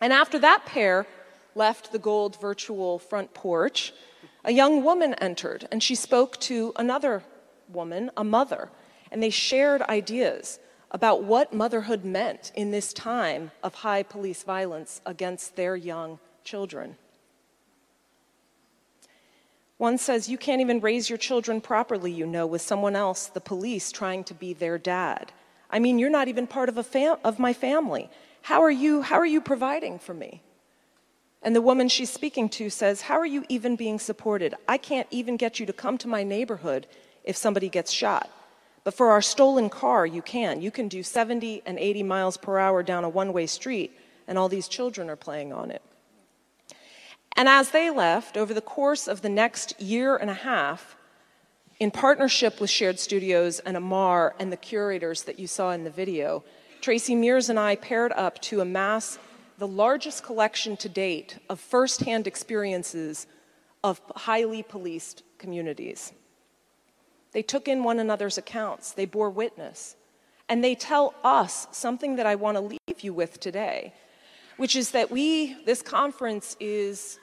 And 0.00 0.12
after 0.12 0.36
that 0.40 0.66
pair 0.66 1.06
left 1.54 1.92
the 1.92 1.98
gold 2.00 2.40
virtual 2.40 2.98
front 2.98 3.34
porch, 3.34 3.92
a 4.44 4.50
young 4.50 4.82
woman 4.82 5.14
entered 5.14 5.68
and 5.70 5.80
she 5.80 5.94
spoke 5.94 6.40
to 6.40 6.72
another 6.74 7.22
woman, 7.68 8.10
a 8.16 8.24
mother, 8.24 8.68
and 9.12 9.22
they 9.22 9.30
shared 9.30 9.82
ideas 9.82 10.58
about 10.90 11.22
what 11.22 11.54
motherhood 11.54 12.04
meant 12.04 12.50
in 12.56 12.72
this 12.72 12.92
time 12.92 13.52
of 13.62 13.76
high 13.76 14.02
police 14.02 14.42
violence 14.42 15.00
against 15.06 15.54
their 15.54 15.76
young 15.76 16.18
children. 16.42 16.96
One 19.78 19.96
says, 19.96 20.28
You 20.28 20.36
can't 20.36 20.60
even 20.60 20.80
raise 20.80 21.08
your 21.08 21.18
children 21.18 21.60
properly, 21.60 22.12
you 22.12 22.26
know, 22.26 22.46
with 22.46 22.62
someone 22.62 22.96
else, 22.96 23.26
the 23.28 23.40
police, 23.40 23.90
trying 23.90 24.24
to 24.24 24.34
be 24.34 24.52
their 24.52 24.76
dad. 24.76 25.32
I 25.70 25.78
mean, 25.78 25.98
you're 25.98 26.10
not 26.10 26.28
even 26.28 26.46
part 26.46 26.68
of, 26.68 26.76
a 26.76 26.82
fam- 26.82 27.18
of 27.24 27.38
my 27.38 27.52
family. 27.52 28.10
How 28.42 28.62
are, 28.62 28.70
you, 28.70 29.02
how 29.02 29.16
are 29.16 29.26
you 29.26 29.40
providing 29.40 29.98
for 29.98 30.14
me? 30.14 30.42
And 31.42 31.54
the 31.54 31.62
woman 31.62 31.88
she's 31.88 32.10
speaking 32.10 32.48
to 32.50 32.70
says, 32.70 33.02
How 33.02 33.18
are 33.18 33.26
you 33.26 33.44
even 33.48 33.76
being 33.76 34.00
supported? 34.00 34.54
I 34.66 34.78
can't 34.78 35.06
even 35.10 35.36
get 35.36 35.60
you 35.60 35.66
to 35.66 35.72
come 35.72 35.96
to 35.98 36.08
my 36.08 36.24
neighborhood 36.24 36.88
if 37.22 37.36
somebody 37.36 37.68
gets 37.68 37.92
shot. 37.92 38.28
But 38.82 38.94
for 38.94 39.10
our 39.10 39.22
stolen 39.22 39.68
car, 39.68 40.06
you 40.06 40.22
can. 40.22 40.60
You 40.60 40.70
can 40.72 40.88
do 40.88 41.02
70 41.02 41.62
and 41.66 41.78
80 41.78 42.02
miles 42.02 42.36
per 42.36 42.58
hour 42.58 42.82
down 42.82 43.04
a 43.04 43.08
one 43.08 43.32
way 43.32 43.46
street, 43.46 43.96
and 44.26 44.36
all 44.36 44.48
these 44.48 44.66
children 44.66 45.08
are 45.08 45.16
playing 45.16 45.52
on 45.52 45.70
it. 45.70 45.82
And 47.38 47.48
as 47.48 47.70
they 47.70 47.88
left, 47.88 48.36
over 48.36 48.52
the 48.52 48.60
course 48.60 49.06
of 49.06 49.22
the 49.22 49.28
next 49.28 49.80
year 49.80 50.16
and 50.16 50.28
a 50.28 50.34
half, 50.34 50.96
in 51.78 51.92
partnership 51.92 52.60
with 52.60 52.68
Shared 52.68 52.98
Studios 52.98 53.60
and 53.60 53.76
Amar 53.76 54.34
and 54.40 54.50
the 54.50 54.56
curators 54.56 55.22
that 55.22 55.38
you 55.38 55.46
saw 55.46 55.70
in 55.70 55.84
the 55.84 55.90
video, 55.90 56.42
Tracey 56.80 57.14
Meares 57.14 57.48
and 57.48 57.56
I 57.56 57.76
paired 57.76 58.10
up 58.10 58.42
to 58.42 58.60
amass 58.60 59.20
the 59.56 59.68
largest 59.68 60.24
collection 60.24 60.76
to 60.78 60.88
date 60.88 61.38
of 61.48 61.60
firsthand 61.60 62.26
experiences 62.26 63.28
of 63.84 64.00
highly 64.16 64.64
policed 64.64 65.22
communities. 65.38 66.12
They 67.30 67.42
took 67.42 67.68
in 67.68 67.84
one 67.84 68.00
another's 68.00 68.36
accounts, 68.36 68.90
they 68.90 69.06
bore 69.06 69.30
witness, 69.30 69.94
and 70.48 70.64
they 70.64 70.74
tell 70.74 71.14
us 71.22 71.68
something 71.70 72.16
that 72.16 72.26
I 72.26 72.34
want 72.34 72.56
to 72.56 72.62
leave 72.62 73.00
you 73.00 73.14
with 73.14 73.38
today, 73.38 73.94
which 74.56 74.74
is 74.74 74.90
that 74.90 75.12
we, 75.12 75.54
this 75.66 75.82
conference 75.82 76.56
is 76.58 77.20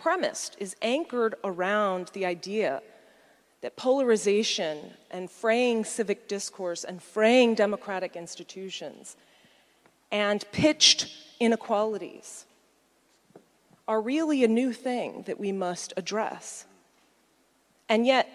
premised, 0.00 0.56
is 0.58 0.76
anchored 0.82 1.34
around 1.44 2.10
the 2.12 2.24
idea 2.26 2.82
that 3.60 3.76
polarization 3.76 4.92
and 5.10 5.30
fraying 5.30 5.84
civic 5.84 6.28
discourse 6.28 6.84
and 6.84 7.02
fraying 7.02 7.54
democratic 7.54 8.14
institutions 8.16 9.16
and 10.10 10.44
pitched 10.52 11.12
inequalities 11.40 12.46
are 13.86 14.00
really 14.00 14.44
a 14.44 14.48
new 14.48 14.72
thing 14.72 15.22
that 15.26 15.40
we 15.40 15.50
must 15.50 15.92
address. 15.96 16.66
And 17.88 18.06
yet, 18.06 18.28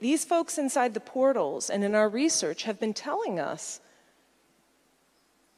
these 0.00 0.24
folks 0.24 0.58
inside 0.58 0.94
the 0.94 1.00
portals 1.00 1.70
and 1.70 1.82
in 1.82 1.94
our 1.94 2.08
research 2.08 2.64
have 2.64 2.78
been 2.78 2.94
telling 2.94 3.40
us 3.40 3.80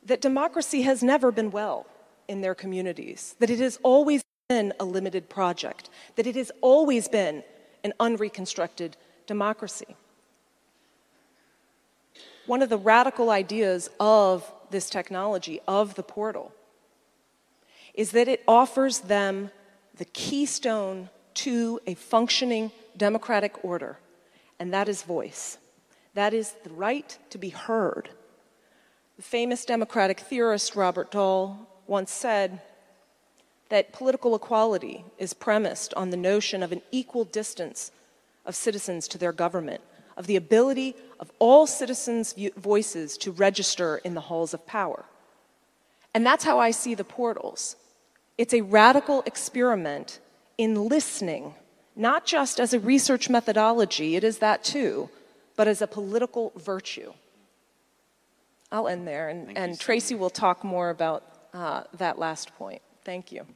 that 0.05 0.21
democracy 0.21 0.83
has 0.83 1.03
never 1.03 1.31
been 1.31 1.51
well 1.51 1.87
in 2.29 2.41
their 2.41 2.55
communities, 2.55 3.35
that 3.39 3.51
it 3.51 3.59
has 3.59 3.79
always 3.83 4.23
been 4.51 4.73
a 4.81 4.85
limited 4.85 5.29
project, 5.29 5.89
that 6.17 6.27
it 6.27 6.35
has 6.35 6.51
always 6.61 7.07
been 7.07 7.45
an 7.85 7.93
unreconstructed 8.01 8.97
democracy. 9.29 9.95
One 12.47 12.61
of 12.61 12.69
the 12.69 12.77
radical 12.77 13.31
ideas 13.31 13.89
of 14.01 14.53
this 14.73 14.91
technology, 14.91 15.61
of 15.69 15.95
the 15.95 16.03
portal, 16.03 16.51
is 17.95 18.11
that 18.11 18.27
it 18.27 18.43
offers 18.49 18.99
them 18.99 19.53
the 19.99 20.05
keystone 20.07 21.11
to 21.35 21.79
a 21.87 21.95
functioning 21.95 22.73
democratic 22.97 23.65
order, 23.65 23.99
and 24.59 24.75
that 24.75 24.89
is 24.89 25.05
voice. 25.05 25.59
That 26.15 26.35
is 26.35 26.57
the 26.65 26.71
right 26.71 27.17
to 27.31 27.39
be 27.39 27.51
heard. 27.51 28.09
The 29.17 29.23
famous 29.23 29.65
democratic 29.65 30.19
theorist 30.19 30.75
Robert 30.75 31.13
Dahl 31.13 31.69
once 31.87 32.11
said 32.11 32.61
that 33.71 33.93
political 33.93 34.35
equality 34.35 35.05
is 35.17 35.33
premised 35.33 35.95
on 35.95 36.11
the 36.11 36.17
notion 36.17 36.63
of 36.63 36.73
an 36.73 36.83
equal 36.91 37.25
distance 37.25 37.91
of 38.45 38.55
citizens 38.55 39.09
to 39.09 39.19
their 39.19 39.33
government, 39.33 39.81
of 40.17 40.27
the 40.27 40.37
ability 40.37 40.95
of 41.19 41.31
all 41.39 41.67
citizens' 41.67 42.35
voices 42.57 43.17
to 43.17 43.31
register 43.31 43.99
in 43.99 44.15
the 44.15 44.23
halls 44.23 44.53
of 44.53 44.67
power. 44.67 45.05
And 46.15 46.27
that's 46.27 46.45
how 46.45 46.59
I 46.59 46.73
see 46.73 46.95
the 46.95 47.05
portals. 47.05 47.77
It's 48.37 48.53
a 48.53 48.63
radical 48.63 49.23
experiment 49.25 50.19
in 50.59 50.89
listening, 50.89 51.55
not 51.95 52.27
just 52.27 52.59
as 52.59 52.75
a 52.75 52.81
research 52.81 53.31
methodology, 53.31 54.17
it 54.17 54.25
is 54.25 54.39
that 54.39 54.65
too, 54.65 55.09
but 55.57 55.69
as 55.69 55.81
a 55.81 55.87
political 55.87 56.53
virtue. 56.57 57.13
I'll 58.73 58.89
end 58.89 59.07
there, 59.07 59.29
and, 59.29 59.57
and 59.57 59.79
Tracey 59.79 60.15
will 60.15 60.31
talk 60.31 60.65
more 60.65 60.91
about 60.91 61.23
uh, 61.53 61.85
that 61.99 62.19
last 62.19 62.55
point. 62.57 62.83
Thank 63.05 63.33
you. 63.33 63.47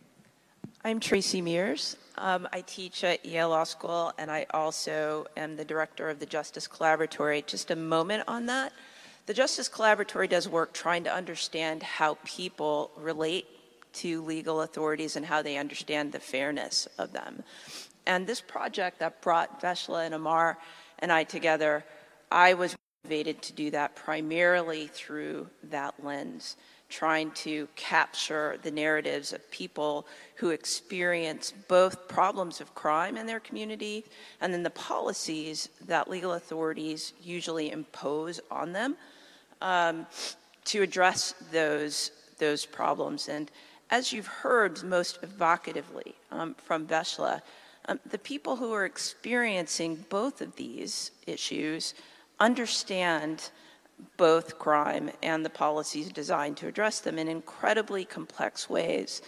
I'm 0.87 1.01
Tracey 1.01 1.41
Meares. 1.41 1.97
Um, 2.19 2.47
I 2.53 2.61
teach 2.61 3.05
at 3.05 3.25
Yale 3.25 3.49
Law 3.49 3.65
School, 3.65 4.13
and 4.19 4.31
I 4.31 4.45
also 4.51 5.25
am 5.35 5.57
the 5.57 5.65
director 5.65 6.11
of 6.11 6.21
the 6.21 6.27
Justice 6.27 6.69
Collaboratory. 6.69 7.47
Just 7.47 7.71
a 7.71 7.77
moment 7.77 8.25
on 8.29 8.45
that. 8.47 8.75
The 9.25 9.33
Justice 9.33 9.67
Collaboratory 9.67 10.29
does 10.29 10.47
work 10.47 10.75
trying 10.75 11.05
to 11.05 11.15
understand 11.15 11.83
how 11.83 12.19
people 12.23 12.91
relate 12.99 13.47
to 13.95 14.21
legal 14.25 14.61
authorities 14.61 15.17
and 15.17 15.25
how 15.25 15.41
they 15.41 15.57
understand 15.57 16.13
the 16.13 16.21
fairness 16.21 16.87
of 16.99 17.13
them. 17.13 17.45
And 18.07 18.27
this 18.27 18.43
project 18.43 18.99
that 18.99 19.23
brought 19.23 19.63
Vesla 19.63 20.05
and 20.05 20.13
Amar 20.13 20.59
and 20.99 21.11
I 21.11 21.25
together, 21.25 21.83
I 22.31 22.53
was 22.53 22.77
motivated 23.05 23.41
to 23.41 23.55
do 23.55 23.71
that 23.71 23.97
primarily 23.97 24.89
through 24.89 25.49
that 25.63 26.05
lens 26.05 26.57
trying 26.95 27.29
to 27.33 27.67
capture 27.75 28.57
the 28.63 28.71
narratives 28.71 29.33
of 29.33 29.51
people 29.51 30.07
who 30.37 30.51
experience 30.51 31.53
both 31.67 32.07
problems 32.07 32.61
of 32.61 32.73
crime 32.77 33.17
in 33.17 33.27
their 33.27 33.41
community 33.41 34.05
and 34.41 34.55
then 34.55 34.63
the 34.63 34.71
policies 34.71 35.69
that 35.89 36.09
legal 36.09 36.35
authorities 36.35 37.13
usually 37.21 37.73
impose 37.73 38.41
on 38.49 38.73
them 38.73 38.97
um, 39.61 40.07
to 40.65 40.83
address 40.83 41.35
those, 41.51 42.13
those 42.39 42.65
problems. 42.65 43.29
And 43.29 43.51
as 43.91 44.13
you've 44.13 44.29
heard 44.29 44.85
most 44.85 45.21
evocatively 45.21 46.15
um, 46.31 46.55
from 46.55 46.87
Vesla, 46.87 47.43
um, 47.89 47.99
the 48.09 48.19
people 48.19 48.55
who 48.55 48.73
are 48.73 48.85
experiencing 48.85 50.05
both 50.09 50.41
of 50.41 50.55
these 50.55 51.11
issues 51.27 51.93
understand 52.39 53.51
both 54.17 54.59
crime 54.59 55.11
and 55.23 55.45
the 55.45 55.51
policies 55.51 56.13
designed 56.13 56.57
to 56.59 56.69
address 56.69 57.01
them 57.01 57.19
in 57.19 57.29
incredibly 57.29 58.05
complex 58.05 58.69
ways. 58.69 59.23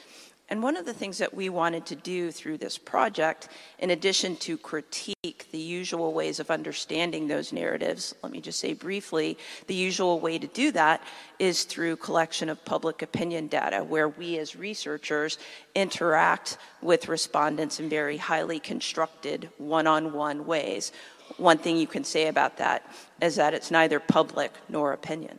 And 0.48 0.62
one 0.62 0.76
of 0.76 0.86
the 0.86 0.94
things 0.94 1.18
that 1.18 1.34
we 1.34 1.48
wanted 1.48 1.86
to 1.86 1.96
do 1.96 2.30
through 2.30 2.58
this 2.58 2.78
project, 2.78 3.48
in 3.80 3.90
addition 3.90 4.36
to 4.36 4.56
critique 4.56 5.48
the 5.50 5.58
usual 5.58 6.12
ways 6.12 6.38
of 6.38 6.52
understanding 6.52 7.26
those 7.26 7.52
narratives, 7.52 8.14
let 8.22 8.30
me 8.30 8.40
just 8.40 8.60
say 8.60 8.72
briefly, 8.72 9.36
the 9.66 9.74
usual 9.74 10.20
way 10.20 10.38
to 10.38 10.46
do 10.46 10.70
that 10.70 11.02
is 11.40 11.64
through 11.64 11.96
collection 11.96 12.48
of 12.48 12.64
public 12.64 13.02
opinion 13.02 13.48
data, 13.48 13.82
where 13.82 14.08
we 14.08 14.38
as 14.38 14.54
researchers 14.54 15.38
interact 15.74 16.58
with 16.80 17.08
respondents 17.08 17.80
in 17.80 17.88
very 17.88 18.16
highly 18.16 18.60
constructed 18.60 19.50
one-on-one 19.58 20.46
ways 20.46 20.92
one 21.38 21.58
thing 21.58 21.76
you 21.76 21.86
can 21.86 22.04
say 22.04 22.28
about 22.28 22.56
that 22.58 22.88
is 23.20 23.36
that 23.36 23.54
it's 23.54 23.70
neither 23.70 24.00
public 24.00 24.52
nor 24.68 24.92
opinion. 24.92 25.38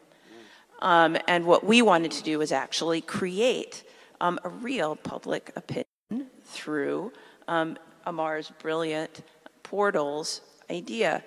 Um, 0.82 1.18
and 1.28 1.46
what 1.46 1.64
we 1.64 1.82
wanted 1.82 2.12
to 2.12 2.24
do 2.24 2.40
was 2.40 2.52
actually 2.52 3.02
create 3.02 3.84
um, 4.22 4.40
a 4.44 4.50
real 4.50 4.96
public 4.96 5.52
opinion 5.56 6.30
through 6.44 7.12
um, 7.48 7.78
Amar's 8.06 8.52
brilliant 8.60 9.22
portals 9.64 10.42
idea. 10.70 11.24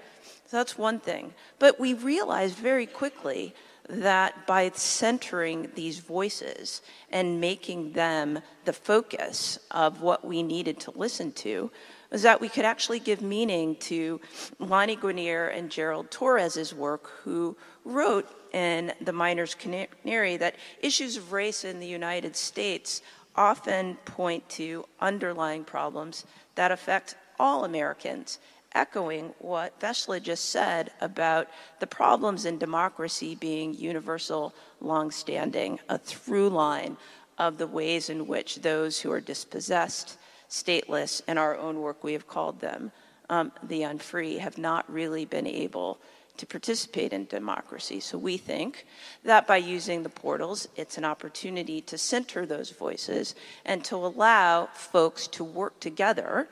So 0.46 0.56
that's 0.56 0.78
one 0.78 1.00
thing. 1.00 1.34
But 1.58 1.78
we 1.78 1.94
realized 1.94 2.56
very 2.56 2.86
quickly 2.86 3.54
that 3.88 4.46
by 4.46 4.70
centering 4.74 5.70
these 5.74 5.98
voices 5.98 6.82
and 7.10 7.40
making 7.40 7.92
them 7.92 8.40
the 8.64 8.72
focus 8.72 9.58
of 9.70 10.00
what 10.00 10.24
we 10.24 10.42
needed 10.42 10.78
to 10.80 10.92
listen 10.92 11.32
to, 11.32 11.70
was 12.10 12.22
that 12.22 12.40
we 12.40 12.48
could 12.48 12.64
actually 12.64 12.98
give 12.98 13.22
meaning 13.22 13.76
to 13.76 14.20
Lani 14.58 14.96
Guinier 14.96 15.48
and 15.48 15.70
Gerald 15.70 16.10
Torres's 16.10 16.74
work, 16.74 17.08
who 17.22 17.56
wrote 17.84 18.28
in 18.52 18.92
The 19.00 19.12
Miner's 19.12 19.54
Canary 19.54 20.36
that 20.36 20.56
issues 20.82 21.16
of 21.16 21.32
race 21.32 21.64
in 21.64 21.78
the 21.78 21.86
United 21.86 22.34
States 22.34 23.02
often 23.36 23.94
point 24.04 24.48
to 24.50 24.84
underlying 25.00 25.64
problems 25.64 26.24
that 26.56 26.72
affect 26.72 27.14
all 27.38 27.64
Americans, 27.64 28.38
echoing 28.74 29.32
what 29.38 29.78
Vesla 29.80 30.20
just 30.20 30.50
said 30.50 30.90
about 31.00 31.48
the 31.78 31.86
problems 31.86 32.44
in 32.44 32.58
democracy 32.58 33.34
being 33.34 33.72
universal, 33.74 34.52
long-standing, 34.80 35.78
a 35.88 35.96
through 35.96 36.48
line 36.48 36.96
of 37.38 37.56
the 37.56 37.66
ways 37.66 38.10
in 38.10 38.26
which 38.26 38.56
those 38.56 39.00
who 39.00 39.10
are 39.10 39.20
dispossessed 39.20 40.18
stateless, 40.50 41.22
in 41.26 41.38
our 41.38 41.56
own 41.56 41.80
work 41.80 42.04
we 42.04 42.12
have 42.12 42.26
called 42.26 42.60
them 42.60 42.92
um, 43.30 43.52
the 43.62 43.82
unfree, 43.82 44.38
have 44.38 44.58
not 44.58 44.92
really 44.92 45.24
been 45.24 45.46
able 45.46 45.98
to 46.36 46.46
participate 46.46 47.12
in 47.12 47.26
democracy. 47.26 48.00
So 48.00 48.18
we 48.18 48.36
think 48.36 48.86
that 49.24 49.46
by 49.46 49.58
using 49.58 50.02
the 50.02 50.08
portals, 50.08 50.68
it's 50.74 50.98
an 50.98 51.04
opportunity 51.04 51.80
to 51.82 51.98
center 51.98 52.46
those 52.46 52.70
voices 52.70 53.34
and 53.64 53.84
to 53.84 53.96
allow 53.96 54.66
folks 54.72 55.26
to 55.28 55.44
work 55.44 55.78
together 55.80 56.48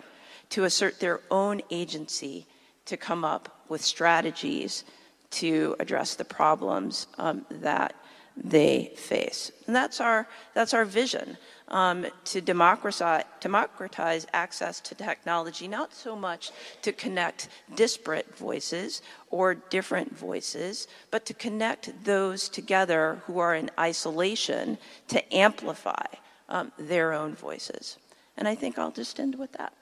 to 0.50 0.64
assert 0.64 1.00
their 1.00 1.20
own 1.30 1.62
agency 1.70 2.46
to 2.86 2.96
come 2.96 3.24
up 3.24 3.64
with 3.68 3.82
strategies 3.82 4.84
to 5.30 5.76
address 5.78 6.14
the 6.14 6.24
problems 6.24 7.06
um, 7.18 7.44
that 7.50 7.94
they 8.36 8.92
face. 8.96 9.50
And 9.66 9.74
that's 9.74 10.00
our, 10.00 10.26
that's 10.54 10.72
our 10.72 10.84
vision 10.84 11.36
um, 11.68 12.06
to 12.24 12.40
democratize, 12.40 13.24
democratize 13.40 14.26
access 14.32 14.80
to 14.80 14.94
technology, 14.94 15.68
not 15.68 15.94
so 15.94 16.16
much 16.16 16.50
to 16.82 16.92
connect 16.92 17.48
disparate 17.74 18.36
voices 18.36 19.02
or 19.30 19.54
different 19.54 20.16
voices, 20.16 20.88
but 21.10 21.26
to 21.26 21.34
connect 21.34 22.04
those 22.04 22.48
together 22.48 23.22
who 23.26 23.38
are 23.38 23.54
in 23.54 23.70
isolation 23.78 24.78
to 25.08 25.34
amplify 25.34 26.06
um, 26.48 26.72
their 26.78 27.12
own 27.12 27.34
voices. 27.34 27.98
And 28.36 28.48
I 28.48 28.54
think 28.54 28.78
I'll 28.78 28.90
just 28.90 29.20
end 29.20 29.34
with 29.38 29.52
that. 29.52 29.72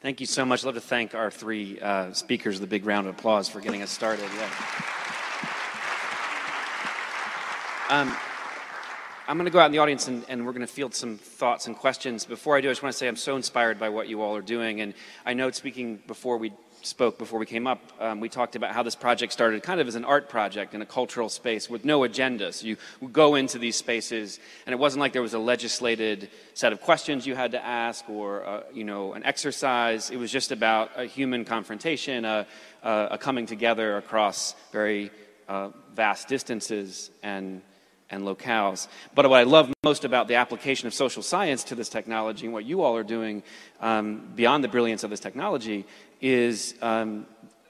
Thank 0.00 0.20
you 0.20 0.26
so 0.26 0.44
much. 0.44 0.62
I'd 0.62 0.66
love 0.66 0.74
to 0.76 0.80
thank 0.80 1.14
our 1.14 1.30
three 1.30 1.78
uh, 1.80 2.12
speakers 2.12 2.60
a 2.60 2.66
big 2.66 2.86
round 2.86 3.06
of 3.06 3.14
applause 3.18 3.48
for 3.48 3.60
getting 3.60 3.82
us 3.82 3.90
started. 3.90 4.28
Yeah. 4.34 4.50
Um, 7.90 8.16
I'm 9.28 9.36
going 9.36 9.46
to 9.46 9.52
go 9.52 9.58
out 9.58 9.66
in 9.66 9.72
the 9.72 9.78
audience 9.78 10.08
and, 10.08 10.24
and 10.28 10.44
we're 10.44 10.52
going 10.52 10.66
to 10.66 10.72
field 10.72 10.94
some 10.94 11.16
thoughts 11.16 11.66
and 11.66 11.76
questions. 11.76 12.24
Before 12.24 12.56
I 12.56 12.60
do, 12.60 12.68
I 12.68 12.72
just 12.72 12.82
want 12.82 12.92
to 12.92 12.98
say 12.98 13.06
I'm 13.06 13.16
so 13.16 13.36
inspired 13.36 13.78
by 13.78 13.88
what 13.88 14.08
you 14.08 14.22
all 14.22 14.34
are 14.34 14.42
doing. 14.42 14.80
And 14.80 14.94
I 15.24 15.34
know 15.34 15.50
speaking 15.50 16.02
before 16.06 16.38
we 16.38 16.52
spoke, 16.82 17.18
before 17.18 17.38
we 17.38 17.46
came 17.46 17.66
up, 17.66 17.80
um, 18.00 18.20
we 18.20 18.28
talked 18.28 18.56
about 18.56 18.72
how 18.72 18.82
this 18.82 18.94
project 18.94 19.32
started 19.32 19.62
kind 19.62 19.80
of 19.80 19.86
as 19.86 19.94
an 19.94 20.04
art 20.04 20.28
project 20.28 20.74
in 20.74 20.82
a 20.82 20.86
cultural 20.86 21.28
space 21.28 21.68
with 21.68 21.84
no 21.84 22.04
agenda. 22.04 22.52
So 22.52 22.66
you 22.66 22.76
go 23.12 23.34
into 23.34 23.58
these 23.58 23.76
spaces, 23.76 24.40
and 24.66 24.72
it 24.72 24.78
wasn't 24.78 25.00
like 25.00 25.12
there 25.12 25.22
was 25.22 25.34
a 25.34 25.38
legislated 25.38 26.30
set 26.54 26.72
of 26.72 26.80
questions 26.80 27.26
you 27.26 27.34
had 27.34 27.52
to 27.52 27.64
ask 27.64 28.08
or 28.08 28.44
uh, 28.46 28.62
you 28.72 28.84
know 28.84 29.12
an 29.12 29.24
exercise. 29.24 30.10
It 30.10 30.16
was 30.16 30.32
just 30.32 30.52
about 30.52 30.90
a 30.96 31.04
human 31.04 31.44
confrontation, 31.44 32.24
a, 32.24 32.46
a 32.82 33.18
coming 33.18 33.46
together 33.46 33.98
across 33.98 34.54
very 34.72 35.10
uh, 35.48 35.70
vast 35.94 36.28
distances 36.28 37.10
and 37.22 37.60
and 38.10 38.24
locales. 38.24 38.88
But 39.14 39.28
what 39.28 39.38
I 39.38 39.44
love 39.44 39.72
most 39.84 40.04
about 40.04 40.28
the 40.28 40.34
application 40.34 40.86
of 40.86 40.94
social 40.94 41.22
science 41.22 41.64
to 41.64 41.74
this 41.74 41.88
technology 41.88 42.46
and 42.46 42.52
what 42.52 42.64
you 42.64 42.82
all 42.82 42.96
are 42.96 43.04
doing 43.04 43.42
um, 43.80 44.28
beyond 44.34 44.64
the 44.64 44.68
brilliance 44.68 45.04
of 45.04 45.10
this 45.10 45.20
technology 45.20 45.86
is, 46.20 46.74
um, 46.82 47.26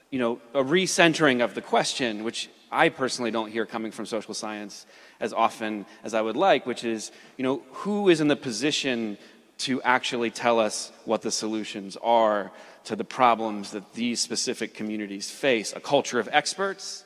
you 0.09 0.19
know, 0.19 0.39
a 0.53 0.63
recentering 0.63 1.43
of 1.43 1.53
the 1.53 1.61
question, 1.61 2.23
which 2.23 2.49
I 2.71 2.89
personally 2.89 3.31
don't 3.31 3.51
hear 3.51 3.65
coming 3.65 3.91
from 3.91 4.05
social 4.05 4.33
science 4.33 4.85
as 5.19 5.33
often 5.33 5.85
as 6.03 6.13
I 6.13 6.21
would 6.21 6.37
like, 6.37 6.65
which 6.65 6.83
is, 6.83 7.11
you 7.37 7.43
know, 7.43 7.61
who 7.71 8.09
is 8.09 8.21
in 8.21 8.27
the 8.27 8.35
position 8.35 9.17
to 9.59 9.81
actually 9.83 10.31
tell 10.31 10.59
us 10.59 10.91
what 11.05 11.21
the 11.21 11.31
solutions 11.31 11.97
are 12.01 12.51
to 12.85 12.95
the 12.95 13.03
problems 13.03 13.71
that 13.71 13.93
these 13.93 14.19
specific 14.19 14.73
communities 14.73 15.29
face? 15.29 15.73
A 15.75 15.79
culture 15.79 16.19
of 16.19 16.27
experts? 16.31 17.05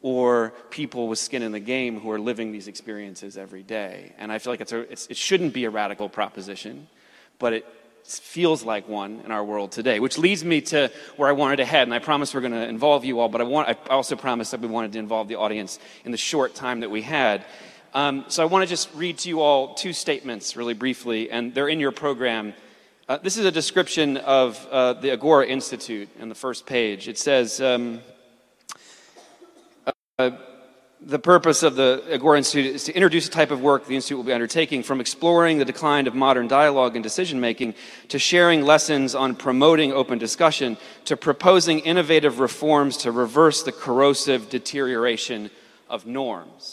Or 0.00 0.52
people 0.70 1.08
with 1.08 1.18
skin 1.18 1.42
in 1.42 1.52
the 1.52 1.60
game 1.60 2.00
who 2.00 2.10
are 2.10 2.20
living 2.20 2.52
these 2.52 2.68
experiences 2.68 3.36
every 3.36 3.62
day. 3.62 4.12
And 4.18 4.30
I 4.30 4.38
feel 4.38 4.52
like 4.52 4.60
it's 4.60 4.72
a, 4.72 4.80
it's, 4.92 5.06
it 5.08 5.16
shouldn't 5.16 5.52
be 5.52 5.64
a 5.64 5.70
radical 5.70 6.08
proposition, 6.08 6.86
but 7.38 7.52
it 7.52 7.66
feels 8.04 8.62
like 8.62 8.88
one 8.88 9.20
in 9.24 9.32
our 9.32 9.44
world 9.44 9.72
today, 9.72 10.00
which 10.00 10.16
leads 10.16 10.44
me 10.44 10.60
to 10.60 10.90
where 11.16 11.28
I 11.28 11.32
wanted 11.32 11.56
to 11.56 11.64
head. 11.64 11.82
And 11.82 11.92
I 11.92 11.98
promise 11.98 12.32
we're 12.32 12.40
going 12.40 12.52
to 12.52 12.68
involve 12.68 13.04
you 13.04 13.18
all, 13.20 13.28
but 13.28 13.40
I, 13.40 13.44
want, 13.44 13.68
I 13.68 13.76
also 13.90 14.16
promised 14.16 14.52
that 14.52 14.60
we 14.60 14.68
wanted 14.68 14.92
to 14.92 14.98
involve 14.98 15.28
the 15.28 15.36
audience 15.36 15.78
in 16.04 16.12
the 16.12 16.16
short 16.16 16.54
time 16.54 16.80
that 16.80 16.90
we 16.90 17.02
had. 17.02 17.44
Um, 17.92 18.24
so 18.28 18.42
I 18.42 18.46
want 18.46 18.62
to 18.62 18.68
just 18.68 18.94
read 18.94 19.18
to 19.18 19.28
you 19.28 19.40
all 19.40 19.74
two 19.74 19.92
statements 19.92 20.56
really 20.56 20.74
briefly, 20.74 21.30
and 21.30 21.54
they're 21.54 21.68
in 21.68 21.80
your 21.80 21.92
program. 21.92 22.54
Uh, 23.08 23.18
this 23.18 23.36
is 23.36 23.44
a 23.44 23.50
description 23.50 24.16
of 24.18 24.64
uh, 24.70 24.92
the 24.92 25.10
Agora 25.10 25.46
Institute 25.46 26.08
in 26.18 26.28
the 26.28 26.34
first 26.34 26.66
page. 26.66 27.08
It 27.08 27.18
says, 27.18 27.60
um, 27.60 28.00
the 31.00 31.20
purpose 31.20 31.62
of 31.62 31.76
the 31.76 32.02
Agora 32.10 32.38
Institute 32.38 32.74
is 32.74 32.82
to 32.82 32.92
introduce 32.92 33.28
a 33.28 33.30
type 33.30 33.52
of 33.52 33.60
work 33.60 33.86
the 33.86 33.94
Institute 33.94 34.16
will 34.16 34.24
be 34.24 34.32
undertaking 34.32 34.82
from 34.82 35.00
exploring 35.00 35.58
the 35.58 35.64
decline 35.64 36.08
of 36.08 36.14
modern 36.16 36.48
dialogue 36.48 36.96
and 36.96 37.04
decision 37.04 37.38
making 37.38 37.74
to 38.08 38.18
sharing 38.18 38.62
lessons 38.62 39.14
on 39.14 39.36
promoting 39.36 39.92
open 39.92 40.18
discussion 40.18 40.76
to 41.04 41.16
proposing 41.16 41.78
innovative 41.78 42.40
reforms 42.40 42.96
to 42.96 43.12
reverse 43.12 43.62
the 43.62 43.70
corrosive 43.70 44.50
deterioration 44.50 45.52
of 45.88 46.04
norms. 46.04 46.72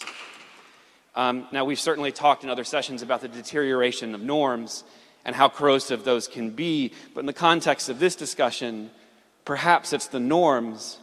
Um, 1.16 1.48
now, 1.52 1.64
we've 1.64 1.80
certainly 1.80 2.12
talked 2.12 2.44
in 2.44 2.50
other 2.50 2.64
sessions 2.64 3.04
about 3.04 3.22
the 3.22 3.28
deterioration 3.28 4.16
of 4.16 4.22
norms 4.22 4.84
and 5.24 5.36
how 5.36 5.50
corrosive 5.50 6.04
those 6.04 6.28
can 6.28 6.50
be, 6.50 6.94
but 7.14 7.20
in 7.20 7.28
the 7.28 7.32
context 7.34 7.90
of 7.90 8.00
this 8.00 8.16
discussion, 8.16 8.90
perhaps 9.46 9.94
it's 9.94 10.08
the 10.08 10.20
norms 10.20 10.98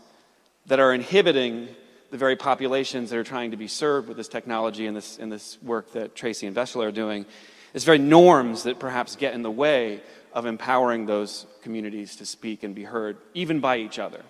that 0.66 0.80
are 0.80 0.92
inhibiting 0.92 1.68
the 2.12 2.18
very 2.18 2.36
populations 2.36 3.08
that 3.08 3.18
are 3.18 3.24
trying 3.24 3.52
to 3.52 3.56
be 3.56 3.66
served 3.66 4.06
with 4.06 4.18
this 4.18 4.28
technology 4.28 4.86
and 4.86 4.94
this, 4.94 5.18
and 5.18 5.32
this 5.32 5.56
work 5.62 5.92
that 5.92 6.14
Tracey 6.14 6.46
and 6.46 6.54
Vesla 6.54 6.86
are 6.88 6.92
doing, 6.92 7.24
it's 7.72 7.86
very 7.86 7.98
norms 7.98 8.64
that 8.64 8.78
perhaps 8.78 9.16
get 9.16 9.32
in 9.32 9.40
the 9.40 9.50
way 9.50 10.02
of 10.34 10.44
empowering 10.44 11.06
those 11.06 11.46
communities 11.62 12.16
to 12.16 12.26
speak 12.26 12.64
and 12.64 12.74
be 12.74 12.84
heard, 12.84 13.16
even 13.32 13.60
by 13.60 13.78
each 13.78 13.98
other. 13.98 14.20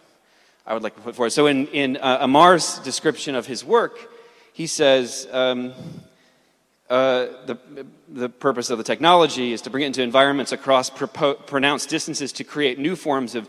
I 0.64 0.74
would 0.74 0.84
like 0.84 0.94
to 0.94 1.00
put 1.00 1.16
forward. 1.16 1.30
So, 1.30 1.48
in, 1.48 1.66
in 1.68 1.96
uh, 1.96 2.18
Amar's 2.20 2.78
description 2.78 3.34
of 3.34 3.46
his 3.46 3.64
work, 3.64 3.98
he 4.52 4.68
says 4.68 5.26
um, 5.32 5.72
uh, 6.88 7.26
the, 7.46 7.58
the 8.08 8.28
purpose 8.28 8.70
of 8.70 8.78
the 8.78 8.84
technology 8.84 9.52
is 9.52 9.62
to 9.62 9.70
bring 9.70 9.82
it 9.82 9.88
into 9.88 10.02
environments 10.02 10.52
across 10.52 10.88
pronounced 10.88 11.88
distances 11.88 12.30
to 12.34 12.44
create 12.44 12.78
new 12.78 12.94
forms 12.94 13.34
of 13.34 13.48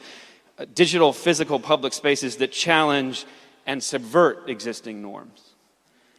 uh, 0.58 0.66
digital 0.74 1.14
physical 1.14 1.60
public 1.60 1.94
spaces 1.94 2.38
that 2.38 2.52
challenge 2.52 3.28
and 3.66 3.84
subvert 3.84 4.50
existing 4.50 5.02
norms. 5.02 5.54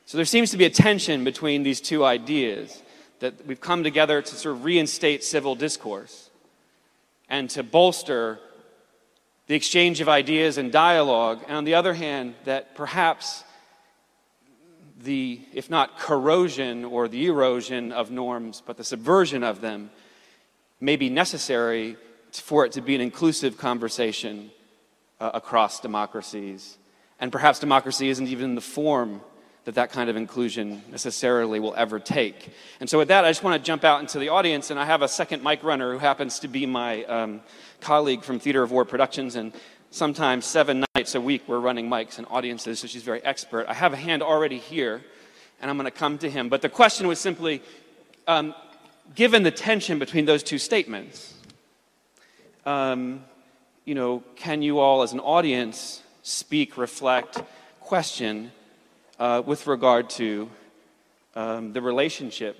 So 0.07 0.19
there 0.19 0.25
seems 0.25 0.51
to 0.51 0.57
be 0.57 0.65
a 0.65 0.71
tension 0.71 1.25
between 1.25 1.63
these 1.63 1.81
two 1.81 2.05
ideas 2.05 2.83
that 3.21 3.47
we've 3.47 3.61
come 3.61 3.83
together 3.83 4.21
to 4.21 4.35
sort 4.35 4.57
of 4.57 4.65
reinstate 4.65 5.25
civil 5.25 5.55
discourse 5.55 6.31
and 7.29 7.49
to 7.51 7.63
bolster 7.63 8.39
the 9.47 9.55
exchange 9.55 10.01
of 10.01 10.09
ideas 10.09 10.59
and 10.59 10.73
dialogue, 10.73 11.43
and 11.47 11.57
on 11.57 11.65
the 11.65 11.75
other 11.75 11.95
hand, 11.95 12.35
that 12.45 12.75
perhaps 12.75 13.45
the, 15.03 15.41
if 15.53 15.69
not 15.69 15.99
corrosion 15.99 16.85
or 16.85 17.09
the 17.09 17.27
erosion 17.27 17.93
of 17.93 18.11
norms, 18.11 18.63
but 18.65 18.77
the 18.77 18.85
subversion 18.85 19.43
of 19.43 19.61
them 19.61 19.91
may 20.81 20.97
be 20.97 21.11
necessary 21.11 21.97
for 22.33 22.65
it 22.65 22.73
to 22.73 22.81
be 22.81 22.95
an 22.95 23.01
inclusive 23.01 23.59
conversation 23.59 24.51
uh, 25.21 25.31
across 25.35 25.81
democracies 25.81 26.79
and 27.25 27.33
perhaps 27.33 27.59
democracy 27.59 28.11
isn't 28.11 28.29
even 28.29 28.55
the 28.55 28.61
form 28.61 29.23
that 29.65 29.77
that 29.77 29.91
kind 29.91 30.11
of 30.11 30.17
inclusion 30.17 30.83
necessarily 30.91 31.59
will 31.59 31.75
ever 31.75 31.99
take. 31.99 32.51
And 32.81 32.91
so, 32.91 32.99
with 32.99 33.09
that, 33.09 33.25
I 33.25 33.31
just 33.31 33.43
want 33.43 33.59
to 33.59 33.67
jump 33.67 33.83
out 33.83 34.01
into 34.01 34.19
the 34.19 34.29
audience, 34.29 34.71
and 34.71 34.79
I 34.79 34.85
have 34.85 35.01
a 35.01 35.09
second 35.09 35.43
mic 35.43 35.65
runner 35.65 35.91
who 35.91 35.99
happens 35.99 36.41
to 36.41 36.49
be 36.49 36.67
my 36.67 37.03
um, 37.05 37.41
colleague 37.81 38.25
from 38.25 38.39
Theater 38.39 38.63
of 38.63 38.73
War 38.73 38.85
Productions, 38.85 39.37
and 39.37 39.55
sometimes 39.91 40.45
seven 40.45 40.85
nights 40.95 41.15
a 41.15 41.21
week 41.21 41.45
we're 41.47 41.61
running 41.61 41.89
mics 41.89 42.19
and 42.19 42.27
audiences, 42.29 42.81
so 42.81 42.87
she's 42.87 43.03
very 43.03 43.25
expert. 43.25 43.65
I 43.71 43.73
have 43.73 43.95
a 43.95 43.97
hand 43.97 44.23
already 44.23 44.59
here, 44.59 45.03
and 45.63 45.71
I'm 45.71 45.79
going 45.79 45.87
to 45.87 45.99
come 45.99 46.19
to 46.19 46.29
him. 46.29 46.51
But 46.51 46.61
the 46.61 46.69
question 46.69 47.09
was 47.09 47.19
simply 47.19 47.63
um, 48.27 48.55
given 49.15 49.45
the 49.45 49.51
tension 49.51 49.99
between 49.99 50.27
those 50.27 50.43
two 50.43 50.59
statements, 50.59 51.33
um, 52.67 53.25
you 53.87 53.95
know, 53.95 54.23
can 54.37 54.61
you 54.61 54.79
all 54.79 55.01
as 55.01 55.15
an 55.15 55.21
audience 55.21 56.03
speak, 56.25 56.77
reflect, 56.79 57.43
question 57.81 58.51
uh, 59.19 59.43
with 59.45 59.67
regard 59.67 60.09
to 60.09 60.51
um, 61.37 61.73
the 61.73 61.83
relationship 61.83 62.57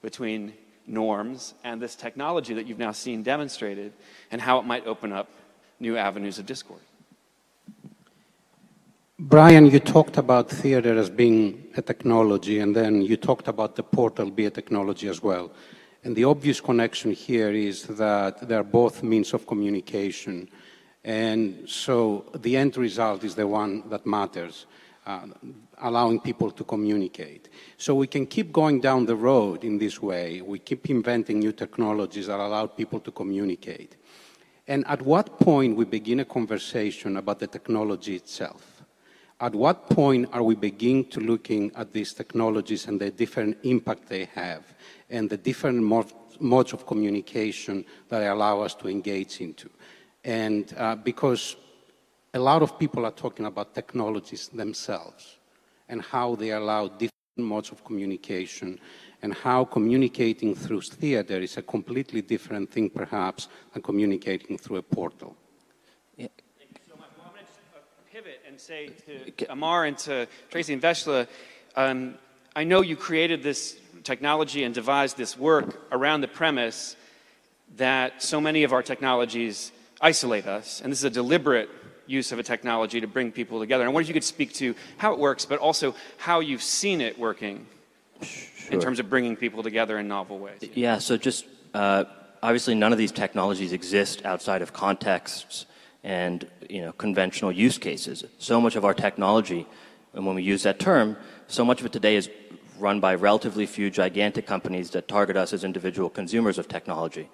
between 0.00 0.54
norms 0.86 1.54
and 1.64 1.82
this 1.82 1.94
technology 1.96 2.54
that 2.54 2.66
you've 2.66 2.78
now 2.78 2.92
seen 2.92 3.22
demonstrated 3.22 3.92
and 4.30 4.40
how 4.40 4.58
it 4.58 4.64
might 4.64 4.86
open 4.86 5.12
up 5.12 5.28
new 5.80 5.96
avenues 5.96 6.38
of 6.38 6.46
discord. 6.46 6.80
Bryan, 9.18 9.66
you 9.66 9.80
talked 9.80 10.16
about 10.16 10.48
theater 10.48 10.96
as 10.96 11.10
being 11.10 11.66
a 11.76 11.82
technology, 11.82 12.60
and 12.60 12.74
then 12.74 13.02
you 13.02 13.16
talked 13.16 13.48
about 13.48 13.76
the 13.76 13.82
portal 13.82 14.30
be 14.30 14.46
a 14.46 14.50
technology 14.50 15.08
as 15.08 15.22
well. 15.22 15.50
And 16.04 16.16
the 16.16 16.24
obvious 16.24 16.60
connection 16.60 17.12
here 17.12 17.50
is 17.50 17.82
that 17.86 18.48
they're 18.48 18.64
both 18.64 19.02
means 19.02 19.34
of 19.34 19.46
communication. 19.46 20.48
And 21.04 21.68
so 21.68 22.26
the 22.34 22.56
end 22.56 22.76
result 22.76 23.24
is 23.24 23.34
the 23.34 23.46
one 23.46 23.88
that 23.88 24.04
matters, 24.06 24.66
uh, 25.06 25.26
allowing 25.78 26.20
people 26.20 26.50
to 26.50 26.64
communicate. 26.64 27.48
So 27.78 27.94
we 27.94 28.06
can 28.06 28.26
keep 28.26 28.52
going 28.52 28.80
down 28.80 29.06
the 29.06 29.16
road 29.16 29.64
in 29.64 29.78
this 29.78 30.02
way. 30.02 30.42
We 30.42 30.58
keep 30.58 30.90
inventing 30.90 31.38
new 31.38 31.52
technologies 31.52 32.26
that 32.26 32.38
allow 32.38 32.66
people 32.66 33.00
to 33.00 33.10
communicate. 33.10 33.96
And 34.68 34.86
at 34.86 35.02
what 35.02 35.40
point 35.40 35.76
we 35.76 35.84
begin 35.84 36.20
a 36.20 36.24
conversation 36.24 37.16
about 37.16 37.38
the 37.38 37.46
technology 37.46 38.14
itself? 38.14 38.82
At 39.40 39.54
what 39.54 39.88
point 39.88 40.28
are 40.34 40.42
we 40.42 40.54
beginning 40.54 41.06
to 41.06 41.20
looking 41.20 41.72
at 41.74 41.92
these 41.92 42.12
technologies 42.12 42.86
and 42.86 43.00
the 43.00 43.10
different 43.10 43.56
impact 43.62 44.06
they 44.06 44.26
have 44.26 44.74
and 45.08 45.30
the 45.30 45.38
different 45.38 45.82
modes 46.40 46.72
of 46.74 46.86
communication 46.86 47.86
that 48.10 48.30
allow 48.30 48.60
us 48.60 48.74
to 48.74 48.88
engage 48.88 49.40
into? 49.40 49.70
And 50.24 50.72
uh, 50.76 50.96
because 50.96 51.56
a 52.34 52.38
lot 52.38 52.62
of 52.62 52.78
people 52.78 53.04
are 53.06 53.12
talking 53.12 53.46
about 53.46 53.74
technologies 53.74 54.48
themselves 54.48 55.38
and 55.88 56.02
how 56.02 56.34
they 56.34 56.50
allow 56.50 56.88
different 56.88 57.10
modes 57.36 57.70
of 57.72 57.84
communication 57.84 58.78
and 59.22 59.34
how 59.34 59.64
communicating 59.64 60.54
through 60.54 60.82
theater 60.82 61.38
is 61.38 61.56
a 61.56 61.62
completely 61.62 62.22
different 62.22 62.70
thing, 62.70 62.88
perhaps, 62.88 63.48
than 63.72 63.82
communicating 63.82 64.56
through 64.56 64.76
a 64.76 64.82
portal. 64.82 65.36
Yeah. 66.16 66.28
Thank 66.58 66.78
you 66.78 66.84
so 66.88 66.96
much. 66.98 67.08
Well, 67.16 67.26
I'm 67.26 67.34
going 67.34 67.44
to 67.44 67.52
just 67.52 68.12
pivot 68.12 68.40
and 68.46 68.60
say 68.60 68.90
to 69.36 69.52
Amar 69.52 69.84
and 69.86 69.98
to 69.98 70.26
Tracey 70.50 70.72
and 70.72 70.82
Vesla, 70.82 71.26
um, 71.76 72.14
I 72.56 72.64
know 72.64 72.80
you 72.80 72.96
created 72.96 73.42
this 73.42 73.78
technology 74.02 74.64
and 74.64 74.74
devised 74.74 75.16
this 75.16 75.38
work 75.38 75.80
around 75.92 76.22
the 76.22 76.28
premise 76.28 76.96
that 77.76 78.22
so 78.22 78.40
many 78.40 78.64
of 78.64 78.72
our 78.72 78.82
technologies 78.82 79.72
isolate 80.00 80.46
us, 80.46 80.80
and 80.80 80.90
this 80.90 81.00
is 81.00 81.04
a 81.04 81.10
deliberate 81.10 81.68
use 82.06 82.32
of 82.32 82.38
a 82.38 82.42
technology 82.42 83.00
to 83.00 83.06
bring 83.06 83.30
people 83.30 83.60
together. 83.60 83.84
And 83.84 83.90
I 83.90 83.92
wonder 83.92 84.02
if 84.02 84.08
you 84.08 84.14
could 84.14 84.24
speak 84.24 84.52
to 84.54 84.74
how 84.96 85.12
it 85.12 85.18
works, 85.18 85.44
but 85.44 85.58
also 85.58 85.94
how 86.18 86.40
you've 86.40 86.62
seen 86.62 87.00
it 87.00 87.18
working 87.18 87.66
sure. 88.22 88.72
in 88.72 88.80
terms 88.80 88.98
of 88.98 89.08
bringing 89.08 89.36
people 89.36 89.62
together 89.62 89.98
in 89.98 90.08
novel 90.08 90.38
ways. 90.38 90.60
Yeah, 90.74 90.98
so 90.98 91.16
just 91.16 91.46
uh, 91.72 92.04
obviously 92.42 92.74
none 92.74 92.92
of 92.92 92.98
these 92.98 93.12
technologies 93.12 93.72
exist 93.72 94.24
outside 94.24 94.62
of 94.62 94.72
contexts 94.72 95.66
and 96.02 96.48
you 96.68 96.80
know 96.80 96.92
conventional 96.92 97.52
use 97.52 97.78
cases. 97.78 98.24
So 98.38 98.60
much 98.60 98.76
of 98.76 98.84
our 98.84 98.94
technology, 98.94 99.66
and 100.14 100.26
when 100.26 100.34
we 100.34 100.42
use 100.42 100.62
that 100.64 100.78
term, 100.78 101.16
so 101.46 101.64
much 101.64 101.80
of 101.80 101.86
it 101.86 101.92
today 101.92 102.16
is 102.16 102.28
run 102.78 102.98
by 102.98 103.14
relatively 103.14 103.66
few 103.66 103.90
gigantic 103.90 104.46
companies 104.46 104.90
that 104.90 105.06
target 105.06 105.36
us 105.36 105.52
as 105.52 105.64
individual 105.64 106.08
consumers 106.08 106.58
of 106.58 106.66
technology. 106.66 107.28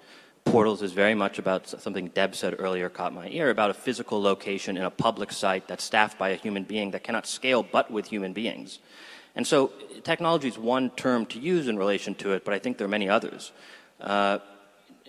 Portals 0.51 0.81
is 0.81 0.93
very 0.93 1.13
much 1.13 1.39
about 1.39 1.67
something 1.67 2.07
Deb 2.07 2.33
said 2.33 2.55
earlier, 2.57 2.87
caught 2.87 3.13
my 3.13 3.27
ear, 3.27 3.49
about 3.49 3.69
a 3.69 3.73
physical 3.73 4.21
location 4.21 4.77
in 4.77 4.83
a 4.83 4.89
public 4.89 5.31
site 5.31 5.67
that's 5.67 5.83
staffed 5.83 6.17
by 6.17 6.29
a 6.29 6.35
human 6.35 6.63
being 6.63 6.91
that 6.91 7.03
cannot 7.03 7.27
scale 7.27 7.63
but 7.63 7.91
with 7.91 8.07
human 8.07 8.31
beings. 8.31 8.79
And 9.35 9.45
so 9.45 9.73
technology 10.03 10.47
is 10.47 10.57
one 10.57 10.89
term 10.91 11.25
to 11.27 11.39
use 11.39 11.67
in 11.67 11.77
relation 11.77 12.15
to 12.15 12.31
it, 12.31 12.45
but 12.45 12.53
I 12.53 12.59
think 12.59 12.77
there 12.77 12.85
are 12.85 12.89
many 12.89 13.09
others. 13.09 13.51
Uh, 13.99 14.39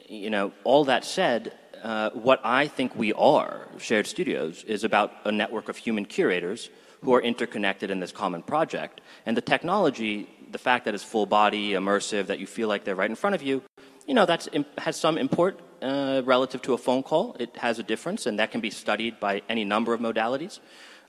you 0.09 0.29
know, 0.29 0.53
all 0.65 0.85
that 0.87 1.05
said, 1.05 1.53
uh, 1.85 2.11
what 2.11 2.41
I 2.45 2.67
think 2.67 2.97
we 2.97 3.13
are, 3.13 3.69
Shared 3.79 4.09
Studios, 4.09 4.65
is 4.65 4.83
about 4.83 5.13
a 5.25 5.31
network 5.31 5.69
of 5.69 5.77
human 5.77 6.05
curators 6.05 6.69
who 7.03 7.15
are 7.15 7.23
interconnected 7.23 7.93
in 7.93 8.01
this 8.01 8.11
common 8.11 8.43
project. 8.43 9.01
And 9.25 9.37
the 9.37 9.41
technology, 9.41 10.29
the 10.51 10.59
fact 10.59 10.85
that 10.87 10.95
it's 10.95 11.05
full 11.05 11.27
body, 11.27 11.71
immersive, 11.71 12.27
that 12.27 12.41
you 12.41 12.47
feel 12.47 12.67
like 12.67 12.83
they're 12.83 12.97
right 12.97 13.09
in 13.09 13.17
front 13.17 13.37
of 13.37 13.43
you, 13.43 13.63
you 14.09 14.15
know, 14.15 14.25
that 14.25 14.49
has 14.79 14.97
some 14.97 15.19
import 15.19 15.61
uh, 15.83 16.23
relative 16.25 16.63
to 16.63 16.73
a 16.73 16.79
phone 16.79 17.03
call. 17.03 17.37
It 17.39 17.55
has 17.59 17.79
a 17.79 17.83
difference, 17.83 18.25
and 18.25 18.39
that 18.39 18.51
can 18.51 18.63
be 18.63 18.71
studied 18.71 19.21
by 19.21 19.43
any 19.51 19.65
number 19.65 19.93
of 19.93 20.01
modalities. 20.01 20.61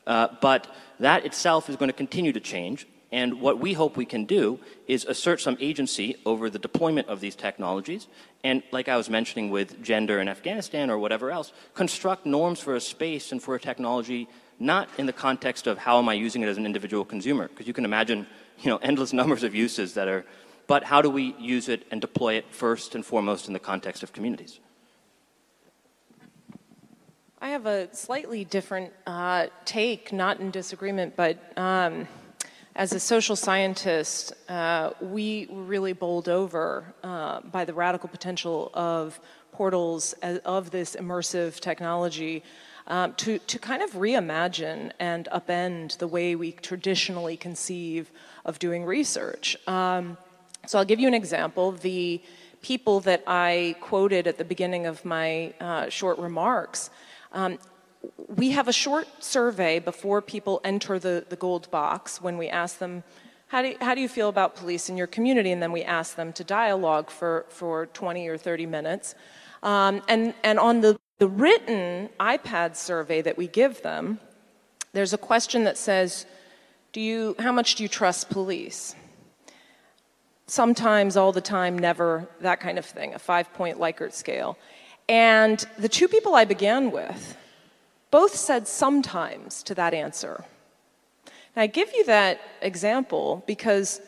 Uh, 0.05 0.27
but 0.41 0.67
that 0.99 1.25
itself 1.25 1.69
is 1.69 1.77
going 1.77 1.87
to 1.87 1.95
continue 1.95 2.33
to 2.33 2.41
change. 2.41 2.85
And 3.11 3.41
what 3.41 3.57
we 3.57 3.73
hope 3.73 3.95
we 3.95 4.05
can 4.05 4.25
do 4.25 4.59
is 4.85 5.05
assert 5.05 5.39
some 5.39 5.57
agency 5.61 6.17
over 6.25 6.49
the 6.49 6.59
deployment 6.59 7.07
of 7.07 7.21
these 7.21 7.35
technologies. 7.35 8.07
And 8.43 8.63
like 8.71 8.89
I 8.89 8.97
was 8.97 9.09
mentioning 9.09 9.49
with 9.49 9.81
gender 9.81 10.19
in 10.19 10.27
Afghanistan 10.27 10.89
or 10.89 10.99
whatever 10.99 11.31
else, 11.31 11.53
construct 11.73 12.25
norms 12.25 12.59
for 12.59 12.75
a 12.75 12.81
space 12.81 13.31
and 13.31 13.41
for 13.41 13.55
a 13.55 13.59
technology, 13.59 14.27
not 14.59 14.89
in 14.97 15.05
the 15.05 15.13
context 15.13 15.67
of 15.67 15.77
how 15.77 15.97
am 15.99 16.09
I 16.09 16.13
using 16.13 16.43
it 16.43 16.47
as 16.47 16.57
an 16.57 16.65
individual 16.65 17.05
consumer, 17.05 17.47
because 17.47 17.65
you 17.65 17.73
can 17.73 17.85
imagine, 17.85 18.27
you 18.59 18.69
know, 18.69 18.77
endless 18.81 19.13
numbers 19.13 19.43
of 19.43 19.55
uses 19.55 19.93
that 19.93 20.09
are 20.09 20.25
but 20.69 20.83
how 20.83 21.01
do 21.01 21.09
we 21.09 21.35
use 21.39 21.67
it 21.67 21.87
and 21.89 21.99
deploy 21.99 22.35
it 22.35 22.45
first 22.51 22.93
and 22.93 23.03
foremost 23.03 23.47
in 23.47 23.53
the 23.53 23.59
context 23.59 24.03
of 24.03 24.13
communities? 24.13 24.59
I 27.41 27.49
have 27.49 27.65
a 27.65 27.93
slightly 27.95 28.45
different 28.45 28.93
uh, 29.07 29.47
take, 29.65 30.13
not 30.13 30.39
in 30.39 30.51
disagreement, 30.51 31.15
but 31.15 31.57
um, 31.57 32.07
as 32.75 32.93
a 32.93 32.99
social 32.99 33.35
scientist, 33.35 34.33
uh, 34.47 34.91
we 35.01 35.47
were 35.49 35.63
really 35.63 35.93
bowled 35.93 36.29
over 36.29 36.93
uh, 37.03 37.41
by 37.41 37.65
the 37.65 37.73
radical 37.73 38.07
potential 38.07 38.69
of 38.75 39.19
portals 39.51 40.13
uh, 40.21 40.37
of 40.45 40.69
this 40.69 40.95
immersive 40.95 41.59
technology 41.61 42.43
um, 42.85 43.13
to, 43.15 43.39
to 43.39 43.57
kind 43.57 43.81
of 43.81 43.93
reimagine 43.93 44.91
and 44.99 45.27
upend 45.33 45.97
the 45.97 46.07
way 46.07 46.35
we 46.35 46.51
traditionally 46.51 47.37
conceive 47.37 48.11
of 48.45 48.59
doing 48.59 48.85
research. 48.85 49.57
Um, 49.65 50.15
so 50.65 50.77
I'll 50.77 50.85
give 50.85 50.99
you 50.99 51.07
an 51.07 51.13
example. 51.13 51.71
The 51.71 52.21
people 52.61 52.99
that 53.01 53.23
I 53.25 53.75
quoted 53.81 54.27
at 54.27 54.37
the 54.37 54.45
beginning 54.45 54.85
of 54.85 55.03
my 55.05 55.53
uh, 55.59 55.89
short 55.89 56.19
remarks, 56.19 56.89
um, 57.31 57.57
we 58.35 58.51
have 58.51 58.67
a 58.67 58.73
short 58.73 59.07
survey 59.23 59.79
before 59.79 60.21
people 60.21 60.61
enter 60.63 60.99
the, 60.99 61.25
the 61.27 61.35
gold 61.35 61.69
box 61.71 62.21
when 62.21 62.37
we 62.37 62.47
ask 62.47 62.77
them, 62.77 63.03
how 63.47 63.61
do, 63.61 63.69
you, 63.69 63.77
how 63.81 63.95
do 63.95 64.01
you 64.01 64.07
feel 64.07 64.29
about 64.29 64.55
police 64.55 64.89
in 64.89 64.97
your 64.97 65.07
community? 65.07 65.51
And 65.51 65.61
then 65.61 65.71
we 65.71 65.83
ask 65.83 66.15
them 66.15 66.31
to 66.33 66.43
dialogue 66.43 67.09
for, 67.09 67.45
for 67.49 67.87
20 67.87 68.27
or 68.27 68.37
30 68.37 68.67
minutes. 68.67 69.15
Um, 69.63 70.01
and, 70.07 70.33
and 70.43 70.59
on 70.59 70.81
the, 70.81 70.99
the 71.17 71.27
written 71.27 72.09
iPad 72.19 72.75
survey 72.75 73.21
that 73.21 73.37
we 73.37 73.47
give 73.47 73.81
them, 73.81 74.19
there's 74.93 75.13
a 75.13 75.17
question 75.17 75.63
that 75.63 75.77
says, 75.77 76.25
do 76.93 77.01
you, 77.01 77.35
how 77.39 77.51
much 77.51 77.75
do 77.75 77.83
you 77.83 77.89
trust 77.89 78.29
police? 78.29 78.95
Sometimes, 80.49 81.15
all 81.15 81.31
the 81.31 81.41
time, 81.41 81.77
never, 81.77 82.27
that 82.41 82.59
kind 82.59 82.77
of 82.77 82.85
thing, 82.85 83.13
a 83.13 83.19
five 83.19 83.53
point 83.53 83.79
Likert 83.79 84.13
scale. 84.13 84.57
And 85.07 85.65
the 85.77 85.89
two 85.89 86.07
people 86.07 86.35
I 86.35 86.45
began 86.45 86.91
with 86.91 87.35
both 88.11 88.35
said 88.35 88.67
sometimes 88.67 89.63
to 89.63 89.75
that 89.75 89.93
answer. 89.93 90.43
And 91.55 91.63
I 91.63 91.67
give 91.67 91.91
you 91.93 92.05
that 92.05 92.41
example 92.61 93.43
because 93.47 94.01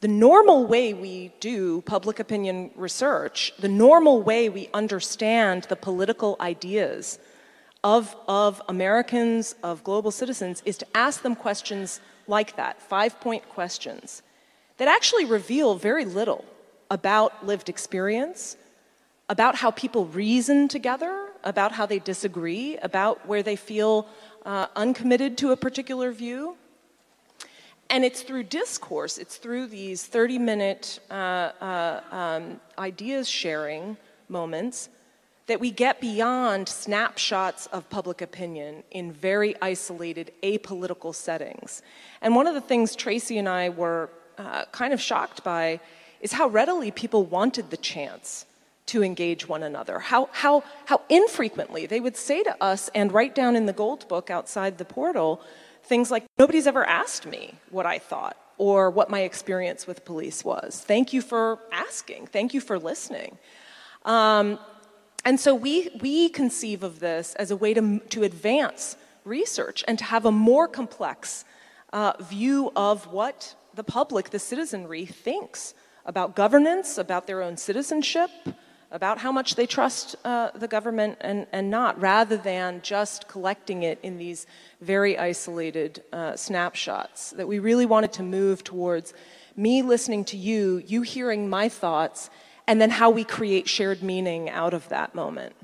the 0.00 0.08
normal 0.08 0.66
way 0.66 0.94
we 0.94 1.32
do 1.40 1.82
public 1.82 2.18
opinion 2.20 2.70
research, 2.74 3.52
the 3.58 3.68
normal 3.68 4.22
way 4.22 4.48
we 4.48 4.70
understand 4.72 5.64
the 5.64 5.76
political 5.76 6.36
ideas 6.40 7.18
of, 7.84 8.16
of 8.28 8.62
Americans, 8.68 9.54
of 9.62 9.84
global 9.84 10.10
citizens, 10.10 10.62
is 10.64 10.78
to 10.78 10.86
ask 10.94 11.22
them 11.22 11.34
questions 11.34 12.00
like 12.26 12.56
that 12.56 12.80
five 12.80 13.20
point 13.20 13.46
questions 13.48 14.22
that 14.80 14.88
actually 14.88 15.26
reveal 15.26 15.74
very 15.74 16.06
little 16.06 16.42
about 16.90 17.46
lived 17.46 17.68
experience, 17.68 18.56
about 19.28 19.54
how 19.54 19.70
people 19.70 20.06
reason 20.06 20.68
together, 20.68 21.28
about 21.44 21.70
how 21.70 21.84
they 21.84 21.98
disagree, 21.98 22.78
about 22.78 23.26
where 23.28 23.42
they 23.42 23.56
feel 23.56 24.08
uh, 24.46 24.68
uncommitted 24.76 25.36
to 25.36 25.50
a 25.50 25.56
particular 25.56 26.10
view. 26.12 26.56
And 27.90 28.06
it's 28.06 28.22
through 28.22 28.44
discourse, 28.44 29.18
it's 29.18 29.36
through 29.36 29.66
these 29.66 30.06
30 30.06 30.38
minute 30.38 30.98
uh, 31.10 31.14
uh, 31.60 32.00
um, 32.10 32.58
ideas 32.78 33.28
sharing 33.28 33.98
moments 34.30 34.88
that 35.46 35.60
we 35.60 35.70
get 35.70 36.00
beyond 36.00 36.70
snapshots 36.70 37.66
of 37.66 37.90
public 37.90 38.22
opinion 38.22 38.82
in 38.92 39.12
very 39.12 39.54
isolated, 39.60 40.32
apolitical 40.42 41.14
settings. 41.14 41.82
And 42.22 42.34
one 42.34 42.46
of 42.46 42.54
the 42.54 42.62
things 42.62 42.96
Tracey 42.96 43.36
and 43.36 43.46
I 43.46 43.68
were 43.68 44.08
uh, 44.40 44.64
kind 44.72 44.92
of 44.92 45.00
shocked 45.00 45.44
by 45.44 45.80
is 46.20 46.32
how 46.32 46.48
readily 46.48 46.90
people 46.90 47.24
wanted 47.24 47.70
the 47.70 47.76
chance 47.76 48.46
to 48.86 49.02
engage 49.02 49.46
one 49.46 49.62
another, 49.62 49.98
how, 49.98 50.28
how, 50.32 50.64
how 50.86 51.00
infrequently 51.08 51.86
they 51.86 52.00
would 52.00 52.16
say 52.16 52.42
to 52.42 52.62
us 52.62 52.90
and 52.94 53.12
write 53.12 53.34
down 53.34 53.54
in 53.54 53.66
the 53.66 53.72
gold 53.72 54.08
book 54.08 54.30
outside 54.30 54.78
the 54.78 54.84
portal 54.84 55.40
things 55.84 56.10
like, 56.10 56.24
Nobody's 56.38 56.66
ever 56.66 56.84
asked 56.84 57.26
me 57.26 57.54
what 57.70 57.86
I 57.86 57.98
thought 57.98 58.36
or 58.58 58.90
what 58.90 59.10
my 59.10 59.20
experience 59.20 59.86
with 59.86 60.04
police 60.04 60.44
was. 60.44 60.82
Thank 60.86 61.12
you 61.12 61.22
for 61.22 61.58
asking, 61.70 62.26
thank 62.28 62.54
you 62.54 62.60
for 62.60 62.78
listening. 62.78 63.38
Um, 64.04 64.58
and 65.24 65.38
so 65.38 65.54
we, 65.54 65.90
we 66.00 66.30
conceive 66.30 66.82
of 66.82 66.98
this 66.98 67.34
as 67.34 67.50
a 67.50 67.56
way 67.56 67.74
to, 67.74 67.98
to 67.98 68.22
advance 68.22 68.96
research 69.24 69.84
and 69.86 69.98
to 69.98 70.04
have 70.04 70.24
a 70.24 70.32
more 70.32 70.66
complex 70.66 71.44
uh, 71.92 72.14
view 72.20 72.72
of 72.74 73.06
what 73.12 73.54
the 73.80 73.92
public, 73.92 74.28
the 74.28 74.38
citizenry, 74.38 75.06
thinks 75.06 75.72
about 76.04 76.36
governance, 76.36 76.98
about 76.98 77.26
their 77.26 77.40
own 77.40 77.56
citizenship, 77.56 78.28
about 78.90 79.16
how 79.16 79.32
much 79.32 79.54
they 79.54 79.64
trust 79.64 80.16
uh, 80.22 80.50
the 80.54 80.68
government 80.68 81.16
and, 81.22 81.46
and 81.50 81.70
not, 81.70 81.98
rather 81.98 82.36
than 82.36 82.82
just 82.82 83.26
collecting 83.26 83.82
it 83.82 83.98
in 84.02 84.18
these 84.18 84.46
very 84.82 85.16
isolated 85.16 86.02
uh, 86.12 86.36
snapshots. 86.36 87.30
That 87.30 87.48
we 87.48 87.58
really 87.58 87.86
wanted 87.86 88.12
to 88.14 88.22
move 88.22 88.62
towards 88.62 89.14
me 89.56 89.80
listening 89.80 90.26
to 90.26 90.36
you, 90.36 90.82
you 90.86 91.00
hearing 91.00 91.48
my 91.48 91.70
thoughts, 91.70 92.28
and 92.66 92.82
then 92.82 92.90
how 92.90 93.08
we 93.08 93.24
create 93.24 93.66
shared 93.66 94.02
meaning 94.02 94.50
out 94.50 94.74
of 94.74 94.86
that 94.90 95.14
moment. 95.14 95.54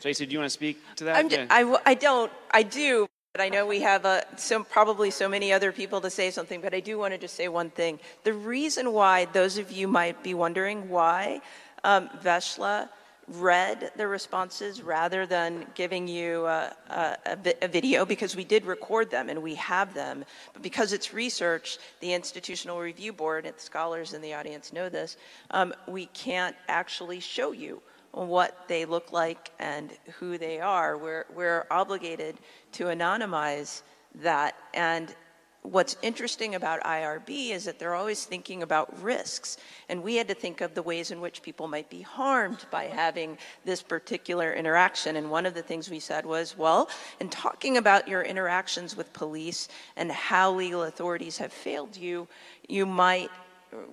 Tracey, 0.00 0.26
do 0.26 0.32
you 0.32 0.38
want 0.38 0.46
to 0.46 0.54
speak 0.54 0.78
to 0.94 1.04
that? 1.06 1.16
I'm 1.16 1.28
yeah. 1.28 1.46
I, 1.50 1.76
I 1.84 1.94
don't. 1.94 2.30
I 2.52 2.62
do. 2.62 3.08
I 3.40 3.48
know 3.48 3.64
we 3.64 3.80
have 3.80 4.04
uh, 4.04 4.20
so, 4.36 4.62
probably 4.62 5.10
so 5.10 5.26
many 5.26 5.54
other 5.54 5.72
people 5.72 6.02
to 6.02 6.10
say 6.10 6.30
something, 6.30 6.60
but 6.60 6.74
I 6.74 6.80
do 6.80 6.98
want 6.98 7.14
to 7.14 7.18
just 7.18 7.34
say 7.34 7.48
one 7.48 7.70
thing. 7.70 7.98
The 8.24 8.34
reason 8.34 8.92
why 8.92 9.24
those 9.24 9.56
of 9.56 9.72
you 9.72 9.88
might 9.88 10.22
be 10.22 10.34
wondering 10.34 10.90
why 10.90 11.40
um, 11.82 12.10
Vesla 12.22 12.90
read 13.28 13.90
the 13.96 14.06
responses 14.06 14.82
rather 14.82 15.24
than 15.24 15.64
giving 15.74 16.08
you 16.08 16.44
a, 16.44 16.76
a, 16.90 17.38
a, 17.62 17.68
video 17.68 18.04
because 18.04 18.36
we 18.36 18.44
did 18.44 18.66
record 18.66 19.10
them 19.10 19.30
and 19.30 19.42
we 19.42 19.54
have 19.54 19.94
them. 19.94 20.26
But 20.52 20.60
because 20.60 20.92
it's 20.92 21.14
research, 21.14 21.78
the 22.00 22.12
Institutional 22.12 22.80
Review 22.80 23.14
Board, 23.14 23.46
and 23.46 23.58
scholars 23.58 24.12
in 24.12 24.20
the 24.20 24.34
audience 24.34 24.74
know 24.74 24.90
this, 24.90 25.16
um, 25.52 25.72
we 25.88 26.04
can't 26.06 26.54
actually 26.68 27.20
show 27.20 27.52
you 27.52 27.80
what 28.12 28.68
they 28.68 28.84
look 28.84 29.12
like 29.12 29.50
and 29.58 29.90
who 30.18 30.38
they 30.38 30.60
are. 30.60 30.96
We're, 30.96 31.26
we're 31.34 31.66
obligated 31.70 32.36
to 32.72 32.84
anonymize 32.84 33.82
that. 34.16 34.54
And 34.74 35.14
what's 35.62 35.96
interesting 36.02 36.56
about 36.56 36.82
IRB 36.82 37.50
is 37.50 37.64
that 37.64 37.78
they're 37.78 37.94
always 37.94 38.24
thinking 38.24 38.62
about 38.62 39.00
risks. 39.02 39.56
And 39.88 40.02
we 40.02 40.16
had 40.16 40.28
to 40.28 40.34
think 40.34 40.60
of 40.60 40.74
the 40.74 40.82
ways 40.82 41.10
in 41.10 41.20
which 41.20 41.40
people 41.40 41.68
might 41.68 41.88
be 41.88 42.02
harmed 42.02 42.66
by 42.70 42.84
having 42.84 43.38
this 43.64 43.80
particular 43.80 44.52
interaction. 44.52 45.16
And 45.16 45.30
one 45.30 45.46
of 45.46 45.54
the 45.54 45.62
things 45.62 45.88
we 45.88 46.00
said 46.00 46.26
was, 46.26 46.58
well, 46.58 46.90
in 47.20 47.28
talking 47.28 47.76
about 47.76 48.08
your 48.08 48.22
interactions 48.22 48.96
with 48.96 49.12
police 49.12 49.68
and 49.96 50.10
how 50.10 50.52
legal 50.52 50.82
authorities 50.82 51.38
have 51.38 51.52
failed 51.52 51.96
you, 51.96 52.26
you 52.68 52.84
might 52.84 53.30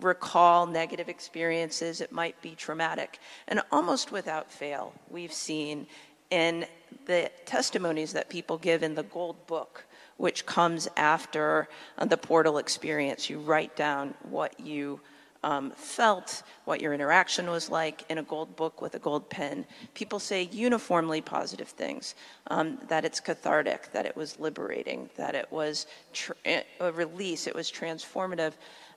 recall 0.02 0.66
negative 0.66 1.10
experiences, 1.10 2.02
it 2.02 2.12
might 2.12 2.40
be 2.42 2.56
traumatic. 2.56 3.20
And 3.48 3.62
almost 3.72 4.12
without 4.12 4.52
fail, 4.52 4.94
we've 5.10 5.34
seen 5.34 5.88
in 6.30 6.66
the 7.06 7.32
testimonies 7.46 8.14
that 8.14 8.30
people 8.30 8.58
give 8.58 8.84
in 8.84 8.96
the 8.96 9.04
Gold 9.04 9.48
Book, 9.48 9.86
which 10.18 10.46
comes 10.46 10.88
after 10.98 11.68
uh, 11.98 12.06
the 12.06 12.18
portal 12.18 12.58
experience. 12.58 13.30
You 13.30 13.40
write 13.40 13.76
down 13.76 14.14
what 14.24 14.60
you 14.60 15.00
um, 15.44 15.72
felt, 15.72 16.44
what 16.66 16.82
your 16.82 16.94
interaction 16.94 17.50
was 17.50 17.70
like 17.70 18.04
in 18.10 18.18
a 18.18 18.24
gold 18.24 18.56
book 18.56 18.82
with 18.82 18.96
a 18.96 19.00
gold 19.00 19.30
pen. 19.30 19.66
People 19.94 20.20
say 20.20 20.50
uniformly 20.52 21.22
positive 21.22 21.70
things 21.70 22.16
um, 22.48 22.78
that 22.90 23.06
it's 23.06 23.20
cathartic, 23.20 23.92
that 23.94 24.06
it 24.06 24.16
was 24.16 24.40
liberating, 24.40 25.10
that 25.16 25.36
it 25.36 25.50
was 25.52 25.88
tr- 26.12 26.34
a 26.46 26.92
release, 26.92 27.48
it 27.48 27.56
was 27.56 27.72
transformative. 27.72 28.54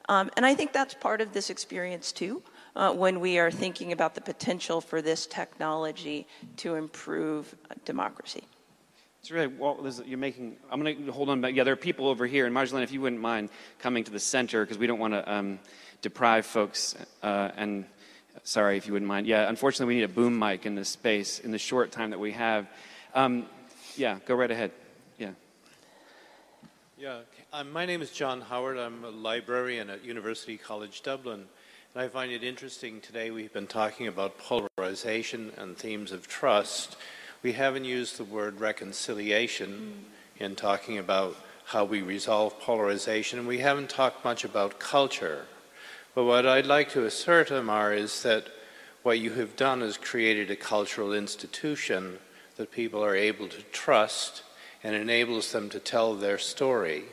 Um, 0.08 0.30
and 0.36 0.44
I 0.44 0.54
think 0.54 0.72
that's 0.72 0.94
part 0.94 1.20
of 1.20 1.32
this 1.32 1.50
experience 1.50 2.12
too. 2.12 2.42
Uh, 2.74 2.90
when 2.90 3.20
we 3.20 3.38
are 3.38 3.50
thinking 3.50 3.92
about 3.92 4.14
the 4.14 4.20
potential 4.20 4.80
for 4.80 5.02
this 5.02 5.26
technology 5.26 6.26
to 6.56 6.76
improve 6.76 7.54
uh, 7.70 7.74
democracy. 7.84 8.44
It's 9.20 9.30
really 9.30 9.46
well. 9.46 9.78
You're 10.06 10.18
making. 10.18 10.56
I'm 10.70 10.82
going 10.82 11.04
to 11.06 11.12
hold 11.12 11.28
on. 11.28 11.40
But 11.40 11.54
yeah, 11.54 11.64
there 11.64 11.74
are 11.74 11.76
people 11.76 12.08
over 12.08 12.26
here, 12.26 12.46
and 12.46 12.56
Marjolaine, 12.56 12.82
if 12.82 12.90
you 12.90 13.00
wouldn't 13.00 13.20
mind 13.20 13.50
coming 13.78 14.02
to 14.04 14.10
the 14.10 14.18
center, 14.18 14.64
because 14.64 14.78
we 14.78 14.86
don't 14.86 14.98
want 14.98 15.12
to 15.12 15.32
um, 15.32 15.58
deprive 16.00 16.44
folks. 16.44 16.96
Uh, 17.22 17.50
and 17.56 17.84
sorry 18.42 18.76
if 18.78 18.86
you 18.86 18.94
wouldn't 18.94 19.08
mind. 19.08 19.26
Yeah, 19.26 19.48
unfortunately, 19.48 19.94
we 19.94 20.00
need 20.00 20.04
a 20.06 20.08
boom 20.08 20.38
mic 20.38 20.66
in 20.66 20.74
this 20.74 20.88
space 20.88 21.38
in 21.38 21.52
the 21.52 21.58
short 21.58 21.92
time 21.92 22.10
that 22.10 22.18
we 22.18 22.32
have. 22.32 22.66
Um, 23.14 23.46
yeah, 23.96 24.18
go 24.26 24.34
right 24.34 24.50
ahead. 24.50 24.72
Yeah. 25.18 25.30
Yeah, 26.98 27.20
Uh, 27.54 27.62
my 27.64 27.84
name 27.84 28.00
is 28.00 28.10
John 28.10 28.40
Howard. 28.40 28.78
I'm 28.78 29.04
a 29.04 29.10
librarian 29.10 29.90
at 29.90 30.02
University 30.02 30.56
College 30.56 31.02
Dublin. 31.02 31.44
And 31.94 32.02
I 32.02 32.08
find 32.08 32.32
it 32.32 32.42
interesting 32.42 32.98
today 33.02 33.30
we've 33.30 33.52
been 33.52 33.66
talking 33.66 34.06
about 34.06 34.38
polarization 34.38 35.52
and 35.58 35.76
themes 35.76 36.12
of 36.12 36.26
trust. 36.26 36.96
We 37.42 37.52
haven't 37.52 37.84
used 37.84 38.16
the 38.16 38.24
word 38.24 38.58
reconciliation 38.58 40.06
in 40.38 40.56
talking 40.56 40.96
about 40.96 41.36
how 41.66 41.84
we 41.84 42.00
resolve 42.00 42.58
polarization, 42.58 43.38
and 43.38 43.46
we 43.46 43.58
haven't 43.58 43.90
talked 43.90 44.24
much 44.24 44.44
about 44.44 44.80
culture. 44.80 45.44
But 46.14 46.24
what 46.24 46.46
I'd 46.46 46.64
like 46.64 46.88
to 46.92 47.04
assert, 47.04 47.50
Amar, 47.50 47.92
is 47.92 48.22
that 48.22 48.46
what 49.02 49.18
you 49.18 49.32
have 49.32 49.56
done 49.56 49.82
is 49.82 49.98
created 49.98 50.50
a 50.50 50.56
cultural 50.56 51.12
institution 51.12 52.18
that 52.56 52.72
people 52.72 53.04
are 53.04 53.14
able 53.14 53.48
to 53.48 53.60
trust 53.72 54.42
and 54.82 54.96
enables 54.96 55.52
them 55.52 55.68
to 55.68 55.78
tell 55.78 56.14
their 56.14 56.38
story. 56.38 57.04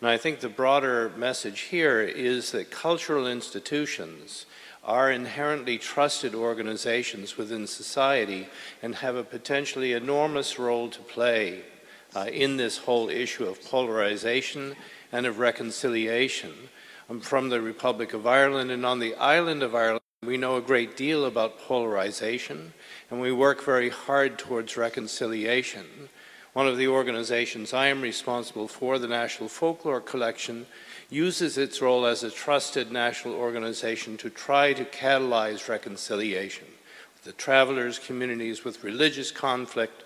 And 0.00 0.10
I 0.10 0.18
think 0.18 0.40
the 0.40 0.48
broader 0.48 1.10
message 1.16 1.60
here 1.60 2.02
is 2.02 2.52
that 2.52 2.70
cultural 2.70 3.26
institutions 3.26 4.44
are 4.84 5.10
inherently 5.10 5.78
trusted 5.78 6.34
organizations 6.34 7.36
within 7.36 7.66
society 7.66 8.46
and 8.82 8.94
have 8.96 9.16
a 9.16 9.24
potentially 9.24 9.94
enormous 9.94 10.58
role 10.58 10.88
to 10.90 11.00
play 11.00 11.62
uh, 12.14 12.26
in 12.32 12.56
this 12.56 12.78
whole 12.78 13.08
issue 13.08 13.46
of 13.46 13.64
polarization 13.64 14.76
and 15.12 15.26
of 15.26 15.38
reconciliation. 15.38 16.52
I'm 17.08 17.20
from 17.20 17.48
the 17.48 17.60
Republic 17.60 18.14
of 18.14 18.26
Ireland, 18.26 18.70
and 18.70 18.84
on 18.84 18.98
the 18.98 19.14
island 19.16 19.62
of 19.62 19.74
Ireland, 19.74 20.02
we 20.24 20.36
know 20.36 20.56
a 20.56 20.62
great 20.62 20.96
deal 20.96 21.24
about 21.24 21.60
polarization, 21.60 22.72
and 23.10 23.20
we 23.20 23.32
work 23.32 23.62
very 23.62 23.88
hard 23.88 24.38
towards 24.38 24.76
reconciliation. 24.76 26.08
One 26.56 26.66
of 26.66 26.78
the 26.78 26.88
organizations 26.88 27.74
I 27.74 27.88
am 27.88 28.00
responsible 28.00 28.66
for, 28.66 28.98
the 28.98 29.06
National 29.06 29.46
Folklore 29.46 30.00
Collection, 30.00 30.64
uses 31.10 31.58
its 31.58 31.82
role 31.82 32.06
as 32.06 32.22
a 32.22 32.30
trusted 32.30 32.90
national 32.90 33.34
organization 33.34 34.16
to 34.16 34.30
try 34.30 34.72
to 34.72 34.86
catalyze 34.86 35.68
reconciliation 35.68 36.66
with 37.12 37.24
the 37.24 37.32
travelers, 37.32 37.98
communities, 37.98 38.64
with 38.64 38.82
religious 38.82 39.30
conflict, 39.30 40.02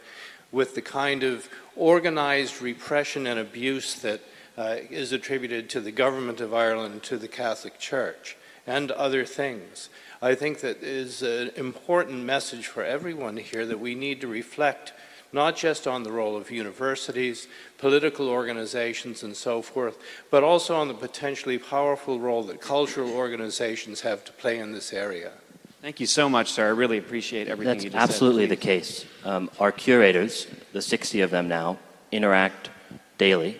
with 0.50 0.74
the 0.74 0.82
kind 0.82 1.22
of 1.22 1.48
organized 1.76 2.60
repression 2.60 3.28
and 3.28 3.38
abuse 3.38 3.94
that 4.00 4.20
uh, 4.58 4.78
is 4.90 5.12
attributed 5.12 5.70
to 5.70 5.80
the 5.80 5.92
government 5.92 6.40
of 6.40 6.52
Ireland, 6.52 7.04
to 7.04 7.16
the 7.16 7.28
Catholic 7.28 7.78
Church, 7.78 8.36
and 8.66 8.90
other 8.90 9.24
things. 9.24 9.88
I 10.20 10.34
think 10.34 10.62
that 10.62 10.82
is 10.82 11.22
an 11.22 11.52
important 11.54 12.24
message 12.24 12.66
for 12.66 12.82
everyone 12.82 13.36
here 13.36 13.66
that 13.66 13.78
we 13.78 13.94
need 13.94 14.20
to 14.22 14.26
reflect 14.26 14.92
not 15.32 15.56
just 15.56 15.86
on 15.86 16.02
the 16.02 16.12
role 16.12 16.36
of 16.36 16.50
universities, 16.50 17.48
political 17.78 18.28
organizations, 18.28 19.22
and 19.22 19.36
so 19.36 19.62
forth, 19.62 19.98
but 20.30 20.42
also 20.42 20.76
on 20.76 20.88
the 20.88 20.94
potentially 20.94 21.58
powerful 21.58 22.18
role 22.18 22.42
that 22.44 22.60
cultural 22.60 23.12
organizations 23.12 24.00
have 24.00 24.24
to 24.24 24.32
play 24.32 24.58
in 24.58 24.72
this 24.72 24.92
area. 24.92 25.32
Thank 25.80 25.98
you 25.98 26.06
so 26.06 26.28
much, 26.28 26.52
sir. 26.52 26.66
I 26.66 26.70
really 26.70 26.98
appreciate 26.98 27.48
everything 27.48 27.74
That's 27.74 27.84
you 27.84 27.90
just 27.90 28.02
absolutely 28.02 28.42
said. 28.42 28.50
the 28.50 28.56
case. 28.56 29.06
Um, 29.24 29.50
our 29.58 29.72
curators, 29.72 30.46
the 30.72 30.82
60 30.82 31.22
of 31.22 31.30
them 31.30 31.48
now, 31.48 31.78
interact 32.12 32.68
daily. 33.16 33.58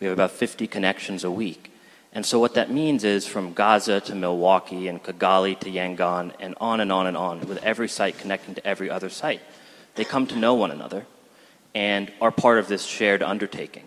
We 0.00 0.06
have 0.06 0.14
about 0.14 0.30
50 0.30 0.66
connections 0.66 1.24
a 1.24 1.30
week. 1.30 1.70
And 2.12 2.24
so 2.24 2.38
what 2.38 2.54
that 2.54 2.70
means 2.70 3.04
is 3.04 3.26
from 3.26 3.52
Gaza 3.52 4.00
to 4.02 4.14
Milwaukee 4.14 4.88
and 4.88 5.02
Kigali 5.02 5.58
to 5.60 5.70
Yangon 5.70 6.32
and 6.40 6.54
on 6.60 6.80
and 6.80 6.90
on 6.90 7.06
and 7.06 7.16
on, 7.16 7.40
with 7.40 7.62
every 7.62 7.88
site 7.88 8.18
connecting 8.18 8.54
to 8.54 8.66
every 8.66 8.88
other 8.88 9.10
site. 9.10 9.42
They 9.98 10.04
come 10.04 10.28
to 10.28 10.36
know 10.36 10.54
one 10.54 10.70
another 10.70 11.04
and 11.74 12.12
are 12.20 12.30
part 12.30 12.60
of 12.60 12.68
this 12.68 12.84
shared 12.84 13.20
undertaking. 13.20 13.82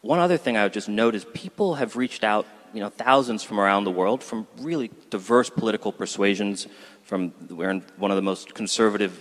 One 0.00 0.18
other 0.18 0.38
thing 0.38 0.56
I 0.56 0.62
would 0.62 0.72
just 0.72 0.88
note 0.88 1.14
is 1.14 1.26
people 1.26 1.74
have 1.74 1.94
reached 1.94 2.24
out, 2.24 2.46
you 2.72 2.80
know, 2.80 2.88
thousands 2.88 3.42
from 3.42 3.60
around 3.60 3.84
the 3.84 3.90
world, 3.90 4.24
from 4.24 4.46
really 4.60 4.90
diverse 5.10 5.50
political 5.50 5.92
persuasions. 5.92 6.68
From 7.02 7.34
we're 7.50 7.68
in 7.68 7.84
one 7.98 8.10
of 8.10 8.16
the 8.16 8.22
most 8.22 8.54
conservative 8.54 9.12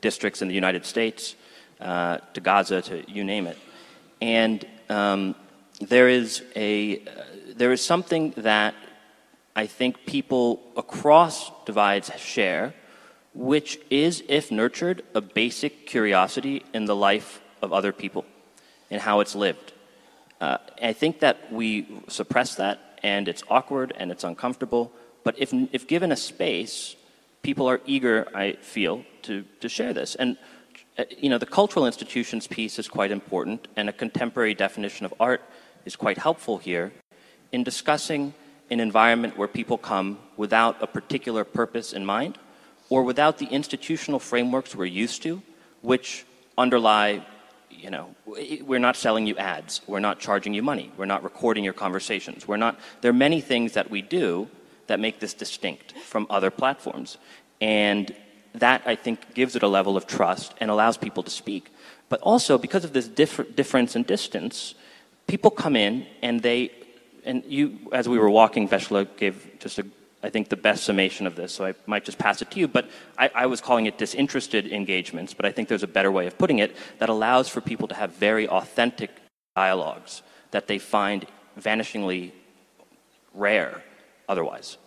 districts 0.00 0.42
in 0.42 0.46
the 0.46 0.54
United 0.54 0.86
States, 0.86 1.34
uh, 1.80 2.18
to 2.34 2.40
Gaza, 2.40 2.80
to 2.82 3.10
you 3.10 3.24
name 3.24 3.48
it, 3.48 3.58
and 4.22 4.64
um, 4.88 5.34
there 5.80 6.08
is 6.08 6.44
a 6.54 7.00
uh, 7.00 7.02
there 7.56 7.72
is 7.72 7.84
something 7.84 8.32
that 8.36 8.76
I 9.56 9.66
think 9.66 10.06
people 10.06 10.62
across 10.76 11.50
divides 11.66 12.12
share, 12.16 12.74
which 13.34 13.78
is, 13.90 14.22
if 14.28 14.50
nurtured, 14.50 15.02
a 15.14 15.20
basic 15.20 15.86
curiosity 15.86 16.64
in 16.72 16.84
the 16.84 16.94
life 16.94 17.40
of 17.60 17.72
other 17.72 17.92
people 17.92 18.24
and 18.90 19.02
how 19.02 19.20
it's 19.20 19.34
lived. 19.34 19.72
Uh, 20.40 20.58
I 20.82 20.92
think 20.92 21.20
that 21.20 21.52
we 21.52 22.02
suppress 22.08 22.54
that, 22.56 23.00
and 23.02 23.28
it's 23.28 23.42
awkward 23.48 23.92
and 23.96 24.10
it's 24.12 24.24
uncomfortable. 24.24 24.92
But 25.24 25.38
if, 25.38 25.52
if 25.72 25.88
given 25.88 26.12
a 26.12 26.16
space, 26.16 26.96
people 27.42 27.68
are 27.68 27.80
eager, 27.86 28.28
I 28.34 28.52
feel, 28.52 29.04
to, 29.22 29.44
to 29.60 29.68
share 29.68 29.92
this. 29.92 30.14
And 30.14 30.36
uh, 30.96 31.04
you 31.18 31.28
know, 31.28 31.38
the 31.38 31.46
cultural 31.46 31.86
institutions 31.86 32.46
piece 32.46 32.78
is 32.78 32.86
quite 32.86 33.10
important, 33.10 33.66
and 33.74 33.88
a 33.88 33.92
contemporary 33.92 34.54
definition 34.54 35.04
of 35.06 35.14
art 35.18 35.42
is 35.84 35.96
quite 35.96 36.18
helpful 36.18 36.58
here 36.58 36.92
in 37.50 37.64
discussing 37.64 38.32
an 38.70 38.80
environment 38.80 39.36
where 39.36 39.48
people 39.48 39.76
come 39.76 40.18
without 40.36 40.80
a 40.82 40.86
particular 40.86 41.44
purpose 41.44 41.92
in 41.92 42.06
mind 42.06 42.38
or 42.88 43.02
without 43.02 43.38
the 43.38 43.46
institutional 43.46 44.20
frameworks 44.20 44.74
we're 44.74 44.84
used 44.84 45.22
to, 45.22 45.42
which 45.82 46.24
underlie, 46.56 47.24
you 47.70 47.90
know, 47.90 48.14
we're 48.26 48.78
not 48.78 48.96
selling 48.96 49.26
you 49.26 49.36
ads, 49.36 49.80
we're 49.86 50.00
not 50.00 50.18
charging 50.20 50.54
you 50.54 50.62
money, 50.62 50.92
we're 50.96 51.04
not 51.04 51.22
recording 51.22 51.64
your 51.64 51.72
conversations, 51.72 52.46
we're 52.46 52.56
not, 52.56 52.78
there 53.00 53.10
are 53.10 53.14
many 53.14 53.40
things 53.40 53.72
that 53.72 53.90
we 53.90 54.02
do 54.02 54.48
that 54.86 55.00
make 55.00 55.18
this 55.20 55.34
distinct 55.34 55.92
from 55.98 56.26
other 56.30 56.50
platforms. 56.50 57.16
And 57.60 58.14
that, 58.54 58.82
I 58.86 58.94
think, 58.94 59.34
gives 59.34 59.56
it 59.56 59.62
a 59.62 59.68
level 59.68 59.96
of 59.96 60.06
trust 60.06 60.54
and 60.58 60.70
allows 60.70 60.96
people 60.96 61.22
to 61.22 61.30
speak. 61.30 61.70
But 62.08 62.20
also, 62.20 62.58
because 62.58 62.84
of 62.84 62.92
this 62.92 63.08
differ- 63.08 63.44
difference 63.44 63.96
in 63.96 64.02
distance, 64.04 64.74
people 65.26 65.50
come 65.50 65.74
in 65.74 66.06
and 66.22 66.42
they, 66.42 66.70
and 67.24 67.42
you, 67.46 67.78
as 67.92 68.08
we 68.08 68.18
were 68.18 68.30
walking, 68.30 68.68
Vesla 68.68 69.08
gave 69.16 69.58
just 69.58 69.78
a, 69.78 69.86
I 70.24 70.30
think, 70.30 70.48
the 70.48 70.56
best 70.56 70.84
summation 70.84 71.26
of 71.26 71.36
this, 71.36 71.52
so 71.52 71.66
I 71.66 71.74
might 71.84 72.06
just 72.06 72.16
pass 72.16 72.40
it 72.40 72.50
to 72.52 72.58
you. 72.58 72.66
But 72.66 72.88
I, 73.18 73.30
I 73.34 73.46
was 73.46 73.60
calling 73.60 73.84
it 73.84 73.98
disinterested 73.98 74.72
engagements, 74.72 75.34
but 75.34 75.44
I 75.44 75.52
think 75.52 75.68
there's 75.68 75.82
a 75.82 75.86
better 75.98 76.10
way 76.10 76.26
of 76.26 76.38
putting 76.38 76.60
it 76.60 76.74
that 76.98 77.10
allows 77.10 77.50
for 77.50 77.60
people 77.60 77.86
to 77.88 77.94
have 77.94 78.14
very 78.14 78.48
authentic 78.48 79.10
dialogues 79.54 80.22
that 80.50 80.66
they 80.66 80.78
find 80.78 81.26
vanishingly 81.60 82.32
rare 83.34 83.82
otherwise. 84.26 84.78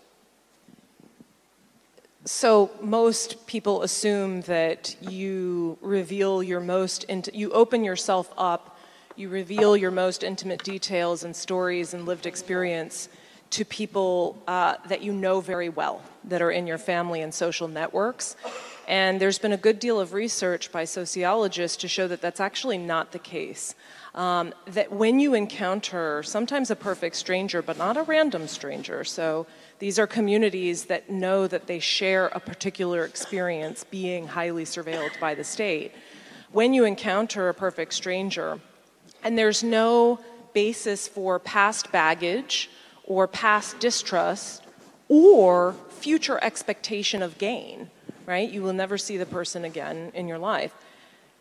So 2.25 2.71
most 2.81 3.45
people 3.45 3.83
assume 3.83 4.41
that 4.41 4.95
you 5.01 5.77
reveal 5.81 6.41
your 6.41 6.61
most 6.61 7.05
you 7.31 7.51
open 7.51 7.83
yourself 7.83 8.33
up, 8.39 8.79
you 9.15 9.29
reveal 9.29 9.77
your 9.77 9.91
most 9.91 10.23
intimate 10.23 10.63
details 10.63 11.23
and 11.23 11.35
stories 11.35 11.93
and 11.93 12.07
lived 12.07 12.25
experience 12.25 13.07
to 13.51 13.65
people 13.65 14.41
uh, 14.47 14.75
that 14.87 15.01
you 15.01 15.13
know 15.13 15.39
very 15.39 15.69
well, 15.69 16.01
that 16.25 16.41
are 16.41 16.51
in 16.51 16.67
your 16.67 16.77
family 16.77 17.21
and 17.21 17.33
social 17.33 17.67
networks. 17.67 18.35
And 18.87 19.19
there's 19.19 19.37
been 19.37 19.51
a 19.51 19.57
good 19.57 19.79
deal 19.79 19.99
of 19.99 20.13
research 20.13 20.71
by 20.71 20.85
sociologists 20.85 21.77
to 21.77 21.87
show 21.87 22.07
that 22.07 22.21
that's 22.21 22.39
actually 22.39 22.77
not 22.77 23.11
the 23.11 23.19
case. 23.19 23.75
Um, 24.15 24.53
that 24.67 24.91
when 24.91 25.19
you 25.19 25.33
encounter 25.33 26.23
sometimes 26.23 26.71
a 26.71 26.75
perfect 26.75 27.17
stranger, 27.17 27.61
but 27.61 27.77
not 27.77 27.97
a 27.97 28.03
random 28.03 28.47
stranger, 28.47 29.03
so 29.03 29.45
these 29.79 29.99
are 29.99 30.07
communities 30.07 30.85
that 30.85 31.09
know 31.09 31.47
that 31.47 31.67
they 31.67 31.79
share 31.79 32.27
a 32.27 32.39
particular 32.39 33.03
experience 33.03 33.83
being 33.83 34.27
highly 34.27 34.63
surveilled 34.63 35.19
by 35.19 35.35
the 35.35 35.43
state. 35.43 35.91
When 36.51 36.73
you 36.73 36.85
encounter 36.85 37.49
a 37.49 37.53
perfect 37.53 37.93
stranger, 37.93 38.59
and 39.23 39.37
there's 39.37 39.63
no 39.63 40.19
basis 40.53 41.07
for 41.07 41.37
past 41.37 41.91
baggage 41.91 42.69
or 43.07 43.27
past 43.27 43.79
distrust 43.79 44.63
or 45.09 45.73
future 45.89 46.39
expectation 46.43 47.23
of 47.23 47.37
gain, 47.37 47.89
right? 48.25 48.49
You 48.49 48.61
will 48.61 48.73
never 48.73 48.97
see 48.97 49.17
the 49.17 49.25
person 49.25 49.65
again 49.65 50.11
in 50.13 50.27
your 50.27 50.37
life 50.37 50.73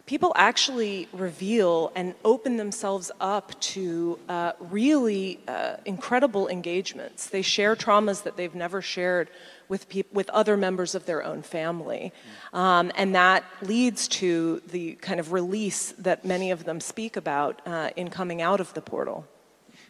people 0.07 0.33
actually 0.37 1.09
reveal 1.13 1.93
and 1.97 2.15
open 2.25 2.57
themselves 2.57 3.11
up 3.21 3.59
to 3.61 4.19
uh, 4.29 4.53
really 4.61 5.41
uh, 5.49 5.77
incredible 5.85 6.49
engagements. 6.49 7.27
They 7.27 7.43
share 7.43 7.75
traumas 7.75 8.23
that 8.23 8.37
they've 8.37 8.55
never 8.55 8.81
shared 8.81 9.29
with, 9.69 9.89
peop- 9.89 10.13
with 10.13 10.31
other 10.31 10.57
members 10.57 10.95
of 10.95 11.07
their 11.07 11.25
own 11.25 11.43
family. 11.43 12.13
Um, 12.53 12.93
and 12.95 13.17
that 13.17 13.45
leads 13.63 14.07
to 14.09 14.63
the 14.69 14.95
kind 14.95 15.19
of 15.19 15.33
release 15.33 15.93
that 15.99 16.25
many 16.25 16.53
of 16.53 16.65
them 16.65 16.79
speak 16.81 17.17
about 17.17 17.61
uh, 17.67 17.91
in 17.97 18.09
coming 18.09 18.41
out 18.41 18.61
of 18.61 18.73
the 18.75 18.81
portal. 18.81 19.27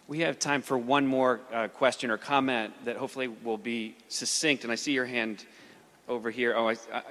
We 0.09 0.21
have 0.21 0.39
time 0.39 0.63
for 0.63 0.79
one 0.79 1.07
more 1.07 1.41
uh, 1.53 1.67
question 1.67 2.11
or 2.13 2.17
comment 2.17 2.73
that 2.85 2.97
hopefully 2.97 3.27
will 3.27 3.59
be 3.59 3.97
succinct. 4.09 4.63
And 4.63 4.73
I 4.73 4.77
see 4.77 4.93
your 4.93 5.05
hand 5.05 5.45
over 6.09 6.31
here. 6.31 6.55
Oh, 6.57 6.69
I, 6.69 6.77
I, 6.93 7.03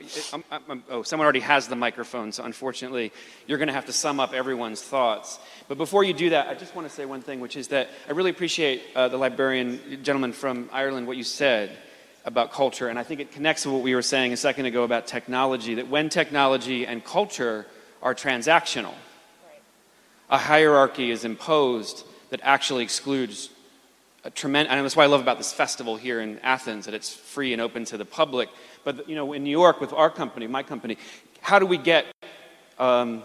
I, 0.52 0.60
oh, 0.90 1.04
someone 1.04 1.26
already 1.26 1.42
has 1.42 1.68
the 1.68 1.76
microphone, 1.76 2.32
so 2.32 2.46
unfortunately, 2.46 3.12
you're 3.48 3.58
going 3.58 3.68
to 3.68 3.74
have 3.74 3.88
to 3.88 3.94
sum 3.94 4.22
up 4.22 4.34
everyone's 4.34 4.82
thoughts. 4.82 5.38
But 5.68 5.78
before 5.78 6.06
you 6.06 6.14
do 6.14 6.30
that, 6.30 6.48
I 6.48 6.54
just 6.54 6.74
want 6.74 6.88
to 6.88 6.94
say 6.94 7.06
one 7.06 7.22
thing, 7.22 7.42
which 7.42 7.58
is 7.58 7.68
that 7.70 7.90
I 8.08 8.14
really 8.14 8.30
appreciate 8.30 8.82
uh, 8.96 9.10
the 9.10 9.18
librarian 9.18 10.02
gentleman 10.04 10.32
from 10.32 10.70
Ireland, 10.72 11.08
what 11.08 11.18
you 11.18 11.24
said 11.24 11.78
about 12.24 12.54
culture, 12.54 12.88
and 12.88 12.98
I 12.98 13.04
think 13.04 13.20
it 13.20 13.34
connects 13.34 13.64
to 13.64 13.72
what 13.72 13.82
we 13.82 13.94
were 13.94 14.02
saying 14.02 14.32
a 14.32 14.38
second 14.38 14.66
ago 14.66 14.84
about 14.84 15.06
technology, 15.06 15.76
that 15.76 15.90
when 15.90 16.08
technology 16.10 16.88
and 16.88 17.04
culture 17.04 17.68
are 18.02 18.16
transactional, 18.16 18.94
a 20.30 20.38
hierarchy 20.38 21.12
is 21.12 21.26
imposed 21.26 22.06
that 22.36 22.42
actually 22.44 22.84
excludes 22.84 23.50
a 24.26 24.30
tremendous, 24.30 24.74
and 24.74 24.84
that's 24.84 24.98
why 24.98 25.06
I 25.06 25.08
love 25.08 25.22
about 25.22 25.38
this 25.38 25.54
festival 25.54 25.96
here 25.96 26.20
in 26.20 26.38
Athens, 26.40 26.84
that 26.84 26.94
it's 26.94 27.14
free 27.14 27.54
and 27.54 27.62
open 27.62 27.86
to 27.86 27.98
the 27.98 28.04
public. 28.04 28.50
But, 28.84 29.08
you 29.08 29.16
know, 29.16 29.32
in 29.32 29.46
New 29.46 29.52
York 29.52 29.80
with 29.80 29.94
our 29.94 30.10
company, 30.10 30.46
my 30.46 30.62
company, 30.62 30.98
how 31.40 31.60
do 31.60 31.66
we 31.66 31.78
get 31.78 32.06
um, 32.78 33.24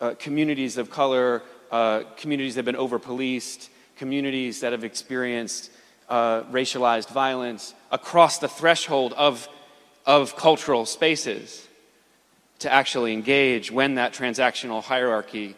uh, 0.00 0.14
communities 0.18 0.78
of 0.78 0.88
color, 0.88 1.42
uh, 1.70 2.04
communities 2.16 2.54
that 2.54 2.60
have 2.60 2.64
been 2.64 2.76
over-policed, 2.76 3.68
communities 3.98 4.60
that 4.60 4.72
have 4.72 4.84
experienced 4.84 5.70
uh, 6.08 6.44
racialized 6.44 7.10
violence 7.10 7.74
across 7.90 8.38
the 8.38 8.48
threshold 8.48 9.12
of, 9.18 9.46
of 10.06 10.34
cultural 10.34 10.86
spaces 10.86 11.68
to 12.60 12.72
actually 12.72 13.12
engage 13.12 13.70
when 13.70 13.96
that 13.96 14.14
transactional 14.14 14.82
hierarchy 14.82 15.54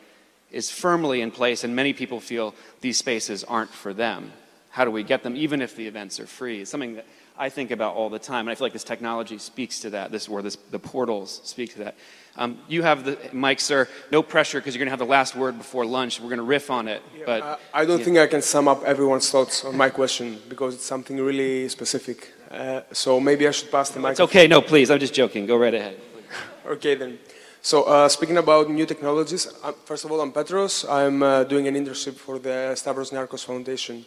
is 0.56 0.70
firmly 0.70 1.20
in 1.20 1.30
place 1.30 1.62
and 1.62 1.76
many 1.76 1.92
people 1.92 2.18
feel 2.18 2.54
these 2.80 2.96
spaces 2.96 3.44
aren't 3.44 3.70
for 3.70 3.92
them. 3.92 4.32
How 4.70 4.84
do 4.84 4.90
we 4.90 5.02
get 5.02 5.22
them, 5.22 5.36
even 5.36 5.62
if 5.62 5.76
the 5.76 5.86
events 5.86 6.18
are 6.18 6.26
free? 6.26 6.62
It's 6.62 6.70
something 6.70 6.96
that 6.96 7.06
I 7.38 7.50
think 7.50 7.70
about 7.70 7.94
all 7.94 8.10
the 8.10 8.18
time. 8.18 8.46
And 8.46 8.50
I 8.50 8.54
feel 8.54 8.64
like 8.66 8.72
this 8.72 8.84
technology 8.84 9.38
speaks 9.38 9.80
to 9.80 9.90
that, 9.90 10.10
this, 10.10 10.28
or 10.28 10.42
this, 10.42 10.56
the 10.70 10.78
portals 10.78 11.40
speak 11.44 11.72
to 11.74 11.78
that. 11.80 11.94
Um, 12.38 12.58
you 12.68 12.82
have 12.82 13.04
the 13.04 13.18
mic, 13.32 13.60
sir. 13.60 13.88
No 14.10 14.22
pressure 14.22 14.58
because 14.58 14.74
you're 14.74 14.80
going 14.80 14.88
to 14.88 14.90
have 14.90 14.98
the 14.98 15.06
last 15.06 15.36
word 15.36 15.56
before 15.56 15.86
lunch. 15.86 16.20
We're 16.20 16.28
going 16.28 16.38
to 16.38 16.44
riff 16.44 16.70
on 16.70 16.88
it. 16.88 17.02
Yeah, 17.16 17.22
but 17.26 17.42
uh, 17.42 17.56
I 17.72 17.84
don't 17.84 17.98
yeah. 17.98 18.04
think 18.04 18.18
I 18.18 18.26
can 18.26 18.42
sum 18.42 18.68
up 18.68 18.82
everyone's 18.84 19.30
thoughts 19.30 19.64
on 19.64 19.76
my 19.76 19.88
question 19.88 20.38
because 20.48 20.74
it's 20.74 20.84
something 20.84 21.16
really 21.18 21.68
specific. 21.68 22.32
Uh, 22.50 22.82
so 22.92 23.20
maybe 23.20 23.48
I 23.48 23.50
should 23.50 23.70
pass 23.70 23.90
the 23.90 24.00
mic. 24.00 24.12
It's 24.12 24.20
okay. 24.20 24.46
No, 24.46 24.60
please. 24.60 24.90
I'm 24.90 25.00
just 25.00 25.14
joking. 25.14 25.46
Go 25.46 25.56
right 25.56 25.74
ahead. 25.74 25.98
okay, 26.66 26.94
then. 26.94 27.18
So 27.66 27.82
uh, 27.82 28.08
speaking 28.08 28.36
about 28.36 28.70
new 28.70 28.86
technologies, 28.86 29.48
uh, 29.64 29.72
first 29.72 30.04
of 30.04 30.12
all, 30.12 30.20
I'm 30.20 30.30
Petros. 30.30 30.84
I'm 30.88 31.20
uh, 31.20 31.42
doing 31.42 31.66
an 31.66 31.74
internship 31.74 32.14
for 32.14 32.38
the 32.38 32.76
Stavros 32.76 33.10
Niarchos 33.10 33.44
Foundation. 33.44 34.06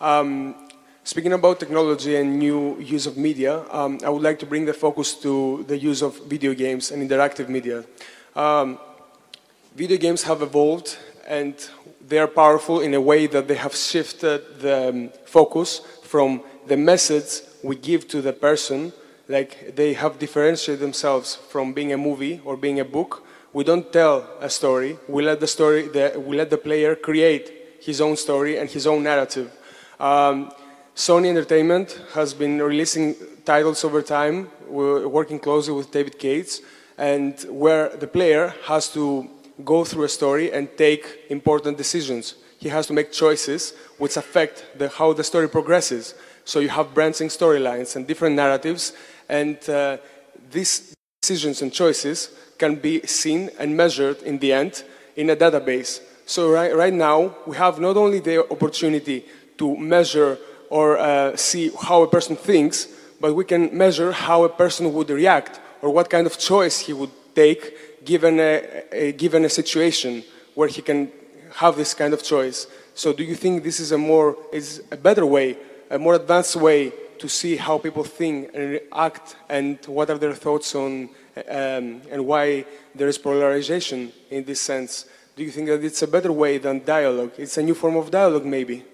Um, 0.00 0.56
Speaking 1.04 1.32
about 1.32 1.60
technology 1.60 2.16
and 2.16 2.36
new 2.36 2.80
use 2.80 3.06
of 3.06 3.16
media, 3.16 3.62
um, 3.70 4.00
I 4.04 4.08
would 4.08 4.22
like 4.22 4.40
to 4.40 4.46
bring 4.46 4.64
the 4.64 4.74
focus 4.74 5.14
to 5.22 5.64
the 5.68 5.78
use 5.78 6.02
of 6.02 6.18
video 6.26 6.52
games 6.52 6.90
and 6.90 7.00
interactive 7.00 7.48
media. 7.48 7.84
Um, 8.34 8.80
video 9.76 9.98
games 9.98 10.24
have 10.24 10.42
evolved 10.42 10.98
and 11.28 11.54
they 12.08 12.18
are 12.18 12.26
powerful 12.26 12.80
in 12.80 12.92
a 12.92 13.00
way 13.00 13.28
that 13.28 13.46
they 13.46 13.54
have 13.54 13.76
shifted 13.76 14.58
the 14.58 14.88
um, 14.88 15.10
focus 15.26 15.78
from 16.02 16.42
the 16.66 16.76
message 16.76 17.42
we 17.62 17.76
give 17.76 18.08
to 18.08 18.20
the 18.20 18.32
person, 18.32 18.92
like 19.28 19.74
they 19.74 19.94
have 19.94 20.18
differentiated 20.18 20.80
themselves 20.80 21.34
from 21.34 21.72
being 21.72 21.92
a 21.92 21.96
movie 21.96 22.40
or 22.44 22.56
being 22.56 22.80
a 22.80 22.84
book. 22.84 23.26
We 23.52 23.64
don't 23.64 23.92
tell 23.92 24.28
a 24.40 24.50
story, 24.50 24.98
we 25.08 25.22
let 25.22 25.40
the, 25.40 25.46
story, 25.46 25.88
the, 25.88 26.22
we 26.24 26.36
let 26.36 26.50
the 26.50 26.58
player 26.58 26.94
create 26.94 27.52
his 27.80 28.00
own 28.00 28.16
story 28.16 28.58
and 28.58 28.68
his 28.68 28.86
own 28.86 29.02
narrative. 29.02 29.50
Um, 29.98 30.52
Sony 30.94 31.28
Entertainment 31.28 32.00
has 32.14 32.34
been 32.34 32.60
releasing 32.60 33.14
titles 33.44 33.84
over 33.84 34.02
time. 34.02 34.50
We're 34.66 35.06
working 35.08 35.38
closely 35.38 35.74
with 35.74 35.90
David 35.90 36.18
Cage, 36.18 36.60
and 36.98 37.38
where 37.50 37.94
the 37.96 38.06
player 38.06 38.54
has 38.64 38.88
to 38.94 39.28
go 39.64 39.84
through 39.84 40.04
a 40.04 40.08
story 40.08 40.52
and 40.52 40.68
take 40.76 41.04
important 41.28 41.76
decisions. 41.78 42.34
He 42.58 42.68
has 42.70 42.86
to 42.86 42.92
make 42.92 43.12
choices 43.12 43.74
which 43.98 44.16
affect 44.16 44.66
the, 44.76 44.88
how 44.88 45.12
the 45.12 45.24
story 45.24 45.48
progresses. 45.48 46.14
So 46.44 46.60
you 46.60 46.68
have 46.70 46.94
branching 46.94 47.28
storylines 47.28 47.96
and 47.96 48.06
different 48.06 48.36
narratives, 48.36 48.92
and 49.28 49.56
uh, 49.68 49.98
these 50.50 50.94
decisions 51.20 51.62
and 51.62 51.72
choices 51.72 52.30
can 52.58 52.76
be 52.76 53.06
seen 53.06 53.50
and 53.58 53.76
measured 53.76 54.22
in 54.22 54.38
the 54.38 54.52
end 54.52 54.84
in 55.16 55.30
a 55.30 55.36
database. 55.36 56.00
So 56.26 56.50
right, 56.50 56.74
right 56.74 56.92
now, 56.92 57.36
we 57.46 57.56
have 57.56 57.78
not 57.80 57.96
only 57.96 58.20
the 58.20 58.50
opportunity 58.50 59.24
to 59.58 59.76
measure 59.76 60.38
or 60.70 60.98
uh, 60.98 61.36
see 61.36 61.70
how 61.80 62.02
a 62.02 62.08
person 62.08 62.36
thinks, 62.36 62.88
but 63.20 63.34
we 63.34 63.44
can 63.44 63.76
measure 63.76 64.12
how 64.12 64.44
a 64.44 64.48
person 64.48 64.92
would 64.92 65.10
react 65.10 65.60
or 65.82 65.90
what 65.90 66.10
kind 66.10 66.26
of 66.26 66.38
choice 66.38 66.80
he 66.80 66.92
would 66.92 67.10
take 67.34 68.04
given 68.04 68.40
a, 68.40 68.84
a, 68.92 69.12
given 69.12 69.44
a 69.44 69.48
situation 69.48 70.24
where 70.54 70.68
he 70.68 70.82
can 70.82 71.10
have 71.54 71.76
this 71.76 71.94
kind 71.94 72.12
of 72.14 72.22
choice. 72.22 72.66
So 72.94 73.12
do 73.12 73.24
you 73.24 73.34
think 73.34 73.62
this 73.62 73.78
is 73.80 73.92
a 73.92 73.98
more 73.98 74.36
is 74.52 74.82
a 74.90 74.96
better 74.96 75.26
way, 75.26 75.56
a 75.90 75.98
more 75.98 76.14
advanced 76.14 76.56
way 76.56 76.92
to 77.18 77.28
see 77.28 77.56
how 77.56 77.78
people 77.78 78.04
think 78.04 78.50
and 78.54 78.80
act 78.92 79.36
and 79.48 79.78
what 79.86 80.10
are 80.10 80.18
their 80.18 80.34
thoughts 80.34 80.74
on 80.74 81.08
um, 81.48 82.02
and 82.10 82.26
why 82.26 82.64
there 82.94 83.08
is 83.08 83.18
polarization 83.18 84.12
in 84.30 84.44
this 84.44 84.60
sense? 84.60 85.06
Do 85.36 85.44
you 85.44 85.50
think 85.50 85.66
that 85.68 85.84
it's 85.84 86.02
a 86.02 86.06
better 86.06 86.32
way 86.32 86.58
than 86.58 86.84
dialogue? 86.84 87.32
It's 87.36 87.58
a 87.58 87.62
new 87.62 87.74
form 87.74 87.96
of 87.96 88.10
dialogue 88.10 88.44
maybe? 88.44 88.84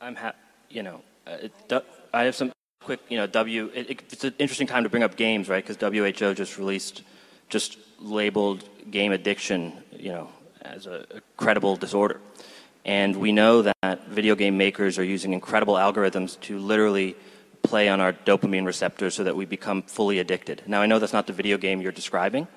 I'm 0.00 0.16
happy, 0.16 0.38
you 0.70 0.82
know, 0.82 1.02
uh, 1.26 1.80
I 2.12 2.24
have 2.24 2.34
some 2.34 2.52
quick, 2.82 3.00
you 3.08 3.18
know, 3.18 3.26
W. 3.26 3.70
It, 3.74 4.02
it's 4.10 4.24
an 4.24 4.34
interesting 4.38 4.66
time 4.66 4.82
to 4.82 4.88
bring 4.88 5.02
up 5.02 5.14
games, 5.16 5.48
right? 5.48 5.64
Because 5.64 5.76
WHO 5.76 6.34
just 6.34 6.58
released, 6.58 7.02
just 7.48 7.76
labeled 8.00 8.64
game 8.90 9.12
addiction, 9.12 9.72
you 9.92 10.10
know, 10.10 10.28
as 10.62 10.86
a, 10.86 11.04
a 11.14 11.20
credible 11.36 11.76
disorder. 11.76 12.20
And 12.84 13.16
we 13.16 13.32
know 13.32 13.62
that 13.62 14.06
video 14.08 14.34
game 14.34 14.56
makers 14.56 14.98
are 14.98 15.04
using 15.04 15.32
incredible 15.32 15.74
algorithms 15.74 16.40
to 16.40 16.58
literally 16.58 17.16
play 17.62 17.88
on 17.88 18.00
our 18.00 18.12
dopamine 18.12 18.64
receptors 18.64 19.14
so 19.14 19.24
that 19.24 19.36
we 19.36 19.44
become 19.44 19.82
fully 19.82 20.18
addicted. 20.18 20.62
Now, 20.66 20.80
I 20.80 20.86
know 20.86 20.98
that's 20.98 21.12
not 21.12 21.26
the 21.26 21.32
video 21.32 21.58
game 21.58 21.80
you're 21.80 21.92
describing, 21.92 22.48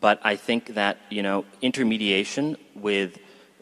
but 0.00 0.20
I 0.22 0.36
think 0.36 0.74
that, 0.74 0.98
you 1.10 1.22
know, 1.22 1.44
intermediation 1.60 2.56
with 2.74 3.18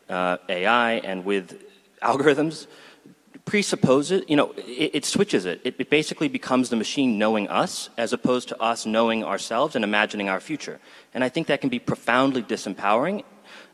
uh, 0.09 0.37
AI 0.49 0.93
and 0.93 1.25
with 1.25 1.61
algorithms 2.03 2.67
presupposes, 3.45 4.25
you 4.29 4.37
know, 4.37 4.53
it, 4.57 4.91
it 4.95 5.05
switches 5.05 5.45
it. 5.45 5.61
it. 5.65 5.75
It 5.79 5.91
basically 5.91 6.29
becomes 6.29 6.69
the 6.69 6.77
machine 6.77 7.19
knowing 7.19 7.49
us 7.49 7.91
as 7.97 8.13
opposed 8.13 8.49
to 8.49 8.61
us 8.61 8.87
knowing 8.87 9.25
ourselves 9.25 9.77
and 9.77 9.85
imagining 9.85 10.29
our 10.29 10.41
future. 10.41 10.81
And 11.15 11.25
I 11.25 11.29
think 11.29 11.47
that 11.47 11.61
can 11.61 11.71
be 11.71 11.79
profoundly 11.79 12.43
disempowering 12.43 13.25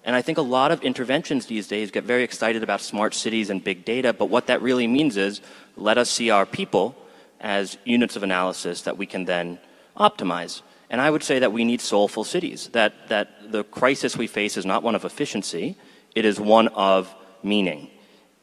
and 0.05 0.17
I 0.17 0.23
think 0.23 0.39
a 0.39 0.43
lot 0.43 0.73
of 0.73 0.83
interventions 0.83 1.47
these 1.47 1.69
days 1.69 1.91
get 1.91 2.05
very 2.05 2.25
excited 2.25 2.63
about 2.63 2.81
smart 2.81 3.15
cities 3.15 3.51
and 3.51 3.63
big 3.63 3.85
data, 3.85 4.13
but 4.13 4.27
what 4.27 4.49
that 4.49 4.61
really 4.61 4.87
means 4.87 5.17
is 5.17 5.41
let 5.77 5.97
us 5.99 6.11
see 6.11 6.31
our 6.31 6.45
people 6.45 6.97
as 7.41 7.79
units 7.85 8.17
of 8.17 8.23
analysis 8.23 8.83
that 8.83 8.99
we 8.99 9.07
can 9.07 9.25
then 9.25 9.59
optimize. 9.97 10.63
And 10.91 11.01
I 11.01 11.11
would 11.11 11.23
say 11.23 11.39
that 11.39 11.53
we 11.53 11.65
need 11.65 11.81
soulful 11.81 12.25
cities, 12.25 12.69
that, 12.73 13.09
that 13.09 13.53
the 13.53 13.65
crisis 13.65 14.17
we 14.17 14.27
face 14.27 14.57
is 14.57 14.67
not 14.67 14.83
one 14.83 14.95
of 14.95 15.05
efficiency, 15.05 15.77
it 16.15 16.25
is 16.25 16.39
one 16.41 16.69
of 16.69 17.15
meaning. 17.43 17.89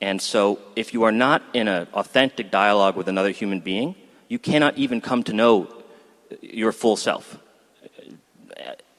And 0.02 0.22
so 0.22 0.60
if 0.76 0.94
you 0.94 1.04
are 1.04 1.12
not 1.12 1.44
in 1.54 1.68
an 1.68 1.88
authentic 1.94 2.52
dialogue 2.52 2.96
with 2.96 3.10
another 3.10 3.32
human 3.32 3.60
being, 3.60 3.96
you 4.30 4.40
cannot 4.40 4.78
even 4.78 5.02
come 5.02 5.24
to 5.24 5.34
know 5.34 5.68
your 6.42 6.72
full 6.72 6.96
self. 6.96 7.38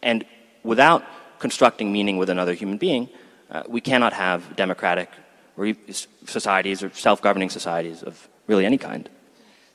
And 0.03 0.25
without 0.63 1.05
constructing 1.41 1.93
meaning 1.93 2.17
with 2.19 2.31
another 2.31 2.55
human 2.55 2.79
being, 2.79 3.09
uh, 3.51 3.65
we 3.69 3.81
cannot 3.81 4.13
have 4.13 4.55
democratic 4.55 5.11
societies 6.27 6.83
or 6.83 6.91
self 6.91 7.21
governing 7.21 7.51
societies 7.51 8.03
of 8.03 8.29
really 8.47 8.65
any 8.65 8.79
kind. 8.79 9.11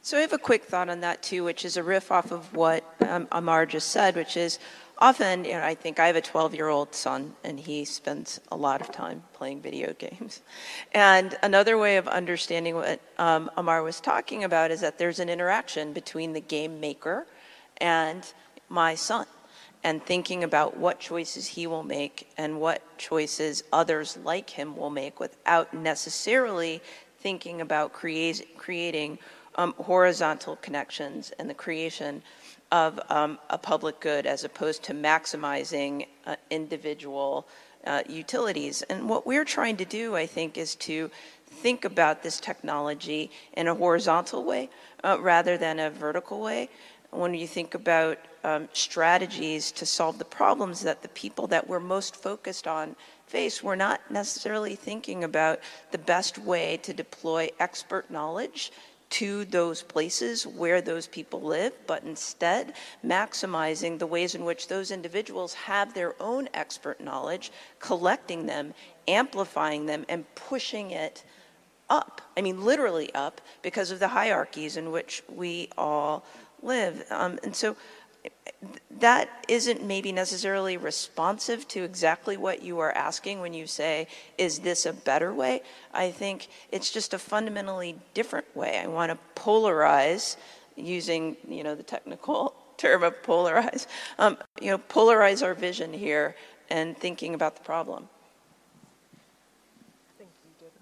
So 0.01 0.17
I 0.17 0.21
have 0.21 0.33
a 0.33 0.37
quick 0.37 0.63
thought 0.65 0.87
on 0.87 1.01
that 1.01 1.23
too, 1.23 1.43
which 1.43 1.65
is 1.65 1.77
a 1.77 1.83
riff 1.83 2.11
off 2.11 2.31
of 2.31 2.53
what 2.55 2.83
um, 3.01 3.27
Amar 3.31 3.65
just 3.65 3.89
said, 3.89 4.15
which 4.15 4.37
is 4.37 4.59
often, 4.99 5.43
you 5.45 5.53
know, 5.53 5.63
I 5.63 5.73
think 5.75 5.99
I 5.99 6.07
have 6.07 6.15
a 6.15 6.21
12 6.21 6.53
year 6.53 6.69
old 6.69 6.93
son 6.93 7.33
and 7.43 7.59
he 7.59 7.85
spends 7.85 8.39
a 8.51 8.55
lot 8.55 8.81
of 8.81 8.91
time 8.91 9.23
playing 9.33 9.61
video 9.61 9.93
games. 9.93 10.41
And 10.93 11.35
another 11.41 11.77
way 11.77 11.97
of 11.97 12.07
understanding 12.07 12.75
what 12.75 13.01
um, 13.17 13.49
Amar 13.57 13.81
was 13.81 13.99
talking 13.99 14.43
about 14.43 14.69
is 14.71 14.81
that 14.81 14.99
there's 14.99 15.19
an 15.19 15.27
interaction 15.27 15.91
between 15.91 16.33
the 16.33 16.41
game 16.41 16.79
maker 16.79 17.25
and 17.77 18.31
my 18.69 18.95
son 18.95 19.25
and 19.85 20.03
thinking 20.03 20.43
about 20.43 20.75
what 20.75 20.99
choices 20.99 21.45
he 21.45 21.67
will 21.67 21.83
make 21.83 22.27
and 22.37 22.59
what 22.59 22.81
choices 22.97 23.63
others 23.71 24.17
like 24.23 24.49
him 24.49 24.75
will 24.75 24.89
make 24.89 25.19
without 25.19 25.71
necessarily 25.75 26.81
thinking 27.19 27.61
about 27.61 27.93
creating 27.93 29.19
um, 29.57 29.75
horizontal 29.77 30.55
connections 30.55 31.31
and 31.37 31.47
the 31.47 31.53
creation 31.53 32.23
of 32.71 32.99
um, 33.09 33.37
a 33.51 33.59
public 33.59 33.99
good 33.99 34.25
as 34.25 34.43
opposed 34.43 34.81
to 34.81 34.91
maximizing 34.91 36.07
uh, 36.25 36.35
individual 36.49 37.47
uh, 37.85 38.01
utilities. 38.09 38.81
And 38.89 39.07
what 39.07 39.27
we're 39.27 39.45
trying 39.45 39.77
to 39.77 39.85
do, 39.85 40.15
I 40.15 40.25
think, 40.25 40.57
is 40.57 40.73
to 40.75 41.11
think 41.45 41.85
about 41.85 42.23
this 42.23 42.39
technology 42.39 43.29
in 43.53 43.67
a 43.67 43.75
horizontal 43.75 44.43
way 44.43 44.69
uh, 45.03 45.17
rather 45.21 45.57
than 45.57 45.79
a 45.79 45.91
vertical 45.91 46.41
way. 46.41 46.69
When 47.15 47.33
you 47.33 47.47
think 47.47 47.75
about 47.75 48.19
um, 48.45 48.69
strategies 48.73 49.71
to 49.71 49.85
solve 49.87 50.19
the 50.19 50.25
problems 50.25 50.81
that 50.81 51.01
the 51.01 51.09
people 51.09 51.47
that 51.47 51.67
we're 51.67 51.79
most 51.79 52.15
focused 52.15 52.67
on 52.67 52.95
face. 53.25 53.63
We're 53.63 53.75
not 53.75 53.99
necessarily 54.11 54.75
thinking 54.75 55.23
about 55.23 55.59
the 55.91 55.97
best 55.97 56.37
way 56.37 56.77
to 56.83 56.93
deploy 56.93 57.49
expert 57.59 58.11
knowledge 58.11 58.71
to 59.09 59.45
those 59.45 59.81
places 59.81 60.45
where 60.45 60.81
those 60.81 61.07
people 61.07 61.41
live, 61.41 61.73
but 61.87 62.03
instead 62.03 62.73
maximizing 63.03 63.97
the 63.97 64.07
ways 64.07 64.35
in 64.35 64.45
which 64.45 64.67
those 64.67 64.91
individuals 64.91 65.53
have 65.53 65.93
their 65.93 66.13
own 66.21 66.47
expert 66.53 67.01
knowledge, 67.01 67.51
collecting 67.79 68.45
them, 68.45 68.73
amplifying 69.07 69.87
them, 69.87 70.05
and 70.07 70.23
pushing 70.35 70.91
it 70.91 71.23
up. 71.89 72.21
I 72.35 72.41
mean, 72.41 72.63
literally 72.63 73.13
up 73.13 73.41
because 73.61 73.91
of 73.91 73.99
the 73.99 74.07
hierarchies 74.07 74.77
in 74.77 74.91
which 74.91 75.23
we 75.33 75.69
all 75.77 76.25
live. 76.65 77.05
Um, 77.11 77.39
and 77.43 77.55
so 77.55 77.75
that 78.99 79.45
isn't 79.47 79.83
maybe 79.83 80.11
necessarily 80.11 80.77
responsive 80.77 81.67
to 81.69 81.83
exactly 81.83 82.37
what 82.37 82.61
you 82.61 82.79
are 82.79 82.91
asking 82.91 83.39
when 83.41 83.53
you 83.53 83.67
say, 83.67 84.07
is 84.37 84.59
this 84.59 84.85
a 84.85 84.93
better 84.93 85.33
way? 85.33 85.61
I 85.93 86.11
think 86.11 86.47
it's 86.71 86.91
just 86.91 87.13
a 87.13 87.19
fundamentally 87.19 87.97
different 88.13 88.55
way. 88.55 88.79
I 88.79 88.87
want 88.87 89.11
to 89.11 89.41
polarize 89.41 90.37
using, 90.75 91.37
you 91.47 91.63
know, 91.63 91.75
the 91.75 91.83
technical 91.83 92.55
term 92.77 93.03
of 93.03 93.21
polarize, 93.21 93.87
um, 94.17 94.37
you 94.59 94.71
know, 94.71 94.77
polarize 94.77 95.43
our 95.43 95.53
vision 95.53 95.93
here 95.93 96.35
and 96.69 96.97
thinking 96.97 97.33
about 97.33 97.55
the 97.55 97.61
problem. 97.63 98.09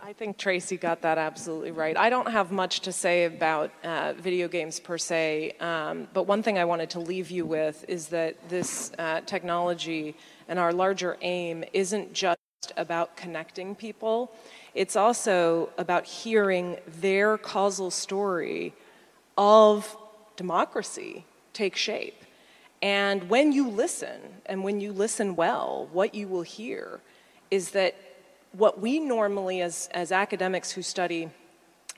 I 0.06 0.12
think 0.12 0.38
Tracey 0.38 0.76
got 0.76 1.04
that 1.04 1.18
absolutely 1.18 1.72
right. 1.72 1.96
I 1.96 2.10
don't 2.10 2.30
have 2.30 2.52
much 2.52 2.82
to 2.82 2.92
say 2.92 3.24
about 3.24 3.72
uh, 3.86 4.12
video 4.18 4.50
games 4.50 4.78
per 4.78 4.98
se, 4.98 5.54
um, 5.62 6.10
but 6.14 6.24
one 6.24 6.44
thing 6.44 6.58
I 6.58 6.66
wanted 6.66 6.90
to 6.90 7.00
leave 7.00 7.32
you 7.32 7.46
with 7.46 7.86
is 7.88 8.10
that 8.10 8.50
this 8.50 8.92
uh, 9.00 9.22
technology 9.22 10.18
and 10.50 10.60
our 10.60 10.74
larger 10.74 11.16
aim 11.22 11.64
isn't 11.72 12.12
just 12.12 12.38
about 12.76 13.16
connecting 13.16 13.76
people, 13.76 14.34
it's 14.76 14.98
also 14.98 15.70
about 15.78 16.04
hearing 16.04 16.76
their 16.86 17.38
causal 17.38 17.90
story 17.90 18.74
of 19.38 19.96
democracy 20.36 21.24
take 21.54 21.78
shape. 21.78 22.26
And 22.82 23.30
when 23.30 23.54
you 23.54 23.70
listen, 23.70 24.20
and 24.48 24.66
when 24.66 24.82
you 24.82 24.92
listen 24.92 25.38
well, 25.38 25.88
what 25.94 26.14
you 26.14 26.28
will 26.28 26.42
hear 26.42 27.00
is 27.50 27.72
that 27.72 27.96
what 28.54 28.80
we 28.80 29.00
normally, 29.00 29.62
as, 29.62 29.90
as 29.94 30.12
academics 30.12 30.72
who 30.72 30.82
study 30.82 31.30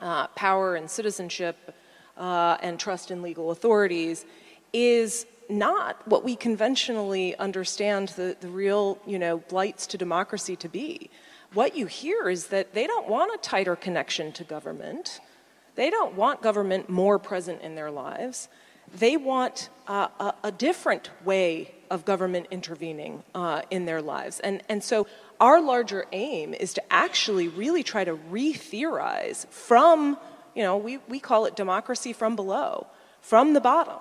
uh, 0.01 0.27
power 0.27 0.75
and 0.75 0.89
citizenship 0.89 1.75
uh, 2.17 2.57
and 2.61 2.79
trust 2.79 3.11
in 3.11 3.21
legal 3.21 3.51
authorities, 3.51 4.25
is 4.73 5.25
not 5.49 6.05
what 6.07 6.23
we 6.23 6.35
conventionally 6.35 7.35
understand 7.37 8.09
the, 8.09 8.35
the 8.39 8.47
real, 8.47 8.97
you 9.05 9.19
know, 9.19 9.37
blights 9.37 9.85
to 9.87 9.97
democracy 9.97 10.55
to 10.55 10.67
be. 10.67 11.09
What 11.53 11.75
you 11.75 11.85
hear 11.85 12.29
is 12.29 12.47
that 12.47 12.73
they 12.73 12.87
don't 12.87 13.07
want 13.07 13.31
a 13.33 13.37
tighter 13.37 13.75
connection 13.75 14.31
to 14.33 14.43
government. 14.43 15.21
They 15.75 15.89
don't 15.89 16.15
want 16.15 16.41
government 16.41 16.89
more 16.89 17.19
present 17.19 17.61
in 17.61 17.75
their 17.75 17.91
lives. 17.91 18.49
They 18.93 19.17
want 19.17 19.69
uh, 19.87 20.07
a, 20.19 20.33
a, 20.45 20.51
different 20.51 21.09
way 21.23 21.73
of 21.89 22.05
government 22.05 22.47
intervening 22.51 23.23
uh, 23.33 23.63
in 23.71 23.85
their 23.85 24.01
lives. 24.01 24.39
And, 24.39 24.61
and 24.69 24.83
so 24.83 25.07
our 25.39 25.61
larger 25.61 26.05
aim 26.11 26.53
is 26.53 26.73
to 26.73 26.93
actually 26.93 27.47
really 27.47 27.83
try 27.83 28.03
to 28.03 28.13
re-theorize 28.13 29.47
from, 29.49 30.17
you 30.55 30.63
know, 30.63 30.77
we, 30.77 30.97
we 31.07 31.19
call 31.19 31.45
it 31.45 31.55
democracy 31.55 32.13
from 32.13 32.35
below, 32.35 32.87
from 33.21 33.53
the 33.53 33.61
bottom. 33.61 33.99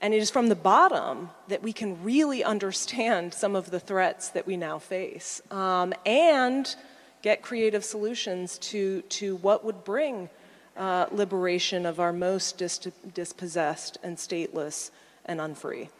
And 0.00 0.14
it 0.14 0.18
is 0.18 0.30
from 0.30 0.48
the 0.48 0.56
bottom 0.56 1.30
that 1.48 1.62
we 1.62 1.72
can 1.72 2.02
really 2.02 2.42
understand 2.42 3.34
some 3.34 3.54
of 3.54 3.70
the 3.70 3.78
threats 3.78 4.30
that 4.30 4.46
we 4.46 4.56
now 4.56 4.78
face 4.78 5.42
um, 5.50 5.92
and 6.06 6.74
get 7.22 7.42
creative 7.42 7.84
solutions 7.84 8.56
to, 8.58 9.02
to 9.02 9.36
what 9.36 9.62
would 9.64 9.84
bring 9.84 10.30
uh, 10.76 11.06
liberation 11.12 11.84
of 11.84 12.00
our 12.00 12.12
most 12.12 12.56
dis- 12.56 12.88
dispossessed 13.12 13.98
and 14.02 14.16
stateless 14.16 14.90
and 15.26 15.38
unfree. 15.38 15.90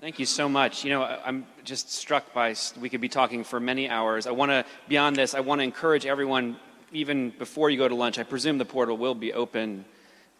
Thank 0.00 0.20
you 0.20 0.26
so 0.26 0.48
much. 0.48 0.84
You 0.84 0.90
know, 0.90 1.02
I'm 1.02 1.44
just 1.64 1.92
struck 1.92 2.32
by, 2.32 2.54
we 2.80 2.88
could 2.88 3.00
be 3.00 3.08
talking 3.08 3.42
for 3.42 3.58
many 3.58 3.88
hours. 3.88 4.28
I 4.28 4.30
want 4.30 4.52
to, 4.52 4.64
beyond 4.86 5.16
this, 5.16 5.34
I 5.34 5.40
want 5.40 5.58
to 5.58 5.64
encourage 5.64 6.06
everyone, 6.06 6.56
even 6.92 7.30
before 7.30 7.68
you 7.68 7.78
go 7.78 7.88
to 7.88 7.96
lunch, 7.96 8.16
I 8.16 8.22
presume 8.22 8.58
the 8.58 8.64
portal 8.64 8.96
will 8.96 9.16
be 9.16 9.32
open. 9.32 9.84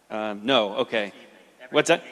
Uh, 0.09 0.37
no, 0.41 0.77
okay. 0.77 1.13
What's 1.73 1.89
that? 1.89 2.05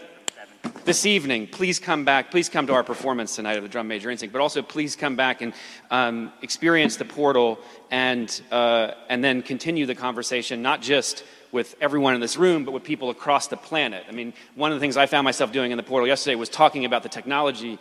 This 0.85 1.07
evening, 1.07 1.47
please 1.47 1.79
come 1.79 2.05
back. 2.05 2.33
Please 2.33 2.49
come 2.49 2.67
to 2.67 2.75
our 2.75 2.83
performance 2.83 3.37
tonight 3.37 3.57
of 3.57 3.63
the 3.63 3.69
Drum 3.69 3.87
Major 3.87 4.11
Instinct, 4.11 4.33
but 4.33 4.41
also 4.41 4.61
please 4.61 4.97
come 4.97 5.15
back 5.15 5.41
and 5.41 5.53
um, 5.93 6.33
experience 6.43 6.97
the 6.97 7.05
portal 7.05 7.61
and, 7.93 8.43
uh, 8.51 8.91
and 9.09 9.23
then 9.23 9.43
continue 9.43 9.87
the 9.87 9.95
conversation, 9.95 10.63
not 10.63 10.83
just 10.83 11.23
with 11.53 11.75
everyone 11.81 12.15
in 12.15 12.21
this 12.21 12.37
room, 12.37 12.65
but 12.65 12.73
with 12.73 12.85
people 12.85 13.11
across 13.11 13.49
the 13.49 13.57
planet. 13.57 14.05
I 14.09 14.13
mean, 14.13 14.33
one 14.55 14.73
of 14.73 14.77
the 14.77 14.81
things 14.81 14.97
I 14.97 15.07
found 15.07 15.25
myself 15.25 15.53
doing 15.53 15.71
in 15.71 15.77
the 15.77 15.83
portal 15.83 16.07
yesterday 16.07 16.35
was 16.35 16.49
talking 16.49 16.85
about 16.85 17.03
the 17.03 17.09
technology, 17.09 17.79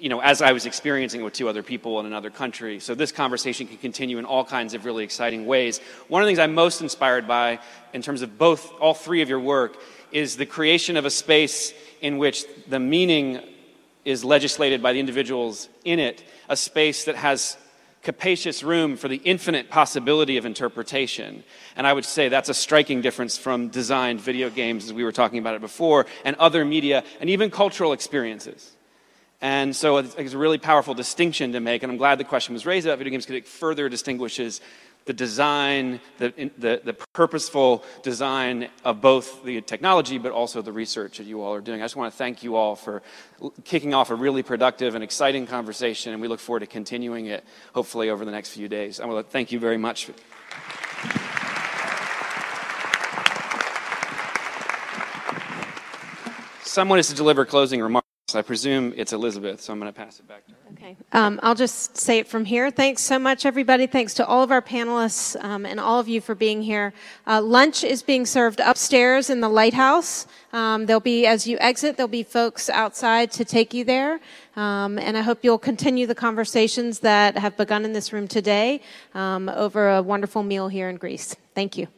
you 0.00 0.08
know, 0.08 0.20
as 0.20 0.42
I 0.42 0.52
was 0.52 0.66
experiencing 0.66 1.20
it 1.20 1.24
with 1.24 1.32
two 1.32 1.48
other 1.48 1.62
people 1.62 2.00
in 2.00 2.06
another 2.06 2.30
country. 2.30 2.80
So 2.80 2.94
this 2.94 3.12
conversation 3.12 3.66
can 3.66 3.76
continue 3.76 4.18
in 4.18 4.24
all 4.24 4.44
kinds 4.44 4.74
of 4.74 4.84
really 4.84 5.04
exciting 5.04 5.46
ways. 5.46 5.78
One 6.08 6.22
of 6.22 6.26
the 6.26 6.30
things 6.30 6.38
I'm 6.38 6.54
most 6.54 6.80
inspired 6.80 7.28
by, 7.28 7.60
in 7.92 8.02
terms 8.02 8.22
of 8.22 8.38
both, 8.38 8.72
all 8.80 8.94
three 8.94 9.22
of 9.22 9.28
your 9.28 9.40
work, 9.40 9.76
is 10.10 10.36
the 10.36 10.46
creation 10.46 10.96
of 10.96 11.04
a 11.04 11.10
space 11.10 11.72
in 12.00 12.18
which 12.18 12.44
the 12.68 12.80
meaning 12.80 13.40
is 14.04 14.24
legislated 14.24 14.82
by 14.82 14.92
the 14.92 15.00
individuals 15.00 15.68
in 15.84 15.98
it, 15.98 16.24
a 16.48 16.56
space 16.56 17.04
that 17.04 17.14
has 17.14 17.56
capacious 18.02 18.62
room 18.62 18.96
for 18.96 19.08
the 19.08 19.16
infinite 19.24 19.70
possibility 19.70 20.36
of 20.36 20.44
interpretation. 20.44 21.44
And 21.76 21.86
I 21.86 21.92
would 21.92 22.04
say 22.04 22.28
that's 22.28 22.48
a 22.48 22.54
striking 22.54 23.00
difference 23.00 23.38
from 23.38 23.68
designed 23.68 24.20
video 24.20 24.50
games, 24.50 24.84
as 24.86 24.92
we 24.92 25.04
were 25.04 25.12
talking 25.12 25.38
about 25.38 25.54
it 25.54 25.60
before, 25.60 26.06
and 26.24 26.36
other 26.36 26.64
media, 26.64 27.04
and 27.20 27.30
even 27.30 27.50
cultural 27.50 27.92
experiences. 27.92 28.72
And 29.40 29.74
so 29.74 29.96
it's 29.96 30.34
a 30.34 30.38
really 30.38 30.58
powerful 30.58 30.94
distinction 30.94 31.52
to 31.52 31.60
make, 31.60 31.82
and 31.82 31.90
I'm 31.90 31.98
glad 31.98 32.18
the 32.18 32.24
question 32.24 32.54
was 32.54 32.64
raised 32.64 32.86
about 32.86 32.98
video 32.98 33.10
games 33.10 33.26
because 33.26 33.38
it 33.38 33.48
further 33.48 33.88
distinguishes 33.88 34.60
the 35.04 35.12
design, 35.12 36.00
the, 36.18 36.50
the, 36.58 36.80
the, 36.84 36.92
purposeful 37.12 37.84
design 38.02 38.68
of 38.84 39.00
both 39.00 39.42
the 39.44 39.60
technology 39.62 40.18
but 40.18 40.32
also 40.32 40.62
the 40.62 40.72
research 40.72 41.18
that 41.18 41.24
you 41.24 41.42
all 41.42 41.54
are 41.54 41.60
doing. 41.60 41.82
I 41.82 41.84
just 41.84 41.96
want 41.96 42.12
to 42.12 42.16
thank 42.16 42.42
you 42.42 42.56
all 42.56 42.76
for 42.76 43.02
kicking 43.64 43.94
off 43.94 44.10
a 44.10 44.14
really 44.14 44.42
productive 44.42 44.94
and 44.94 45.02
exciting 45.02 45.46
conversation, 45.46 46.12
and 46.12 46.22
we 46.22 46.28
look 46.28 46.40
forward 46.40 46.60
to 46.60 46.66
continuing 46.66 47.26
it 47.26 47.44
hopefully 47.74 48.10
over 48.10 48.24
the 48.24 48.30
next 48.30 48.50
few 48.50 48.68
days. 48.68 49.00
I 49.00 49.06
want 49.06 49.26
to 49.26 49.30
thank 49.30 49.50
you 49.50 49.58
very 49.58 49.78
much. 49.78 50.10
Someone 56.62 56.98
is 56.98 57.08
to 57.08 57.14
deliver 57.14 57.44
closing 57.44 57.82
remarks. 57.82 58.11
I 58.38 58.42
presume 58.42 58.92
it's 58.96 59.12
Elizabeth, 59.12 59.60
so 59.60 59.72
I'm 59.72 59.78
going 59.78 59.92
to 59.92 59.98
pass 59.98 60.20
it 60.20 60.28
back 60.28 60.46
to 60.46 60.52
her. 60.52 60.58
Okay. 60.72 60.96
Um, 61.12 61.40
I'll 61.42 61.54
just 61.54 61.96
say 61.96 62.18
it 62.18 62.28
from 62.28 62.44
here. 62.44 62.70
Thanks 62.70 63.02
so 63.02 63.18
much, 63.18 63.46
everybody. 63.46 63.86
Thanks 63.86 64.14
to 64.14 64.26
all 64.26 64.42
of 64.42 64.50
our 64.50 64.62
panelists 64.62 65.42
um, 65.42 65.66
and 65.66 65.78
all 65.78 66.00
of 66.00 66.08
you 66.08 66.20
for 66.20 66.34
being 66.34 66.62
here. 66.62 66.92
Uh, 67.26 67.40
lunch 67.40 67.84
is 67.84 68.02
being 68.02 68.26
served 68.26 68.60
upstairs 68.60 69.30
in 69.30 69.40
the 69.40 69.48
lighthouse. 69.48 70.26
Um, 70.52 70.86
there'll 70.86 71.00
be, 71.00 71.26
as 71.26 71.46
you 71.46 71.58
exit, 71.60 71.96
there'll 71.96 72.08
be 72.08 72.22
folks 72.22 72.68
outside 72.68 73.30
to 73.32 73.44
take 73.44 73.74
you 73.74 73.84
there. 73.84 74.20
Um, 74.56 74.98
and 74.98 75.16
I 75.16 75.22
hope 75.22 75.40
you'll 75.42 75.58
continue 75.58 76.06
the 76.06 76.14
conversations 76.14 77.00
that 77.00 77.38
have 77.38 77.56
begun 77.56 77.84
in 77.84 77.92
this 77.92 78.12
room 78.12 78.28
today 78.28 78.82
um, 79.14 79.48
over 79.48 79.90
a 79.90 80.02
wonderful 80.02 80.42
meal 80.42 80.68
here 80.68 80.88
in 80.88 80.96
Greece. 80.96 81.36
Thank 81.54 81.78
you. 81.78 81.88